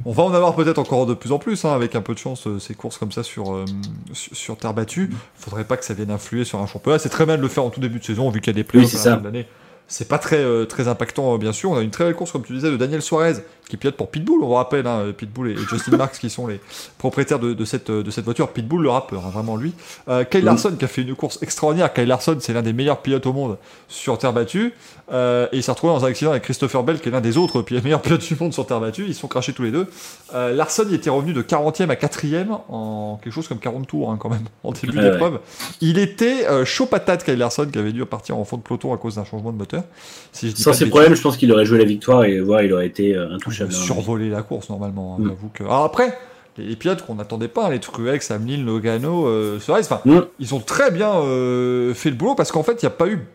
On 0.04 0.12
va 0.12 0.22
en 0.22 0.32
avoir 0.32 0.54
peut-être 0.54 0.78
encore 0.78 1.04
de 1.04 1.14
plus 1.14 1.32
en 1.32 1.38
plus, 1.38 1.64
hein, 1.64 1.72
avec 1.74 1.96
un 1.96 2.00
peu 2.00 2.14
de 2.14 2.18
chance, 2.18 2.46
euh, 2.46 2.60
ces 2.60 2.74
courses 2.74 2.96
comme 2.96 3.10
ça 3.10 3.24
sur, 3.24 3.52
euh, 3.52 3.64
sur, 4.12 4.36
sur 4.36 4.56
terre 4.56 4.72
battue. 4.72 5.10
Faudrait 5.34 5.64
pas 5.64 5.76
que 5.76 5.84
ça 5.84 5.94
vienne 5.94 6.12
influer 6.12 6.39
sur 6.44 6.60
un 6.60 6.66
championnat. 6.66 6.98
C'est 6.98 7.08
très 7.08 7.26
bien 7.26 7.36
de 7.36 7.42
le 7.42 7.48
faire 7.48 7.64
en 7.64 7.70
tout 7.70 7.80
début 7.80 7.98
de 7.98 8.04
saison, 8.04 8.30
vu 8.30 8.40
qu'il 8.40 8.52
y 8.52 8.56
a 8.56 8.60
des 8.60 8.64
playoffs 8.64 8.92
Oui, 8.92 9.00
à 9.00 9.04
la 9.04 9.14
fin 9.16 9.20
de 9.20 9.24
l'année. 9.24 9.46
C'est 9.88 10.08
pas 10.08 10.18
très, 10.18 10.38
euh, 10.38 10.66
très 10.66 10.86
impactant, 10.86 11.34
euh, 11.34 11.38
bien 11.38 11.52
sûr. 11.52 11.70
On 11.70 11.76
a 11.76 11.80
une 11.80 11.90
très 11.90 12.04
belle 12.04 12.14
course, 12.14 12.30
comme 12.30 12.44
tu 12.44 12.52
disais, 12.52 12.70
de 12.70 12.76
Daniel 12.76 13.02
Suarez, 13.02 13.34
qui 13.70 13.76
pilote 13.76 13.96
pour 13.96 14.10
Pitbull. 14.10 14.42
On 14.42 14.48
vous 14.48 14.54
rappelle, 14.54 14.86
hein, 14.86 15.12
Pitbull 15.16 15.50
et, 15.50 15.56
Justin 15.56 15.96
Marks, 15.96 16.18
qui 16.18 16.28
sont 16.28 16.46
les 16.46 16.60
propriétaires 16.98 17.38
de, 17.38 17.54
de 17.54 17.64
cette, 17.64 17.90
de 17.90 18.10
cette 18.10 18.24
voiture. 18.24 18.48
Pitbull, 18.50 18.82
le 18.82 18.90
rappeur, 18.90 19.24
hein, 19.24 19.30
vraiment 19.32 19.56
lui. 19.56 19.72
Euh, 20.08 20.24
Kyle. 20.24 20.44
Larson, 20.44 20.74
qui 20.78 20.84
a 20.84 20.88
fait 20.88 21.02
une 21.02 21.14
course 21.14 21.38
extraordinaire. 21.42 21.92
Kyle 21.92 22.06
Larson, 22.06 22.36
c'est 22.40 22.52
l'un 22.52 22.62
des 22.62 22.72
meilleurs 22.72 23.00
pilotes 23.00 23.26
au 23.26 23.32
monde 23.32 23.56
sur 23.88 24.18
terre 24.18 24.32
battue. 24.32 24.74
Euh, 25.12 25.48
et 25.52 25.56
il 25.56 25.62
s'est 25.62 25.72
retrouvé 25.72 25.92
dans 25.92 26.04
un 26.04 26.08
accident 26.08 26.30
avec 26.30 26.44
Christopher 26.44 26.82
Bell, 26.82 27.00
qui 27.00 27.08
est 27.08 27.12
l'un 27.12 27.20
des 27.20 27.36
autres 27.36 27.64
meilleurs 27.82 28.02
pilotes 28.02 28.26
du 28.26 28.36
monde 28.38 28.52
sur 28.52 28.66
terre 28.66 28.80
battue. 28.80 29.04
Ils 29.06 29.14
se 29.14 29.20
sont 29.20 29.28
crachés 29.28 29.52
tous 29.52 29.62
les 29.62 29.70
deux. 29.70 29.86
Euh, 30.34 30.52
Larson, 30.52 30.84
il 30.88 30.94
était 30.94 31.10
revenu 31.10 31.32
de 31.32 31.42
40e 31.42 31.90
à 31.90 31.94
4e 31.94 32.46
en 32.68 33.18
quelque 33.22 33.32
chose 33.32 33.48
comme 33.48 33.58
40 33.58 33.86
tours, 33.86 34.10
hein, 34.10 34.18
quand 34.20 34.28
même, 34.28 34.44
en 34.62 34.72
début 34.72 34.98
Ouais, 34.98 35.10
d'épreuve. 35.10 35.40
Il 35.80 35.98
était 35.98 36.46
euh, 36.46 36.64
chaud 36.64 36.86
patate, 36.86 37.24
Kyle 37.24 37.38
Larson, 37.38 37.66
qui 37.66 37.78
avait 37.78 37.92
dû 37.92 38.04
partir 38.04 38.36
en 38.36 38.44
fond 38.44 38.56
de 38.56 38.62
peloton 38.62 38.92
à 38.92 38.96
cause 38.96 39.16
d'un 39.16 39.24
changement 39.24 39.52
de 39.52 39.58
moteur. 39.58 39.84
Si 40.32 40.48
je 40.48 40.54
dis 40.54 40.62
Sans 40.62 40.72
ces 40.72 40.88
problèmes, 40.88 41.14
je 41.14 41.22
pense 41.22 41.36
qu'il 41.36 41.50
aurait 41.52 41.64
joué 41.64 41.78
la 41.78 41.84
victoire 41.84 42.24
et 42.24 42.40
voir, 42.40 42.62
il 42.62 42.72
aurait 42.72 42.86
été 42.86 43.14
euh, 43.14 43.36
Il 43.36 43.59
a 43.62 43.66
intouchable. 43.66 43.72
hein. 43.92 43.94
survolé 43.94 44.30
la 44.30 44.42
course 44.42 44.68
normalement. 44.70 45.16
hein, 45.18 45.22
Mm. 45.22 45.28
j'avoue 45.28 45.50
que... 45.52 45.64
Alors 45.64 45.84
après, 45.84 46.16
les, 46.58 46.76
pilotes 46.76 47.04
qu'on 47.06 47.14
n'attendait 47.14 47.48
pas, 47.48 47.66
hein, 47.66 47.70
les 47.70 47.80
Truex, 47.80 48.30
Hamlin, 48.30 48.64
Logano, 48.64 49.26
euh, 49.26 49.58
Suarez, 49.60 49.82
Mm. 50.04 50.20
ils 50.38 50.54
ont 50.54 50.60
très 50.60 50.90
bien 50.90 51.12
euh, 51.14 51.94
fait 51.94 52.10
le 52.10 52.16
boulot 52.16 52.34
parce 52.34 52.52
qu'en 52.52 52.62
fait, 52.62 52.82
il 52.82 52.84
n'y 52.84 52.92
a 52.92 52.96
pas 52.96 53.06
eu 53.08 53.26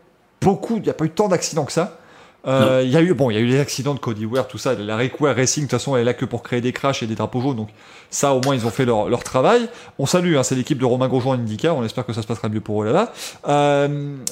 beaucoup, 0.41 0.77
il 0.77 0.83
n'y 0.83 0.89
a 0.89 0.93
pas 0.93 1.05
eu 1.05 1.09
tant 1.09 1.27
d'accidents 1.27 1.65
que 1.65 1.71
ça. 1.71 1.97
Euh, 2.47 2.81
Il 2.83 2.91
y 2.91 2.97
a 2.97 3.01
eu 3.01 3.13
bon, 3.13 3.29
il 3.31 3.35
y 3.35 3.37
a 3.37 3.39
eu 3.41 3.45
les 3.45 3.59
accidents 3.59 3.93
de 3.93 3.99
Cody 3.99 4.25
Ware, 4.25 4.47
tout 4.47 4.57
ça. 4.57 4.73
La 4.75 4.97
Require 4.97 5.35
Racing, 5.35 5.63
de 5.63 5.69
toute 5.69 5.79
façon, 5.79 5.95
elle 5.95 6.03
est 6.03 6.05
là 6.05 6.13
que 6.13 6.25
pour 6.25 6.43
créer 6.43 6.61
des 6.61 6.71
crashs 6.71 7.03
et 7.03 7.07
des 7.07 7.15
drapeaux 7.15 7.41
jaunes. 7.41 7.57
Donc 7.57 7.69
ça, 8.09 8.33
au 8.33 8.41
moins, 8.41 8.55
ils 8.55 8.65
ont 8.65 8.69
fait 8.69 8.85
leur, 8.85 9.09
leur 9.09 9.23
travail. 9.23 9.67
On 9.99 10.05
salue, 10.05 10.35
hein, 10.35 10.43
c'est 10.43 10.55
l'équipe 10.55 10.77
de 10.77 10.85
Romain 10.85 11.07
Grosjean 11.07 11.31
en 11.31 11.33
IndyCar. 11.33 11.75
On 11.75 11.83
espère 11.83 12.05
que 12.05 12.13
ça 12.13 12.21
se 12.21 12.27
passera 12.27 12.49
mieux 12.49 12.61
pour 12.61 12.83
eux 12.83 12.85
là-bas. 12.85 13.11
Euh, 13.47 13.87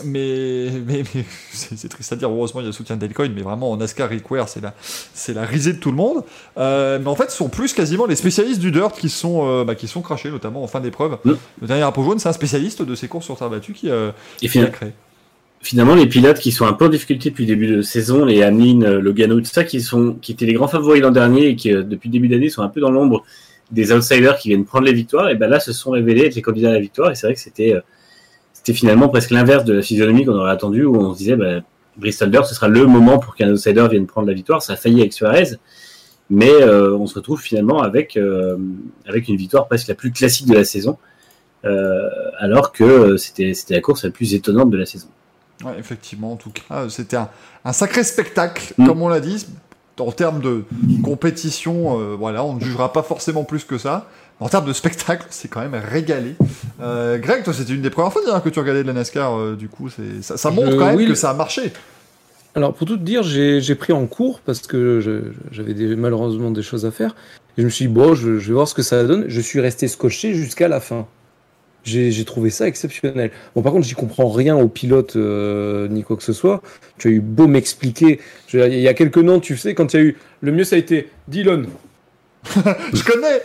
mais 0.06 0.70
mais, 0.86 1.04
mais 1.14 1.26
c'est 1.52 1.90
triste 1.90 2.14
à 2.14 2.16
dire. 2.16 2.30
Heureusement, 2.30 2.62
il 2.62 2.64
y 2.64 2.68
a 2.68 2.70
le 2.70 2.74
soutien 2.74 2.96
d'Elcoin, 2.96 3.30
mais 3.36 3.42
vraiment 3.42 3.72
en 3.72 3.78
NASCAR 3.78 4.10
Require, 4.10 4.48
c'est 4.48 4.62
la 4.62 4.74
c'est 4.80 5.34
la 5.34 5.44
risée 5.44 5.74
de 5.74 5.80
tout 5.80 5.92
le 5.92 5.98
monde. 5.98 6.24
Euh, 6.58 7.00
mais 7.02 7.08
en 7.08 7.16
fait, 7.16 7.32
ce 7.32 7.38
sont 7.38 7.50
plus 7.50 7.74
quasiment 7.74 8.06
les 8.06 8.16
spécialistes 8.16 8.60
du 8.60 8.72
dirt 8.72 8.94
qui 8.94 9.10
sont 9.10 9.48
euh, 9.48 9.64
bah, 9.64 9.76
qui 9.76 9.88
sont 9.88 10.02
crachés, 10.02 10.30
notamment 10.30 10.64
en 10.64 10.68
fin 10.68 10.80
d'épreuve. 10.80 11.18
Mm. 11.24 11.32
Le 11.62 11.68
dernier 11.68 11.82
drapeau 11.82 12.04
jaune, 12.04 12.20
c'est 12.20 12.30
un 12.30 12.34
spécialiste 12.34 12.82
de 12.82 12.96
ces 12.96 13.08
courses 13.08 13.26
sur 13.26 13.38
terre 13.38 13.50
battue 13.50 13.74
qui, 13.74 13.90
euh, 13.90 14.12
qui 14.38 14.46
l'a 14.46 14.52
finalement, 14.52 14.74
créé. 14.74 14.94
Finalement, 15.64 15.96
les 15.96 16.06
pilotes 16.08 16.40
qui 16.40 16.52
sont 16.52 16.66
un 16.66 16.74
peu 16.74 16.86
en 16.86 16.90
difficulté 16.90 17.32
depuis 17.32 17.46
le 17.46 17.56
début 17.56 17.68
de 17.68 17.82
saison, 17.82 18.26
les 18.26 18.44
Hamlin, 18.44 18.82
euh, 18.84 19.02
Logano, 19.02 19.40
tout 19.40 19.46
ça, 19.46 19.64
qui 19.64 19.82
sont, 19.82 20.16
qui 20.22 20.34
étaient 20.34 20.46
les 20.46 20.54
grands 20.54 20.68
favoris 20.68 21.02
l'an 21.02 21.12
dernier 21.12 21.48
et 21.48 21.56
qui, 21.56 21.74
euh, 21.74 21.84
depuis 21.84 22.10
le 22.10 22.14
début 22.14 22.28
d'année, 22.28 22.50
sont 22.50 22.62
un 22.62 22.70
peu 22.70 22.82
dans 22.82 22.92
l'ombre 22.92 23.24
des 23.72 23.92
outsiders 23.92 24.38
qui 24.38 24.50
viennent 24.50 24.66
prendre 24.66 24.86
les 24.86 24.94
victoires, 24.94 25.30
et 25.30 25.36
ben 25.36 25.50
là, 25.50 25.60
se 25.60 25.74
sont 25.74 25.92
révélés 25.92 26.28
être 26.28 26.36
les 26.36 26.42
candidats 26.42 26.70
à 26.70 26.74
la 26.74 26.80
victoire, 26.80 27.12
et 27.12 27.16
c'est 27.16 27.26
vrai 27.28 27.34
que 27.34 27.40
c'était, 27.40 27.74
euh, 27.74 27.82
c'était 28.54 28.74
finalement 28.74 29.10
presque 29.10 29.32
l'inverse 29.32 29.66
de 29.66 29.74
la 29.74 29.82
physionomie 29.82 30.26
qu'on 30.26 30.36
aurait 30.36 30.52
attendu, 30.52 30.86
où 30.86 30.96
on 30.96 31.14
se 31.14 31.18
disait, 31.18 31.36
ben, 31.36 31.64
ce 32.02 32.56
sera 32.56 32.68
le 32.68 32.86
moment 32.86 33.20
pour 33.20 33.36
qu'un 33.36 33.50
outsider 33.52 33.88
vienne 33.90 34.06
prendre 34.06 34.28
la 34.28 34.34
victoire. 34.34 34.62
Ça 34.62 34.74
a 34.74 34.76
failli 34.76 35.02
avec 35.02 35.14
Suarez, 35.14 35.58
mais 36.30 36.52
euh, 36.52 36.96
on 36.96 37.06
se 37.06 37.16
retrouve 37.16 37.42
finalement 37.42 37.82
avec, 37.82 38.18
euh, 38.18 38.58
avec 39.08 39.28
une 39.28 39.36
victoire 39.36 39.68
presque 39.68 39.88
la 39.88 39.96
plus 39.96 40.12
classique 40.12 40.48
de 40.48 40.56
la 40.56 40.64
saison, 40.64 40.98
euh, 41.66 42.10
alors 42.40 42.72
que 42.72 43.18
c'était, 43.18 43.54
c'était 43.54 43.76
la 43.76 43.82
course 43.82 44.04
la 44.04 44.12
plus 44.12 44.34
étonnante 44.34 44.70
de 44.70 44.78
la 44.78 44.86
saison. 44.86 45.08
Ouais, 45.66 45.74
effectivement, 45.80 46.34
en 46.34 46.36
tout 46.36 46.52
cas, 46.52 46.88
c'était 46.90 47.18
un, 47.18 47.30
un 47.66 47.74
sacré 47.74 48.04
spectacle, 48.04 48.74
Mm. 48.78 48.88
comme 48.88 49.02
on 49.02 49.08
l'a 49.10 49.20
dit. 49.20 49.46
En 50.00 50.12
termes 50.12 50.42
de 50.42 50.64
compétition, 51.04 52.00
euh, 52.00 52.16
voilà, 52.18 52.44
on 52.44 52.56
ne 52.56 52.60
jugera 52.60 52.92
pas 52.92 53.04
forcément 53.04 53.44
plus 53.44 53.64
que 53.64 53.78
ça. 53.78 54.08
En 54.40 54.50
termes 54.50 54.66
de 54.66 54.74
spectacle, 54.74 55.28
c'est 55.30 55.48
quand 55.48 55.62
même 55.62 55.76
régalé. 55.76 56.36
Euh, 56.82 57.20
Greg, 57.20 57.44
toi, 57.44 57.54
c'était 57.54 57.74
une 57.74 57.84
des 57.84 57.92
premières 57.92 58.12
fois 58.12 58.40
que 58.42 58.50
tu 58.50 58.60
regardais 58.60 58.82
de 58.82 58.88
la 58.88 58.94
NASCAR, 58.94 59.38
euh, 59.38 59.56
du 59.56 59.70
coup, 59.70 59.90
ça, 60.22 60.36
ça 60.38 60.50
montre 60.50 60.72
Euh, 60.74 60.80
quand 60.80 60.86
même 60.88 60.96
oui, 60.96 61.04
que 61.06 61.10
le- 61.10 61.16
ça 61.16 61.30
a 61.30 61.34
marché. 61.36 61.72
Alors 62.56 62.74
pour 62.74 62.86
tout 62.88 62.98
te 62.98 63.04
dire, 63.04 63.22
j'ai 63.24 63.76
pris 63.76 63.94
en 63.94 64.06
cours 64.08 64.40
parce 64.40 64.62
que 64.62 65.00
j'avais 65.52 65.74
malheureusement 65.96 66.52
des 66.52 66.62
choses 66.64 66.86
à 66.86 66.92
faire. 66.92 67.16
Et 67.58 67.62
je 67.62 67.66
me 67.66 67.70
suis 67.70 67.86
dit, 67.88 67.94
bon, 67.94 68.16
je, 68.16 68.38
je 68.40 68.48
vais 68.48 68.54
voir 68.54 68.68
ce 68.68 68.74
que 68.76 68.82
ça 68.84 69.04
donne. 69.04 69.26
Je 69.28 69.42
suis 69.42 69.60
resté 69.60 69.88
scotché 69.88 70.34
jusqu'à 70.36 70.68
la 70.68 70.80
fin. 70.80 71.06
J'ai 71.84 72.26
trouvé 72.26 72.50
ça 72.50 72.68
exceptionnel. 72.68 73.32
Bon, 73.56 73.62
par 73.62 73.74
contre, 73.74 73.86
j'y 73.86 73.94
comprends 73.94 74.30
rien 74.30 74.56
au 74.56 74.70
pilote 74.70 75.16
euh, 75.16 75.88
ni 75.90 76.04
quoi 76.04 76.16
que 76.16 76.24
ce 76.24 76.34
soit. 76.34 76.62
Tu 76.98 77.10
as 77.10 77.12
eu 77.12 77.20
beau 77.20 77.48
m'expliquer. 77.48 78.20
Il 78.54 78.80
y 78.80 78.88
a 78.88 78.94
quelques 78.94 79.18
noms, 79.18 79.40
tu 79.40 79.58
sais, 79.58 79.76
quand 79.76 79.94
il 79.94 79.98
y 79.98 80.00
a 80.00 80.04
eu. 80.04 80.18
Le 80.42 80.52
mieux, 80.52 80.64
ça 80.64 80.78
a 80.78 80.80
été 80.80 81.10
Dylan. 81.28 81.68
Je 82.94 83.04
connais 83.04 83.42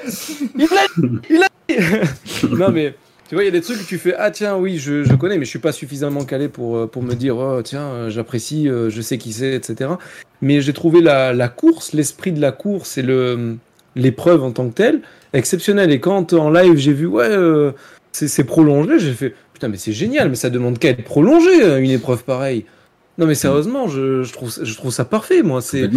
non, 2.51 2.71
mais 2.71 2.95
tu 3.29 3.35
vois, 3.35 3.45
il 3.45 3.47
y 3.47 3.49
a 3.49 3.53
des 3.53 3.61
trucs 3.61 3.79
que 3.79 3.85
tu 3.85 3.99
fais 3.99 4.15
Ah, 4.17 4.31
tiens, 4.31 4.57
oui, 4.57 4.79
je, 4.79 5.05
je 5.05 5.15
connais, 5.15 5.37
mais 5.37 5.45
je 5.45 5.51
suis 5.51 5.59
pas 5.59 5.73
suffisamment 5.73 6.25
calé 6.25 6.49
pour, 6.49 6.77
euh, 6.77 6.87
pour 6.87 7.03
me 7.03 7.15
dire 7.15 7.37
Oh, 7.37 7.61
tiens, 7.63 7.83
euh, 7.83 8.11
j'apprécie, 8.11 8.69
euh, 8.69 8.89
je 8.89 9.03
sais 9.03 9.19
qui 9.19 9.33
c'est, 9.33 9.53
etc. 9.53 9.91
Mais 10.41 10.63
j'ai 10.63 10.73
trouvé 10.73 11.01
la, 11.03 11.35
la 11.35 11.49
course, 11.49 11.93
l'esprit 11.93 12.33
de 12.33 12.41
la 12.41 12.53
course 12.53 12.97
et 12.99 13.03
le 13.03 13.59
l'épreuve 13.97 14.43
en 14.43 14.53
tant 14.53 14.69
que 14.69 14.75
telle 14.75 15.03
exceptionnel. 15.33 15.91
Et 15.91 16.01
quand 16.01 16.33
en 16.33 16.51
live, 16.51 16.77
j'ai 16.77 16.93
vu 16.93 17.07
Ouais, 17.07 17.29
euh, 17.29 17.73
c'est 18.13 18.45
prolongé, 18.45 18.99
j'ai 18.99 19.13
fait 19.13 19.35
Putain, 19.53 19.69
mais 19.69 19.77
c'est 19.77 19.93
génial, 19.93 20.29
mais 20.31 20.37
ça 20.37 20.51
demande 20.51 20.79
qu'à 20.79 20.91
être 20.91 21.03
prolongé, 21.05 21.63
euh, 21.63 21.81
une 21.81 21.91
épreuve 21.91 22.23
pareille. 22.25 22.65
Non, 23.19 23.27
mais 23.27 23.35
sérieusement, 23.35 23.89
je, 23.89 24.23
je, 24.23 24.33
trouve, 24.33 24.51
ça- 24.51 24.63
je 24.65 24.75
trouve 24.77 24.93
ça 24.93 25.05
parfait, 25.05 25.43
moi. 25.43 25.61
C'est 25.61 25.89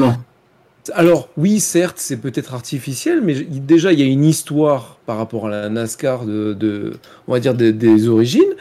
alors 0.93 1.29
oui, 1.37 1.59
certes, 1.59 1.97
c'est 1.99 2.17
peut-être 2.17 2.55
artificiel, 2.55 3.21
mais 3.21 3.35
déjà 3.35 3.93
il 3.93 3.99
y 3.99 4.01
a 4.01 4.05
une 4.07 4.23
histoire 4.25 4.97
par 5.05 5.17
rapport 5.17 5.45
à 5.45 5.49
la 5.51 5.69
NASCAR 5.69 6.25
de, 6.25 6.53
de- 6.53 6.93
on 7.27 7.33
va 7.33 7.39
dire 7.39 7.53
des, 7.53 7.71
des 7.71 8.07
origines, 8.07 8.55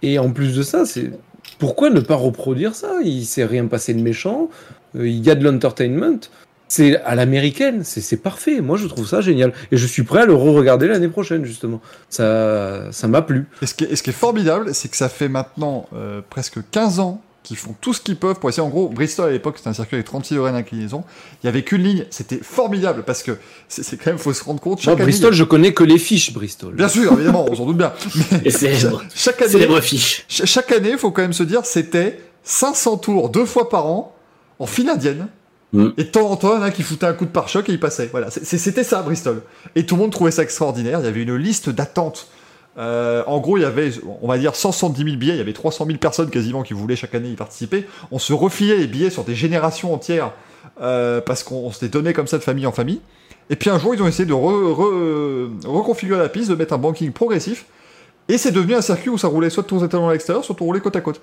et 0.00 0.18
en 0.18 0.30
plus 0.30 0.56
de 0.56 0.62
ça, 0.62 0.86
c'est 0.86 1.10
pourquoi 1.58 1.90
ne 1.90 2.00
pas 2.00 2.14
reproduire 2.14 2.74
ça? 2.74 2.94
Il 3.04 3.26
s'est 3.26 3.44
rien 3.44 3.66
passé 3.66 3.92
de 3.92 4.00
méchant, 4.00 4.48
euh, 4.96 5.06
il 5.06 5.22
y 5.22 5.30
a 5.30 5.34
de 5.34 5.44
l'entertainment, 5.44 6.20
c'est 6.68 7.00
à 7.02 7.14
l'américaine, 7.14 7.82
c'est 7.82 8.00
c'est 8.02 8.18
parfait. 8.18 8.60
Moi, 8.60 8.76
je 8.76 8.86
trouve 8.86 9.06
ça 9.08 9.20
génial, 9.20 9.52
et 9.72 9.76
je 9.76 9.86
suis 9.86 10.02
prêt 10.04 10.20
à 10.22 10.26
le 10.26 10.34
re-regarder 10.34 10.86
l'année 10.88 11.08
prochaine 11.08 11.44
justement. 11.44 11.80
Ça, 12.10 12.92
ça 12.92 13.08
m'a 13.08 13.22
plu. 13.22 13.46
Et 13.62 13.66
ce 13.66 13.74
qui 13.74 13.84
est, 13.84 13.92
et 13.92 13.96
ce 13.96 14.02
qui 14.02 14.10
est 14.10 14.12
formidable, 14.12 14.74
c'est 14.74 14.88
que 14.88 14.96
ça 14.96 15.08
fait 15.08 15.28
maintenant 15.28 15.88
euh, 15.94 16.20
presque 16.28 16.58
15 16.70 17.00
ans 17.00 17.22
qu'ils 17.44 17.56
font 17.56 17.74
tout 17.80 17.94
ce 17.94 18.00
qu'ils 18.02 18.16
peuvent 18.16 18.38
pour 18.38 18.50
essayer. 18.50 18.62
En 18.62 18.68
gros, 18.68 18.88
Bristol 18.90 19.28
à 19.28 19.32
l'époque, 19.32 19.54
c'était 19.56 19.70
un 19.70 19.72
circuit 19.72 19.94
avec 19.94 20.04
36 20.06 20.34
degrés 20.34 20.52
d'inclinaison. 20.52 21.04
Il 21.42 21.46
y 21.46 21.48
avait 21.48 21.62
qu'une 21.62 21.82
ligne. 21.82 22.04
C'était 22.10 22.40
formidable 22.42 23.04
parce 23.06 23.22
que 23.22 23.38
c'est 23.68 23.82
c'est 23.82 23.96
quand 23.96 24.10
même, 24.10 24.18
faut 24.18 24.34
se 24.34 24.44
rendre 24.44 24.60
compte. 24.60 24.84
Moi, 24.84 24.92
Chaque 24.92 24.94
année, 25.00 25.04
Bristol, 25.04 25.32
je 25.32 25.44
connais 25.44 25.72
que 25.72 25.84
les 25.84 25.96
fiches 25.96 26.34
Bristol. 26.34 26.74
Bien 26.74 26.88
sûr, 26.88 27.10
évidemment, 27.14 27.46
on 27.48 27.54
s'en 27.54 27.64
doute 27.64 27.78
bien. 27.78 27.92
Mais 28.32 28.40
Et 28.44 28.50
c'est 28.50 28.74
chaque 29.14 29.40
année, 29.40 29.50
célèbre 29.52 29.80
fiche. 29.80 30.26
ch- 30.28 30.46
chaque 30.46 30.70
année, 30.72 30.98
faut 30.98 31.10
quand 31.12 31.22
même 31.22 31.32
se 31.32 31.44
dire, 31.44 31.64
c'était 31.64 32.20
500 32.42 32.98
tours 32.98 33.30
deux 33.30 33.46
fois 33.46 33.70
par 33.70 33.86
an 33.86 34.14
en 34.58 34.66
file 34.66 34.90
indienne. 34.90 35.28
Mm. 35.72 35.88
Et 35.98 36.04
de 36.04 36.08
temps 36.08 36.30
en 36.30 36.36
temps, 36.36 36.54
il 36.54 36.60
y 36.60 36.62
en 36.62 36.62
a 36.62 36.70
qui 36.70 36.82
foutaient 36.82 37.06
un 37.06 37.12
coup 37.12 37.26
de 37.26 37.30
pare-choc 37.30 37.68
et 37.68 37.72
il 37.72 37.80
passait. 37.80 38.08
Voilà, 38.10 38.30
c'était 38.30 38.84
ça, 38.84 39.02
Bristol. 39.02 39.42
Et 39.74 39.84
tout 39.84 39.96
le 39.96 40.02
monde 40.02 40.12
trouvait 40.12 40.30
ça 40.30 40.42
extraordinaire. 40.42 41.00
Il 41.00 41.04
y 41.04 41.08
avait 41.08 41.22
une 41.22 41.36
liste 41.36 41.70
d'attente. 41.70 42.28
Euh, 42.78 43.24
en 43.26 43.40
gros, 43.40 43.58
il 43.58 43.62
y 43.62 43.66
avait, 43.66 43.90
on 44.22 44.28
va 44.28 44.38
dire, 44.38 44.54
170 44.54 45.02
000 45.04 45.16
billets. 45.16 45.34
Il 45.34 45.38
y 45.38 45.42
avait 45.42 45.52
300 45.52 45.84
000 45.86 45.98
personnes 45.98 46.30
quasiment 46.30 46.62
qui 46.62 46.74
voulaient 46.74 46.96
chaque 46.96 47.14
année 47.14 47.28
y 47.30 47.34
participer. 47.34 47.86
On 48.12 48.18
se 48.18 48.32
refilait 48.32 48.76
les 48.78 48.86
billets 48.86 49.10
sur 49.10 49.24
des 49.24 49.34
générations 49.34 49.92
entières 49.92 50.32
euh, 50.80 51.20
parce 51.20 51.42
qu'on 51.42 51.56
on 51.56 51.72
s'était 51.72 51.88
donné 51.88 52.12
comme 52.12 52.28
ça 52.28 52.38
de 52.38 52.42
famille 52.44 52.66
en 52.66 52.72
famille. 52.72 53.00
Et 53.50 53.56
puis 53.56 53.70
un 53.70 53.78
jour, 53.78 53.94
ils 53.94 54.02
ont 54.02 54.06
essayé 54.06 54.26
de 54.26 54.34
re- 54.34 54.74
re- 54.74 55.66
reconfigurer 55.66 56.20
la 56.20 56.28
piste, 56.28 56.50
de 56.50 56.54
mettre 56.54 56.74
un 56.74 56.78
banking 56.78 57.12
progressif. 57.12 57.66
Et 58.28 58.36
c'est 58.38 58.50
devenu 58.52 58.74
un 58.74 58.82
circuit 58.82 59.08
où 59.10 59.16
ça 59.18 59.28
roulait 59.28 59.50
soit 59.50 59.64
étalons 59.82 60.08
à 60.08 60.12
l'extérieur, 60.12 60.44
soit 60.44 60.56
on 60.60 60.64
roulait 60.64 60.80
côte 60.80 60.96
à 60.96 61.00
côte. 61.00 61.20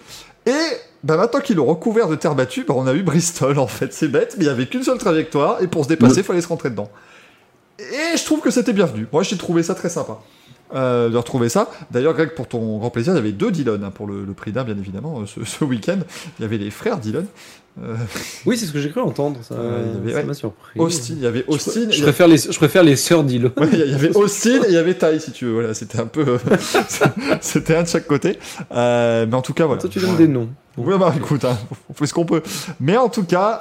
Et 0.47 0.51
bah 1.03 1.17
maintenant 1.17 1.39
qu'ils 1.39 1.55
l'ont 1.57 1.65
recouvert 1.65 2.07
de 2.07 2.15
terre 2.15 2.33
battue, 2.35 2.65
bah 2.67 2.73
on 2.75 2.87
a 2.87 2.93
eu 2.93 3.03
Bristol 3.03 3.59
en 3.59 3.67
fait. 3.67 3.93
C'est 3.93 4.07
bête, 4.07 4.35
mais 4.37 4.45
il 4.45 4.47
y 4.47 4.49
avait 4.49 4.65
qu'une 4.65 4.83
seule 4.83 4.97
trajectoire 4.97 5.61
et 5.61 5.67
pour 5.67 5.83
se 5.83 5.89
dépasser, 5.89 6.17
il 6.21 6.23
fallait 6.23 6.41
se 6.41 6.47
rentrer 6.47 6.71
dedans. 6.71 6.89
Et 7.79 8.17
je 8.17 8.25
trouve 8.25 8.39
que 8.41 8.49
c'était 8.51 8.73
bienvenu. 8.73 9.05
Moi, 9.11 9.21
j'ai 9.23 9.37
trouvé 9.37 9.61
ça 9.61 9.75
très 9.75 9.89
sympa. 9.89 10.17
euh, 10.73 11.09
de 11.09 11.17
retrouver 11.17 11.49
ça. 11.49 11.69
D'ailleurs, 11.91 12.13
Greg, 12.13 12.31
pour 12.33 12.47
ton 12.47 12.77
grand 12.79 12.89
plaisir, 12.89 13.13
il 13.13 13.17
y 13.17 13.19
avait 13.19 13.31
deux 13.31 13.51
Dylan 13.51 13.83
hein, 13.83 13.91
pour 13.91 14.07
le, 14.07 14.25
le 14.25 14.33
prix 14.33 14.51
d'un, 14.51 14.63
bien 14.63 14.77
évidemment, 14.77 15.21
euh, 15.21 15.25
ce, 15.25 15.43
ce 15.43 15.63
week-end. 15.63 15.99
Il 16.39 16.41
y 16.41 16.45
avait 16.45 16.57
les 16.57 16.71
frères 16.71 16.97
Dylan. 16.97 17.25
Euh, 17.83 17.95
Oui, 18.45 18.57
c'est 18.57 18.65
ce 18.67 18.71
que 18.71 18.79
j'ai 18.79 18.89
cru 18.89 19.01
entendre. 19.01 19.39
Ça 19.43 19.55
Ouais, 19.55 19.61
il 19.61 19.95
y 19.95 20.01
avait- 20.03 20.11
ça 20.13 20.17
ouais. 20.19 20.23
m'a 20.23 20.33
surpris. 20.33 20.79
Austin, 20.79 21.13
il 21.17 21.23
y 21.23 21.25
avait 21.27 21.43
Austin. 21.47 21.81
Je 21.89 21.99
y 21.99 22.01
préfère 22.03 22.27
les, 22.27 22.37
je 22.37 22.57
préfère 22.57 22.83
les 22.83 22.95
sœurs 22.95 23.23
Dylan. 23.25 23.51
Ouais, 23.57 23.67
il 23.73 23.79
y 23.91 23.93
avait 23.93 24.15
Austin 24.15 24.61
et 24.63 24.67
il 24.69 24.73
y 24.73 24.77
avait 24.77 24.93
Ty, 24.93 25.19
si 25.19 25.31
tu 25.31 25.45
veux. 25.45 25.53
Voilà, 25.53 25.73
c'était 25.73 25.99
un 25.99 26.05
peu. 26.05 26.37
c'était 27.41 27.75
un 27.75 27.83
de 27.83 27.87
chaque 27.87 28.07
côté. 28.07 28.39
Euh, 28.71 29.25
mais 29.29 29.35
en 29.35 29.41
tout 29.41 29.53
cas, 29.53 29.65
voilà. 29.65 29.81
Toi, 29.81 29.89
tu 29.89 29.99
donnes 29.99 30.15
des 30.15 30.27
noms. 30.27 30.49
Oui, 30.77 30.93
bah 30.99 31.13
écoute, 31.15 31.43
hein, 31.45 31.57
on 31.89 31.93
fait 31.93 32.05
ce 32.05 32.13
qu'on 32.13 32.25
peut. 32.25 32.41
Mais 32.79 32.97
en 32.97 33.07
tout 33.09 33.23
cas, 33.23 33.59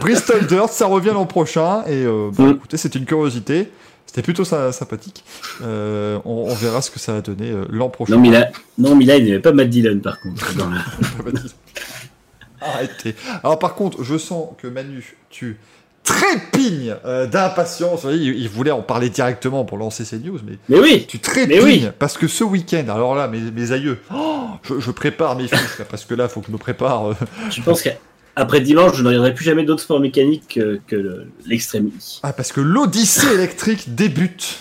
Bristol 0.00 0.46
Dirt, 0.46 0.68
ça 0.70 0.86
revient 0.86 1.10
l'an 1.12 1.26
prochain. 1.26 1.82
Et 1.86 2.04
euh, 2.04 2.30
bah, 2.36 2.44
Mm. 2.44 2.50
écoutez, 2.52 2.76
c'est 2.76 2.94
une 2.94 3.04
curiosité. 3.04 3.68
C'était 4.06 4.22
plutôt 4.22 4.44
sy- 4.44 4.54
sympathique. 4.72 5.24
Euh, 5.62 6.18
on, 6.24 6.46
on 6.50 6.54
verra 6.54 6.82
ce 6.82 6.90
que 6.90 6.98
ça 6.98 7.12
va 7.14 7.20
donner 7.22 7.50
euh, 7.50 7.64
l'an 7.70 7.88
prochain. 7.88 8.14
Non, 8.14 8.20
mais 8.20 8.30
là, 8.30 8.50
non, 8.76 8.94
mais 8.94 9.04
là, 9.06 9.16
il 9.16 9.24
n'y 9.24 9.30
avait 9.30 9.40
pas 9.40 9.52
Matt 9.52 9.70
Dillon, 9.70 9.98
par 10.00 10.20
contre. 10.20 10.54
dans 10.56 10.68
la- 10.68 10.82
Arrêtez. 12.64 13.14
Alors 13.42 13.58
par 13.58 13.74
contre, 13.74 14.02
je 14.04 14.16
sens 14.18 14.48
que 14.58 14.66
Manu, 14.68 15.16
tu 15.30 15.58
trépignes 16.04 16.96
euh, 17.04 17.26
d'impatience. 17.26 18.04
Il, 18.10 18.22
il 18.22 18.48
voulait 18.48 18.70
en 18.70 18.82
parler 18.82 19.08
directement 19.08 19.64
pour 19.64 19.78
lancer 19.78 20.04
ses 20.04 20.18
news, 20.18 20.38
mais 20.44 20.58
Mais 20.68 20.78
oui, 20.80 21.06
tu 21.08 21.18
trépignes 21.20 21.56
Mais 21.58 21.62
oui. 21.62 21.86
parce 21.98 22.18
que 22.18 22.26
ce 22.28 22.42
week-end, 22.44 22.84
alors 22.88 23.14
là, 23.14 23.28
mes, 23.28 23.38
mes 23.40 23.72
aïeux, 23.72 23.98
oh, 24.14 24.46
je, 24.64 24.80
je 24.80 24.90
prépare 24.90 25.36
mes 25.36 25.46
fiches 25.48 25.78
là, 25.78 25.84
parce 25.88 26.04
que 26.04 26.14
là, 26.14 26.28
faut 26.28 26.40
que 26.40 26.48
je 26.48 26.52
me 26.52 26.58
prépare. 26.58 27.10
euh, 27.10 27.14
je 27.50 27.62
pense 27.62 27.82
qu'après 27.82 28.60
dimanche, 28.60 28.96
je 28.96 29.02
ne 29.02 29.08
regarderai 29.08 29.34
plus 29.34 29.44
jamais 29.44 29.64
d'autres 29.64 29.82
sports 29.82 30.00
mécaniques 30.00 30.54
que, 30.54 30.80
que 30.86 30.96
le- 30.96 31.26
l'extrême. 31.46 31.90
Ah, 32.24 32.32
parce 32.32 32.50
que 32.52 32.60
l'Odyssée 32.60 33.32
électrique 33.34 33.94
débute. 33.94 34.58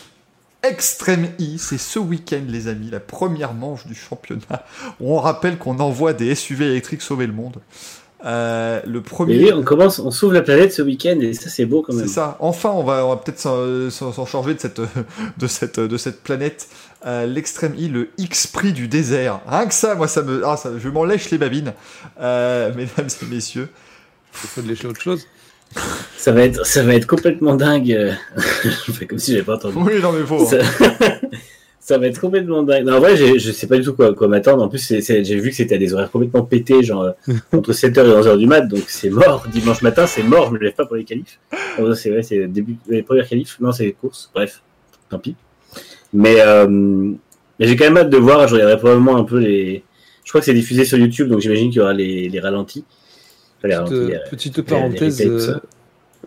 Extreme 0.64 1.30
E, 1.40 1.58
c'est 1.58 1.80
ce 1.80 1.98
week-end, 1.98 2.42
les 2.48 2.68
amis, 2.68 2.90
la 2.92 3.00
première 3.00 3.54
manche 3.54 3.88
du 3.88 3.96
championnat. 3.96 4.66
Où 5.00 5.14
on 5.16 5.20
rappelle 5.20 5.58
qu'on 5.58 5.80
envoie 5.80 6.14
des 6.14 6.36
SUV 6.36 6.66
électriques 6.66 7.02
sauver 7.02 7.26
le 7.26 7.34
monde. 7.34 7.58
Euh, 8.24 8.80
le 8.86 9.00
Mais 9.00 9.02
premier. 9.02 9.38
oui, 9.46 9.52
on 9.52 9.64
commence, 9.64 9.98
on 9.98 10.12
sauve 10.12 10.34
la 10.34 10.44
planète 10.44 10.72
ce 10.74 10.84
week-end 10.84 11.20
et 11.22 11.34
ça, 11.34 11.50
c'est 11.50 11.66
beau 11.66 11.82
quand 11.82 11.94
même. 11.94 12.06
C'est 12.06 12.14
ça. 12.14 12.38
Enfin, 12.40 12.70
on 12.70 12.84
va, 12.84 13.04
on 13.06 13.10
va 13.10 13.18
peut-être 13.18 13.40
s'en 13.90 14.26
charger 14.28 14.54
de 14.54 14.60
cette, 14.60 14.80
de 15.38 15.48
cette, 15.48 15.80
de 15.80 15.98
cette 15.98 16.22
planète. 16.22 16.68
Euh, 17.08 17.26
L'extrême 17.26 17.74
I, 17.76 17.88
le 17.88 18.10
X 18.20 18.46
prix 18.46 18.74
du 18.74 18.88
désert. 18.88 19.42
Rien 19.48 19.66
que 19.66 19.74
ça, 19.74 19.96
moi, 19.96 20.08
ça 20.08 20.22
me, 20.22 20.46
ah, 20.46 20.56
ça, 20.58 20.70
je 20.78 20.90
m'en 20.90 21.04
lèche 21.04 21.32
les 21.32 21.40
babines, 21.40 21.74
euh, 22.20 22.72
mesdames 22.76 23.10
et 23.24 23.26
messieurs. 23.26 23.70
Il 24.44 24.48
faut 24.50 24.62
de 24.62 24.68
lécher 24.68 24.88
autre 24.88 25.02
chose. 25.02 25.26
Ça 26.18 26.32
va 26.32 26.44
être, 26.44 26.66
ça 26.66 26.84
va 26.84 26.96
être 26.96 27.08
complètement 27.08 27.56
dingue. 27.56 27.92
euh. 27.94 28.14
je 28.64 28.92
fais 28.92 29.06
comme 29.06 29.20
si 29.20 29.32
j'avais 29.32 29.44
pas 29.44 29.56
entendu. 29.56 29.78
Oui, 29.78 30.02
non 30.02 30.12
mais 30.12 30.26
faut. 30.26 30.46
Ça... 30.46 30.58
ça 31.80 31.98
va 31.98 32.08
être 32.08 32.20
complètement 32.20 32.62
dingue. 32.64 32.86
Non, 32.86 32.98
en 32.98 33.00
vrai, 33.00 33.16
je 33.16 33.52
sais 33.52 33.68
pas 33.68 33.78
du 33.78 33.84
tout 33.84 33.94
quoi, 33.94 34.14
quoi 34.14 34.28
m'attendre. 34.28 34.64
En 34.64 34.70
plus, 34.70 34.94
j'ai 35.00 35.40
vu 35.40 35.50
que 35.50 35.56
c'était 35.56 35.76
à 35.76 35.78
des 35.78 35.94
horaires 35.94 36.12
complètement 36.12 36.44
pétés, 36.44 36.84
genre 36.84 37.04
euh, 37.04 37.34
entre 37.54 37.74
7h 37.74 38.06
et 38.06 38.22
11h 38.22 38.38
du 38.38 38.46
mat, 38.48 38.62
donc 38.62 38.84
c'est 38.88 39.10
mort. 39.10 39.46
Dimanche 39.52 39.82
matin, 39.82 40.06
c'est 40.06 40.24
mort, 40.24 40.48
je 40.48 40.54
me 40.54 40.60
lève 40.60 40.74
pas 40.74 40.86
pour 40.86 40.96
les 40.96 41.06
qualifs. 41.06 41.40
C'est 41.96 42.10
vrai, 42.12 42.22
c'est 42.22 42.38
le 42.38 42.48
début, 42.48 42.78
les 42.88 43.02
premières 43.02 43.28
qualifs. 43.28 43.58
Non, 43.60 43.72
c'est 43.72 43.86
les 43.86 43.94
courses. 43.94 44.30
Bref, 44.34 44.62
tant 45.10 45.20
pis. 45.20 45.36
Mais, 46.14 46.36
euh, 46.42 46.68
mais 46.68 47.68
j'ai 47.68 47.76
quand 47.76 47.86
même 47.86 47.98
hâte 47.98 48.10
de 48.10 48.18
voir. 48.18 48.48
Je 48.48 48.54
regarderai 48.56 48.78
probablement 48.78 49.18
un 49.18 49.24
peu 49.24 49.40
les. 49.40 49.84
Je 50.24 50.30
crois 50.30 50.42
que 50.42 50.46
c'est 50.46 50.54
diffusé 50.54 50.86
sur 50.86 50.98
YouTube, 50.98 51.30
donc 51.30 51.40
j'imagine 51.40 51.70
qu'il 51.70 51.80
y 51.80 51.82
aura 51.82 51.94
les, 51.94 52.30
les 52.30 52.40
ralentis. 52.40 52.86
Petite, 53.62 54.62
parenthèse, 54.62 55.22
euh, 55.22 55.60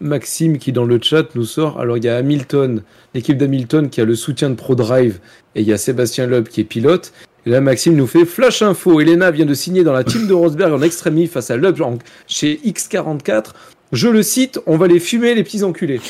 Maxime 0.00 0.58
qui 0.58 0.72
dans 0.72 0.84
le 0.84 0.98
chat 1.00 1.34
nous 1.34 1.44
sort. 1.44 1.80
Alors 1.80 1.96
il 1.96 2.04
y 2.04 2.08
a 2.08 2.16
Hamilton, 2.16 2.82
l'équipe 3.14 3.36
d'Hamilton 3.36 3.88
qui 3.90 4.00
a 4.00 4.04
le 4.04 4.14
soutien 4.14 4.50
de 4.50 4.54
ProDrive 4.54 5.18
et 5.54 5.60
il 5.62 5.66
y 5.66 5.72
a 5.72 5.78
Sébastien 5.78 6.26
Loeb 6.26 6.48
qui 6.48 6.60
est 6.60 6.64
pilote. 6.64 7.12
Et 7.46 7.50
là 7.50 7.60
Maxime 7.60 7.94
nous 7.94 8.06
fait 8.06 8.24
flash 8.24 8.62
info. 8.62 9.00
Elena 9.00 9.30
vient 9.30 9.46
de 9.46 9.54
signer 9.54 9.84
dans 9.84 9.92
la 9.92 10.04
team 10.04 10.26
de 10.26 10.32
Rosberg 10.32 10.72
en 10.72 10.82
extrémie 10.82 11.26
face 11.26 11.50
à 11.50 11.56
Loeb 11.56 11.78
chez 12.26 12.60
X44. 12.64 13.52
Je 13.92 14.08
le 14.08 14.22
cite, 14.22 14.58
on 14.66 14.76
va 14.76 14.88
les 14.88 14.98
fumer 14.98 15.34
les 15.34 15.44
petits 15.44 15.62
enculés. 15.62 16.00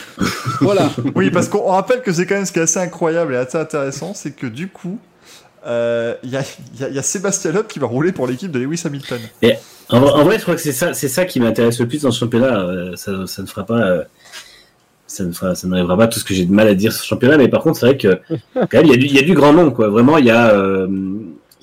voilà. 0.60 0.90
Oui, 1.14 1.30
parce 1.30 1.48
qu'on 1.48 1.58
on 1.58 1.72
rappelle 1.72 2.00
que 2.00 2.12
c'est 2.12 2.24
quand 2.24 2.36
même 2.36 2.46
ce 2.46 2.52
qui 2.52 2.58
est 2.58 2.62
assez 2.62 2.78
incroyable 2.78 3.34
et 3.34 3.36
assez 3.36 3.58
intéressant, 3.58 4.14
c'est 4.14 4.30
que 4.30 4.46
du 4.46 4.68
coup, 4.68 4.98
euh, 5.66 6.14
y, 6.22 6.28
y 6.28 6.38
il 6.80 6.94
y 6.94 6.98
a 6.98 7.02
Sébastien 7.02 7.52
Loeb 7.52 7.66
qui 7.66 7.78
va 7.78 7.86
rouler 7.86 8.12
pour 8.12 8.26
l'équipe 8.26 8.50
de 8.50 8.58
Lewis 8.58 8.82
Hamilton. 8.86 9.20
En, 9.90 10.00
vrai- 10.00 10.12
en 10.12 10.24
vrai, 10.24 10.36
je 10.38 10.42
crois 10.42 10.54
que 10.54 10.60
c'est 10.60 10.72
ça, 10.72 10.94
c'est 10.94 11.08
ça 11.08 11.24
qui 11.24 11.40
m'intéresse 11.40 11.78
le 11.80 11.86
plus 11.88 12.02
dans 12.02 12.10
ce 12.10 12.18
championnat. 12.20 12.60
Euh, 12.60 12.96
ça, 12.96 13.26
ça 13.26 13.42
ne 13.42 13.46
fera 13.46 13.64
pas, 13.66 13.80
euh, 13.86 14.02
ça 15.06 15.24
ne 15.24 15.32
fera, 15.32 15.54
ça 15.54 15.68
n'arrivera 15.68 15.96
pas 15.96 16.06
tout 16.08 16.18
ce 16.18 16.24
que 16.24 16.34
j'ai 16.34 16.46
de 16.46 16.52
mal 16.52 16.68
à 16.68 16.74
dire 16.74 16.92
sur 16.92 17.02
ce 17.02 17.06
championnat. 17.08 17.36
Mais 17.36 17.48
par 17.48 17.62
contre, 17.62 17.78
c'est 17.78 17.86
vrai 17.86 17.96
que 17.98 18.18
quand 18.54 18.72
même, 18.74 18.86
il 18.86 18.90
y 18.90 18.94
a 18.94 18.96
du, 18.96 19.06
il 19.06 19.14
y 19.14 19.18
a 19.18 19.22
du 19.22 19.34
grand 19.34 19.52
nom, 19.52 19.70
quoi. 19.70 19.88
Vraiment, 19.88 20.18
il 20.18 20.24
y 20.26 20.30
a, 20.30 20.54
euh, 20.54 20.86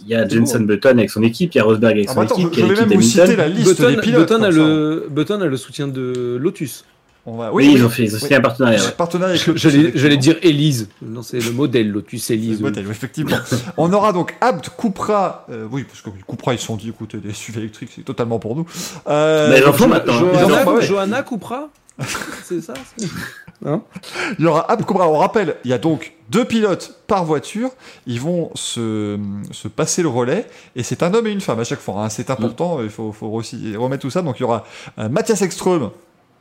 il 0.04 0.08
y 0.08 0.16
a 0.16 0.28
C'est 0.28 0.36
Jenson 0.36 0.60
bon. 0.60 0.66
Button 0.66 0.90
avec 0.98 1.10
son 1.10 1.24
équipe, 1.24 1.54
il 1.54 1.58
y 1.58 1.62
a 1.62 1.64
Rosberg 1.64 1.94
avec 1.98 2.10
Ah, 2.10 2.14
son 2.14 2.22
attends, 2.22 2.36
équipe, 2.38 2.50
il 2.54 2.60
y 2.60 2.64
a 2.64 2.68
l'équipe 2.70 2.88
même 2.88 2.98
vous 2.98 3.02
citer 3.04 3.18
d'Hamilton. 3.36 3.38
la 3.38 3.48
liste 3.50 3.70
Button, 3.82 3.90
des 3.96 4.02
pilotes. 4.02 4.30
Button 4.30 4.44
a 4.44 4.50
le, 4.52 5.08
Button 5.10 5.42
a 5.42 5.46
le 5.48 5.58
soutien 5.58 5.88
de 5.88 6.38
Lotus. 6.40 6.86
On 7.26 7.38
va- 7.38 7.54
Oui, 7.54 7.72
ils 7.76 7.86
ont 7.86 7.90
fait, 7.90 8.04
ils 8.06 8.16
ont 8.16 8.18
signé 8.18 8.32
oui. 8.32 8.36
un 8.38 8.42
partenariat. 8.42 8.80
ouais. 8.84 8.92
Partenariat 8.98 9.36
avec 9.36 9.46
Lotus, 9.46 9.62
J'allais 9.62 9.76
effectivement. 9.80 10.02
j'allais 10.02 10.18
dire 10.18 10.36
Elise. 10.42 10.90
Non, 11.04 11.22
c'est 11.22 11.40
le 11.40 11.52
modèle 11.52 11.92
Lotus 11.92 12.32
Elise. 12.32 12.58
le 12.60 12.66
modèle, 12.66 12.86
oui, 12.86 12.92
effectivement. 12.92 13.38
On 13.78 13.94
aura 13.94 14.12
donc 14.12 14.36
Abt, 14.42 14.72
Cupra, 14.78 15.46
euh, 15.52 15.68
oui, 15.72 15.84
parce 15.84 16.02
que 16.02 16.10
Cupra, 16.28 16.54
ils 16.54 16.60
se 16.60 16.66
sont 16.66 16.76
dit, 16.78 16.90
écoutez, 16.90 17.20
les 17.24 17.34
SUV 17.34 17.60
électriques, 17.60 17.92
c'est 17.96 18.04
totalement 18.04 18.40
pour 18.40 18.56
nous. 18.56 18.66
Euh, 19.08 19.50
Mais 19.52 19.60
ils 19.60 19.66
en 19.66 19.74
font 19.74 19.88
maintenant. 19.88 20.14
hein. 20.16 20.32
Johanna. 20.48 20.82
Johanna 20.82 21.22
Cupra 21.24 21.70
C'est 22.44 22.62
ça 22.62 22.74
c'est- 22.98 23.06
Il 24.40 24.44
y 24.44 24.48
aura 24.48 24.72
Abt, 24.72 24.86
Cupra, 24.88 25.08
on 25.08 25.18
rappelle, 25.20 25.58
il 25.64 25.70
y 25.70 25.74
a 25.74 25.78
donc 25.78 26.14
deux 26.32 26.46
pilotes 26.46 26.96
par 27.06 27.26
voiture. 27.26 27.70
Ils 28.08 28.20
vont 28.20 28.50
se, 28.56 29.20
se 29.52 29.68
passer 29.68 30.02
le 30.02 30.08
relais 30.08 30.48
et 30.76 30.82
c'est 30.82 31.04
un 31.04 31.14
homme 31.14 31.28
et 31.28 31.32
une 31.32 31.42
femme 31.42 31.60
à 31.60 31.64
chaque 31.64 31.80
fois. 31.82 32.04
hein. 32.04 32.10
C'est 32.10 32.32
important, 32.32 32.82
il 32.82 32.90
faut, 32.90 33.12
faut 33.12 33.28
aussi 33.28 33.76
remettre 33.76 34.02
tout 34.02 34.10
ça. 34.10 34.24
Donc 34.24 34.40
il 34.40 34.42
y 34.42 34.44
aura 34.46 34.66
euh, 34.98 35.10
Mathias 35.10 35.42
Ekström, 35.44 35.92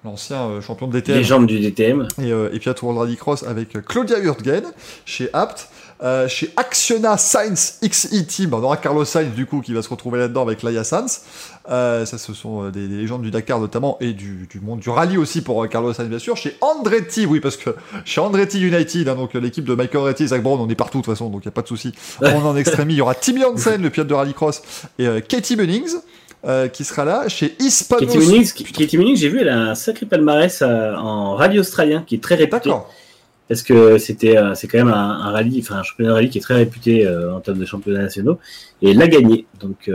l'ancien 0.04 0.48
euh, 0.48 0.60
champion 0.60 0.86
de 0.86 0.92
DTM, 0.92 1.16
Légende 1.18 1.46
du 1.46 1.60
DTM. 1.60 2.08
et, 2.22 2.32
euh, 2.32 2.50
et 2.52 2.58
puis 2.58 2.70
à 2.70 2.74
Tour 2.74 2.92
de 2.94 2.98
Rallycross 2.98 3.42
avec 3.42 3.76
euh, 3.76 3.80
Claudia 3.80 4.18
Hurtgen 4.18 4.62
chez 5.04 5.28
Apt. 5.32 5.68
Euh, 6.02 6.28
chez 6.28 6.50
Actiona 6.56 7.18
Science 7.18 7.74
XE 7.84 8.26
Team, 8.26 8.54
on 8.54 8.62
aura 8.62 8.78
Carlos 8.78 9.04
Sainz 9.04 9.34
du 9.34 9.44
coup 9.44 9.60
qui 9.60 9.74
va 9.74 9.82
se 9.82 9.88
retrouver 9.90 10.18
là-dedans 10.18 10.40
avec 10.40 10.62
Laia 10.62 10.82
Sanz. 10.82 11.20
Euh, 11.68 12.06
ça, 12.06 12.16
ce 12.16 12.32
sont 12.32 12.70
des, 12.70 12.88
des 12.88 12.96
légendes 12.96 13.20
du 13.20 13.30
Dakar 13.30 13.60
notamment 13.60 13.98
et 14.00 14.14
du, 14.14 14.48
du 14.50 14.60
monde 14.60 14.80
du 14.80 14.88
rallye 14.88 15.18
aussi 15.18 15.42
pour 15.42 15.62
euh, 15.62 15.66
Carlos 15.66 15.92
Sainz 15.92 16.08
bien 16.08 16.18
sûr. 16.18 16.38
Chez 16.38 16.56
Andretti, 16.62 17.26
oui 17.26 17.40
parce 17.40 17.58
que 17.58 17.76
chez 18.06 18.22
Andretti 18.22 18.62
United, 18.62 19.08
hein, 19.10 19.14
donc 19.14 19.34
l'équipe 19.34 19.66
de 19.66 19.74
Michael 19.74 19.98
Andretti 20.00 20.22
et 20.22 20.28
Zach 20.28 20.42
Brown, 20.42 20.58
on 20.58 20.70
est 20.70 20.74
partout 20.74 21.00
de 21.00 21.04
toute 21.04 21.12
façon, 21.12 21.28
donc 21.28 21.42
il 21.42 21.48
y 21.48 21.48
a 21.48 21.52
pas 21.52 21.60
de 21.60 21.68
souci. 21.68 21.92
On 22.22 22.24
est 22.24 22.34
en 22.34 22.56
extrémie, 22.56 22.94
il 22.94 22.96
y 22.96 23.02
aura 23.02 23.14
Timmy 23.14 23.44
Hansen, 23.44 23.82
le 23.82 23.90
pilote 23.90 24.08
de 24.08 24.14
rallycross, 24.14 24.62
et 24.98 25.06
Katie 25.28 25.56
Bunnings. 25.56 25.96
Euh, 26.44 26.68
qui 26.68 26.84
sera 26.84 27.04
là 27.04 27.28
chez 27.28 27.54
Hispano. 27.58 28.06
Katie 28.06 28.96
Munich, 28.98 29.16
j'ai 29.16 29.28
vu, 29.28 29.40
elle 29.40 29.48
a 29.48 29.58
un 29.58 29.74
sacré 29.74 30.06
palmarès 30.06 30.62
euh, 30.62 30.94
en 30.94 31.34
rallye 31.34 31.58
australien 31.58 32.02
qui 32.06 32.14
est 32.14 32.22
très 32.22 32.34
réputé. 32.34 32.70
Parce 33.48 33.62
que 33.62 33.98
c'était, 33.98 34.36
euh, 34.36 34.54
c'est 34.54 34.68
quand 34.68 34.78
même 34.78 34.88
un, 34.88 35.20
un 35.22 35.30
rallye, 35.32 35.60
enfin 35.60 35.76
un 35.76 35.82
championnat 35.82 36.10
de 36.10 36.14
rallye 36.14 36.30
qui 36.30 36.38
est 36.38 36.42
très 36.42 36.54
réputé 36.54 37.06
en 37.08 37.40
termes 37.40 37.58
de 37.58 37.66
championnats 37.66 38.02
nationaux. 38.02 38.38
Et 38.82 38.90
elle 38.90 38.98
l'a 38.98 39.08
gagné. 39.08 39.46
Donc, 39.60 39.90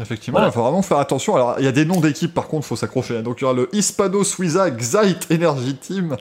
Effectivement, 0.00 0.38
Voilà. 0.38 0.50
il 0.50 0.54
faut 0.54 0.62
vraiment 0.62 0.82
faire 0.82 0.98
attention. 0.98 1.36
Alors, 1.36 1.54
il 1.58 1.64
y 1.64 1.68
a 1.68 1.72
des 1.72 1.84
noms 1.84 2.00
d'équipes, 2.00 2.34
par 2.34 2.48
contre, 2.48 2.66
faut 2.66 2.74
s'accrocher. 2.76 3.22
Donc, 3.22 3.40
il 3.40 3.42
y 3.42 3.44
aura 3.44 3.54
le 3.54 3.68
Hispano 3.72 4.24
Suiza 4.24 4.68
Xite 4.70 5.28
Energy 5.30 5.76
Team 5.76 6.16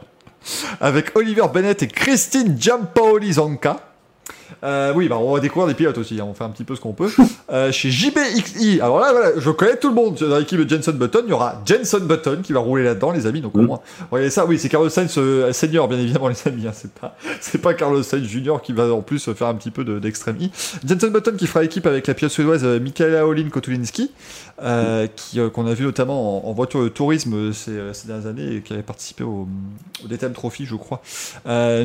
avec 0.79 1.15
Oliver 1.15 1.45
Bennett 1.51 1.81
et 1.81 1.87
Christine 1.87 2.55
Giampaoli 2.59 3.33
Zanca. 3.33 3.92
Euh, 4.63 4.93
oui, 4.95 5.07
bah, 5.07 5.17
on 5.17 5.33
va 5.33 5.39
découvrir 5.39 5.67
des 5.67 5.73
pilotes 5.73 5.97
aussi. 5.97 6.19
hein. 6.19 6.25
On 6.29 6.33
fait 6.33 6.43
un 6.43 6.49
petit 6.49 6.63
peu 6.63 6.75
ce 6.75 6.81
qu'on 6.81 6.93
peut. 6.93 7.09
Euh, 7.51 7.71
chez 7.71 7.91
JBXI, 7.91 8.79
alors 8.81 8.99
là, 8.99 9.11
voilà, 9.11 9.31
je 9.37 9.49
connais 9.51 9.75
tout 9.75 9.89
le 9.89 9.93
monde. 9.93 10.15
Dans 10.17 10.39
l'équipe 10.39 10.59
de 10.59 10.67
Jenson 10.67 10.93
Button, 10.93 11.23
il 11.25 11.29
y 11.29 11.33
aura 11.33 11.61
Jenson 11.65 11.99
Button 11.99 12.39
qui 12.41 12.51
va 12.53 12.61
rouler 12.61 12.83
là-dedans, 12.83 13.11
les 13.11 13.27
amis. 13.27 13.41
Donc, 13.41 13.55
au 13.55 13.61
Mm. 13.61 13.65
moins, 13.65 13.79
regardez 14.09 14.31
ça. 14.31 14.45
Oui, 14.45 14.57
c'est 14.57 14.69
Carlos 14.69 14.89
Sainz 14.89 15.13
euh, 15.17 15.51
senior, 15.53 15.87
bien 15.87 15.99
évidemment, 15.99 16.27
les 16.29 16.47
amis. 16.47 16.65
hein. 16.67 16.71
C'est 16.73 16.91
pas, 16.93 17.15
c'est 17.41 17.59
pas 17.59 17.73
Carlos 17.75 18.01
Sainz 18.01 18.23
junior 18.25 18.61
qui 18.61 18.71
va 18.73 18.91
en 18.91 19.01
plus 19.01 19.31
faire 19.33 19.47
un 19.47 19.53
petit 19.55 19.69
peu 19.71 19.83
de- 19.83 19.99
d'extrême 19.99 20.37
I. 20.39 20.51
Jenson 20.87 21.09
Button 21.09 21.33
qui 21.37 21.45
fera 21.45 21.63
équipe 21.63 21.85
avec 21.85 22.07
la 22.07 22.13
pilote 22.15 22.31
suédoise 22.31 22.63
Michaela 22.63 23.27
Olin 23.27 23.49
Kotulinski, 23.49 24.09
euh, 24.63 25.05
qui 25.15 25.39
qu'on 25.53 25.67
a 25.67 25.73
vu 25.73 25.83
notamment 25.85 26.47
en, 26.47 26.49
en 26.49 26.53
voiture 26.53 26.81
de 26.81 26.89
tourisme 26.89 27.51
ces, 27.53 27.77
ces 27.91 28.07
dernières 28.07 28.27
années 28.27 28.55
et 28.55 28.61
qui 28.61 28.73
avait 28.73 28.81
participé 28.83 29.23
au, 29.23 29.47
au 30.03 30.07
DTM 30.07 30.31
Trophy, 30.33 30.65
je 30.65 30.75
crois. 30.75 31.01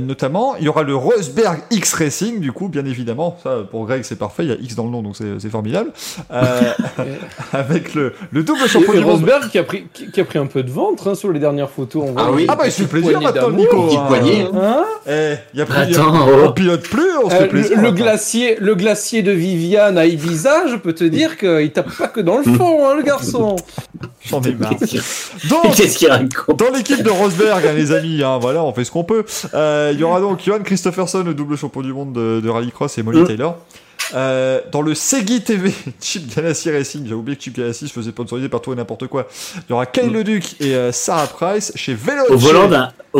Notamment, 0.01 0.57
il 0.57 0.65
y 0.65 0.69
aura 0.69 0.82
le 0.82 0.95
Rosberg 0.95 1.61
X 1.70 1.95
Racing, 1.95 2.40
du 2.40 2.53
coup, 2.53 2.57
bien 2.66 2.85
évidemment. 2.85 3.39
Ça, 3.44 3.59
pour 3.70 3.86
Greg, 3.86 4.02
c'est 4.02 4.18
parfait. 4.18 4.43
Il 4.44 4.48
y 4.48 4.52
a 4.52 4.56
X 4.56 4.74
dans 4.74 4.85
le 4.85 4.90
nom, 4.90 5.02
donc 5.02 5.16
c'est 5.16 5.48
formidable. 5.51 5.93
Euh, 6.32 6.60
avec 7.52 7.94
le, 7.94 8.14
le 8.32 8.43
double 8.43 8.66
champion 8.66 8.94
monde. 8.94 9.05
Rosberg 9.05 9.48
qui 9.51 9.59
a, 9.59 9.62
pris, 9.62 9.85
qui, 9.93 10.10
qui 10.10 10.20
a 10.20 10.24
pris 10.24 10.39
un 10.40 10.47
peu 10.47 10.64
de 10.64 10.70
ventre 10.70 11.09
hein, 11.09 11.14
sur 11.14 11.30
les 11.30 11.39
dernières 11.39 11.70
photos. 11.70 12.02
On 12.09 12.12
voit 12.12 12.22
Ah 12.26 12.32
oui. 12.32 12.47
Ah 12.48 12.56
bah, 12.56 12.64
il 12.66 12.72
se 12.72 12.82
fait 12.82 12.89
plaisir 12.89 13.20
maintenant. 13.20 13.51
Nico. 13.51 13.85
Petite 13.85 13.98
hein. 14.01 14.05
poignée. 14.09 14.47
Hein 14.55 14.85
Eh, 15.06 15.35
il 15.55 15.59
y 15.60 15.62
a 15.62 15.66
plus, 15.66 15.74
il 15.86 15.93
y 15.93 15.97
a- 15.97 16.01
Attends, 16.01 16.14
on 16.28 16.47
oh. 16.48 16.52
pilote 16.52 16.82
plus, 16.82 17.16
on 17.24 17.30
se 17.30 17.35
Euh, 17.35 17.39
fait 17.39 17.43
le, 17.44 17.48
plaisir. 17.51 17.76
le 17.76 17.82
maintenant. 17.82 17.97
glacier, 17.97 18.56
le 18.59 18.74
glacier 18.74 19.22
de 19.22 19.30
Viviane 19.32 19.98
à 19.98 20.06
Ibiza, 20.06 20.66
je 20.68 20.76
peux 20.76 20.94
te 20.94 21.05
dire 21.05 21.36
qu'il 21.36 21.70
tape 21.72 21.90
pas 21.97 22.09
que 22.09 22.20
dans 22.20 22.39
le 22.39 22.44
fond, 22.44 22.89
hein, 22.89 22.94
le 22.97 23.02
garçon. 23.02 23.56
J'en 24.28 24.42
ai 24.42 24.55
marre. 24.55 24.70
Donc, 25.48 26.56
Dans 26.59 26.70
l'équipe 26.74 27.02
de 27.02 27.10
Rosberg, 27.10 27.66
hein, 27.66 27.72
les 27.74 27.92
amis, 27.92 28.22
hein, 28.22 28.38
voilà, 28.38 28.62
on 28.62 28.72
fait 28.72 28.84
ce 28.84 28.90
qu'on 28.90 29.05
peut. 29.05 29.24
Euh, 29.55 29.90
Il 29.94 30.00
y 30.00 30.05
aura 30.05 30.20
donc 30.20 30.40
Johan 30.44 30.60
Christopherson, 30.64 31.22
le 31.24 31.34
double 31.34 31.56
champion 31.56 31.82
du 31.82 31.92
monde 31.92 32.12
de, 32.12 32.40
de 32.40 32.48
rallycross, 32.48 32.96
et 32.98 33.02
Molly 33.02 33.20
Mm. 33.20 33.26
Taylor. 33.26 33.56
Euh, 34.14 34.60
dans 34.72 34.80
le 34.80 34.94
Segui 34.94 35.42
TV, 35.42 35.70
Chip 36.00 36.34
Ganassi 36.34 36.70
Racing, 36.70 37.05
j'ai 37.06 37.14
oublié 37.14 37.36
que 37.36 37.42
Chip 37.42 37.56
Ganassi 37.56 37.88
se 37.88 37.92
faisait 37.92 38.10
sponsoriser 38.10 38.48
par 38.48 38.62
tout 38.62 38.72
et 38.72 38.76
n'importe 38.76 39.06
quoi. 39.06 39.26
Il 39.68 39.70
y 39.70 39.72
aura 39.74 39.84
Kyle 39.86 40.10
Mm. 40.10 40.14
Leduc 40.14 40.56
et 40.60 40.74
euh, 40.74 40.92
Sarah 40.92 41.26
Price 41.26 41.72
chez 41.74 41.94
Veloce. 41.94 42.30
Au 42.30 42.36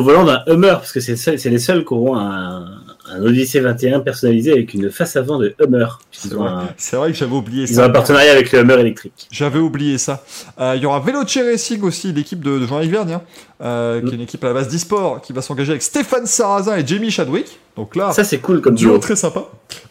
volant 0.03 0.25
d'un, 0.25 0.43
Hummer, 0.47 0.75
parce 0.79 0.93
que 0.93 1.01
c'est, 1.01 1.13
le 1.13 1.17
seul- 1.19 1.39
c'est 1.39 1.51
les 1.51 1.59
seuls 1.59 1.85
qui 1.85 1.93
auront 1.93 2.17
un, 2.17 2.67
un 3.11 3.23
Odyssey 3.23 3.61
21 3.61 4.01
personnalisé 4.01 4.53
avec 4.53 4.75
une 4.75 4.91
face 4.91 5.17
avant 5.17 5.39
de 5.39 5.55
Hummer. 5.61 5.87
C'est 6.11 6.29
Ils 6.29 6.35
vrai. 6.35 6.49
un, 6.49 6.69
C'est 6.77 6.97
vrai 6.97 7.11
que 7.13 7.17
j'avais 7.17 7.35
oublié 7.35 7.65
ils 7.69 7.79
ont 7.79 7.83
un 7.83 7.87
ça. 7.87 7.91
partenariat 7.93 8.33
avec 8.33 8.53
le 8.53 8.61
Hummer 8.61 8.79
électrique. 8.81 9.29
J'avais 9.31 9.59
oublié 9.59 9.99
ça. 9.99 10.25
Euh, 10.61 10.75
Il 10.77 10.83
y 10.83 10.87
aura 10.87 11.01
Veloce 11.01 11.37
Racing 11.39 11.83
aussi, 11.83 12.13
l'équipe 12.13 12.43
de, 12.43 12.59
de 12.59 12.67
Jean-Yves 12.67 12.91
Vergne, 12.91 13.13
hein, 13.15 13.23
euh, 13.63 14.01
qui 14.03 14.13
est 14.13 14.15
une 14.17 14.21
équipe 14.23 14.43
à 14.45 14.49
la 14.49 14.55
base 14.55 14.69
d'e-sport, 14.69 15.21
qui 15.23 15.33
va 15.33 15.43
s'engager 15.43 15.71
avec 15.71 15.83
Stéphane 15.83 16.27
Sarrazin 16.27 16.77
et 16.77 16.87
Jamie 16.87 17.11
Chadwick. 17.11 17.59
Donc 17.77 17.97
là, 17.97 18.13
Ça, 18.13 18.25
c'est 18.25 18.39
cool 18.39 18.61
comme 18.61 18.75
duo 18.75 18.91
duo. 18.93 18.99
très 18.99 19.17
sympa, 19.17 19.45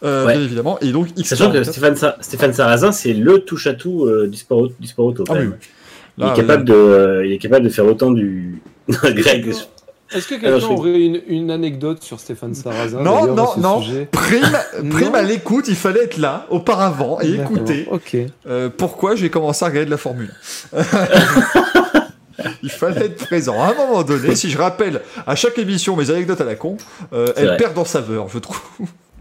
euh, 0.04 0.26
Ouais. 0.26 0.34
bien 0.34 0.44
évidemment. 0.44 0.78
Et 0.82 0.92
donc, 0.92 1.08
X 1.16 1.30
Sachant 1.30 1.52
que 1.52 1.64
Stéphane, 1.64 1.96
Sa- 1.96 2.18
Stéphane 2.22 2.54
Sarrazin, 2.54 2.92
c'est 2.92 3.14
le 3.14 3.40
touche-à-tout 3.40 4.06
euh, 4.06 4.28
du, 4.28 4.38
sport, 4.38 4.68
du 4.80 4.88
sport 4.88 5.06
auto. 5.08 5.24
Ah 5.30 5.34
oui. 5.40 5.46
Il, 6.20 6.24
est 6.24 6.28
Là, 6.28 6.34
capable 6.36 6.66
de, 6.66 6.74
euh, 6.74 7.26
il 7.26 7.32
est 7.32 7.38
capable 7.38 7.64
de 7.66 7.70
faire 7.70 7.86
autant 7.86 8.12
du. 8.12 8.62
Greg, 8.90 9.54
Est-ce 10.14 10.28
que 10.28 10.36
quelqu'un 10.36 10.60
je- 10.60 10.66
aurait 10.68 11.00
une, 11.02 11.22
une 11.28 11.52
anecdote 11.52 12.02
sur 12.02 12.20
Stéphane 12.20 12.56
Sarrazin 12.56 13.02
Non, 13.02 13.34
non, 13.36 13.50
non. 13.58 13.82
sujet? 13.82 14.08
Prime, 14.12 14.58
prime 14.90 15.08
Non. 15.10 15.14
à 15.16 15.22
l'écoute, 15.22 15.66
il 15.68 15.76
fallait 15.76 16.04
être 16.04 16.18
là 16.18 16.46
auparavant 16.50 17.20
et 17.22 17.34
écouter 17.36 17.88
Ok. 17.92 18.16
euh, 18.48 18.70
pourquoi 18.76 19.16
j'ai 19.16 19.30
commencé 19.30 19.66
à 19.66 19.68
regarder 19.68 19.86
de 19.88 19.92
la 19.92 19.98
Formule? 19.98 20.34
il 22.64 22.70
fallait 22.70 23.08
être 23.08 23.26
présent. 23.26 23.62
À 23.62 23.72
un 23.72 23.74
moment 23.74 24.04
donné, 24.04 24.36
si 24.36 24.50
je 24.50 24.58
rappelle 24.58 25.02
à 25.26 25.36
chaque 25.36 25.58
émission 25.58 25.96
mes 25.96 26.10
anecdotes 26.10 26.40
à 26.42 26.46
la 26.46 26.56
con, 26.56 26.78
euh, 27.14 27.28
C'est 27.36 27.42
elles 27.42 27.48
vrai. 27.50 27.58
perdent 27.58 27.78
en 27.78 27.86
saveur, 27.86 28.28
je 28.30 28.40
trouve. 28.40 28.60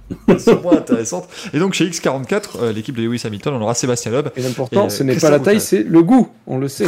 Elles 0.28 0.38
sont 0.38 0.60
moins 0.60 0.76
intéressantes. 0.76 1.28
Et 1.52 1.58
donc 1.58 1.74
chez 1.74 1.84
X44, 1.88 2.42
euh, 2.62 2.72
l'équipe 2.72 2.96
de 2.96 3.02
Lewis 3.02 3.22
Hamilton, 3.24 3.54
on 3.54 3.60
aura 3.62 3.74
Sébastien 3.74 4.12
Loeb. 4.12 4.28
Et 4.36 4.40
l'important, 4.42 4.88
ce 4.88 5.02
n'est 5.02 5.16
pas 5.16 5.30
la 5.30 5.40
taille, 5.40 5.60
c'est 5.60 5.82
le 5.82 6.02
goût. 6.04 6.28
On 6.46 6.58
le 6.58 6.68
sait. 6.68 6.86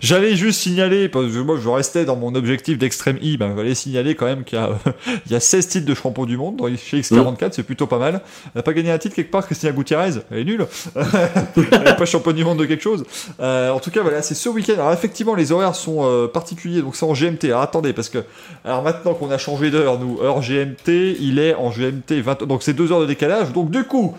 J'allais 0.00 0.36
juste 0.36 0.60
signaler, 0.60 1.08
parce 1.08 1.26
que 1.26 1.38
moi 1.38 1.58
je 1.62 1.68
restais 1.68 2.04
dans 2.04 2.16
mon 2.16 2.34
objectif 2.34 2.78
d'Extreme 2.78 3.16
E, 3.16 3.36
ben, 3.36 3.54
j'allais 3.56 3.74
signaler 3.74 4.14
quand 4.14 4.26
même 4.26 4.44
qu'il 4.44 4.58
y, 4.58 4.62
a, 4.62 4.70
il 5.26 5.32
y 5.32 5.34
a 5.34 5.40
16 5.40 5.68
titres 5.68 5.86
de 5.86 5.94
champion 5.94 6.26
du 6.26 6.36
monde 6.36 6.56
dans, 6.56 6.68
chez 6.76 7.00
X44, 7.00 7.50
c'est 7.52 7.62
plutôt 7.62 7.86
pas 7.86 7.98
mal. 7.98 8.20
Elle 8.46 8.50
n'a 8.56 8.62
pas 8.62 8.72
gagné 8.72 8.90
un 8.90 8.98
titre 8.98 9.14
quelque 9.14 9.30
part, 9.30 9.46
Christina 9.46 9.72
Gutiérrez, 9.72 10.20
elle 10.30 10.38
est 10.38 10.44
nulle. 10.44 10.66
elle 10.96 11.82
n'est 11.82 11.96
pas 11.96 12.04
championne 12.04 12.36
du 12.36 12.44
monde 12.44 12.58
de 12.58 12.64
quelque 12.64 12.82
chose. 12.82 13.04
Euh, 13.40 13.70
en 13.70 13.80
tout 13.80 13.90
cas, 13.90 14.02
voilà, 14.02 14.22
c'est 14.22 14.34
ce 14.34 14.48
week-end. 14.48 14.74
Alors 14.74 14.92
effectivement, 14.92 15.34
les 15.34 15.52
horaires 15.52 15.74
sont 15.74 15.98
euh, 16.02 16.26
particuliers, 16.26 16.82
donc 16.82 16.96
c'est 16.96 17.06
en 17.06 17.12
GMT. 17.12 17.44
Alors 17.46 17.62
attendez, 17.62 17.92
parce 17.92 18.08
que 18.08 18.18
alors 18.64 18.82
maintenant 18.82 19.14
qu'on 19.14 19.30
a 19.30 19.38
changé 19.38 19.70
d'heure, 19.70 19.98
nous, 19.98 20.20
heure 20.22 20.40
GMT, 20.40 21.16
il 21.20 21.38
est 21.38 21.54
en 21.54 21.70
GMT 21.70 22.20
20, 22.22 22.44
donc 22.44 22.62
c'est 22.62 22.74
deux 22.74 22.92
heures 22.92 23.00
de 23.00 23.06
décalage. 23.06 23.52
Donc 23.52 23.70
du 23.70 23.84
coup, 23.84 24.14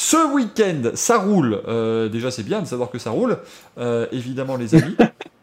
ce 0.00 0.32
week-end, 0.32 0.92
ça 0.94 1.18
roule. 1.18 1.60
Euh, 1.66 2.08
déjà, 2.08 2.30
c'est 2.30 2.44
bien 2.44 2.62
de 2.62 2.66
savoir 2.68 2.88
que 2.88 3.00
ça 3.00 3.10
roule. 3.10 3.36
Euh, 3.78 4.06
évidemment, 4.12 4.54
les 4.54 4.76
amis. 4.76 4.96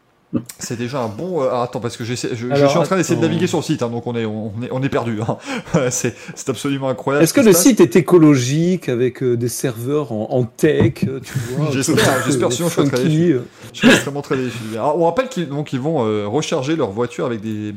C'est 0.58 0.76
déjà 0.76 1.00
un 1.00 1.08
bon. 1.08 1.40
euh, 1.42 1.48
ah, 1.52 1.62
attends, 1.62 1.78
parce 1.80 1.96
que 1.96 2.04
je, 2.04 2.12
suis 2.14 2.28
en 2.52 2.82
train 2.82 2.96
d'essayer 2.96 3.16
de 3.16 3.24
naviguer 3.24 3.46
sur 3.46 3.58
le 3.58 3.62
site, 3.62 3.82
hein, 3.82 3.88
donc 3.88 4.06
on 4.06 4.14
est, 4.16 4.26
on 4.26 4.52
est, 4.62 4.68
on 4.72 4.82
est 4.82 4.88
perdu. 4.88 5.20
hein. 5.22 5.38
c'est 5.90 6.14
c'est 6.34 6.48
absolument 6.50 6.88
incroyable. 6.88 7.22
Est-ce 7.24 7.32
que 7.32 7.40
le 7.40 7.52
site 7.52 7.80
est 7.80 7.94
écologique 7.96 8.88
avec 8.88 9.22
euh, 9.22 9.36
des 9.36 9.48
serveurs 9.48 10.12
en, 10.12 10.28
en 10.32 10.42
tech 10.44 11.04
euh, 11.06 11.20
tu 11.20 11.32
vois, 11.56 11.68
J'espère, 11.72 12.24
j'espère, 12.26 12.52
sinon 12.52 12.68
je 12.68 12.80
euh. 12.80 13.40
Je 13.72 13.78
suis 13.78 13.88
extrêmement 13.88 14.20
très 14.22 14.36
déçu. 14.36 14.58
On 14.78 15.04
rappelle 15.04 15.28
qu'ils 15.28 15.48
donc, 15.48 15.72
ils 15.72 15.80
vont 15.80 16.04
euh, 16.04 16.26
recharger 16.26 16.74
leur 16.76 16.90
voiture 16.90 17.24
avec 17.24 17.40
des, 17.40 17.74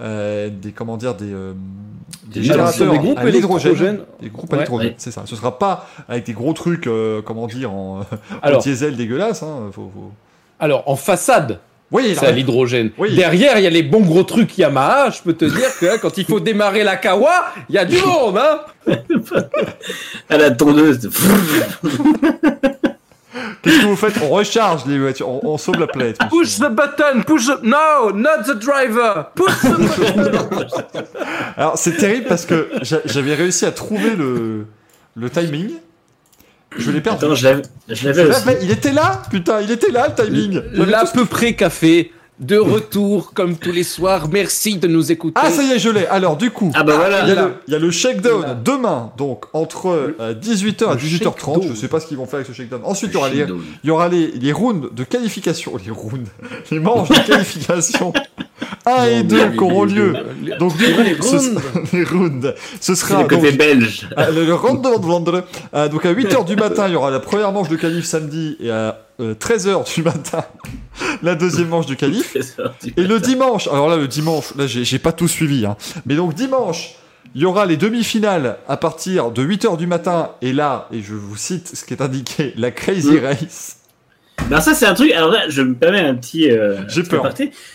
euh, 0.00 0.50
des 0.50 0.70
comment 0.70 0.96
dire, 0.96 1.14
des, 1.16 1.32
euh, 1.32 1.52
des 2.28 2.40
Des 2.40 2.46
générateurs 2.46 2.92
des 2.92 2.98
groupes 2.98 3.18
à 3.18 3.24
l'hydrogène. 3.24 3.72
électrogènes. 3.72 4.00
Des 4.22 4.30
groupes 4.30 4.52
à 4.52 4.56
Ouais. 4.56 4.62
l'hydrogène, 4.62 4.88
Ouais. 4.90 4.94
c'est 4.98 5.10
ça. 5.10 5.22
Ce 5.26 5.34
sera 5.34 5.58
pas 5.58 5.88
avec 6.08 6.24
des 6.26 6.32
gros 6.32 6.52
trucs, 6.52 6.86
euh, 6.86 7.22
comment 7.22 7.48
dire, 7.48 7.72
en, 7.72 8.00
diesel 8.62 8.96
dégueulasse. 8.96 9.42
Hein, 9.42 9.70
faut, 9.72 9.90
faut- 9.92 10.12
alors, 10.60 10.82
en 10.86 10.96
façade, 10.96 11.60
Oui, 11.90 12.14
c'est 12.18 12.26
à 12.26 12.30
l'hydrogène. 12.32 12.90
Oui. 12.98 13.14
Derrière, 13.16 13.56
il 13.58 13.64
y 13.64 13.66
a 13.66 13.70
les 13.70 13.82
bons 13.82 14.00
gros 14.02 14.22
trucs 14.22 14.58
Yamaha. 14.58 15.08
Je 15.10 15.22
peux 15.22 15.32
te 15.32 15.46
dire 15.46 15.70
que 15.80 15.86
hein, 15.86 15.96
quand 16.02 16.18
il 16.18 16.26
faut 16.26 16.38
démarrer 16.40 16.84
la 16.84 16.96
Kawa, 16.96 17.46
il 17.70 17.74
y 17.74 17.78
a 17.78 17.84
du 17.86 17.96
monde, 18.06 18.36
hein 18.38 18.60
à 20.28 20.36
la 20.36 20.50
tondeuse. 20.50 20.98
de- 21.00 21.10
Qu'est-ce 23.62 23.80
que 23.80 23.86
vous 23.86 23.96
faites? 23.96 24.14
On 24.22 24.28
recharge 24.30 24.86
les 24.86 24.98
voitures, 24.98 25.28
on, 25.28 25.40
on 25.42 25.58
sauve 25.58 25.78
la 25.80 25.86
planète. 25.86 26.18
Push 26.30 26.58
the 26.58 26.68
button, 26.70 27.22
push 27.26 27.46
the... 27.46 27.62
No, 27.62 28.12
not 28.12 28.44
the 28.46 28.56
driver. 28.58 29.26
Push 29.34 29.52
the 29.62 29.78
button. 29.78 30.66
Alors 31.56 31.76
c'est 31.78 31.96
terrible 31.96 32.26
parce 32.28 32.46
que 32.46 32.68
j'a- 32.82 33.00
j'avais 33.04 33.34
réussi 33.34 33.64
à 33.66 33.72
trouver 33.72 34.10
le, 34.16 34.66
le 35.16 35.30
timing. 35.30 35.70
Je 36.76 36.90
l'ai 36.90 37.00
perdu. 37.00 37.24
Attends, 37.24 37.34
je 37.34 37.44
l'avais, 37.44 37.62
aussi. 37.88 38.04
il 38.62 38.70
était 38.70 38.92
là, 38.92 39.22
putain, 39.30 39.60
il 39.62 39.70
était 39.70 39.90
là 39.90 40.08
le 40.16 40.22
timing. 40.24 40.60
L'à 40.74 41.04
peu 41.06 41.24
près 41.24 41.54
café. 41.54 42.12
De 42.40 42.56
retour, 42.56 43.32
comme 43.34 43.56
tous 43.56 43.72
les 43.72 43.82
soirs. 43.82 44.28
Merci 44.30 44.76
de 44.78 44.86
nous 44.86 45.10
écouter. 45.10 45.34
Ah 45.44 45.50
ça 45.50 45.60
y 45.64 45.72
est, 45.72 45.80
je 45.80 45.90
l'ai. 45.90 46.06
Alors 46.06 46.36
du 46.36 46.52
coup, 46.52 46.70
Ah 46.72 46.84
bah 46.84 46.94
voilà. 46.94 47.22
il 47.24 47.28
y, 47.30 47.32
a 47.32 47.42
le, 47.46 47.54
il 47.66 47.72
y 47.72 47.74
a 47.74 47.80
le 47.80 47.90
shakedown 47.90 48.42
Là. 48.42 48.54
demain, 48.54 49.10
donc 49.18 49.46
entre 49.54 49.88
euh, 49.88 50.34
18h 50.40 50.84
à 50.86 50.94
Le 50.94 51.00
18h30. 51.00 51.34
shakedown. 51.34 51.62
Je 51.68 51.74
sais 51.74 51.88
pas 51.88 51.98
ce 51.98 52.06
qu'ils 52.06 52.16
vont 52.16 52.26
faire 52.26 52.36
avec 52.36 52.46
ce 52.46 52.52
shakedown. 52.52 52.80
Ensuite, 52.84 53.10
il 53.10 53.14
y 53.14 53.16
aura 53.16 53.28
les, 53.28 53.44
il 53.82 53.88
y 53.88 53.90
aura 53.90 54.08
les, 54.08 54.28
les 54.30 54.52
rounds 54.52 54.88
de 54.94 55.02
qualification. 55.02 55.72
Les 55.84 55.90
rounds. 55.90 56.30
Les 56.70 56.78
manches 56.78 57.08
de 57.08 57.26
qualification 57.26 58.12
1 58.86 59.04
et 59.04 59.22
2 59.22 59.50
qui 59.52 59.60
auront 59.60 59.84
lieu. 59.84 60.14
Donc 60.58 60.76
du 60.76 60.84
les 60.86 61.14
rounds. 61.14 61.60
les 61.92 62.04
rounds. 62.04 62.54
Ce 62.80 62.94
sera 62.94 63.22
le 63.22 63.28
côté 63.28 63.52
belge. 63.52 64.08
euh, 64.18 64.46
le, 64.46 64.54
round 64.54 64.82
de 64.82 65.00
Vlandre. 65.04 65.44
Euh, 65.74 65.88
donc 65.88 66.04
à 66.06 66.12
8h 66.12 66.44
du 66.44 66.56
matin, 66.56 66.86
il 66.88 66.92
y 66.92 66.96
aura 66.96 67.10
la 67.10 67.20
première 67.20 67.52
manche 67.52 67.68
de 67.68 67.76
qualif 67.76 68.04
samedi 68.04 68.56
et 68.60 68.70
à 68.70 69.00
13h 69.20 69.92
du 69.94 70.02
matin, 70.04 70.44
la 71.22 71.34
deuxième 71.34 71.68
manche 71.68 71.86
du 71.86 71.96
qualif. 71.96 72.36
Et 72.96 73.02
le 73.02 73.18
dimanche, 73.18 73.66
alors 73.66 73.88
là 73.88 73.96
le 73.96 74.06
dimanche, 74.06 74.54
là 74.56 74.66
j'ai 74.68 74.84
j'ai 74.84 75.00
pas 75.00 75.10
tout 75.10 75.26
suivi, 75.26 75.66
hein. 75.66 75.76
mais 76.06 76.14
donc 76.14 76.34
dimanche, 76.34 76.94
il 77.34 77.42
y 77.42 77.44
aura 77.44 77.66
les 77.66 77.76
demi-finales 77.76 78.58
à 78.68 78.76
partir 78.76 79.32
de 79.32 79.44
8h 79.44 79.76
du 79.76 79.86
matin, 79.88 80.30
et 80.40 80.52
là, 80.52 80.88
et 80.92 81.02
je 81.02 81.14
vous 81.14 81.36
cite 81.36 81.74
ce 81.76 81.84
qui 81.84 81.94
est 81.94 82.00
indiqué, 82.00 82.54
la 82.56 82.70
Crazy 82.70 83.16
Mm. 83.16 83.24
Race. 83.24 83.77
Ben 84.50 84.60
ça 84.62 84.72
c'est 84.74 84.86
un 84.86 84.94
truc. 84.94 85.12
Alors 85.12 85.30
là, 85.30 85.48
je 85.48 85.60
me 85.60 85.74
permets 85.74 86.00
un 86.00 86.14
petit. 86.14 86.50
euh, 86.50 86.76
J'ai 86.88 87.02
peur. 87.02 87.30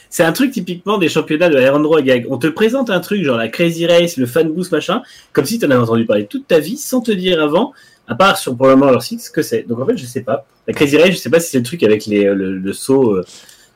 C'est 0.10 0.24
un 0.24 0.32
truc 0.32 0.52
typiquement 0.52 0.98
des 0.98 1.08
championnats 1.10 1.50
de 1.50 1.58
Aérodro 1.58 2.02
Gag. 2.02 2.26
On 2.30 2.38
te 2.38 2.48
présente 2.48 2.90
un 2.90 3.00
truc 3.00 3.24
genre 3.24 3.38
la 3.38 3.48
Crazy 3.48 3.86
Race, 3.86 4.18
le 4.18 4.26
Fan 4.26 4.50
Boost 4.52 4.72
machin, 4.72 5.04
comme 5.34 5.46
si 5.46 5.60
tu 5.60 5.66
en 5.66 5.72
avais 5.72 5.82
entendu 5.82 6.06
parler 6.06 6.26
toute 6.26 6.48
ta 6.48 6.60
vie 6.60 6.78
sans 6.78 7.02
te 7.02 7.12
dire 7.12 7.42
avant, 7.42 7.74
à 8.08 8.16
part 8.16 8.38
sur 8.38 8.58
pour 8.58 8.68
le 8.68 8.76
moment 8.76 8.92
leur 8.92 9.04
site 9.04 9.22
ce 9.22 9.30
que 9.30 9.44
c'est. 9.44 9.64
Donc 9.68 9.80
en 9.80 9.86
fait, 9.86 9.98
je 9.98 10.06
sais 10.06 10.22
pas. 10.22 10.46
La 10.68 10.74
Crazy 10.74 10.98
Race, 10.98 11.12
je 11.12 11.18
sais 11.18 11.30
pas 11.30 11.40
si 11.40 11.52
c'est 11.52 11.58
le 11.60 11.64
truc 11.64 11.84
avec 11.84 12.08
les, 12.08 12.24
le, 12.24 12.58
le 12.58 12.74
saut 12.74 13.12
euh, 13.18 13.26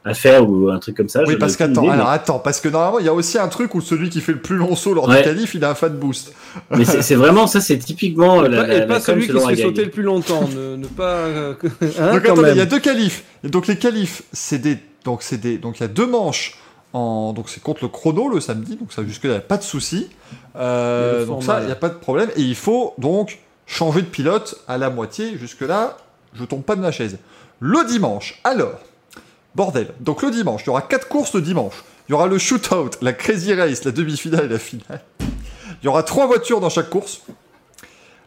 à 0.07 0.13
faire 0.13 0.49
ou 0.49 0.69
un 0.69 0.79
truc 0.79 0.95
comme 0.97 1.09
ça. 1.09 1.21
Oui, 1.27 1.33
je- 1.33 1.37
parce 1.37 1.55
qu'attends, 1.57 1.89
alors 1.89 2.09
attends, 2.09 2.39
parce 2.39 2.59
que 2.61 2.69
normalement 2.69 2.99
il 2.99 3.05
y 3.05 3.09
a 3.09 3.13
aussi 3.13 3.37
un 3.37 3.47
truc 3.47 3.75
où 3.75 3.81
celui 3.81 4.09
qui 4.09 4.21
fait 4.21 4.31
le 4.33 4.39
plus 4.41 4.55
long 4.55 4.75
saut 4.75 4.93
lors 4.93 5.07
Ouais. 5.07 5.17
du 5.17 5.23
qualif, 5.23 5.53
il 5.55 5.63
a 5.65 5.69
un 5.71 5.75
fan 5.75 5.93
boost. 5.93 6.33
Mais, 6.71 6.85
c'est 6.85 7.15
vraiment 7.15 7.45
ça, 7.47 7.61
c'est 7.61 7.77
typiquement 7.77 8.43
Et 8.45 8.49
la, 8.49 8.61
pas, 8.61 8.67
la- 8.67 8.73
et 8.75 8.79
la 8.79 8.85
pas 8.87 8.95
com 8.95 9.03
celui 9.03 9.27
qui 9.27 9.39
se 9.39 9.47
fait 9.47 9.55
sauter 9.61 9.85
le 9.85 9.91
plus 9.91 10.03
longtemps. 10.03 10.47
ne, 10.55 10.75
ne 10.77 10.87
pas. 10.87 11.25
hein, 11.27 12.13
donc 12.13 12.25
attendez, 12.25 12.51
il 12.51 12.57
y 12.57 12.61
a 12.61 12.65
deux 12.65 12.79
qualifs. 12.79 13.23
Et 13.43 13.49
donc 13.49 13.67
les 13.67 13.77
qualifs, 13.77 14.23
c'est 14.33 14.59
des, 14.59 14.77
donc 15.05 15.21
c'est 15.23 15.37
des, 15.37 15.57
donc 15.57 15.79
il 15.79 15.83
y 15.83 15.85
a 15.85 15.89
deux 15.89 16.07
manches. 16.07 16.57
En, 16.93 17.33
donc 17.33 17.49
c'est 17.49 17.61
contre 17.61 17.83
le 17.83 17.89
chrono 17.89 18.29
le 18.29 18.39
samedi, 18.39 18.77
donc 18.77 18.93
ça 18.93 19.03
jusque 19.03 19.25
là, 19.25 19.39
pas 19.39 19.57
de 19.57 19.63
souci. 19.63 20.07
Euh, 20.55 21.25
donc 21.25 21.43
ça, 21.43 21.59
il 21.61 21.65
n'y 21.65 21.71
a 21.71 21.75
pas 21.75 21.89
de 21.89 21.95
problème. 21.95 22.29
Et 22.37 22.41
il 22.41 22.55
faut 22.55 22.93
donc 22.97 23.39
changer 23.65 24.01
de 24.01 24.07
pilote 24.07 24.55
à 24.67 24.77
la 24.77 24.89
moitié. 24.89 25.37
Jusque 25.37 25.61
là, 25.61 25.97
je 26.33 26.45
tombe 26.45 26.63
pas 26.63 26.75
de 26.75 26.81
ma 26.81 26.91
chaise. 26.91 27.17
Le 27.59 27.85
dimanche, 27.87 28.39
alors, 28.43 28.79
bordel. 29.57 29.87
Donc 29.99 30.21
le 30.21 30.31
dimanche, 30.31 30.61
il 30.63 30.67
y 30.67 30.69
aura 30.69 30.83
quatre 30.83 31.09
courses 31.09 31.33
le 31.33 31.41
dimanche. 31.41 31.83
Il 32.07 32.11
y 32.11 32.15
aura 32.15 32.27
le 32.27 32.37
shootout, 32.37 32.91
la 33.01 33.11
crazy 33.11 33.53
race, 33.53 33.83
la 33.83 33.91
demi-finale 33.91 34.45
et 34.45 34.49
la 34.49 34.59
finale. 34.59 35.01
Il 35.19 35.85
y 35.85 35.87
aura 35.89 36.03
trois 36.03 36.27
voitures 36.27 36.61
dans 36.61 36.69
chaque 36.69 36.89
course. 36.89 37.23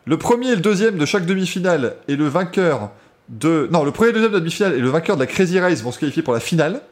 Le 0.05 0.19
premier 0.19 0.49
et 0.49 0.57
le 0.57 0.61
deuxième 0.61 0.99
de 0.99 1.07
chaque 1.07 1.25
demi-finale 1.25 1.95
et 2.09 2.17
le 2.17 2.27
vainqueur 2.27 2.91
de. 3.29 3.69
Non, 3.71 3.85
le 3.85 3.93
premier 3.93 4.11
et 4.11 4.13
le 4.13 4.19
deuxième 4.19 4.33
de 4.33 4.37
la 4.37 4.41
demi-finale 4.41 4.75
et 4.75 4.81
le 4.81 4.91
vainqueur 4.91 5.17
de 5.17 5.21
la 5.21 5.27
Crazy 5.27 5.59
Race 5.61 5.83
vont 5.83 5.93
se 5.93 6.01
qualifier 6.01 6.23
pour 6.23 6.35
la 6.35 6.41
finale. 6.41 6.83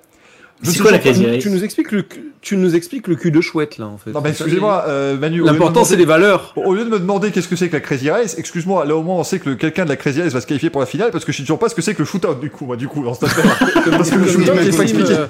C'est 0.63 0.81
quoi 0.81 0.91
la 0.91 0.99
Crazy 0.99 1.23
tu, 1.23 1.31
Race 1.31 1.39
tu 1.43 1.51
nous 1.51 1.63
expliques 1.65 1.93
le, 1.93 2.05
tu 2.41 2.57
nous 2.57 2.75
expliques 2.75 3.07
le 3.07 3.15
cul 3.15 3.31
de 3.31 3.41
chouette 3.41 3.79
là 3.79 3.87
en 3.87 3.97
fait. 3.99 4.11
Non, 4.11 4.21
mais 4.21 4.31
excusez-moi, 4.31 4.85
euh, 4.89 5.17
Manu. 5.17 5.43
L'important 5.45 5.85
c'est 5.85 5.97
les 5.97 6.05
valeurs. 6.05 6.53
Au 6.57 6.75
lieu 6.75 6.85
de 6.85 6.91
me 6.91 6.99
demander 6.99 7.31
qu'est-ce 7.31 7.49
que 7.49 7.55
c'est 7.57 7.69
que 7.69 7.75
la 7.75 7.81
Crazy 7.81 8.11
Race, 8.11 8.37
excuse-moi, 8.39 8.85
là 8.85 8.97
au 8.97 9.03
moins 9.03 9.17
on 9.17 9.25
sait 9.25 9.39
que 9.39 9.51
quelqu'un 9.51 9.85
de 9.85 9.91
la 9.91 9.97
Crazy 9.97 10.21
Race 10.23 10.33
va 10.33 10.41
se 10.41 10.47
qualifier 10.47 10.71
pour 10.71 10.81
la 10.81 10.87
finale 10.87 11.11
parce 11.13 11.25
que 11.25 11.33
je 11.33 11.37
sais 11.39 11.43
toujours 11.45 11.59
pas 11.59 11.69
ce 11.69 11.75
que 11.75 11.83
c'est 11.83 11.95
que 11.95 12.01
le 12.01 12.05
shootout 12.07 12.35
du 12.35 12.51
coup, 12.51 12.67
moi 12.67 12.77
du 12.77 12.89
coup, 12.89 13.05
dans 13.05 13.15
cette 13.15 13.25
affaire. 13.25 13.85
parce 13.91 14.11
que 14.11 14.17
le 14.17 14.27
shootout, 14.27 14.53
est 14.53 14.77
pas 14.77 14.83
expliqué. 14.83 15.13
euh, 15.15 15.27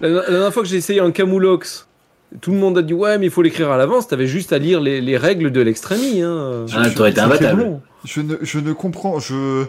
la, 0.00 0.08
la 0.08 0.30
dernière 0.30 0.52
fois 0.54 0.62
que 0.62 0.68
j'ai 0.68 0.76
essayé 0.76 1.00
un 1.00 1.10
Camoulox, 1.10 1.88
tout 2.40 2.52
le 2.52 2.58
monde 2.58 2.78
a 2.78 2.82
dit 2.82 2.94
ouais 2.94 3.18
mais 3.18 3.26
il 3.26 3.30
faut 3.32 3.42
l'écrire 3.42 3.70
à 3.70 3.76
l'avance. 3.76 4.06
T'avais 4.08 4.26
juste 4.26 4.52
à 4.52 4.58
lire 4.58 4.80
les, 4.80 5.00
les 5.00 5.16
règles 5.16 5.50
de 5.50 5.60
l'extrémie. 5.60 6.22
Hein. 6.22 6.66
Ah, 6.74 6.88
t'aurais 6.90 7.10
été 7.10 7.20
imbattable. 7.20 7.64
bon. 7.64 7.80
Je 8.04 8.20
ne, 8.20 8.36
je 8.42 8.58
ne 8.60 8.72
comprends, 8.72 9.18
je. 9.18 9.64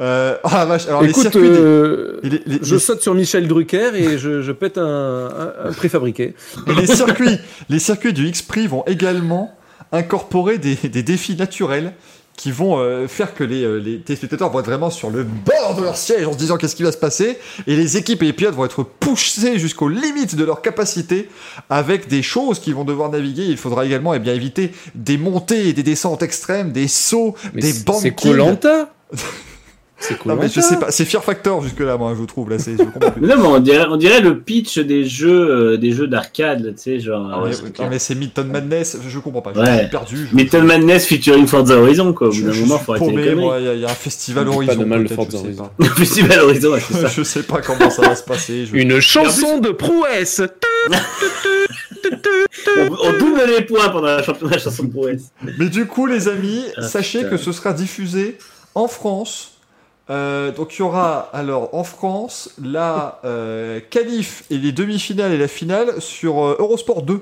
Euh... 0.00 0.36
Ah 0.44 0.58
la 0.58 0.64
vache, 0.66 0.86
alors 0.86 1.02
les 1.02 1.12
circuits. 1.12 1.40
euh, 1.42 2.20
et 2.22 2.28
les- 2.30 2.42
les- 2.46 2.58
je 2.62 2.74
les- 2.74 2.80
saute 2.80 3.02
sur 3.02 3.14
Michel 3.14 3.48
Drucker 3.48 3.90
et 3.94 4.16
je, 4.18 4.42
je 4.42 4.52
pète 4.52 4.78
un, 4.78 5.28
préfabriqué. 5.76 6.34
Les 6.66 6.86
circuits, 6.86 7.38
les 7.68 7.78
circuits 7.78 8.12
du 8.12 8.26
X-Prix 8.28 8.66
vont 8.68 8.84
également 8.86 9.56
incorporer 9.92 10.58
des, 10.58 10.74
des 10.76 11.02
défis 11.02 11.34
naturels 11.36 11.94
qui 12.36 12.52
vont 12.52 12.78
euh, 12.78 13.08
faire 13.08 13.34
que 13.34 13.42
les, 13.42 13.80
les 13.80 13.98
téléspectateurs 13.98 14.48
vont 14.52 14.60
être 14.60 14.66
vraiment 14.66 14.90
sur 14.90 15.10
le 15.10 15.24
bord 15.24 15.74
de 15.76 15.82
leur 15.82 15.96
siège 15.96 16.24
en 16.24 16.32
se 16.32 16.38
disant 16.38 16.56
qu'est-ce 16.56 16.76
qui 16.76 16.84
va 16.84 16.92
se 16.92 16.96
passer 16.96 17.36
et 17.66 17.74
les 17.74 17.96
équipes 17.96 18.22
et 18.22 18.26
les 18.26 18.32
pilotes 18.32 18.54
vont 18.54 18.64
être 18.64 18.84
poussés 18.84 19.58
jusqu'aux 19.58 19.88
limites 19.88 20.36
de 20.36 20.44
leur 20.44 20.62
capacité 20.62 21.28
avec 21.68 22.06
des 22.06 22.22
choses 22.22 22.60
qu'ils 22.60 22.76
vont 22.76 22.84
devoir 22.84 23.10
naviguer. 23.10 23.46
Il 23.46 23.56
faudra 23.56 23.84
également 23.84 24.14
eh 24.14 24.20
bien, 24.20 24.34
éviter 24.34 24.70
des 24.94 25.18
montées 25.18 25.68
et 25.68 25.72
des 25.72 25.82
descentes 25.82 26.22
extrêmes, 26.22 26.70
des 26.70 26.86
sauts, 26.86 27.34
Mais 27.54 27.62
des 27.62 27.72
bandes 27.84 28.02
C'est 28.02 28.12
Colanta. 28.12 28.92
C'est 30.00 30.24
Non 30.26 30.36
mais 30.36 30.48
je 30.48 30.60
sais 30.60 30.78
pas, 30.78 30.92
c'est 30.92 31.04
Fear 31.04 31.24
Factor 31.24 31.60
jusque 31.60 31.80
là 31.80 31.96
moi 31.96 32.14
je 32.16 32.24
trouve 32.24 32.48
là 32.50 32.58
c'est 32.60 32.72
je 32.78 32.84
comprends 32.84 33.10
plus. 33.10 33.20
Mais 33.20 33.26
non, 33.34 33.36
mais 33.42 33.46
on 33.48 33.58
dirait, 33.58 33.86
on 33.90 33.96
dirait 33.96 34.20
le 34.20 34.38
pitch 34.38 34.78
des 34.78 35.04
jeux, 35.04 35.72
euh, 35.72 35.76
des 35.76 35.90
jeux 35.90 36.06
d'arcade, 36.06 36.64
là, 36.64 36.70
tu 36.70 36.78
sais, 36.78 37.00
genre. 37.00 37.28
Ah 37.32 37.42
ouais, 37.42 37.48
Mais- 37.48 37.54
c'est 37.56 37.62
non 37.64 37.70
clair. 37.72 37.90
mais 37.90 37.98
c'est 37.98 38.14
Midtown 38.14 38.46
Madness, 38.48 38.96
je, 39.04 39.08
je 39.08 39.18
comprends 39.18 39.42
pas, 39.42 39.50
Ouais. 39.58 39.78
suis 39.80 39.88
perdu. 39.88 40.28
Je, 40.30 40.36
Metal 40.36 40.62
Madness 40.62 41.06
featuring 41.06 41.46
Forza 41.48 41.74
Horizon, 41.76 42.12
quoi. 42.12 42.28
Au 42.28 42.30
je, 42.30 42.42
bout 42.42 42.46
d'un 42.46 42.52
je 42.52 42.60
moment, 42.60 42.76
suis 42.76 42.84
faut 42.84 42.92
arrêter 42.92 43.06
les 43.06 43.12
paumé, 43.12 43.24
conneries. 43.28 43.40
moi, 43.44 43.56
il 43.58 43.64
y, 43.64 43.68
a- 43.68 43.74
il 43.74 43.80
y 43.80 43.84
a 43.84 43.90
un 43.90 43.94
festival 43.94 44.44
Pas 44.44 44.50
Horizon. 44.52 44.76
de 44.76 44.84
mal, 44.84 44.98
peut-être, 45.04 45.14
Forza 45.16 45.30
je 45.30 45.36
sais 45.36 45.44
Horizon. 45.46 45.62
pas. 45.64 45.84
Le 45.84 45.90
Festival 45.96 46.38
Horizon, 46.40 46.70
ouais, 46.72 46.80
c'est 46.86 46.94
ça. 47.00 47.08
je 47.08 47.22
sais 47.24 47.42
pas 47.42 47.60
comment 47.60 47.90
ça 47.90 48.02
va 48.02 48.14
se 48.14 48.22
passer. 48.22 48.66
Je... 48.66 48.76
Une 48.76 49.00
chanson 49.00 49.58
de 49.58 49.70
prouesse. 49.70 50.40
On, 52.76 52.88
on 53.08 53.18
double 53.18 53.40
les 53.48 53.62
points 53.64 53.88
pendant 53.88 54.06
la 54.06 54.22
championnat 54.22 54.56
de 54.56 54.60
chanson 54.60 54.84
de 54.84 54.90
prouesse. 54.92 55.24
Mais 55.58 55.68
du 55.68 55.86
coup, 55.86 56.06
les 56.06 56.28
amis, 56.28 56.62
Ah, 56.76 56.82
sachez 56.82 57.18
putain. 57.18 57.30
que 57.30 57.36
ce 57.36 57.52
sera 57.52 57.72
diffusé 57.72 58.38
en 58.74 58.88
France. 58.88 59.57
Euh, 60.10 60.52
donc 60.52 60.74
il 60.74 60.78
y 60.78 60.82
aura 60.82 61.28
alors 61.34 61.74
en 61.74 61.84
France 61.84 62.50
la 62.62 63.20
euh, 63.24 63.78
qualif 63.90 64.44
et 64.50 64.56
les 64.56 64.72
demi-finales 64.72 65.32
et 65.32 65.38
la 65.38 65.48
finale 65.48 66.00
sur 66.00 66.42
euh, 66.42 66.56
Eurosport 66.58 67.02
2. 67.02 67.20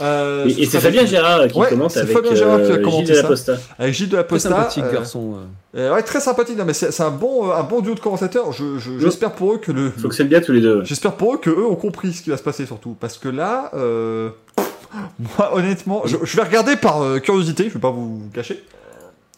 Euh, 0.00 0.46
Et, 0.48 0.62
et 0.62 0.66
c'est 0.66 0.80
Fabien 0.80 1.04
Gérard 1.04 1.46
qui 1.48 1.58
Ouais, 1.58 1.68
commente 1.68 1.90
c'est 1.90 2.00
avec 2.00 2.12
Fabien 2.16 2.34
Gérard 2.34 2.62
qui 2.62 2.70
a 2.72 2.76
euh, 2.76 2.82
commenté 2.82 3.14
Gilles 3.14 3.36
ça. 3.36 3.52
Avec 3.78 3.92
Gilles 3.94 4.08
de 4.08 4.16
la 4.16 4.22
Très 4.24 4.36
Posta. 4.36 4.48
sympathique 4.48 4.84
euh, 4.84 4.92
garçon. 4.92 5.34
euh. 5.74 5.78
euh, 5.90 5.94
ouais, 5.94 6.02
très 6.02 6.20
sympathique. 6.20 6.56
Non, 6.56 6.64
mais 6.64 6.72
c'est 6.72 6.90
c'est 6.92 7.02
un 7.02 7.10
bon, 7.10 7.50
un 7.50 7.62
bon 7.62 7.80
duo 7.80 7.94
de 7.94 8.00
commentateurs. 8.00 8.52
Je- 8.52 8.78
je- 8.78 8.98
J'espère 8.98 9.32
pour 9.32 9.52
eux 9.52 9.58
que 9.58 9.70
le, 9.70 9.90
Fonctionne 9.90 10.28
bien 10.28 10.40
tous 10.40 10.52
les 10.52 10.60
deux. 10.62 10.82
J'espère 10.84 11.12
pour 11.12 11.34
eux 11.34 11.38
que 11.38 11.50
eux 11.50 11.66
ont 11.66 11.74
compris 11.76 12.12
ce 12.14 12.22
qui 12.22 12.30
va 12.30 12.36
se 12.38 12.42
passer 12.42 12.64
surtout, 12.66 12.96
parce 12.98 13.18
que 13.18 13.28
là, 13.28 13.70
euh, 13.74 14.30
moi 15.38 15.54
honnêtement, 15.54 16.02
je, 16.06 16.16
je 16.22 16.36
vais 16.36 16.42
regarder 16.42 16.76
par 16.76 17.02
euh, 17.02 17.18
curiosité, 17.18 17.64
je 17.68 17.74
vais 17.74 17.80
pas 17.80 17.90
vous 17.90 18.22
cacher, 18.32 18.62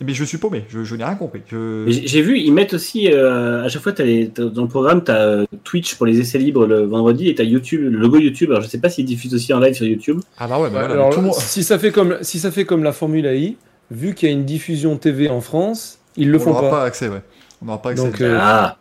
mais 0.06 0.14
je 0.14 0.24
suis 0.24 0.38
paumé, 0.38 0.64
je, 0.68 0.84
je 0.84 0.94
n'ai 0.96 1.04
rien 1.04 1.14
compris. 1.14 1.40
Je... 1.50 1.84
J'ai 1.88 2.22
vu, 2.22 2.38
ils 2.38 2.52
mettent 2.52 2.74
aussi, 2.74 3.10
euh, 3.12 3.64
à 3.64 3.68
chaque 3.68 3.82
fois, 3.82 3.92
t'as 3.92 4.04
les- 4.04 4.28
t'as- 4.28 4.44
dans 4.44 4.62
le 4.62 4.68
programme, 4.68 5.02
tu 5.04 5.10
as 5.10 5.44
Twitch 5.64 5.94
pour 5.96 6.06
les 6.06 6.18
essais 6.20 6.38
libres 6.38 6.66
le 6.66 6.80
vendredi 6.84 7.28
et 7.28 7.34
tu 7.34 7.42
as 7.42 7.44
YouTube, 7.44 7.80
le 7.82 7.98
logo 7.98 8.18
YouTube. 8.18 8.50
Alors 8.50 8.62
je 8.62 8.68
sais 8.68 8.78
pas 8.78 8.88
s'ils 8.90 9.04
diffusent 9.04 9.34
aussi 9.34 9.52
en 9.52 9.60
live 9.60 9.74
sur 9.74 9.86
YouTube. 9.86 10.20
Ah 10.38 10.46
bah 10.46 10.58
ouais, 10.58 10.70
bah 10.70 10.80
voilà, 10.80 10.94
alors, 10.94 11.10
tout 11.10 11.20
le 11.20 11.26
monde- 11.26 11.34
si 11.34 11.62
ça 11.64 11.78
fait 11.78 11.90
comme 11.92 12.18
si 12.22 12.38
ça 12.38 12.50
fait 12.50 12.64
comme 12.64 12.84
la 12.84 12.92
Formule 12.92 13.26
AI, 13.26 13.56
vu 13.90 14.14
qu'il 14.14 14.28
y 14.28 14.32
a 14.32 14.34
une 14.34 14.44
diffusion 14.44 14.96
TV 14.96 15.28
en 15.28 15.40
France, 15.40 15.98
ils 16.16 16.30
le 16.30 16.36
on 16.38 16.40
font 16.40 16.50
n'aura 16.50 16.62
pas. 16.62 16.70
pas 16.70 16.84
accès, 16.84 17.08
ouais. 17.08 17.22
On 17.62 17.66
n'aura 17.66 17.80
pas 17.82 17.90
accès. 17.90 18.04
Donc, 18.04 18.20
euh, 18.20 18.36
Ah, 18.40 18.76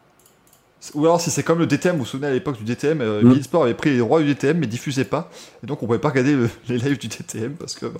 Ou 0.95 1.05
alors 1.05 1.21
si 1.21 1.29
c'est 1.31 1.43
comme 1.43 1.59
le 1.59 1.65
DTM, 1.67 1.93
vous 1.93 1.99
vous 2.03 2.05
souvenez 2.05 2.27
à 2.27 2.31
l'époque 2.31 2.57
du 2.57 2.63
DTM, 2.63 2.99
euh, 3.01 3.21
Mm. 3.23 3.41
Sport 3.43 3.63
avait 3.63 3.73
pris 3.73 3.91
les 3.91 3.99
droits 3.99 4.19
du 4.21 4.27
DTM 4.27 4.57
mais 4.57 4.67
diffusait 4.67 5.05
pas, 5.05 5.29
et 5.63 5.67
donc 5.67 5.81
on 5.81 5.85
pouvait 5.85 5.97
pas 5.99 6.09
regarder 6.09 6.33
le- 6.33 6.49
les 6.67 6.77
lives 6.77 6.97
du 6.99 7.07
DTM 7.07 7.53
parce 7.53 7.75
que 7.75 7.85
bah, 7.85 7.99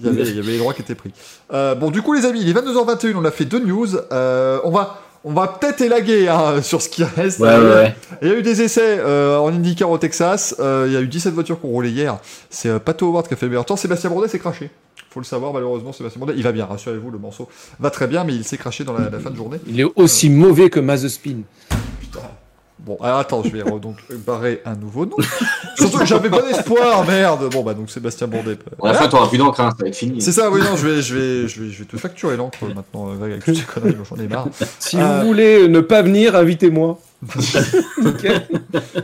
il, 0.00 0.06
y 0.06 0.08
avait, 0.08 0.24
les 0.24 0.58
droits 0.58 0.72
qui 0.74 0.82
étaient 0.82 0.94
pris. 0.94 1.10
Euh, 1.52 1.74
bon 1.74 1.90
du 1.90 2.02
coup 2.02 2.12
les 2.14 2.24
amis, 2.24 2.40
il 2.42 2.48
est 2.48 2.52
22h21, 2.52 3.14
on 3.16 3.24
a 3.24 3.30
fait 3.30 3.44
deux 3.46 3.58
news, 3.64 3.88
Euh, 4.12 4.60
on 4.64 4.70
va 4.70 5.00
on 5.22 5.34
va 5.34 5.48
peut-être 5.48 5.82
élaguer 5.82 6.28
hein, 6.28 6.62
sur 6.62 6.80
ce 6.80 6.88
qui 6.88 7.04
reste. 7.04 7.40
ouais, 7.40 7.48
ouais, 7.48 7.62
ouais. 7.74 7.94
Il 8.22 8.28
y 8.28 8.30
a 8.30 8.34
eu 8.36 8.40
des 8.42 8.62
essais 8.62 8.98
euh, 9.00 9.36
en 9.36 9.48
IndyCar 9.52 9.90
au 9.90 9.98
Texas. 9.98 10.54
Euh, 10.60 10.84
il 10.86 10.94
y 10.94 10.96
a 10.96 11.00
eu 11.02 11.08
17 11.08 11.34
voitures 11.34 11.60
qui 11.60 11.66
ont 11.66 11.70
roulé 11.70 11.90
hier. 11.90 12.16
C'est 12.48 12.70
euh, 12.70 12.78
Pato 12.78 13.06
Howard 13.08 13.28
qui 13.28 13.34
a 13.34 13.36
fait 13.36 13.44
le 13.44 13.50
meilleur 13.50 13.66
temps. 13.66 13.76
Sébastien 13.76 14.08
Bourdet 14.08 14.28
s'est 14.28 14.38
craché. 14.38 14.70
Faut 15.10 15.20
le 15.20 15.26
savoir, 15.26 15.52
malheureusement, 15.52 15.92
Sébastien 15.92 16.20
Bourdet. 16.20 16.32
Il 16.38 16.42
va 16.42 16.52
bien, 16.52 16.64
rassurez-vous, 16.64 17.10
le 17.10 17.18
morceau 17.18 17.50
va 17.80 17.90
très 17.90 18.06
bien, 18.06 18.24
mais 18.24 18.34
il 18.34 18.44
s'est 18.44 18.56
craché 18.56 18.82
dans 18.84 18.94
la, 18.94 19.10
la 19.10 19.18
fin 19.18 19.28
de 19.28 19.36
journée. 19.36 19.58
Il 19.66 19.78
est 19.80 19.86
aussi 19.96 20.30
mauvais 20.30 20.70
que 20.70 20.80
Mazespin. 20.80 21.40
Bon, 22.84 22.96
alors 23.02 23.18
attends, 23.18 23.42
je 23.44 23.50
vais 23.50 23.62
donc 23.78 23.96
barrer 24.26 24.62
un 24.64 24.74
nouveau 24.74 25.04
nom. 25.06 25.16
Surtout 25.76 25.98
que 25.98 26.06
j'avais 26.06 26.28
bon 26.30 26.42
espoir, 26.48 27.04
merde. 27.06 27.48
Bon, 27.52 27.62
bah 27.62 27.74
donc 27.74 27.90
Sébastien 27.90 28.26
Bourdet. 28.26 28.54
Bon, 28.54 28.60
à 28.62 28.70
la 28.70 28.76
Voilà. 28.92 28.98
fin, 28.98 29.08
t'auras 29.08 29.28
plus 29.28 29.38
d'encre, 29.38 29.60
hein, 29.60 29.70
ça 29.76 29.82
va 29.84 29.88
être 29.88 29.96
fini. 29.96 30.20
C'est 30.22 30.32
ça, 30.32 30.50
oui, 30.50 30.60
non, 30.60 30.76
je 30.76 30.86
vais, 30.88 31.02
je 31.02 31.14
vais, 31.14 31.48
je 31.48 31.62
vais, 31.62 31.70
je 31.70 31.78
vais 31.80 31.84
te 31.84 31.96
facturer 31.98 32.36
l'encre 32.36 32.64
maintenant, 32.74 33.10
euh, 33.10 33.24
avec 33.24 33.44
toutes 33.44 33.56
ces 33.56 33.62
conneries, 33.64 33.96
j'en 34.08 34.16
ai 34.16 34.26
marre. 34.28 34.48
Si 34.78 34.96
Euh, 34.98 35.20
vous 35.20 35.26
voulez 35.26 35.68
ne 35.68 35.80
pas 35.80 36.02
venir, 36.02 36.34
invitez-moi. 36.36 36.98
Ok. 38.04 38.26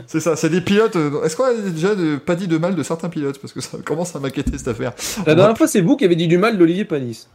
C'est 0.07 0.19
ça, 0.19 0.35
c'est 0.35 0.49
des 0.49 0.61
pilotes. 0.61 0.95
euh, 0.95 1.23
Est-ce 1.23 1.35
qu'on 1.35 1.43
a 1.45 1.53
déjà 1.53 1.93
de- 1.93 2.15
pas 2.15 2.35
dit 2.35 2.47
de 2.47 2.57
mal 2.57 2.73
de 2.75 2.81
certains 2.83 3.09
pilotes? 3.09 3.37
Parce 3.39 3.53
que 3.53 3.61
ça 3.61 3.77
commence 3.85 4.15
à 4.15 4.19
m'inquiéter 4.19 4.57
cette 4.57 4.67
affaire. 4.69 4.93
La 5.25 5.35
dernière 5.35 5.57
fois, 5.57 5.67
c'est 5.67 5.81
vous 5.81 5.95
qui 5.97 6.03
avez 6.05 6.15
dit 6.15 6.27
du 6.27 6.37
mal 6.39 6.57
d'Olivier 6.57 6.85
Panis. 6.85 7.27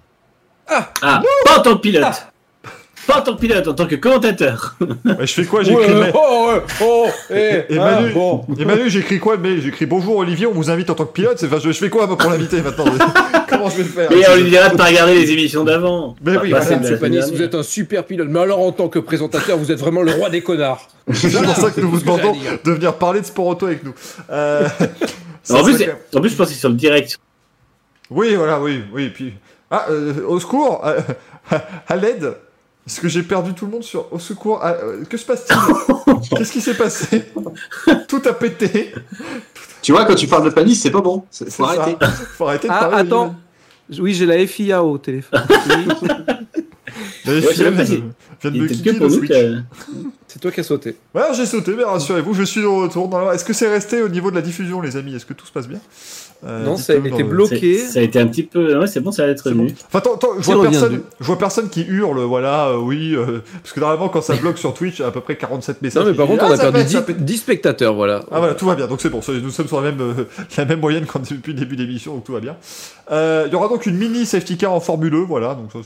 Ah, 0.69 0.91
pas 1.01 1.59
en 1.59 1.63
tant 1.63 1.77
que 1.77 1.81
pilote. 1.83 2.27
Pas 3.07 3.19
en 3.19 3.23
tant 3.23 3.35
que 3.35 3.41
pilote, 3.41 3.67
en 3.67 3.75
tant 3.75 3.87
que 3.87 3.97
commentateur. 3.97 4.77
Ouais, 5.05 5.27
je 5.27 5.33
fais 5.33 5.45
quoi 5.45 5.63
J'ai 5.65 5.75
Ouais, 5.75 5.89
le 5.89 6.13
oh, 6.15 6.51
ouais, 6.53 6.63
oh, 6.83 7.07
Et, 7.31 7.75
et 7.75 7.79
ah, 7.79 8.01
Manu, 8.01 8.13
bon. 8.13 8.45
et 8.59 8.65
Manu, 8.65 8.89
j'ai 8.89 9.01
écrit 9.01 9.19
quoi 9.19 9.35
le 9.37 9.43
mail 9.43 9.61
J'ai 9.61 9.69
écrit 9.69 9.87
bonjour 9.87 10.17
Olivier, 10.19 10.47
on 10.47 10.53
vous 10.53 10.71
invite 10.71 10.89
en 10.91 10.95
tant 10.95 11.05
que 11.07 11.13
pilote. 11.13 11.43
Enfin, 11.45 11.59
je, 11.63 11.73
je 11.73 11.79
fais 11.79 11.91
quoi 11.91 12.07
moi, 12.07 12.17
pour 12.17 12.31
l'inviter 12.31 12.63
maintenant? 12.63 12.85
Comment 13.49 13.69
je 13.71 13.79
vais 13.79 13.85
faire? 13.85 14.09
Mais 14.11 14.29
on 14.31 14.37
lui 14.37 14.51
dira 14.51 14.69
de 14.69 14.77
pas 14.77 14.85
regarder 14.87 15.15
les 15.15 15.31
émissions 15.33 15.65
d'avant. 15.65 16.15
Mais 16.25 16.37
oui, 16.39 16.51
voilà, 16.51 16.65
de 16.77 16.97
Panis, 16.97 17.21
vous 17.33 17.43
êtes 17.43 17.55
un 17.55 17.63
super 17.63 18.05
pilote. 18.05 18.29
Mais 18.31 18.41
alors, 18.41 18.61
en 18.61 18.71
tant 18.73 18.89
que 18.89 18.99
présentateur, 19.01 19.59
vous 19.59 19.73
êtes 19.73 19.81
vraiment 19.81 20.03
le 20.03 20.13
roi 20.13 20.31
des 20.31 20.43
connards. 20.43 20.89
C'est 21.13 21.31
pour 21.43 21.57
ça 21.57 21.71
que 21.71 21.81
nous 21.81 21.91
vous 21.91 22.01
demandons 22.01 22.35
de 22.65 22.71
venir 22.73 22.95
parler 22.95 23.21
de 23.21 23.27
sport 23.27 23.47
auto 23.47 23.67
avec 23.67 23.83
nous. 23.85 23.95
Euh, 24.31 24.69
En 25.51 25.65
plus, 25.65 25.79
même- 25.79 25.97
en 26.15 26.21
plus, 26.21 26.31
je 26.31 26.37
pense 26.37 26.47
que 26.49 26.53
c'est 26.55 26.61
sur 26.61 26.69
le 26.69 26.77
direct. 26.77 27.19
Oui, 28.11 28.35
voilà, 28.37 28.61
oui, 28.61 28.83
oui. 28.93 29.09
Puis... 29.09 29.35
Ah, 29.71 29.87
euh, 29.91 30.13
au 30.29 30.39
secours, 30.39 30.83
euh, 30.87 31.01
à 31.89 31.97
l'aide. 31.97 32.35
Est-ce 32.87 33.01
que 33.01 33.09
j'ai 33.09 33.23
perdu 33.23 33.55
tout 33.55 33.67
le 33.67 33.71
monde 33.73 33.85
sur 33.85 34.13
au 34.13 34.19
secours 34.19 34.59
ah, 34.63 34.73
euh, 34.83 35.05
Que 35.09 35.17
se 35.17 35.25
passe-t-il 35.25 35.57
Qu'est-ce 36.37 36.53
qui 36.53 36.61
s'est 36.61 36.75
passé 36.77 37.25
Tout 38.09 38.23
a 38.27 38.33
pété. 38.33 38.93
Tu 39.83 39.93
vois, 39.93 40.05
quand 40.05 40.15
tu 40.17 40.27
parles 40.27 40.45
de 40.45 40.51
Panis, 40.51 40.75
c'est 40.77 40.91
pas 40.91 41.01
bon. 41.01 41.25
C'est 41.31 41.51
Faut 41.51 41.65
arrêter. 41.65 41.97
ça. 42.01 42.11
Faut 42.11 42.47
arrêter 42.49 42.69
de 42.69 42.73
Ah, 42.75 42.81
parler. 42.81 42.97
attends. 43.09 43.35
Oui, 43.99 44.15
j'ai 44.15 44.27
la 44.27 44.45
FIA 44.47 44.83
au 44.83 44.99
téléphone. 44.99 45.43
Oui. 47.25 47.33
Les 47.41 47.47
Ouais, 47.47 47.55
si- 47.55 48.03
de- 48.51 48.65
était 48.65 48.75
kicker 48.75 48.93
le 48.99 49.09
Switch. 49.09 49.33
C'est 50.27 50.41
toi 50.41 50.51
qui 50.51 50.61
as 50.61 50.65
sauté. 50.65 50.97
Ouais, 51.15 51.23
j'ai 51.35 51.47
sauté, 51.47 51.73
mais 51.77 51.85
rassurez-vous, 51.85 52.35
je 52.35 52.43
suis 52.43 52.61
de 52.61 52.67
retour. 52.67 53.09
dans 53.09 53.21
la- 53.25 53.35
Est-ce 53.35 53.45
que 53.45 53.53
c'est 53.53 53.69
resté 53.69 54.03
au 54.03 54.09
niveau 54.09 54.31
de 54.31 54.37
la 54.37 54.43
diffusion, 54.43 54.81
les 54.81 54.97
amis? 54.97 55.15
Est-ce 55.15 55.25
que 55.25 55.33
tout 55.33 55.47
se 55.47 55.53
passe 55.53 55.69
bien? 55.69 55.79
Euh, 56.45 56.65
non, 56.65 56.77
ça 56.77 56.95
a 56.95 56.97
été 56.97 57.23
bloqué. 57.23 57.79
Ça 57.79 58.01
a 58.01 58.03
été 58.03 58.19
un 58.19 58.27
petit 58.27 58.43
peu. 58.43 58.77
Ouais, 58.79 58.89
c'est 58.89 58.99
bon, 59.01 59.13
ça 59.13 59.25
va 59.25 59.31
être 59.31 59.49
bon. 59.53 59.67
Enfin, 59.87 59.99
attends, 60.01 60.15
attends, 60.15 60.29
je 60.41 60.51
vois, 60.51 60.63
personne, 60.69 61.03
je 61.21 61.25
vois 61.27 61.39
personne 61.39 61.69
qui 61.69 61.83
hurle, 61.83 62.19
voilà, 62.23 62.69
euh, 62.71 62.79
oui, 62.79 63.15
euh, 63.15 63.43
parce 63.63 63.73
que 63.73 63.79
normalement, 63.79 64.09
quand 64.09 64.23
ça 64.23 64.35
bloque 64.35 64.59
sur 64.59 64.75
Twitch, 64.75 65.01
à 65.01 65.13
peu 65.13 65.21
près 65.21 65.37
47 65.37 65.83
messages. 65.83 66.03
Non, 66.05 66.11
mais 66.11 66.17
par 66.17 66.27
contre, 66.27 66.43
on 66.45 66.51
Ah, 66.51 66.55
a 66.55 66.59
perdu 66.59 66.73
pète, 66.79 66.87
10, 66.89 66.93
ça 66.95 67.03
pète. 67.03 67.25
10 67.25 67.37
spectateurs, 67.37 67.95
voilà. 67.95 68.25
Ah 68.33 68.39
voilà, 68.41 68.55
tout 68.55 68.67
va 68.67 68.75
bien, 68.75 68.89
donc 68.89 69.01
c'est 69.01 69.09
bon, 69.11 69.23
ça- 69.23 69.33
nous 69.33 69.51
sommes 69.51 69.69
sur 69.69 69.81
la 69.81 69.93
même, 69.93 70.01
euh, 70.01 70.25
la 70.57 70.65
même 70.65 70.81
moyenne 70.81 71.07
quand 71.07 71.21
depuis 71.21 71.53
le 71.53 71.59
début 71.61 71.77
de 71.77 71.83
l'émission, 71.85 72.15
donc 72.15 72.25
tout 72.25 72.33
va 72.33 72.41
bien. 72.41 72.57
Euh, 73.13 73.45
Il 73.47 73.53
y 73.53 73.57
aura 73.57 73.69
donc 73.69 73.87
une 73.87 73.97
mini 73.97 74.27
safety 74.27 74.57
car 74.57 74.73
en 74.73 74.81
Formule 74.81 75.15
1, 75.15 75.25
voilà, 75.27 75.55
donc 75.55 75.71
ça, 75.73 75.79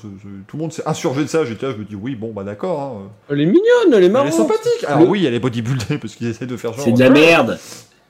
tout 0.47 0.57
le 0.57 0.63
monde 0.63 0.73
s'est 0.73 0.83
insurgé 0.87 1.23
de 1.23 1.29
ça, 1.29 1.45
j'étais 1.45 1.67
là, 1.67 1.73
je 1.73 1.79
me 1.79 1.85
dis 1.85 1.97
oui, 1.97 2.15
bon, 2.15 2.33
bah 2.35 2.45
d'accord, 2.45 2.81
hein. 2.81 3.11
Elle 3.31 3.43
est 3.43 3.47
mignonne, 3.47 3.61
elle 3.89 3.95
est 3.95 3.97
elle 3.99 4.05
est 4.05 4.09
marrante. 4.09 4.33
sympathique. 4.33 4.85
Alors 4.87 5.01
Le- 5.01 5.07
oui, 5.07 5.27
elle 5.27 5.35
est 5.35 5.39
bodybuildée, 5.41 5.99
parce 5.99 6.15
qu'ils 6.15 6.29
essaient 6.29 6.47
de 6.47 6.57
faire 6.57 6.73
genre... 6.73 6.83
C'est 6.85 6.93
de 6.93 7.01
la 7.01 7.11
merde. 7.11 7.59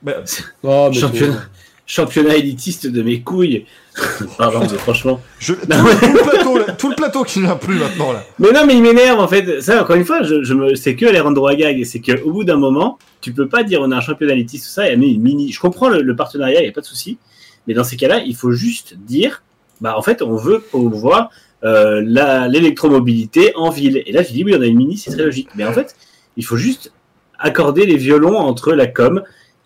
Mais- 0.03 0.15
Oh, 0.63 0.87
mais 0.91 0.97
Championnat. 0.97 1.41
Championnat 1.87 2.35
élitiste 2.35 2.85
de 2.85 3.01
mes 3.01 3.21
couilles. 3.21 3.65
Pardon, 4.37 4.59
mais 4.61 4.77
franchement. 4.77 5.19
je- 5.39 5.53
tout, 5.53 5.61
le 5.67 6.21
plateau, 6.29 6.57
là, 6.59 6.63
tout 6.73 6.89
le 6.89 6.95
plateau 6.95 7.23
qui 7.23 7.41
vient 7.41 7.55
plus 7.55 7.75
maintenant, 7.79 8.11
là. 8.11 8.23
Mais 8.37 8.51
non, 8.51 8.65
mais 8.67 8.75
il 8.75 8.83
m'énerve 8.83 9.19
en 9.19 9.27
fait. 9.27 9.61
Ça, 9.61 9.81
encore 9.81 9.95
une 9.95 10.05
fois, 10.05 10.21
je, 10.21 10.43
je 10.43 10.53
me... 10.53 10.75
c'est 10.75 10.95
que 10.95 11.05
les 11.07 11.19
rendre 11.19 11.47
à 11.47 11.55
gag. 11.55 11.83
C'est 11.85 11.99
qu'au 12.01 12.31
bout 12.31 12.43
d'un 12.43 12.57
moment, 12.57 12.99
tu 13.21 13.33
peux 13.33 13.47
pas 13.47 13.63
dire 13.63 13.81
on 13.81 13.89
a 13.91 13.95
un 13.95 14.01
championnat 14.01 14.33
élitiste, 14.33 14.65
tout 14.65 14.71
ça, 14.71 14.87
et 14.87 14.93
amener 14.93 15.07
une 15.07 15.21
mini. 15.21 15.51
Je 15.51 15.59
comprends 15.59 15.89
le, 15.89 16.01
le 16.03 16.15
partenariat, 16.15 16.59
il 16.59 16.63
n'y 16.63 16.69
a 16.69 16.73
pas 16.73 16.81
de 16.81 16.85
souci. 16.85 17.17
Mais 17.65 17.73
dans 17.73 17.83
ces 17.83 17.97
cas-là, 17.97 18.19
il 18.25 18.35
faut 18.35 18.51
juste 18.51 18.95
dire 18.97 19.41
bah, 19.81 19.95
en 19.97 20.01
fait, 20.01 20.21
on 20.21 20.35
veut 20.35 20.59
promouvoir 20.59 21.29
euh, 21.63 22.01
l'électromobilité 22.47 23.53
en 23.55 23.69
ville. 23.69 24.03
Et 24.05 24.11
là, 24.11 24.23
je 24.23 24.31
dis 24.31 24.43
oui, 24.43 24.53
on 24.57 24.61
a 24.61 24.65
une 24.65 24.77
mini, 24.77 24.97
c'est 24.97 25.11
très 25.11 25.23
logique. 25.23 25.49
Mais 25.55 25.65
en 25.65 25.73
fait, 25.73 25.95
il 26.35 26.45
faut 26.45 26.57
juste 26.57 26.91
accorder 27.39 27.85
les 27.85 27.97
violons 27.97 28.35
entre 28.37 28.73
la 28.73 28.87
com 28.87 29.21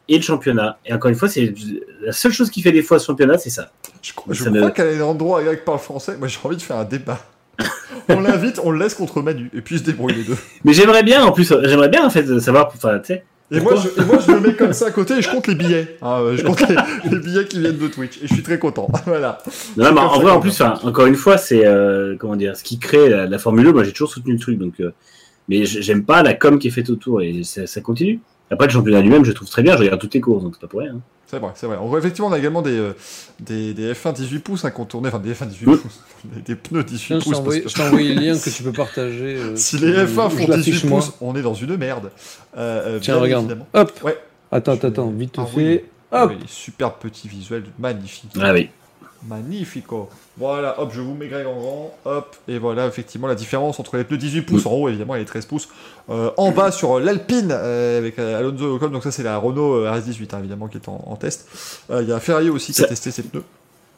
et 0.10 0.18
le 0.18 0.22
championnat. 0.24 0.78
Et 0.86 0.94
encore 0.94 1.10
une 1.10 1.16
fois, 1.16 1.30
c'est 1.30 1.54
la 2.02 2.12
seule 2.12 2.32
chose 2.34 2.50
qui 2.50 2.62
fait 2.62 2.72
des 2.72 2.82
fois 2.82 3.00
ce 3.00 3.06
championnat, 3.06 3.38
c'est 3.38 3.50
ça. 3.50 3.72
Je, 4.02 4.14
crois- 4.14 4.34
je 4.34 4.44
Ça 4.44 4.50
crois 4.50 4.62
me- 4.62 4.70
qu'elle 4.72 4.88
est 4.98 5.02
endroit 5.02 5.42
Greg 5.44 5.64
parle 5.64 5.80
français. 5.80 6.18
Moi, 6.18 6.28
j'ai 6.28 6.40
envie 6.44 6.58
de 6.58 6.62
faire 6.62 6.78
un 6.78 6.86
débat. 6.86 7.20
on 8.10 8.20
l'invite, 8.22 8.60
on 8.64 8.72
le 8.72 8.80
laisse 8.80 8.94
contre 8.96 9.22
Manu, 9.22 9.50
et 9.54 9.62
puis 9.62 9.76
ils 9.76 9.80
se 9.80 9.84
débrouillent 9.84 10.16
les 10.16 10.24
deux. 10.24 10.38
Mais 10.64 10.74
j'aimerais 10.74 11.04
bien, 11.04 11.24
en 11.24 11.32
plus, 11.32 11.54
j'aimerais 11.64 11.90
bien 11.90 12.06
en 12.06 12.10
fait 12.10 12.40
savoir, 12.40 12.72
enfin, 12.76 12.98
tu 13.00 13.08
sais. 13.14 13.24
Et 13.54 13.60
moi, 13.60 13.76
je, 13.76 14.02
et 14.02 14.06
moi, 14.06 14.18
je 14.26 14.32
le 14.32 14.40
mets 14.40 14.54
comme 14.56 14.72
ça 14.72 14.88
à 14.88 14.92
côté 14.92 15.16
et 15.18 15.22
je 15.22 15.30
compte 15.30 15.46
les 15.48 15.56
billets. 15.56 15.98
hein, 16.02 16.22
euh, 16.22 16.38
je 16.38 16.44
compte 16.44 16.62
les, 16.70 16.76
les 17.12 17.20
billets 17.20 17.44
qui 17.46 17.60
viennent 17.60 17.78
de 17.78 17.88
Twitch. 17.90 18.18
Et 18.24 18.28
je 18.28 18.34
suis 18.34 18.44
très 18.44 18.58
content. 18.58 18.88
voilà. 19.06 19.40
Non, 19.76 19.84
mais 19.84 19.86
comme 19.90 19.98
en 19.98 20.20
vrai, 20.22 20.32
en 20.32 20.40
plus, 20.40 20.52
enfin, 20.62 20.76
encore 20.84 21.06
une 21.06 21.16
fois, 21.18 21.38
c'est 21.38 21.66
euh, 21.68 22.16
comment 22.18 22.38
dire, 22.38 22.56
ce 22.56 22.64
qui 22.64 22.80
crée 22.80 23.10
la, 23.10 23.26
la 23.28 23.38
Formule 23.38 23.68
1. 23.68 23.72
Moi, 23.74 23.84
j'ai 23.84 23.92
toujours 23.92 24.10
soutenu 24.10 24.34
le 24.34 24.40
truc, 24.40 24.58
donc. 24.58 24.80
euh, 24.80 24.94
mais 25.50 25.66
j'aime 25.66 26.06
pas 26.06 26.24
la 26.24 26.34
com 26.34 26.60
qui 26.60 26.70
est 26.70 26.72
faite 26.72 26.90
autour 26.90 27.22
et 27.22 27.44
ça, 27.44 27.68
ça 27.68 27.82
continue. 27.82 28.22
Après, 28.52 28.68
le 28.68 28.72
championnat 28.74 29.02
lui-même, 29.02 29.24
je 29.26 29.32
trouve 29.32 29.50
très 29.50 29.64
bien. 29.64 29.74
Je 29.78 29.80
regarde 29.84 30.00
toutes 30.00 30.14
les 30.14 30.22
courses, 30.22 30.44
donc 30.44 30.54
c'est 30.56 30.62
pas 30.62 30.68
pour 30.68 30.82
rien. 30.82 30.96
hein. 30.96 31.00
C'est 31.26 31.40
vrai, 31.40 31.52
c'est 31.56 31.66
vrai. 31.66 31.78
Vrai, 31.78 32.00
effectivement, 32.00 32.28
on 32.28 32.34
a 32.34 32.38
également 32.40 32.62
des, 32.62 32.78
euh, 32.78 32.94
des, 33.40 33.74
des 33.74 33.94
F1 33.94 34.12
18 34.14 34.40
pouces 34.40 34.66
qu'on 34.76 34.84
tournait. 34.86 35.08
Enfin, 35.08 35.20
des 35.20 35.34
F1 35.34 35.48
18 35.48 35.66
Oui. 35.68 35.78
pouces. 35.78 36.00
Des, 36.26 36.42
des 36.42 36.56
pneus 36.56 36.84
18 36.84 37.08
Tiens, 37.08 37.20
je 37.20 37.24
t'ai 37.24 37.30
pouces. 37.30 37.32
parce 37.32 37.40
envoyé, 37.40 37.62
que- 37.64 37.70
je 37.70 37.74
t'ai 37.76 37.82
envoyé 37.82 38.14
le 38.14 38.22
lien 38.22 38.38
que 38.38 38.50
tu 38.50 38.64
peux 38.64 38.72
partager. 38.74 39.36
euh, 39.38 39.56
Si 39.56 39.78
les 39.78 39.94
F1 39.94 40.06
je 40.06 40.14
font 40.14 40.30
18 40.30 40.48
l'affiche, 40.50 40.84
moi. 40.84 41.00
pouces, 41.00 41.14
on 41.22 41.36
est 41.36 41.42
dans 41.42 41.54
une 41.54 41.78
merde. 41.78 42.12
Euh, 42.58 43.00
Tiens, 43.02 43.16
bien 43.16 43.24
regarde. 43.24 43.46
évidemment. 43.46 43.68
Hop. 43.74 43.92
Ouais. 44.04 44.18
Attends, 44.52 44.74
Je 44.74 44.78
attends, 44.78 44.88
vais- 44.88 44.94
attends, 44.94 45.10
vite 45.12 45.36
Ah 45.38 45.46
fait. 45.46 45.58
oui. 45.58 45.82
Hop. 46.12 46.32
Oui, 46.32 46.44
super 46.48 46.94
petit 46.96 47.28
visuel, 47.30 47.64
magnifique. 47.80 48.32
Ah 48.40 48.52
oui. 48.54 48.70
Magnifico. 49.28 50.10
Voilà, 50.42 50.80
hop, 50.82 50.92
je 50.92 51.02
vous 51.02 51.14
mets 51.14 51.28
Greg 51.28 51.46
en 51.46 51.54
grand. 51.56 51.96
Hop, 52.06 52.36
et 52.48 52.58
voilà, 52.58 52.88
effectivement, 52.88 53.28
la 53.28 53.36
différence 53.36 53.80
entre 53.80 53.96
les 53.98 54.04
pneus 54.04 54.18
18 54.18 54.42
pouces 54.42 54.66
en 54.66 54.72
haut, 54.72 54.90
évidemment, 54.90 55.14
et 55.16 55.20
les 55.20 55.26
13 55.26 55.46
pouces 55.46 55.70
euh, 56.10 56.32
en 56.36 56.52
bas 56.52 56.72
sur 56.72 57.00
l'Alpine 57.00 57.50
euh, 57.52 58.00
avec 58.00 58.18
euh, 58.18 58.40
Alonso 58.40 58.76
Ocon. 58.76 58.88
Donc, 58.88 59.04
ça, 59.04 59.12
c'est 59.12 59.22
la 59.22 59.38
Renault 59.38 59.76
euh, 59.76 59.92
RS18, 59.92 60.34
hein, 60.34 60.40
évidemment, 60.40 60.68
qui 60.68 60.78
est 60.78 60.90
en, 60.90 61.04
en 61.06 61.16
test. 61.16 61.48
Euh, 61.92 62.02
Il 62.02 62.10
y 62.10 62.12
a 62.12 62.20
Ferrari 62.20 62.50
aussi 62.50 62.74
qui 62.74 62.82
a 62.82 62.86
Ça- 62.86 62.90
testé 62.90 63.12
ses 63.12 63.22
pneus. 63.24 63.44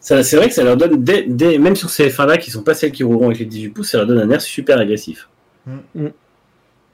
Ça, 0.01 0.21
c'est 0.21 0.35
vrai 0.35 0.49
que 0.49 0.53
ça 0.53 0.65
leur 0.65 0.75
donne, 0.75 1.01
des, 1.01 1.23
des- 1.23 1.57
même 1.57 1.77
sur 1.77 1.89
ces 1.89 2.09
F1 2.09 2.25
là 2.25 2.37
qui 2.37 2.51
sont 2.51 2.61
pas 2.63 2.73
celles 2.73 2.91
qui 2.91 3.03
rouleront 3.05 3.27
avec 3.27 3.39
les 3.39 3.45
18 3.45 3.69
pouces, 3.69 3.91
ça 3.91 3.99
leur 3.99 4.07
donne 4.07 4.19
un 4.19 4.29
air 4.29 4.41
super 4.41 4.77
agressif. 4.77 5.29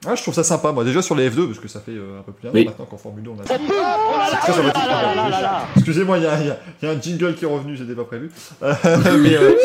Ah, 0.08 0.16
je 0.16 0.22
trouve 0.22 0.34
ça 0.34 0.46
sympa, 0.46 0.72
moi, 0.72 0.86
déjà 0.86 1.02
sur 1.02 1.14
les 1.14 1.30
F2, 1.30 1.46
parce 1.48 1.60
que 1.60 1.68
ça 1.68 1.82
fait 1.82 1.92
euh, 1.92 2.20
un 2.20 2.22
peu 2.24 2.32
plus 2.32 2.44
d'un 2.44 2.50
an 2.50 2.54
Oui. 2.54 2.64
maintenant 2.66 2.86
qu'en 2.86 2.98
Formule 2.98 3.22
2, 3.22 3.32
on 3.32 3.40
a 3.42 3.44
C'est 3.46 4.38
très 4.38 4.54
sympathique. 4.54 4.84
Excusez-moi, 5.76 6.18
il 6.20 6.24
y 6.24 6.28
a, 6.28 6.40
y 6.42 6.86
y 6.86 6.88
un 6.88 7.02
jingle 7.02 7.36
qui 7.36 7.44
est 7.44 7.48
revenu, 7.48 7.76
c'était 7.76 7.96
pas 7.96 8.06
prévu. 8.06 8.32
Euh, 8.64 8.74
mais, 9.20 9.36
euh, 9.36 9.56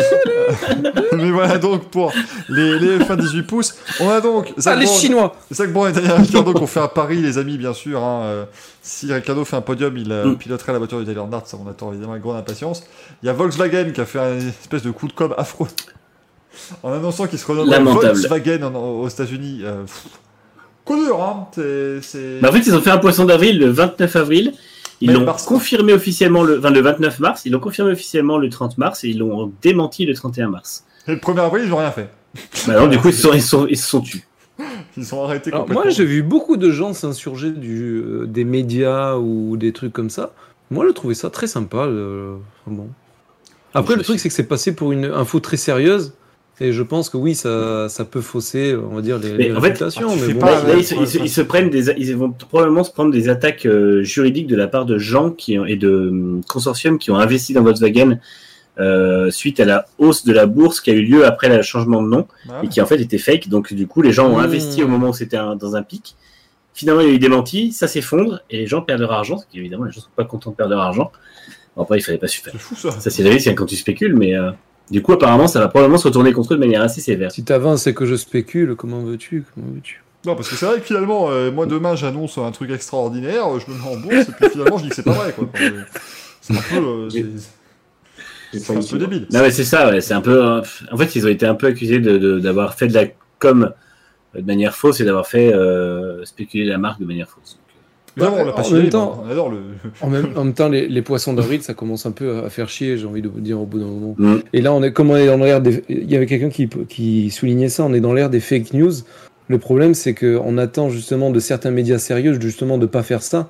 mais 1.17 1.31
voilà 1.31 1.59
donc 1.59 1.85
pour 1.85 2.13
les, 2.49 2.81
les 2.81 2.99
F1 2.99 3.17
18 3.17 3.43
pouces. 3.45 3.77
On 4.01 4.11
a 4.11 4.21
donc 4.21 4.53
Ah, 4.57 4.61
Zach 4.61 4.79
les 4.81 4.87
Brown- 4.87 4.99
Chinois 4.99 5.37
Zach 5.53 5.73
Brown 5.73 5.91
et 5.91 5.93
Daniel 5.93 6.13
Ricciardo 6.15 6.53
qui 6.53 6.63
ont 6.63 6.67
fait 6.67 6.81
un 6.81 6.89
pari, 6.89 7.23
les 7.23 7.39
amis, 7.39 7.57
bien 7.57 7.73
sûr. 7.73 8.03
hein, 8.03 8.47
si 8.83 9.13
Ricciardo 9.13 9.45
fait 9.45 9.57
un 9.57 9.61
podium, 9.63 9.97
il 9.97 10.13
Mm. 10.13 10.37
piloterait 10.37 10.73
la 10.73 10.79
voiture 10.79 10.99
de 10.99 11.05
Daniel 11.05 11.23
Earnhardt, 11.23 11.47
ça 11.47 11.57
on 11.65 11.69
attend 11.71 11.91
évidemment 11.93 12.13
avec 12.13 12.25
grande 12.25 12.37
impatience. 12.39 12.83
Il 13.23 13.27
y 13.27 13.29
a 13.29 13.33
Volkswagen 13.33 13.93
qui 13.93 14.01
a 14.01 14.05
fait 14.05 14.19
un 14.19 14.37
espèce 14.39 14.83
de 14.83 14.91
coup 14.91 15.07
de 15.07 15.13
com 15.13 15.33
affreux 15.39 15.69
en 16.83 16.93
annonçant 16.93 17.27
qu'il 17.29 17.39
se 17.39 17.53
Lamentable. 17.53 18.17
Volkswagen 18.17 18.63
en- 18.65 18.75
aux 18.75 19.09
États-Unis. 19.09 19.61
Euh, 19.63 19.85
dur, 20.87 21.23
hein. 21.23 21.49
C'est. 22.03 22.41
Bah, 22.41 22.51
en 22.51 22.53
fait, 22.53 22.61
ils 22.61 22.75
ont 22.75 22.81
fait 22.81 22.91
un 22.91 22.99
poisson 22.99 23.25
d'avril 23.25 23.59
le 23.59 23.69
29 23.71 24.17
avril. 24.17 24.53
Ils 25.01 25.13
l'ont 25.13 25.27
confirmé 25.47 25.93
officiellement 25.93 26.43
le, 26.43 26.59
enfin, 26.59 26.71
le 26.71 26.81
29 26.81 27.19
mars. 27.21 27.43
Ils 27.45 27.53
l'ont 27.53 27.61
confirmé 27.61 27.93
officiellement 27.93 28.39
le 28.39 28.49
30 28.49 28.79
mars 28.79 29.05
et 29.05 29.09
ils 29.09 29.19
l'ont 29.19 29.53
démenti 29.61 30.07
le 30.07 30.15
31 30.15 30.49
mars. 30.49 30.85
Et 31.07 31.13
le 31.13 31.19
1er 31.19 31.41
avril, 31.41 31.65
ils 31.65 31.71
n'ont 31.71 31.79
rien 31.79 31.91
fait. 31.91 32.09
Bah, 32.67 32.75
alors, 32.75 32.89
du 32.89 32.99
coup, 32.99 33.09
ils 33.09 33.15
se 33.15 33.23
sont, 33.23 33.33
ils 33.33 33.43
sont, 33.43 33.67
ils 33.69 33.77
se 33.77 33.87
sont 33.89 34.01
tus. 34.01 34.27
Ils 34.97 35.05
sont 35.05 35.23
arrêtés 35.25 35.51
Alors, 35.51 35.63
complètement. 35.63 35.85
moi, 35.85 35.91
j'ai 35.91 36.05
vu 36.05 36.23
beaucoup 36.23 36.57
de 36.57 36.71
gens 36.71 36.95
s'insurger 36.95 37.51
du, 37.51 37.97
euh, 37.97 38.27
des 38.27 38.45
médias 38.45 39.17
ou 39.17 39.57
des 39.57 39.73
trucs 39.73 39.93
comme 39.93 40.11
ça. 40.11 40.33
Moi, 40.71 40.87
je 40.87 40.93
trouvais 40.93 41.15
ça 41.15 41.29
très 41.29 41.49
sympa. 41.49 41.89
enfin 41.89 42.39
bon. 42.69 42.89
Après, 43.75 43.95
Je 43.95 43.99
le 43.99 44.05
truc, 44.05 44.21
c'est 44.21 44.29
que 44.29 44.35
c'est 44.35 44.45
passé 44.45 44.75
pour 44.75 44.93
une 44.93 45.07
info 45.07 45.41
très 45.41 45.57
sérieuse. 45.57 46.15
Et 46.61 46.73
je 46.73 46.83
pense 46.85 47.11
que 47.11 47.17
oui, 47.17 47.35
ça, 47.35 47.89
ça 47.89 48.05
peut 48.05 48.21
fausser, 48.21 48.77
on 48.77 48.95
va 48.95 49.03
dire, 49.03 49.19
les, 49.19 49.33
Mais 49.33 49.45
les 49.49 49.53
en 49.53 49.61
fait, 49.61 49.67
réputations. 49.69 50.09
ah, 50.09 50.15
tu 50.15 50.21
mais 50.21 50.27
fais 50.29 50.33
bon, 50.35 50.41
pas, 50.41 50.53
Là, 50.53 50.63
là, 50.63 50.75
ouais, 50.75 50.81
ils, 50.81 50.85
se, 50.85 50.95
ouais, 50.95 51.01
ils 51.03 51.09
se- 51.09 51.19
ouais. 51.19 51.25
ils 51.25 51.29
se 51.29 51.41
prennent 51.41 51.69
des, 51.71 51.91
ils 51.99 52.17
vont 52.17 52.31
probablement 52.31 52.85
se 52.85 52.93
prendre 52.93 53.11
des 53.13 53.29
attaques 53.29 53.67
euh, 53.67 54.03
juridiques 54.05 54.47
de 54.47 54.55
la 54.57 54.69
part 54.69 54.85
de 54.87 54.97
gens 54.99 55.31
qui 55.31 55.59
ont, 55.59 55.65
et 55.67 55.75
de 55.77 55.89
euh, 55.89 56.41
consortiums 56.49 56.99
qui 56.99 57.11
ont 57.11 57.17
investi 57.17 57.55
dans 57.55 57.63
Volkswagen 57.63 58.21
euh, 58.79 59.31
suite 59.31 59.59
à 59.61 59.65
la 59.65 59.87
hausse 59.99 60.25
de 60.25 60.33
la 60.33 60.47
bourse 60.47 60.81
qui 60.81 60.91
a 60.91 60.95
eu 60.95 61.03
lieu 61.03 61.25
après 61.27 61.49
le 61.55 61.63
changement 61.63 62.03
de 62.03 62.09
nom 62.09 62.27
Voilà. 62.47 62.65
et 62.65 62.69
qui 62.69 62.81
en 62.81 62.87
fait 62.87 63.01
était 63.01 63.19
fake. 63.19 63.49
Donc 63.49 63.73
du 63.73 63.87
coup, 63.89 64.01
les 64.03 64.13
gens 64.13 64.29
ont 64.29 64.39
Mmh. 64.39 64.45
investi 64.45 64.83
au 64.85 64.89
moment 64.89 65.09
où 65.11 65.13
c'était 65.15 65.37
dans 65.59 65.75
un 65.77 65.83
pic. 65.83 66.15
Finalement, 66.73 67.01
il 67.03 67.09
y 67.09 67.11
a 67.11 67.15
eu 67.15 67.19
démenti, 67.21 67.73
ça 67.73 67.87
s'effondre 67.89 68.41
et 68.51 68.59
les 68.59 68.67
gens 68.67 68.81
perdent 68.83 69.01
leur 69.01 69.13
argent. 69.13 69.35
Parce 69.37 69.47
qu'évidemment, 69.47 69.85
les 69.85 69.93
gens 69.93 70.01
sont 70.01 70.09
pas 70.17 70.25
contents 70.25 70.51
de 70.51 70.57
perdre 70.57 70.75
leur 70.75 70.83
argent. 70.83 71.11
Bon, 71.77 71.83
après, 71.83 71.99
il 71.99 72.03
fallait 72.03 72.19
pas 72.19 72.27
super. 72.29 72.53
C'est 72.53 72.61
fou 72.61 72.75
ça. 72.77 72.91
Ça, 73.01 73.11
c'est 73.11 73.23
la 73.25 73.31
vie, 73.31 73.41
c'est 73.41 73.55
quand 73.55 73.67
tu 73.67 73.77
spécules, 73.77 74.15
mais 74.17 74.35
euh, 74.37 74.51
du 74.91 75.03
coup, 75.03 75.13
apparemment, 75.13 75.47
ça 75.47 75.61
va 75.61 75.69
probablement 75.69 75.99
se 75.99 76.07
retourner 76.09 76.33
contre 76.33 76.53
eux 76.53 76.57
de 76.57 76.61
manière 76.61 76.83
assez 76.83 77.01
sévère. 77.01 77.33
Si 77.33 77.43
t'avances 77.45 77.87
et 77.87 77.95
que 77.95 78.05
je 78.07 78.15
spécule, 78.17 78.75
comment 78.77 79.01
veux-tu 79.01 79.45
Comment 79.55 79.69
veux-tu 79.75 80.03
Non, 80.27 80.35
parce 80.37 80.49
que 80.49 80.57
c'est 80.57 80.67
vrai 80.67 80.79
que 80.81 80.85
finalement, 80.87 81.31
euh, 81.31 81.51
moi 81.51 81.67
demain 81.67 81.97
j'annonce 81.97 82.37
un 82.39 82.51
truc 82.51 82.71
extraordinaire, 82.71 83.45
je 83.61 83.71
me 83.73 83.77
mets 83.79 83.89
en 83.89 83.97
bourse, 83.97 84.29
et 84.29 84.33
puis 84.33 84.49
finalement 84.51 84.79
je 84.79 84.83
dis 84.85 84.89
que 84.91 84.95
c'est 84.97 85.03
pas 85.03 85.13
vrai, 85.13 85.33
quoi. 85.33 85.49
Enfin, 85.53 85.71
c'est 86.41 86.55
un 86.57 86.81
peu, 86.81 86.87
euh, 86.87 87.09
c'est- 87.11 88.71
un 88.77 88.81
peu 88.83 88.99
débile. 88.99 89.27
Non, 89.33 89.41
mais 89.41 89.51
c'est 89.51 89.65
ça, 89.65 89.89
ouais, 89.91 90.01
c'est 90.01 90.15
un 90.15 90.21
peu. 90.21 90.45
euh, 90.45 90.61
En 90.93 90.97
fait, 90.97 91.17
ils 91.17 91.25
ont 91.27 91.31
été 91.31 91.47
un 91.47 91.55
peu 91.55 91.67
accusés 91.67 91.99
de- 91.99 92.19
de- 92.19 92.39
d'avoir 92.39 92.75
fait 92.75 92.87
de 92.89 92.95
la 92.95 93.07
com 93.39 93.73
de 94.35 94.41
manière 94.43 94.75
fausse 94.77 95.01
et 95.01 95.05
d'avoir 95.05 95.27
fait 95.27 95.53
euh, 95.55 96.25
spéculer 96.25 96.65
la 96.65 96.79
marque 96.79 97.01
de 97.01 97.05
manière 97.07 97.29
fausse. 97.29 97.59
Évidemment, 98.17 98.37
on 98.41 98.45
l'a 98.45 98.53
en 98.53 98.55
pas 98.63 98.71
même 98.71 98.89
temps- 98.91 99.23
on 99.27 99.31
adore 99.31 99.51
le. 99.51 99.59
En 100.01 100.09
même, 100.09 100.29
en 100.37 100.45
même 100.45 100.55
temps, 100.55 100.69
les, 100.69 100.87
les 100.89 101.03
poissons 101.03 101.33
d'avril, 101.35 101.63
ça 101.63 101.75
commence 101.75 102.07
un 102.07 102.13
peu 102.13 102.45
à 102.45 102.51
faire 102.51 102.69
chier, 102.69 102.97
j'ai 102.97 103.07
envie 103.07 103.23
de 103.23 103.29
vous 103.29 103.41
dire 103.41 103.61
au 103.61 103.67
bout 103.67 103.79
d'un 103.81 103.87
moment. 103.87 104.15
Mm. 104.19 104.37
Et 104.53 104.61
là, 104.61 104.73
on 104.73 104.83
est, 104.83 104.93
comme 104.93 105.11
on 105.11 105.17
est 105.17 105.27
dans 105.27 105.37
l'ère 105.39 105.61
des. 105.61 105.83
Il 105.89 106.11
y 106.11 106.17
avait 106.17 106.27
quelqu'un 106.27 106.49
qui, 106.51 106.69
qui 106.89 107.31
soulignait 107.31 107.69
ça, 107.69 107.85
on 107.85 107.93
est 107.93 108.01
dans 108.01 108.13
l'ère 108.15 108.31
des 108.31 108.41
fake 108.41 108.73
news. 108.73 108.93
Le 109.49 109.59
problème, 109.59 109.95
c'est 109.95 110.15
qu'on 110.15 110.57
attend 110.59 110.89
justement 110.91 111.31
de 111.31 111.41
certains 111.41 111.71
médias 111.71 111.99
sérieux, 111.99 112.39
justement, 112.41 112.79
de 112.79 112.87
pas 112.87 113.03
faire 113.03 113.23
ça. 113.23 113.49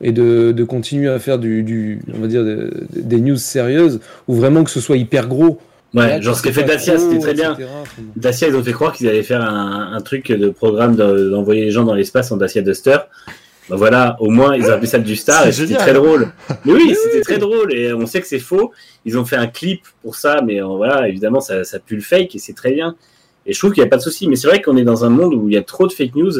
et 0.00 0.12
de, 0.12 0.52
de 0.52 0.64
continuer 0.64 1.08
à 1.08 1.18
faire 1.18 1.38
du, 1.38 1.62
du 1.64 2.00
on 2.16 2.20
va 2.20 2.26
dire 2.28 2.44
de- 2.44 2.70
de- 2.94 3.00
des 3.02 3.20
news 3.20 3.36
sérieuses 3.36 3.98
ou 4.28 4.34
vraiment 4.34 4.62
que 4.64 4.70
ce 4.70 4.80
soit 4.80 4.96
hyper 4.96 5.26
gros. 5.28 5.58
Ouais, 5.94 6.06
Là, 6.06 6.20
genre 6.20 6.36
ce 6.36 6.42
qu'a 6.42 6.52
fait 6.52 6.64
Dacia, 6.64 6.98
c'était 6.98 7.18
très 7.18 7.34
bien. 7.34 7.54
etc. 7.54 7.66
Dacia, 8.14 8.48
ils 8.48 8.54
ont 8.56 8.62
fait 8.62 8.72
croire 8.72 8.92
qu'ils 8.92 9.08
allaient 9.08 9.22
faire 9.24 9.42
un, 9.42 9.92
un 9.92 10.00
truc 10.00 10.30
de 10.30 10.50
programme 10.50 10.94
de- 10.96 11.30
d'envoyer 11.30 11.64
les 11.64 11.70
gens 11.70 11.82
dans 11.84 11.94
l'espace 11.94 12.30
en 12.30 12.36
Dacia 12.36 12.62
Duster. 12.62 12.98
Bah 13.68 13.76
voilà, 13.76 14.16
au 14.20 14.30
moins 14.30 14.56
ils 14.56 14.64
ont 14.64 14.72
appelé 14.72 14.86
ça 14.86 14.98
du 14.98 15.14
star 15.16 15.46
et 15.46 15.52
c'était 15.52 15.74
très 15.74 15.92
drôle. 15.92 16.32
Mais 16.64 16.72
oui, 16.72 16.94
c'était 17.04 17.20
très 17.20 17.38
drôle 17.38 17.72
et 17.74 17.92
on 17.92 18.06
sait 18.06 18.20
que 18.20 18.26
c'est 18.26 18.38
faux. 18.38 18.72
Ils 19.04 19.18
ont 19.18 19.24
fait 19.24 19.36
un 19.36 19.46
clip 19.46 19.82
pour 20.02 20.16
ça, 20.16 20.40
mais 20.44 20.62
euh, 20.62 20.66
voilà, 20.66 21.08
évidemment 21.08 21.40
ça, 21.40 21.64
ça 21.64 21.78
pue 21.78 21.96
le 21.96 22.02
fake 22.02 22.34
et 22.34 22.38
c'est 22.38 22.54
très 22.54 22.72
bien. 22.72 22.96
Et 23.46 23.52
je 23.52 23.58
trouve 23.58 23.72
qu'il 23.72 23.82
n'y 23.82 23.86
a 23.86 23.90
pas 23.90 23.96
de 23.96 24.02
souci. 24.02 24.28
Mais 24.28 24.36
c'est 24.36 24.48
vrai 24.48 24.62
qu'on 24.62 24.76
est 24.76 24.84
dans 24.84 25.04
un 25.04 25.10
monde 25.10 25.34
où 25.34 25.48
il 25.48 25.54
y 25.54 25.58
a 25.58 25.62
trop 25.62 25.86
de 25.86 25.92
fake 25.92 26.14
news 26.14 26.32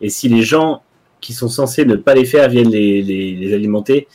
et 0.00 0.08
si 0.08 0.28
les 0.28 0.42
gens 0.42 0.82
qui 1.20 1.32
sont 1.32 1.48
censés 1.48 1.84
ne 1.84 1.96
pas 1.96 2.14
les 2.14 2.24
faire 2.24 2.48
viennent 2.48 2.70
les, 2.70 3.02
les, 3.02 3.34
les 3.34 3.54
alimenter, 3.54 4.06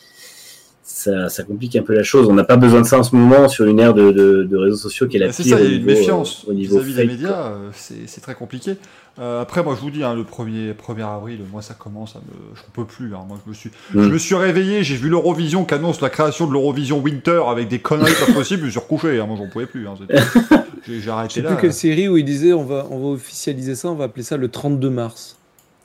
ça, 0.83 1.29
ça 1.29 1.43
complique 1.43 1.75
un 1.75 1.81
peu 1.81 1.93
la 1.93 2.03
chose. 2.03 2.27
On 2.29 2.33
n'a 2.33 2.43
pas 2.43 2.55
besoin 2.57 2.81
de 2.81 2.85
ça 2.85 2.99
en 2.99 3.03
ce 3.03 3.15
moment 3.15 3.47
sur 3.47 3.65
une 3.65 3.79
ère 3.79 3.93
de, 3.93 4.11
de, 4.11 4.43
de 4.43 4.57
réseaux 4.57 4.77
sociaux 4.77 5.07
qui 5.07 5.17
est 5.17 5.19
la 5.19 5.27
Bah, 5.27 5.33
C'est 5.33 5.43
pire 5.43 5.57
ça, 5.57 5.63
au 5.63 5.65
il 5.65 5.71
y 5.71 5.73
a 5.73 5.77
une 5.77 5.85
méfiance 5.85 6.45
au 6.47 6.53
niveau 6.53 6.79
vis-à-vis 6.79 7.07
des 7.07 7.23
médias, 7.23 7.51
euh, 7.51 7.69
c'est 7.73 8.21
très 8.21 8.35
compliqué. 8.35 8.75
Euh, 9.19 9.41
après, 9.43 9.61
moi, 9.63 9.75
je 9.75 9.81
vous 9.81 9.91
dis, 9.91 10.03
hein, 10.03 10.15
le 10.15 10.23
1er, 10.23 10.73
1er 10.73 11.05
avril, 11.05 11.41
moi, 11.51 11.61
ça 11.61 11.75
commence 11.75 12.15
à 12.15 12.19
me. 12.19 12.55
Je 12.55 12.61
peux 12.73 12.83
plus. 12.85 13.13
hein. 13.13 13.19
Moi, 13.27 13.37
je 13.45 13.49
me 13.49 13.53
suis, 13.53 13.69
Mm. 13.93 14.03
je 14.03 14.09
me 14.09 14.17
suis 14.17 14.33
réveillé, 14.35 14.83
j'ai 14.83 14.95
vu 14.95 15.07
l'Eurovision 15.09 15.65
qui 15.65 15.73
annonce 15.75 16.01
la 16.01 16.09
création 16.09 16.47
de 16.47 16.53
l'Eurovision 16.53 16.97
Winter 16.99 17.41
avec 17.47 17.67
des 17.67 17.77
conneries 17.79 18.13
pas 18.25 18.33
possibles, 18.33 18.61
je 18.61 18.65
me 18.65 18.71
suis 18.71 18.79
recouché. 18.79 19.19
Hein. 19.19 19.27
Moi, 19.27 19.37
j'en 19.37 19.47
pouvais 19.49 19.67
plus. 19.67 19.87
hein. 19.87 19.93
J'ai 20.85 20.95
j'ai 20.95 20.99
Je 21.01 21.09
arrêté 21.11 21.35
sais 21.35 21.41
là. 21.41 21.51
plus 21.51 21.61
quelle 21.61 21.73
série 21.73 22.09
où 22.09 22.17
il 22.17 22.25
disait 22.25 22.51
on 22.51 22.65
va, 22.65 22.85
on 22.89 22.99
va 22.99 23.07
officialiser 23.13 23.73
ça, 23.75 23.87
on 23.89 23.95
va 23.95 24.05
appeler 24.05 24.23
ça 24.23 24.35
le 24.35 24.49
32 24.49 24.89
mars. 24.89 25.37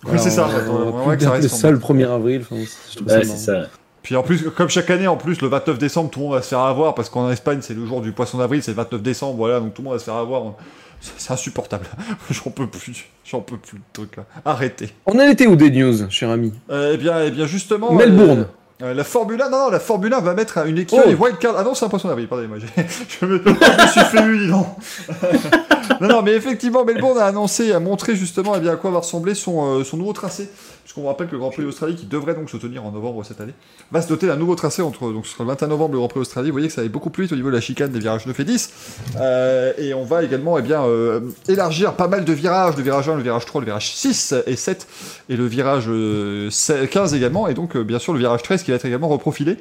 Oui, 0.07 0.19
c'est 0.19 0.31
ça, 0.31 0.49
on, 0.49 0.51
ouais, 0.51 0.63
on 0.69 0.73
ouais, 0.73 0.93
va 0.93 1.07
ouais, 1.11 1.17
plus 1.39 1.43
que 1.43 1.49
ça 1.49 1.71
le 1.71 1.79
1er 1.79 2.09
avril. 2.09 2.41
Enfin, 2.43 2.57
je 2.91 2.97
trouve 2.97 3.09
c'est 3.09 3.25
ça. 3.25 3.67
Puis 4.03 4.17
en 4.17 4.23
plus, 4.25 4.45
comme 4.57 4.69
chaque 4.71 4.91
année, 4.91 5.07
en 5.07 5.17
plus, 5.17 5.41
le 5.43 5.49
29 5.49 5.79
décembre, 5.79 6.11
tout 6.11 6.19
le 6.21 6.25
monde 6.27 6.35
va 6.35 6.43
se 6.43 6.49
faire 6.49 6.61
avoir 6.61 6.95
parce 6.95 7.11
qu'en 7.11 7.31
Espagne, 7.31 7.59
c'est 7.61 7.75
le 7.75 7.85
jour 7.87 8.01
du 8.01 8.11
poisson 8.13 8.39
d'avril, 8.39 8.63
c'est 8.63 8.71
le 8.71 8.77
29 8.79 9.03
décembre, 9.03 9.37
voilà, 9.37 9.61
donc 9.61 9.75
tout 9.75 9.83
le 9.83 9.87
monde 9.87 9.95
va 9.95 9.99
se 10.01 10.05
faire 10.07 10.15
avoir. 10.15 10.55
C'est 11.01 11.33
insupportable. 11.33 11.87
J'en 12.31 12.51
peux 12.51 12.67
plus. 12.67 13.07
J'en 13.25 13.41
peux 13.41 13.57
plus 13.57 13.79
de 13.79 13.83
truc 13.93 14.17
là. 14.17 14.25
Arrêtez. 14.45 14.91
On 15.07 15.13
en 15.19 15.23
était 15.29 15.47
où 15.47 15.55
des 15.57 15.71
news, 15.71 16.09
cher 16.11 16.31
ami? 16.31 16.53
Euh, 16.71 16.93
eh 16.95 16.97
bien, 16.97 17.23
eh 17.25 17.31
bien, 17.31 17.47
justement. 17.47 17.93
Melbourne. 17.93 18.47
euh, 18.83 18.87
euh, 18.87 18.95
la 18.95 19.05
Formule 19.05 19.41
1, 19.43 19.51
non, 19.51 19.59
non, 19.65 19.71
la 19.71 19.81
Formule 19.81 20.13
1 20.15 20.21
va 20.21 20.35
mettre 20.35 20.59
une 20.67 20.79
écurie 20.79 21.15
Oh. 21.19 21.25
wildcard. 21.25 21.55
Ah 21.59 21.63
non, 21.65 21.75
c'est 21.75 21.85
un 21.85 21.89
poisson 21.89 22.09
d'avril, 22.09 22.27
pardonnez-moi. 22.29 22.59
Je 23.21 23.27
me, 23.27 23.43
je 23.45 23.49
me 23.51 23.87
suis 23.89 24.01
fait 24.01 24.39
dis 24.39 24.49
donc. 24.49 24.67
non, 26.01 26.09
non, 26.09 26.23
mais 26.23 26.33
effectivement, 26.35 26.85
Melbourne 26.85 27.19
a 27.19 27.27
annoncé, 27.27 27.73
a 27.73 27.81
montré 27.81 28.15
justement 28.17 28.55
eh 28.57 28.61
bien, 28.61 28.73
à 28.73 28.77
quoi 28.77 28.91
va 28.91 28.99
ressembler 28.99 29.35
son, 29.35 29.81
euh, 29.81 29.85
son 29.85 29.97
nouveau 29.97 30.13
tracé. 30.13 30.49
Puisqu'on 30.89 31.03
vous 31.03 31.09
rappelle 31.09 31.27
que 31.27 31.33
le 31.33 31.39
Grand 31.39 31.51
Prix 31.51 31.65
d'Australie, 31.65 31.97
qui 31.97 32.07
devrait 32.07 32.35
donc 32.35 32.49
se 32.49 32.57
tenir 32.57 32.83
en 32.83 32.91
novembre 32.91 33.23
cette 33.23 33.43
année, 33.43 33.53
va 33.93 34.01
se 34.01 34.09
doter 34.09 34.27
d'un 34.27 34.37
nouveau 34.37 34.55
tracé 34.55 34.81
entre. 34.81 35.13
Donc 35.13 35.27
ce 35.27 35.35
sera 35.35 35.45
le 35.45 35.49
21 35.49 35.69
novembre 35.69 35.93
le 35.93 35.99
Grand 35.99 36.09
Prix 36.09 36.21
d'Australie. 36.21 36.49
Vous 36.49 36.55
voyez 36.55 36.69
que 36.69 36.73
ça 36.73 36.81
va 36.81 36.89
beaucoup 36.89 37.11
plus 37.11 37.25
vite 37.25 37.33
au 37.33 37.37
niveau 37.37 37.51
de 37.51 37.55
la 37.55 37.61
chicane 37.61 37.91
des 37.91 37.99
virages 37.99 38.25
9 38.25 38.41
et 38.41 38.45
10. 38.45 38.73
Euh, 39.21 39.75
et 39.77 39.93
on 39.93 40.05
va 40.05 40.25
également 40.25 40.57
eh 40.57 40.63
bien, 40.63 40.83
euh, 40.83 41.21
élargir 41.47 41.93
pas 41.93 42.09
mal 42.09 42.25
de 42.25 42.33
virages, 42.33 42.75
le 42.79 42.83
virage 42.83 43.07
1, 43.07 43.17
le 43.17 43.23
virage 43.23 43.45
3, 43.45 43.61
le 43.61 43.67
virage 43.67 43.95
6 43.95 44.33
et 44.47 44.57
7, 44.57 44.87
et 45.29 45.37
le 45.37 45.45
virage 45.45 45.89
euh, 45.89 46.49
15 46.91 47.13
également, 47.13 47.49
et 47.49 47.53
donc 47.53 47.77
euh, 47.77 47.85
bien 47.85 47.99
sûr 47.99 48.15
le 48.15 48.19
virage 48.19 48.43
13 48.43 48.63
qui 48.63 48.71
va 48.71 48.79
être 48.79 48.87
également 48.87 49.09
reprofilé. 49.09 49.59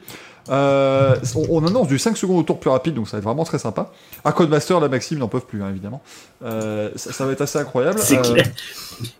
Euh, 0.50 1.16
on, 1.36 1.62
on 1.64 1.68
annonce 1.68 1.88
du 1.88 2.00
5 2.00 2.16
secondes 2.18 2.40
au 2.40 2.44
tour 2.44 2.60
plus 2.60 2.70
rapide, 2.70 2.94
donc 2.94 3.08
ça 3.08 3.18
va 3.18 3.20
être 3.20 3.24
vraiment 3.26 3.44
très 3.44 3.60
sympa. 3.60 3.92
À 4.24 4.32
Codemaster, 4.32 4.80
la 4.80 4.88
Maxime 4.90 5.20
n'en 5.20 5.28
peuvent 5.28 5.46
plus, 5.46 5.62
hein, 5.62 5.70
évidemment. 5.70 6.02
Euh, 6.44 6.90
ça, 6.96 7.12
ça 7.12 7.26
va 7.26 7.32
être 7.34 7.42
assez 7.42 7.60
incroyable. 7.60 8.00
C'est 8.00 8.18
Euh, 8.18 8.22
clair. 8.34 8.48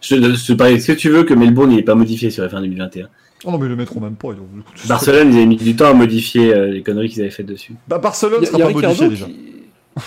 Je 0.02 0.16
te, 0.16 0.34
je 0.36 0.46
te 0.48 0.54
parie 0.54 0.80
ce 0.82 0.92
que 0.92 0.98
tu 0.98 1.10
veux 1.10 1.24
que 1.24 1.34
Melbourne 1.34 1.72
n'est 1.76 1.84
pas 1.84 1.96
modifié 1.96 2.30
sur 2.30 2.44
la 2.44 2.50
fin 2.50 2.62
2021. 2.62 3.08
Oh 3.46 3.52
non, 3.52 3.58
mais 3.60 3.66
ils 3.66 3.70
le 3.70 3.76
mettront 3.76 4.00
même 4.00 4.16
pas. 4.16 4.30
Barcelone, 4.88 5.32
ils 5.32 5.38
avaient 5.38 5.46
mis 5.46 5.58
du 5.58 5.76
temps 5.76 5.90
à 5.90 5.94
modifier 5.94 6.54
euh, 6.56 6.68
les 6.72 6.82
conneries 6.82 7.10
qu'ils 7.10 7.22
avaient 7.22 7.30
faites 7.30 7.46
dessus. 7.46 7.74
Bah, 7.88 7.98
Barcelone 8.00 8.40
Il 8.42 8.46
y 8.46 8.48
a, 8.48 8.52
sera 8.52 8.58
il 8.58 8.62
y 8.62 8.64
a 8.64 8.68
pas 8.68 8.74
modifié 8.74 9.08
Ricardo 9.08 9.10
déjà. 9.10 9.26
qui, 9.26 9.54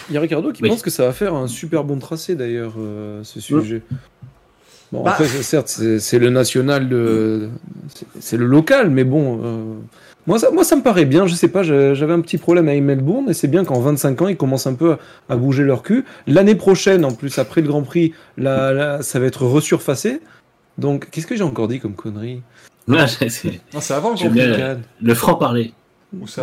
il 0.09 0.15
y 0.15 0.19
a 0.19 0.21
Ricardo 0.21 0.53
qui 0.53 0.63
Oui. 0.63 0.69
pense 0.69 0.83
que 0.83 0.91
ça 0.91 1.05
va 1.07 1.13
faire 1.13 1.35
un 1.35 1.47
super 1.47 1.85
bon 1.85 1.99
tracé 1.99 2.35
d'ailleurs, 2.35 2.75
euh, 2.79 3.21
ce 3.23 3.41
sujet. 3.41 3.83
Bon, 4.93 5.05
Bah. 5.05 5.13
après, 5.13 5.27
certes, 5.29 5.69
c'est 5.69 6.19
le 6.19 6.31
national, 6.31 6.89
de, 6.89 7.49
c'est- 7.95 8.07
c'est 8.19 8.37
le 8.37 8.47
local, 8.47 8.91
mais 8.91 9.05
bon, 9.05 9.41
euh, 9.45 9.75
moi, 10.31 10.39
ça, 10.39 10.51
moi 10.53 10.63
ça 10.63 10.77
me 10.77 10.83
paraît 10.83 11.07
bien. 11.07 11.27
Je 11.27 11.35
sais 11.35 11.49
pas, 11.49 11.65
j'avais 11.65 12.13
un 12.13 12.21
petit 12.21 12.39
problème 12.39 12.69
avec 12.69 12.83
Melbourne 12.85 13.29
et 13.29 13.35
c'est 13.35 13.49
bien 13.49 13.65
qu'en 13.65 13.81
25 13.81 14.23
ans, 14.23 14.29
ils 14.29 14.37
commencent 14.37 14.69
un 14.69 14.75
peu 14.75 14.93
à, 14.93 14.99
à 15.29 15.37
bouger 15.37 15.65
leur 15.65 15.83
cul. 15.83 16.05
L'année 16.29 16.55
prochaine, 16.55 17.05
en 17.05 17.11
plus, 17.11 17.37
après 17.41 17.63
le 17.63 17.67
Grand 17.67 17.83
Prix, 17.83 18.15
là, 18.39 18.73
là, 18.73 19.03
ça 19.03 19.19
va 19.19 19.27
être 19.27 19.45
resurfacé. 19.45 20.21
Donc, 20.79 21.11
qu'est-ce 21.11 21.27
que 21.27 21.35
j'ai 21.35 21.43
encore 21.43 21.67
dit 21.67 21.81
comme 21.81 21.95
connerie? 21.95 22.43
Non, 22.87 23.05
c'est 23.29 23.61
avant 23.93 24.11
le 24.11 24.17
Grand 24.17 24.31
Prix. 24.31 24.83
le 25.03 25.15
franc-parler. 25.15 25.73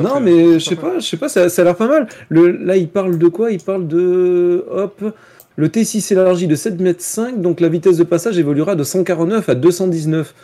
Non, 0.02 0.20
mais 0.22 0.60
je 0.60 0.66
sais 0.66 0.76
pas, 0.76 1.00
je 1.00 1.06
sais 1.06 1.18
pas, 1.18 1.30
ça, 1.30 1.48
ça 1.48 1.62
a 1.62 1.66
l'air 1.66 1.76
pas 1.76 1.88
mal. 1.88 2.10
Le, 2.28 2.52
là, 2.52 2.76
il 2.76 2.90
parle 2.90 3.18
de 3.18 3.28
quoi? 3.30 3.52
Il 3.52 3.62
parle 3.62 3.88
de. 3.88 4.66
Hop. 4.70 5.02
Le 5.56 5.70
T6 5.70 6.12
élargi 6.12 6.46
de 6.46 6.56
7 6.56 6.80
mètres 6.80 7.02
5, 7.02 7.42
donc 7.42 7.62
la 7.62 7.68
vitesse 7.68 7.98
de 7.98 8.04
passage 8.04 8.38
évoluera 8.38 8.76
de 8.76 8.84
149 8.84 9.50
à 9.50 9.56
219. 9.56 10.36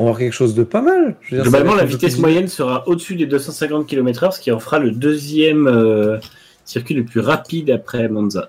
On 0.00 0.04
va 0.04 0.08
avoir 0.10 0.18
quelque 0.18 0.32
chose 0.32 0.54
de 0.54 0.62
pas 0.64 0.80
mal. 0.80 1.16
Je 1.20 1.36
veux 1.36 1.42
dire, 1.42 1.50
ça 1.50 1.58
Globalement, 1.58 1.74
la 1.76 1.84
vitesse 1.84 2.14
plus- 2.14 2.20
moyenne 2.22 2.48
sera 2.48 2.88
au-dessus 2.88 3.16
des 3.16 3.26
250 3.26 3.86
km/h, 3.86 4.32
ce 4.32 4.40
qui 4.40 4.50
en 4.50 4.58
fera 4.58 4.78
le 4.78 4.92
deuxième 4.92 5.66
euh, 5.66 6.16
circuit 6.64 6.94
le 6.94 7.04
plus 7.04 7.20
rapide 7.20 7.70
après 7.70 8.08
Monza. 8.08 8.48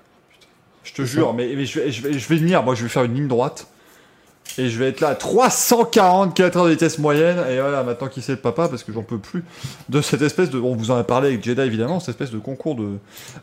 Je 0.82 0.94
te 0.94 1.02
jure, 1.02 1.34
mais, 1.34 1.52
mais 1.54 1.66
je, 1.66 1.78
vais, 1.80 1.90
je, 1.92 2.02
vais, 2.02 2.18
je 2.18 2.28
vais 2.28 2.36
venir, 2.36 2.62
moi 2.62 2.74
je 2.74 2.82
vais 2.82 2.88
faire 2.88 3.04
une 3.04 3.14
ligne 3.14 3.28
droite. 3.28 3.66
Et 4.58 4.68
je 4.68 4.78
vais 4.78 4.88
être 4.88 5.00
là 5.00 5.08
à 5.08 5.14
340 5.14 6.34
km 6.34 6.64
de 6.66 6.70
vitesse 6.70 6.98
moyenne. 6.98 7.38
Et 7.50 7.60
voilà, 7.60 7.82
maintenant 7.82 8.08
qui 8.08 8.20
c'est 8.22 8.32
le 8.32 8.38
papa, 8.38 8.68
parce 8.68 8.82
que 8.84 8.92
j'en 8.92 9.02
peux 9.02 9.18
plus 9.18 9.44
de 9.88 10.00
cette 10.00 10.22
espèce 10.22 10.50
de. 10.50 10.58
On 10.58 10.74
vous 10.76 10.90
en 10.90 10.96
a 10.96 11.04
parlé 11.04 11.28
avec 11.28 11.42
Jedi 11.44 11.60
évidemment, 11.62 12.00
cette 12.00 12.10
espèce 12.10 12.30
de 12.30 12.38
concours 12.38 12.74
de, 12.74 12.98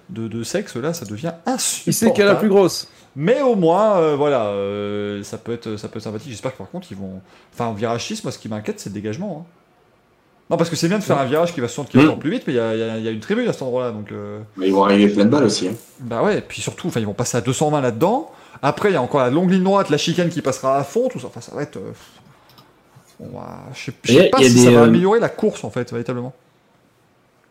de, 0.09 0.27
de 0.27 0.43
sexe 0.43 0.75
là, 0.75 0.93
ça 0.93 1.05
devient 1.05 1.31
insupportable. 1.45 1.83
Il 1.87 1.93
sait 1.93 2.11
qu'elle 2.13 2.25
est 2.25 2.29
la 2.29 2.35
plus 2.35 2.49
grosse. 2.49 2.87
Mais 3.15 3.41
au 3.41 3.55
moins, 3.55 3.97
euh, 3.97 4.15
voilà, 4.15 4.45
euh, 4.49 5.23
ça, 5.23 5.37
peut 5.39 5.51
être, 5.53 5.77
ça 5.77 5.87
peut 5.87 5.97
être 5.97 6.03
sympathique. 6.03 6.29
J'espère 6.29 6.53
que 6.53 6.57
par 6.59 6.69
contre, 6.69 6.87
ils 6.91 6.97
vont. 6.97 7.21
Enfin, 7.53 7.65
en 7.65 7.73
virage 7.73 8.05
6, 8.05 8.23
moi 8.23 8.31
ce 8.31 8.37
qui 8.37 8.47
m'inquiète, 8.49 8.79
c'est 8.79 8.89
le 8.89 8.93
dégagement. 8.93 9.45
hein. 9.47 9.51
Non, 10.51 10.57
parce 10.57 10.69
que 10.71 10.75
c'est 10.75 10.87
bien 10.87 10.97
de 10.97 11.03
faire 11.03 11.19
un 11.19 11.25
virage 11.25 11.53
qui 11.53 11.59
va 11.61 11.67
60 11.67 11.89
km 11.89 12.15
Mm. 12.15 12.19
plus 12.19 12.31
vite, 12.31 12.43
mais 12.47 12.53
il 12.53 12.55
y 12.55 12.59
a, 12.59 12.73
il 12.73 12.79
y 12.79 12.83
a- 12.83 12.97
il 12.97 13.03
y 13.03 13.07
a 13.07 13.11
une 13.11 13.19
tribune 13.19 13.47
à 13.47 13.53
cet 13.53 13.61
endroit-là. 13.61 13.91
Donc. 13.91 14.11
euh, 14.11 14.39
Mais 14.57 14.67
ils 14.67 14.73
vont 14.73 14.83
arriver 14.83 15.07
plein 15.09 15.25
de 15.25 15.29
balles 15.29 15.43
aussi. 15.43 15.67
hein. 15.67 15.73
bah 15.99 16.23
ouais, 16.23 16.41
puis 16.41 16.61
surtout, 16.61 16.87
enfin, 16.87 16.99
ils 16.99 17.05
vont 17.05 17.13
passer 17.13 17.37
à 17.37 17.41
220 17.41 17.81
là-dedans. 17.81 18.31
Après, 18.61 18.89
il 18.89 18.93
y 18.93 18.95
a 18.97 19.01
encore 19.01 19.21
la 19.21 19.29
longue 19.29 19.51
ligne 19.51 19.63
droite, 19.63 19.89
la 19.89 19.97
chicane 19.97 20.29
qui 20.29 20.41
passera 20.41 20.77
à 20.77 20.83
fond, 20.83 21.07
tout 21.09 21.19
ça. 21.19 21.27
Enfin, 21.27 21.41
ça 21.41 21.55
va 21.55 21.63
être. 21.63 21.77
euh, 21.77 21.91
Je 23.73 23.91
sais, 23.91 24.19
a- 24.19 24.23
sais 24.23 24.29
pas 24.29 24.37
si 24.43 24.53
des, 24.53 24.59
ça 24.65 24.71
va 24.71 24.81
euh, 24.81 24.83
améliorer 24.85 25.19
la 25.19 25.29
course, 25.29 25.63
en 25.63 25.69
fait, 25.69 25.91
véritablement. 25.91 26.33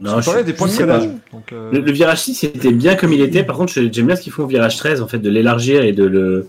Non, 0.01 0.21
je 0.21 0.43
des 0.43 0.53
points 0.53 0.69
de. 0.69 0.73
Donc, 1.33 1.53
euh, 1.53 1.73
Le, 1.73 1.81
le 1.81 1.93
virage 1.93 2.23
6 2.23 2.45
était 2.45 2.71
bien 2.73 2.95
comme 2.95 3.13
il 3.13 3.21
était. 3.21 3.43
Par 3.43 3.57
contre, 3.57 3.73
j'aime 3.73 4.07
bien 4.07 4.15
ce 4.17 4.21
qu'ils 4.23 4.33
font 4.33 4.45
au 4.45 4.47
virage 4.47 4.77
13, 4.77 5.03
en 5.03 5.09
fait, 5.09 5.19
de 5.19 5.29
l'élargir 5.29 5.83
et 5.83 5.93
de 5.93 6.05
le 6.05 6.49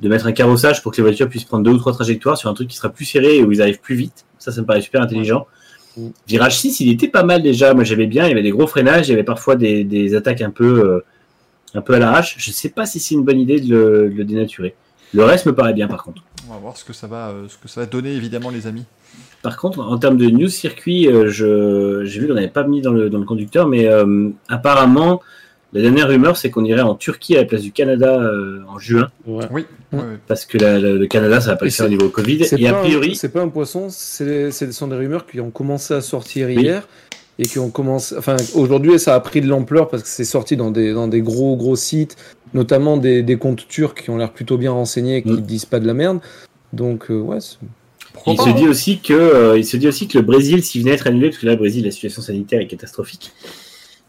de 0.00 0.08
mettre 0.08 0.26
un 0.26 0.32
carrossage 0.32 0.82
pour 0.82 0.90
que 0.92 0.96
les 0.98 1.02
voitures 1.04 1.28
puissent 1.28 1.44
prendre 1.44 1.62
deux 1.64 1.70
ou 1.70 1.78
trois 1.78 1.92
trajectoires 1.92 2.36
sur 2.36 2.50
un 2.50 2.54
truc 2.54 2.68
qui 2.68 2.76
sera 2.76 2.90
plus 2.90 3.04
serré 3.04 3.36
et 3.36 3.44
où 3.44 3.52
ils 3.52 3.62
arrivent 3.62 3.78
plus 3.80 3.94
vite. 3.94 4.24
Ça, 4.38 4.50
ça 4.52 4.60
me 4.60 4.66
paraît 4.66 4.80
super 4.82 5.00
intelligent. 5.00 5.46
Virage 6.26 6.58
6, 6.58 6.80
il 6.80 6.90
était 6.90 7.08
pas 7.08 7.22
mal 7.22 7.42
déjà. 7.42 7.72
Moi, 7.72 7.84
j'aimais 7.84 8.06
bien. 8.08 8.24
Il 8.26 8.28
y 8.30 8.32
avait 8.32 8.42
des 8.42 8.50
gros 8.50 8.66
freinages. 8.66 9.08
Il 9.08 9.12
y 9.12 9.14
avait 9.14 9.22
parfois 9.22 9.54
des, 9.56 9.84
des 9.84 10.14
attaques 10.16 10.42
un 10.42 10.50
peu, 10.50 10.84
euh, 10.84 11.04
un 11.74 11.80
peu 11.80 11.94
à 11.94 11.98
l'arrache. 11.98 12.36
Je 12.38 12.50
sais 12.50 12.68
pas 12.68 12.86
si 12.86 13.00
c'est 13.00 13.14
une 13.14 13.22
bonne 13.24 13.38
idée 13.40 13.60
de 13.60 13.68
le, 13.74 14.10
de 14.10 14.14
le 14.16 14.24
dénaturer. 14.24 14.74
Le 15.12 15.24
reste 15.24 15.46
me 15.46 15.54
paraît 15.54 15.74
bien, 15.74 15.86
par 15.88 16.02
contre. 16.04 16.22
On 16.48 16.52
va 16.54 16.58
voir 16.58 16.76
ce 16.76 16.84
que 16.84 16.92
ça 16.92 17.06
va, 17.06 17.28
euh, 17.30 17.44
ce 17.48 17.56
que 17.56 17.68
ça 17.68 17.80
va 17.80 17.86
donner, 17.86 18.12
évidemment, 18.14 18.50
les 18.50 18.66
amis. 18.66 18.84
Par 19.42 19.56
contre, 19.58 19.80
en 19.80 19.98
termes 19.98 20.16
de 20.16 20.26
news 20.26 20.48
circuit, 20.48 21.06
euh, 21.06 21.28
je, 21.30 22.04
j'ai 22.04 22.20
vu 22.20 22.26
qu'on 22.28 22.34
n'avait 22.34 22.48
pas 22.48 22.64
mis 22.64 22.80
dans 22.80 22.92
le, 22.92 23.10
dans 23.10 23.18
le 23.18 23.24
conducteur, 23.24 23.68
mais 23.68 23.86
euh, 23.86 24.30
apparemment, 24.48 25.20
la 25.72 25.82
dernière 25.82 26.08
rumeur, 26.08 26.36
c'est 26.36 26.50
qu'on 26.50 26.64
irait 26.64 26.80
en 26.82 26.94
Turquie 26.94 27.36
à 27.36 27.40
la 27.40 27.44
place 27.46 27.60
du 27.62 27.72
Canada 27.72 28.18
euh, 28.20 28.60
en 28.68 28.78
juin, 28.78 29.08
Ouais. 29.26 29.44
Oui. 29.50 29.64
Parce 30.26 30.44
que 30.46 30.56
la- 30.58 30.78
la- 30.78 30.92
le 30.92 31.06
Canada, 31.06 31.40
ça 31.40 31.50
va 31.50 31.56
pas 31.56 31.66
Et 31.66 31.68
le 31.68 31.74
faire 31.74 31.86
au 31.86 31.88
niveau 31.90 32.08
Covid. 32.08 32.44
C'est 32.44 32.60
Et 32.60 32.66
a 32.68 32.72
pas 32.72 32.78
un- 32.78 32.82
priori, 32.82 33.14
c'est 33.16 33.28
pas 33.28 33.42
un 33.42 33.48
poisson, 33.48 33.86
c'est 33.90 34.50
ce 34.50 34.72
sont 34.72 34.88
des 34.88 34.96
rumeurs 34.96 35.26
qui 35.26 35.40
ont 35.40 35.50
commencé 35.50 35.94
à 35.94 36.00
sortir 36.00 36.46
Oui. 36.48 36.56
hier 36.62 36.88
et 37.38 37.44
qui 37.44 37.58
ont 37.58 37.70
commencé. 37.70 38.16
Enfin, 38.16 38.36
aujourd'hui, 38.54 38.98
ça 38.98 39.14
a 39.14 39.20
pris 39.20 39.40
de 39.40 39.48
l'ampleur 39.48 39.88
parce 39.88 40.02
que 40.02 40.08
c'est 40.08 40.24
sorti 40.24 40.56
dans 40.56 40.70
des, 40.70 40.92
dans 40.92 41.08
des 41.08 41.20
gros, 41.20 41.56
gros 41.56 41.76
sites, 41.76 42.16
notamment 42.52 42.96
des, 42.96 43.22
des 43.22 43.36
comptes 43.36 43.66
turcs 43.68 44.02
qui 44.02 44.10
ont 44.10 44.16
l'air 44.16 44.32
plutôt 44.32 44.56
bien 44.56 44.72
renseignés 44.72 45.16
et 45.16 45.22
qui 45.22 45.30
Mm. 45.30 45.40
disent 45.40 45.64
pas 45.64 45.80
de 45.80 45.86
la 45.86 45.94
merde. 45.94 46.20
Donc, 46.72 47.10
euh, 47.10 47.20
ouais. 47.20 47.38
il 48.26 48.36
pas, 48.36 48.44
se 48.44 48.48
hein 48.48 48.52
dit 48.52 48.68
aussi 48.68 49.00
que, 49.00 49.12
euh, 49.12 49.58
il 49.58 49.64
se 49.64 49.76
dit 49.76 49.88
aussi 49.88 50.08
que 50.08 50.18
le 50.18 50.24
Brésil, 50.24 50.62
s'il 50.62 50.82
venait 50.82 50.92
à 50.92 50.94
être 50.94 51.06
annulé, 51.06 51.30
parce 51.30 51.40
que 51.40 51.46
là, 51.46 51.52
le 51.52 51.58
Brésil, 51.58 51.84
la 51.84 51.90
situation 51.90 52.22
sanitaire 52.22 52.60
est 52.60 52.66
catastrophique. 52.66 53.32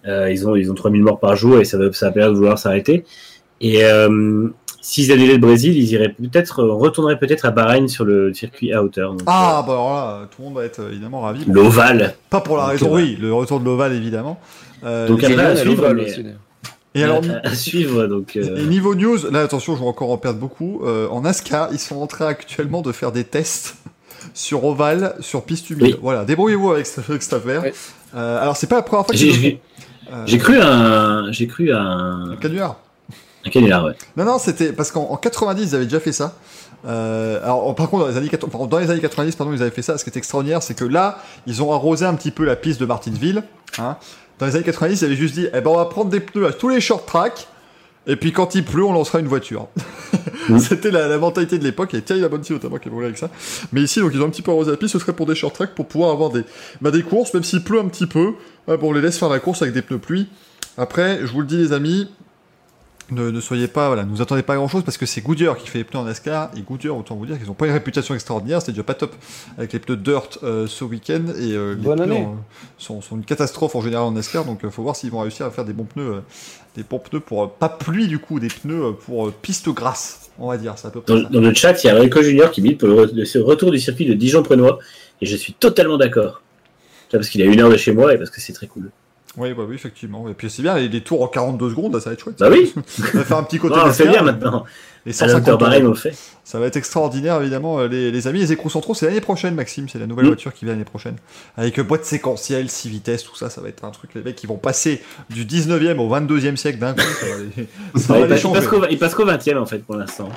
Euh, 0.07 0.31
ils 0.31 0.47
ont, 0.47 0.55
ils 0.55 0.71
ont 0.71 0.75
3000 0.75 1.01
morts 1.01 1.19
par 1.19 1.35
jour 1.35 1.59
et 1.59 1.65
ça 1.65 1.77
va, 1.77 1.91
ça 1.91 2.11
pas 2.11 2.19
l'air 2.19 2.29
de 2.29 2.35
vouloir 2.35 2.59
s'arrêter. 2.59 3.05
Et 3.61 3.83
euh, 3.83 4.49
s'ils 4.87 5.11
annulaient 5.11 5.33
le 5.33 5.39
Brésil, 5.39 5.75
ils 5.75 5.91
iraient 5.93 6.09
peut-être, 6.09 6.59
euh, 6.59 6.71
retourneraient 6.73 7.17
peut-être 7.17 7.45
à 7.45 7.51
Bahreïn 7.51 7.87
sur 7.87 8.05
le 8.05 8.31
circuit 8.35 8.71
à 8.71 8.83
hauteur. 8.83 9.11
Donc, 9.13 9.21
Ah, 9.25 9.63
bah 9.65 9.73
alors 9.73 9.93
là, 9.95 10.27
tout 10.29 10.41
le 10.43 10.45
monde 10.45 10.53
va 10.55 10.63
être 10.65 10.79
euh, 10.79 10.91
évidemment 10.91 11.21
ravi. 11.21 11.41
euh, 11.41 11.51
l'ovale. 11.53 12.13
Pas 12.29 12.39
pour 12.41 12.57
la 12.57 12.63
Donc, 12.63 12.71
raison, 12.73 12.91
euh, 12.91 12.95
oui, 13.01 13.17
le 13.19 13.33
retour 13.33 13.59
de 13.59 13.65
l'Oval, 13.65 13.93
évidemment. 13.93 14.39
Euh, 14.83 15.07
Donc, 15.07 15.23
après, 15.23 15.43
à 15.43 15.55
suivre, 15.55 15.91
mais- 15.93 16.03
aussi, 16.03 16.23
et 16.93 17.03
alors, 17.03 17.21
à, 17.43 17.47
à 17.47 17.55
suivre. 17.55 18.05
Donc, 18.05 18.35
euh, 18.35 18.57
Et 18.57 18.63
niveau 18.67 18.93
news, 18.93 19.17
là 19.31 19.41
attention, 19.41 19.75
je 19.75 19.81
vais 19.81 19.87
encore 19.87 20.11
en 20.11 20.17
perdre 20.17 20.39
beaucoup. 20.39 20.81
Euh, 20.85 21.07
en 21.09 21.21
NASCAR, 21.21 21.69
ils 21.71 21.79
sont 21.79 21.95
en 21.97 22.07
train 22.07 22.27
actuellement 22.27 22.81
de 22.83 22.91
faire 22.91 23.11
des 23.11 23.23
tests 23.23 23.77
sur 24.35 24.63
ovale, 24.65 25.15
sur 25.19 25.43
piste 25.45 25.69
humide. 25.71 25.83
Oui. 25.83 25.95
Voilà, 26.01 26.25
débrouillez-vous 26.25 26.71
avec, 26.71 26.85
ce- 26.85 27.01
avec 27.09 27.23
cette 27.23 27.33
affaire. 27.33 27.63
Euh, 28.15 28.41
alors, 28.41 28.55
c'est 28.55 28.67
pas 28.67 28.75
la 28.77 28.81
première 28.83 29.05
fois 29.05 29.13
que 29.13 29.19
J'ai 29.19 29.31
c'est 29.31 29.39
j'ai- 29.39 29.61
j'ai 30.27 30.37
cru 30.37 30.59
à 30.59 30.71
un, 30.71 31.31
j'ai 31.31 31.47
cru 31.47 31.71
à 31.71 31.79
un, 31.81 32.31
un 32.33 32.35
canular. 32.35 32.77
Un 33.45 33.49
canular, 33.49 33.85
ouais. 33.85 33.93
Non, 34.17 34.25
non, 34.25 34.39
c'était 34.39 34.73
parce 34.73 34.91
qu'en 34.91 35.03
en 35.03 35.17
90, 35.17 35.61
ils 35.61 35.75
avaient 35.75 35.85
déjà 35.85 35.99
fait 35.99 36.11
ça. 36.11 36.35
Euh, 36.87 37.41
alors, 37.43 37.73
par 37.75 37.89
contre, 37.89 38.05
dans 38.05 38.11
les, 38.11 38.17
années, 38.17 38.29
80 38.29 38.51
pardon, 38.51 38.67
dans 38.67 38.79
les 38.79 38.89
années 38.89 39.01
90, 39.01 39.35
pardon, 39.35 39.53
ils 39.53 39.61
avaient 39.61 39.71
fait 39.71 39.81
ça. 39.81 39.97
Ce 39.97 40.03
qui 40.03 40.09
est 40.09 40.17
extraordinaire, 40.17 40.63
c'est 40.63 40.73
que 40.73 40.85
là, 40.85 41.19
ils 41.45 41.61
ont 41.61 41.71
arrosé 41.71 42.05
un 42.05 42.15
petit 42.15 42.31
peu 42.31 42.43
la 42.43 42.55
piste 42.55 42.79
de 42.79 42.85
Martinsville. 42.85 43.43
Hein. 43.77 43.97
Dans 44.39 44.47
les 44.47 44.55
années 44.55 44.65
90, 44.65 45.01
ils 45.01 45.05
avaient 45.05 45.15
juste 45.15 45.35
dit, 45.35 45.47
eh 45.53 45.61
ben, 45.61 45.69
on 45.69 45.77
va 45.77 45.85
prendre 45.85 46.09
des 46.09 46.19
pneus 46.19 46.47
à 46.47 46.53
tous 46.53 46.69
les 46.69 46.81
short 46.81 47.05
tracks. 47.05 47.47
Et 48.07 48.15
puis 48.17 48.31
quand 48.31 48.53
il 48.53 48.63
pleut, 48.63 48.83
on 48.83 48.93
lancera 48.93 49.19
une 49.19 49.27
voiture. 49.27 49.67
C'était 50.59 50.91
la, 50.91 51.07
la 51.07 51.17
mentalité 51.17 51.57
de 51.57 51.63
l'époque. 51.63 51.93
Et 51.95 52.01
Thierry 52.03 52.21
Labonti 52.21 52.53
notamment 52.53 52.77
qui 52.77 52.87
est 52.87 52.93
avec 52.93 53.17
ça. 53.17 53.31
Mais 53.71 53.81
ici, 53.81 53.99
donc 53.99 54.11
ils 54.13 54.21
ont 54.21 54.25
un 54.25 54.29
petit 54.29 54.43
peu 54.43 54.51
arrosé 54.51 54.69
la 54.69 54.77
piste. 54.77 54.93
Ce 54.93 54.99
serait 54.99 55.13
pour 55.13 55.25
des 55.25 55.33
short 55.33 55.55
tracks 55.55 55.73
pour 55.73 55.87
pouvoir 55.87 56.11
avoir 56.11 56.29
des, 56.29 56.43
bah, 56.81 56.91
des 56.91 57.01
courses, 57.01 57.33
même 57.33 57.43
s'il 57.43 57.63
pleut 57.63 57.79
un 57.79 57.87
petit 57.87 58.05
peu. 58.05 58.33
bon, 58.67 58.77
on 58.81 58.93
les 58.93 59.01
laisse 59.01 59.17
faire 59.17 59.29
la 59.29 59.39
course 59.39 59.63
avec 59.63 59.73
des 59.73 59.81
pneus 59.81 59.97
pluie. 59.97 60.27
Après, 60.77 61.19
je 61.21 61.31
vous 61.31 61.41
le 61.41 61.47
dis 61.47 61.57
les 61.57 61.73
amis, 61.73 62.07
ne, 63.11 63.29
ne 63.29 63.39
soyez 63.39 63.67
pas, 63.67 63.87
voilà, 63.87 64.03
ne 64.03 64.09
vous 64.09 64.21
attendez 64.21 64.41
pas 64.41 64.53
à 64.53 64.55
grand 64.55 64.67
chose 64.67 64.83
parce 64.83 64.97
que 64.97 65.05
c'est 65.05 65.21
Goodyear 65.21 65.57
qui 65.57 65.67
fait 65.67 65.77
les 65.79 65.83
pneus 65.83 65.99
en 65.99 66.05
NASCAR 66.05 66.49
et 66.57 66.61
Goodyear, 66.61 66.97
autant 66.97 67.15
vous 67.15 67.25
dire 67.25 67.37
qu'ils 67.37 67.47
n'ont 67.47 67.53
pas 67.53 67.67
une 67.67 67.73
réputation 67.73 68.15
extraordinaire, 68.15 68.61
c'était 68.61 68.71
déjà 68.71 68.83
pas 68.83 68.93
top 68.95 69.13
avec 69.57 69.73
les 69.73 69.79
pneus 69.79 69.97
Dirt 69.97 70.39
euh, 70.43 70.65
ce 70.67 70.83
week-end 70.83 71.21
et 71.39 71.53
euh, 71.53 71.75
les 71.75 71.81
Bonne 71.81 71.99
pneus 71.99 72.03
année. 72.15 72.25
en- 72.25 72.37
sont, 72.77 73.01
sont 73.01 73.15
une 73.17 73.25
catastrophe 73.25 73.75
en 73.75 73.81
général 73.81 74.05
en 74.05 74.11
NASCAR 74.11 74.45
donc 74.45 74.61
il 74.63 74.71
faut 74.71 74.81
voir 74.83 74.95
s'ils 74.95 75.11
vont 75.11 75.19
réussir 75.19 75.45
à 75.45 75.51
faire 75.51 75.65
des 75.65 75.73
bons 75.73 75.83
pneus, 75.85 76.03
euh, 76.15 76.19
des 76.75 76.83
bons 76.83 76.99
pneus 76.99 77.19
pour 77.19 77.43
euh, 77.43 77.47
pas 77.47 77.69
pluie 77.69 78.07
du 78.07 78.19
coup, 78.19 78.39
des 78.39 78.47
pneus 78.47 78.83
euh, 78.85 78.91
pour 78.93 79.27
euh, 79.27 79.33
piste 79.41 79.69
grasse, 79.69 80.31
on 80.39 80.47
va 80.49 80.57
dire, 80.57 80.73
c'est 80.77 80.87
à 80.87 80.91
peu 80.91 81.01
près 81.01 81.13
Dans, 81.13 81.23
ça. 81.23 81.29
dans 81.29 81.41
le 81.41 81.53
chat, 81.53 81.83
il 81.83 81.87
y 81.87 81.89
a 81.89 81.95
Rico 81.95 82.21
Junior 82.21 82.49
qui 82.51 82.61
milite 82.61 82.79
pour 82.79 82.89
le, 82.89 82.95
re- 83.05 83.13
le 83.37 83.43
retour 83.43 83.71
du 83.71 83.79
circuit 83.79 84.05
de 84.05 84.13
Dijon-Prenois, 84.13 84.79
et 85.21 85.25
je 85.25 85.35
suis 85.37 85.53
totalement 85.53 85.97
d'accord. 85.97 86.41
Parce 87.11 87.29
qu'il 87.29 87.41
à 87.43 87.45
une 87.45 87.61
heure 87.61 87.69
de 87.69 87.77
chez 87.77 87.93
moi 87.93 88.13
et 88.13 88.17
parce 88.17 88.29
que 88.31 88.41
c'est 88.41 88.51
très 88.51 88.67
cool. 88.67 88.89
Oui, 89.37 89.53
bah 89.53 89.63
oui, 89.67 89.75
effectivement. 89.75 90.29
Et 90.29 90.33
puis 90.33 90.49
c'est 90.49 90.61
bien, 90.61 90.75
les, 90.75 90.87
les 90.87 91.01
tours 91.01 91.21
en 91.21 91.27
42 91.27 91.69
secondes, 91.69 91.93
là, 91.93 91.99
ça 91.99 92.09
va 92.09 92.13
être 92.13 92.21
chouette. 92.23 92.37
Bah 92.39 92.47
oui. 92.49 92.73
On 92.75 93.17
va 93.17 93.23
faire 93.25 93.37
un 93.37 93.43
petit 93.43 93.57
côté 93.59 93.75
Non, 93.75 93.89
bien 94.11 94.21
maintenant. 94.21 94.65
la 95.05 95.11
150 95.13 95.41
hauteur 95.41 95.57
barème, 95.57 95.93
fait. 95.95 96.15
Ça 96.43 96.59
va 96.59 96.67
être 96.67 96.77
extraordinaire, 96.77 97.41
évidemment, 97.41 97.79
euh, 97.79 97.87
les, 97.87 98.11
les 98.11 98.27
amis. 98.27 98.39
Les 98.39 98.51
écrous 98.53 98.69
centraux, 98.69 98.93
c'est 98.93 99.05
l'année 99.07 99.19
prochaine, 99.21 99.53
Maxime. 99.55 99.89
C'est 99.89 99.99
la 99.99 100.07
nouvelle 100.07 100.25
Mm. 100.25 100.29
voiture 100.29 100.53
qui 100.53 100.63
vient 100.65 100.73
l'année 100.73 100.85
prochaine. 100.85 101.15
Avec 101.57 101.77
euh, 101.79 101.83
boîte 101.83 102.05
séquentielle, 102.05 102.69
6 102.69 102.87
vitesses, 102.89 103.23
tout 103.23 103.35
ça, 103.35 103.49
ça 103.49 103.59
va 103.61 103.67
être 103.67 103.83
un 103.83 103.91
truc. 103.91 104.11
Les 104.15 104.21
mecs, 104.21 104.41
ils 104.43 104.47
vont 104.47 104.57
passer 104.57 105.01
du 105.29 105.43
19e 105.45 105.97
au 105.99 106.07
22e 106.07 106.55
siècle 106.55 106.79
d'un 106.79 106.93
coup. 106.93 107.01
Ça 107.01 107.25
va 107.27 107.35
les, 107.57 107.67
ça 108.01 108.13
Ouais, 108.13 108.19
va 108.19 108.19
il, 108.19 108.21
les 108.23 108.27
passe, 108.29 108.39
il 108.39 108.41
changer. 108.41 108.59
passe 108.61 108.67
qu'au, 108.69 108.85
il 108.89 108.97
passe 108.99 109.15
qu'au 109.15 109.25
20 109.25 109.47
e 109.49 109.57
en 109.61 109.65
fait 109.65 109.79
pour 109.79 109.95
l'instant. 109.95 110.29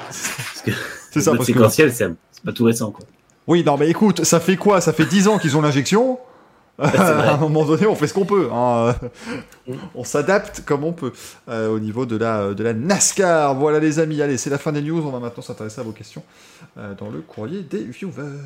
Que 0.65 0.73
C'est 1.12 1.20
ça, 1.20 1.31
parce 1.33 1.47
que. 1.47 1.53
séquentiel, 1.53 1.93
c'est, 1.93 2.09
c'est 2.33 2.45
pas 2.45 2.53
tout 2.53 2.65
récent. 2.65 2.91
Quoi. 2.91 3.07
Oui, 3.47 3.62
non, 3.65 3.77
mais 3.79 3.89
écoute, 3.89 4.25
ça 4.25 4.41
fait 4.41 4.57
quoi? 4.57 4.81
Ça 4.81 4.93
fait 4.93 5.07
10 5.07 5.29
ans 5.29 5.39
qu'ils 5.39 5.57
ont 5.57 5.62
l'injection. 5.62 6.19
à 6.83 7.35
un 7.35 7.37
moment 7.39 7.65
donné, 7.65 7.87
on 7.87 7.95
fait 7.97 8.07
ce 8.07 8.15
qu'on 8.15 8.25
peut. 8.25 8.49
hein. 8.53 8.95
on 9.95 10.05
s'adapte 10.05 10.63
comme 10.65 10.85
on 10.85 10.93
peut 10.93 11.13
euh, 11.49 11.69
au 11.69 11.81
niveau 11.81 12.07
de 12.07 12.17
la, 12.17 12.55
de 12.55 12.63
la 12.63 12.73
NASCAR. 12.73 13.55
Voilà, 13.57 13.81
les 13.81 13.99
amis. 13.99 14.23
Allez, 14.23 14.37
c'est 14.37 14.51
la 14.51 14.59
fin 14.59 14.71
des 14.73 14.83
news. 14.83 15.05
On 15.05 15.11
va 15.11 15.19
maintenant 15.19 15.43
s'intéresser 15.43 15.81
à 15.81 15.85
vos 15.85 15.93
questions 15.93 16.23
euh, 16.79 16.95
dans 16.95 17.11
le 17.11 17.21
courrier 17.21 17.63
des 17.63 17.83
viewers. 17.85 18.39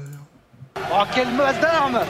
Oh, 0.79 1.03
quelle 1.15 1.33
masse 1.35 1.61
d'armes 1.61 2.01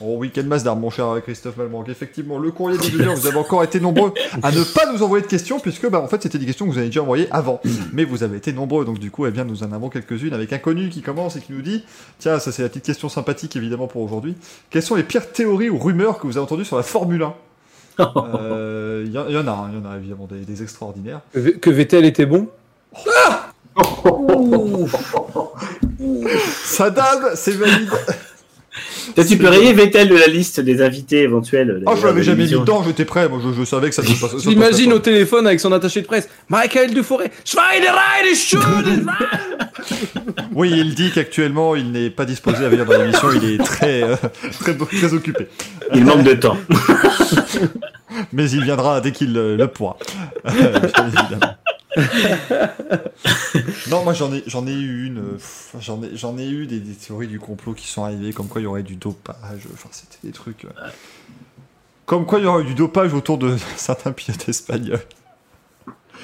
Oh, 0.00 0.16
week-end 0.18 0.42
Mazda, 0.44 0.74
mon 0.74 0.90
cher 0.90 1.06
Christophe 1.22 1.56
Malmanque. 1.56 1.88
Effectivement, 1.88 2.38
le 2.38 2.50
courrier 2.50 2.78
des 2.78 2.88
viewers, 2.88 3.14
vous 3.14 3.26
avez 3.28 3.36
encore 3.38 3.62
été 3.62 3.78
nombreux 3.78 4.12
à 4.42 4.50
ne 4.50 4.62
pas 4.64 4.92
nous 4.92 5.02
envoyer 5.04 5.22
de 5.22 5.28
questions, 5.28 5.60
puisque, 5.60 5.88
bah, 5.88 6.00
en 6.00 6.08
fait, 6.08 6.20
c'était 6.22 6.38
des 6.38 6.46
questions 6.46 6.66
que 6.66 6.72
vous 6.72 6.78
avez 6.78 6.88
déjà 6.88 7.02
envoyées 7.02 7.28
avant. 7.30 7.60
Mais 7.92 8.04
vous 8.04 8.24
avez 8.24 8.36
été 8.38 8.52
nombreux, 8.52 8.84
donc 8.84 8.98
du 8.98 9.10
coup, 9.12 9.24
eh 9.26 9.30
bien, 9.30 9.44
nous 9.44 9.62
en 9.62 9.70
avons 9.72 9.88
quelques-unes 9.90 10.34
avec 10.34 10.52
un 10.52 10.58
connu 10.58 10.88
qui 10.88 11.00
commence 11.00 11.36
et 11.36 11.40
qui 11.40 11.52
nous 11.52 11.62
dit 11.62 11.84
Tiens, 12.18 12.40
ça, 12.40 12.50
c'est 12.50 12.62
la 12.62 12.68
petite 12.68 12.84
question 12.84 13.08
sympathique, 13.08 13.54
évidemment, 13.54 13.86
pour 13.86 14.02
aujourd'hui. 14.02 14.34
Quelles 14.70 14.82
sont 14.82 14.96
les 14.96 15.04
pires 15.04 15.30
théories 15.30 15.70
ou 15.70 15.78
rumeurs 15.78 16.18
que 16.18 16.26
vous 16.26 16.36
avez 16.36 16.44
entendues 16.44 16.64
sur 16.64 16.76
la 16.76 16.82
Formule 16.82 17.22
1 17.22 17.34
Euh, 18.16 19.04
Il 19.06 19.12
y, 19.12 19.18
en- 19.18 19.26
il 19.28 19.34
y 19.34 19.38
en 19.38 19.46
a, 19.46 19.52
hein, 19.52 19.70
il 19.72 19.78
y 19.78 19.86
en 19.86 19.88
a 19.92 19.96
évidemment 19.96 20.26
des, 20.28 20.40
des 20.40 20.62
extraordinaires. 20.64 21.20
Que 21.32 21.70
Vettel 21.70 22.04
était 22.04 22.26
bon? 22.26 22.48
Sadam, 26.64 27.30
c'est 27.34 27.52
valide 27.52 27.88
tu 29.28 29.36
peux 29.36 29.48
rayer 29.48 29.72
Vettel 29.72 30.08
de 30.08 30.16
la 30.16 30.26
liste 30.26 30.60
des 30.60 30.82
invités 30.82 31.22
éventuels. 31.22 31.70
Oh, 31.70 31.80
je 31.80 31.84
d'ailleurs, 31.84 32.06
l'avais 32.06 32.22
jamais 32.22 32.44
mis 32.44 32.50
dedans, 32.50 32.82
j'étais 32.84 33.04
prêt, 33.04 33.28
moi 33.28 33.40
je, 33.42 33.58
je 33.58 33.64
savais 33.64 33.88
que 33.88 33.94
ça 33.94 34.02
se 34.02 34.20
passait. 34.20 34.38
J'imagine 34.38 34.92
au 34.92 34.98
téléphone 34.98 35.46
avec 35.46 35.60
son 35.60 35.72
attaché 35.72 36.02
de 36.02 36.06
presse. 36.06 36.28
Michael 36.48 36.92
Dufouré. 36.92 37.30
Oui, 40.54 40.72
il 40.74 40.94
dit 40.94 41.10
qu'actuellement 41.12 41.74
il 41.74 41.90
n'est 41.90 42.10
pas 42.10 42.24
disposé 42.24 42.64
à 42.64 42.68
venir 42.68 42.86
dans 42.86 42.96
l'émission, 42.96 43.28
il 43.32 43.54
est 43.54 43.58
très, 43.58 44.02
euh, 44.02 44.16
très, 44.60 44.76
très 44.76 45.12
occupé. 45.12 45.48
Il 45.94 46.04
manque 46.04 46.22
de 46.22 46.34
temps. 46.34 46.56
Mais 48.32 48.50
il 48.50 48.62
viendra 48.62 49.00
dès 49.00 49.12
qu'il 49.12 49.36
euh, 49.36 49.56
le 49.56 49.66
pourra. 49.66 49.96
Euh, 50.46 50.78
bien 50.78 51.08
évidemment. 51.08 51.54
non, 53.90 54.02
moi 54.04 54.12
j'en 54.12 54.32
ai, 54.32 54.42
j'en 54.46 54.66
ai 54.66 54.72
eu 54.72 55.06
une, 55.06 55.18
euh, 55.18 55.38
j'en 55.80 56.02
ai, 56.02 56.16
j'en 56.16 56.36
ai 56.38 56.48
eu 56.48 56.66
des, 56.66 56.80
des 56.80 56.94
théories 56.94 57.28
du 57.28 57.38
complot 57.38 57.74
qui 57.74 57.88
sont 57.88 58.04
arrivées, 58.04 58.32
comme 58.32 58.48
quoi 58.48 58.60
il 58.60 58.64
y 58.64 58.66
aurait 58.66 58.82
du 58.82 58.96
dopage, 58.96 59.62
enfin 59.72 59.88
c'était 59.92 60.18
des 60.26 60.32
trucs. 60.32 60.64
euh, 60.64 60.68
Comme 62.06 62.26
quoi 62.26 62.38
il 62.38 62.44
y 62.44 62.46
aurait 62.48 62.62
eu 62.62 62.66
du 62.66 62.74
dopage 62.74 63.14
autour 63.14 63.38
de 63.38 63.56
certains 63.76 64.12
pilotes 64.12 64.48
espagnols. 64.48 65.00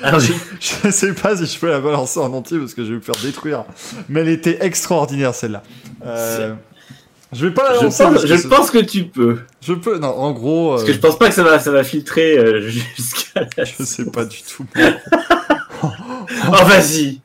Alors, 0.03 0.21
Je, 0.21 0.33
je 0.61 0.91
sais 0.91 1.13
pas 1.15 1.37
si 1.37 1.47
je 1.47 1.59
peux 1.59 1.69
la 1.69 1.81
balancer 1.81 2.21
en 2.21 2.33
entier 2.33 2.59
parce 2.59 2.73
que 2.75 2.83
je 2.85 2.91
vais 2.91 2.97
me 2.97 3.01
faire 3.01 3.17
détruire. 3.23 3.65
Mais 4.09 4.21
elle 4.21 4.29
était 4.31 4.65
extraordinaire 4.65 5.35
celle-là. 5.35 5.63
Euh, 6.07 6.55
je 7.33 7.47
vais 7.47 7.53
pas 7.53 7.71
la 7.73 7.79
je, 7.79 7.85
lancer. 7.85 8.05
parce 8.05 8.15
pense, 8.15 8.23
que 8.25 8.37
je 8.37 8.49
pense 8.49 8.71
que 8.71 8.79
tu 8.79 9.05
peux. 9.05 9.41
je 9.61 9.75
peux. 9.75 9.99
Non, 9.99 10.09
en 10.09 10.33
gros, 10.33 10.71
Parce 10.71 10.85
que 10.85 10.93
je 10.95 10.99
pense 10.99 11.19
pas 11.19 11.29
que 11.29 11.35
ça 11.35 11.43
va, 11.43 11.59
ça 11.59 11.71
va 11.71 11.85
filtrer 11.85 12.63
jusqu'à 12.97 13.47
la... 13.59 13.65
je 13.65 13.83
sais 13.85 14.07
pas 14.07 14.25
du 14.25 14.39
tout. 14.43 14.65
Oh, 16.49 16.65
vas-y. 16.65 17.21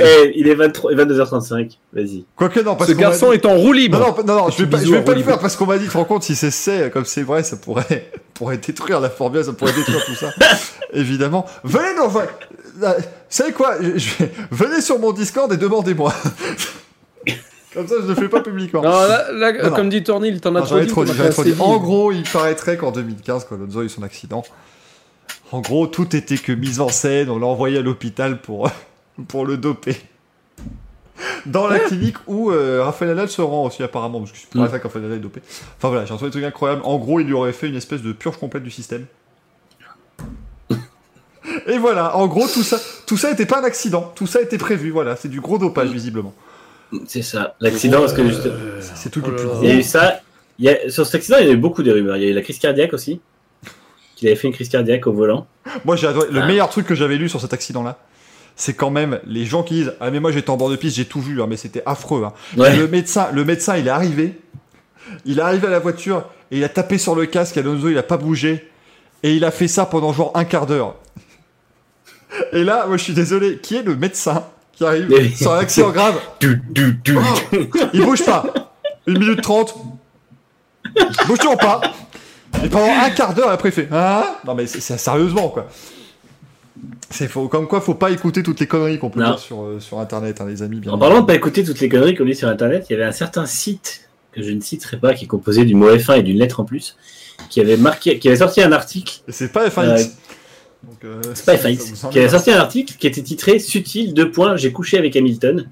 Eh, 0.00 0.32
Il 0.36 0.46
est 0.46 0.54
23, 0.54 0.92
22h35, 0.92 1.76
vas-y. 1.92 2.24
Quoique 2.36 2.60
non, 2.60 2.76
parce 2.76 2.88
Ce 2.90 2.94
garçon 2.96 3.30
dit- 3.30 3.34
est 3.34 3.46
en 3.46 3.56
roue 3.56 3.72
libre. 3.72 3.98
Non, 3.98 4.14
non, 4.24 4.34
non, 4.34 4.42
non, 4.44 4.50
je 4.50 4.62
vais 4.62 4.70
pas, 4.70 4.78
je 4.78 4.90
vais 4.92 5.02
pas 5.02 5.14
le 5.14 5.22
faire 5.24 5.40
parce 5.40 5.56
qu'on 5.56 5.66
m'a 5.66 5.76
dit, 5.76 5.86
tu 5.86 5.90
te 5.90 5.96
rends 5.96 6.04
compte, 6.04 6.22
si 6.22 6.36
c'est 6.36 6.52
c'est, 6.52 6.88
comme 6.92 7.04
c'est 7.04 7.22
vrai, 7.24 7.42
ça 7.42 7.56
pourrait, 7.56 8.10
pourrait 8.34 8.58
détruire 8.58 9.00
la 9.00 9.10
Formule, 9.10 9.44
ça 9.44 9.52
pourrait 9.52 9.72
détruire 9.72 10.04
tout 10.04 10.14
ça. 10.14 10.30
Évidemment. 10.92 11.46
Venez 11.64 11.96
dans, 11.96 12.06
enfin, 12.06 12.26
euh, 12.84 12.92
vous 12.96 13.02
savez 13.28 13.52
quoi, 13.52 13.74
je, 13.80 13.98
je 13.98 14.10
vais- 14.20 14.30
venez 14.52 14.80
sur 14.80 15.00
mon 15.00 15.10
Discord 15.12 15.52
et 15.52 15.56
demandez-moi. 15.56 16.14
comme 17.74 17.88
ça, 17.88 17.94
je 17.98 18.04
ne 18.04 18.08
le 18.08 18.14
fais 18.14 18.28
pas 18.28 18.40
publiquement. 18.42 18.82
Non, 18.82 18.88
là, 18.90 19.32
là, 19.32 19.52
Non, 19.52 19.70
non. 19.70 19.76
comme 19.76 19.88
dit 19.88 20.02
Tornil, 20.04 20.40
t'en 20.40 20.54
as 20.54 20.60
Non, 20.60 20.66
trop 20.66 20.78
dit. 20.80 20.86
trop 20.86 21.04
t'en 21.04 21.12
dit, 21.12 21.20
as 21.20 21.24
fait 21.24 21.30
trop 21.30 21.42
dit. 21.44 21.54
En 21.58 21.76
gros, 21.78 22.12
il 22.12 22.22
paraîtrait 22.22 22.76
qu'en 22.76 22.92
2015, 22.92 23.46
quand 23.48 23.56
Alonso 23.56 23.80
a 23.80 23.84
eu 23.84 23.88
son 23.88 24.02
accident, 24.02 24.44
en 25.52 25.60
gros, 25.60 25.86
tout 25.86 26.16
était 26.16 26.38
que 26.38 26.52
mise 26.52 26.80
en 26.80 26.88
scène, 26.88 27.30
on 27.30 27.38
l'a 27.38 27.46
envoyé 27.46 27.78
à 27.78 27.82
l'hôpital 27.82 28.40
pour, 28.40 28.70
pour 29.28 29.46
le 29.46 29.56
doper. 29.56 29.96
Dans 31.46 31.66
la 31.66 31.78
clinique 31.78 32.16
où 32.26 32.50
euh, 32.50 32.82
Rafael 32.84 33.08
Nadal 33.08 33.28
se 33.28 33.40
rend 33.40 33.64
aussi 33.64 33.82
apparemment, 33.82 34.18
parce 34.18 34.32
que 34.32 34.38
c'est 34.38 34.50
pas 34.50 34.66
Mm. 34.66 34.70
ça 34.70 34.78
que 34.78 34.84
Rafael 34.84 35.02
Nadal 35.02 35.18
est 35.18 35.22
dopé. 35.22 35.40
Enfin 35.78 35.88
voilà, 35.88 36.04
j'ai 36.04 36.12
entendu 36.12 36.26
des 36.26 36.32
trucs 36.32 36.44
incroyables. 36.44 36.82
En 36.84 36.98
gros, 36.98 37.20
il 37.20 37.26
lui 37.26 37.32
aurait 37.32 37.52
fait 37.52 37.68
une 37.68 37.76
espèce 37.76 38.02
de 38.02 38.12
purge 38.12 38.36
complète 38.36 38.64
du 38.64 38.70
système. 38.70 39.06
Et 41.66 41.78
voilà, 41.78 42.16
en 42.16 42.26
gros, 42.26 42.46
tout 42.48 42.62
ça, 42.62 42.78
tout 43.06 43.16
ça 43.16 43.30
n'était 43.30 43.46
pas 43.46 43.60
un 43.60 43.64
accident, 43.64 44.12
tout 44.14 44.26
ça 44.26 44.42
était 44.42 44.58
prévu, 44.58 44.90
voilà, 44.90 45.16
c'est 45.16 45.28
du 45.28 45.40
gros 45.40 45.58
dopage 45.58 45.90
visiblement. 45.90 46.34
C'est 47.06 47.22
ça, 47.22 47.56
l'accident, 47.60 48.00
parce 48.00 48.12
que 48.12 48.26
juste... 48.26 48.48
C'est 48.94 49.10
tout 49.10 49.22
oh 49.24 49.28
le 49.28 49.32
là 49.32 49.38
plus 49.38 49.48
gros. 49.48 49.62
Il 49.62 49.68
y 49.68 49.72
a 49.72 49.74
eu 49.76 49.82
ça. 49.82 50.20
Il 50.58 50.64
y 50.66 50.68
a... 50.68 50.90
Sur 50.90 51.06
cet 51.06 51.16
accident, 51.16 51.38
il 51.40 51.46
y 51.46 51.50
a 51.50 51.52
eu 51.52 51.56
beaucoup 51.56 51.82
de 51.82 51.90
rumeurs. 51.90 52.16
Il 52.16 52.22
y 52.22 52.26
a 52.26 52.30
eu 52.30 52.34
la 52.34 52.42
crise 52.42 52.58
cardiaque 52.58 52.92
aussi. 52.92 53.20
Qu'il 54.16 54.26
avait 54.28 54.36
fait 54.36 54.48
une 54.48 54.54
crise 54.54 54.68
cardiaque 54.68 55.06
au 55.06 55.12
volant. 55.12 55.46
Moi, 55.84 55.94
j'ai 55.94 56.08
adoré. 56.08 56.26
Le 56.32 56.40
Ah. 56.42 56.46
meilleur 56.46 56.68
truc 56.70 56.86
que 56.86 56.94
j'avais 56.96 57.16
lu 57.16 57.28
sur 57.28 57.40
cet 57.40 57.52
accident-là, 57.52 57.98
c'est 58.56 58.72
quand 58.74 58.90
même 58.90 59.20
les 59.26 59.44
gens 59.44 59.62
qui 59.62 59.74
disent 59.74 59.92
Ah, 60.00 60.10
mais 60.10 60.18
moi 60.20 60.32
j'étais 60.32 60.48
en 60.50 60.56
bord 60.56 60.70
de 60.70 60.76
piste, 60.76 60.96
j'ai 60.96 61.04
tout 61.04 61.20
vu, 61.20 61.40
hein, 61.42 61.46
mais 61.48 61.56
c'était 61.58 61.82
affreux. 61.86 62.24
hein. 62.24 62.32
Ouais. 62.56 62.74
Le, 62.76 62.88
médecin, 62.88 63.28
le 63.32 63.44
médecin, 63.44 63.76
il 63.76 63.86
est 63.86 63.90
arrivé. 63.90 64.40
Il 65.26 65.38
est 65.38 65.42
arrivé 65.42 65.66
à 65.66 65.70
la 65.70 65.78
voiture 65.78 66.24
et 66.50 66.56
il 66.58 66.64
a 66.64 66.68
tapé 66.68 66.96
sur 66.98 67.14
le 67.14 67.26
casque. 67.26 67.56
Alonso, 67.58 67.88
il 67.90 67.98
a 67.98 68.02
pas 68.02 68.16
bougé. 68.16 68.68
Et 69.22 69.34
il 69.34 69.44
a 69.44 69.50
fait 69.50 69.68
ça 69.68 69.86
pendant 69.86 70.12
genre 70.12 70.32
un 70.34 70.44
quart 70.44 70.66
d'heure. 70.66 70.94
Et 72.52 72.64
là, 72.64 72.86
moi 72.86 72.96
je 72.96 73.02
suis 73.04 73.14
désolé, 73.14 73.58
qui 73.58 73.76
est 73.76 73.82
le 73.82 73.96
médecin 73.96 74.44
qui 74.72 74.84
arrive 74.84 75.06
Mais- 75.08 75.28
sur 75.34 75.52
un 75.52 75.58
accident 75.58 75.90
grave? 75.90 76.18
Du, 76.40 76.60
du, 76.70 76.94
du. 77.04 77.16
Il 77.92 78.02
bouge 78.04 78.24
pas. 78.24 78.44
Une 79.06 79.18
minute 79.18 79.40
trente. 79.42 79.74
Bouge 81.26 81.38
toujours 81.38 81.56
pas. 81.58 81.80
Et 82.64 82.68
pendant 82.68 82.86
un 82.92 83.10
quart 83.10 83.34
d'heure, 83.34 83.50
après, 83.50 83.68
il 83.68 83.72
fait 83.72 83.88
Ah 83.92 84.40
Non, 84.46 84.54
mais 84.54 84.66
c'est 84.66 84.80
sérieusement, 84.98 85.48
quoi. 85.48 85.68
C'est 87.10 87.28
faux. 87.28 87.48
Comme 87.48 87.68
quoi, 87.68 87.80
faut 87.80 87.94
pas 87.94 88.10
écouter 88.10 88.42
toutes 88.42 88.58
les 88.60 88.66
conneries 88.66 88.98
qu'on 88.98 89.10
peut 89.10 89.20
Non. 89.20 89.26
voir 89.26 89.38
sur, 89.38 89.62
euh, 89.62 89.80
sur 89.80 90.00
internet, 90.00 90.40
hein, 90.40 90.46
les 90.48 90.62
amis. 90.62 90.80
Bien 90.80 90.92
En 90.92 90.98
parlant 90.98 91.20
de 91.20 91.26
pas 91.26 91.34
écouter 91.34 91.62
toutes 91.62 91.80
les 91.80 91.88
conneries 91.88 92.14
qu'on 92.16 92.24
lit 92.24 92.34
sur 92.34 92.48
internet, 92.48 92.86
il 92.88 92.92
y 92.94 92.96
avait 92.96 93.04
un 93.04 93.12
certain 93.12 93.46
site 93.46 94.08
que 94.32 94.42
je 94.42 94.50
ne 94.50 94.60
citerai 94.60 94.98
pas, 94.98 95.14
qui 95.14 95.24
est 95.24 95.28
composé 95.28 95.64
du 95.64 95.74
mot 95.74 95.88
F1 95.94 96.18
et 96.18 96.22
d'une 96.22 96.38
lettre 96.38 96.60
en 96.60 96.64
plus, 96.64 96.96
qui 97.48 97.60
avait 97.60 97.76
marqué, 97.76 98.18
qui 98.18 98.28
avait 98.28 98.38
sorti 98.38 98.60
un 98.60 98.72
article, 98.72 99.20
c'est 99.28 99.52
pas 99.52 99.68
F1X. 99.68 100.10
Euh, 101.04 101.06
euh, 101.06 101.20
c'est 101.34 101.46
pas 101.46 101.56
ça- 101.56 101.68
F1X, 101.68 101.78
ça 101.78 101.90
vous 101.90 101.96
semble 101.96 102.12
qui 102.12 102.18
avait 102.18 102.28
sorti 102.28 102.50
un 102.50 102.58
article 102.58 102.94
qui 102.98 103.06
était 103.06 103.22
titré 103.22 103.58
Subtil, 103.60 104.12
deux 104.12 104.30
points, 104.30 104.56
j'ai 104.56 104.72
couché 104.72 104.98
avec 104.98 105.16
Hamilton. 105.16 105.68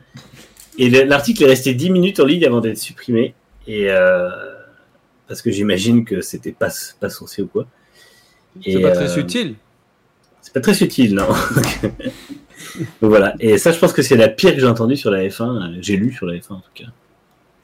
Et 0.79 0.89
le- 0.89 1.03
l'article 1.05 1.43
est 1.43 1.47
resté 1.49 1.75
10 1.75 1.91
minutes 1.91 2.21
en 2.21 2.25
ligne 2.25 2.45
avant 2.47 2.61
d'être 2.61 2.79
supprimé. 2.79 3.35
Et 3.67 3.91
euh, 3.91 4.29
parce 5.35 5.43
que 5.43 5.51
j'imagine 5.51 6.05
que 6.05 6.21
c'était 6.21 6.53
pas, 6.53 6.69
pas 7.01 7.11
censé 7.11 7.43
ou 7.43 7.47
quoi. 7.49 7.67
C'est 8.65 8.81
pas 8.81 8.89
euh, 8.89 8.95
très 8.95 9.09
subtil. 9.09 9.57
C'est 10.41 10.53
pas 10.55 10.61
très 10.61 10.75
subtil, 10.75 11.15
non. 11.15 11.27
Donc 11.27 11.81
voilà. 13.01 13.35
Et 13.41 13.59
ça, 13.59 13.73
je 13.73 13.79
pense 13.79 13.93
que 13.93 14.03
c'est 14.03 14.17
la 14.17 14.29
pire 14.29 14.55
que 14.55 14.61
j'ai 14.61 14.67
entendue 14.67 14.97
sur 14.97 15.11
la 15.11 15.23
F1. 15.25 15.43
euh, 15.43 15.79
J'ai 15.81 15.97
lu 15.97 16.13
sur 16.13 16.27
la 16.27 16.35
F1 16.35 16.53
en 16.53 16.61
tout 16.61 16.71
cas. 16.75 16.85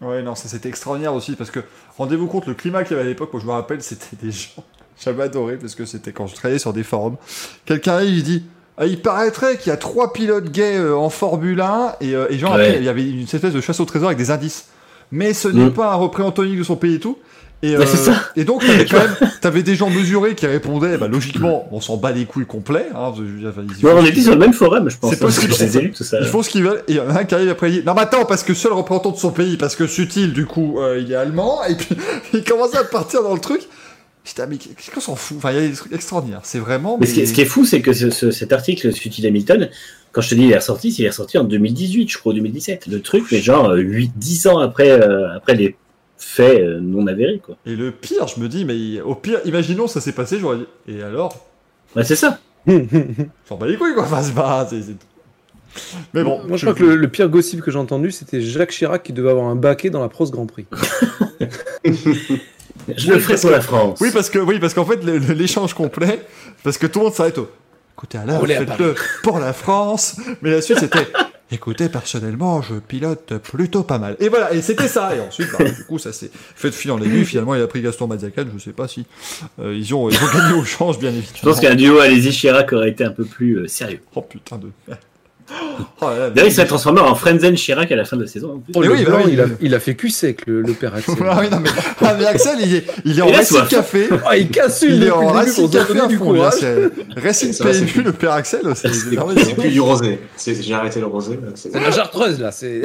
Ouais, 0.01 0.23
non, 0.23 0.35
ça 0.35 0.49
c'était 0.49 0.69
extraordinaire 0.69 1.15
aussi 1.15 1.37
parce 1.37 1.51
que 1.51 1.61
rendez-vous 1.99 2.27
compte, 2.27 2.47
le 2.47 2.55
climat 2.55 2.83
qu'il 2.85 2.93
y 2.97 3.01
avait 3.01 3.07
à 3.07 3.09
l'époque, 3.11 3.33
moi 3.33 3.41
je 3.43 3.47
me 3.47 3.53
rappelle, 3.53 3.83
c'était 3.83 4.17
des 4.23 4.33
gens. 4.33 4.65
J'avais 5.05 5.23
adoré 5.23 5.57
parce 5.57 5.75
que 5.75 5.85
c'était 5.87 6.13
quand 6.13 6.27
je 6.27 6.35
travaillais 6.35 6.59
sur 6.59 6.73
des 6.73 6.83
forums. 6.83 7.17
Quelqu'un 7.67 7.93
arrive, 7.95 8.17
il 8.19 8.23
dit 8.25 8.43
Ah, 8.79 8.87
Il 8.87 9.01
paraîtrait 9.01 9.59
qu'il 9.59 9.71
y 9.71 9.73
a 9.73 9.77
trois 9.77 10.13
pilotes 10.13 10.51
gays 10.51 10.77
euh, 10.79 10.97
en 10.97 11.09
Formule 11.11 11.61
1 11.61 11.95
et, 12.01 12.15
euh, 12.17 12.27
et 12.31 12.39
genre 12.39 12.55
Ouais. 12.55 12.67
après, 12.67 12.79
il 12.79 12.85
y 12.85 12.89
avait 12.89 13.09
une 13.09 13.23
espèce 13.23 13.53
de 13.53 13.61
chasse 13.61 13.79
au 13.81 13.85
trésor 13.85 14.09
avec 14.09 14.19
des 14.19 14.31
indices. 14.31 14.69
Mais 15.13 15.35
ce 15.35 15.49
n'est 15.49 15.67
Mm. 15.67 15.73
pas 15.73 15.93
un 15.93 15.97
représentant 15.97 16.43
unique 16.45 16.59
de 16.59 16.65
son 16.65 16.77
pays 16.77 16.95
et 16.95 17.01
tout. 17.01 17.19
Et, 17.63 17.77
euh, 17.77 17.85
et 18.37 18.45
donc, 18.45 18.65
t'avais 18.65 18.87
quand 18.87 18.97
même 19.21 19.31
t'avais 19.43 19.63
des 19.63 19.75
gens 19.75 19.91
mesurés 19.91 20.35
qui 20.35 20.47
répondaient, 20.47 20.97
bah, 20.97 21.09
logiquement, 21.09 21.69
on 21.73 21.81
s'en 21.81 21.99
bat 21.99 22.11
les 22.11 22.25
couilles 22.25 22.47
complets. 22.47 22.87
Hein, 22.95 23.13
ils- 23.19 23.43
Non, 23.85 23.97
on 23.97 24.05
était 24.05 24.21
sur 24.23 24.33
le 24.33 24.39
même 24.39 24.55
forum, 24.55 24.89
je 24.89 24.97
pense. 24.97 25.11
C'est 25.11 25.21
possible. 25.21 25.53
Tout 25.93 26.05
ça. 26.05 26.19
ils 26.21 26.27
font 26.27 26.43
ce 26.43 26.49
qu'ils 26.49 26.63
veulent, 26.65 26.83
et 26.89 26.93
il 26.93 26.97
y 26.97 27.01
en 27.01 27.11
a 27.11 27.21
un 27.21 27.25
qui 27.25 27.35
arrive 27.35 27.51
après, 27.51 27.71
il 27.71 27.81
dit, 27.81 27.87
non 27.87 27.93
mais 27.95 28.01
attends, 28.03 28.25
parce 28.25 28.43
que 28.45 28.55
seul 28.55 28.73
représentant 28.73 29.11
de 29.11 29.19
son 29.19 29.31
pays, 29.31 29.57
parce 29.59 29.77
que 29.77 29.87
Sutil, 29.87 30.33
du 30.33 30.47
coup, 30.47 30.79
euh, 30.81 31.01
il 31.05 31.13
est 31.13 31.17
allemand, 31.17 31.61
et 31.69 31.75
puis 31.75 31.89
il 32.33 32.45
commence 32.45 32.75
à 32.75 32.85
partir 32.85 33.23
dans 33.23 33.35
le 33.35 33.41
truc. 33.41 33.61
Putain, 34.25 34.47
mais 34.47 34.57
qu'est-ce 34.57 34.91
qu'on 34.91 35.01
s'en 35.01 35.17
fout? 35.17 35.37
Enfin, 35.39 35.51
il 35.53 35.57
y 35.63 35.65
a 35.65 35.69
des 35.69 35.75
trucs 35.75 35.93
extraordinaires, 35.95 36.41
c'est 36.45 36.59
vraiment... 36.59 36.97
Mais 37.01 37.07
ce 37.07 37.15
qui, 37.15 37.21
est- 37.21 37.27
ce 37.27 37.33
qui 37.35 37.41
est 37.43 37.47
fou, 37.47 37.65
c'est 37.67 37.81
que 37.83 37.93
ce- 37.93 38.11
ce- 38.11 38.31
cet 38.31 38.53
article 38.53 38.93
sur 38.93 39.07
Utile 39.07 39.27
Hamilton, 39.27 39.69
quand 40.13 40.21
je 40.23 40.31
te 40.31 40.35
dis 40.35 40.45
il 40.45 40.53
est 40.53 40.57
ressorti, 40.59 40.89
il 40.99 41.05
est 41.05 41.09
ressorti 41.09 41.37
en 41.39 41.45
2018, 41.45 42.09
je 42.11 42.19
crois, 42.19 42.33
2017. 42.35 42.87
Le 42.87 43.01
truc, 43.03 43.25
mais 43.33 43.41
genre 43.41 43.71
8-10 43.75 44.49
ans 44.49 44.59
après, 44.59 44.91
euh, 44.91 45.35
après 45.37 45.55
les 45.55 45.77
faits 46.21 46.61
euh, 46.61 46.81
non 46.81 47.07
avérés, 47.07 47.41
quoi. 47.45 47.57
Et 47.67 47.75
le 47.75 47.91
pire, 47.91 48.29
je 48.29 48.41
me 48.41 48.49
dis, 48.49 48.65
mais 48.65 49.01
au 49.01 49.15
pire, 49.15 49.41
imaginons 49.45 49.87
ça 49.87 50.01
s'est 50.01 50.13
passé, 50.13 50.39
j'aurais 50.39 50.59
dit, 50.59 50.67
et 50.89 51.03
alors? 51.03 51.47
Ouais, 51.97 52.05
c'est 52.05 52.17
ça. 52.17 52.39
S'en 53.49 53.57
bat 53.57 53.67
les 53.67 53.77
couilles, 53.77 53.95
quoi, 53.95 54.05
enfin, 54.05 54.23
c'est 54.23 54.35
pas... 54.35 54.69
Mais 56.15 56.23
bon... 56.23 56.43
Moi, 56.47 56.57
je 56.57 56.67
crois 56.67 56.75
que 56.75 56.85
le, 56.85 56.97
le 56.97 57.09
pire 57.09 57.29
gossip 57.29 57.63
que 57.63 57.71
j'ai 57.71 57.79
entendu, 57.79 58.11
c'était 58.11 58.41
Jacques 58.41 58.71
Chirac 58.71 59.03
qui 59.03 59.13
devait 59.13 59.31
avoir 59.31 59.47
un 59.47 59.57
baquet 59.57 59.91
dans 59.91 60.01
la 60.01 60.09
Prost 60.09 60.33
Grand 60.33 60.47
Prix. 60.47 60.67
Je 62.89 63.13
le 63.13 63.19
ferai 63.19 63.37
pour 63.37 63.51
la 63.51 63.61
France. 63.61 63.99
Oui, 64.01 64.11
parce 64.13 64.31
que 64.31 64.39
oui, 64.39 64.59
parce 64.59 64.75
qu'en 64.75 64.85
fait, 64.85 65.03
l'échange 65.05 65.75
complet, 65.75 66.21
parce 66.65 66.79
que 66.79 66.87
tout 66.87 67.01
le 67.01 67.07
monde 67.07 67.15
s'arrête 67.15 67.39
au. 67.39 67.49
Écoutez, 67.97 68.19
alors, 68.19 68.45
faites-le 68.47 68.95
pour 69.23 69.39
la 69.39 69.53
France. 69.53 70.17
Mais 70.43 70.51
la 70.51 70.63
suite, 70.63 70.79
c'était. 70.79 71.07
Écoutez, 71.53 71.89
personnellement, 71.89 72.63
je 72.63 72.75
pilote 72.75 73.39
plutôt 73.39 73.83
pas 73.83 73.99
mal. 73.99 74.17
Et 74.21 74.29
voilà, 74.29 74.53
et 74.53 74.63
c'était 74.63 74.87
ça. 74.87 75.17
Et 75.17 75.21
ensuite, 75.21 75.49
bah, 75.59 75.65
du 75.65 75.85
coup, 75.85 75.99
ça 75.99 76.13
s'est 76.13 76.31
fait 76.33 76.71
de 76.71 76.75
fil 76.75 76.93
en 76.93 77.03
aiguille. 77.03 77.25
Finalement, 77.25 77.57
il 77.57 77.63
a 77.63 77.67
pris 77.67 77.83
Gaston 77.83 78.07
Maziacan. 78.07 78.45
Je 78.57 78.63
sais 78.63 78.73
pas 78.73 78.87
si 78.87 79.05
euh, 79.59 79.75
ils, 79.75 79.93
ont, 79.93 80.09
ils 80.09 80.17
ont 80.17 80.33
gagné 80.33 80.55
au 80.55 80.65
change, 80.65 81.01
bien 81.01 81.11
évidemment. 81.11 81.33
Je 81.35 81.43
pense 81.43 81.61
qu'un 81.61 81.75
duo 81.75 81.99
Alési 81.99 82.31
Chirac 82.31 82.73
aurait 82.73 82.91
été 82.91 83.03
un 83.03 83.11
peu 83.11 83.25
plus 83.25 83.59
euh, 83.59 83.67
sérieux. 83.67 84.01
Oh 84.15 84.23
putain 84.23 84.59
de. 84.59 84.71
Oh 86.03 86.07
D'ailleurs, 86.35 86.47
il 86.47 86.53
s'est 86.53 86.65
transformé 86.67 87.01
en 87.01 87.15
Frenzen 87.15 87.55
Chirac 87.55 87.91
à 87.93 87.97
la 87.97 88.05
fin 88.05 88.17
de 88.17 88.23
la 88.23 88.29
saison. 88.29 88.55
en 88.55 88.59
plus. 88.59 88.73
Oh, 88.75 88.81
Mais 88.81 88.89
oui, 88.89 89.05
bah 89.05 89.19
il, 89.27 89.41
a, 89.41 89.45
il- 89.47 89.57
il 89.61 89.75
a 89.75 89.81
fait 89.81 89.95
cul 89.95 90.11
sec, 90.11 90.43
le, 90.47 90.63
le 90.63 90.73
père 90.73 90.95
Axel. 90.95 91.15
Ah 91.29 91.39
oui, 91.41 91.49
non, 91.51 91.61
mais, 91.61 91.69
ah, 92.03 92.15
mais 92.19 92.25
Axel, 92.27 92.57
il 92.61 92.75
est, 92.77 92.85
il 93.05 93.19
est 93.19 93.23
en 93.23 93.29
Racing. 93.29 93.67
Café. 93.69 94.09
Ah, 94.27 94.37
il 94.37 94.49
casse 94.49 94.83
une 94.83 94.95
Il 94.97 95.05
est 95.05 95.11
en 95.11 95.27
Racing 95.29 95.69
Café 95.71 96.07
du 96.09 96.19
courage. 96.19 96.55
Racing 97.17 97.53
c'est 97.53 97.65
PMU, 97.65 97.87
plus- 97.87 98.03
le 98.03 98.13
père 98.13 98.33
Axel, 98.33 98.61
c'est 98.75 98.89
c'est 98.89 98.95
C'est 98.95 99.11
merveilleux. 99.17 99.45
c'est 99.45 99.55
plus 99.55 99.71
du 99.71 99.81
rosé. 99.81 100.19
C'est- 100.37 100.63
J'ai 100.63 100.75
arrêté 100.75 101.01
le 101.01 101.07
rosé. 101.07 101.39
c'est- 101.55 101.71
C'est 101.73 101.81
la 101.81 101.91
chartreuse, 101.93 102.41
là. 102.41 102.51
C'est... 102.53 102.83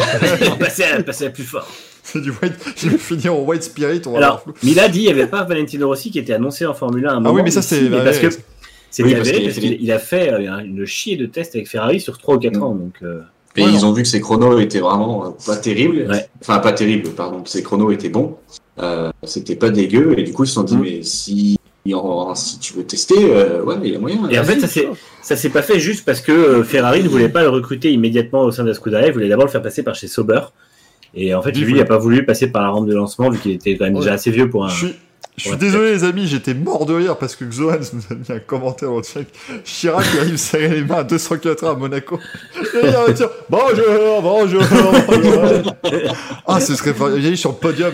Passer 0.59 0.83
à, 0.83 1.03
passer 1.03 1.25
à 1.27 1.29
plus 1.29 1.43
fort. 1.43 1.67
C'est 2.03 2.21
du 2.21 2.29
white. 2.29 2.53
Je 2.77 2.89
vais 2.89 2.97
finir 2.97 3.33
en 3.33 3.39
white 3.39 3.63
spirit. 3.63 4.01
On 4.05 4.11
va 4.11 4.17
Alors, 4.17 4.43
a 4.45 4.87
dit, 4.89 4.99
il 4.99 5.05
n'y 5.05 5.09
avait 5.09 5.25
pas 5.27 5.43
Valentino 5.43 5.87
Rossi 5.87 6.11
qui 6.11 6.19
était 6.19 6.33
annoncé 6.33 6.65
en 6.65 6.73
Formule 6.73 7.05
1 7.05 7.09
à 7.09 7.11
un 7.13 7.15
Ah 7.17 7.19
moment. 7.19 7.33
oui, 7.35 7.41
mais 7.43 7.51
ça, 7.51 7.61
c'est- 7.63 7.89
parce 7.89 8.19
que 8.19 8.27
c'était 8.95 9.09
Oui, 9.09 9.15
parce 9.15 9.27
avéré 9.29 9.37
qu'il 9.41 9.45
a 9.45 9.49
parce 9.49 9.55
fait 9.55 9.61
qu'il 9.75 9.81
il 9.83 9.91
a 9.91 9.99
fait 9.99 10.31
euh, 10.33 10.59
une 10.63 10.85
chier 10.85 11.17
de 11.17 11.25
tests 11.25 11.55
avec 11.55 11.67
Ferrari 11.67 11.99
sur 11.99 12.17
3 12.17 12.35
ou 12.35 12.39
4 12.39 12.61
ans. 12.63 12.75
Donc, 12.75 12.93
euh, 13.03 13.21
Et 13.57 13.63
Ouais, 13.63 13.69
ils 13.73 13.81
non. 13.81 13.89
ont 13.89 13.93
vu 13.93 14.03
que 14.03 14.07
ses 14.07 14.21
chronos 14.21 14.59
étaient 14.59 14.79
vraiment 14.79 15.25
euh, 15.25 15.29
pas 15.45 15.55
terribles. 15.57 16.07
Ouais. 16.09 16.27
Enfin, 16.41 16.59
pas 16.59 16.71
terribles, 16.73 17.09
pardon. 17.09 17.43
Ses 17.45 17.63
chronos 17.63 17.91
étaient 17.91 18.09
bons. 18.09 18.37
Euh, 18.79 19.11
C'était 19.23 19.55
pas 19.55 19.69
dégueu. 19.69 20.15
Et 20.17 20.23
du 20.23 20.31
coup, 20.33 20.43
ils 20.43 20.47
se 20.47 20.53
sont 20.55 20.63
dit, 20.63 20.75
Mhm. 20.75 20.81
mais 20.83 21.01
si, 21.03 21.57
si 22.35 22.59
tu 22.59 22.73
veux 22.73 22.83
tester, 22.83 23.15
euh, 23.19 23.63
ouais, 23.63 23.75
il 23.83 23.93
y 23.93 23.95
a 23.95 23.99
moyen. 23.99 24.27
Et 24.29 24.39
en 24.39 24.43
fait, 24.43 24.59
ça 24.59 24.67
s'est 24.67 24.87
ça 25.21 25.35
s'est 25.35 25.49
pas 25.49 25.61
fait 25.61 25.79
juste 25.79 26.05
parce 26.05 26.21
que 26.21 26.63
Ferrari 26.63 27.01
ne 27.03 27.07
voulait 27.09 27.29
pas 27.29 27.41
le 27.43 27.49
recruter 27.49 27.91
immédiatement 27.91 28.41
au 28.43 28.51
sein 28.51 28.63
de 28.63 28.69
la 28.69 28.73
Scuderia, 28.75 29.07
il 29.07 29.13
voulait 29.13 29.29
d'abord 29.29 29.45
le 29.45 29.51
faire 29.51 29.61
passer 29.61 29.83
par 29.83 29.95
chez 29.95 30.07
Sauber. 30.07 30.41
Et 31.17 31.33
en 31.33 31.41
fait, 31.41 31.51
Il 31.55 31.63
lui, 31.63 31.71
il 31.73 31.77
n'a 31.77 31.85
pas 31.85 31.97
voulu 31.97 32.25
passer 32.25 32.47
par 32.47 32.61
la 32.61 32.69
rampe 32.69 32.87
de 32.87 32.93
lancement 32.93 33.29
vu 33.29 33.39
qu'il 33.39 33.51
était 33.53 33.77
quand 33.77 33.85
même 33.85 33.93
Ouais. 33.95 34.01
déjà 34.01 34.13
assez 34.13 34.31
vieux 34.31 34.49
pour 34.49 34.65
un. 34.65 34.69
Je 34.69 34.85
suis, 34.87 34.95
je 35.37 35.41
suis 35.41 35.51
Ouais. 35.51 35.57
désolé 35.57 35.91
les 35.91 36.03
amis, 36.05 36.27
j'étais 36.27 36.53
mort 36.53 36.85
de 36.85 36.93
rire 36.93 37.17
parce 37.17 37.35
que 37.35 37.43
Xohan 37.45 37.77
nous 37.93 38.01
a 38.09 38.13
mis 38.15 38.31
un 38.37 38.39
commentaire 38.39 38.91
le 38.91 39.01
chat. 39.03 39.19
Chirac 39.65 40.05
arrive 40.19 40.37
serrer 40.37 40.69
les 40.69 40.83
mains 40.83 40.97
à 40.99 41.03
204 41.03 41.63
heures 41.65 41.71
à 41.71 41.75
Monaco. 41.75 42.19
Et 42.57 42.61
il 42.83 42.89
va 42.89 43.11
dire 43.11 43.29
bonjour, 43.49 44.21
bonjour, 44.21 44.61
bonjour. 45.07 45.75
Ah, 46.47 46.59
ce 46.61 46.75
serait 46.75 46.93
pas- 46.93 47.09
il 47.17 47.25
est 47.25 47.35
sur 47.35 47.49
le 47.51 47.55
podium. 47.57 47.93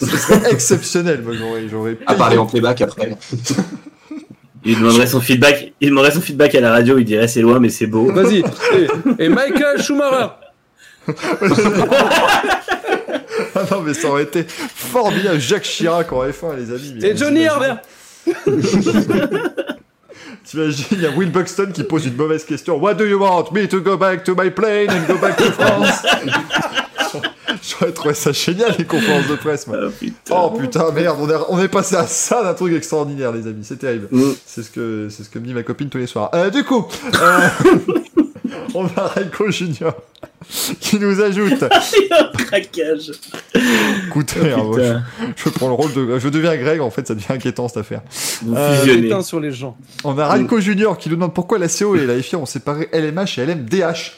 Ce 0.00 0.06
serait 0.06 0.50
exceptionnel, 0.52 1.22
moi 1.22 1.32
j'aurais, 1.38 1.68
j'aurais 1.70 1.96
À 2.06 2.14
parler 2.14 2.36
en 2.36 2.44
playback 2.46 2.82
après. 2.82 3.16
Il 4.64 4.78
demanderait 4.78 5.06
son 5.06 5.20
feedback. 5.20 5.72
Il 5.80 5.88
demanderait 5.88 6.12
son 6.12 6.20
feedback 6.20 6.54
à 6.54 6.60
la 6.60 6.70
radio. 6.70 6.98
Il 6.98 7.04
dirait 7.04 7.26
c'est 7.28 7.40
loin 7.40 7.58
mais 7.58 7.70
c'est 7.70 7.86
beau. 7.86 8.12
Vas-y. 8.12 8.44
Et, 9.18 9.24
et 9.24 9.28
Michael 9.30 9.82
Schumacher. 9.82 10.26
Ah 13.62 13.66
non, 13.74 13.82
mais 13.82 13.94
ça 13.94 14.08
aurait 14.08 14.24
été 14.24 14.44
formidable. 14.48 15.38
Jacques 15.38 15.62
Chirac 15.62 16.12
en 16.12 16.24
F1, 16.24 16.56
les 16.56 16.70
amis. 16.70 17.04
Et 17.04 17.16
Johnny 17.16 17.42
Herbert. 17.42 17.80
T'imagines, 20.44 20.86
il 20.92 21.00
y 21.00 21.06
a 21.06 21.10
Will 21.10 21.30
Buxton 21.30 21.70
qui 21.72 21.84
pose 21.84 22.04
une 22.06 22.16
mauvaise 22.16 22.44
question. 22.44 22.76
What 22.76 22.94
do 22.94 23.04
you 23.04 23.18
want 23.18 23.52
me 23.52 23.68
to 23.68 23.80
go 23.80 23.96
back 23.96 24.24
to 24.24 24.34
my 24.34 24.50
plane 24.50 24.90
and 24.90 25.06
go 25.06 25.16
back 25.18 25.36
to 25.36 25.44
France? 25.52 26.02
J'aurais 27.62 27.92
trouvé 27.92 28.14
ça 28.14 28.32
génial, 28.32 28.74
les 28.76 28.84
conférences 28.84 29.28
de 29.28 29.36
presse, 29.36 29.68
moi. 29.68 29.76
Oh, 29.80 29.90
putain. 29.90 30.34
Oh 30.34 30.50
putain, 30.50 30.90
merde, 30.90 31.18
on 31.20 31.30
est, 31.30 31.36
on 31.48 31.60
est 31.60 31.68
passé 31.68 31.94
à 31.94 32.08
ça 32.08 32.42
d'un 32.42 32.54
truc 32.54 32.74
extraordinaire, 32.74 33.30
les 33.30 33.46
amis, 33.46 33.64
c'est 33.64 33.78
terrible. 33.78 34.08
Mm. 34.10 34.32
C'est 34.44 34.62
ce 34.64 34.70
que 34.70 35.06
c'est 35.10 35.22
ce 35.22 35.30
que 35.30 35.38
me 35.38 35.46
dit 35.46 35.54
ma 35.54 35.62
copine 35.62 35.88
tous 35.88 35.98
les 35.98 36.08
soirs. 36.08 36.30
Euh, 36.34 36.50
du 36.50 36.64
coup, 36.64 36.88
euh, 37.22 37.48
on 38.74 38.86
a 38.96 39.06
Raiko 39.06 39.48
Junior 39.50 39.94
qui 40.80 40.98
nous 40.98 41.20
ajoute. 41.20 41.52
Il 41.62 42.12
a 42.12 42.30
un 42.32 42.36
craquage. 42.36 43.12
Écoutez, 44.06 44.40
hein, 44.52 44.56
moi, 44.64 44.76
Putain. 44.76 45.02
je, 45.36 45.42
je 45.44 45.48
prends 45.50 45.68
le 45.68 45.74
rôle 45.74 45.92
de, 45.92 46.18
je 46.18 46.28
deviens 46.28 46.56
Greg, 46.56 46.80
en 46.80 46.90
fait, 46.90 47.06
ça 47.06 47.14
devient 47.14 47.26
inquiétant 47.30 47.68
cette 47.68 47.78
affaire. 47.78 48.02
Vous 48.42 48.54
Euh, 48.54 49.22
sur 49.22 49.40
les 49.40 49.52
gens. 49.52 49.76
On 50.04 50.18
a 50.18 50.28
Raiko 50.28 50.60
Junior 50.60 50.98
qui 50.98 51.08
nous 51.08 51.16
demande 51.16 51.34
pourquoi 51.34 51.58
la 51.58 51.68
CO 51.68 51.96
et 51.96 52.06
la 52.06 52.20
FIA 52.20 52.38
ont 52.38 52.46
séparé 52.46 52.88
LMH 52.92 53.38
et 53.38 53.46
LMDH. 53.46 54.12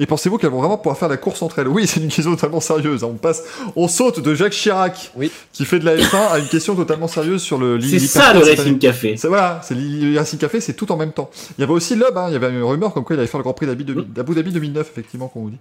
Et 0.00 0.06
pensez-vous 0.06 0.38
qu'elles 0.38 0.50
vont 0.50 0.60
vraiment 0.60 0.76
pouvoir 0.78 0.96
faire 0.96 1.08
la 1.08 1.16
course 1.16 1.42
entre 1.42 1.58
elles? 1.58 1.68
Oui, 1.68 1.86
c'est 1.86 1.98
une 2.00 2.08
question 2.08 2.34
totalement 2.34 2.60
sérieuse. 2.60 3.02
hein. 3.02 3.08
On 3.10 3.14
passe, 3.14 3.42
on 3.74 3.88
saute 3.88 4.20
de 4.20 4.34
Jacques 4.34 4.52
Chirac, 4.52 5.10
Oui. 5.16 5.30
qui 5.52 5.64
fait 5.64 5.78
de 5.80 5.84
la 5.84 5.96
F1, 5.96 6.16
à 6.32 6.38
une 6.38 6.46
question 6.46 6.74
totalement 6.76 7.08
sérieuse 7.08 7.42
sur 7.42 7.58
le. 7.58 7.80
C'est 7.80 7.98
ça 7.98 8.32
le. 8.32 8.40
Racing 8.40 8.78
Café. 8.78 9.16
C'est 9.16 9.28
voilà, 9.28 9.60
c'est 9.64 9.74
le 9.74 10.16
Racing 10.16 10.38
Café, 10.38 10.60
c'est 10.60 10.74
tout 10.74 10.90
en 10.92 10.96
même 10.96 11.12
temps. 11.12 11.30
Il 11.58 11.62
y 11.62 11.64
avait 11.64 11.72
aussi 11.72 11.96
Loeb, 11.96 12.16
hein, 12.16 12.26
il 12.28 12.34
y 12.34 12.36
avait 12.36 12.50
une 12.50 12.62
rumeur 12.62 12.94
comme 12.94 13.04
quoi 13.04 13.16
il 13.16 13.18
allait 13.18 13.28
faire 13.28 13.38
le 13.38 13.44
Grand 13.44 13.54
Prix 13.54 13.66
d'Abu 13.66 13.84
Mm. 13.84 14.04
d'Abu 14.14 14.34
Dhabi 14.34 14.52
2009, 14.52 14.88
effectivement, 14.92 15.28
qu'on 15.28 15.40
vous 15.40 15.50
dit. 15.50 15.58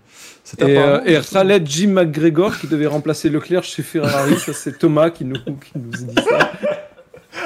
Et, 0.60 0.78
euh, 0.78 1.00
et 1.06 1.20
Khaled 1.22 1.68
Jim 1.68 1.90
McGregor 1.90 2.58
qui 2.60 2.68
devait 2.68 2.88
remplacer 2.88 3.30
Leclerc 3.30 3.64
chez 3.64 3.82
Ferrari. 3.84 4.36
Ça, 4.40 4.54
c'est 4.54 4.78
Thomas 4.78 5.10
qui 5.10 5.24
nous, 5.26 5.36
qui 5.36 5.72
nous 5.76 5.90
dit 5.92 6.16
ça. 6.30 6.52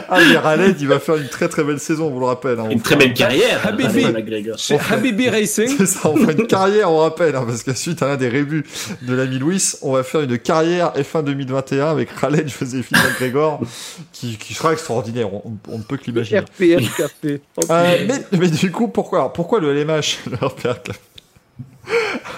Ah, 0.10 0.20
mais 0.30 0.38
Raled, 0.38 0.80
il 0.82 0.88
va 0.88 1.00
faire 1.00 1.16
une 1.16 1.28
très 1.30 1.48
très 1.48 1.64
belle 1.64 1.80
saison, 1.80 2.08
on 2.08 2.10
vous 2.12 2.20
le 2.20 2.26
rappelle. 2.26 2.60
hein. 2.60 2.68
Une 2.70 2.82
très 2.82 2.96
belle 2.96 3.14
carrière. 3.14 3.66
Habibi. 3.66 4.04
Racing 4.06 4.14
McGregor. 4.14 4.58
Chez 4.58 4.78
Habibi 4.90 5.30
Racing. 5.30 5.70
C'est 5.78 5.86
ça, 5.86 6.10
on 6.10 6.18
fera 6.18 6.32
une 6.34 6.48
carrière, 6.48 6.92
on 6.92 6.98
rappelle, 7.00 7.36
hein, 7.36 7.44
parce 7.48 7.64
que 7.64 7.74
suite 7.74 8.02
à 8.02 8.08
l'un 8.08 8.18
des 8.18 8.30
rébus 8.30 8.66
de 9.02 9.14
l'ami 9.14 9.40
Louis, 9.40 9.62
on 9.82 9.94
va 9.94 10.04
faire 10.04 10.22
une 10.22 10.38
carrière 10.38 10.94
F1 10.96 11.24
2021 11.24 11.88
avec 11.88 12.10
Khaled 12.20 12.50
Joséphine 12.50 12.98
McGregor, 12.98 13.62
qui, 14.12 14.38
qui 14.38 14.54
sera 14.54 14.74
extraordinaire, 14.74 15.34
on, 15.34 15.44
on 15.70 15.78
ne 15.78 15.84
peut 15.84 15.98
que 15.98 16.06
l'imaginer. 16.06 16.40
RPR 16.42 16.98
Café. 16.98 17.42
Euh, 17.70 17.98
mais, 18.08 18.38
mais 18.40 18.48
du 18.50 18.72
coup, 18.72 18.88
pourquoi, 18.88 19.20
alors, 19.20 19.34
pourquoi 19.34 19.60
le 19.60 19.74
LMH 19.74 20.20
le 20.32 20.46
RPR 20.46 20.82
Café 20.84 21.00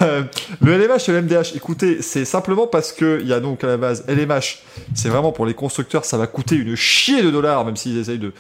Euh, 0.02 0.24
le 0.62 0.78
LMH 0.78 1.10
et 1.10 1.12
le 1.12 1.22
MDH, 1.22 1.56
écoutez, 1.56 2.02
c'est 2.02 2.26
simplement 2.26 2.68
parce 2.68 2.92
que 2.92 3.20
il 3.22 3.28
y 3.28 3.34
a 3.34 3.40
donc 3.40 3.64
à 3.64 3.68
la 3.68 3.78
base 3.78 4.06
LMH, 4.08 4.64
c'est 4.96 5.10
vraiment 5.10 5.32
pour 5.32 5.46
les 5.46 5.54
constructeurs, 5.54 6.06
ça 6.06 6.18
va 6.18 6.28
coûter 6.28 6.56
une 6.56 6.76
chier 6.76 7.22
de 7.22 7.30
dollars, 7.30 7.64
même 7.66 7.76
s'ils 7.76 7.98
essayent 7.98 8.20
de 8.20 8.34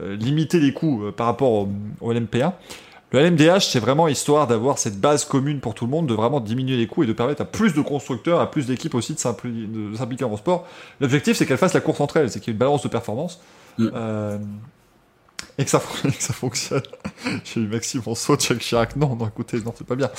euh, 0.00 0.16
limiter 0.16 0.60
les 0.60 0.72
coûts 0.72 1.04
euh, 1.04 1.12
par 1.12 1.26
rapport 1.26 1.52
au, 1.52 1.68
au 2.00 2.12
LMP1. 2.12 2.52
Le 3.10 3.20
LMDH, 3.20 3.60
c'est 3.60 3.78
vraiment 3.78 4.06
histoire 4.06 4.46
d'avoir 4.46 4.78
cette 4.78 5.00
base 5.00 5.24
commune 5.24 5.60
pour 5.60 5.74
tout 5.74 5.86
le 5.86 5.90
monde, 5.90 6.06
de 6.06 6.14
vraiment 6.14 6.40
diminuer 6.40 6.76
les 6.76 6.86
coûts 6.86 7.04
et 7.04 7.06
de 7.06 7.14
permettre 7.14 7.40
à 7.40 7.46
plus 7.46 7.72
de 7.72 7.80
constructeurs, 7.80 8.38
à 8.40 8.50
plus 8.50 8.66
d'équipes 8.66 8.94
aussi 8.94 9.14
de 9.14 9.18
s'impliquer 9.96 10.24
en 10.24 10.36
sport. 10.36 10.66
L'objectif, 11.00 11.36
c'est 11.36 11.46
qu'elles 11.46 11.56
fassent 11.56 11.74
la 11.74 11.80
course 11.80 12.00
entre 12.00 12.18
elles, 12.18 12.30
c'est 12.30 12.38
qu'il 12.38 12.48
y 12.48 12.50
ait 12.50 12.52
une 12.52 12.58
balance 12.58 12.82
de 12.82 12.88
performance. 12.88 13.40
Mm. 13.78 13.88
Et 15.58 15.64
que 15.64 15.70
ça, 15.70 15.82
et 16.04 16.10
que 16.12 16.22
ça 16.22 16.32
fonctionne. 16.32 16.82
J'ai 17.44 17.60
eu 17.60 17.66
Maxime 17.68 18.02
en 18.06 18.14
saut, 18.14 18.36
Jacques 18.38 18.58
Chirac. 18.60 18.96
Non, 18.96 19.16
non, 19.16 19.26
écoutez, 19.28 19.60
non, 19.60 19.72
c'est 19.76 19.86
pas 19.86 19.96
bien. 19.96 20.10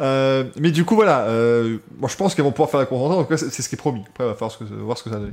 Euh, 0.00 0.44
mais 0.58 0.70
du 0.70 0.84
coup, 0.84 0.94
voilà. 0.96 1.20
Euh, 1.26 1.78
moi, 1.98 2.08
je 2.10 2.16
pense 2.16 2.34
qu'ils 2.34 2.44
vont 2.44 2.50
pouvoir 2.52 2.70
faire 2.70 2.80
la 2.80 2.86
contente. 2.86 3.12
En 3.18 3.22
tout 3.22 3.28
cas, 3.30 3.36
c'est 3.36 3.62
ce 3.62 3.68
qui 3.68 3.74
est 3.74 3.78
promis. 3.78 4.02
Après, 4.08 4.24
on 4.24 4.28
va 4.28 4.34
falloir 4.34 4.50
ce 4.52 4.58
que- 4.58 4.64
voir 4.64 4.98
ce 4.98 5.02
que 5.04 5.10
ça 5.10 5.16
donne. 5.16 5.32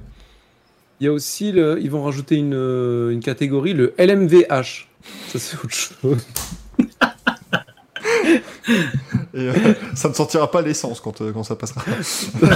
Il 1.00 1.06
y 1.06 1.08
a 1.08 1.14
aussi, 1.14 1.52
le, 1.52 1.80
ils 1.82 1.90
vont 1.90 2.04
rajouter 2.04 2.36
une, 2.36 2.54
euh, 2.54 3.12
une 3.12 3.22
catégorie, 3.22 3.74
le 3.74 3.94
LMVH. 3.98 4.88
Ça, 5.30 5.40
c'est 5.40 5.56
autre 5.58 5.70
chose. 5.74 6.18
Et 9.34 9.48
euh, 9.48 9.54
ça 9.96 10.10
ne 10.10 10.14
sentira 10.14 10.50
pas 10.52 10.62
l'essence 10.62 11.00
quand, 11.02 11.22
euh, 11.22 11.32
quand 11.32 11.44
ça 11.44 11.56
passera. 11.56 11.82
ça 12.42 12.56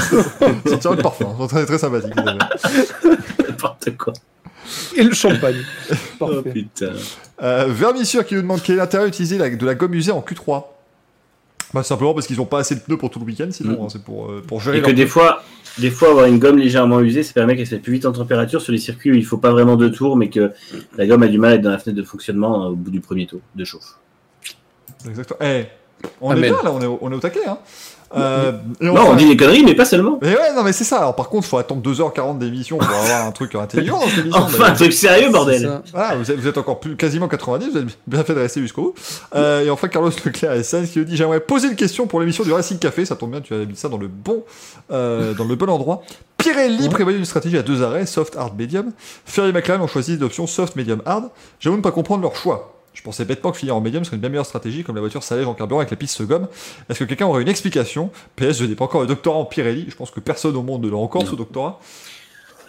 sentira 0.69 0.95
le 0.95 1.01
parfum. 1.01 1.35
C'est 1.41 1.47
très, 1.47 1.65
très 1.65 1.77
sympathique. 1.77 2.13
N'importe 3.47 3.97
quoi. 3.97 4.13
Et 4.95 5.03
le 5.03 5.13
champagne. 5.13 5.55
Oh 6.19 6.27
Parfait. 6.27 6.51
putain. 6.51 6.91
Euh, 7.41 7.65
Vermissure 7.69 8.25
qui 8.25 8.35
nous 8.35 8.41
demande 8.41 8.61
quel 8.63 8.75
est 8.75 8.79
l'intérêt 8.79 9.05
d'utiliser 9.05 9.37
de 9.37 9.65
la 9.65 9.75
gomme 9.75 9.93
usée 9.93 10.11
en 10.11 10.21
Q3. 10.21 10.63
Bah, 11.73 11.81
simplement 11.83 12.13
parce 12.13 12.27
qu'ils 12.27 12.37
n'ont 12.37 12.45
pas 12.45 12.59
assez 12.59 12.75
de 12.75 12.81
pneus 12.81 12.97
pour 12.97 13.09
tout 13.09 13.19
le 13.19 13.25
week-end, 13.25 13.47
sinon 13.51 13.73
Mm. 13.73 13.83
hein, 13.83 13.87
c'est 13.91 14.03
pour, 14.03 14.29
euh, 14.31 14.43
pour 14.47 14.61
gérer 14.61 14.77
Et 14.77 14.81
que 14.83 14.91
des 14.91 15.07
fois, 15.07 15.41
des 15.79 15.89
fois, 15.89 16.09
avoir 16.11 16.25
une 16.27 16.37
gomme 16.37 16.57
légèrement 16.59 17.01
usée, 17.01 17.23
ça 17.23 17.33
permet 17.33 17.55
qu'elle 17.57 17.67
mette 17.71 17.81
plus 17.81 17.93
vite 17.93 18.05
en 18.05 18.11
température 18.13 18.61
sur 18.61 18.71
les 18.71 18.77
circuits 18.77 19.11
où 19.11 19.15
il 19.15 19.25
faut 19.25 19.39
pas 19.39 19.51
vraiment 19.51 19.75
deux 19.75 19.91
tours, 19.91 20.15
mais 20.15 20.29
que 20.29 20.51
la 20.97 21.07
gomme 21.07 21.23
a 21.23 21.27
du 21.27 21.39
mal 21.39 21.53
à 21.53 21.55
être 21.55 21.61
dans 21.61 21.71
la 21.71 21.79
fenêtre 21.79 21.99
de 21.99 22.05
fonctionnement 22.05 22.65
euh, 22.65 22.69
au 22.69 22.75
bout 22.75 22.91
du 22.91 23.01
premier 23.01 23.25
tour 23.25 23.39
de 23.55 23.65
chauffe. 23.65 23.97
Exactement. 25.07 25.39
Eh, 25.41 25.65
on 26.21 26.29
Amen. 26.31 26.43
est 26.43 26.47
bien 26.49 26.57
là, 26.63 26.71
on 26.71 26.79
est, 26.81 26.85
au- 26.85 26.99
on 27.01 27.11
est 27.11 27.15
au 27.15 27.19
taquet. 27.19 27.45
Hein. 27.47 27.57
Euh, 28.15 28.51
Non, 28.79 28.93
enfin- 28.93 29.11
on 29.11 29.15
dit 29.15 29.27
des 29.27 29.35
conneries, 29.37 29.63
mais 29.63 29.73
pas 29.75 29.85
seulement. 29.85 30.19
Mais 30.21 30.29
ouais, 30.35 30.53
non, 30.55 30.63
mais 30.63 30.71
c'est 30.73 30.83
ça. 30.83 30.97
Alors, 30.99 31.15
par 31.15 31.29
contre, 31.29 31.47
il 31.47 31.49
faut 31.49 31.57
attendre 31.57 31.81
2h40 31.81 32.37
d'émission 32.37 32.77
pour 32.77 32.87
avoir 32.89 33.25
un 33.27 33.31
truc 33.31 33.55
intelligent 33.55 33.99
dans 33.99 34.07
cette 34.07 34.19
émission. 34.19 34.41
Enfin, 34.41 34.63
un 34.65 34.73
truc 34.73 34.93
sérieux, 34.93 35.29
bordel. 35.31 35.81
Voilà, 35.91 36.15
vous 36.15 36.29
êtes, 36.31 36.39
vous 36.39 36.47
êtes 36.47 36.57
encore 36.57 36.79
plus, 36.79 36.95
quasiment 36.95 37.27
90, 37.27 37.69
vous 37.71 37.77
avez 37.77 37.87
bien 38.07 38.23
fait 38.23 38.35
de 38.35 38.39
rester 38.39 38.61
jusqu'au 38.61 38.81
bout. 38.83 38.93
Euh, 39.35 39.65
et 39.65 39.69
enfin, 39.69 39.87
Carlos 39.87 40.11
Leclerc 40.25 40.63
SS 40.63 40.91
qui 40.91 40.99
nous 40.99 41.05
dit 41.05 41.17
J'aimerais 41.17 41.39
poser 41.39 41.67
une 41.69 41.75
question 41.75 42.05
pour 42.07 42.19
l'émission 42.19 42.43
du 42.43 42.51
Racing 42.53 42.77
Café. 42.77 43.05
Ça 43.05 43.15
tombe 43.15 43.31
bien, 43.31 43.41
tu 43.41 43.53
as 43.53 43.57
mis 43.65 43.75
ça 43.75 43.89
dans 43.89 43.97
le 43.97 44.07
bon, 44.07 44.43
euh, 44.91 45.33
dans 45.33 45.45
le 45.45 45.55
bon 45.55 45.69
endroit. 45.69 46.03
Pirelli 46.37 46.89
prévoyait 46.89 47.17
une 47.17 47.25
stratégie 47.25 47.57
à 47.57 47.61
deux 47.61 47.81
arrêts, 47.83 48.05
soft, 48.05 48.35
hard, 48.35 48.59
medium. 48.59 48.91
Ferrari 49.25 49.51
et 49.51 49.53
McLaren 49.53 49.81
ont 49.81 49.87
choisi 49.87 50.17
l'option 50.17 50.45
soft, 50.45 50.75
medium, 50.75 51.01
hard. 51.05 51.29
J'avoue 51.59 51.77
ne 51.77 51.81
pas 51.81 51.91
comprendre 51.91 52.21
leur 52.21 52.35
choix. 52.35 52.82
Je 52.93 53.01
pensais 53.01 53.25
bêtement 53.25 53.51
que 53.51 53.57
finir 53.57 53.75
en 53.75 53.81
medium 53.81 54.03
serait 54.05 54.15
une 54.17 54.21
bien 54.21 54.29
meilleure 54.29 54.45
stratégie, 54.45 54.83
comme 54.83 54.95
la 54.95 55.01
voiture 55.01 55.23
s'allège 55.23 55.47
en 55.47 55.53
carburant 55.53 55.79
avec 55.79 55.89
la 55.91 55.97
piste 55.97 56.15
se 56.17 56.23
gomme. 56.23 56.47
Est-ce 56.89 56.99
que 56.99 57.03
quelqu'un 57.05 57.25
aurait 57.25 57.41
une 57.41 57.47
explication? 57.49 58.11
PS, 58.35 58.59
je 58.59 58.65
n'ai 58.65 58.75
pas 58.75 58.85
encore 58.85 59.01
le 59.01 59.07
doctorat 59.07 59.37
en 59.39 59.45
Pirelli. 59.45 59.85
Je 59.89 59.95
pense 59.95 60.11
que 60.11 60.19
personne 60.19 60.55
au 60.55 60.61
monde 60.61 60.83
ne 60.85 60.89
l'a 60.91 60.97
encore, 60.97 61.23
Non. 61.23 61.29
ce 61.29 61.35
doctorat. 61.35 61.79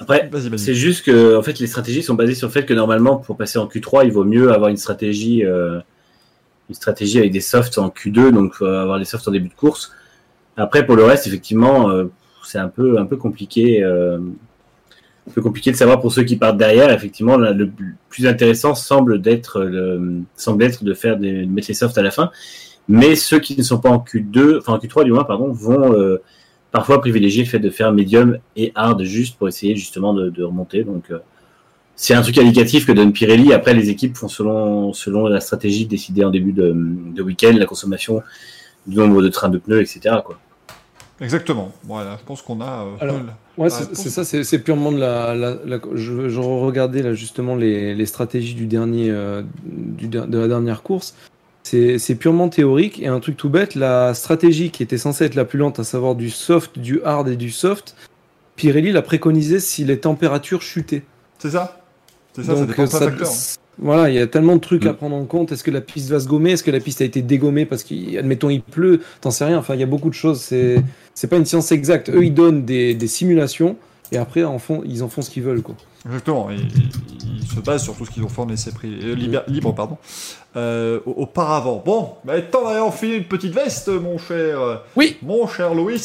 Après, 0.00 0.28
c'est 0.56 0.74
juste 0.74 1.04
que 1.04 1.36
en 1.36 1.42
fait, 1.42 1.58
les 1.60 1.66
stratégies 1.68 2.02
sont 2.02 2.14
basées 2.14 2.34
sur 2.34 2.48
le 2.48 2.52
fait 2.52 2.64
que 2.66 2.74
normalement, 2.74 3.16
pour 3.16 3.36
passer 3.36 3.58
en 3.58 3.66
Q3, 3.66 4.04
il 4.06 4.12
vaut 4.12 4.24
mieux 4.24 4.50
avoir 4.52 4.70
une 4.70 4.76
stratégie, 4.76 5.44
euh, 5.44 5.78
une 6.68 6.74
stratégie 6.74 7.18
avec 7.18 7.30
des 7.30 7.40
softs 7.40 7.78
en 7.78 7.88
Q2, 7.90 8.32
donc 8.32 8.54
faut 8.54 8.64
avoir 8.66 8.98
les 8.98 9.04
softs 9.04 9.28
en 9.28 9.30
début 9.30 9.48
de 9.48 9.54
course. 9.54 9.92
Après, 10.56 10.84
pour 10.84 10.96
le 10.96 11.04
reste, 11.04 11.26
effectivement, 11.26 11.90
euh, 11.90 12.06
c'est 12.44 12.58
un 12.58 12.68
peu, 12.68 12.98
un 12.98 13.06
peu 13.06 13.16
compliqué. 13.16 13.84
euh, 13.84 14.18
un 15.28 15.32
peu 15.32 15.40
compliqué 15.40 15.70
de 15.70 15.76
savoir 15.76 16.00
pour 16.00 16.12
ceux 16.12 16.24
qui 16.24 16.36
partent 16.36 16.58
derrière. 16.58 16.90
Effectivement, 16.90 17.36
le 17.36 17.70
plus 18.08 18.26
intéressant 18.26 18.74
semble 18.74 19.20
d'être 19.20 19.62
le, 19.62 20.22
semble 20.36 20.62
être 20.64 20.84
de 20.84 20.94
faire 20.94 21.16
des, 21.16 21.46
de 21.46 21.50
mettre 21.50 21.68
les 21.68 21.74
softs 21.74 21.98
à 21.98 22.02
la 22.02 22.10
fin. 22.10 22.30
Mais 22.88 23.16
ceux 23.16 23.38
qui 23.38 23.56
ne 23.56 23.62
sont 23.62 23.78
pas 23.78 23.88
en 23.88 23.98
Q2, 23.98 24.58
enfin 24.58 24.74
en 24.74 24.78
Q3 24.78 25.04
du 25.04 25.12
moins, 25.12 25.24
pardon, 25.24 25.50
vont 25.50 25.94
euh, 25.94 26.22
parfois 26.70 27.00
privilégier 27.00 27.44
le 27.44 27.48
fait 27.48 27.58
de 27.58 27.70
faire 27.70 27.92
médium 27.92 28.38
et 28.56 28.72
hard 28.74 29.02
juste 29.04 29.38
pour 29.38 29.48
essayer 29.48 29.74
justement 29.76 30.12
de, 30.12 30.28
de 30.28 30.42
remonter. 30.42 30.84
Donc 30.84 31.10
euh, 31.10 31.18
c'est 31.96 32.14
un 32.14 32.22
truc 32.22 32.36
indicatif 32.38 32.86
que 32.86 32.92
donne 32.92 33.12
Pirelli. 33.12 33.52
Après, 33.52 33.72
les 33.72 33.88
équipes 33.88 34.16
font 34.16 34.28
selon, 34.28 34.92
selon 34.92 35.26
la 35.28 35.40
stratégie 35.40 35.86
décidée 35.86 36.24
en 36.24 36.30
début 36.30 36.52
de, 36.52 36.74
de 36.74 37.22
week-end, 37.22 37.54
la 37.56 37.66
consommation 37.66 38.22
du 38.86 38.96
nombre 38.96 39.22
de 39.22 39.28
trains 39.28 39.48
de 39.48 39.58
pneus, 39.58 39.80
etc. 39.80 40.16
Quoi. 40.24 40.38
Exactement. 41.20 41.70
Voilà, 41.84 42.16
je 42.20 42.24
pense 42.24 42.42
qu'on 42.42 42.60
a. 42.60 42.84
euh, 42.84 42.96
Alors, 43.00 43.16
Ouais, 43.56 43.70
c'est 43.70 44.10
ça, 44.10 44.24
c'est 44.24 44.58
purement 44.58 44.90
de 44.90 44.98
la. 44.98 45.34
la- 45.34 45.56
la- 45.64 45.78
je, 45.94 46.28
je 46.28 46.40
regardais 46.40 47.02
là 47.02 47.14
justement 47.14 47.54
les, 47.54 47.94
les 47.94 48.06
stratégies 48.06 48.54
du 48.54 48.66
dernier, 48.66 49.10
euh, 49.10 49.42
du, 49.64 50.08
de 50.08 50.38
la 50.38 50.48
dernière 50.48 50.82
course. 50.82 51.14
C'est 51.62 52.14
purement 52.18 52.48
théorique 52.48 53.00
et 53.00 53.06
un 53.06 53.20
truc 53.20 53.36
tout 53.36 53.48
bête. 53.48 53.74
La 53.76 54.12
stratégie 54.14 54.70
qui 54.70 54.82
était 54.82 54.98
censée 54.98 55.24
être 55.24 55.34
la 55.36 55.44
plus 55.44 55.58
lente, 55.58 55.78
à 55.78 55.84
savoir 55.84 56.14
du 56.16 56.30
soft, 56.30 56.78
du 56.78 57.00
hard 57.04 57.28
et 57.28 57.36
du 57.36 57.50
soft, 57.50 57.94
Pirelli 58.56 58.92
l'a 58.92 59.02
préconisé 59.02 59.60
si 59.60 59.84
les 59.84 59.98
températures 60.00 60.62
chutaient. 60.62 61.04
C'est 61.38 61.50
ça 61.50 61.80
C'est 62.34 62.42
ça, 62.42 62.54
ça 62.54 62.60
Donc, 62.60 62.68
dépend 62.68 62.84
de 62.84 62.88
ça- 62.88 62.98
facteurs. 62.98 63.28
Voilà, 63.78 64.08
il 64.08 64.14
y 64.14 64.18
a 64.18 64.26
tellement 64.26 64.54
de 64.56 64.60
trucs 64.60 64.84
Mm. 64.84 64.88
à 64.88 64.94
prendre 64.94 65.16
en 65.16 65.24
compte. 65.24 65.50
Est-ce 65.52 65.64
que 65.64 65.70
la 65.70 65.80
piste 65.80 66.08
va 66.10 66.20
se 66.20 66.28
gommer? 66.28 66.52
Est-ce 66.52 66.62
que 66.62 66.70
la 66.70 66.80
piste 66.80 67.00
a 67.00 67.04
été 67.04 67.22
dégommée? 67.22 67.66
Parce 67.66 67.82
qu'admettons 67.84 68.50
il 68.50 68.62
pleut 68.62 69.00
T'en 69.20 69.30
sais 69.30 69.44
rien. 69.44 69.58
Enfin, 69.58 69.74
il 69.74 69.80
y 69.80 69.82
a 69.82 69.86
beaucoup 69.86 70.08
de 70.10 70.14
choses. 70.14 70.40
C'est 70.40 70.76
c'est 71.14 71.26
pas 71.28 71.36
une 71.36 71.44
science 71.46 71.70
exacte. 71.72 72.08
Eux, 72.10 72.24
ils 72.24 72.34
donnent 72.34 72.64
des, 72.64 72.94
des 72.94 73.06
simulations 73.08 73.76
et 74.12 74.16
après, 74.18 74.44
en 74.44 74.58
font, 74.58 74.82
ils 74.86 75.02
en 75.02 75.08
font 75.08 75.22
ce 75.22 75.30
qu'ils 75.30 75.42
veulent. 75.42 75.62
Quoi. 75.62 75.74
Exactement. 76.06 76.50
Et, 76.50 76.54
et- 76.54 76.58
ils 77.40 77.46
se 77.48 77.60
basent 77.60 77.82
sur 77.84 77.94
tout 77.96 78.04
ce 78.04 78.10
qu'ils 78.10 78.22
ont 78.22 78.28
fait 78.28 78.40
en 78.42 78.48
essai 78.48 78.70
pris, 78.72 78.88
euh, 79.02 79.14
libre, 79.14 79.42
libre, 79.48 79.72
pardon. 79.74 79.96
Euh, 80.56 81.00
au- 81.06 81.22
auparavant. 81.22 81.82
Bon, 81.84 82.10
bah, 82.24 82.40
temps 82.42 82.64
d'aller 82.64 82.80
enfiler 82.80 83.16
une 83.16 83.24
petite 83.24 83.52
veste, 83.54 83.88
mon 83.88 84.18
cher. 84.18 84.82
Oui. 84.96 85.16
Mon 85.22 85.46
cher 85.46 85.74
Louis. 85.74 86.00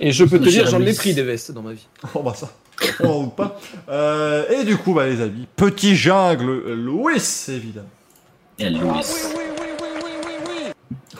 Et 0.00 0.12
je 0.12 0.24
peux 0.24 0.38
te 0.38 0.48
dire, 0.48 0.66
j'en 0.66 0.80
ai 0.80 0.92
pris 0.94 1.14
des 1.14 1.22
vestes 1.22 1.52
dans 1.52 1.62
ma 1.62 1.72
vie. 1.72 1.86
Oh 2.14 2.22
bah 2.22 2.32
ça, 2.36 2.50
on 3.00 3.08
en 3.08 3.22
doute 3.24 3.36
pas. 3.36 3.58
Euh, 3.88 4.48
et 4.50 4.64
du 4.64 4.76
coup, 4.76 4.94
bah 4.94 5.06
les 5.06 5.20
amis, 5.20 5.46
petit 5.56 5.96
jungle 5.96 6.48
euh, 6.50 6.74
Louis, 6.74 7.20
évidemment. 7.48 7.88
Et 8.58 8.70
Louis. 8.70 9.00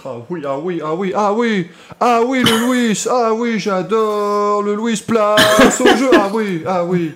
Ah 0.05 0.15
oui, 0.31 0.43
ah 0.47 0.59
oui, 0.59 0.81
ah 0.83 0.95
oui, 0.95 1.13
ah 1.15 1.33
oui, 1.33 1.67
ah 2.01 2.23
oui, 2.25 2.43
le 2.45 2.67
Louis, 2.67 3.05
ah 3.11 3.35
oui, 3.35 3.59
j'adore 3.59 4.63
le 4.63 4.75
Louis 4.75 5.03
place 5.07 5.81
au 5.81 5.97
jeu, 5.97 6.11
ah 6.15 6.31
oui, 6.33 6.63
ah 6.67 6.85
oui. 6.85 7.13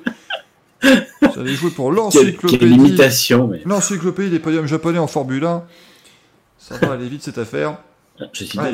Vous 0.83 1.41
allez 1.41 1.55
jouer 1.55 1.71
pour 1.71 1.93
l'encyclopédie. 1.93 2.67
limitation, 2.67 3.47
mais 3.47 3.63
L'encyclopédie 3.65 4.31
des 4.31 4.41
podiums 4.41 4.67
japonais 4.67 4.99
en 4.99 5.07
Formule 5.07 5.45
1. 5.45 5.63
Ça 6.59 6.77
va 6.79 6.93
aller 6.93 7.09
vite 7.09 7.23
cette 7.23 7.39
affaire. 7.39 7.79
Ah, 8.21 8.25
je 8.33 8.45
suis 8.45 8.59
Ah. 8.59 8.71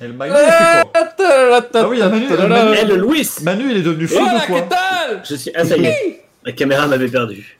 El 0.00 0.12
Magnifico. 0.14 0.48
Ah 1.74 1.88
oui, 1.88 1.96
il 1.96 2.00
y 2.00 2.02
a 2.02 2.08
Manu, 2.08 2.24
il 2.28 2.30
y 2.30 2.42
a 2.42 2.46
Manu. 2.48 2.76
Eh, 2.80 2.84
le 2.84 2.96
Louis 2.96 3.28
Manu, 3.42 3.70
il 3.70 3.76
est 3.78 3.82
devenu 3.82 4.06
fou 4.08 4.18
de 4.24 4.46
toi. 4.46 4.66
Je 5.28 5.34
suis. 5.36 5.50
Ah, 5.54 5.64
ça 5.64 5.76
y 5.76 5.86
est. 5.86 6.24
La 6.44 6.52
caméra 6.52 6.86
m'avait 6.86 7.08
perdu. 7.08 7.58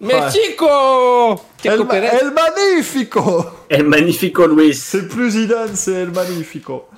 Mexico 0.00 1.40
El, 1.64 1.84
Ma- 1.84 1.96
El 1.96 2.32
Magnifico. 2.32 3.46
El 3.68 3.84
Magnifico 3.84 4.46
Louis. 4.46 4.72
C'est 4.74 5.08
plus 5.08 5.32
Zidane, 5.32 5.74
c'est 5.74 5.94
El 6.02 6.10
Magnifico. 6.12 6.88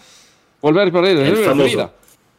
Volver 0.62 0.89
a 0.89 0.91
parler 0.91 1.15
de 1.15 1.23
El 1.24 1.41
la 1.41 1.49
famoso. 1.49 1.91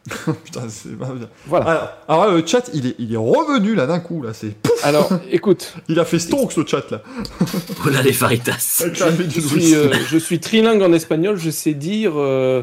Putain, 0.44 0.62
c'est 0.68 0.98
pas 0.98 1.06
bien. 1.10 1.28
Voilà. 1.46 1.64
Alors, 1.66 1.88
alors 2.08 2.26
là, 2.26 2.32
le 2.40 2.46
chat, 2.46 2.70
il 2.74 2.86
est, 2.88 2.94
il 2.98 3.14
est 3.14 3.16
revenu 3.16 3.74
là 3.74 3.86
d'un 3.86 4.00
coup. 4.00 4.20
Là, 4.22 4.32
c'est 4.34 4.50
pouf, 4.60 4.84
Alors, 4.84 5.08
écoute, 5.30 5.74
il 5.88 6.00
a 6.00 6.04
fait 6.04 6.18
stonks 6.18 6.56
le 6.56 6.66
chat 6.66 6.90
là. 6.90 7.02
Oh 7.86 7.88
là, 7.88 8.02
les 8.02 8.12
faritas. 8.12 8.82
Je 8.94 9.40
suis, 9.40 9.74
euh, 9.74 9.92
je 10.08 10.18
suis 10.18 10.40
trilingue 10.40 10.82
en 10.82 10.92
espagnol. 10.92 11.36
Je 11.36 11.50
sais 11.50 11.74
dire 11.74 12.12
euh, 12.16 12.62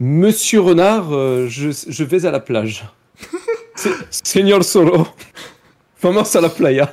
Monsieur 0.00 0.60
Renard, 0.60 1.14
euh, 1.14 1.46
je, 1.48 1.70
je 1.88 2.04
vais 2.04 2.26
à 2.26 2.30
la 2.30 2.40
plage. 2.40 2.84
Se- 3.76 3.88
Señor 4.10 4.64
Solo, 4.64 5.06
vamos 6.02 6.36
a 6.36 6.40
la 6.40 6.48
playa. 6.48 6.92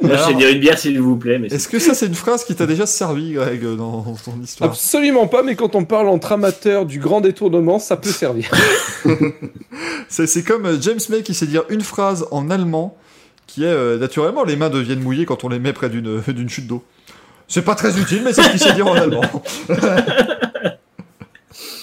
Moi, 0.00 0.16
je 0.16 0.22
sais 0.22 0.34
dire 0.34 0.48
une 0.48 0.60
bière, 0.60 0.78
s'il 0.78 1.00
vous 1.00 1.16
plaît. 1.16 1.38
Mais 1.38 1.48
Est-ce 1.48 1.68
que 1.68 1.78
ça, 1.78 1.94
c'est 1.94 2.06
une 2.06 2.14
phrase 2.14 2.44
qui 2.44 2.54
t'a 2.54 2.66
déjà 2.66 2.86
servi, 2.86 3.32
Greg, 3.32 3.64
dans 3.76 4.02
ton 4.24 4.40
histoire 4.42 4.70
Absolument 4.70 5.26
pas, 5.26 5.42
mais 5.42 5.56
quand 5.56 5.74
on 5.74 5.84
parle 5.84 6.08
entre 6.08 6.32
amateurs 6.32 6.86
du 6.86 6.98
grand 6.98 7.20
détournement, 7.20 7.78
ça 7.78 7.96
peut 7.96 8.10
servir. 8.10 8.50
C'est 10.08 10.44
comme 10.44 10.66
euh, 10.66 10.80
James 10.80 11.00
May 11.08 11.22
qui 11.22 11.34
sait 11.34 11.46
dire 11.46 11.64
une 11.68 11.80
phrase 11.80 12.26
en 12.30 12.50
allemand 12.50 12.96
qui 13.46 13.64
est 13.64 13.66
euh, 13.66 13.98
naturellement 13.98 14.44
les 14.44 14.56
mains 14.56 14.70
deviennent 14.70 15.02
mouillées 15.02 15.26
quand 15.26 15.44
on 15.44 15.48
les 15.48 15.58
met 15.58 15.72
près 15.72 15.90
d'une 15.90 16.20
d'une 16.20 16.48
chute 16.48 16.66
d'eau. 16.66 16.84
C'est 17.48 17.62
pas 17.62 17.74
très 17.74 17.98
utile, 17.98 18.22
mais 18.24 18.32
c'est 18.32 18.42
ce 18.42 18.50
qu'il 18.50 18.60
sait 18.60 18.72
dire 18.72 18.86
en 18.86 18.94
allemand. 18.94 19.22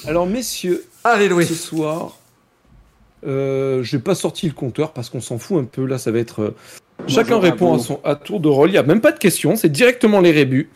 Alors, 0.07 0.25
messieurs, 0.25 0.85
Allez, 1.03 1.29
Louis. 1.29 1.45
ce 1.45 1.53
soir, 1.53 2.17
euh, 3.27 3.83
j'ai 3.83 3.99
pas 3.99 4.15
sorti 4.15 4.47
le 4.47 4.53
compteur 4.53 4.93
parce 4.93 5.09
qu'on 5.09 5.21
s'en 5.21 5.37
fout 5.37 5.59
un 5.59 5.65
peu. 5.65 5.85
Là, 5.85 5.97
ça 5.97 6.11
va 6.11 6.19
être. 6.19 6.53
Euh, 6.99 7.03
chacun 7.07 7.39
répond 7.39 7.73
à 7.75 7.79
son 7.79 7.99
à 8.03 8.15
tour 8.15 8.39
de 8.39 8.47
rôle. 8.47 8.69
Il 8.69 8.73
n'y 8.73 8.77
a 8.77 8.83
même 8.83 9.01
pas 9.01 9.11
de 9.11 9.19
questions, 9.19 9.55
c'est 9.55 9.69
directement 9.69 10.21
les 10.21 10.31
rébus. 10.31 10.69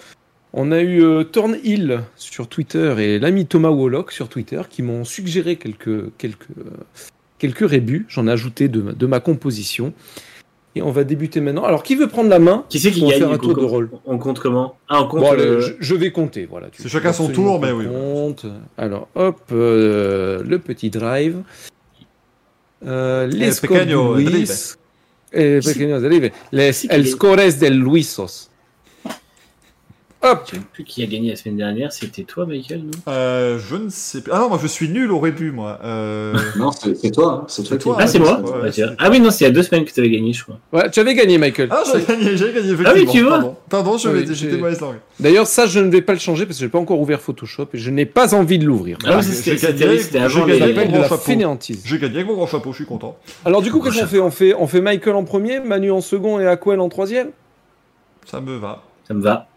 On 0.54 0.72
a 0.72 0.82
eu 0.82 1.04
euh, 1.04 1.24
Thornhill 1.24 2.02
sur 2.16 2.48
Twitter 2.48 2.94
et 3.00 3.20
l'ami 3.20 3.46
Thomas 3.48 3.72
Wollock 3.72 4.12
sur 4.12 4.30
Twitter 4.30 4.62
qui 4.70 4.84
m'ont 4.84 5.04
suggéré 5.04 5.56
quelques, 5.56 6.16
quelques, 6.18 6.48
euh, 6.60 6.64
quelques 7.40 7.68
rébus. 7.68 8.06
J'en 8.08 8.28
ai 8.28 8.32
ajouté 8.32 8.68
de, 8.68 8.82
ma- 8.82 8.92
de 8.94 9.06
ma 9.08 9.20
composition. 9.20 9.94
Et 10.76 10.82
on 10.82 10.90
va 10.92 11.04
débuter 11.04 11.40
maintenant. 11.40 11.66
Alors, 11.66 11.84
qui 11.84 11.96
veut 11.96 12.08
prendre 12.08 12.30
la 12.32 12.40
main 12.40 12.66
Qui 12.68 12.80
c'est 12.80 12.90
qui 12.90 13.02
gagne 13.02 13.12
faire 13.20 13.32
un 13.32 13.38
tour 13.38 13.56
de 13.56 13.64
rôle. 13.64 13.92
On 14.06 14.18
compte 14.18 14.40
comment? 14.40 14.76
Ah, 14.90 15.04
on 15.04 15.08
compte. 15.08 15.20
Bon, 15.22 15.32
allez, 15.32 15.46
le- 15.46 15.60
je, 15.60 15.74
je 15.80 15.96
vais 15.96 16.12
compter. 16.12 16.48
Voilà. 16.50 16.68
C'est 16.74 16.90
chacun 16.90 17.14
son 17.14 17.30
tour, 17.30 17.60
mais 17.60 17.72
oui. 17.72 17.86
compte. 17.88 18.46
Alors, 18.78 19.08
hop, 19.14 19.40
euh, 19.52 20.42
le 20.44 20.58
petit 20.60 20.90
drive. 20.90 21.44
Euh, 22.86 23.28
les 23.28 23.52
Eh, 25.34 25.60
pequeños 25.64 26.02
delivery. 26.02 26.32
Les, 26.52 26.78
Si, 26.78 26.88
el 26.92 27.06
qui- 27.06 27.12
scores 27.12 27.60
del 27.60 27.78
Luisos. 27.78 28.50
Hop. 30.24 30.44
Je 30.50 30.56
sais 30.56 30.62
plus 30.72 30.84
qui 30.86 31.04
a 31.04 31.06
gagné 31.06 31.30
la 31.32 31.36
semaine 31.36 31.58
dernière. 31.58 31.92
C'était 31.92 32.24
toi, 32.24 32.46
Michael, 32.46 32.80
non? 32.84 32.92
Euh, 33.10 33.60
je 33.60 33.76
ne 33.76 33.90
sais 33.90 34.22
pas. 34.22 34.32
Ah 34.34 34.40
non, 34.40 34.50
moi 34.50 34.60
je 34.62 34.68
suis 34.68 34.88
nul 34.88 35.12
au 35.12 35.20
rébut, 35.20 35.52
moi. 35.52 35.80
Euh... 35.84 36.34
Non, 36.56 36.72
c'est 36.72 36.96
c'est 36.96 37.12
toi, 37.12 37.42
hein. 37.42 37.46
c'est 37.50 37.64
toi, 37.64 37.70
C'est 37.72 37.78
toi, 37.84 37.98
Ah, 38.00 38.08
c'est 38.08 38.20
moi? 38.20 38.40
Ouais, 38.40 38.62
ouais, 38.64 38.72
tiens. 38.72 38.88
c'est- 38.90 38.96
Ah 39.00 39.10
oui, 39.10 39.20
non, 39.20 39.32
c'est 39.32 39.44
il 39.44 39.48
y 39.48 39.52
a 39.52 39.54
deux 39.54 39.64
semaines 39.64 39.84
que 39.84 39.92
tu 39.92 40.00
avais 40.00 40.10
gagné, 40.10 40.32
je 40.32 40.44
crois. 40.44 40.60
Ouais, 40.72 40.90
tu 40.90 41.00
avais 41.02 41.14
gagné, 41.14 41.38
Michael. 41.38 41.68
Ah, 41.72 41.84
j'ai 41.86 42.02
gagné, 42.06 42.38
j'ai 42.38 42.54
gagné, 42.54 42.74
Ah 42.86 42.92
oui, 42.96 43.06
tu 43.12 43.22
vois. 43.22 43.32
Pardon, 43.32 43.56
Pardon 43.70 43.98
je 43.98 44.08
Oui, 44.08 44.16
m'étais- 44.22 44.28
j'ai- 44.34 44.50
j'étais 44.50 44.58
mauvaise 44.58 44.80
langue. 44.80 44.96
D'ailleurs, 45.20 45.48
ça, 45.48 45.66
je 45.66 45.80
ne 45.80 45.90
vais 45.92 46.02
pas 46.02 46.14
le 46.14 46.20
changer 46.20 46.46
parce 46.46 46.58
que 46.58 46.64
j'ai 46.66 46.70
pas 46.70 46.80
encore 46.80 47.00
ouvert 47.02 47.20
Photoshop 47.20 47.68
et 47.74 47.78
je 47.78 47.90
n'ai 47.90 48.06
pas 48.06 48.34
envie 48.34 48.58
de 48.60 48.66
l'ouvrir. 48.66 48.98
Ah, 49.06 49.18
oui, 49.18 49.24
j'ai 49.24 49.58
c'était 49.58 49.68
avant 50.20 50.46
les... 50.46 50.56
de 50.56 50.98
la 51.00 51.10
fainéantise. 51.10 51.84
J'ai 51.86 52.00
gagné 52.00 52.16
avec 52.16 52.28
mon 52.28 52.36
grand 52.36 52.48
chapeau, 52.48 52.72
je 52.72 52.78
suis 52.78 52.86
content. 52.86 53.18
Alors, 53.44 53.62
du 53.62 53.72
coup, 53.72 53.82
qu'est-ce 53.82 54.00
qu'on 54.00 54.08
fait? 54.08 54.20
On 54.20 54.32
fait 54.32 54.54
On 54.58 54.68
fait 54.68 54.82
Michael 54.82 55.16
en 55.16 55.24
premier, 55.26 55.60
Manu 55.60 55.92
en 55.92 56.02
second 56.02 56.40
et 56.40 56.48
Aquel 56.48 56.80
en 56.80 56.88
troisième? 56.90 57.32
Ça 58.26 58.40
me 58.40 58.56
va. 58.56 58.84
Ça 59.08 59.14
me 59.14 59.22
va. 59.22 59.48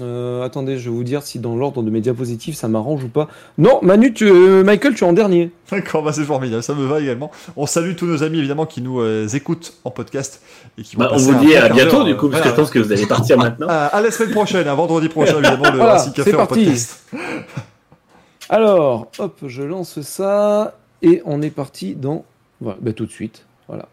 Euh, 0.00 0.44
attendez, 0.44 0.78
je 0.78 0.88
vais 0.88 0.94
vous 0.94 1.02
dire 1.02 1.22
si 1.24 1.40
dans 1.40 1.56
l'ordre 1.56 1.82
de 1.82 1.90
mes 1.90 2.00
diapositives 2.00 2.54
ça 2.54 2.68
m'arrange 2.68 3.02
ou 3.02 3.08
pas. 3.08 3.26
Non, 3.58 3.80
Manu, 3.82 4.12
tu, 4.12 4.24
euh, 4.28 4.62
Michael, 4.62 4.94
tu 4.94 5.02
es 5.02 5.06
en 5.06 5.12
dernier. 5.12 5.50
D'accord, 5.70 6.04
bah 6.04 6.12
c'est 6.12 6.22
formidable, 6.24 6.62
ça 6.62 6.74
me 6.74 6.84
va 6.86 7.00
également. 7.00 7.32
On 7.56 7.66
salue 7.66 7.94
tous 7.96 8.06
nos 8.06 8.22
amis 8.22 8.38
évidemment 8.38 8.66
qui 8.66 8.82
nous 8.82 9.00
euh, 9.00 9.26
écoutent 9.28 9.74
en 9.84 9.90
podcast 9.90 10.42
et 10.78 10.82
qui 10.82 10.94
vont 10.94 11.02
Bah, 11.02 11.10
on 11.12 11.16
vous 11.16 11.34
dit 11.44 11.56
à 11.56 11.68
bientôt, 11.68 12.04
du 12.04 12.16
coup, 12.16 12.28
parce 12.28 12.42
que 12.42 12.48
je 12.50 12.54
pense 12.54 12.70
que 12.70 12.78
vous 12.78 12.92
allez 12.92 13.06
partir 13.06 13.36
maintenant. 13.42 13.66
À, 13.68 13.86
à 13.86 14.00
la 14.00 14.10
semaine 14.12 14.30
prochaine, 14.30 14.68
à 14.68 14.74
vendredi 14.74 15.08
prochain 15.10 15.38
évidemment, 15.38 15.70
le 15.70 15.76
Voilà, 15.78 15.92
Racing 15.94 16.12
Café 16.12 16.30
c'est 16.30 16.36
en 16.36 16.46
parti. 16.46 16.64
podcast. 16.66 17.04
Alors, 18.48 19.10
hop, 19.18 19.38
je 19.46 19.62
lance 19.62 20.00
ça 20.02 20.76
et 21.02 21.22
on 21.24 21.40
est 21.42 21.50
parti 21.50 21.94
dans. 21.94 22.24
Voilà, 22.60 22.78
bah, 22.80 22.92
tout 22.92 23.06
de 23.06 23.10
suite. 23.12 23.44
Voilà. 23.68 23.86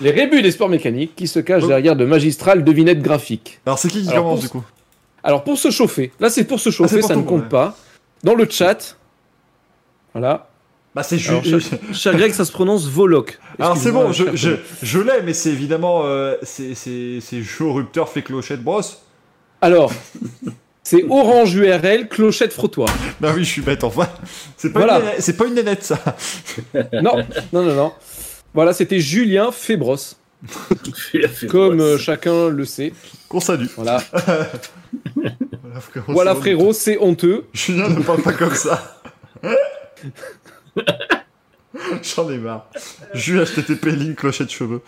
Les 0.00 0.10
rébus 0.10 0.42
des 0.42 0.50
sports 0.50 0.68
mécaniques 0.68 1.14
qui 1.14 1.28
se 1.28 1.38
cachent 1.38 1.62
Oh. 1.64 1.68
derrière 1.68 1.94
de 1.96 2.04
magistrales 2.04 2.64
devinettes 2.64 3.00
graphiques. 3.02 3.60
Alors 3.66 3.78
c'est 3.78 3.88
qui 3.88 4.02
qui 4.02 4.10
Alors, 4.10 4.24
commence 4.24 4.40
pour- 4.40 4.42
du 4.42 4.48
coup 4.48 4.64
Alors, 5.22 5.44
pour 5.44 5.56
se 5.58 5.70
chauffer, 5.70 6.10
là 6.20 6.30
c'est 6.30 6.44
pour 6.44 6.58
se 6.60 6.70
chauffer, 6.70 6.96
Ah, 6.96 6.98
pour 7.00 7.08
ça 7.08 7.14
tout 7.14 7.20
ne 7.20 7.26
compte 7.26 7.48
pas. 7.48 7.76
Dans 8.24 8.34
le 8.34 8.48
chat, 8.50 8.96
voilà. 10.12 10.48
Bah 10.94 11.02
c'est 11.02 11.18
cher 11.18 11.42
Greg, 12.16 12.32
ça 12.32 12.44
se 12.44 12.52
prononce 12.52 12.86
Voloc. 12.86 13.38
Alors 13.58 13.76
c'est 13.76 13.90
bon, 13.90 14.12
je, 14.12 14.24
je, 14.82 14.98
l'ai, 15.00 15.22
mais 15.24 15.32
c'est 15.34 15.50
évidemment 15.50 16.02
euh, 16.04 16.36
c'est 16.42 16.74
c'est 16.74 17.18
c'est 17.20 17.42
Joe 17.42 17.74
Rupteur 17.74 18.08
fait 18.08 18.22
clochette 18.22 18.62
brosse. 18.62 19.02
Alors, 19.60 19.92
c'est 20.84 21.04
Orange 21.10 21.54
URL, 21.54 22.08
clochette 22.08 22.52
frottoir. 22.52 22.88
Bah 23.20 23.32
oui, 23.34 23.42
je 23.44 23.48
suis 23.50 23.62
bête 23.62 23.82
enfin. 23.82 24.08
C'est 24.56 24.72
pas 24.72 24.80
Voilà. 24.80 24.98
une 25.00 25.20
c'est 25.20 25.36
pas 25.36 25.46
une 25.46 25.54
nénette 25.54 25.82
ça. 25.82 25.98
Non, 27.02 27.16
non, 27.52 27.62
non, 27.64 27.74
non. 27.74 27.92
Voilà, 28.54 28.72
c'était 28.72 29.00
Julien 29.12 29.50
Fébros, 29.52 29.96
comme 31.50 31.80
euh, 31.80 31.98
chacun 31.98 32.48
le 32.48 32.64
sait. 32.64 32.92
Qu'on 33.28 33.40
salue. 33.40 33.66
Voilà, 33.76 33.98
Voilà, 35.64 35.80
frérot, 35.80 36.12
voilà 36.12 36.30
c'est 36.32 36.36
bon. 36.36 36.40
frérot, 36.40 36.72
c'est 36.72 36.98
honteux. 36.98 37.46
Julien 37.52 37.88
ne 37.88 38.00
parle 38.02 38.22
pas 38.22 38.32
comme 38.32 38.54
ça. 38.54 39.00
J'en 42.02 42.30
ai 42.30 42.38
marre. 42.38 42.68
Jules 43.14 43.42
HTTP 43.44 43.86
ligne 43.86 44.14
clochette 44.14 44.50
cheveux. 44.50 44.80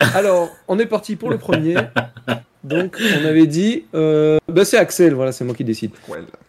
Alors, 0.00 0.50
on 0.66 0.78
est 0.78 0.86
parti 0.86 1.14
pour 1.16 1.30
le 1.30 1.38
premier. 1.38 1.76
Donc, 2.64 2.96
on 3.00 3.24
avait 3.24 3.46
dit. 3.46 3.84
euh, 3.94 4.38
bah, 4.48 4.64
c'est 4.64 4.76
Axel, 4.78 5.14
voilà, 5.14 5.30
c'est 5.32 5.44
moi 5.44 5.54
qui 5.54 5.64
décide. 5.64 5.92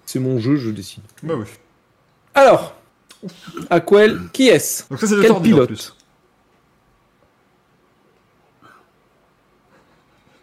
C'est 0.05 0.19
mon 0.19 0.39
jeu, 0.39 0.55
je 0.55 0.71
décide. 0.71 1.03
Bah 1.21 1.35
oui. 1.37 1.45
Alors, 2.33 2.75
Aquel, 3.69 4.19
qui 4.33 4.47
est-ce? 4.47 4.83
Donc 4.89 4.99
ça 4.99 5.07
c'est 5.07 5.15
le 5.15 5.21
Quel 5.21 5.35
pilote? 5.41 5.95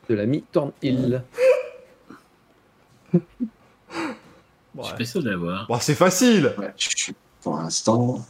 De 0.08 0.14
l'ami 0.14 0.44
Thornhill. 0.52 1.22
Ouais. 3.14 3.20
Je 4.78 4.82
suis 4.84 4.94
pas 4.96 5.04
sûr 5.04 5.22
de 5.22 5.30
l'avoir. 5.30 5.66
Bon, 5.68 5.78
c'est 5.80 5.94
facile. 5.94 6.52
Ouais, 6.58 6.72
je 6.76 6.88
suis 6.94 7.14
pour 7.40 7.56
l'instant. 7.56 8.24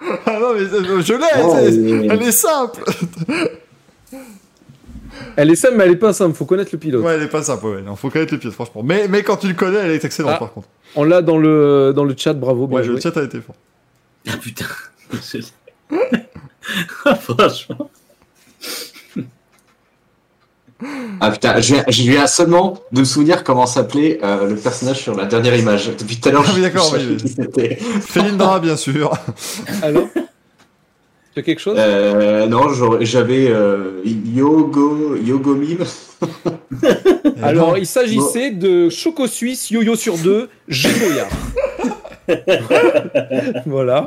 Ah 0.00 0.38
non 0.40 0.54
mais 0.54 0.60
euh, 0.62 1.02
je 1.02 1.14
l'ai. 1.14 1.26
Oh, 1.42 1.54
c'est- 1.58 2.14
Elle 2.14 2.22
est 2.22 2.32
simple. 2.32 2.82
Elle 5.36 5.50
est 5.50 5.56
simple, 5.56 5.74
mais 5.76 5.84
elle 5.84 5.92
est 5.92 5.96
pas 5.96 6.12
simple, 6.14 6.34
faut 6.34 6.46
connaître 6.46 6.70
le 6.72 6.78
pilote. 6.78 7.04
Ouais, 7.04 7.14
elle 7.14 7.22
est 7.22 7.28
pas 7.28 7.42
simple. 7.42 7.66
Ouais, 7.66 7.82
non, 7.82 7.94
faut 7.96 8.08
connaître 8.10 8.32
les 8.32 8.38
pièces 8.38 8.54
franchement. 8.54 8.82
Mais 8.82 9.06
mais 9.08 9.22
quand 9.22 9.36
tu 9.36 9.48
le 9.48 9.54
connais, 9.54 9.78
elle 9.78 9.90
est 9.90 10.04
excellente 10.04 10.32
Ah. 10.36 10.38
par 10.38 10.52
contre. 10.52 10.68
On 10.96 11.04
l'a 11.04 11.20
dans 11.22 11.38
le, 11.38 11.92
dans 11.94 12.04
le 12.04 12.14
chat, 12.16 12.32
bravo, 12.32 12.66
bien 12.66 12.78
Ouais, 12.78 12.84
joué. 12.84 12.94
le 12.94 13.00
chat 13.00 13.16
a 13.16 13.22
été 13.22 13.40
fort. 13.40 13.54
Ah 14.28 14.36
putain. 14.38 14.64
Franchement. 17.20 17.90
Ah 21.20 21.30
putain, 21.30 21.60
je 21.60 21.74
viens, 21.74 21.84
je 21.88 22.02
viens 22.02 22.26
seulement 22.26 22.78
de 22.92 23.00
me 23.00 23.04
souvenir 23.04 23.44
comment 23.44 23.66
s'appelait 23.66 24.18
euh, 24.22 24.48
le 24.48 24.56
personnage 24.56 24.98
sur 25.00 25.14
la 25.14 25.26
dernière 25.26 25.54
image. 25.56 25.90
Depuis 25.98 26.16
tout 26.18 26.28
à 26.28 26.32
l'heure, 26.32 26.44
Ah 26.46 26.50
oui, 26.50 26.56
je- 26.58 26.62
d'accord, 26.62 26.94
oui, 26.94 27.16
qui 27.16 27.28
c'était. 27.28 27.76
Felindra 27.76 28.60
bien 28.60 28.76
sûr. 28.76 29.12
Alors 29.82 30.04
Tu 31.34 31.40
as 31.40 31.42
quelque 31.42 31.60
chose? 31.60 31.76
Euh, 31.78 32.46
non, 32.46 32.68
j'avais 33.00 33.48
euh, 33.48 34.00
Yogo, 34.04 35.16
Yogomime. 35.16 35.84
Alors, 37.42 37.78
il 37.78 37.86
s'agissait 37.86 38.50
de 38.50 38.88
Choco 38.90 39.26
Suisse, 39.26 39.70
Yo-Yo 39.70 39.96
sur 39.96 40.18
deux, 40.18 40.48
Gégoyard. 40.68 41.28
voilà. 43.66 44.06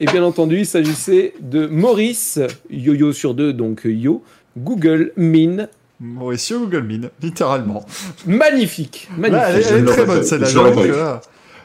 Et 0.00 0.06
bien 0.06 0.22
entendu, 0.24 0.58
il 0.60 0.66
s'agissait 0.66 1.34
de 1.40 1.66
Maurice, 1.66 2.38
Yo-Yo 2.70 3.12
sur 3.12 3.34
deux, 3.34 3.52
donc 3.52 3.82
Yo, 3.84 4.22
Google 4.56 5.12
Mine. 5.16 5.68
Mauricio 6.00 6.60
Google 6.60 6.82
Mine, 6.82 7.10
littéralement. 7.22 7.84
Magnifique, 8.26 9.08
magnifique. 9.16 9.32
Là, 9.32 9.50
elle 9.50 9.60
est, 9.60 9.66
elle 9.68 9.84
très 9.84 10.04
bonne 10.04 10.22
celle-là. 10.24 10.46
Je 10.48 10.56
l'aurais 10.56 10.70
j'avoue 10.70 10.80
pas 10.82 10.86
que 10.88 10.92
eu. 10.92 10.96
là- 10.96 11.20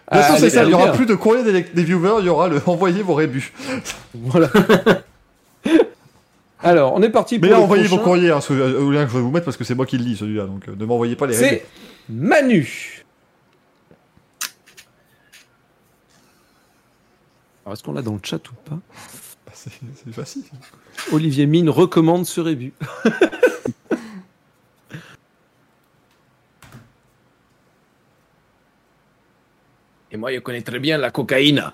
Ah, 0.09 0.19
Bientôt, 0.19 0.37
c'est 0.41 0.49
ça, 0.51 0.63
il 0.63 0.69
y 0.69 0.73
aura 0.73 0.85
bien. 0.85 0.93
plus 0.93 1.05
de 1.05 1.15
courrier 1.15 1.43
des, 1.43 1.63
des 1.63 1.83
viewers, 1.83 2.19
il 2.21 2.27
y 2.27 2.29
aura 2.29 2.47
le 2.47 2.61
envoyez 2.65 3.01
vos 3.03 3.13
rébus. 3.15 3.51
Voilà. 4.13 4.49
Alors, 6.59 6.93
on 6.93 7.01
est 7.01 7.09
parti 7.09 7.37
pour 7.39 7.43
Mais 7.45 7.51
là, 7.51 7.57
le 7.57 7.63
envoyez 7.63 7.87
vos 7.87 7.97
courriers, 7.99 8.31
hein, 8.31 8.41
ce- 8.41 8.53
euh, 8.53 8.79
au 8.81 8.91
lien 8.91 9.03
que 9.05 9.11
je 9.11 9.17
vais 9.17 9.21
vous 9.21 9.31
mettre 9.31 9.45
parce 9.45 9.57
que 9.57 9.63
c'est 9.63 9.75
moi 9.75 9.85
qui 9.85 9.97
le 9.97 10.03
lis 10.05 10.17
celui-là, 10.17 10.45
donc 10.45 10.67
euh, 10.69 10.75
ne 10.77 10.85
m'envoyez 10.85 11.15
pas 11.15 11.27
les 11.27 11.35
rébus. 11.35 11.49
C'est 11.49 11.65
Manu. 12.09 13.03
Alors, 17.65 17.73
est-ce 17.73 17.83
qu'on 17.83 17.93
l'a 17.93 18.01
dans 18.01 18.13
le 18.13 18.19
chat 18.23 18.37
ou 18.49 18.53
pas? 18.69 18.75
Bah, 19.45 19.51
c'est 19.53 20.13
facile. 20.13 20.43
Olivier 21.11 21.45
Mine 21.45 21.69
recommande 21.69 22.25
ce 22.25 22.41
rébut. 22.41 22.73
Et 30.11 30.17
moi, 30.17 30.33
je 30.33 30.39
connais 30.39 30.61
très 30.61 30.79
bien 30.79 30.97
la 30.97 31.11
cocaïne. 31.11 31.71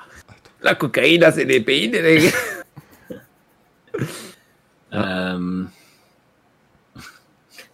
La 0.62 0.76
cocaïne, 0.76 1.26
c'est 1.34 1.46
des 1.46 1.62
pays 1.62 1.90
de... 1.90 2.00
Euh... 4.96 5.64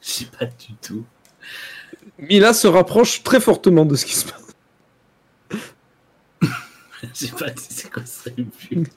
Je 0.02 0.10
sais 0.10 0.26
pas 0.26 0.46
du 0.46 0.74
tout. 0.82 1.06
Mila 2.18 2.54
se 2.54 2.68
rapproche 2.68 3.24
très 3.24 3.42
fortement 3.42 3.86
de 3.86 3.96
ce 3.96 4.06
qui 4.06 4.16
se 4.16 4.26
passe. 4.26 4.56
Je 7.04 7.08
sais 7.14 7.32
pas 7.32 7.48
c'est 7.58 7.92
quoi 7.92 8.06
ce 8.06 8.30
rébut. 8.30 8.88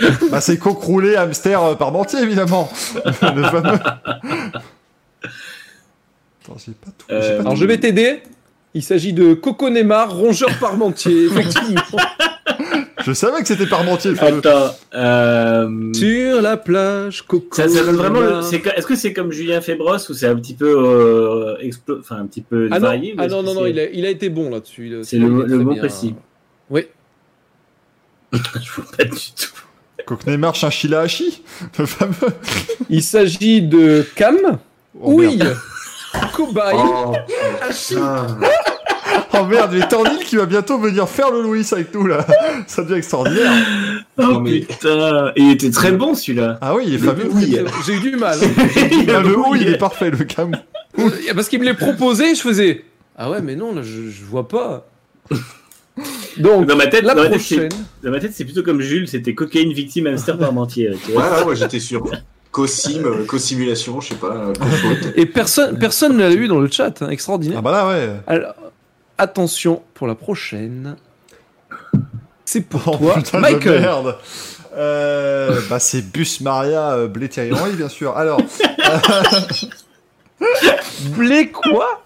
Bah, 0.30 0.40
c'est 0.40 0.58
coq 0.58 0.78
roulé 0.82 1.14
hamster 1.16 1.62
euh, 1.62 1.74
parmentier, 1.74 2.20
évidemment. 2.20 2.70
le 3.04 3.42
fameux. 3.44 3.78
Attends, 6.42 6.56
j'ai 6.58 6.72
pas 6.72 6.90
tout. 6.98 7.06
j'ai 7.08 7.14
Euh, 7.14 7.36
pas 7.36 7.40
Alors, 7.42 7.52
tout. 7.54 7.60
je 7.60 7.64
vais 7.66 7.78
t'aider. 7.78 8.22
Il 8.74 8.82
s'agit 8.82 9.12
de 9.12 9.34
Coco 9.34 9.70
Neymar, 9.70 10.14
rongeur 10.16 10.50
parmentier, 10.58 11.26
effectivement. 11.26 11.80
Je 13.04 13.12
savais 13.12 13.40
que 13.40 13.46
c'était 13.46 13.66
parmentier, 13.66 14.10
le 14.10 14.16
fameux. 14.16 14.38
Attends. 14.38 14.74
Euh... 14.94 15.92
Sur 15.94 16.42
la 16.42 16.56
plage, 16.56 17.22
Coco 17.22 17.54
Ça, 17.54 17.68
ça 17.68 17.84
donne 17.84 17.94
vraiment. 17.96 18.20
le- 18.20 18.58
que- 18.58 18.68
Est-ce 18.76 18.86
que 18.86 18.96
c'est 18.96 19.12
comme 19.12 19.30
Julien 19.30 19.60
Febros 19.60 19.96
ou 20.10 20.14
c'est 20.14 20.26
un 20.26 20.34
petit 20.36 20.54
peu 20.54 20.74
euh, 20.76 21.56
explo- 21.62 22.00
enfin 22.00 22.16
un 22.16 22.26
petit 22.26 22.42
peu 22.42 22.68
Ah 22.72 22.80
non, 22.80 22.86
varié 22.86 23.14
ah 23.16 23.26
non, 23.28 23.42
non, 23.44 23.54
non, 23.54 23.66
il 23.66 23.78
a, 23.78 23.88
il 23.90 24.04
a 24.04 24.10
été 24.10 24.28
bon 24.28 24.50
là-dessus. 24.50 24.92
C'est 25.04 25.18
le, 25.18 25.28
mot 25.28 25.44
bien. 25.72 25.78
précis. 25.78 26.14
Oui. 26.68 26.86
Je 28.32 28.38
vois 28.72 28.84
pas 28.98 29.04
du 29.04 29.10
tout. 29.10 29.52
Coq 30.06 30.26
Neymar 30.26 30.54
Chinchilla 30.54 31.00
Hachi, 31.00 31.42
le 31.78 31.86
fameux. 31.86 32.14
Il 32.90 33.02
s'agit 33.02 33.62
de 33.62 34.06
Cam, 34.16 34.36
Oh, 35.00 35.12
oui, 35.14 35.36
merde. 35.36 35.56
Cobaye, 36.34 36.76
Oh, 36.78 37.14
Hachi. 37.68 37.96
Oh 39.36 39.44
merde, 39.46 39.70
mais 39.74 39.86
Tornil 39.88 40.18
qui 40.24 40.36
va 40.36 40.46
bientôt 40.46 40.78
venir 40.78 41.08
faire 41.08 41.30
le 41.30 41.42
Louis 41.42 41.66
avec 41.72 41.92
nous 41.94 42.06
là. 42.06 42.24
Ça 42.68 42.82
devient 42.82 42.94
extraordinaire. 42.94 43.50
Oh 44.18 44.22
Non, 44.22 44.40
mais- 44.40 44.60
putain, 44.60 45.32
il 45.36 45.50
était 45.50 45.70
très 45.70 45.90
bon 45.92 46.14
celui-là. 46.14 46.58
Ah 46.60 46.74
oui, 46.76 46.84
il 46.86 46.94
est 46.94 46.98
Le 46.98 47.04
fameux. 47.04 47.28
oui. 47.32 47.58
J'ai 47.86 47.94
eu 47.94 48.00
du 48.00 48.16
mal. 48.16 48.38
hein. 48.42 48.48
Ah, 49.08 49.20
le 49.20 49.36
oui, 49.36 49.58
il 49.62 49.68
est 49.68 49.78
parfait, 49.78 50.10
le 50.10 50.18
cam. 50.24 50.52
Parce 51.34 51.48
qu'il 51.48 51.58
me 51.60 51.64
l'est 51.64 51.74
proposé, 51.74 52.34
je 52.36 52.40
faisais. 52.40 52.84
Ah 53.16 53.30
ouais, 53.30 53.40
mais 53.42 53.56
non, 53.56 53.74
là, 53.74 53.82
je, 53.82 54.10
je 54.10 54.24
vois 54.24 54.46
pas. 54.48 54.86
Donc, 56.38 56.66
Dans 56.66 56.76
ma 56.76 56.86
tête, 56.86 57.02
la 57.04 57.14
dans 57.14 57.22
ma 57.22 57.28
tête, 57.30 57.40
c'est- 57.40 57.54
prochaine. 57.68 57.84
dans 58.02 58.10
ma 58.10 58.20
tête, 58.20 58.32
c'est 58.34 58.44
plutôt 58.44 58.62
comme 58.62 58.80
Jules, 58.80 59.06
c'était 59.08 59.34
cocaïne, 59.34 59.72
victime, 59.72 60.06
hamster, 60.08 60.36
parmentier. 60.38 60.90
Tu 61.04 61.10
Ouais, 61.12 61.16
vois 61.16 61.38
ouais, 61.40 61.44
ouais, 61.48 61.56
j'étais 61.56 61.80
sûr. 61.80 62.04
Co-sim, 62.50 63.02
euh, 63.04 63.24
co-simulation, 63.26 64.00
je 64.00 64.08
sais 64.10 64.14
pas, 64.14 64.34
euh. 64.34 64.52
Et 65.16 65.26
personne, 65.26 65.78
personne 65.78 66.16
ne 66.16 66.22
l'a 66.22 66.30
eu 66.32 66.46
dans 66.48 66.60
le 66.60 66.68
chat, 66.70 67.02
hein, 67.02 67.08
extraordinaire. 67.10 67.58
Ah 67.58 67.62
bah 67.62 67.72
là, 67.72 67.88
ouais. 67.88 68.10
Alors, 68.26 68.54
attention 69.18 69.82
pour 69.94 70.06
la 70.06 70.14
prochaine. 70.14 70.96
C'est 72.44 72.60
pour 72.60 72.82
Oh, 72.86 72.96
toi, 72.98 73.14
putain 73.14 73.38
de 73.38 73.42
Michael. 73.42 73.80
merde. 73.80 74.16
Euh, 74.76 75.60
bah 75.70 75.78
c'est 75.78 76.02
Bus 76.12 76.40
Maria 76.40 76.92
euh, 76.94 77.06
Blé 77.08 77.28
Thierry 77.28 77.52
Henry, 77.52 77.72
bien 77.72 77.88
sûr. 77.88 78.16
Alors, 78.16 78.40
Blé 81.16 81.50
quoi? 81.50 82.02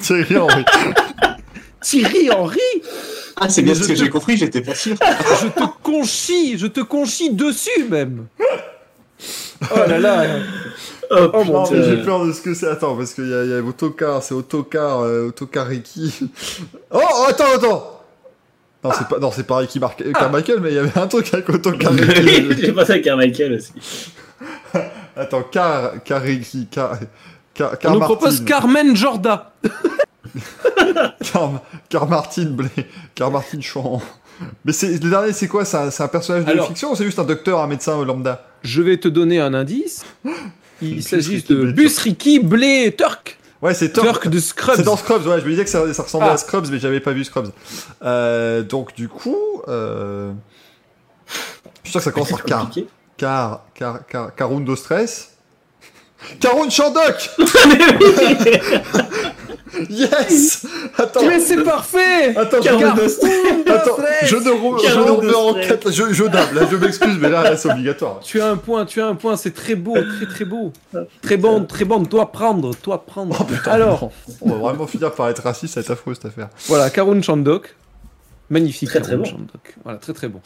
Thierry 0.00 0.36
Henry. 0.36 0.64
Thierry 1.80 2.30
Henry? 2.30 2.58
Ah, 3.36 3.48
c'est 3.48 3.62
bien 3.62 3.74
ce 3.74 3.80
que 3.80 3.86
te- 3.88 3.94
j'ai 3.94 4.10
compris, 4.10 4.36
j'étais 4.36 4.60
pas 4.60 4.74
sûr. 4.74 4.96
Je 5.42 5.48
te 5.48 5.64
conchis, 5.82 6.58
je 6.58 6.66
te 6.66 6.80
conchis 6.80 7.30
dessus 7.30 7.84
même. 7.90 8.26
Oh 9.70 9.78
là 9.88 9.98
là. 9.98 10.24
Oh, 11.10 11.28
Oh 11.34 11.44
mon 11.44 11.64
putain. 11.66 11.82
j'ai 11.82 11.96
peur 12.02 12.24
de 12.26 12.32
ce 12.32 12.40
que 12.40 12.54
c'est. 12.54 12.66
Attends, 12.68 12.96
parce 12.96 13.14
qu'il 13.14 13.28
y 13.28 13.34
a, 13.34 13.44
il 13.44 13.50
y 13.50 13.54
a 13.54 13.60
autocar, 13.60 14.22
c'est 14.22 14.34
autocar, 14.34 15.00
euh, 15.00 15.28
autocar 15.28 15.66
Ricky. 15.66 16.12
Oh, 16.90 16.98
oh, 17.00 17.24
attends, 17.28 17.44
attends. 17.54 17.98
Non, 18.84 18.90
c'est 18.98 19.06
pas, 19.08 19.18
non, 19.20 19.30
c'est 19.30 19.46
pas 19.46 19.58
Ricky 19.58 19.78
Mar 19.78 19.94
Ah. 19.98 20.18
Carmichael, 20.18 20.58
mais 20.60 20.70
il 20.70 20.74
y 20.74 20.78
avait 20.78 20.98
un 20.98 21.06
truc 21.06 21.32
avec 21.32 21.48
autocar 21.48 21.92
Ricky. 21.92 22.62
J'ai 22.62 22.72
pensé 22.72 22.92
à 22.94 22.98
Carmichael 22.98 23.54
aussi. 23.54 23.72
attends, 25.16 25.42
car, 25.44 26.02
car 26.04 26.20
Ricky, 26.22 26.66
car, 26.70 26.98
car, 27.54 27.72
On 27.72 27.76
car 27.76 27.92
nous 27.92 27.98
Martin. 28.00 28.14
propose 28.16 28.40
Carmen 28.44 28.96
Jorda. 28.96 29.52
Car, 31.32 31.50
car 31.88 32.08
Martin 32.08 32.46
Blé, 32.46 32.68
car 33.14 33.30
Martin 33.30 33.60
Chouan. 33.60 34.00
Mais 34.64 34.72
c'est, 34.72 34.88
le 35.02 35.10
dernier, 35.10 35.32
c'est 35.32 35.48
quoi? 35.48 35.64
C'est 35.64 36.02
un, 36.02 36.08
personnage 36.08 36.44
de 36.44 36.50
Alors- 36.50 36.68
fiction 36.68 36.92
ou 36.92 36.96
c'est 36.96 37.04
juste 37.04 37.18
un 37.18 37.24
docteur, 37.24 37.60
un 37.60 37.66
médecin 37.66 38.02
lambda? 38.04 38.44
Je 38.62 38.82
vais 38.82 38.96
te 38.96 39.08
donner 39.08 39.40
un 39.40 39.54
indice. 39.54 40.04
Il 40.82 41.02
s'agit 41.02 41.42
de 41.42 41.70
Bus 41.70 41.98
Ricky 41.98 42.40
Blé 42.40 42.94
Turk. 42.96 43.38
Ouais, 43.60 43.74
c'est 43.74 43.92
Turk. 43.92 44.26
De 44.26 44.40
Scrubs. 44.40 44.74
C'est 44.76 44.82
dans 44.82 44.96
Scrubs, 44.96 45.24
ouais, 45.26 45.38
je 45.38 45.44
me 45.44 45.50
disais 45.50 45.62
que 45.62 45.70
ça, 45.70 45.92
ça 45.94 46.02
ressemblait 46.02 46.28
Ah. 46.30 46.34
à 46.34 46.36
Scrubs, 46.36 46.66
mais 46.72 46.80
j'avais 46.80 46.98
pas 46.98 47.12
vu 47.12 47.22
Scrubs. 47.24 47.50
Euh, 48.02 48.62
donc, 48.64 48.92
du 48.96 49.08
coup, 49.08 49.62
euh... 49.68 50.32
je 51.28 51.34
suis 51.84 51.92
sûr 51.92 52.00
que 52.00 52.04
ça 52.04 52.10
commence 52.10 52.30
par 52.30 52.42
car. 52.42 52.68
Car, 53.16 53.64
car, 53.74 54.04
car, 54.06 54.34
Carundo 54.34 54.74
Stress. 54.74 55.28
Caroun 56.40 56.70
Chandok 56.70 57.30
Yes 59.90 60.66
Attends, 60.98 61.20
Mais 61.26 61.40
c'est 61.40 61.62
parfait 61.62 62.36
attends, 62.36 62.58
je, 62.60 62.62
Caroun 62.68 62.84
attends, 63.66 63.96
je 64.24 64.36
ne 64.36 64.50
rou- 64.50 64.78
je 64.78 64.84
Caroun 64.86 65.06
ne 65.06 65.10
remets 65.12 65.34
en 65.34 65.50
Stress. 65.50 65.68
quatre, 65.68 65.92
je, 65.92 66.12
je 66.12 66.24
dame, 66.24 66.54
là, 66.54 66.62
je 66.70 66.76
m'excuse, 66.76 67.16
mais 67.20 67.28
là, 67.30 67.42
là 67.42 67.56
c'est 67.56 67.70
obligatoire. 67.70 68.20
Tu 68.20 68.40
as 68.40 68.48
un 68.48 68.56
point, 68.56 68.84
tu 68.84 69.00
as 69.00 69.06
un 69.06 69.14
point, 69.14 69.36
c'est 69.36 69.52
très 69.54 69.74
beau, 69.74 69.94
très 69.94 70.26
très 70.26 70.44
beau. 70.44 70.72
Très 71.22 71.36
bon, 71.36 71.64
très 71.64 71.84
bon, 71.84 72.04
toi 72.04 72.30
prendre, 72.32 72.74
toi 72.76 73.04
prendre. 73.04 73.36
Oh 73.40 73.44
putain, 73.44 73.70
Alors, 73.72 74.02
non. 74.02 74.10
on 74.42 74.50
va 74.50 74.56
vraiment 74.70 74.86
finir 74.86 75.12
par 75.12 75.28
être 75.28 75.42
raciste, 75.42 75.74
c'est 75.74 75.90
affreux 75.90 76.14
cette 76.14 76.26
affaire. 76.26 76.48
voilà, 76.66 76.90
Karun 76.90 77.20
Chandok. 77.22 77.74
Magnifique 78.50 78.90
Très, 78.90 79.00
très 79.00 79.12
Karun 79.12 79.22
bon. 79.22 79.30
Chandok. 79.30 79.74
Voilà, 79.84 79.98
très 79.98 80.12
très 80.12 80.28
bon. 80.28 80.40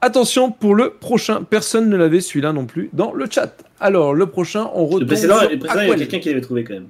Attention 0.00 0.50
pour 0.50 0.74
le 0.74 0.90
prochain, 0.90 1.42
personne 1.44 1.88
ne 1.88 1.96
l'avait 1.96 2.20
celui-là 2.20 2.52
non 2.52 2.66
plus 2.66 2.90
dans 2.92 3.12
le 3.12 3.26
chat. 3.30 3.54
Alors, 3.80 4.14
le 4.14 4.26
prochain, 4.26 4.70
on 4.74 4.88
sur 4.90 5.00
le 5.00 5.06
précédent, 5.06 5.36
il 5.50 5.60
y 5.62 5.92
a 5.92 5.96
quelqu'un 5.96 6.18
qui 6.18 6.28
l'avait 6.28 6.40
trouvé 6.42 6.64
quand 6.64 6.74
même. 6.74 6.88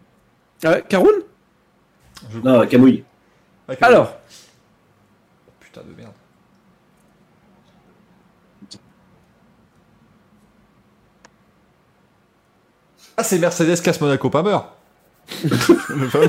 Ah 0.65 0.71
ouais, 0.73 0.85
Karun? 0.89 1.07
Je 2.31 2.39
Non, 2.39 2.67
Camouille. 2.67 3.05
Ok. 3.69 3.79
Alors, 3.83 4.15
Putain 5.61 5.83
de 5.83 5.95
merde. 5.97 6.13
Ah, 13.17 13.23
c'est 13.23 13.39
Mercedes 13.39 13.81
casse 13.81 14.01
Monaco 14.01 14.29
pas 14.31 14.43
meurt. 14.43 14.67
Le 15.89 16.09
fameux. 16.09 16.29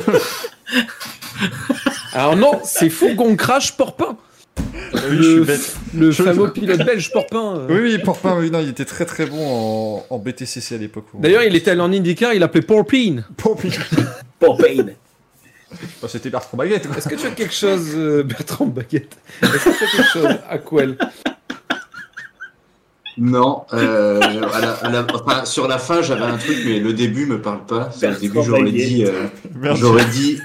alors 2.13 2.35
non, 2.37 2.61
c'est 2.63 2.89
Fourgon 2.89 3.35
Crash 3.35 3.75
Porpin. 3.75 4.17
oui, 4.57 5.17
je 5.17 5.23
suis 5.23 5.35
Le, 5.35 5.43
bête. 5.43 5.75
le 5.93 6.11
Je- 6.11 6.23
fameux 6.23 6.53
pilote 6.53 6.85
belge 6.85 7.11
Porpin. 7.11 7.57
euh. 7.57 7.67
Oui, 7.69 7.79
oui, 7.81 7.97
Porpin, 7.97 8.37
oui, 8.39 8.51
non, 8.51 8.59
il 8.59 8.69
était 8.69 8.85
très 8.85 9.05
très 9.05 9.25
bon 9.25 9.45
en, 9.47 10.05
en 10.09 10.17
BTCC 10.19 10.75
à 10.75 10.77
l'époque. 10.77 11.07
D'ailleurs, 11.15 11.43
il 11.43 11.55
était 11.55 11.71
allé 11.71 11.81
en 11.81 11.91
IndyCar, 11.91 12.33
il 12.33 12.43
appelait 12.43 12.61
Porpin. 12.61 13.23
Porpin. 13.35 13.69
Pour 14.39 14.57
Payne. 14.57 14.95
Bah, 16.01 16.07
C'était 16.07 16.29
Bertrand 16.29 16.57
Baguette, 16.57 16.87
quoi. 16.87 16.97
Est-ce 16.97 17.09
que 17.09 17.15
tu 17.15 17.25
as 17.27 17.31
quelque 17.31 17.53
chose, 17.53 17.89
euh, 17.95 18.23
Bertrand 18.23 18.65
Baguette? 18.67 19.17
Est-ce 19.41 19.65
que 19.69 19.77
tu 19.77 19.83
as 19.83 19.87
quelque 19.87 20.11
chose, 20.11 20.27
Aquel? 20.49 20.97
Non, 23.17 23.63
euh, 23.73 24.19
à 24.19 24.59
la- 24.59 24.71
à 24.73 24.89
la- 24.89 25.07
enfin, 25.13 25.45
sur 25.45 25.67
la 25.69 25.77
fin, 25.77 26.01
j'avais 26.01 26.23
un 26.25 26.37
truc, 26.37 26.57
mais 26.65 26.79
le 26.79 26.91
début 26.91 27.25
me 27.25 27.41
parle 27.41 27.65
pas. 27.65 27.89
Sur 27.91 28.09
le 28.09 28.15
Bertrand 28.15 28.21
début, 28.21 28.43
j'aurais 28.45 28.63
Baguette. 28.63 28.87
dit, 28.87 29.05
euh, 29.05 29.23
Merci. 29.55 29.81
j'aurais 29.81 30.05
dit, 30.05 30.39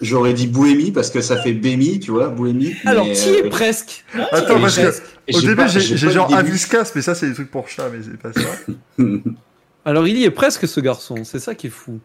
j'aurais 0.00 0.32
dit 0.32 0.46
Bouémi 0.46 0.92
parce 0.92 1.10
que 1.10 1.20
ça 1.20 1.36
fait 1.36 1.52
Bémi, 1.52 2.00
tu 2.00 2.12
vois, 2.12 2.28
Bouémi. 2.28 2.74
Alors, 2.86 3.04
mais, 3.06 3.12
tu 3.12 3.28
y 3.28 3.32
es 3.34 3.44
euh, 3.44 3.50
presque? 3.50 4.04
Attends, 4.32 4.58
parce 4.60 4.76
j'ai- 4.76 4.82
que 4.84 5.36
au 5.36 5.40
début, 5.42 5.56
pas- 5.56 5.66
j'ai 5.66 5.80
j'ai 5.80 6.06
pas 6.06 6.12
genre 6.12 6.28
le 6.30 6.36
début. 6.36 6.48
Aviscas, 6.48 6.90
mais 6.94 7.02
ça, 7.02 7.14
c'est 7.14 7.28
des 7.28 7.34
trucs 7.34 7.50
pour 7.50 7.68
chat, 7.68 7.90
mais 7.92 7.98
c'est 8.02 8.16
pas 8.18 8.32
ça. 8.32 8.48
Alors, 9.84 10.08
il 10.08 10.16
y 10.16 10.24
est 10.24 10.30
presque, 10.30 10.66
ce 10.66 10.80
garçon. 10.80 11.16
C'est 11.24 11.38
ça 11.38 11.54
qui 11.54 11.66
est 11.66 11.70
fou. 11.70 12.00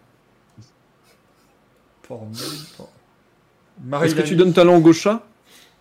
Formule, 2.11 4.03
Est-ce 4.05 4.15
que 4.15 4.21
tu 4.21 4.35
donnes 4.35 4.51
ta 4.53 4.65
langue 4.65 4.85
au 4.85 4.91
chat? 4.93 5.21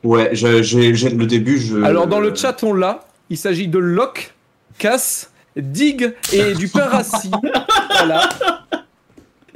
Ouais, 0.05 0.31
je- 0.33 0.62
j'ai 0.62 0.94
j'ai- 0.94 1.10
le 1.10 1.26
début, 1.26 1.59
je. 1.59 1.83
Alors, 1.83 2.07
dans 2.07 2.20
le 2.20 2.33
chat, 2.34 2.62
on 2.62 2.73
l'a. 2.73 3.00
Il 3.31 3.36
s'agit 3.36 3.67
de 3.67 3.78
Locke, 3.78 4.33
Cass, 4.78 5.31
Dig 5.57 6.15
et 6.33 6.55
du 6.55 6.68
pain 6.68 6.86
rassis. 6.86 7.31
voilà. 7.91 8.28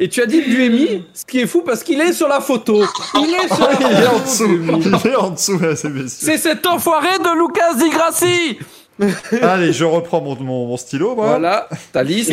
Et 0.01 0.09
tu 0.09 0.21
as 0.21 0.27
dit 0.27 0.41
Buemi, 0.43 1.07
ce 1.15 1.25
qui 1.25 1.39
est 1.39 1.47
fou 1.47 1.63
parce 1.65 1.85
qu'il 1.85 2.01
est 2.01 2.13
sur 2.13 2.27
la 2.27 2.41
photo. 2.41 2.83
Il 3.15 3.33
est 3.35 3.55
sur 3.55 3.61
la 3.69 3.75
Il 3.75 4.03
est 4.03 4.07
en 4.09 4.11
photo, 4.19 4.25
dessous, 4.25 4.61
il 5.05 5.07
est 5.11 5.15
en 5.17 5.31
dessous, 5.31 5.59
c'est. 5.77 6.09
C'est 6.09 6.39
cet 6.39 6.67
enfoiré 6.67 7.17
de 7.21 7.39
Lucas 7.41 7.75
Di 7.75 7.89
Grassi 7.91 8.59
Allez, 9.43 9.73
je 9.73 9.85
reprends 9.85 10.21
mon, 10.21 10.37
mon, 10.37 10.67
mon 10.67 10.77
stylo, 10.77 11.15
moi. 11.17 11.27
Voilà, 11.27 11.69
ta 11.93 12.03
liste. 12.03 12.33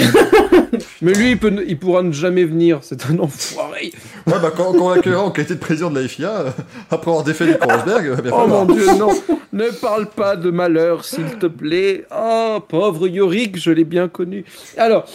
Mais 1.02 1.14
lui, 1.14 1.32
il, 1.32 1.40
peut, 1.40 1.64
il 1.68 1.78
pourra 1.78 2.04
ne 2.04 2.12
jamais 2.12 2.44
venir. 2.44 2.80
C'est 2.82 3.06
un 3.10 3.18
enfoiré. 3.20 3.92
Ouais, 4.28 4.34
bah, 4.42 4.52
quand, 4.56 4.72
quand 4.74 4.86
on 4.86 4.94
l'accueillera 4.94 5.24
en 5.24 5.32
qualité 5.32 5.56
de 5.56 5.60
président 5.60 5.90
de 5.90 6.00
la 6.00 6.08
FIA, 6.08 6.30
euh, 6.30 6.50
après 6.92 7.10
avoir 7.10 7.24
défait 7.24 7.46
les 7.48 7.58
Korsberg, 7.58 8.04
il 8.04 8.10
va 8.12 8.22
bien 8.22 8.32
Oh 8.34 8.42
falloir. 8.42 8.66
mon 8.66 8.74
dieu, 8.74 8.86
non. 8.98 9.10
Ne 9.54 9.70
parle 9.70 10.08
pas 10.08 10.36
de 10.36 10.50
malheur, 10.52 11.04
s'il 11.04 11.38
te 11.40 11.48
plaît. 11.48 12.06
Oh, 12.16 12.60
pauvre 12.68 13.08
Yorick, 13.08 13.58
je 13.60 13.72
l'ai 13.72 13.84
bien 13.84 14.08
connu. 14.08 14.46
Alors, 14.78 15.06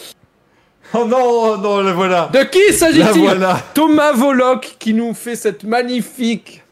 Oh 0.93 1.05
non, 1.05 1.17
oh 1.21 1.57
non, 1.57 1.81
la 1.81 1.91
voilà. 1.91 2.29
de 2.31 2.43
qui 2.43 2.71
s'agit-il 2.73 3.19
voilà. 3.19 3.59
Thomas 3.73 4.13
Voloc 4.13 4.77
qui 4.79 4.93
nous 4.93 5.13
fait 5.13 5.35
cette 5.35 5.65
magnifique, 5.65 6.63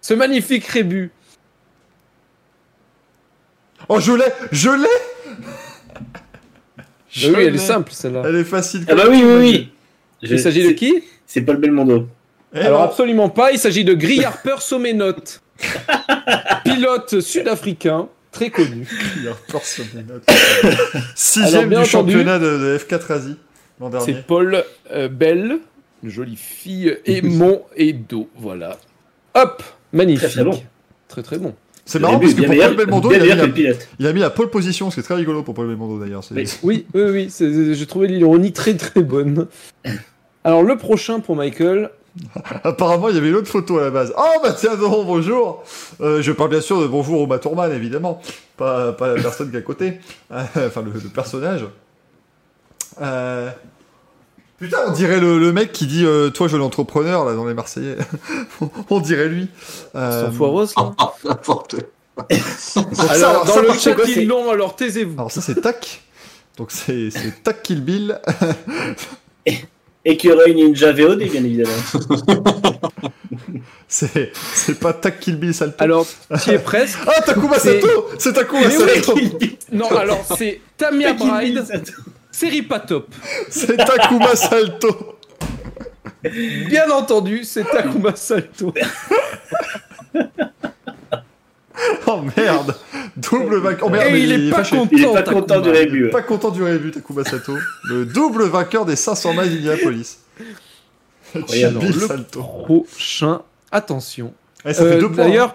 ce 0.00 0.14
magnifique 0.14 0.64
rébut. 0.66 1.10
Oh, 3.92 3.98
je 3.98 4.12
l'ai, 4.12 4.24
je 4.52 4.70
l'ai. 4.70 4.86
Je 7.12 7.28
oui, 7.28 7.42
elle 7.44 7.56
est 7.56 7.58
simple 7.58 7.90
celle-là. 7.92 8.22
Elle 8.24 8.36
est 8.36 8.44
facile. 8.44 8.84
Ah 8.88 8.94
bah 8.94 9.02
oui, 9.10 9.20
oui, 9.24 9.34
oui. 9.40 9.72
Je- 10.22 10.34
Il 10.34 10.40
s'agit 10.40 10.64
de 10.64 10.70
qui 10.72 11.02
C'est 11.26 11.40
Paul 11.40 11.56
Belmondo. 11.56 12.06
Eh 12.54 12.60
Alors 12.60 12.78
non. 12.82 12.84
absolument 12.86 13.28
pas, 13.28 13.50
il 13.50 13.58
s'agit 13.58 13.84
de 13.84 13.94
Gris 13.94 14.24
Harper 14.24 14.56
Somenote. 14.60 15.42
Pilote 16.64 17.18
sud-africain, 17.20 18.08
très 18.30 18.50
connu. 18.50 18.86
Mes 19.16 20.02
notes. 20.04 20.22
Alors, 20.28 20.82
Sixième 21.16 21.68
du 21.68 21.74
entendu, 21.74 21.90
championnat 21.90 22.38
de, 22.38 22.44
de 22.58 22.78
F4 22.78 23.12
Asie 23.12 23.36
l'an 23.80 23.90
C'est. 23.98 24.24
Paul 24.24 24.62
euh, 24.92 25.08
Bell, 25.08 25.58
une 26.04 26.10
jolie 26.10 26.36
fille, 26.36 26.96
et 27.06 27.22
Mon 27.22 27.62
et 27.74 27.92
Do, 27.92 28.28
voilà. 28.36 28.78
Hop, 29.34 29.64
magnifique. 29.92 30.28
Très, 30.28 30.42
très 30.42 30.44
bon. 30.44 30.62
Très 31.08 31.22
très 31.24 31.38
bon. 31.38 31.54
C'est 31.90 31.98
marrant 31.98 32.18
début 32.18 32.34
parce 32.34 32.46
que 32.46 32.46
pour 32.46 32.56
Paul 32.66 32.76
Belmondo, 32.76 33.12
il 33.12 33.30
a, 33.30 33.34
la, 33.34 33.46
il 33.98 34.06
a 34.06 34.12
mis 34.12 34.20
la 34.20 34.30
pole 34.30 34.48
position, 34.48 34.90
ce 34.90 34.94
qui 34.94 35.00
est 35.00 35.02
très 35.02 35.14
rigolo 35.16 35.42
pour 35.42 35.54
Paul 35.54 35.66
Belmondo 35.66 35.98
d'ailleurs. 35.98 36.22
Oui. 36.30 36.48
Oui, 36.62 36.86
oui, 36.94 37.32
j'ai 37.38 37.86
trouvé 37.86 38.06
l'ironie 38.06 38.52
très 38.52 38.74
très 38.74 39.02
bonne. 39.02 39.48
Alors 40.44 40.62
le 40.62 40.76
prochain 40.76 41.20
pour 41.20 41.34
Michael, 41.36 41.90
Apparemment, 42.64 43.08
il 43.08 43.14
y 43.14 43.18
avait 43.18 43.28
une 43.28 43.36
autre 43.36 43.48
photo 43.48 43.78
à 43.78 43.82
la 43.82 43.90
base. 43.90 44.12
Oh 44.16 44.40
bah 44.42 44.52
tiens 44.52 44.76
donc, 44.76 45.06
bonjour 45.06 45.62
Euh, 46.00 46.22
Je 46.22 46.32
parle 46.32 46.50
bien 46.50 46.60
sûr 46.60 46.80
de 46.80 46.86
bonjour 46.86 47.20
au 47.20 47.26
Maturman, 47.26 47.72
évidemment. 47.72 48.20
Pas, 48.56 48.92
pas 48.92 49.14
la 49.14 49.22
personne 49.22 49.50
qui 49.50 49.56
est 49.56 49.60
à 49.60 49.62
côté. 49.62 50.00
Enfin, 50.30 50.82
le, 50.82 50.92
le 50.92 51.08
personnage. 51.08 51.64
Euh, 53.00 53.50
Putain, 54.60 54.78
on 54.88 54.92
dirait 54.92 55.20
le, 55.20 55.38
le 55.38 55.52
mec 55.52 55.72
qui 55.72 55.86
dit 55.86 56.04
euh, 56.04 56.28
Toi, 56.30 56.46
je 56.46 56.56
l'entrepreneur, 56.56 57.24
là, 57.24 57.34
dans 57.34 57.46
les 57.46 57.54
Marseillais. 57.54 57.96
on 58.90 59.00
dirait 59.00 59.28
lui. 59.28 59.48
Euh, 59.94 60.26
sans 60.26 60.32
foireuse 60.32 60.74
là. 60.76 60.92
Ah, 60.98 61.12
n'importe. 61.24 61.76
donc 61.76 62.28
ça, 62.58 62.82
Alors 63.08 63.30
alors, 63.30 63.44
dans 63.46 63.54
ça, 63.54 63.60
le 63.62 63.66
par 63.68 63.78
chat 63.80 63.94
contre, 63.94 64.08
ils 64.10 64.28
l'ont, 64.28 64.50
alors 64.50 64.76
taisez-vous. 64.76 65.14
Alors 65.18 65.32
ça, 65.32 65.40
c'est 65.40 65.60
Tac. 65.60 66.02
Donc 66.58 66.70
c'est 66.70 67.10
c'est 67.10 67.42
Tac 67.42 67.62
Kill 67.62 67.82
Bill. 67.82 68.20
Écureuil 70.04 70.54
Ninja 70.54 70.92
VOD, 70.92 71.18
bien 71.18 71.44
évidemment. 71.44 71.72
C'est 73.88 74.32
c'est 74.54 74.78
pas 74.78 74.92
Tak 74.92 75.18
Kill 75.20 75.36
Bill 75.36 75.52
Salto. 75.52 75.76
Alors, 75.82 76.06
tu 76.44 76.50
es 76.50 76.58
presque. 76.58 76.98
Ah, 77.06 77.20
Takuma 77.22 77.58
c'est- 77.58 77.80
Sato 77.80 78.08
C'est 78.18 78.32
Takuma 78.32 78.66
oui, 78.66 78.72
Sato 78.72 79.18
Non, 79.72 79.88
alors 79.96 80.24
c'est 80.38 80.60
Tamia 80.76 81.12
Bride, 81.12 81.64
série 82.40 82.62
pas 82.62 82.80
top. 82.80 83.14
C'est 83.50 83.76
Takuma 83.76 84.34
Salto 84.36 85.16
Bien 86.22 86.90
entendu, 86.90 87.44
c'est 87.44 87.64
Takuma 87.64 88.14
Salto. 88.16 88.72
Oh 92.06 92.20
merde 92.36 92.74
Double 93.16 93.56
vainqueur. 93.58 93.86
Oh 93.86 93.90
merde, 93.90 94.08
Et 94.08 94.12
mais 94.12 94.22
il 94.22 94.32
est 94.32 94.50
pas 94.50 94.58
fâché. 94.58 94.76
content. 94.76 94.88
Il 94.92 95.02
est 95.02 95.06
pas 95.12 95.22
Takuma. 95.22 95.40
content 95.40 95.60
du 95.60 95.70
rébut. 95.70 96.08
Pas 96.10 96.22
content 96.22 96.50
du 96.50 96.62
rébut, 96.62 96.90
Takuma 96.90 97.24
Sato. 97.24 97.56
Le 97.84 98.04
double 98.04 98.44
vainqueur 98.44 98.84
des 98.84 98.96
500 98.96 99.32
miles 99.34 99.50
d'Indianapolis. 99.50 100.18
Le 101.34 101.92
Salto. 102.06 102.42
Prochain, 102.42 103.40
attention. 103.72 104.34
Eh, 104.66 104.74
ça 104.74 104.82
fait 104.84 104.96
Euh, 104.96 105.00
deux 105.00 105.10
points. 105.10 105.24
D'ailleurs, 105.24 105.54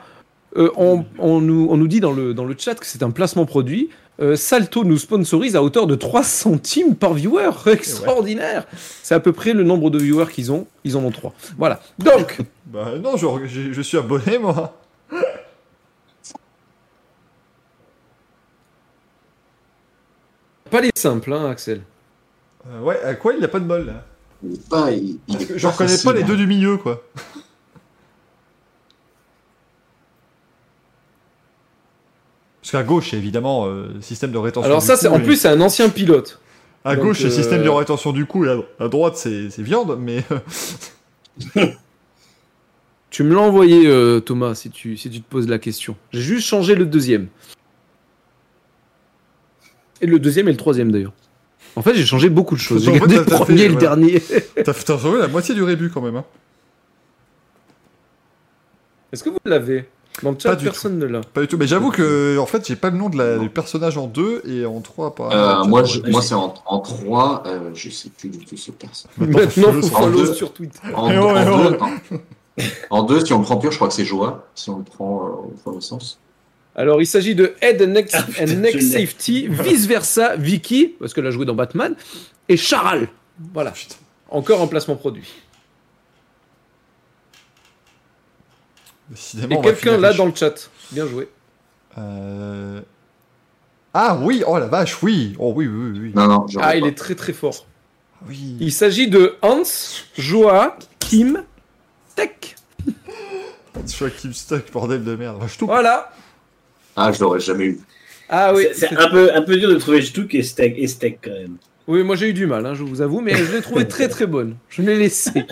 euh, 0.58 0.72
on, 0.78 1.06
on 1.20 1.42
nous, 1.42 1.68
on 1.70 1.78
nous 1.78 1.88
dit 1.88 2.00
dans 2.00 2.12
le, 2.14 2.34
dans 2.34 2.46
le 2.46 2.56
chat 2.58 2.76
que 2.76 2.86
c'est 2.86 3.04
un 3.04 3.12
placement 3.12 3.46
produit. 3.46 3.90
Euh, 4.22 4.36
Salto 4.38 4.84
nous 4.86 4.98
sponsorise 4.98 5.56
à 5.58 5.62
hauteur 5.64 5.88
de 5.88 5.96
3 5.96 6.24
centimes 6.24 6.96
par 6.96 7.14
viewer. 7.14 7.50
Extraordinaire. 7.66 8.66
C'est 9.04 9.14
à 9.16 9.20
peu 9.20 9.34
près 9.34 9.54
le 9.54 9.64
nombre 9.64 9.90
de 9.90 10.00
viewers 10.00 10.32
qu'ils 10.32 10.52
ont. 10.52 10.68
Ils 10.86 10.96
en 10.96 11.04
ont 11.04 11.12
3. 11.12 11.34
Voilà. 11.58 11.82
Donc, 12.00 12.40
Bah 12.66 12.94
non, 13.02 13.18
je, 13.18 13.28
je- 13.46 13.74
je 13.74 13.82
suis 13.82 13.98
abonné, 13.98 14.38
moi. 14.38 14.78
pas 20.70 20.82
les 20.82 20.92
simples, 20.96 21.32
hein, 21.34 21.50
Axel. 21.50 21.82
Euh, 22.68 22.82
ouais, 22.82 23.00
à 23.04 23.14
quoi 23.16 23.34
il 23.34 23.40
n'y 23.40 23.46
a 23.46 23.50
pas 23.50 23.60
de 23.60 23.66
bol, 23.66 23.86
là 23.86 24.06
pas, 24.70 24.92
il, 24.92 25.18
il 25.28 25.42
est 25.42 25.58
Je 25.58 25.68
reconnais 25.68 25.98
pas 26.04 26.14
les 26.14 26.24
deux 26.24 26.38
du 26.38 26.46
milieu, 26.46 26.78
quoi. 26.78 27.02
Qu'à 32.76 32.84
gauche, 32.84 33.14
évidemment 33.14 33.68
euh, 33.68 33.88
système 34.02 34.32
de 34.34 34.38
rétention 34.38 34.66
Alors 34.66 34.82
du 34.82 34.86
ça, 34.86 34.98
c'est 34.98 35.08
cou, 35.08 35.14
en 35.16 35.20
et- 35.20 35.24
plus, 35.24 35.38
c'est 35.38 35.48
un 35.48 35.62
ancien 35.62 35.88
pilote. 35.88 36.42
À 36.84 36.98
donc, 36.98 37.06
gauche, 37.06 37.20
c'est 37.20 37.28
euh, 37.28 37.30
système 37.30 37.64
de 37.64 37.70
rétention 37.70 38.12
du 38.12 38.26
cou, 38.26 38.44
et 38.44 38.50
à, 38.50 38.58
à 38.84 38.88
droite, 38.90 39.16
c'est 39.16 39.48
viande, 39.62 39.98
mais... 39.98 40.24
Tu 43.10 43.24
me 43.24 43.34
l'as 43.34 43.40
envoyé, 43.40 43.88
euh, 43.88 44.20
Thomas, 44.20 44.56
si 44.56 44.70
tu, 44.70 44.98
si 44.98 45.10
tu 45.10 45.22
te 45.22 45.30
poses 45.30 45.48
la 45.48 45.58
question. 45.58 45.96
J'ai 46.12 46.20
juste 46.20 46.48
changé 46.48 46.76
le 46.76 46.86
deuxième. 46.86 47.28
Et 50.02 50.06
le 50.06 50.20
deuxième 50.20 50.50
et 50.50 50.52
le 50.52 50.58
troisième, 50.58 50.92
d'ailleurs. 50.92 51.14
En 51.78 51.82
fait, 51.82 51.96
j'ai 51.96 52.06
changé 52.06 52.28
beaucoup 52.28 52.56
de 52.56 52.60
choses. 52.60 52.84
J'ai 52.84 52.92
gardé 52.92 53.16
le 53.16 53.24
premier 53.24 53.62
et 53.64 53.70
le 53.70 53.76
dernier. 53.76 54.22
T'as 54.66 54.74
sauvé 54.74 55.20
la 55.20 55.30
moitié 55.30 55.56
du 55.56 55.64
rébut, 55.64 55.90
quand 55.90 56.02
même. 56.02 56.18
Hein. 56.18 56.26
Est-ce 59.14 59.24
que 59.24 59.30
vous 59.30 59.40
l'avez? 59.46 59.88
Dans 60.24 60.32
le 60.32 60.38
chat, 60.40 60.50
Pas 60.50 60.56
du 60.56 60.66
personne 60.66 60.98
ne 60.98 61.06
l'a. 61.06 61.22
Pas 61.22 61.42
du 61.42 61.48
tout, 61.48 61.58
mais 61.58 61.68
j'avoue 61.68 61.92
que, 61.92 62.38
en 62.38 62.46
fait, 62.46 62.66
j'ai 62.68 62.76
pas 62.76 62.90
le 62.90 62.98
nom 62.98 63.10
de 63.10 63.18
la, 63.18 63.38
du 63.38 63.50
personnage 63.50 63.98
en 63.98 64.08
2 64.08 64.44
et 64.48 64.66
en 64.66 64.80
3, 64.82 65.06
Euh, 65.06 65.10
apparemment. 65.10 65.68
moi, 65.68 65.84
je- 65.84 66.00
moi 66.10 66.22
c'est 66.22 66.36
en, 66.36 66.54
en 66.66 66.80
3, 66.80 67.44
euh, 67.46 67.72
je 67.74 67.90
sais 67.90 68.10
plus 68.10 68.30
du 68.30 68.46
tout 68.46 68.56
ce 68.58 68.72
perso. 68.72 69.08
Maintenant, 69.18 69.74
faut 69.74 69.82
follow 69.88 70.20
deux. 70.26 70.34
sur 70.34 70.54
Twitter. 70.54 70.80
En, 70.94 71.12
Eh 71.12 71.18
en 71.18 71.34
ouais, 71.34 71.46
deux, 71.46 71.52
ouais. 71.52 71.80
en- 72.90 73.00
en 73.06 73.20
si 73.26 73.34
on 73.34 73.40
le 73.40 73.44
prend 73.44 73.58
pur, 73.58 73.72
je 73.72 73.76
crois 73.78 73.90
que 73.90 73.94
c'est 73.94 74.06
Joa, 74.06 74.48
si 74.56 74.70
on 74.70 74.78
le 74.78 74.84
prend 74.84 75.26
euh, 75.26 75.30
au 75.32 75.54
premier 75.64 75.82
sens. 75.82 76.20
Alors, 76.78 77.02
il 77.02 77.06
s'agit 77.08 77.36
de 77.36 77.54
Head 77.62 77.82
and 77.82 77.88
Neck, 77.88 78.10
Ah, 78.14 78.20
and 78.20 78.32
putain, 78.32 78.56
neck. 78.56 78.82
Safety, 78.82 79.48
vice 79.50 79.86
versa, 79.88 80.36
Vicky, 80.38 80.96
parce 81.00 81.14
qu'elle 81.14 81.26
a 81.28 81.32
joué 81.32 81.46
dans 81.46 81.56
Batman, 81.56 81.96
et 82.50 82.58
Charal. 82.58 83.08
Voilà. 83.54 83.72
Putain. 83.72 83.96
Encore 84.30 84.62
un 84.62 84.68
placement 84.68 84.96
produit. 84.96 85.28
Décidément, 89.10 89.60
Et 89.60 89.64
quelqu'un 89.64 89.98
là 89.98 90.14
dans 90.14 90.26
le 90.26 90.34
chat. 90.36 90.70
Bien 90.92 91.08
joué. 91.08 91.28
Euh... 91.98 92.82
Ah 93.94 94.18
oui, 94.22 94.44
oh 94.46 94.58
la 94.58 94.68
vache, 94.68 95.02
oui. 95.04 95.36
Oh 95.40 95.54
oui, 95.56 95.68
oui, 95.68 96.00
oui. 96.00 96.12
Non, 96.16 96.28
non, 96.28 96.46
Ah, 96.60 96.76
il 96.76 96.82
pas. 96.82 96.88
est 96.88 96.96
très 96.98 97.16
très 97.16 97.34
fort. 97.34 97.66
oui. 98.28 98.58
Il 98.60 98.74
s'agit 98.74 99.08
de 99.08 99.36
Hans, 99.42 99.64
Joa, 100.18 100.78
Kim, 101.00 101.44
Tech. 102.16 102.56
Je 103.86 103.92
suis 103.92 104.12
Kim 104.12 104.34
Stuck, 104.34 104.72
bordel 104.72 105.04
de 105.04 105.16
merde. 105.16 105.42
Tout. 105.58 105.66
Voilà. 105.66 106.12
Ah, 106.96 107.12
je 107.12 107.20
l'aurais 107.22 107.40
jamais 107.40 107.66
eu. 107.66 107.80
Ah 108.30 108.54
oui. 108.54 108.68
C'est- 108.74 108.96
un 108.96 109.10
peu, 109.10 109.34
un 109.34 109.42
peu 109.44 109.58
dur 109.58 109.70
de 109.70 109.76
trouver 109.76 110.00
et 110.00 110.44
steak, 110.44 110.76
et 110.78 110.88
steak 110.88 111.20
quand 111.24 111.32
même. 111.32 111.58
Oui, 111.88 112.04
moi 112.04 112.16
j'ai 112.16 112.30
eu 112.30 112.34
du 112.34 112.48
mal, 112.48 112.66
hein, 112.66 112.74
je 112.74 112.84
vous 112.84 113.02
avoue, 113.02 113.22
mais 113.22 113.36
je 113.36 113.52
l'ai 113.52 113.62
trouvé 113.62 113.88
très 113.88 114.08
très 114.10 114.26
bonne. 114.26 114.56
Je 114.70 114.82
l'ai 114.82 114.98
laissé. 114.98 115.46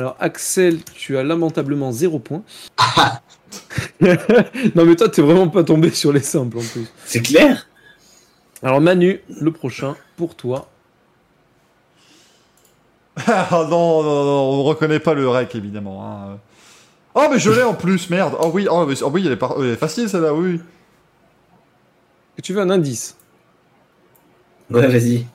Alors 0.00 0.16
Axel, 0.18 0.82
tu 0.94 1.18
as 1.18 1.22
lamentablement 1.22 1.92
zéro 1.92 2.18
point. 2.18 2.42
non 4.00 4.86
mais 4.86 4.96
toi 4.96 5.10
t'es 5.10 5.20
vraiment 5.20 5.48
pas 5.48 5.62
tombé 5.62 5.90
sur 5.90 6.10
les 6.10 6.22
simples 6.22 6.56
en 6.56 6.62
plus. 6.62 6.86
C'est 7.04 7.20
clair 7.20 7.68
Alors 8.62 8.80
Manu, 8.80 9.20
le 9.28 9.50
prochain 9.52 9.94
pour 10.16 10.36
toi. 10.36 10.70
Ah 13.26 13.48
non, 13.68 14.02
non, 14.02 14.24
non, 14.24 14.40
on 14.60 14.62
reconnaît 14.62 15.00
pas 15.00 15.12
le 15.12 15.28
rec, 15.28 15.54
évidemment. 15.54 16.02
hein. 16.02 16.38
Oh, 17.14 17.26
mais 17.30 17.38
je 17.38 17.50
l'ai 17.50 17.62
en 17.62 17.74
plus, 17.74 18.08
merde. 18.08 18.34
Oh 18.40 18.50
oui, 18.54 18.68
oh, 18.70 18.86
mais, 18.86 18.94
oh, 19.02 19.10
oui 19.12 19.24
elle, 19.26 19.32
est 19.32 19.36
par- 19.36 19.56
elle 19.58 19.72
est 19.72 19.76
facile 19.76 20.08
celle-là, 20.08 20.32
oui. 20.32 20.52
oui. 20.54 20.60
Et 22.38 22.40
tu 22.40 22.54
veux 22.54 22.62
un 22.62 22.70
indice? 22.70 23.16
Ouais, 24.70 24.86
vas-y. 24.88 25.26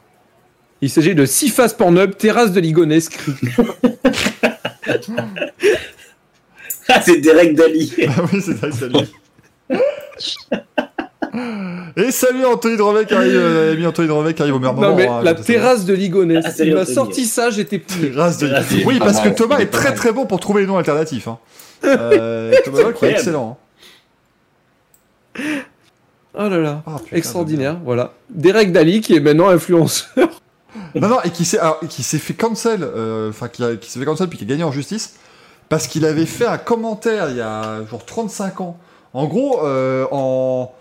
Il 0.82 0.90
s'agit 0.90 1.14
de 1.14 1.26
six 1.28 1.50
faces 1.50 1.76
Pornhub, 1.76 2.16
terrasse 2.18 2.52
de 2.52 2.60
Ligonesse, 2.60 3.10
cri. 3.10 3.34
Ah, 6.88 7.02
c'est 7.02 7.18
Derek 7.20 7.56
Daly. 7.56 7.94
Ah 8.08 8.22
oui, 8.32 8.42
c'est 8.42 8.58
ça, 8.58 8.72
salut. 8.72 9.08
Et 11.98 12.12
salut 12.12 12.46
Anthony 12.46 12.78
Drevet 12.78 13.06
qui 13.06 13.14
arrive, 13.14 13.32
euh, 13.36 13.74
ami 13.74 13.86
Anthony 13.86 14.08
Drevet 14.08 14.34
qui 14.34 14.42
arrive 14.42 14.56
au 14.56 14.60
meilleur 14.60 14.74
moment. 14.74 14.90
Non 14.90 14.96
mais 14.96 15.08
hein, 15.08 15.22
la 15.24 15.34
terrasse 15.34 15.86
de 15.86 15.94
Ligonesse. 15.94 16.46
Ah, 16.48 16.64
Il 16.64 16.74
m'a 16.74 16.86
sorti 16.86 17.26
ça, 17.26 17.50
j'étais 17.50 17.80
plié. 17.80 18.12
Terrasse 18.12 18.38
de 18.38 18.50
Oui, 18.86 19.00
parce 19.00 19.20
que 19.20 19.28
mal, 19.30 19.36
Thomas 19.36 19.58
est 19.60 19.72
très 19.72 19.94
très 19.94 20.12
bon 20.14 20.26
pour 20.26 20.40
trouver 20.40 20.62
les 20.62 20.68
noms 20.68 20.78
alternatifs. 20.78 21.28
Hein. 21.28 21.40
Euh, 21.84 22.54
Thomas 22.66 22.84
Doc 22.84 23.04
est 23.04 23.12
excellent. 23.12 23.58
hein. 25.36 25.42
Oh 26.38 26.50
là 26.50 26.58
là. 26.58 26.84
Ah, 26.86 26.98
putain, 27.04 27.16
Extraordinaire, 27.18 27.78
voilà. 27.84 28.14
Derek 28.30 28.72
Daly 28.72 29.02
qui 29.02 29.16
est 29.16 29.20
maintenant 29.22 29.50
influenceur. 29.50 30.42
Non, 30.96 31.08
non, 31.08 31.18
et 31.24 31.30
qui 31.32 31.46
s'est, 31.46 31.60
alors, 31.60 31.80
qui 31.90 32.04
s'est 32.04 32.18
fait 32.20 32.34
cancel, 32.34 32.84
euh, 32.84 33.30
enfin, 33.30 33.48
qui, 33.48 33.64
qui 33.80 33.90
s'est 33.92 34.00
fait 34.00 34.06
cancel 34.06 34.28
puis 34.28 34.38
qui 34.38 34.44
a 34.44 34.48
gagné 34.48 34.64
en 34.64 34.72
justice, 34.72 35.16
parce 35.70 35.88
qu'il 35.88 36.06
avait 36.06 36.26
fait 36.26 36.46
un 36.46 36.58
commentaire 36.58 37.30
il 37.32 37.38
y 37.38 37.42
a 37.42 37.84
genre 37.90 38.06
35 38.06 38.62
ans. 38.62 38.78
En 39.14 39.26
gros, 39.28 39.64
euh, 39.66 40.06
en, 40.12 40.72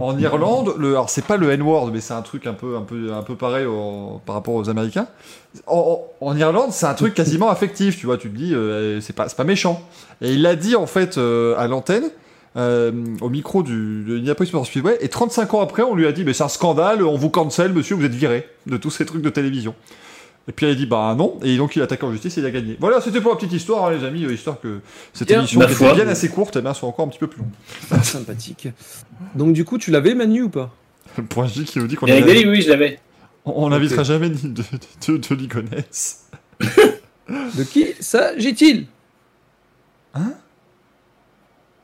en 0.00 0.18
Irlande, 0.18 0.74
le, 0.78 0.88
alors 0.90 1.08
c'est 1.10 1.24
pas 1.24 1.36
le 1.36 1.50
N-word, 1.52 1.90
mais 1.92 2.00
c'est 2.00 2.14
un 2.14 2.22
truc 2.22 2.46
un 2.46 2.54
peu, 2.54 2.76
un 2.76 2.82
peu, 2.82 3.12
un 3.12 3.22
peu 3.22 3.36
pareil 3.36 3.66
au- 3.66 4.20
par 4.26 4.34
rapport 4.34 4.54
aux 4.54 4.68
Américains. 4.68 5.06
En, 5.66 6.02
en- 6.20 6.26
en 6.26 6.36
Irlande, 6.36 6.72
c'est 6.72 6.86
un 6.86 6.94
truc 6.94 7.14
quasiment 7.14 7.48
affectif, 7.50 7.96
tu 7.98 8.06
vois, 8.06 8.16
tu 8.18 8.28
te 8.30 8.36
dis, 8.36 8.54
euh, 8.54 9.00
c'est 9.00 9.12
pas, 9.12 9.28
c'est 9.28 9.36
pas 9.36 9.44
méchant. 9.44 9.80
Et 10.20 10.32
il 10.32 10.42
l'a 10.42 10.56
dit 10.56 10.74
en 10.74 10.86
fait 10.86 11.16
euh, 11.18 11.54
à 11.58 11.68
l'antenne. 11.68 12.04
Euh, 12.56 12.92
au 13.20 13.28
micro 13.30 13.62
du, 13.62 14.04
de 14.04 14.16
Indianapolis 14.18 14.50
Motor 14.52 14.66
Speedway 14.66 14.96
et 15.00 15.08
35 15.08 15.54
ans 15.54 15.60
après 15.60 15.82
on 15.82 15.94
lui 15.94 16.06
a 16.06 16.12
dit 16.12 16.24
mais 16.24 16.32
c'est 16.32 16.44
un 16.44 16.48
scandale 16.48 17.02
on 17.02 17.16
vous 17.16 17.28
cancel 17.30 17.72
monsieur 17.72 17.96
vous 17.96 18.04
êtes 18.04 18.14
viré 18.14 18.48
de 18.66 18.76
tous 18.76 18.90
ces 18.90 19.04
trucs 19.04 19.22
de 19.22 19.30
télévision 19.30 19.74
et 20.46 20.52
puis 20.52 20.66
il 20.66 20.70
a 20.70 20.74
dit 20.74 20.84
bah 20.86 21.14
non, 21.18 21.38
et 21.42 21.56
donc 21.56 21.74
il 21.74 21.80
a 21.80 21.84
attaqué 21.86 22.04
en 22.04 22.12
justice 22.12 22.36
et 22.36 22.40
il 22.42 22.46
a 22.46 22.50
gagné. 22.50 22.76
Voilà, 22.78 23.00
c'était 23.00 23.22
pour 23.22 23.30
la 23.30 23.36
petite 23.38 23.54
histoire, 23.54 23.86
hein, 23.86 23.92
les 23.92 24.04
amis, 24.04 24.26
euh, 24.26 24.32
histoire 24.34 24.60
que 24.60 24.80
cette 25.14 25.28
Bien, 25.28 25.38
émission 25.38 25.58
qui 25.62 25.72
foi. 25.72 25.86
était 25.92 26.02
bien 26.02 26.08
assez 26.08 26.28
courte, 26.28 26.56
eh 26.56 26.60
ben, 26.60 26.74
soit 26.74 26.86
encore 26.86 27.06
un 27.06 27.08
petit 27.08 27.18
peu 27.18 27.28
plus 27.28 27.40
longue. 27.40 28.02
Sympathique. 28.04 28.68
Donc 29.34 29.54
du 29.54 29.64
coup, 29.64 29.78
tu 29.78 29.90
l'avais 29.90 30.14
Manu 30.14 30.42
ou 30.42 30.48
pas? 30.50 30.70
Le 31.16 31.24
point 31.24 31.46
J 31.46 31.64
qui 31.64 31.78
nous 31.78 31.86
dit 31.86 31.94
qu'on 31.96 32.04
Derek 32.04 32.24
avait- 32.24 32.34
Daly, 32.34 32.46
oui, 32.46 32.60
je 32.60 32.68
l'avais. 32.68 32.98
on 33.46 33.70
n'invitera 33.70 34.02
jamais 34.02 34.28
ni 34.28 34.36
de, 34.42 34.62
de, 35.08 35.16
de 35.16 35.34
Ligonesse. 35.34 36.26
De 36.60 37.62
qui? 37.64 37.94
S'agit-il 38.00 38.86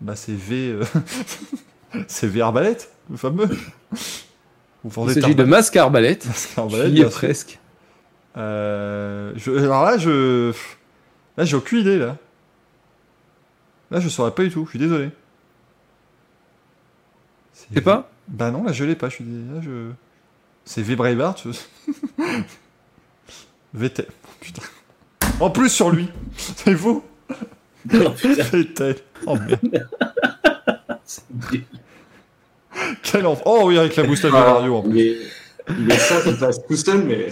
Bah 0.00 0.16
c'est 0.16 0.34
V. 0.34 0.72
euh, 0.72 0.84
c'est 2.08 2.26
V 2.26 2.40
Arbalète, 2.40 2.90
le 3.10 3.16
fameux. 3.16 3.48
Vous 4.84 5.08
Il 5.08 5.20
s'agit 5.20 5.34
de 5.34 5.44
Masque 5.44 5.76
Arbalète. 5.76 6.26
Arbalète, 6.56 6.92
Qui 6.94 7.00
est 7.00 7.02
sûr. 7.02 7.10
presque. 7.10 7.58
Euh, 8.36 9.32
je, 9.36 9.50
alors 9.52 9.84
là, 9.84 9.98
je. 9.98 10.52
Là, 11.36 11.44
j'ai 11.44 11.56
aucune 11.56 11.80
idée, 11.80 11.98
là. 11.98 12.16
Là, 13.90 14.00
je 14.00 14.08
saurais 14.08 14.30
pas 14.30 14.42
du 14.42 14.50
tout, 14.50 14.64
je 14.66 14.70
suis 14.70 14.78
désolé. 14.78 15.10
C'est 17.52 17.80
pas 17.82 18.10
Bah 18.28 18.50
non, 18.50 18.64
là, 18.64 18.72
je 18.72 18.84
l'ai 18.84 18.94
pas, 18.94 19.08
je 19.08 19.16
suis 19.16 19.24
désolé. 19.24 19.54
Là, 19.54 19.60
je... 19.62 19.90
C'est 20.64 20.82
V 20.82 20.96
Braveheart. 20.96 21.44
je-. 21.44 21.58
Oh, 23.74 24.28
putain. 24.40 24.62
En 25.40 25.50
plus 25.50 25.68
sur 25.70 25.90
lui. 25.90 26.08
C'est 26.36 26.74
vous 26.74 27.04
Non, 27.92 28.10
putain, 28.10 28.42
Vettel. 28.44 28.96
Oh 29.26 29.36
merde. 29.36 29.88
Quel 33.02 33.26
enfant. 33.26 33.42
Oh 33.46 33.60
oui, 33.64 33.78
avec 33.78 33.96
la 33.96 34.04
moustache 34.04 34.30
de 34.30 34.36
Ah, 34.36 34.54
Mario. 34.54 34.76
en 34.76 34.82
plus. 34.82 34.98
il, 35.00 35.06
est, 35.06 35.16
il 35.78 35.90
est 35.90 35.98
ça, 35.98 36.16
il 36.26 36.36
passe 36.36 36.60
tout 36.66 36.76
seul, 36.76 37.02
mais 37.04 37.28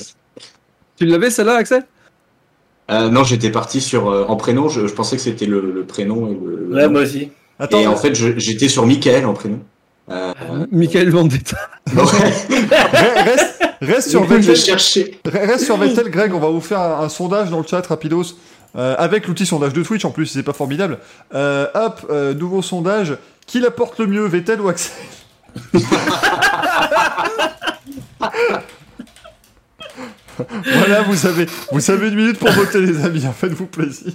Tu 0.96 1.06
l'avais 1.06 1.30
celle-là, 1.30 1.56
Axel? 1.56 1.84
Euh, 2.90 3.08
non, 3.10 3.22
j'étais 3.22 3.50
parti 3.50 3.80
sur 3.80 4.10
euh, 4.10 4.24
en 4.28 4.36
prénom. 4.36 4.68
Je, 4.68 4.86
je 4.86 4.94
pensais 4.94 5.16
que 5.16 5.22
c'était 5.22 5.46
le, 5.46 5.60
le 5.72 5.84
prénom 5.84 6.26
et 6.28 6.32
le. 6.34 6.66
le 6.70 6.74
Ouais, 6.74 6.84
nom. 6.86 6.90
moi 6.92 7.02
aussi. 7.02 7.30
Attends, 7.58 7.80
Et 7.80 7.86
en 7.86 7.96
fait, 7.96 8.14
j'étais 8.14 8.68
sur 8.68 8.86
Michael 8.86 9.26
en 9.26 9.34
prénom. 9.34 9.60
Euh, 10.10 10.32
Michael 10.72 11.10
Vendetta. 11.10 11.58
ouais. 11.94 12.02
re- 12.02 13.24
reste, 13.24 13.62
reste 13.82 14.08
sur 14.08 14.24
je 14.24 14.28
Vettel. 14.34 15.16
Reste 15.46 15.64
sur 15.66 15.76
Vettel, 15.76 16.08
Greg, 16.10 16.32
on 16.32 16.38
va 16.40 16.48
vous 16.48 16.62
faire 16.62 16.80
un, 16.80 17.00
un 17.04 17.08
sondage 17.10 17.50
dans 17.50 17.58
le 17.60 17.66
chat 17.66 17.86
rapidos. 17.86 18.36
Euh, 18.76 18.94
avec 18.98 19.26
l'outil 19.26 19.46
sondage 19.46 19.72
de 19.72 19.82
Twitch 19.82 20.04
en 20.04 20.10
plus, 20.10 20.26
c'est 20.26 20.42
pas 20.42 20.52
formidable. 20.52 20.98
Euh, 21.34 21.66
hop, 21.74 22.06
euh, 22.10 22.34
nouveau 22.34 22.62
sondage. 22.62 23.16
Qui 23.46 23.60
la 23.60 23.70
porte 23.70 23.98
le 23.98 24.06
mieux, 24.06 24.26
Vettel 24.26 24.60
ou 24.60 24.68
Axel 24.68 24.92
Voilà, 30.38 31.02
vous 31.02 31.26
avez, 31.26 31.46
vous 31.72 31.90
avez 31.90 32.08
une 32.08 32.14
minute 32.14 32.38
pour 32.38 32.50
voter, 32.50 32.80
les 32.80 33.04
amis. 33.04 33.24
Faites-vous 33.36 33.66
plaisir. 33.66 34.12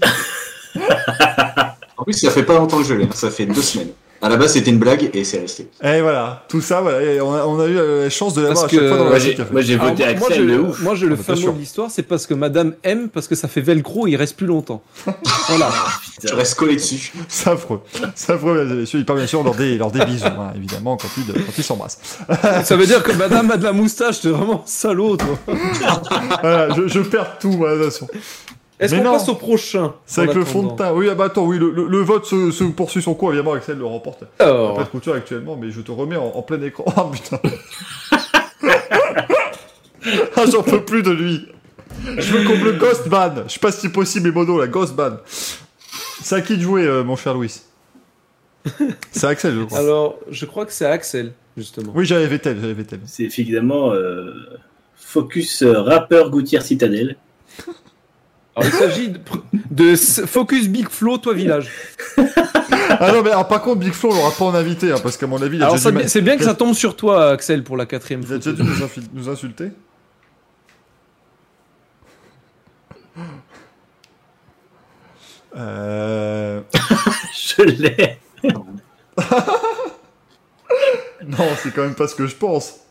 En 1.98 2.04
plus, 2.04 2.14
ça 2.14 2.32
fait 2.32 2.44
pas 2.44 2.56
longtemps 2.56 2.78
que 2.78 2.84
je 2.86 2.94
l'ai. 2.94 3.06
hein, 3.06 3.10
Ça 3.14 3.30
fait 3.30 3.46
deux 3.46 3.62
semaines. 3.62 3.90
À 4.24 4.30
la 4.30 4.38
base, 4.38 4.54
c'était 4.54 4.72
une 4.72 4.80
blague 4.80 5.10
et 5.14 5.24
c'est 5.26 5.40
resté. 5.40 5.70
Et 5.84 6.02
voilà, 6.02 6.46
tout 6.48 6.62
ça, 6.62 6.80
voilà. 6.82 7.02
et 7.02 7.20
on, 7.20 7.34
a, 7.34 7.44
on 7.46 7.60
a 7.60 7.68
eu 7.68 7.78
euh, 7.78 8.04
la 8.06 8.10
chance 8.10 8.34
de 8.34 8.42
l'avoir 8.42 8.66
à 8.66 8.70
chaque 8.70 8.80
que- 8.80 8.88
fois 8.88 8.98
dans 8.98 9.04
Moi, 9.04 9.14
la 9.14 9.20
j'ai 9.20 9.36
café. 9.36 9.52
moi, 9.52 9.62
j'ai 9.62 9.74
Alors, 9.74 9.88
voté 9.90 10.04
moi, 10.06 10.14
moi, 10.18 10.28
Axel 10.30 10.48
je, 10.50 10.54
de 10.54 10.60
ouf. 10.60 10.80
moi, 10.82 10.96
je 10.96 11.06
le 11.06 11.16
Bien 11.16 11.24
fameux 11.24 11.52
de 11.54 11.60
l'histoire, 11.60 11.92
c'est 11.92 12.04
parce 12.04 12.26
que 12.26 12.34
Madame 12.34 12.74
aime, 12.84 13.10
parce 13.10 13.28
que 13.28 13.36
ça 13.36 13.48
fait 13.50 13.60
velcro, 13.62 14.08
il 14.08 14.16
reste 14.16 14.38
plus 14.38 14.48
longtemps. 14.48 14.82
voilà. 15.50 15.70
Je 16.26 16.34
reste 16.34 16.56
collé 16.56 16.76
dessus. 16.76 17.12
C'est 17.28 17.50
affreux. 17.50 17.82
C'est 18.16 18.32
affreux, 18.32 18.54
mesdames 18.54 18.78
et 18.78 18.82
messieurs. 18.82 19.00
Il 19.00 19.06
parle 19.06 19.20
bien 19.20 19.28
sûr 19.28 19.44
lors 19.44 19.56
des, 19.56 19.78
lors 19.78 19.92
des 19.92 20.06
bisous, 20.06 20.26
hein, 20.26 20.54
évidemment, 20.56 20.96
quand 20.96 21.10
ils 21.18 21.26
quand 21.34 21.58
ils 21.58 21.64
s'embrassent. 21.64 22.00
Ça 22.64 22.76
veut 22.78 22.86
dire 22.86 23.04
que 23.04 23.12
Madame 23.12 23.52
a 23.52 23.58
de 23.58 23.64
la 23.66 23.74
moustache, 23.74 24.22
t'es 24.22 24.30
vraiment 24.30 24.64
salaud, 24.66 25.18
toi. 25.18 25.38
Voilà, 26.42 26.74
je, 26.76 26.88
je 26.88 27.00
perds 27.02 27.40
tout, 27.40 27.52
moi, 27.52 27.72
de 27.76 27.84
toute 27.84 27.92
façon. 27.92 28.08
Est-ce 28.84 28.96
Mais 28.96 29.02
qu'on 29.02 29.08
non. 29.08 29.14
passe 29.14 29.30
au 29.30 29.36
prochain 29.36 29.94
C'est 30.06 30.22
avec 30.22 30.36
le 30.36 30.46
fond 30.46 30.64
de 30.64 30.76
teint. 30.76 30.92
Oui, 30.94 31.08
ah 31.10 31.16
bah 31.16 31.26
attends, 31.26 31.46
oui, 31.46 31.58
le, 31.58 31.72
le- 31.72 31.88
le 31.88 31.98
vote 32.00 32.26
se, 32.26 32.52
se 32.52 32.64
poursuit 32.66 33.02
son 33.02 33.14
cours, 33.14 33.30
évidemment, 33.30 33.54
Axel 33.54 33.78
le 33.78 33.86
remporte. 33.86 34.24
Alors, 34.40 34.76
Pas 34.76 34.84
de 34.84 34.90
couture 34.90 35.14
actuellement, 35.16 35.56
mais 35.56 35.72
je 35.72 35.82
te 35.82 35.92
remets 35.92 36.18
en, 36.18 36.26
en 36.28 36.42
plein 36.42 36.62
écran. 36.62 36.86
Ah 36.96 37.06
putain. 37.12 37.40
ah, 40.36 40.46
j'en 40.52 40.64
peux 40.64 40.84
plus 40.84 41.04
de 41.04 41.12
lui. 41.12 41.48
Je 42.18 42.34
veux 42.36 42.44
qu'on 42.46 42.58
me 42.58 42.66
le 42.72 42.74
ghost 42.74 43.08
ban. 43.08 43.34
Je 43.48 43.54
sais 43.54 43.60
pas 43.60 43.72
si 43.72 43.82
c'est 43.82 43.92
possible, 43.92 44.28
les 44.28 44.34
monos, 44.34 44.60
la 44.60 44.68
ghost 44.68 44.96
ban. 44.96 45.18
C'est 45.26 46.36
à 46.36 46.42
qui 46.42 46.58
de 46.58 46.62
jouer, 46.62 46.86
euh, 46.86 47.04
mon 47.04 47.16
cher 47.16 47.34
Louis? 47.34 47.62
C'est 49.12 49.28
Axel, 49.28 49.56
je 49.56 49.64
crois. 49.66 49.80
alors, 49.80 50.18
je 50.30 50.46
crois 50.46 50.66
que 50.66 50.72
c'est 50.72 50.86
Axel, 50.86 51.34
justement. 51.58 51.92
Oui, 51.96 52.06
j'avais 52.06 52.28
Vettel, 52.28 52.58
j'avais 52.62 52.74
Vettel. 52.74 53.00
C'est 53.06 53.24
évidemment 53.26 53.92
euh, 53.92 54.32
Focus 54.96 55.64
euh, 55.64 55.82
rappeur 55.82 56.30
Gouttière 56.30 56.62
Citadel. 56.64 57.18
Alors, 58.56 58.70
il 58.72 58.78
s'agit 58.78 59.14
de, 59.72 59.96
Focus 59.96 60.68
Big 60.70 60.88
Flow, 60.90 61.18
toi 61.18 61.34
village. 61.34 61.72
Ah 63.00 63.12
non, 63.12 63.24
mais 63.24 63.32
alors, 63.32 63.48
par 63.48 63.62
contre, 63.62 63.80
Big 63.80 63.92
Flo, 63.94 64.12
on 64.12 64.16
l'aura 64.16 64.32
pas 64.32 64.46
en 64.46 64.54
invité, 64.54 64.92
hein, 64.92 64.98
parce 65.02 65.18
qu'à 65.18 65.26
mon 65.26 65.42
avis, 65.42 65.58
il 65.58 65.64
a 65.64 65.66
Alors, 65.66 65.78
déjà 65.78 65.92
ça- 65.92 66.08
c'est 66.08 66.22
bien 66.22 66.38
que 66.38 66.44
ça 66.44 66.54
tombe 66.54 66.76
sur 66.76 66.96
toi, 66.96 67.32
Axel, 67.32 67.64
pour 67.64 67.78
la 67.78 67.86
quatrième 67.88 68.22
il 68.22 68.26
a 68.26 68.28
fois. 68.28 68.38
déjà 68.38 68.52
dû 68.52 68.62
nous, 68.64 68.86
infi- 68.86 69.08
nous 69.14 69.30
insulter. 69.30 69.72
Euh... 75.56 76.62
Je 77.34 77.62
l'ai. 77.64 78.20
Non, 81.26 81.38
c'est 81.58 81.72
quand 81.74 81.84
même 81.84 81.96
pas 81.96 82.08
ce 82.08 82.16
que 82.16 82.28
je 82.28 82.36
pense. 82.36 82.82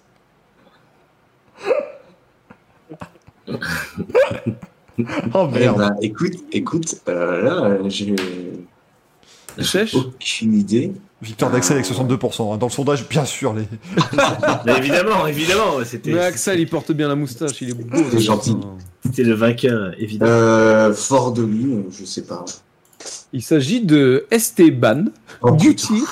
oh 5.34 5.48
Eh 5.54 5.58
merde. 5.58 5.78
ben, 5.78 5.94
écoute, 6.02 6.34
écoute, 6.52 6.96
euh, 7.08 7.42
là, 7.42 7.78
j'ai 7.88 8.14
aucune 9.94 10.54
idée. 10.54 10.92
Victoire 11.20 11.52
d'Axel 11.52 11.76
avec 11.76 11.86
62%. 11.86 12.54
hein. 12.54 12.56
Dans 12.58 12.66
le 12.66 12.72
sondage, 12.72 13.08
bien 13.08 13.24
sûr. 13.24 13.54
Les... 13.54 13.62
Mais 14.66 14.76
évidemment, 14.78 15.26
évidemment, 15.26 15.76
c'était 15.84 16.12
Mais 16.12 16.18
Axel, 16.20 16.58
il 16.58 16.68
porte 16.68 16.90
bien 16.92 17.06
la 17.08 17.14
moustache, 17.14 17.60
il 17.62 17.70
est 17.70 17.74
beau. 17.74 17.86
C'est 18.10 18.18
gentil. 18.20 18.56
c'était 19.04 19.22
le 19.22 19.34
vainqueur, 19.34 19.92
évidemment. 19.98 20.30
Euh, 20.32 20.92
fort 20.92 21.32
de 21.32 21.42
lui, 21.42 21.76
je 21.96 22.04
sais 22.04 22.22
pas. 22.24 22.44
Il 23.32 23.42
s'agit 23.42 23.80
de 23.80 24.26
Esteban 24.30 25.04
Oh. 25.44 25.52
Gutiérrez. 25.56 26.02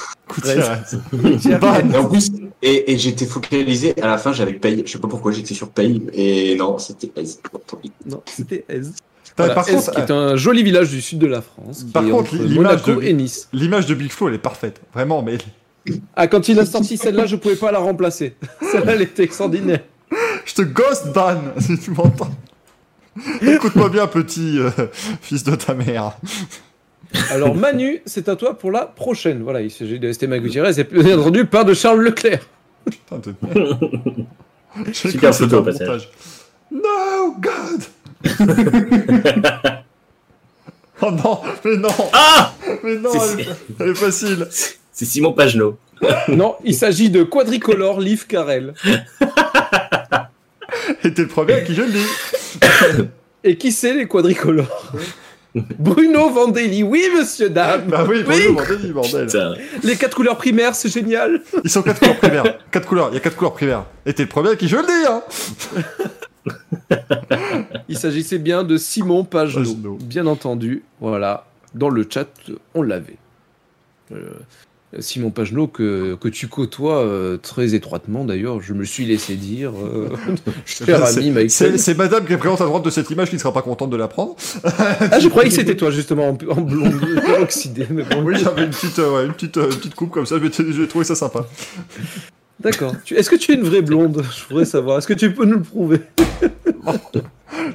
Et 1.49 1.97
en 1.97 2.05
plus, 2.09 2.30
et, 2.63 2.93
et 2.93 2.99
j'étais 2.99 3.27
focalisé 3.27 3.95
à 4.03 4.07
la 4.07 4.19
fin, 4.19 4.33
j'avais 4.33 4.53
paye. 4.55 4.83
Je 4.87 4.93
sais 4.93 4.99
pas 4.99 5.09
pourquoi 5.09 5.33
j'étais 5.33 5.55
sur 5.55 5.71
paye. 5.71 6.03
Et 6.13 6.57
non, 6.57 6.79
c'était 6.79 7.11
Aise. 7.17 7.41
Tant 7.67 7.77
pis. 7.77 7.93
Non, 8.07 8.23
c'était. 8.27 8.65
Putain, 8.69 8.83
Voilà, 9.37 9.55
par 9.55 9.67
contre, 9.67 9.91
qui 9.93 10.01
est 10.01 10.11
un 10.11 10.37
joli 10.37 10.63
village 10.63 10.91
du 10.91 11.01
sud 11.01 11.19
de 11.19 11.27
la 11.27 11.41
France. 11.43 11.85
Par 11.93 12.05
contre, 12.05 12.35
l'image 12.37 12.83
de- 12.83 13.01
et 13.03 13.13
Nice. 13.13 13.49
l'image 13.53 13.87
de 13.87 13.95
Big 13.95 14.11
Flo, 14.11 14.29
elle 14.29 14.35
est 14.35 14.39
parfaite. 14.39 14.81
Vraiment, 14.93 15.23
mais 15.23 15.39
Ah, 16.17 16.27
quand 16.27 16.49
il 16.49 16.59
a 16.59 16.67
sorti 16.67 16.97
celle-là, 16.97 17.27
je 17.27 17.37
pouvais 17.37 17.57
pas 17.57 17.73
la 17.73 17.79
remplacer. 17.79 18.35
Celle-là, 18.73 18.93
elle 18.95 19.03
était 19.03 19.23
extraordinaire. 19.25 19.81
je 20.45 20.55
te 20.55 20.63
ghost 20.63 21.13
ban, 21.15 21.39
si 21.59 21.79
tu 21.79 21.91
m'entends. 21.93 22.31
Écoute-moi 23.41 23.89
bien, 23.89 24.07
petit 24.07 24.59
euh, 24.59 24.71
fils 25.21 25.43
de 25.45 25.55
ta 25.55 25.75
mère. 25.75 26.17
Alors, 27.31 27.55
Manu, 27.57 28.03
c'est 28.07 28.29
à 28.29 28.37
toi 28.37 28.57
pour 28.59 28.71
la 28.71 28.87
prochaine. 28.87 29.43
Voilà, 29.43 29.61
il 29.63 29.71
s'agit 29.71 29.99
de 29.99 30.09
Esteban 30.09 30.39
Gutiérrez 30.39 30.79
et 30.81 30.85
bien 30.85 31.19
entendu 31.19 31.45
par 31.45 31.65
de 31.65 31.75
Charles 31.75 32.03
Leclerc. 32.03 32.41
Putain 32.85 33.19
de 33.19 33.35
Super 34.93 35.35
photo, 35.35 35.59
au 35.59 35.63
passage. 35.63 36.09
No, 36.71 37.35
God 37.41 37.83
Oh 41.03 41.11
non, 41.11 41.41
mais 41.65 41.77
non 41.79 41.89
Ah 42.13 42.53
Mais 42.85 42.97
non, 42.97 43.11
C'est- 43.13 43.33
elle, 43.33 43.41
est- 43.41 43.47
elle 43.81 43.89
est 43.89 43.95
facile 43.95 44.47
C'est 44.51 45.05
Simon 45.07 45.33
Pagenaud. 45.33 45.79
Non, 46.29 46.57
il 46.65 46.75
s'agit 46.75 47.09
de 47.11 47.23
Quadricolore 47.23 48.01
Liv 48.01 48.27
Carrel. 48.27 48.75
Et 51.05 51.13
t'es 51.15 51.23
le 51.23 51.29
premier 51.29 51.55
à 51.55 51.61
qui 51.63 51.75
je 51.75 51.83
le 51.83 51.89
dis 51.91 52.07
Et 53.45 53.57
qui 53.57 53.73
c'est 53.73 53.95
les 53.95 54.07
quadricolores? 54.07 54.93
Bruno 55.79 56.31
Vandelli, 56.31 56.83
oui 56.83 57.05
monsieur 57.17 57.51
dame. 57.51 57.87
Bah 57.89 58.05
oui, 58.09 58.19
Oui. 58.29 58.47
bonjour, 58.49 58.55
bordel, 58.55 58.93
bordel. 58.93 59.27
Putain. 59.27 59.55
Les 59.83 59.97
quatre 59.97 60.15
couleurs 60.17 60.37
primaires, 60.37 60.75
c'est 60.75 60.89
génial. 60.89 61.41
Ils 61.65 61.71
sont 61.71 61.83
quatre 61.83 61.99
couleurs 62.01 62.19
primaires. 62.19 62.59
Quatre 62.71 62.87
couleurs, 62.89 63.09
il 63.11 63.15
y 63.15 63.17
a 63.17 63.21
quatre 63.21 63.37
couleurs 63.37 63.55
primaires. 63.55 63.85
Et 64.07 64.13
t'es 64.15 64.23
le 64.23 64.29
premier 64.29 64.51
à 64.51 64.57
qui 64.57 64.69
je 64.69 64.77
le 64.77 64.83
dis, 64.87 65.07
hein 65.09 65.23
Il 67.89 67.99
s'agissait 67.99 68.39
bien 68.39 68.63
de 68.65 68.77
Simon 68.77 69.25
Pagenaud. 69.25 69.99
bien 70.01 70.27
entendu. 70.27 70.83
Voilà, 71.01 71.47
dans 71.75 71.89
le 71.89 72.07
chat, 72.09 72.29
on 72.75 72.83
l'avait. 72.83 73.17
Euh, 74.13 74.31
Simon 74.99 75.31
Pagenaud 75.31 75.69
que, 75.69 76.17
que 76.21 76.27
tu 76.29 76.49
côtoies 76.49 76.99
euh, 77.05 77.37
très 77.37 77.75
étroitement 77.75 78.25
d'ailleurs, 78.25 78.61
je 78.61 78.73
me 78.73 78.85
suis 78.85 79.07
laissé 79.07 79.37
dire. 79.37 79.71
Euh, 79.81 80.09
cher 80.67 81.05
ami 81.05 81.15
c'est- 81.15 81.31
Michael. 81.31 81.79
C'est 81.79 81.97
madame 81.97 82.25
qui 82.25 82.33
est 82.33 82.37
présente 82.37 82.61
à 82.61 82.65
droite 82.65 82.85
de 82.85 82.91
cette 82.91 83.09
image 83.11 83.29
qui 83.29 83.37
ne 83.37 83.41
sera 83.41 83.53
pas 83.53 83.63
contente 83.63 83.91
de 83.91 83.97
la 83.97 84.09
prendre. 84.09 84.35
Ah, 84.65 85.21
je 85.21 85.29
croyais 85.29 85.49
que 85.49 85.55
c'était 85.55 85.77
toi 85.77 85.91
justement 85.93 86.29
en, 86.31 86.33
en 86.51 86.61
blonde 86.61 87.01
peroxydé, 87.25 87.87
mais 87.91 88.03
bon. 88.03 88.23
Oui, 88.25 88.35
j'avais 88.43 88.65
une 88.65 88.71
petite, 88.71 88.99
euh, 88.99 89.15
ouais, 89.17 89.27
une, 89.27 89.33
petite, 89.33 89.57
euh, 89.59 89.71
une 89.71 89.77
petite 89.77 89.95
coupe 89.95 90.11
comme 90.11 90.27
ça, 90.27 90.37
j'ai 90.41 90.89
trouvé 90.89 91.05
ça 91.05 91.15
sympa. 91.15 91.47
D'accord. 92.59 92.93
Est-ce 93.11 93.31
que 93.31 93.37
tu 93.37 93.53
es 93.53 93.55
une 93.55 93.63
vraie 93.63 93.83
blonde? 93.83 94.23
Je 94.37 94.49
voudrais 94.49 94.65
savoir. 94.65 94.99
Est-ce 94.99 95.07
que 95.07 95.15
tu 95.15 95.33
peux 95.33 95.45
nous 95.45 95.59
le 95.59 95.63
prouver? 95.63 96.01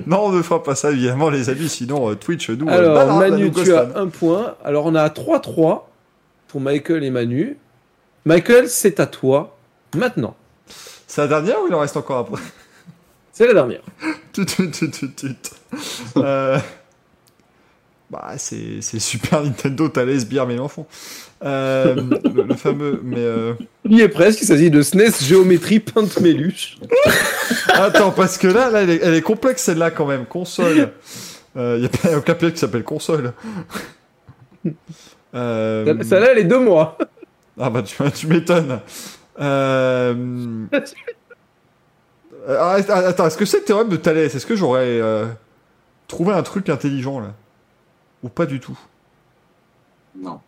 Non, 0.07 0.25
on 0.25 0.31
ne 0.31 0.41
fera 0.41 0.63
pas 0.63 0.75
ça, 0.75 0.91
évidemment, 0.91 1.29
les 1.29 1.49
amis, 1.49 1.69
sinon 1.69 2.13
Twitch, 2.15 2.49
nous... 2.49 2.67
Alors, 2.69 3.17
Manu, 3.17 3.49
nous 3.55 3.63
tu 3.63 3.73
as 3.73 3.89
un 3.95 4.07
point. 4.07 4.55
Alors, 4.63 4.85
on 4.85 4.95
a 4.95 5.07
3-3 5.09 5.81
pour 6.55 6.61
Michael 6.61 7.03
et 7.03 7.09
Manu. 7.09 7.57
Michael, 8.23 8.69
c'est 8.69 9.01
à 9.01 9.07
toi 9.07 9.57
maintenant. 9.93 10.37
C'est 11.05 11.19
la 11.19 11.27
dernière 11.27 11.61
ou 11.61 11.67
il 11.67 11.73
en 11.73 11.81
reste 11.81 11.97
encore 11.97 12.19
après 12.19 12.41
C'est 13.33 13.45
la 13.45 13.53
dernière. 13.53 13.81
Euh, 16.15 16.57
Bah, 18.09 18.35
c'est 18.37 18.79
c'est 18.79 18.99
Super 18.99 19.43
Nintendo, 19.43 19.89
Thales, 19.89 20.23
Bière, 20.23 20.47
Mélenchon. 20.47 20.85
Euh, 21.43 21.93
le, 22.33 22.43
le 22.43 22.55
fameux... 22.55 23.01
Mais... 23.03 23.17
euh, 23.19 23.53
Il 23.83 23.97
y 23.97 24.01
est 24.01 24.07
presque. 24.07 24.39
Il 24.41 24.45
s'agit 24.45 24.71
de 24.71 24.81
SNES 24.81 25.23
Géométrie 25.23 25.81
Peinte 25.81 26.21
Méluche. 26.21 26.77
Attends, 27.73 28.11
parce 28.11 28.37
que 28.37 28.47
là, 28.47 28.69
là 28.69 28.83
elle, 28.83 28.91
est, 28.91 28.99
elle 29.03 29.15
est 29.15 29.21
complexe 29.21 29.63
celle-là 29.63 29.91
quand 29.91 30.05
même. 30.05 30.25
Console. 30.25 30.93
Il 31.57 31.79
n'y 31.79 31.85
a 31.85 31.89
pas 31.89 32.17
aucun 32.17 32.33
piège 32.33 32.53
qui 32.53 32.59
s'appelle 32.59 32.85
console. 32.85 33.33
Euh, 35.35 36.03
Celle-là, 36.03 36.31
elle 36.31 36.39
est 36.39 36.43
de 36.45 36.55
moi. 36.57 36.97
Ah 37.57 37.69
bah 37.69 37.81
tu, 37.83 37.95
tu 38.13 38.27
m'étonnes. 38.27 38.81
Euh... 39.39 40.13
euh, 42.49 42.57
ah, 42.59 42.73
attends, 42.89 43.27
est-ce 43.27 43.37
que 43.37 43.45
c'est 43.45 43.59
le 43.59 43.63
théorème 43.63 43.87
de 43.87 43.95
Thalès? 43.95 44.35
Est-ce 44.35 44.45
que 44.45 44.57
j'aurais 44.57 44.99
euh, 44.99 45.25
trouvé 46.09 46.33
un 46.33 46.43
truc 46.43 46.67
intelligent 46.67 47.21
là? 47.21 47.33
Ou 48.23 48.27
pas 48.29 48.45
du 48.45 48.59
tout? 48.59 48.77
Non. 50.19 50.41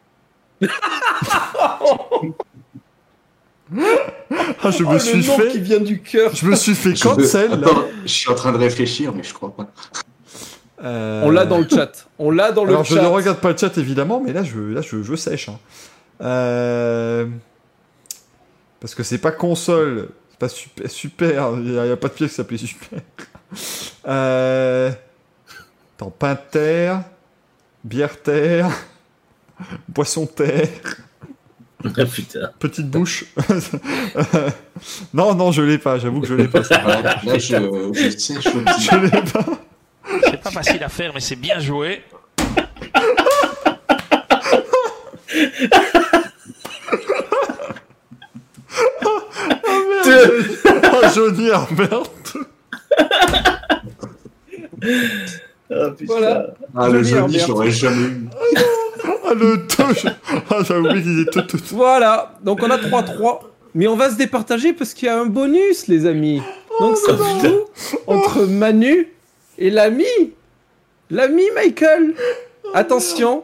Ah, 4.63 4.71
je 4.71 4.83
me 4.83 4.95
Oh, 4.95 4.99
suis 4.99 5.21
le 5.21 5.27
nom 5.27 5.37
fait... 5.37 5.47
qui 5.49 5.59
vient 5.59 5.79
du 5.79 6.01
cœur. 6.01 6.33
Je 6.35 6.45
me 6.45 6.55
suis 6.55 6.73
fait 6.75 6.95
Je 6.95 7.03
cancel 7.03 7.49
veux- 7.51 7.57
là. 7.61 7.67
Attends, 7.67 7.83
je 8.03 8.07
suis 8.07 8.29
en 8.29 8.35
train 8.35 8.51
de 8.51 8.57
réfléchir, 8.57 9.13
mais 9.13 9.23
je 9.23 9.33
crois 9.33 9.53
pas. 9.55 9.67
Euh, 10.83 11.23
On 11.25 11.31
l'a 11.31 11.45
dans 11.45 11.57
le 11.57 11.67
chat. 11.67 12.07
On 12.19 12.29
l'a 12.31 12.51
dans 12.51 12.63
le 12.63 12.69
Alors, 12.69 12.83
je 12.83 12.95
chat. 12.95 13.01
ne 13.01 13.07
regarde 13.07 13.39
pas 13.39 13.51
le 13.51 13.57
chat 13.57 13.75
évidemment, 13.77 14.21
mais 14.23 14.31
là, 14.33 14.43
je, 14.43 14.59
là, 14.59 14.81
je, 14.81 15.01
je 15.01 15.15
sèche. 15.15 15.49
hein. 15.49 15.57
Euh, 16.21 17.25
Parce 18.79 18.93
que 18.95 19.03
c'est 19.03 19.17
pas 19.17 19.31
console, 19.31 20.09
c'est 20.29 20.39
pas 20.39 20.49
super. 20.49 20.89
super 20.91 21.51
Il 21.57 21.71
n'y 21.71 21.77
a, 21.79 21.85
il 21.85 21.89
y 21.89 21.91
a 21.91 21.97
pas 21.97 22.09
de 22.09 22.13
pièce 22.13 22.29
qui 22.31 22.35
s'appelait 22.35 22.57
super. 22.57 22.99
Euh... 24.07 24.91
Attends, 25.95 26.11
pain 26.11 26.33
de 26.33 26.39
terre, 26.51 27.01
bière 27.83 28.21
terre, 28.21 28.69
boisson 29.89 30.25
terre, 30.27 30.67
Ah 31.83 32.05
putain. 32.05 32.51
petite 32.59 32.89
bouche. 32.89 33.25
non, 35.13 35.33
non, 35.33 35.51
je 35.51 35.61
l'ai 35.61 35.77
pas. 35.77 35.97
J'avoue 35.97 36.21
que 36.21 36.27
je 36.27 36.33
l'ai 36.35 36.47
pas. 36.47 36.59
là, 36.69 37.19
je, 37.23 37.37
je. 37.37 37.55
Je 37.95 38.95
l'ai 39.01 39.31
pas. 39.31 39.45
C'est 40.23 40.41
pas 40.41 40.51
facile 40.51 40.83
à 40.83 40.89
faire, 40.89 41.11
mais 41.13 41.19
c'est 41.19 41.35
bien 41.35 41.59
joué. 41.59 42.01
oh, 50.93 51.01
Johnny 51.13 51.47
Herbert. 51.47 52.03
Ah 55.69 55.89
putain. 55.97 56.05
Voilà. 56.05 56.47
Ah, 56.75 56.87
le 56.87 57.03
Joli 57.03 57.19
Johnny, 57.19 57.39
je 57.39 57.47
l'aurais 57.47 57.71
jamais 57.71 58.07
eu. 58.07 58.27
Ah, 59.25 59.33
le 59.33 59.67
touche. 59.67 60.05
Ah, 60.49 60.59
j'avais 60.65 60.79
oublié 60.79 61.01
qu'il 61.01 61.19
était 61.21 61.31
tout, 61.45 61.57
tout. 61.57 61.75
Voilà. 61.75 62.37
Donc 62.43 62.61
on 62.63 62.69
a 62.69 62.77
3-3. 62.77 63.39
Mais 63.75 63.87
on 63.87 63.95
va 63.95 64.09
se 64.09 64.15
départager 64.15 64.73
parce 64.73 64.93
qu'il 64.93 65.07
y 65.07 65.09
a 65.09 65.19
un 65.19 65.25
bonus, 65.25 65.87
les 65.87 66.05
amis. 66.05 66.41
Donc 66.79 66.97
ça 66.97 67.17
se 67.17 67.47
joue 67.47 67.65
entre 68.07 68.45
Manu 68.45 69.09
et 69.57 69.69
l'ami. 69.69 70.05
L'ami 71.09 71.43
Michael. 71.55 72.13
Attention. 72.73 73.43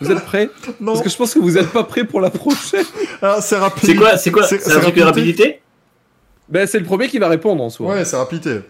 Vous 0.00 0.10
êtes 0.10 0.24
prêts? 0.24 0.48
Non. 0.80 0.92
Parce 0.92 1.04
que 1.04 1.10
je 1.10 1.16
pense 1.16 1.34
que 1.34 1.38
vous 1.38 1.52
n'êtes 1.52 1.70
pas 1.70 1.84
prêts 1.84 2.04
pour 2.04 2.20
la 2.20 2.30
prochaine. 2.30 2.84
Ah, 3.22 3.38
c'est 3.42 3.56
rapide. 3.58 3.84
C'est 3.84 3.94
quoi, 3.96 4.16
c'est 4.16 4.30
quoi 4.30 4.46
C'est- 4.46 4.58
C'est 4.58 4.70
c'est 4.70 4.76
un 4.76 4.80
truc 4.80 4.94
de 4.94 5.02
rapidité 5.02 5.42
rapidité 5.42 5.62
Ben, 6.48 6.66
c'est 6.66 6.78
le 6.78 6.86
premier 6.86 7.06
qui 7.08 7.18
va 7.18 7.28
répondre 7.28 7.62
en 7.62 7.68
soi. 7.68 7.92
Ouais, 7.94 8.04
c'est 8.06 8.16
rapidité. 8.16 8.60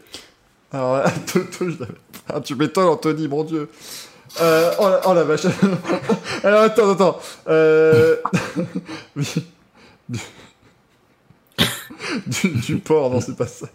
Alors 0.73 1.05
ah, 2.29 2.41
tu 2.41 2.55
m'étonnes, 2.57 2.89
Anthony, 2.89 3.29
mon 3.29 3.45
dieu. 3.45 3.69
Euh, 4.41 4.71
oh, 4.81 4.89
la, 4.89 5.01
oh 5.09 5.15
la 5.15 5.23
vache. 5.25 5.43
Alors 6.45 6.63
attends, 6.63 6.91
attends. 6.91 7.19
Euh... 7.49 8.17
du, 9.17 9.25
du, 12.27 12.49
du 12.49 12.77
porc, 12.79 13.11
non, 13.11 13.21
c'est 13.21 13.37
pas 13.37 13.47
ça. 13.47 13.67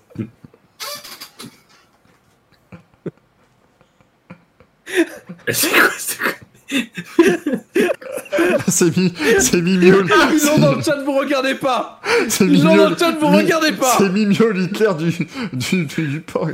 C'est 5.52 5.70
quoi, 5.70 5.90
c'est 5.98 6.18
quoi 6.20 6.32
C'est 8.68 8.98
mi, 8.98 9.14
c'est 9.40 9.62
Mimiol. 9.62 10.08
Ils 10.34 10.46
l'ont 10.48 10.58
dans 10.60 10.76
le 10.76 10.82
chat, 10.82 10.98
vous 11.04 11.14
regardez 11.18 11.56
pas 11.56 12.02
C'est 12.28 12.46
Ils 12.46 12.64
l'ont 12.64 12.76
dans 12.76 12.90
le 12.90 12.98
chat, 12.98 13.12
vous 13.12 13.30
Mi- 13.30 13.38
regardez 13.38 13.72
pas 13.74 13.96
C'est 13.98 14.10
Mimiol 14.10 14.60
Hitler 14.62 14.92
du, 14.98 15.12
du, 15.54 15.86
du, 15.86 16.08
du 16.08 16.22
porc. 16.22 16.50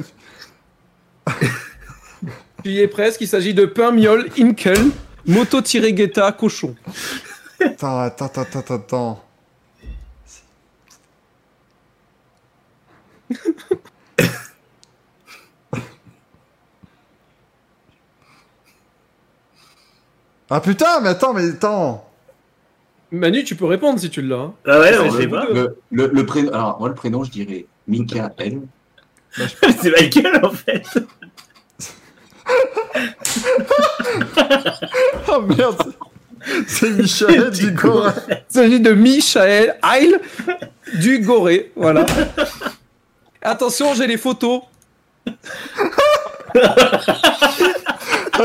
Tu 2.64 2.72
y 2.72 2.80
es 2.80 2.88
presque, 2.88 3.22
il 3.22 3.28
s'agit 3.28 3.54
de 3.54 3.66
pain, 3.66 3.92
miel, 3.92 4.30
inkel, 4.38 4.78
moto-guetta, 5.26 6.32
cochon. 6.34 6.76
Attends, 7.64 8.00
attends, 8.02 8.26
attends, 8.26 8.60
attends, 8.60 8.76
attends. 8.76 9.26
Ah 20.54 20.60
putain, 20.60 21.00
mais 21.02 21.10
attends, 21.10 21.34
mais 21.34 21.50
attends. 21.50 22.06
Manu, 23.10 23.44
tu 23.46 23.56
peux 23.56 23.66
répondre 23.66 24.00
si 24.00 24.10
tu 24.10 24.22
l'as. 24.22 24.36
hein. 24.36 24.54
Ah 24.68 24.80
ouais, 24.80 24.92
Ça, 24.92 25.00
non, 25.00 25.06
je 25.12 25.16
j'ai 25.18 25.22
sais 25.24 25.28
pas. 25.30 25.46
Le, 25.46 25.78
le, 25.92 26.08
le 26.14 26.26
prénom, 26.26 26.52
alors, 26.54 26.78
moi, 26.80 26.90
le 26.90 26.96
prénom, 26.96 27.24
je 27.24 27.32
dirais 27.32 27.66
Michael. 27.88 28.60
C'est 29.36 29.92
Michael 29.98 30.42
en 30.46 30.52
fait. 30.52 30.84
Oh 35.30 35.42
merde. 35.42 35.94
C'est 36.68 36.90
Michel 36.92 37.50
Dugorin. 37.52 38.14
Il 38.30 38.38
s'agit 38.50 38.80
de 38.82 38.92
Michael 38.92 39.78
Heil 39.84 40.16
du 40.96 41.20
Goré. 41.20 41.72
Voilà. 41.76 42.06
Attention, 43.42 43.94
j'ai 43.94 44.08
les 44.08 44.18
photos. 44.18 44.64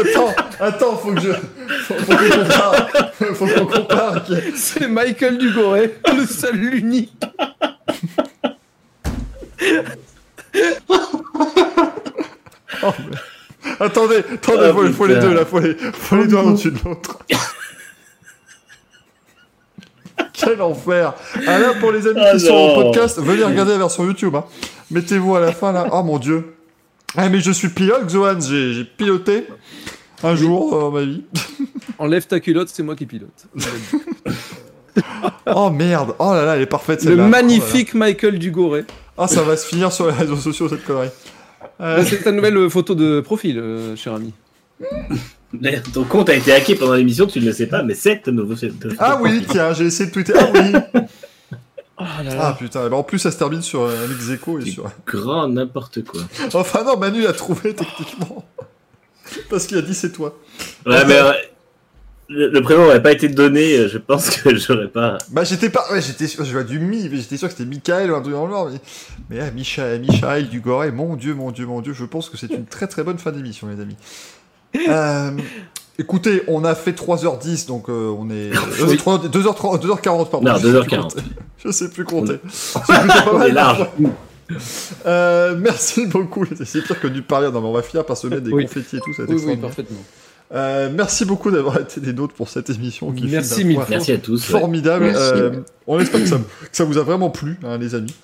Attends, 0.00 0.34
attends, 0.60 0.96
faut 0.96 1.12
que 1.12 1.20
je. 1.20 1.32
Faut, 1.32 1.94
faut 1.94 2.16
qu'on 2.16 2.28
compare. 2.42 2.88
Faut 3.34 3.46
qu'on 3.46 3.66
compare. 3.66 4.24
C'est 4.54 4.88
Michael 4.88 5.38
Dugoré, 5.38 5.94
le 6.16 6.26
seul, 6.26 6.56
l'unique. 6.56 7.12
Oh, 12.82 12.92
mais- 12.98 13.16
Attendez, 13.80 14.18
attendez, 14.32 14.66
Ah, 14.68 14.72
faut, 14.72 14.86
faut 14.92 15.06
les 15.06 15.16
deux 15.16 15.34
là, 15.34 15.44
faut 15.44 15.58
les, 15.58 15.74
faut 15.74 16.16
les 16.16 16.26
deux 16.28 16.36
un 16.36 16.42
au-dessus 16.42 16.70
de 16.70 16.78
l'autre. 16.84 17.18
Quel 20.32 20.62
enfer 20.62 21.14
Ah 21.46 21.58
là, 21.58 21.72
pour 21.80 21.90
les 21.90 22.06
amis 22.06 22.20
Ah 22.24 22.32
qui 22.32 22.40
sont 22.40 22.52
au 22.54 22.68
non. 22.68 22.82
podcast, 22.84 23.18
venez 23.20 23.42
regarder 23.42 23.72
la 23.72 23.78
version 23.78 24.04
YouTube. 24.04 24.36
Hein. 24.36 24.44
Mettez-vous 24.90 25.34
à 25.36 25.40
la 25.40 25.52
fin 25.52 25.72
là. 25.72 25.86
Oh 25.92 26.02
mon 26.04 26.18
dieu. 26.18 26.55
Ah 27.16 27.28
mais 27.28 27.40
je 27.40 27.50
suis 27.50 27.68
pilote, 27.68 28.08
Zohan, 28.10 28.40
j'ai 28.40 28.84
piloté 28.84 29.46
un 30.22 30.34
jour 30.34 30.70
dans 30.70 30.90
ma 30.90 31.02
vie. 31.02 31.22
Enlève 31.98 32.26
ta 32.26 32.40
culotte, 32.40 32.68
c'est 32.72 32.82
moi 32.82 32.96
qui 32.96 33.06
pilote. 33.06 33.46
Oh 35.54 35.68
merde, 35.70 36.14
oh 36.18 36.32
là 36.32 36.44
là, 36.46 36.56
elle 36.56 36.62
est 36.62 36.66
parfaite 36.66 37.02
Le 37.04 37.10
celle-là. 37.10 37.28
magnifique 37.28 37.92
Michael 37.94 38.38
Dugoré. 38.38 38.80
Oh 38.80 38.90
là 38.90 38.94
là. 39.18 39.24
Ah 39.24 39.28
ça 39.28 39.42
va 39.42 39.56
se 39.56 39.66
finir 39.66 39.92
sur 39.92 40.06
les 40.06 40.12
réseaux 40.14 40.36
sociaux 40.36 40.68
cette 40.70 40.84
connerie. 40.84 41.08
Euh, 41.82 42.02
C'est 42.08 42.22
ta 42.22 42.32
nouvelle 42.32 42.70
photo 42.70 42.94
de 42.94 43.20
profil, 43.20 43.58
euh, 43.58 43.94
cher 43.94 44.14
ami. 44.14 44.32
D'ailleurs, 45.52 45.82
ton 45.92 46.04
compte 46.04 46.30
a 46.30 46.34
été 46.34 46.50
hacké 46.52 46.74
pendant 46.76 46.94
l'émission, 46.94 47.26
tu 47.26 47.40
ne 47.40 47.44
le 47.46 47.52
sais 47.52 47.66
pas, 47.66 47.82
mais 47.82 47.94
c'est 47.94 48.26
nouveau. 48.28 48.56
c'est 48.56 48.76
de- 48.78 48.94
Ah 48.98 49.18
oui, 49.20 49.44
tiens, 49.48 49.72
j'ai 49.74 49.84
essayé 49.84 50.08
de 50.08 50.14
tweeter. 50.14 50.32
Ah 50.38 50.48
oui 50.54 51.00
Ah 51.98 52.22
là 52.22 52.32
Ah 52.40 52.56
putain, 52.58 52.88
bah, 52.88 52.96
en 52.96 53.02
plus 53.02 53.18
ça 53.18 53.30
se 53.30 53.38
termine 53.38 53.62
sur 53.62 53.86
un 53.86 54.10
ex 54.10 54.30
aequo 54.30 54.58
et 54.58 54.70
sur... 54.70 54.90
Grand 55.06 55.48
n'importe 55.48 56.04
quoi. 56.04 56.20
Enfin 56.54 56.84
non, 56.84 56.96
Manu 56.96 57.22
l'a 57.22 57.32
trouvé 57.32 57.74
techniquement. 57.74 58.44
Parce 59.50 59.66
qu'il 59.66 59.78
a 59.78 59.82
dit 59.82 59.94
c'est 59.94 60.12
toi. 60.12 60.38
Ouais, 60.84 61.04
mais 61.06 61.18
euh, 61.18 61.32
le, 62.28 62.50
le 62.50 62.62
prénom 62.62 62.82
n'aurait 62.82 63.02
pas 63.02 63.12
été 63.12 63.28
donné, 63.28 63.78
euh, 63.78 63.88
je 63.88 63.98
pense 63.98 64.30
que 64.30 64.54
j'aurais 64.56 64.88
pas. 64.88 65.18
Bah 65.30 65.44
j'étais 65.44 65.70
pas... 65.70 65.84
Ouais, 65.90 66.02
j'étais 66.02 66.26
sûr, 66.26 66.44
je 66.44 66.52
vois 66.52 66.64
du 66.64 66.78
Mi, 66.78 67.08
mais 67.08 67.16
j'étais 67.16 67.36
sûr 67.36 67.48
que 67.48 67.54
c'était 67.54 67.68
Michael 67.68 68.10
ou 68.10 68.16
un 68.16 68.20
truc 68.20 68.34
dans 68.34 68.46
le 68.46 68.52
genre. 68.52 68.70
Mais, 68.70 68.80
mais 69.30 69.40
ah, 69.40 69.50
Michael, 69.50 70.00
Michael 70.02 70.48
Dugoré, 70.48 70.92
mon 70.92 71.16
dieu, 71.16 71.34
mon 71.34 71.50
dieu, 71.50 71.66
mon 71.66 71.80
dieu, 71.80 71.92
je 71.94 72.04
pense 72.04 72.28
que 72.28 72.36
c'est 72.36 72.50
une 72.52 72.66
très 72.66 72.88
très 72.88 73.04
bonne 73.04 73.18
fin 73.18 73.32
d'émission 73.32 73.68
les 73.68 73.80
amis. 73.80 73.96
Euh, 74.88 75.30
écoutez, 75.98 76.42
on 76.48 76.64
a 76.64 76.74
fait 76.74 76.92
3h10, 76.92 77.66
donc 77.66 77.88
euh, 77.88 78.14
on 78.18 78.30
est... 78.30 78.50
euh, 78.82 78.96
2h30, 79.28 79.80
2h40, 79.80 80.28
pardon. 80.30 80.42
Non, 80.42 80.56
je 80.58 80.66
sais 80.66 80.80
plus 80.80 80.96
2h40. 80.96 81.00
compter. 81.02 81.20
Je 81.64 81.70
sais 81.72 81.88
plus 81.90 82.04
compter. 82.04 82.36
On 83.32 83.42
est 83.42 83.50
large. 83.50 83.86
Euh, 85.06 85.56
merci 85.58 86.06
beaucoup. 86.06 86.44
C'est 86.64 86.82
pire 86.82 87.00
que 87.00 87.08
du 87.08 87.22
parler. 87.22 87.50
Non, 87.50 87.60
mais 87.60 87.66
on 87.66 87.72
va 87.72 87.82
finir 87.82 88.04
par 88.04 88.16
se 88.16 88.26
mettre 88.28 88.42
des 88.42 88.52
Oui. 88.52 88.64
confettis 88.64 88.98
et 88.98 89.00
tout. 89.00 89.12
Ça 89.14 89.24
Oui, 89.28 89.42
oui, 89.44 89.56
parfaitement. 89.56 89.98
Euh, 90.54 90.90
merci 90.94 91.24
beaucoup 91.24 91.50
d'avoir 91.50 91.80
été 91.80 92.00
des 92.00 92.12
nôtres 92.12 92.34
pour 92.34 92.48
cette 92.48 92.70
émission 92.70 93.10
qui 93.10 93.26
Merci 93.26 93.64
mille. 93.64 93.80
Merci 93.88 94.12
à 94.12 94.18
tous. 94.18 94.48
ouais. 94.52 94.60
formidable. 94.60 95.06
Merci. 95.06 95.32
Euh, 95.34 95.50
on 95.88 95.98
espère 95.98 96.20
que 96.20 96.26
ça, 96.28 96.36
que 96.36 96.76
ça 96.76 96.84
vous 96.84 96.98
a 96.98 97.02
vraiment 97.02 97.30
plu, 97.30 97.58
hein, 97.64 97.78
les 97.78 97.96
amis. 97.96 98.14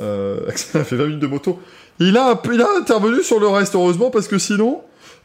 Euh, 0.00 0.40
Axel 0.48 0.80
a 0.80 0.84
fait 0.84 0.96
20 0.96 1.04
minutes 1.04 1.20
de 1.20 1.26
moto. 1.28 1.60
Il 2.00 2.16
a, 2.16 2.40
il 2.52 2.60
a 2.60 2.68
intervenu 2.80 3.22
sur 3.22 3.38
le 3.38 3.46
reste, 3.48 3.74
heureusement, 3.76 4.10
parce 4.10 4.26
que 4.26 4.38
sinon, 4.38 4.80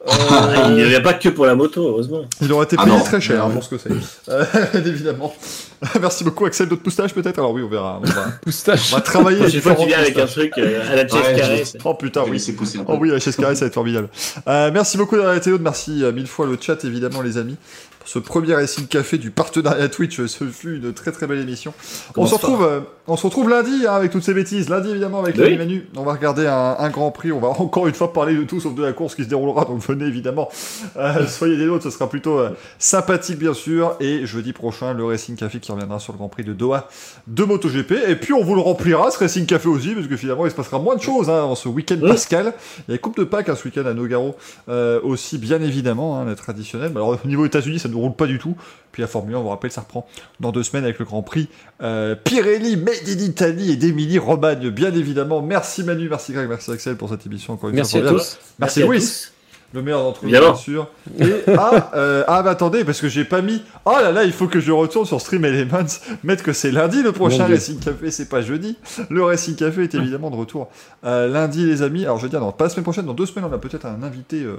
il 0.67 0.73
n'y 0.75 0.81
avait 0.83 1.01
pas 1.01 1.13
que 1.13 1.29
pour 1.29 1.45
la 1.45 1.55
moto, 1.55 1.87
heureusement. 1.87 2.23
il 2.41 2.51
aurait 2.51 2.65
été 2.65 2.75
Ah 2.77 2.83
payé 2.83 2.97
non. 2.97 3.03
très 3.03 3.21
cher 3.21 3.43
Ah 3.45 3.49
pour 3.49 3.63
ce 3.63 3.69
que 3.69 3.77
c'est. 3.77 3.89
Euh, 4.29 4.43
évidemment. 4.85 5.33
Merci 6.01 6.23
beaucoup, 6.25 6.45
Axel. 6.45 6.67
D'autres 6.67 6.81
moustaches, 6.85 7.13
peut-être? 7.13 7.37
Alors 7.39 7.51
oui, 7.51 7.61
on 7.63 7.69
verra. 7.69 8.01
On 8.03 8.07
va, 8.09 8.25
Moustache. 8.45 8.91
on 8.91 8.95
va 8.97 9.01
travailler. 9.01 9.37
Prochaine 9.39 9.61
fois, 9.61 9.75
tu 9.75 9.85
viens 9.87 9.99
avec 9.99 10.17
un 10.17 10.25
truc 10.25 10.51
euh, 10.57 10.91
à 10.91 10.95
la 10.95 11.07
chaise 11.07 11.13
Ouais, 11.13 11.35
carrée. 11.39 11.63
je- 11.65 11.77
Oh 11.85 11.93
putain, 11.93 12.23
Je 12.25 12.31
oui. 12.31 12.45
un 12.79 12.83
peu. 12.83 12.91
Oh 12.93 12.97
oui, 12.99 13.09
la 13.11 13.19
chaise 13.19 13.35
carrée, 13.37 13.55
ça 13.55 13.61
va 13.61 13.67
être 13.67 13.73
formidable. 13.73 14.09
Euh, 14.47 14.71
merci 14.73 14.97
beaucoup 14.97 15.15
d'avoir 15.15 15.35
été. 15.35 15.51
Merci 15.57 16.03
euh, 16.03 16.11
mille 16.11 16.27
fois 16.27 16.47
le 16.47 16.57
chat, 16.59 16.83
évidemment, 16.83 17.21
les 17.21 17.37
amis. 17.37 17.55
Pour 18.03 18.09
ce 18.09 18.19
premier 18.19 18.53
Racing 18.53 18.85
Café 18.87 19.17
du 19.17 19.31
partenariat 19.31 19.87
Twitch. 19.87 20.25
Ce 20.25 20.43
fut 20.45 20.75
une 20.75 20.93
très 20.93 21.11
très 21.13 21.25
belle 21.25 21.39
émission. 21.39 21.73
On 22.17 22.25
se, 22.25 22.33
retrouve, 22.35 22.63
euh, 22.63 22.81
on 23.07 23.15
se 23.15 23.25
retrouve 23.25 23.49
lundi 23.49 23.85
hein, 23.87 23.93
avec 23.93 24.11
toutes 24.11 24.23
ces 24.23 24.33
bêtises. 24.33 24.67
Lundi, 24.69 24.89
évidemment, 24.89 25.19
avec 25.21 25.35
Oui. 25.37 25.51
le 25.51 25.57
menu. 25.57 25.87
On 25.95 26.03
va 26.03 26.11
regarder 26.13 26.45
un, 26.47 26.75
un 26.77 26.89
grand 26.89 27.11
prix. 27.11 27.31
On 27.31 27.39
va 27.39 27.47
encore 27.59 27.87
une 27.87 27.93
fois 27.93 28.11
parler 28.11 28.35
de 28.35 28.43
tout 28.43 28.59
sauf 28.59 28.75
de 28.75 28.83
la 28.83 28.91
course 28.91 29.15
qui 29.15 29.23
se 29.23 29.29
déroulera. 29.29 29.63
Donc 29.65 29.79
venez, 29.81 30.05
évidemment. 30.05 30.49
Euh, 30.97 31.25
soyez 31.27 31.57
des 31.57 31.65
nôtres. 31.65 31.83
Ce 31.85 31.89
sera 31.91 32.09
plutôt 32.09 32.39
euh, 32.39 32.49
sympathique, 32.77 33.39
bien 33.39 33.53
sûr. 33.53 33.95
Et 34.01 34.25
jeudi 34.25 34.51
prochain, 34.51 34.93
le 34.93 35.05
Racing 35.05 35.35
Café 35.37 35.59
qui 35.59 35.71
reviendra 35.71 35.99
sur 35.99 36.11
le 36.13 36.17
Grand 36.17 36.27
Prix 36.29 36.43
de 36.43 36.53
Doha 36.53 36.89
de 37.27 37.43
MotoGP. 37.45 37.93
Et 38.09 38.15
puis, 38.17 38.33
on 38.33 38.43
vous 38.43 38.55
le 38.55 38.61
remplira, 38.61 39.11
ce 39.11 39.17
Racing 39.19 39.45
Café 39.45 39.69
aussi, 39.69 39.93
parce 39.95 40.07
que 40.07 40.17
finalement, 40.17 40.45
il 40.45 40.51
se 40.51 40.55
passera 40.55 40.77
moins 40.77 40.95
de 40.97 41.01
choses 41.01 41.29
hein, 41.29 41.43
en 41.43 41.55
ce 41.55 41.69
week-end 41.69 41.97
Oui. 42.01 42.09
pascal. 42.09 42.53
Il 42.89 42.91
y 42.91 42.95
a 42.95 42.97
Coupe 42.97 43.17
de 43.17 43.23
Pâques 43.23 43.47
hein, 43.49 43.55
ce 43.55 43.63
week-end 43.65 43.85
à 43.85 43.93
Nogaro 43.93 44.35
euh, 44.67 44.99
aussi, 45.03 45.37
bien 45.37 45.61
évidemment, 45.61 46.19
hein, 46.19 46.25
la 46.25 46.35
traditionnelle. 46.35 46.89
Mais 46.93 46.97
alors, 46.97 47.17
au 47.23 47.27
niveau 47.27 47.45
États-Unis, 47.45 47.79
ça 47.79 47.87
ne 47.97 48.01
roule 48.03 48.15
pas 48.15 48.27
du 48.27 48.39
tout. 48.39 48.55
Puis 48.91 49.01
la 49.01 49.07
Formule 49.07 49.35
1, 49.35 49.39
on 49.39 49.43
vous 49.43 49.49
rappelle, 49.49 49.71
ça 49.71 49.81
reprend 49.81 50.05
dans 50.39 50.51
deux 50.51 50.61
semaines 50.63 50.83
avec 50.83 50.99
le 50.99 51.05
Grand 51.05 51.23
Prix 51.23 51.49
euh, 51.81 52.15
Pirelli, 52.15 52.77
Made 52.77 52.93
in 53.07 53.19
Italy 53.23 53.71
et 53.71 53.75
d'Emilie 53.75 54.19
Romagne, 54.19 54.69
bien 54.69 54.93
évidemment. 54.93 55.41
Merci 55.41 55.83
Manu, 55.83 56.07
merci 56.09 56.31
Greg, 56.33 56.47
merci 56.47 56.71
Axel 56.71 56.95
pour 56.95 57.09
cette 57.09 57.25
émission 57.25 57.53
encore 57.53 57.69
une 57.69 57.75
Merci 57.75 57.93
fois. 57.93 58.01
à 58.01 58.03
formidable. 58.09 58.29
tous. 58.29 58.39
Merci, 58.59 58.83
à 58.83 58.85
Louis, 58.85 58.99
tous. 58.99 59.33
le 59.73 59.81
meilleur 59.81 60.03
d'entre 60.03 60.23
nous, 60.23 60.29
bien 60.29 60.53
sûr. 60.53 60.87
Et 61.19 61.25
ah, 61.57 61.89
euh, 61.95 62.23
ah, 62.27 62.43
bah 62.43 62.51
attendez, 62.51 62.83
parce 62.85 63.01
que 63.01 63.09
j'ai 63.09 63.25
pas 63.25 63.41
mis. 63.41 63.63
Oh 63.85 63.95
là 63.99 64.11
là, 64.11 64.25
il 64.25 64.31
faut 64.31 64.47
que 64.47 64.59
je 64.59 64.71
retourne 64.71 65.07
sur 65.07 65.19
Stream 65.19 65.43
Elements, 65.43 65.87
mettre 66.23 66.43
que 66.43 66.53
c'est 66.53 66.69
lundi 66.71 67.01
le 67.01 67.11
prochain. 67.13 67.47
Racing 67.47 67.79
Café, 67.79 68.11
c'est 68.11 68.29
pas 68.29 68.43
jeudi. 68.43 68.77
Le 69.09 69.23
Racing 69.23 69.55
Café 69.55 69.81
est 69.83 69.95
évidemment 69.95 70.29
de 70.29 70.35
retour 70.35 70.69
euh, 71.03 71.27
lundi, 71.27 71.65
les 71.65 71.81
amis. 71.81 72.03
Alors 72.03 72.17
je 72.19 72.23
veux 72.25 72.29
dire, 72.29 72.41
non, 72.41 72.51
pas 72.51 72.65
la 72.65 72.69
semaine 72.69 72.83
prochaine, 72.83 73.05
dans 73.07 73.15
deux 73.15 73.25
semaines, 73.25 73.49
on 73.49 73.53
a 73.53 73.57
peut-être 73.57 73.87
un 73.87 74.03
invité. 74.03 74.43
euh, 74.43 74.57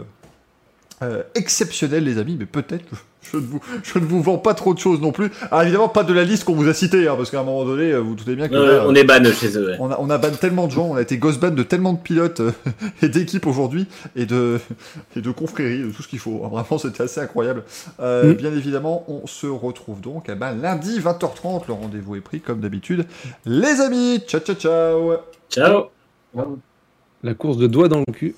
euh, 1.02 1.22
exceptionnel 1.34 2.04
les 2.04 2.18
amis 2.18 2.36
mais 2.38 2.46
peut-être 2.46 2.84
je 3.32 3.38
ne, 3.38 3.42
vous, 3.42 3.60
je 3.82 3.98
ne 3.98 4.04
vous 4.04 4.22
vends 4.22 4.36
pas 4.38 4.52
trop 4.54 4.74
de 4.74 4.78
choses 4.78 5.00
non 5.00 5.10
plus 5.10 5.30
alors 5.50 5.62
évidemment 5.62 5.88
pas 5.88 6.04
de 6.04 6.12
la 6.12 6.24
liste 6.24 6.44
qu'on 6.44 6.54
vous 6.54 6.68
a 6.68 6.74
citée 6.74 7.08
hein, 7.08 7.14
parce 7.16 7.30
qu'à 7.30 7.40
un 7.40 7.42
moment 7.42 7.64
donné 7.64 7.90
euh, 7.92 7.98
vous 8.00 8.10
vous 8.10 8.14
doutez 8.16 8.36
bien 8.36 8.48
que 8.48 8.54
Euh, 8.54 8.76
là, 8.78 8.84
on 8.86 8.94
est 8.94 9.02
ban 9.04 9.24
chez 9.32 9.56
eux. 9.58 9.70
ouais. 9.70 9.76
on 9.80 9.90
a, 9.90 9.96
on 9.98 10.08
a 10.10 10.18
ban 10.18 10.30
tellement 10.30 10.66
de 10.66 10.72
gens, 10.72 10.84
on 10.84 10.94
a 10.96 11.02
été 11.02 11.16
ghost 11.18 11.40
ban 11.40 11.50
de 11.50 11.62
tellement 11.62 11.94
de 11.94 11.98
pilotes 11.98 12.40
euh, 12.40 12.52
et 13.02 13.08
d'équipes 13.08 13.46
aujourd'hui 13.46 13.86
et 14.14 14.26
de, 14.26 14.60
et 15.16 15.20
de 15.20 15.30
confréries, 15.30 15.82
de 15.82 15.90
tout 15.90 16.02
ce 16.02 16.08
qu'il 16.08 16.18
faut. 16.20 16.38
Vraiment, 16.48 16.78
c'était 16.78 17.02
assez 17.02 17.20
incroyable. 17.20 17.64
Euh, 18.00 18.32
Mm. 18.32 18.34
Bien 18.34 18.52
évidemment, 18.54 19.04
on 19.08 19.26
se 19.26 19.46
retrouve 19.46 20.00
donc 20.00 20.26
eh 20.28 20.34
ben, 20.34 20.52
lundi 20.54 21.00
20h30. 21.00 21.62
Le 21.68 21.74
rendez-vous 21.74 22.16
est 22.16 22.20
pris 22.20 22.40
comme 22.40 22.60
d'habitude. 22.60 23.06
Les 23.46 23.80
amis, 23.80 24.20
ciao 24.26 24.40
ciao 24.40 24.54
ciao 24.54 25.12
Ciao. 25.50 25.86
La 27.22 27.34
course 27.34 27.56
de 27.56 27.66
doigts 27.66 27.88
dans 27.88 28.00
le 28.06 28.12
cul. 28.12 28.34